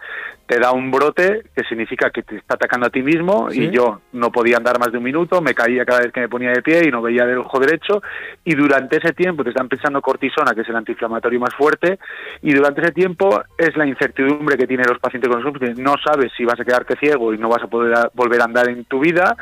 te 0.48 0.60
da 0.60 0.72
un 0.72 0.90
brote 0.90 1.44
que 1.56 1.64
significa 1.66 2.10
que 2.10 2.24
te 2.24 2.38
está 2.38 2.56
atacando 2.56 2.88
a 2.88 2.90
ti 2.90 3.02
mismo 3.02 3.50
Sí. 3.52 3.66
y 3.66 3.72
yo 3.72 4.02
no 4.14 4.32
podía 4.32 4.58
andar 4.58 4.80
más 4.80 4.92
de 4.92 4.98
un 4.98 5.03
minuto, 5.03 5.42
me 5.42 5.53
caía 5.53 5.85
cada 5.85 6.00
vez 6.00 6.11
que 6.11 6.22
me 6.22 6.30
ponía 6.30 6.52
de 6.52 6.61
pie 6.61 6.82
y 6.88 6.92
no 6.92 7.02
veía 7.02 7.26
del 7.26 7.38
ojo 7.40 7.60
derecho 7.60 8.02
y 8.44 8.56
durante 8.56 8.98
ese 8.98 9.14
tiempo 9.14 9.44
te 9.44 9.50
están 9.50 9.69
pensando 9.69 10.02
cortisona, 10.02 10.53
que 10.53 10.61
es 10.61 10.69
el 10.69 10.76
antiinflamatorio 10.76 11.40
más 11.40 11.53
fuerte, 11.56 12.00
y 12.42 12.53
durante 12.53 12.82
ese 12.82 12.92
tiempo 12.92 13.44
es 13.58 13.76
la 13.77 13.85
incertidumbre 13.85 14.58
que 14.58 14.68
tienen 14.68 14.85
los 14.90 15.00
pacientes 15.00 15.30
con 15.30 15.53
que 15.53 15.74
no 15.76 15.95
sabes 16.03 16.32
si 16.35 16.44
vas 16.56 16.59
a 16.61 16.66
quedarte 16.66 16.95
ciego 16.98 17.34
y 17.34 17.38
no 17.38 17.50
vas 17.50 17.64
a 17.64 17.67
poder 17.67 17.93
a- 17.98 18.09
volver 18.14 18.42
a 18.42 18.45
andar 18.45 18.69
en 18.69 18.85
tu 18.85 19.00
vida, 19.00 19.35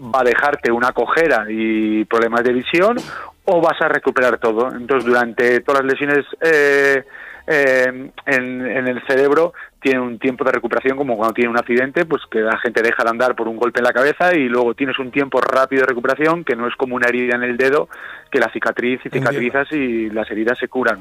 va 0.00 0.20
a 0.20 0.24
dejarte 0.24 0.72
una 0.72 0.92
cojera 0.92 1.46
y 1.48 2.04
problemas 2.04 2.42
de 2.44 2.52
visión 2.52 2.96
o 3.44 3.60
vas 3.60 3.80
a 3.80 3.88
recuperar 3.88 4.38
todo. 4.38 4.68
Entonces, 4.74 5.04
durante 5.04 5.60
todas 5.60 5.84
las 5.84 5.92
lesiones 5.92 6.24
eh, 6.40 7.04
eh, 7.46 8.10
en, 8.26 8.66
en 8.66 8.88
el 8.88 9.02
cerebro 9.06 9.52
tiene 9.80 10.00
un 10.00 10.18
tiempo 10.18 10.44
de 10.44 10.52
recuperación 10.52 10.96
como 10.96 11.14
cuando 11.16 11.34
tiene 11.34 11.50
un 11.50 11.58
accidente, 11.58 12.06
pues 12.06 12.22
que 12.30 12.40
la 12.40 12.56
gente 12.58 12.80
deja 12.82 13.04
de 13.04 13.10
andar 13.10 13.34
por 13.36 13.46
un 13.48 13.56
golpe 13.58 13.80
en 13.80 13.84
la 13.84 13.92
cabeza 13.92 14.34
y 14.34 14.48
luego 14.48 14.72
tienes 14.74 14.98
un 14.98 15.10
tiempo 15.10 15.40
rápido 15.42 15.82
de 15.82 15.88
recuperación 15.88 16.42
que 16.42 16.56
no 16.56 16.66
es 16.66 16.74
como 16.76 16.96
una 16.96 17.08
herida 17.08 17.36
en 17.36 17.42
el 17.42 17.56
dedo, 17.58 17.88
que 18.30 18.38
la 18.38 18.50
cicatriz 18.50 19.00
y 19.04 19.08
Entiendo. 19.08 19.30
cicatrizas 19.30 19.70
y 19.72 20.08
las 20.10 20.30
heridas 20.30 20.58
se 20.58 20.68
curan. 20.68 21.00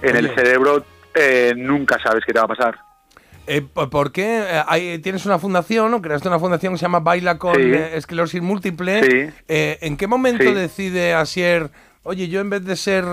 En 0.00 0.16
el 0.16 0.34
cerebro 0.34 0.82
eh, 1.14 1.52
nunca 1.56 1.98
sabes 2.02 2.24
qué 2.24 2.32
te 2.32 2.38
va 2.38 2.46
a 2.46 2.48
pasar. 2.48 2.74
Eh, 3.46 3.60
¿por- 3.62 3.90
¿Por 3.90 4.12
qué 4.12 4.38
eh, 4.40 4.62
hay- 4.66 4.98
tienes 5.00 5.26
una 5.26 5.38
fundación, 5.38 5.90
¿no? 5.90 6.00
creaste 6.00 6.28
una 6.28 6.38
fundación 6.38 6.72
que 6.74 6.78
se 6.78 6.82
llama 6.82 7.00
Baila 7.00 7.38
con 7.38 7.54
Sí. 7.56 7.60
eh, 7.62 7.96
esclerosis 7.96 8.40
múltiple? 8.40 9.02
Sí. 9.02 9.34
Eh, 9.48 9.78
¿En 9.82 9.96
qué 9.96 10.06
momento 10.06 10.44
Sí. 10.44 10.54
decide 10.54 11.14
Asier, 11.14 11.70
oye, 12.04 12.28
yo 12.28 12.40
en 12.40 12.50
vez 12.50 12.64
de 12.64 12.76
ser 12.76 13.04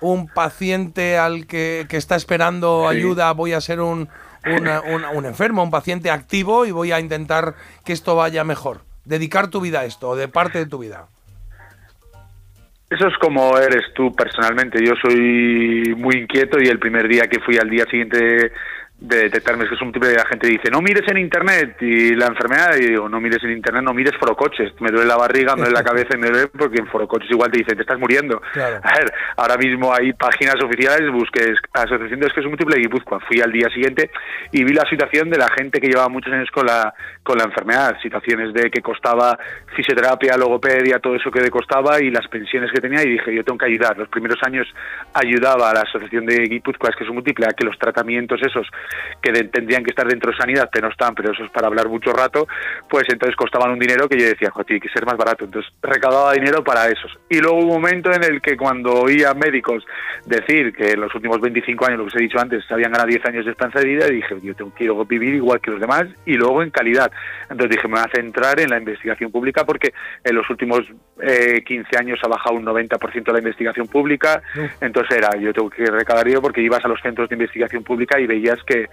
un 0.00 0.28
paciente 0.28 1.16
al 1.16 1.46
que, 1.46 1.86
que 1.88 1.96
está 1.96 2.14
esperando 2.16 2.88
ayuda, 2.88 3.32
voy 3.32 3.54
a 3.54 3.60
ser 3.62 3.80
un, 3.80 4.08
una- 4.46 4.80
un- 4.82 5.04
un 5.16 5.24
enfermo, 5.26 5.62
un 5.62 5.70
paciente 5.70 6.10
activo 6.10 6.66
y 6.66 6.70
voy 6.72 6.92
a 6.92 7.00
intentar 7.00 7.54
que 7.84 7.92
esto 7.94 8.14
vaya 8.16 8.44
mejor? 8.44 8.82
Dedicar 9.06 9.48
tu 9.48 9.60
vida 9.62 9.80
a 9.80 9.84
esto, 9.86 10.10
o 10.10 10.16
de 10.16 10.28
parte 10.28 10.58
de 10.58 10.66
tu 10.66 10.78
vida. 10.78 11.06
Eso 12.90 13.06
es 13.06 13.16
como 13.18 13.56
eres 13.56 13.84
tú 13.94 14.12
personalmente. 14.14 14.84
Yo 14.84 14.92
soy 15.00 15.94
muy 15.96 16.16
inquieto 16.16 16.58
y 16.60 16.66
el 16.68 16.78
primer 16.80 17.06
día 17.08 17.28
que 17.28 17.38
fui 17.40 17.56
al 17.56 17.70
día 17.70 17.84
siguiente 17.84 18.50
de 19.00 19.16
detectarme. 19.24 19.66
Que 19.68 19.74
es 19.74 19.82
un 19.82 19.92
tipo 19.92 20.06
de 20.06 20.14
la 20.14 20.26
gente 20.26 20.46
dice 20.46 20.70
no 20.70 20.80
mires 20.80 21.08
en 21.08 21.18
internet 21.18 21.76
y 21.80 22.14
la 22.14 22.26
enfermedad 22.26 22.76
y 22.78 22.88
digo 22.88 23.08
no 23.08 23.20
mires 23.20 23.42
en 23.42 23.52
internet 23.52 23.82
no 23.82 23.94
mires 23.94 24.16
forocoches. 24.18 24.72
Me 24.80 24.90
duele 24.90 25.06
la 25.06 25.16
barriga 25.16 25.54
me 25.56 25.62
duele 25.62 25.74
la 25.74 25.84
cabeza 25.84 26.14
y 26.14 26.18
me 26.18 26.28
duele 26.28 26.48
porque 26.48 26.78
en 26.80 26.86
forocoches 26.86 27.30
igual 27.30 27.50
te 27.50 27.58
dicen 27.58 27.76
te 27.76 27.82
estás 27.82 27.98
muriendo 27.98 28.40
Claro. 28.52 28.80
a 28.82 28.98
ver 28.98 29.12
ahora 29.36 29.56
mismo 29.56 29.92
hay 29.94 30.12
páginas 30.12 30.56
oficiales 30.62 31.10
busques 31.10 31.52
asociación 31.72 32.20
de 32.20 32.26
esclerosis 32.26 32.50
múltiple 32.50 32.76
de 32.76 32.82
Guipúzcoa. 32.82 33.20
Fui 33.20 33.40
al 33.40 33.52
día 33.52 33.68
siguiente 33.70 34.10
y 34.52 34.64
vi 34.64 34.72
la 34.72 34.88
situación 34.88 35.30
de 35.30 35.38
la 35.38 35.48
gente 35.50 35.80
que 35.80 35.88
llevaba 35.88 36.08
muchos 36.08 36.32
años 36.32 36.50
con 36.50 36.66
la 36.66 36.92
con 37.22 37.38
la 37.38 37.44
enfermedad. 37.44 37.96
Situaciones 38.02 38.52
de 38.52 38.70
que 38.70 38.80
costaba 38.82 39.38
fisioterapia 39.74 40.36
logopedia 40.36 40.98
todo 40.98 41.16
eso 41.16 41.30
que 41.30 41.40
le 41.40 41.50
costaba 41.50 42.00
y 42.00 42.10
las 42.10 42.26
pensiones 42.28 42.70
que 42.72 42.80
tenía 42.80 43.02
y 43.02 43.10
dije 43.12 43.34
yo 43.34 43.44
tengo 43.44 43.58
que 43.58 43.66
ayudar 43.66 43.96
los 43.96 44.08
primeros 44.08 44.38
años 44.42 44.66
ayudaba 45.14 45.70
a 45.70 45.74
la 45.74 45.80
asociación 45.80 46.26
de 46.26 46.44
Guipúzcoa 46.44 46.90
esclerosis 46.90 47.14
múltiple 47.14 47.46
a 47.46 47.52
que 47.52 47.64
los 47.64 47.78
tratamientos 47.78 48.40
esos 48.42 48.66
que 49.20 49.32
tendrían 49.44 49.84
que 49.84 49.90
estar 49.90 50.06
dentro 50.06 50.30
de 50.30 50.36
sanidad, 50.36 50.68
pero 50.72 50.86
no 50.86 50.92
están, 50.92 51.14
pero 51.14 51.32
eso 51.32 51.44
es 51.44 51.50
para 51.50 51.66
hablar 51.66 51.88
mucho 51.88 52.12
rato, 52.12 52.46
pues 52.88 53.04
entonces 53.08 53.36
costaban 53.36 53.70
un 53.70 53.78
dinero 53.78 54.08
que 54.08 54.18
yo 54.18 54.26
decía, 54.26 54.50
joder, 54.50 54.66
tiene 54.66 54.80
que 54.80 54.88
ser 54.88 55.04
más 55.06 55.16
barato. 55.16 55.44
Entonces 55.44 55.72
recaudaba 55.82 56.32
dinero 56.32 56.62
para 56.64 56.86
esos. 56.88 57.18
Y 57.28 57.38
luego 57.40 57.58
un 57.58 57.68
momento 57.68 58.12
en 58.12 58.24
el 58.24 58.40
que 58.40 58.56
cuando 58.56 58.92
oía 58.94 59.34
médicos 59.34 59.84
decir 60.26 60.72
que 60.72 60.92
en 60.92 61.00
los 61.00 61.14
últimos 61.14 61.40
25 61.40 61.86
años, 61.86 61.98
lo 61.98 62.04
que 62.04 62.08
os 62.08 62.16
he 62.16 62.22
dicho 62.22 62.38
antes, 62.38 62.64
se 62.66 62.74
habían 62.74 62.92
ganado 62.92 63.08
10 63.08 63.24
años 63.26 63.44
de 63.44 63.50
esperanza 63.52 63.80
de 63.80 63.86
vida, 63.86 64.06
dije, 64.06 64.36
yo 64.42 64.54
tengo, 64.54 64.72
quiero 64.76 65.04
vivir 65.04 65.34
igual 65.34 65.60
que 65.60 65.70
los 65.70 65.80
demás 65.80 66.04
y 66.24 66.34
luego 66.34 66.62
en 66.62 66.70
calidad. 66.70 67.10
Entonces 67.50 67.76
dije, 67.76 67.88
me 67.88 67.94
voy 67.94 68.04
a 68.06 68.14
centrar 68.14 68.60
en 68.60 68.70
la 68.70 68.78
investigación 68.78 69.32
pública 69.32 69.64
porque 69.64 69.92
en 70.24 70.34
los 70.36 70.48
últimos 70.48 70.80
eh, 71.20 71.62
15 71.66 71.98
años 71.98 72.18
ha 72.22 72.28
bajado 72.28 72.56
un 72.56 72.64
90% 72.64 73.32
la 73.32 73.38
investigación 73.38 73.88
pública. 73.88 74.42
Entonces 74.80 75.18
era, 75.18 75.36
yo 75.38 75.52
tengo 75.52 75.68
que 75.68 75.84
recaudar 75.86 76.24
dinero 76.24 76.42
porque 76.42 76.62
ibas 76.62 76.84
a 76.84 76.88
los 76.88 77.00
centros 77.02 77.28
de 77.28 77.34
investigación 77.34 77.82
pública 77.82 78.20
y 78.20 78.26
veías 78.26 78.58
que, 78.64 78.88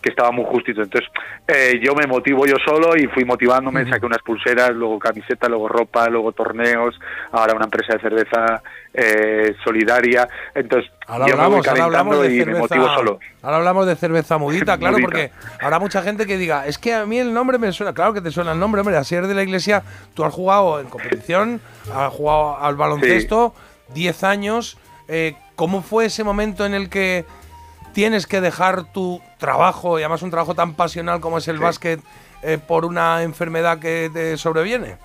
que 0.00 0.10
estaba 0.10 0.30
muy 0.32 0.44
justito. 0.46 0.82
Entonces 0.82 1.10
eh, 1.46 1.80
yo 1.82 1.94
me 1.94 2.06
motivo 2.06 2.46
yo 2.46 2.56
solo 2.64 2.96
y 2.96 3.06
fui 3.08 3.24
motivándome, 3.24 3.88
saqué 3.88 4.06
unas 4.06 4.22
pulseras, 4.22 4.70
luego 4.70 4.98
camiseta, 4.98 5.48
luego 5.48 5.68
ropa, 5.68 6.08
luego 6.08 6.32
torneos, 6.32 6.98
ahora 7.32 7.54
una 7.54 7.66
empresa 7.66 7.94
de 7.94 8.00
cerveza 8.00 8.62
eh, 8.94 9.54
solidaria. 9.64 10.28
Entonces 10.54 10.90
Ahora 11.06 11.26
yo 11.26 11.36
me 11.36 11.36
voy 11.36 11.44
hablamos, 11.58 11.68
ahora 11.68 11.84
hablamos 11.84 12.16
calentando 12.16 12.22
de 12.22 12.34
y 12.34 12.38
me 12.46 12.58
motivo 12.58 12.68
cerveza. 12.84 12.94
solo. 12.96 13.18
Ahora 13.42 13.56
hablamos 13.58 13.86
de 13.86 13.96
cerveza 13.96 14.38
mudita, 14.38 14.78
claro, 14.78 14.94
Mudita. 14.98 15.06
porque 15.06 15.30
habrá 15.60 15.78
mucha 15.78 16.02
gente 16.02 16.26
que 16.26 16.36
diga, 16.36 16.66
es 16.66 16.78
que 16.78 16.94
a 16.94 17.06
mí 17.06 17.18
el 17.18 17.32
nombre 17.32 17.58
me 17.58 17.70
suena, 17.72 17.92
claro 17.94 18.12
que 18.12 18.20
te 18.20 18.30
suena 18.30 18.52
el 18.52 18.58
nombre, 18.58 18.80
hombre, 18.80 18.96
Asier 18.96 19.26
de 19.26 19.34
la 19.34 19.42
Iglesia, 19.42 19.82
tú 20.14 20.24
has 20.24 20.32
jugado 20.34 20.80
en 20.80 20.88
competición, 20.88 21.60
has 21.94 22.12
jugado 22.12 22.58
al 22.58 22.76
baloncesto, 22.76 23.54
10 23.94 24.24
años, 24.24 24.78
eh, 25.08 25.34
¿cómo 25.56 25.82
fue 25.82 26.06
ese 26.06 26.24
momento 26.24 26.66
en 26.66 26.74
el 26.74 26.88
que 26.90 27.24
tienes 27.92 28.26
que 28.26 28.40
dejar 28.40 28.84
tu 28.92 29.20
trabajo, 29.38 29.98
y 29.98 30.02
además 30.02 30.22
un 30.22 30.30
trabajo 30.30 30.54
tan 30.54 30.74
pasional 30.74 31.20
como 31.20 31.38
es 31.38 31.48
el 31.48 31.58
básquet, 31.58 32.00
eh, 32.42 32.58
por 32.58 32.84
una 32.84 33.22
enfermedad 33.22 33.78
que 33.78 34.10
te 34.12 34.36
sobreviene? 34.36 34.96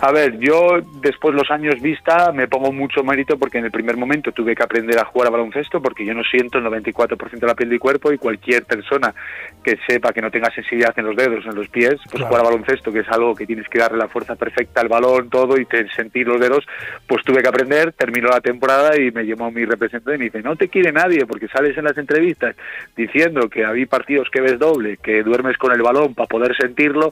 A 0.00 0.12
ver, 0.12 0.38
yo 0.38 0.78
después 1.02 1.34
los 1.34 1.50
años 1.50 1.80
vista 1.82 2.30
me 2.32 2.46
pongo 2.46 2.70
mucho 2.72 3.02
mérito 3.02 3.36
porque 3.36 3.58
en 3.58 3.64
el 3.64 3.72
primer 3.72 3.96
momento 3.96 4.30
tuve 4.30 4.54
que 4.54 4.62
aprender 4.62 4.96
a 4.96 5.04
jugar 5.04 5.26
a 5.26 5.30
baloncesto 5.32 5.82
porque 5.82 6.04
yo 6.06 6.14
no 6.14 6.22
siento 6.22 6.58
el 6.58 6.64
94% 6.66 7.40
de 7.40 7.46
la 7.48 7.54
piel 7.56 7.68
del 7.70 7.80
cuerpo 7.80 8.12
y 8.12 8.18
cualquier 8.18 8.64
persona 8.64 9.12
que 9.64 9.76
sepa 9.88 10.12
que 10.12 10.22
no 10.22 10.30
tenga 10.30 10.52
sensibilidad 10.54 10.96
en 10.96 11.04
los 11.06 11.16
dedos, 11.16 11.44
en 11.46 11.54
los 11.56 11.68
pies, 11.68 11.94
pues 12.04 12.12
Claro. 12.12 12.26
jugar 12.28 12.40
a 12.42 12.48
baloncesto, 12.50 12.92
que 12.92 13.00
es 13.00 13.08
algo 13.08 13.34
que 13.34 13.44
tienes 13.44 13.68
que 13.68 13.80
darle 13.80 13.98
la 13.98 14.06
fuerza 14.06 14.36
perfecta 14.36 14.80
al 14.80 14.88
balón, 14.88 15.30
todo 15.30 15.58
y 15.58 15.64
te- 15.64 15.88
sentir 15.90 16.28
los 16.28 16.40
dedos, 16.40 16.64
pues 17.08 17.24
tuve 17.24 17.42
que 17.42 17.48
aprender, 17.48 17.92
terminó 17.92 18.28
la 18.28 18.40
temporada 18.40 18.96
y 18.96 19.10
me 19.10 19.24
llamó 19.26 19.50
mi 19.50 19.64
representante 19.64 20.14
y 20.14 20.18
me 20.18 20.24
dice, 20.26 20.42
no 20.42 20.54
te 20.54 20.68
quiere 20.68 20.92
nadie 20.92 21.26
porque 21.26 21.48
sales 21.48 21.76
en 21.76 21.82
las 21.84 21.98
entrevistas 21.98 22.54
diciendo 22.96 23.48
que 23.48 23.64
había 23.64 23.86
partidos 23.86 24.28
que 24.30 24.40
ves 24.40 24.60
doble, 24.60 24.96
que 25.02 25.24
duermes 25.24 25.56
con 25.58 25.72
el 25.72 25.82
balón 25.82 26.14
para 26.14 26.28
poder 26.28 26.56
sentirlo, 26.56 27.10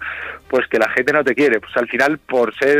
pues 0.48 0.68
que 0.68 0.78
la 0.78 0.88
gente 0.90 1.12
no 1.12 1.24
te 1.24 1.34
quiere. 1.34 1.58
Pues 1.58 1.76
al 1.76 1.88
final, 1.88 2.18
por 2.18 2.54
ser 2.56 2.75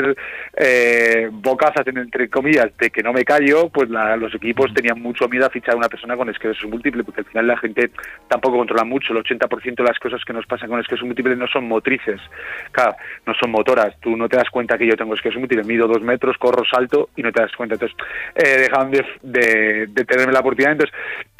eh, 0.56 1.28
bocazas, 1.32 1.86
en- 1.86 1.98
entre 1.98 2.28
comillas, 2.28 2.76
de 2.78 2.90
que 2.90 3.02
no 3.02 3.12
me 3.12 3.24
callo, 3.24 3.68
pues 3.68 3.88
la- 3.90 4.16
los 4.16 4.34
equipos 4.34 4.72
tenían 4.74 5.00
mucho 5.00 5.28
miedo 5.28 5.46
a 5.46 5.50
fichar 5.50 5.74
a 5.74 5.78
una 5.78 5.88
persona 5.88 6.16
con 6.16 6.28
esclerosis 6.28 6.68
múltiple, 6.68 7.04
porque 7.04 7.20
al 7.20 7.26
final 7.26 7.46
la 7.46 7.56
gente 7.58 7.90
tampoco 8.28 8.56
controla 8.58 8.84
mucho. 8.84 9.12
El 9.12 9.18
80% 9.20 9.82
de 9.82 9.88
las 9.88 9.98
cosas 9.98 10.24
que 10.24 10.32
nos 10.32 10.46
pasan 10.46 10.68
con 10.68 10.80
esclerosis 10.80 11.06
múltiple 11.06 11.36
no 11.36 11.46
son 11.48 11.66
motrices, 11.68 12.20
claro, 12.72 12.96
no 13.26 13.34
son 13.34 13.50
motoras. 13.50 13.98
Tú 14.00 14.16
no 14.16 14.28
te 14.28 14.36
das 14.36 14.50
cuenta 14.50 14.78
que 14.78 14.86
yo 14.86 14.96
tengo 14.96 15.14
esclerosis 15.14 15.40
múltiple, 15.40 15.64
mido 15.64 15.86
dos 15.86 16.02
metros, 16.02 16.36
corro, 16.38 16.64
salto 16.64 17.10
y 17.16 17.22
no 17.22 17.32
te 17.32 17.42
das 17.42 17.52
cuenta. 17.56 17.74
Entonces, 17.74 17.96
eh, 18.34 18.60
dejaban 18.62 18.90
de, 18.90 19.04
de, 19.22 19.86
de 19.88 20.04
tenerme 20.04 20.32
la 20.32 20.40
oportunidad. 20.40 20.72
Entonces, 20.72 20.94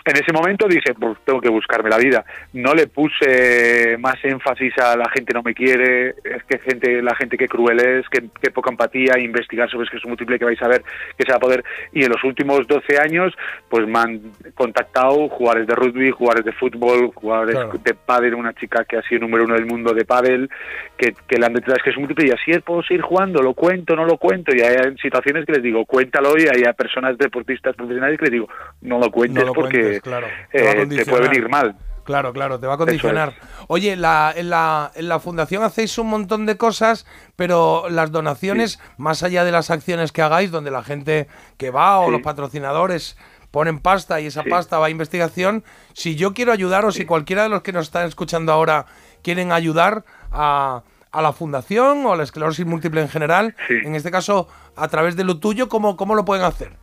en 0.07 0.17
ese 0.17 0.33
momento 0.33 0.67
dije, 0.69 0.95
pues 0.95 1.19
tengo 1.25 1.41
que 1.41 1.49
buscarme 1.49 1.91
la 1.91 1.99
vida. 1.99 2.25
No 2.53 2.75
le 2.75 2.87
puse 2.87 3.97
más 3.99 4.17
énfasis 4.23 4.73
a 4.79 4.97
la 4.97 5.09
gente 5.11 5.33
no 5.35 5.43
me 5.43 5.55
quiere, 5.55 6.11
es 6.11 6.45
que 6.49 6.59
gente, 6.59 7.03
la 7.03 7.15
gente 7.17 7.37
que 7.37 7.49
cruel 7.49 7.81
es, 7.81 8.09
que, 8.09 8.25
que 8.41 8.51
poca 8.51 8.71
empatía, 8.71 9.19
investigar 9.19 9.69
sobre 9.71 9.85
esclerosis 9.85 10.09
múltiple 10.09 10.39
que 10.39 10.45
vais 10.45 10.63
a 10.63 10.69
ver 10.69 10.83
que 11.17 11.25
se 11.25 11.31
va 11.31 11.37
a 11.37 11.41
poder. 11.41 11.65
Y 11.93 12.05
en 12.05 12.11
los 12.11 12.23
últimos 12.25 12.67
12 12.67 12.99
años, 12.99 13.35
pues 13.69 13.87
me 13.87 13.99
han 13.99 14.21
contactado 14.55 15.29
jugadores 15.29 15.67
de 15.67 15.75
rugby, 15.75 16.11
jugadores 16.11 16.45
de 16.45 16.53
fútbol, 16.53 17.11
jugadores 17.15 17.57
Claro. 17.57 17.73
de 17.83 17.95
pádel, 17.95 18.35
una 18.35 18.53
chica 18.55 18.85
que 18.85 18.97
ha 18.97 19.03
sido 19.03 19.21
número 19.23 19.45
uno 19.45 19.55
del 19.55 19.67
mundo 19.67 19.93
de 19.93 20.05
pádel, 20.05 20.51
que, 20.97 21.15
que 21.27 21.39
le 21.39 21.47
han 21.47 21.53
detectado 21.53 21.77
esclerosis 21.77 22.01
múltiple 22.01 22.29
y 22.29 22.31
así 22.31 22.51
es, 22.51 22.63
puedo 22.63 22.83
seguir 22.83 23.03
jugando, 23.03 23.43
lo 23.43 23.55
cuento, 23.55 23.97
no 23.97 24.05
lo 24.05 24.19
cuento. 24.19 24.55
Y 24.55 24.61
hay 24.61 24.97
situaciones 24.99 25.47
que 25.47 25.53
les 25.53 25.63
digo, 25.63 25.85
cuéntalo 25.85 26.35
y 26.39 26.47
hay 26.49 26.65
a 26.65 26.73
personas 26.73 27.17
deportistas 27.19 27.75
profesionales 27.77 28.19
que 28.19 28.25
les 28.27 28.33
digo, 28.33 28.49
no 28.83 28.99
lo 28.99 29.11
cuentes 29.11 29.43
No 29.43 29.49
lo 29.49 29.53
porque 29.55 29.81
cuentes, 29.81 29.96
claro. 30.01 30.27
Te 30.53 30.83
eh, 30.83 30.87
te 30.87 31.05
puede 31.07 31.29
venir 31.29 31.49
mal. 31.49 31.77
Claro, 32.05 32.33
claro, 32.33 32.61
te 32.61 32.69
va 32.69 32.75
a 32.75 32.77
condicionar. 32.77 33.35
Oye, 33.67 33.97
la, 33.97 34.33
en, 34.37 34.49
la, 34.49 34.93
en 34.95 35.09
la 35.09 35.19
fundación 35.19 35.65
hacéis 35.65 35.99
un 35.99 36.07
montón 36.07 36.47
de 36.47 36.57
cosas, 36.57 37.05
pero 37.35 37.89
las 37.91 38.13
donaciones, 38.13 38.79
más 38.97 39.25
allá 39.25 39.43
de 39.45 39.51
las 39.51 39.71
acciones 39.73 40.13
que 40.13 40.23
hagáis, 40.23 40.53
donde 40.53 40.71
la 40.71 40.85
gente 40.85 41.27
que 41.57 41.71
va 41.71 41.99
o 41.99 42.07
Sí. 42.07 42.13
los 42.13 42.23
patrocinadores 42.23 43.17
ponen 43.51 43.81
pasta 43.81 44.21
y 44.21 44.27
esa 44.27 44.45
Sí. 44.45 44.51
pasta 44.51 44.79
va 44.79 44.87
a 44.87 44.91
investigación, 44.91 45.65
si 45.95 46.15
yo 46.15 46.33
quiero 46.33 46.53
ayudar 46.53 46.85
o 46.85 46.93
si 46.93 47.05
cualquiera 47.07 47.43
de 47.43 47.49
los 47.49 47.63
que 47.63 47.73
nos 47.73 47.87
están 47.87 48.07
escuchando 48.07 48.53
ahora 48.53 48.87
quieren 49.23 49.51
ayudar 49.51 50.05
a, 50.31 50.83
a 51.11 51.23
la 51.23 51.33
fundación 51.33 52.07
o 52.07 52.13
a 52.13 52.17
la 52.17 52.23
esclerosis 52.23 52.67
múltiple 52.67 53.01
en 53.01 53.09
general, 53.09 53.57
en 53.69 53.97
este 53.97 54.13
caso 54.13 54.47
a 54.77 54.87
través 54.87 55.17
de 55.17 55.25
lo 55.25 55.39
tuyo, 55.41 55.69
¿cómo, 55.69 55.97
cómo 55.97 56.15
lo 56.15 56.25
pueden 56.25 56.45
hacer? 56.45 56.77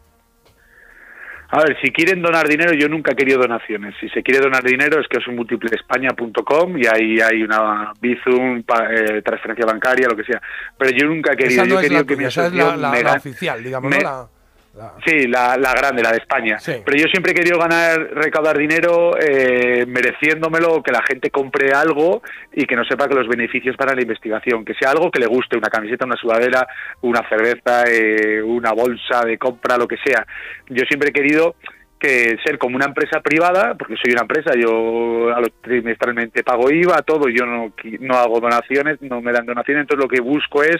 A 1.55 1.59
ver, 1.63 1.77
si 1.81 1.91
quieren 1.91 2.21
donar 2.21 2.47
dinero, 2.47 2.73
yo 2.73 2.89
nunca 2.89 3.11
he 3.11 3.15
querido 3.15 3.39
donaciones. 3.39 3.93
Si 3.99 4.09
se 4.09 4.23
quiere 4.23 4.39
donar 4.41 4.63
dinero 4.63 4.99
es 4.99 5.07
que 5.07 5.19
es 5.19 5.27
un 5.27 5.35
multipleespaña.com 5.35 6.77
y 6.77 6.87
ahí 6.87 7.19
hay 7.21 7.43
una 7.43 7.93
Bizum, 8.01 8.63
pa- 8.63 8.87
eh, 8.91 9.21
transferencia 9.21 9.65
bancaria, 9.65 10.07
lo 10.07 10.15
que 10.15 10.23
sea. 10.23 10.41
Pero 10.77 10.91
yo 10.91 11.05
nunca 11.07 11.33
he 11.33 11.37
querido, 11.37 11.61
Esa 11.61 11.69
no 11.69 11.75
yo 11.75 11.79
he 11.79 11.83
querido 11.83 12.01
la 12.01 12.07
que 12.07 12.13
mi 12.15 12.17
tuya, 12.17 12.27
esa 12.29 12.47
es 12.47 12.53
la, 12.53 12.75
la- 12.75 12.91
me 12.91 13.03
la 13.03 13.13
ga- 13.13 13.17
oficial, 13.17 13.63
digamos, 13.63 13.89
me- 13.91 13.99
¿no? 14.03 14.29
La- 14.73 14.93
Sí, 15.05 15.27
la, 15.27 15.55
la 15.57 15.73
grande, 15.73 16.01
la 16.01 16.11
de 16.11 16.17
España. 16.17 16.57
Pero 16.83 16.97
yo 16.97 17.05
siempre 17.07 17.31
he 17.31 17.35
querido 17.35 17.59
ganar, 17.59 17.99
recaudar 18.15 18.57
dinero 18.57 19.15
eh, 19.19 19.85
mereciéndomelo, 19.87 20.81
que 20.81 20.91
la 20.91 21.03
gente 21.03 21.29
compre 21.29 21.71
algo 21.73 22.23
y 22.51 22.65
que 22.65 22.75
no 22.75 22.83
sepa 22.83 23.07
que 23.07 23.13
los 23.13 23.27
beneficios 23.27 23.75
para 23.77 23.93
la 23.93 24.01
investigación, 24.01 24.65
que 24.65 24.73
sea 24.73 24.89
algo 24.91 25.11
que 25.11 25.19
le 25.19 25.27
guste, 25.27 25.57
una 25.57 25.69
camiseta, 25.69 26.05
una 26.05 26.15
sudadera, 26.17 26.67
una 27.01 27.21
cerveza, 27.29 27.83
eh, 27.87 28.41
una 28.41 28.71
bolsa 28.71 29.21
de 29.25 29.37
compra, 29.37 29.77
lo 29.77 29.87
que 29.87 29.97
sea. 30.03 30.25
Yo 30.69 30.83
siempre 30.87 31.09
he 31.09 31.13
querido 31.13 31.55
que 32.03 32.35
ser 32.43 32.57
como 32.57 32.75
una 32.75 32.87
empresa 32.87 33.21
privada, 33.21 33.75
porque 33.75 33.95
soy 33.95 34.11
una 34.11 34.23
empresa, 34.23 34.51
yo 34.59 35.33
a 35.33 35.39
los 35.39 35.53
trimestralmente 35.61 36.43
pago 36.43 36.69
IVA, 36.69 37.01
todo, 37.03 37.29
yo 37.29 37.45
no, 37.45 37.73
no 38.01 38.15
hago 38.15 38.41
donaciones, 38.41 39.01
no 39.01 39.21
me 39.21 39.31
dan 39.31 39.45
donaciones, 39.45 39.83
entonces 39.83 40.03
lo 40.03 40.09
que 40.09 40.19
busco 40.19 40.63
es 40.63 40.77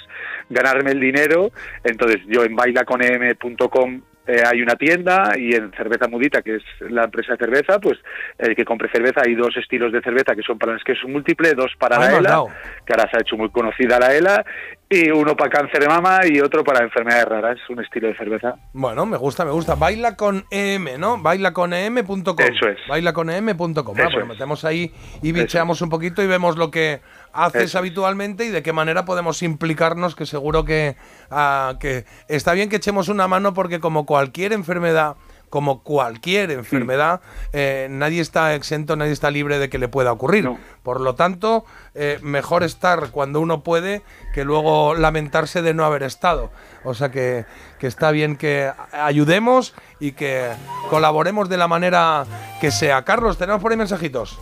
ganarme 0.49 0.91
el 0.91 0.99
dinero, 0.99 1.51
entonces 1.85 2.19
yo 2.27 2.43
en 2.43 2.55
bailaconem.com 2.57 4.01
eh, 4.25 4.41
hay 4.49 4.61
una 4.61 4.75
tienda 4.75 5.33
y 5.37 5.53
en 5.53 5.71
Cerveza 5.71 6.07
Mudita, 6.07 6.41
que 6.41 6.55
es 6.55 6.63
la 6.79 7.03
empresa 7.05 7.33
de 7.33 7.37
cerveza, 7.37 7.79
pues 7.79 7.99
el 8.37 8.55
que 8.55 8.63
compre 8.65 8.89
cerveza 8.89 9.21
hay 9.25 9.35
dos 9.35 9.55
estilos 9.57 9.91
de 9.91 10.01
cerveza 10.01 10.35
que 10.35 10.41
son 10.43 10.57
para 10.57 10.73
las 10.73 10.83
que 10.83 10.93
es 10.93 11.03
un 11.03 11.13
múltiple, 11.13 11.53
dos 11.53 11.71
para 11.77 11.97
Ay, 11.97 12.13
la 12.13 12.17
ELA, 12.19 12.43
que 12.85 12.93
ahora 12.93 13.09
se 13.11 13.17
ha 13.17 13.21
hecho 13.21 13.35
muy 13.35 13.49
conocida 13.49 13.99
la 13.99 14.15
ELA, 14.15 14.45
y 14.89 15.09
uno 15.09 15.35
para 15.35 15.49
cáncer 15.49 15.81
de 15.81 15.87
mama 15.87 16.19
y 16.25 16.39
otro 16.39 16.63
para 16.63 16.83
enfermedades 16.83 17.25
raras, 17.25 17.57
un 17.69 17.81
estilo 17.81 18.07
de 18.07 18.15
cerveza. 18.15 18.55
Bueno, 18.73 19.05
me 19.05 19.17
gusta, 19.17 19.43
me 19.43 19.51
gusta. 19.51 19.75
Baila 19.75 20.15
con 20.15 20.45
EM, 20.51 20.99
¿no? 20.99 21.17
Bailaconem.com. 21.17 22.35
Eso 22.37 22.67
es. 22.69 22.77
Bailaconem.com. 22.87 23.95
Ah, 23.97 24.01
Eso 24.03 24.11
pues 24.11 24.23
es. 24.23 24.27
metemos 24.27 24.63
ahí 24.65 24.91
y 25.21 25.31
bicheamos 25.31 25.81
un 25.81 25.89
poquito 25.89 26.21
y 26.21 26.27
vemos 26.27 26.57
lo 26.57 26.69
que 26.69 27.01
haces 27.33 27.63
Eso. 27.63 27.79
habitualmente 27.79 28.45
y 28.45 28.49
de 28.49 28.63
qué 28.63 28.73
manera 28.73 29.05
podemos 29.05 29.41
implicarnos, 29.43 30.15
que 30.15 30.25
seguro 30.25 30.63
que, 30.63 30.95
ah, 31.29 31.75
que 31.79 32.05
está 32.27 32.53
bien 32.53 32.69
que 32.69 32.77
echemos 32.77 33.09
una 33.09 33.27
mano 33.27 33.53
porque 33.53 33.79
como 33.79 34.05
cualquier 34.05 34.53
enfermedad, 34.53 35.15
como 35.53 35.83
cualquier 35.83 36.49
enfermedad, 36.49 37.21
eh, 37.51 37.87
nadie 37.91 38.21
está 38.21 38.55
exento, 38.55 38.95
nadie 38.95 39.11
está 39.11 39.29
libre 39.29 39.59
de 39.59 39.69
que 39.69 39.77
le 39.77 39.87
pueda 39.87 40.11
ocurrir. 40.11 40.49
Por 40.81 40.99
lo 40.99 41.13
tanto, 41.13 41.63
eh, 41.93 42.17
mejor 42.23 42.63
estar 42.63 43.11
cuando 43.11 43.39
uno 43.39 43.61
puede 43.61 44.01
que 44.33 44.45
luego 44.45 44.95
lamentarse 44.95 45.61
de 45.61 45.75
no 45.75 45.85
haber 45.85 46.01
estado. 46.01 46.49
O 46.83 46.95
sea 46.95 47.11
que, 47.11 47.45
que 47.77 47.85
está 47.85 48.09
bien 48.09 48.35
que 48.35 48.71
ayudemos 48.91 49.75
y 49.99 50.13
que 50.13 50.49
colaboremos 50.89 51.49
de 51.49 51.57
la 51.57 51.67
manera 51.67 52.25
que 52.59 52.71
sea. 52.71 53.05
Carlos, 53.05 53.37
tenemos 53.37 53.61
por 53.61 53.71
ahí 53.71 53.77
mensajitos. 53.77 54.39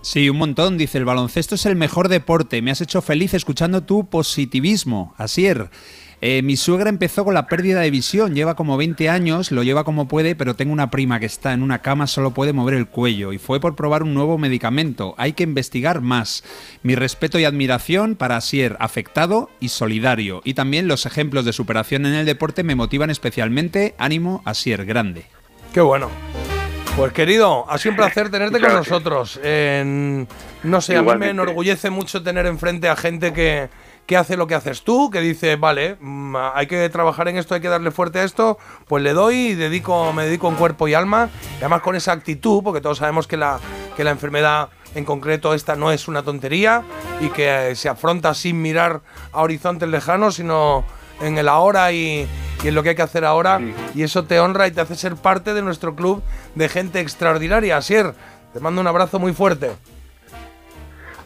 Sí, 0.00 0.30
un 0.30 0.38
montón. 0.38 0.78
Dice, 0.78 0.98
el 0.98 1.04
baloncesto 1.04 1.56
es 1.56 1.66
el 1.66 1.76
mejor 1.76 2.08
deporte. 2.08 2.62
Me 2.62 2.70
has 2.70 2.80
hecho 2.80 3.02
feliz 3.02 3.34
escuchando 3.34 3.82
tu 3.82 4.08
positivismo. 4.08 5.14
Asier. 5.18 5.70
Eh, 6.20 6.42
mi 6.42 6.56
suegra 6.56 6.88
empezó 6.88 7.24
con 7.24 7.34
la 7.34 7.46
pérdida 7.46 7.80
de 7.80 7.92
visión, 7.92 8.34
lleva 8.34 8.56
como 8.56 8.76
20 8.76 9.08
años, 9.08 9.52
lo 9.52 9.62
lleva 9.62 9.84
como 9.84 10.08
puede, 10.08 10.34
pero 10.34 10.56
tengo 10.56 10.72
una 10.72 10.90
prima 10.90 11.20
que 11.20 11.26
está 11.26 11.52
en 11.52 11.62
una 11.62 11.80
cama, 11.80 12.08
solo 12.08 12.34
puede 12.34 12.52
mover 12.52 12.74
el 12.74 12.88
cuello 12.88 13.32
y 13.32 13.38
fue 13.38 13.60
por 13.60 13.76
probar 13.76 14.02
un 14.02 14.14
nuevo 14.14 14.36
medicamento. 14.36 15.14
Hay 15.16 15.34
que 15.34 15.44
investigar 15.44 16.00
más. 16.00 16.42
Mi 16.82 16.96
respeto 16.96 17.38
y 17.38 17.44
admiración 17.44 18.16
para 18.16 18.36
Asier, 18.36 18.76
afectado 18.80 19.48
y 19.60 19.68
solidario. 19.68 20.40
Y 20.44 20.54
también 20.54 20.88
los 20.88 21.06
ejemplos 21.06 21.44
de 21.44 21.52
superación 21.52 22.04
en 22.04 22.14
el 22.14 22.26
deporte 22.26 22.64
me 22.64 22.74
motivan 22.74 23.10
especialmente. 23.10 23.94
Ánimo, 23.96 24.42
Asier, 24.44 24.84
grande. 24.86 25.26
Qué 25.72 25.80
bueno. 25.80 26.10
Pues 26.98 27.12
querido, 27.12 27.64
ha 27.70 27.78
sido 27.78 27.92
un 27.92 27.96
placer 27.96 28.28
tenerte 28.28 28.58
con 28.60 28.70
nosotros. 28.74 29.38
En- 29.44 30.26
no 30.64 30.80
sé, 30.80 30.96
a 30.96 31.02
mí 31.02 31.06
me 31.20 31.30
enorgullece 31.30 31.90
mucho 31.90 32.24
tener 32.24 32.44
enfrente 32.46 32.88
a 32.88 32.96
gente 32.96 33.32
que, 33.32 33.68
que 34.04 34.16
hace 34.16 34.36
lo 34.36 34.48
que 34.48 34.56
haces 34.56 34.82
tú, 34.82 35.08
que 35.08 35.20
dice, 35.20 35.54
vale, 35.54 35.96
mm, 36.00 36.34
hay 36.54 36.66
que 36.66 36.88
trabajar 36.88 37.28
en 37.28 37.36
esto, 37.36 37.54
hay 37.54 37.60
que 37.60 37.68
darle 37.68 37.92
fuerte 37.92 38.18
a 38.18 38.24
esto, 38.24 38.58
pues 38.88 39.04
le 39.04 39.12
doy 39.12 39.36
y 39.50 39.54
dedico, 39.54 40.12
me 40.12 40.24
dedico 40.24 40.48
en 40.48 40.56
cuerpo 40.56 40.88
y 40.88 40.94
alma. 40.94 41.28
Y 41.54 41.58
además 41.58 41.82
con 41.82 41.94
esa 41.94 42.10
actitud, 42.10 42.64
porque 42.64 42.80
todos 42.80 42.98
sabemos 42.98 43.28
que 43.28 43.36
la, 43.36 43.60
que 43.96 44.02
la 44.02 44.10
enfermedad 44.10 44.70
en 44.96 45.04
concreto 45.04 45.54
esta 45.54 45.76
no 45.76 45.92
es 45.92 46.08
una 46.08 46.24
tontería 46.24 46.82
y 47.20 47.28
que 47.28 47.70
eh, 47.70 47.76
se 47.76 47.88
afronta 47.88 48.34
sin 48.34 48.60
mirar 48.60 49.02
a 49.32 49.42
horizontes 49.42 49.88
lejanos, 49.88 50.34
sino 50.34 50.84
en 51.20 51.38
el 51.38 51.48
ahora 51.48 51.92
y, 51.92 52.26
y 52.62 52.68
en 52.68 52.74
lo 52.74 52.82
que 52.82 52.90
hay 52.90 52.94
que 52.94 53.02
hacer 53.02 53.24
ahora. 53.24 53.60
Y 53.94 54.02
eso 54.02 54.24
te 54.24 54.40
honra 54.40 54.66
y 54.66 54.70
te 54.70 54.80
hace 54.80 54.96
ser 54.96 55.16
parte 55.16 55.54
de 55.54 55.62
nuestro 55.62 55.94
club 55.94 56.22
de 56.54 56.68
gente 56.68 57.00
extraordinaria. 57.00 57.76
Asier, 57.76 58.14
te 58.52 58.60
mando 58.60 58.80
un 58.80 58.86
abrazo 58.86 59.18
muy 59.18 59.32
fuerte. 59.32 59.70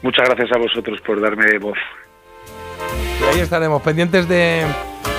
Muchas 0.03 0.29
gracias 0.29 0.51
a 0.53 0.59
vosotros 0.59 1.01
por 1.07 1.21
darme 1.21 1.59
voz. 1.59 1.79
Y 3.21 3.25
ahí 3.25 3.41
estaremos, 3.41 3.81
pendientes 3.83 4.29
de, 4.29 4.65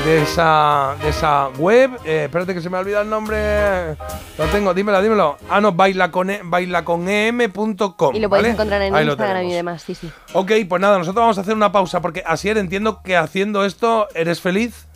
de 0.05 0.21
esa, 0.21 0.95
de 1.01 1.09
esa 1.09 1.47
web. 1.57 1.91
Eh, 2.05 2.25
espérate 2.25 2.53
que 2.53 2.61
se 2.61 2.69
me 2.69 2.77
ha 2.77 2.81
olvidado 2.81 3.03
el 3.03 3.09
nombre. 3.09 3.95
Lo 4.37 4.45
tengo, 4.51 4.73
dímelo, 4.73 5.01
dímelo. 5.01 5.37
Ah, 5.49 5.61
no, 5.61 5.73
bailacone- 5.73 6.41
bailaconem.com. 6.43 8.15
Y 8.15 8.19
lo 8.19 8.29
podéis 8.29 8.29
¿vale? 8.29 8.49
encontrar 8.49 8.81
en 8.81 8.95
Ahí 8.95 9.05
Instagram 9.07 9.43
y 9.45 9.53
demás, 9.53 9.81
sí, 9.81 9.95
sí. 9.95 10.11
Ok, 10.33 10.51
pues 10.67 10.81
nada, 10.81 10.97
nosotros 10.97 11.21
vamos 11.21 11.37
a 11.37 11.41
hacer 11.41 11.53
una 11.55 11.71
pausa 11.71 12.01
porque 12.01 12.23
Asier, 12.25 12.57
entiendo 12.57 13.01
que 13.03 13.15
haciendo 13.15 13.63
esto 13.65 14.07
eres 14.15 14.41
feliz. 14.41 14.87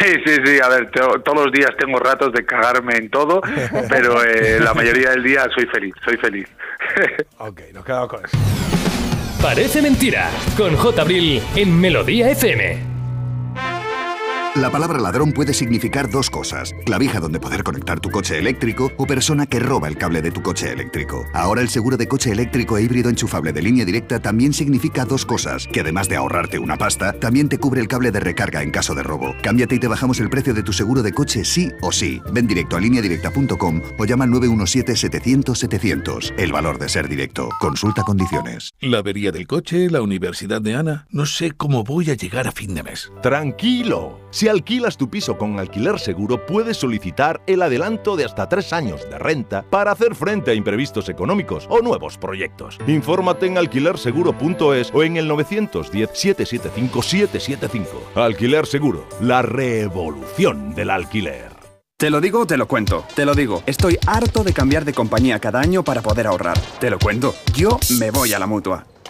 Sí, 0.00 0.12
sí, 0.26 0.36
sí, 0.44 0.58
a 0.62 0.68
ver, 0.68 0.90
to- 0.90 1.20
todos 1.24 1.44
los 1.44 1.52
días 1.52 1.70
tengo 1.78 1.98
ratos 1.98 2.32
de 2.32 2.44
cagarme 2.44 2.96
en 2.96 3.10
todo, 3.10 3.40
pero 3.88 4.22
eh, 4.24 4.58
la 4.60 4.74
mayoría 4.74 5.10
del 5.10 5.22
día 5.22 5.46
soy 5.54 5.66
feliz, 5.66 5.94
soy 6.04 6.16
feliz. 6.16 6.48
ok, 7.38 7.60
nos 7.72 7.84
quedamos 7.84 8.08
con 8.08 8.24
eso. 8.24 8.36
Parece 9.46 9.80
mentira, 9.80 10.28
con 10.56 10.74
J. 10.74 11.02
Abril 11.02 11.40
en 11.54 11.78
Melodía 11.78 12.28
FM. 12.32 12.95
La 14.56 14.70
palabra 14.70 14.98
ladrón 14.98 15.32
puede 15.32 15.52
significar 15.52 16.10
dos 16.10 16.30
cosas. 16.30 16.72
Clavija 16.86 17.20
donde 17.20 17.38
poder 17.38 17.62
conectar 17.62 18.00
tu 18.00 18.10
coche 18.10 18.38
eléctrico 18.38 18.90
o 18.96 19.06
persona 19.06 19.44
que 19.44 19.60
roba 19.60 19.86
el 19.86 19.98
cable 19.98 20.22
de 20.22 20.30
tu 20.30 20.40
coche 20.40 20.72
eléctrico. 20.72 21.26
Ahora 21.34 21.60
el 21.60 21.68
seguro 21.68 21.98
de 21.98 22.08
coche 22.08 22.32
eléctrico 22.32 22.78
e 22.78 22.82
híbrido 22.82 23.10
enchufable 23.10 23.52
de 23.52 23.60
línea 23.60 23.84
directa 23.84 24.18
también 24.18 24.54
significa 24.54 25.04
dos 25.04 25.26
cosas. 25.26 25.68
Que 25.70 25.80
además 25.80 26.08
de 26.08 26.16
ahorrarte 26.16 26.58
una 26.58 26.78
pasta, 26.78 27.12
también 27.12 27.50
te 27.50 27.58
cubre 27.58 27.82
el 27.82 27.88
cable 27.88 28.10
de 28.10 28.18
recarga 28.18 28.62
en 28.62 28.70
caso 28.70 28.94
de 28.94 29.02
robo. 29.02 29.34
Cámbiate 29.42 29.74
y 29.74 29.78
te 29.78 29.88
bajamos 29.88 30.20
el 30.20 30.30
precio 30.30 30.54
de 30.54 30.62
tu 30.62 30.72
seguro 30.72 31.02
de 31.02 31.12
coche 31.12 31.44
sí 31.44 31.70
o 31.82 31.92
sí. 31.92 32.22
Ven 32.32 32.46
directo 32.46 32.76
a 32.76 32.80
lineadirecta.com 32.80 33.82
o 33.98 34.04
llama 34.06 34.24
al 34.24 34.30
917-700-700. 34.30 36.32
El 36.38 36.52
valor 36.52 36.78
de 36.78 36.88
ser 36.88 37.10
directo. 37.10 37.50
Consulta 37.60 38.04
condiciones. 38.04 38.72
La 38.80 39.00
avería 39.00 39.32
del 39.32 39.46
coche, 39.46 39.90
la 39.90 40.00
universidad 40.00 40.62
de 40.62 40.76
Ana. 40.76 41.06
No 41.10 41.26
sé 41.26 41.52
cómo 41.52 41.84
voy 41.84 42.08
a 42.08 42.14
llegar 42.14 42.48
a 42.48 42.52
fin 42.52 42.74
de 42.74 42.84
mes. 42.84 43.12
Tranquilo. 43.20 44.18
Si 44.30 44.45
alquilas 44.48 44.96
tu 44.96 45.10
piso 45.10 45.36
con 45.36 45.58
alquiler 45.58 45.98
seguro, 45.98 46.46
puedes 46.46 46.76
solicitar 46.76 47.42
el 47.46 47.62
adelanto 47.62 48.16
de 48.16 48.24
hasta 48.24 48.48
tres 48.48 48.72
años 48.72 49.08
de 49.08 49.18
renta 49.18 49.64
para 49.68 49.92
hacer 49.92 50.14
frente 50.14 50.50
a 50.50 50.54
imprevistos 50.54 51.08
económicos 51.08 51.66
o 51.70 51.80
nuevos 51.80 52.18
proyectos. 52.18 52.78
Infórmate 52.86 53.46
en 53.46 53.58
alquilerseguro.es 53.58 54.90
o 54.92 55.02
en 55.02 55.16
el 55.16 55.30
910-775-775. 55.30 57.86
Alquiler 58.14 58.66
Seguro, 58.66 59.06
la 59.20 59.42
revolución 59.42 60.74
del 60.74 60.90
alquiler. 60.90 61.56
Te 61.98 62.10
lo 62.10 62.20
digo, 62.20 62.46
te 62.46 62.58
lo 62.58 62.68
cuento. 62.68 63.06
Te 63.14 63.24
lo 63.24 63.34
digo, 63.34 63.62
estoy 63.64 63.98
harto 64.06 64.44
de 64.44 64.52
cambiar 64.52 64.84
de 64.84 64.92
compañía 64.92 65.38
cada 65.38 65.60
año 65.60 65.82
para 65.82 66.02
poder 66.02 66.26
ahorrar. 66.26 66.58
Te 66.78 66.90
lo 66.90 66.98
cuento, 66.98 67.34
yo 67.54 67.78
me 67.98 68.10
voy 68.10 68.34
a 68.34 68.38
la 68.38 68.46
mutua. 68.46 68.84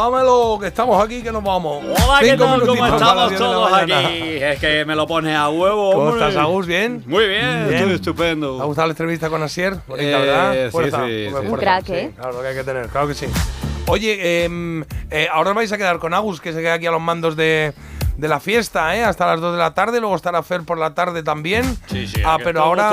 Dámelo, 0.00 0.58
que 0.60 0.66
estamos 0.68 1.02
aquí, 1.04 1.22
que 1.22 1.30
nos 1.30 1.42
vamos. 1.42 1.84
Hola, 1.84 2.18
¿qué 2.20 2.30
Cinco 2.30 2.44
tal? 2.44 2.60
¿Cómo 2.66 2.86
estamos 2.86 3.28
10 3.28 3.40
de 3.40 3.46
la 3.46 3.52
todos 3.52 3.72
aquí? 3.72 3.94
Es 4.42 4.58
que 4.58 4.84
me 4.84 4.94
lo 4.96 5.06
pones 5.06 5.36
a 5.36 5.48
huevo, 5.50 5.92
¿Cómo 5.92 6.04
hombre. 6.10 6.26
estás, 6.28 6.42
Agus? 6.42 6.66
¿Bien? 6.66 7.02
Muy 7.06 7.26
bien, 7.28 7.72
estoy 7.72 7.92
estupendo. 7.92 8.56
¿Te 8.56 8.62
ha 8.62 8.66
gustado 8.66 8.88
la 8.88 8.92
entrevista 8.92 9.28
con 9.28 9.42
Asier? 9.42 9.76
Bonita, 9.86 10.08
Eh, 10.08 10.20
¿verdad? 10.20 10.52
sí, 10.66 10.70
Fuerza, 10.70 11.06
sí, 11.06 11.28
sí. 11.28 11.34
Un 11.46 11.56
crack, 11.58 11.86
Sí, 11.86 11.92
¿eh? 11.92 12.12
Claro, 12.16 12.32
lo 12.32 12.40
que 12.42 12.48
hay 12.48 12.54
que 12.54 12.64
tener, 12.64 12.88
claro 12.88 13.08
que 13.08 13.14
sí. 13.14 13.26
Oye, 13.86 14.44
em, 14.44 14.84
eh, 15.10 15.28
ahora 15.32 15.50
os 15.50 15.56
vais 15.56 15.72
a 15.72 15.76
quedar 15.76 15.98
con 15.98 16.14
Agus, 16.14 16.40
que 16.40 16.52
se 16.52 16.60
queda 16.60 16.74
aquí 16.74 16.86
a 16.86 16.90
los 16.92 17.00
mandos 17.00 17.36
de, 17.36 17.72
de 18.16 18.28
la 18.28 18.40
fiesta, 18.40 18.96
¿eh? 18.96 19.04
Hasta 19.04 19.26
las 19.26 19.40
2 19.40 19.52
de 19.52 19.58
la 19.58 19.74
tarde, 19.74 20.00
luego 20.00 20.14
estará 20.16 20.42
Fer 20.42 20.62
por 20.62 20.78
la 20.78 20.94
tarde 20.94 21.22
también. 21.22 21.64
Sí, 21.90 22.06
sí, 22.06 22.22
Ah, 22.24 22.38
pero 22.42 22.62
ahora. 22.62 22.90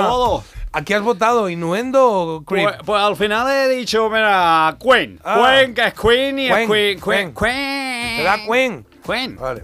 Todos. 0.71 0.81
¿Aquí 0.81 0.93
has 0.93 1.01
votado 1.01 1.49
Innuendo 1.49 2.05
o 2.09 2.43
Creep? 2.43 2.63
Pues, 2.65 2.77
pues 2.85 3.01
al 3.01 3.15
final 3.15 3.47
he 3.49 3.75
dicho, 3.75 4.09
mira, 4.09 4.77
Queen. 4.79 5.19
Ah. 5.23 5.55
Queen, 5.57 5.73
que 5.73 5.85
es 5.87 5.93
Queen 5.93 6.39
y 6.39 6.47
es 6.47 6.55
Queen, 6.67 6.67
Queen. 6.67 6.99
Queen. 6.99 7.33
Queen. 7.33 7.33
Queen. 7.33 8.17
¿Te 8.17 8.23
da 8.23 8.37
Queen? 8.45 8.85
Queen. 9.05 9.37
Vale. 9.37 9.63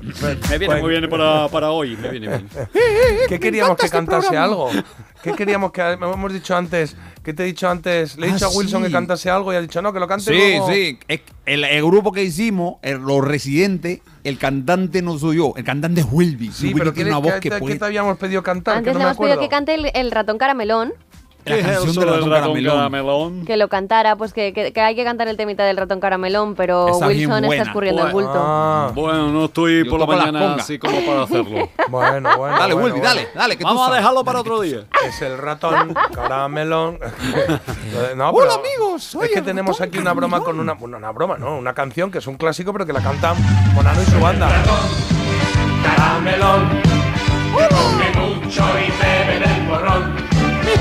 Me 0.49 0.57
viene 0.57 0.81
muy 0.81 0.89
bien 0.89 1.09
para, 1.09 1.47
para 1.49 1.71
hoy. 1.71 1.97
Me 1.97 2.09
viene 2.09 2.27
bien. 2.27 2.49
¿Qué 3.27 3.39
queríamos 3.39 3.77
que 3.77 3.85
este 3.85 3.97
cantase 3.97 4.29
programa. 4.29 4.45
algo? 4.45 4.71
¿Qué 5.23 5.31
queríamos 5.33 5.71
que 5.71 5.81
hemos 5.81 6.33
dicho 6.33 6.55
antes? 6.55 6.95
¿Qué 7.23 7.33
te 7.33 7.43
he 7.43 7.45
dicho 7.45 7.69
antes? 7.69 8.17
Le 8.17 8.27
he 8.27 8.29
Ah, 8.29 8.33
dicho 8.33 8.45
a 8.45 8.49
Wilson 8.49 8.81
sí. 8.81 8.87
que 8.87 8.91
cantase 8.93 9.29
algo 9.29 9.53
y 9.53 9.55
ha 9.55 9.61
dicho 9.61 9.81
no, 9.81 9.93
que 9.93 9.99
lo 9.99 10.07
cante 10.07 10.25
Sí, 10.25 10.31
luego. 10.37 10.67
sí. 10.67 10.99
El, 11.45 11.63
el 11.63 11.83
grupo 11.85 12.11
que 12.11 12.23
hicimos, 12.23 12.75
el- 12.81 12.97
los 12.99 13.23
residentes, 13.23 14.01
el 14.25 14.37
cantante 14.37 15.01
no 15.01 15.17
soy 15.17 15.37
yo, 15.37 15.53
el 15.55 15.63
cantante 15.63 16.01
es 16.01 16.07
Wilby. 16.11 16.51
Sí, 16.51 16.67
Wilby 16.67 16.79
pero 16.79 16.93
tiene 16.93 17.09
¿qué, 17.09 17.15
una 17.15 17.25
voz 17.25 17.39
que 17.39 17.49
puede- 17.51 17.73
qué 17.73 17.79
te 17.79 17.85
habíamos 17.85 18.17
pedido 18.17 18.43
cantar? 18.43 18.77
Antes 18.77 18.89
que 18.89 18.93
no 18.93 18.99
le 18.99 19.05
me 19.05 19.11
hemos 19.11 19.17
pedido 19.25 19.39
que 19.39 19.49
cante 19.49 19.73
el, 19.73 19.89
el 19.93 20.11
ratón 20.11 20.37
caramelón. 20.37 20.93
¿Qué 21.45 21.59
es 21.59 21.65
eso 21.67 21.99
del 21.99 22.09
ratón 22.09 22.29
caramelón? 22.63 23.45
Que 23.45 23.57
lo 23.57 23.67
cantara, 23.67 24.15
pues 24.15 24.33
que, 24.33 24.53
que- 24.53 24.71
que 24.71 24.81
hay 24.81 24.95
que 24.95 25.03
cantar 25.03 25.27
el 25.27 25.35
temita 25.37 25.63
del 25.63 25.77
ratón 25.77 25.99
caramelón, 25.99 26.55
pero 26.55 26.87
Está 26.89 27.07
bien 27.07 27.29
Wilson 27.29 27.45
está 27.51 27.63
escurriendo 27.63 28.05
el 28.07 28.11
Bueno. 28.13 28.27
bulto. 28.29 28.43
Ah. 28.45 28.91
Bueno, 28.95 29.27
no 29.31 29.45
estoy 29.45 29.83
Yo 29.85 29.89
por 29.91 29.99
la 29.99 30.05
la 30.07 30.15
mañana 30.31 30.55
así 30.55 30.79
como 30.79 30.99
para 31.05 31.23
hacerlo. 31.23 31.69
Bueno, 31.89 32.29
bueno. 32.37 32.57
Dale, 32.57 32.73
bueno, 32.73 32.85
Wilby, 32.95 32.99
bueno. 32.99 33.03
dale, 33.03 33.27
dale, 33.35 33.57
que 33.57 33.63
tú 33.63 33.67
Vamos 33.67 33.83
a 33.83 33.85
sabes. 33.87 33.99
dejarlo 34.01 34.23
para 34.23 34.39
otro 34.39 34.61
día. 34.61 34.79
Es 35.05 35.21
el 35.21 35.37
ratón 35.37 35.93
caramelón. 36.13 36.99
No, 38.15 38.29
Hola, 38.29 38.53
amigos, 38.55 39.03
soy 39.03 39.25
Es 39.25 39.31
que 39.33 39.39
el 39.39 39.45
tenemos 39.45 39.77
ratón 39.77 39.89
aquí 39.89 39.97
una 39.99 40.13
broma 40.13 40.39
con 40.41 40.59
una, 40.59 40.73
bueno, 40.73 40.97
una 40.97 41.11
broma, 41.11 41.37
¿no? 41.37 41.57
Una 41.57 41.73
canción 41.73 42.09
que 42.11 42.17
es 42.19 42.27
un 42.27 42.35
clásico, 42.37 42.71
pero 42.73 42.85
que 42.85 42.93
la 42.93 43.01
cantan 43.01 43.35
Bonano 43.75 44.01
y 44.01 44.05
su 44.05 44.19
banda. 44.19 44.49
Caramelón. 45.83 46.81
Come 47.53 48.09
mucho 48.19 48.63
y 48.79 48.91
bebe 49.03 49.39
del 49.39 49.67
porrón. 49.67 50.22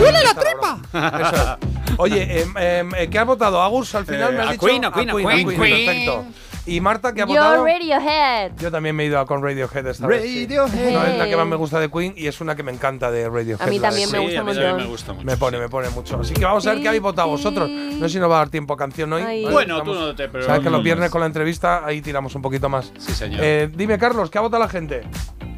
¡Me 0.02 0.10
duele 0.10 0.24
la 0.24 0.34
tripa! 0.34 0.78
Eso 1.31 1.58
es. 1.60 1.98
Oye, 1.98 2.42
em, 2.42 2.90
eh, 2.94 3.08
¿qué 3.10 3.18
has 3.18 3.26
votado? 3.26 3.62
¿Agus 3.62 3.94
al 3.94 4.06
final 4.06 4.32
Eh, 4.32 4.36
me 4.36 4.42
has 4.42 4.48
a 4.48 4.52
dicho? 4.52 4.66
Queen, 4.66 4.84
a 4.84 4.92
Queen, 4.92 5.10
a 5.10 5.14
Queen. 5.14 5.47
Queen. 5.48 5.86
Perfecto. 5.86 6.24
¿Y 6.65 6.81
Marta 6.81 7.12
qué 7.12 7.23
ha 7.23 7.26
Yo 7.26 7.32
votado? 7.34 7.65
Radiohead. 7.65 8.52
Yo 8.60 8.70
también 8.70 8.94
me 8.94 9.02
he 9.02 9.07
ido 9.07 9.18
a 9.18 9.26
con 9.26 9.42
Radiohead 9.42 9.84
esta 9.86 10.07
vez. 10.07 10.23
sí. 10.23 10.42
Radiohead. 10.47 10.92
No, 10.92 11.05
es 11.05 11.18
la 11.18 11.26
que 11.28 11.36
más 11.36 11.47
me 11.47 11.57
gusta 11.57 11.81
de 11.81 11.91
Queen 11.91 12.15
y 12.16 12.28
es 12.28 12.41
una 12.41 12.55
que 12.55 12.62
me 12.62 12.70
encanta 12.70 13.10
de 13.10 13.28
Radiohead. 13.28 13.62
A 13.66 13.66
mí 13.70 13.81
también 13.81 14.10
me 14.12 14.18
gusta 14.20 14.32
Sí, 14.32 14.60
a 14.60 14.73
mí 14.74 14.82
me 14.82 14.86
gusta 14.86 15.12
mucho. 15.12 15.26
Me 15.26 15.36
pone, 15.36 15.58
me 15.58 15.68
pone 15.68 15.91
mucho. 15.91 16.20
Así 16.20 16.34
que 16.34 16.44
vamos 16.44 16.65
a 16.66 16.73
ver 16.74 16.82
qué 16.82 16.89
habéis 16.89 17.02
votado 17.02 17.28
vosotros. 17.28 17.68
No 17.68 18.07
sé 18.08 18.15
si 18.15 18.18
nos 18.20 18.31
va 18.31 18.36
a 18.36 18.39
dar 18.39 18.50
tiempo 18.50 18.74
a 18.74 18.76
canción 18.76 19.12
hoy. 19.12 19.44
Bueno, 19.50 19.82
tú 19.82 19.92
no 19.92 20.15
te 20.15 20.24
Sabes 20.28 20.44
que 20.44 20.49
los 20.49 20.60
preocupes. 20.60 20.84
viernes 20.84 21.10
con 21.10 21.20
la 21.20 21.26
entrevista 21.26 21.84
ahí 21.84 22.00
tiramos 22.00 22.34
un 22.36 22.42
poquito 22.42 22.68
más. 22.68 22.92
Sí, 22.97 23.12
señor. 23.12 23.41
Eh, 23.42 23.68
dime, 23.74 23.99
Carlos, 23.99 24.31
¿qué 24.31 24.39
ha 24.39 24.42
votado 24.42 24.62
la 24.62 24.68
gente? 24.68 25.02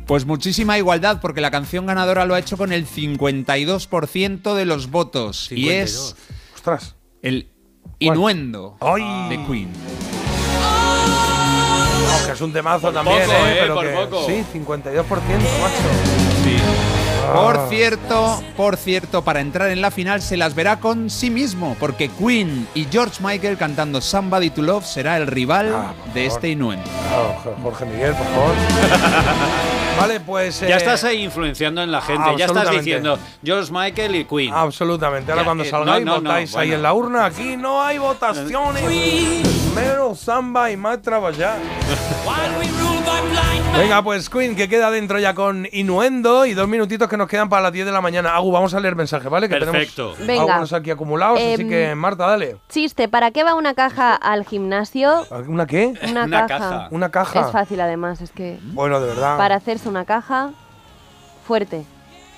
Pues 0.07 0.25
muchísima 0.27 0.79
igualdad, 0.79 1.21
porque 1.21 1.41
la 1.43 1.51
canción 1.51 1.85
ganadora 1.87 2.25
lo 2.25 2.35
ha 2.35 2.39
hecho 2.39 2.57
con 2.57 2.73
el 2.73 2.87
52% 2.87 4.55
de 4.55 4.65
los 4.65 4.91
votos. 4.91 5.51
Y 5.53 5.69
es 5.71 6.17
Ostras. 6.55 6.97
el 7.23 7.49
Inuendo 7.99 8.77
de 9.31 9.37
Queen. 9.47 9.69
Aunque 12.13 12.33
es 12.33 12.41
un 12.41 12.53
temazo 12.53 12.93
también, 12.93 13.23
poco, 13.23 13.33
¿eh? 13.33 13.53
eh, 13.53 13.57
Pero 13.61 13.75
por 13.75 13.87
que, 13.87 13.93
poco. 13.93 14.27
Sí, 14.27 14.45
52%, 14.55 15.05
macho. 15.05 15.15
Sí. 16.45 16.94
Ah. 17.27 17.33
Por 17.35 17.69
cierto, 17.69 18.43
por 18.57 18.77
cierto, 18.77 19.23
para 19.23 19.41
entrar 19.41 19.71
en 19.71 19.81
la 19.81 19.91
final 19.91 20.21
se 20.23 20.37
las 20.37 20.55
verá 20.55 20.79
con 20.81 21.09
sí 21.11 21.31
mismo, 21.31 21.77
porque 21.81 22.09
Queen 22.11 22.69
y 22.75 22.87
George 22.91 23.23
Michael 23.23 23.57
cantando 23.57 24.01
Somebody 24.01 24.51
to 24.51 24.63
Love 24.63 24.85
será 24.85 25.17
el 25.17 25.27
rival 25.27 25.73
Ah, 25.75 25.93
de 26.13 26.27
este 26.27 26.49
Inuendo. 26.51 26.85
Ah, 27.11 27.35
Jorge 27.63 27.85
Miguel, 27.87 28.15
por 28.15 28.27
favor. 28.27 28.55
vale, 30.01 30.21
pues. 30.21 30.61
Ya 30.61 30.69
eh, 30.69 30.77
estás 30.77 31.05
ahí 31.05 31.23
influenciando 31.23 31.83
en 31.83 31.91
la 31.91 32.01
gente. 32.03 32.31
Ya 32.37 32.47
estás 32.47 32.71
diciendo 32.71 33.19
George 33.43 33.73
Michael 33.73 34.15
y 34.17 34.25
Queen. 34.25 34.53
Absolutamente. 34.53 35.33
Ahora 35.33 35.43
Ya, 35.43 35.47
cuando 35.47 35.65
eh, 35.65 35.71
salgáis, 35.71 36.05
no, 36.05 36.13
no, 36.17 36.21
no, 36.21 36.29
votáis 36.29 36.55
ahí 36.57 36.69
bueno. 36.69 36.75
en 36.77 36.83
la 36.83 36.95
urna. 36.95 37.25
Aquí 37.27 37.57
no 37.57 37.83
hay 37.83 37.99
votaciones. 37.99 38.83
Menos 39.75 40.21
samba 40.21 40.71
y 40.71 40.77
más 40.77 41.01
trabajar. 41.03 41.59
Venga, 43.73 44.03
pues 44.05 44.31
Queen, 44.31 44.55
que 44.55 44.69
queda 44.69 44.89
dentro 44.93 45.19
ya 45.19 45.35
con 45.35 45.67
Inuendo 45.73 46.47
y 46.47 46.55
dos 46.55 46.69
minutitos 46.69 47.09
que 47.09 47.17
nos 47.17 47.29
quedan 47.29 47.49
para 47.49 47.61
las 47.63 47.73
10 47.73 47.87
de 47.87 47.93
la 47.93 48.01
mañana. 48.01 48.37
Agu, 48.37 48.53
vamos 48.53 48.73
a 48.73 48.79
leer 48.79 48.95
mensaje, 48.95 49.29
¿vale? 49.29 49.49
Que 49.49 49.57
Perfecto. 49.57 50.13
tenemos 50.13 50.27
Venga. 50.29 50.43
algunos 50.43 50.73
aquí 50.73 50.91
acumulados, 50.93 51.39
así 51.41 51.63
Em, 51.63 51.69
que 51.69 51.95
Marta, 51.97 52.25
dale. 52.27 52.57
Chiste, 52.69 53.09
¿para 53.09 53.33
qué 53.33 53.43
va 53.43 53.55
una 53.57 53.75
caja 53.75 54.15
al 54.15 54.45
gimnasio? 54.45 55.27
¿Una 55.49 55.67
qué? 55.67 55.93
Una, 56.09 56.25
Una 56.25 56.47
caja. 56.47 56.59
caja. 56.71 56.89
Una 56.93 57.11
caja. 57.11 57.41
Es 57.41 57.51
fácil 57.51 57.81
además, 57.81 58.21
es 58.21 58.31
que 58.31 58.59
Bueno, 58.63 59.01
de 59.01 59.09
verdad. 59.09 59.37
para 59.39 59.57
hacerse 59.57 59.89
una 59.89 60.05
caja 60.05 60.51
fuerte. 61.45 61.85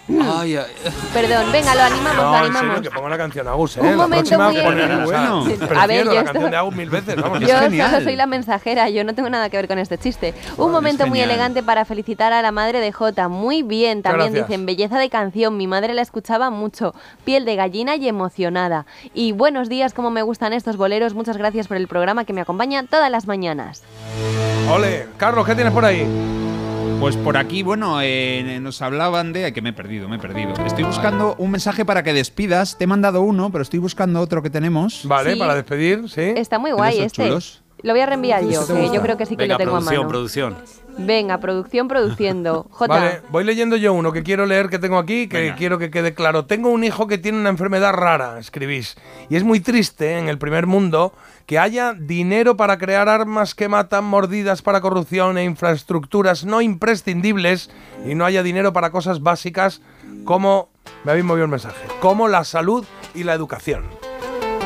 Ay, 0.09 0.57
ay. 0.57 0.65
Perdón, 1.12 1.51
venga, 1.51 1.75
lo 1.75 1.83
animamos, 1.83 2.17
No, 2.17 2.23
lo 2.31 2.36
en 2.36 2.43
animamos. 2.44 2.75
serio, 2.76 2.83
que 2.91 2.94
ponga 2.94 3.07
una 3.09 3.17
canción 3.18 3.49
Agus, 3.49 3.76
¿eh? 3.76 3.81
Un 3.81 3.91
la 3.91 3.97
momento 3.97 4.36
próxima 4.39 4.51
muy- 4.51 4.60
ponen- 4.60 4.97
Muy 4.97 5.05
bueno. 5.05 5.39
o 5.41 5.47
sea, 5.47 5.83
A 5.83 5.86
ver, 5.89 6.05
yo 6.05 6.12
la 6.12 6.20
esto- 6.20 6.33
canción 6.33 6.51
de 6.52 6.57
Agus 6.57 6.75
mil 6.76 6.91
veces, 6.91 7.17
vamos. 7.17 7.41
Yo 7.41 7.47
Es 7.49 7.60
genial. 7.60 7.91
solo 7.91 8.05
soy 8.05 8.17
la 8.17 8.26
mensajera, 8.26 8.89
yo 8.89 9.02
no 9.02 9.15
tengo 9.15 9.28
nada 9.31 9.49
que 9.51 9.57
ver 9.57 9.67
con 9.67 9.78
este 9.81 9.99
chiste. 9.99 10.33
Un 10.59 10.70
momento 10.70 11.07
muy 11.09 11.20
elegante 11.20 11.62
para 11.65 11.85
felicitar 11.85 12.33
a 12.33 12.41
la 12.41 12.52
madre 12.52 12.78
de 12.81 12.93
Jota. 12.93 13.28
Muy 13.28 13.62
bien, 13.62 14.02
también 14.02 14.33
gracias. 14.33 14.49
dicen, 14.49 14.65
belleza 14.67 14.99
de 14.99 15.10
canción, 15.10 15.57
mi 15.57 15.67
madre 15.67 15.93
la 15.93 16.02
escuchaba 16.02 16.51
mucho, 16.51 16.94
piel 17.25 17.44
de 17.44 17.57
gallina 17.57 17.97
y 17.97 18.07
emocionada. 18.09 18.86
Y 19.12 19.33
buenos 19.33 19.68
días, 19.68 19.93
como 19.93 20.10
me 20.10 20.23
gustan 20.23 20.52
estos 20.52 20.76
boleros, 20.76 21.15
muchas 21.15 21.36
gracias 21.36 21.67
por 21.67 21.76
el 21.78 21.89
programa 21.89 22.25
que 22.25 22.33
me 22.33 22.41
acompaña 22.43 22.85
todas 22.85 23.10
las 23.10 23.26
mañanas. 23.26 23.83
Ole, 24.73 25.07
Carlos, 25.17 25.44
¿qué 25.47 25.55
tienes 25.55 25.73
por 25.73 25.85
ahí? 25.85 26.07
Pues 27.01 27.17
por 27.17 27.37
aquí, 27.37 27.63
bueno, 27.63 27.99
eh, 28.03 28.59
nos 28.61 28.81
hablaban 28.81 29.33
de... 29.33 29.45
ay, 29.45 29.53
que 29.53 29.61
me 29.61 29.71
he 29.71 29.73
perdido, 29.73 30.09
me 30.09 30.17
he 30.17 30.19
perdido. 30.19 30.55
Estoy 30.65 30.85
buscando 30.85 31.35
un 31.39 31.51
mensaje 31.51 31.85
para 31.85 32.03
que 32.03 32.13
despidas. 32.13 32.79
Te 32.79 32.85
he 32.85 32.87
mandado 32.87 33.21
uno, 33.21 33.51
pero 33.51 33.63
estoy 33.63 33.79
buscando 33.79 34.21
otro 34.21 34.43
que 34.43 34.51
tenemos. 34.51 35.03
Vale, 35.05 35.35
Sí. 35.35 35.39
para 35.39 35.55
despedir, 35.55 36.09
sí. 36.09 36.23
Está 36.37 36.59
muy 36.59 36.73
guay 36.73 36.95
esos 36.95 37.07
este. 37.07 37.25
chulos? 37.27 37.63
Lo 37.83 37.93
voy 37.93 38.01
a 38.01 38.07
reenviar 38.07 38.43
yo, 38.43 38.63
¿Este 38.63 38.73
te 38.75 38.81
que 38.81 38.95
yo 38.95 39.03
creo 39.03 39.17
que 39.19 39.27
sí 39.27 39.37
que 39.37 39.43
Venga, 39.43 39.55
lo 39.55 39.59
tengo 39.59 39.77
a 39.77 39.81
producción, 39.81 39.99
mano. 39.99 40.09
producción. 40.09 40.86
Venga, 40.99 41.39
producción 41.39 41.89
produciendo. 41.89 42.66
Jota. 42.70 42.94
Vale, 42.94 43.23
voy 43.31 43.44
leyendo 43.44 43.76
yo 43.76 43.92
uno 43.92 44.12
que 44.12 44.23
quiero 44.23 44.47
leer 44.47 44.68
que 44.68 44.78
tengo 44.78 44.99
aquí, 44.99 45.28
que 45.28 45.41
Venga. 45.41 45.57
quiero 45.57 45.78
que 45.78 45.91
quede 45.91 46.15
claro. 46.15 46.47
Tengo 46.47 46.70
un 46.70 46.84
hijo 46.84 47.07
que 47.07 47.18
tiene 47.18 47.39
una 47.39 47.50
enfermedad 47.50 47.92
rara, 47.92 48.39
escribís. 48.39 48.97
Y 49.28 49.36
es 49.36 49.44
muy 49.44 49.60
triste 49.60 50.18
en 50.18 50.28
el 50.28 50.39
primer 50.39 50.66
mundo 50.66 51.12
que 51.47 51.58
haya 51.58 51.92
dinero 51.92 52.57
para 52.57 52.78
crear 52.78 53.08
armas 53.08 53.55
que 53.55 53.68
matan, 53.68 54.05
mordidas 54.05 54.62
para 54.62 54.81
corrupción 54.81 55.39
e 55.39 55.44
infraestructuras 55.44 56.44
no 56.44 56.60
imprescindibles 56.60 57.70
y 58.05 58.15
no 58.15 58.25
haya 58.25 58.42
dinero 58.42 58.73
para 58.73 58.91
cosas 58.91 59.23
básicas 59.23 59.81
como, 60.25 60.70
me 61.05 61.12
habéis 61.12 61.25
movido 61.25 61.44
el 61.44 61.50
mensaje, 61.50 61.86
como 62.00 62.26
la 62.26 62.42
salud 62.44 62.84
y 63.15 63.23
la 63.23 63.34
educación. 63.34 63.84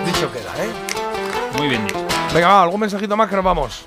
Dicho 0.06 0.32
queda, 0.32 0.64
¿eh? 0.64 0.70
Muy 1.58 1.68
bien 1.68 1.86
dicho. 1.86 1.98
Venga, 2.32 2.48
va, 2.48 2.62
algún 2.62 2.80
mensajito 2.80 3.16
más 3.16 3.28
que 3.28 3.36
nos 3.36 3.44
vamos. 3.44 3.86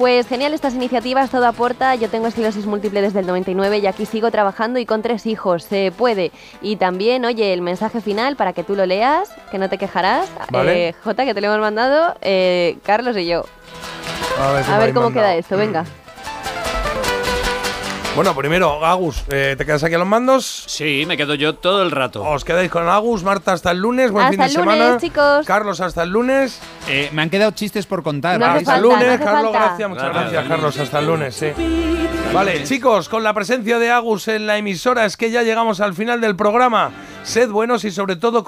Pues 0.00 0.26
genial 0.26 0.54
estas 0.54 0.72
iniciativas, 0.72 1.28
todo 1.28 1.46
aporta. 1.46 1.94
Yo 1.94 2.08
tengo 2.08 2.26
esclerosis 2.26 2.64
múltiple 2.64 3.02
desde 3.02 3.20
el 3.20 3.26
99 3.26 3.80
y 3.80 3.86
aquí 3.86 4.06
sigo 4.06 4.30
trabajando 4.30 4.78
y 4.78 4.86
con 4.86 5.02
tres 5.02 5.26
hijos. 5.26 5.62
Se 5.64 5.92
puede. 5.94 6.32
Y 6.62 6.76
también, 6.76 7.26
oye, 7.26 7.52
el 7.52 7.60
mensaje 7.60 8.00
final 8.00 8.34
para 8.34 8.54
que 8.54 8.64
tú 8.64 8.76
lo 8.76 8.86
leas, 8.86 9.30
que 9.50 9.58
no 9.58 9.68
te 9.68 9.76
quejarás. 9.76 10.26
Vale. 10.50 10.88
Eh, 10.88 10.94
Jota, 11.04 11.26
que 11.26 11.34
te 11.34 11.42
lo 11.42 11.48
hemos 11.48 11.60
mandado, 11.60 12.14
eh, 12.22 12.78
Carlos 12.82 13.14
y 13.18 13.26
yo. 13.26 13.44
A 14.40 14.52
ver, 14.52 14.64
A 14.64 14.94
cómo 14.94 15.10
mandado. 15.10 15.10
queda 15.12 15.34
esto, 15.34 15.58
venga. 15.58 15.84
Bueno, 18.16 18.34
primero, 18.34 18.84
Agus, 18.84 19.24
eh, 19.30 19.54
¿te 19.56 19.64
quedas 19.64 19.82
aquí 19.84 19.94
a 19.94 19.98
los 19.98 20.06
mandos? 20.06 20.64
Sí, 20.66 21.04
me 21.06 21.16
quedo 21.16 21.34
yo 21.36 21.54
todo 21.54 21.82
el 21.82 21.90
rato. 21.92 22.22
Os 22.24 22.44
quedáis 22.44 22.70
con 22.70 22.86
Agus, 22.88 23.22
Marta 23.22 23.52
hasta 23.52 23.70
el 23.70 23.78
lunes, 23.78 24.10
buen 24.10 24.26
Hasta 24.26 24.30
fin 24.32 24.40
de 24.40 24.46
el 24.46 24.54
lunes, 24.66 24.78
semana. 24.78 24.98
chicos. 25.00 25.46
Carlos 25.46 25.80
hasta 25.80 26.02
el 26.02 26.10
lunes. 26.10 26.60
Eh, 26.88 27.08
me 27.12 27.22
han 27.22 27.30
quedado 27.30 27.52
chistes 27.52 27.86
por 27.86 28.02
contar. 28.02 28.42
Hasta 28.42 28.76
el 28.76 28.82
lunes, 28.82 29.20
no 29.20 29.24
Carlos, 29.24 29.52
gracias, 29.52 29.88
muchas 29.88 30.04
Gracias. 30.06 30.32
gracias, 30.32 30.48
Carlos, 30.48 30.78
hasta 30.78 30.98
el 30.98 31.06
lunes, 31.06 31.34
sí. 31.34 31.46
Vale, 32.34 32.62
chicos, 32.64 33.08
con 33.08 33.22
la 33.22 33.32
presencia 33.32 33.78
de 33.78 33.90
Agus 33.90 34.28
en 34.28 34.46
la 34.46 34.56
emisora 34.58 35.04
es 35.04 35.16
que 35.16 35.30
ya 35.30 35.42
llegamos 35.42 35.80
al 35.80 35.94
final 35.94 36.20
del 36.20 36.36
programa. 36.36 36.90
Sed 37.24 37.48
buenos 37.48 37.84
y 37.84 37.90
sobre 37.90 38.16
todo 38.16 38.38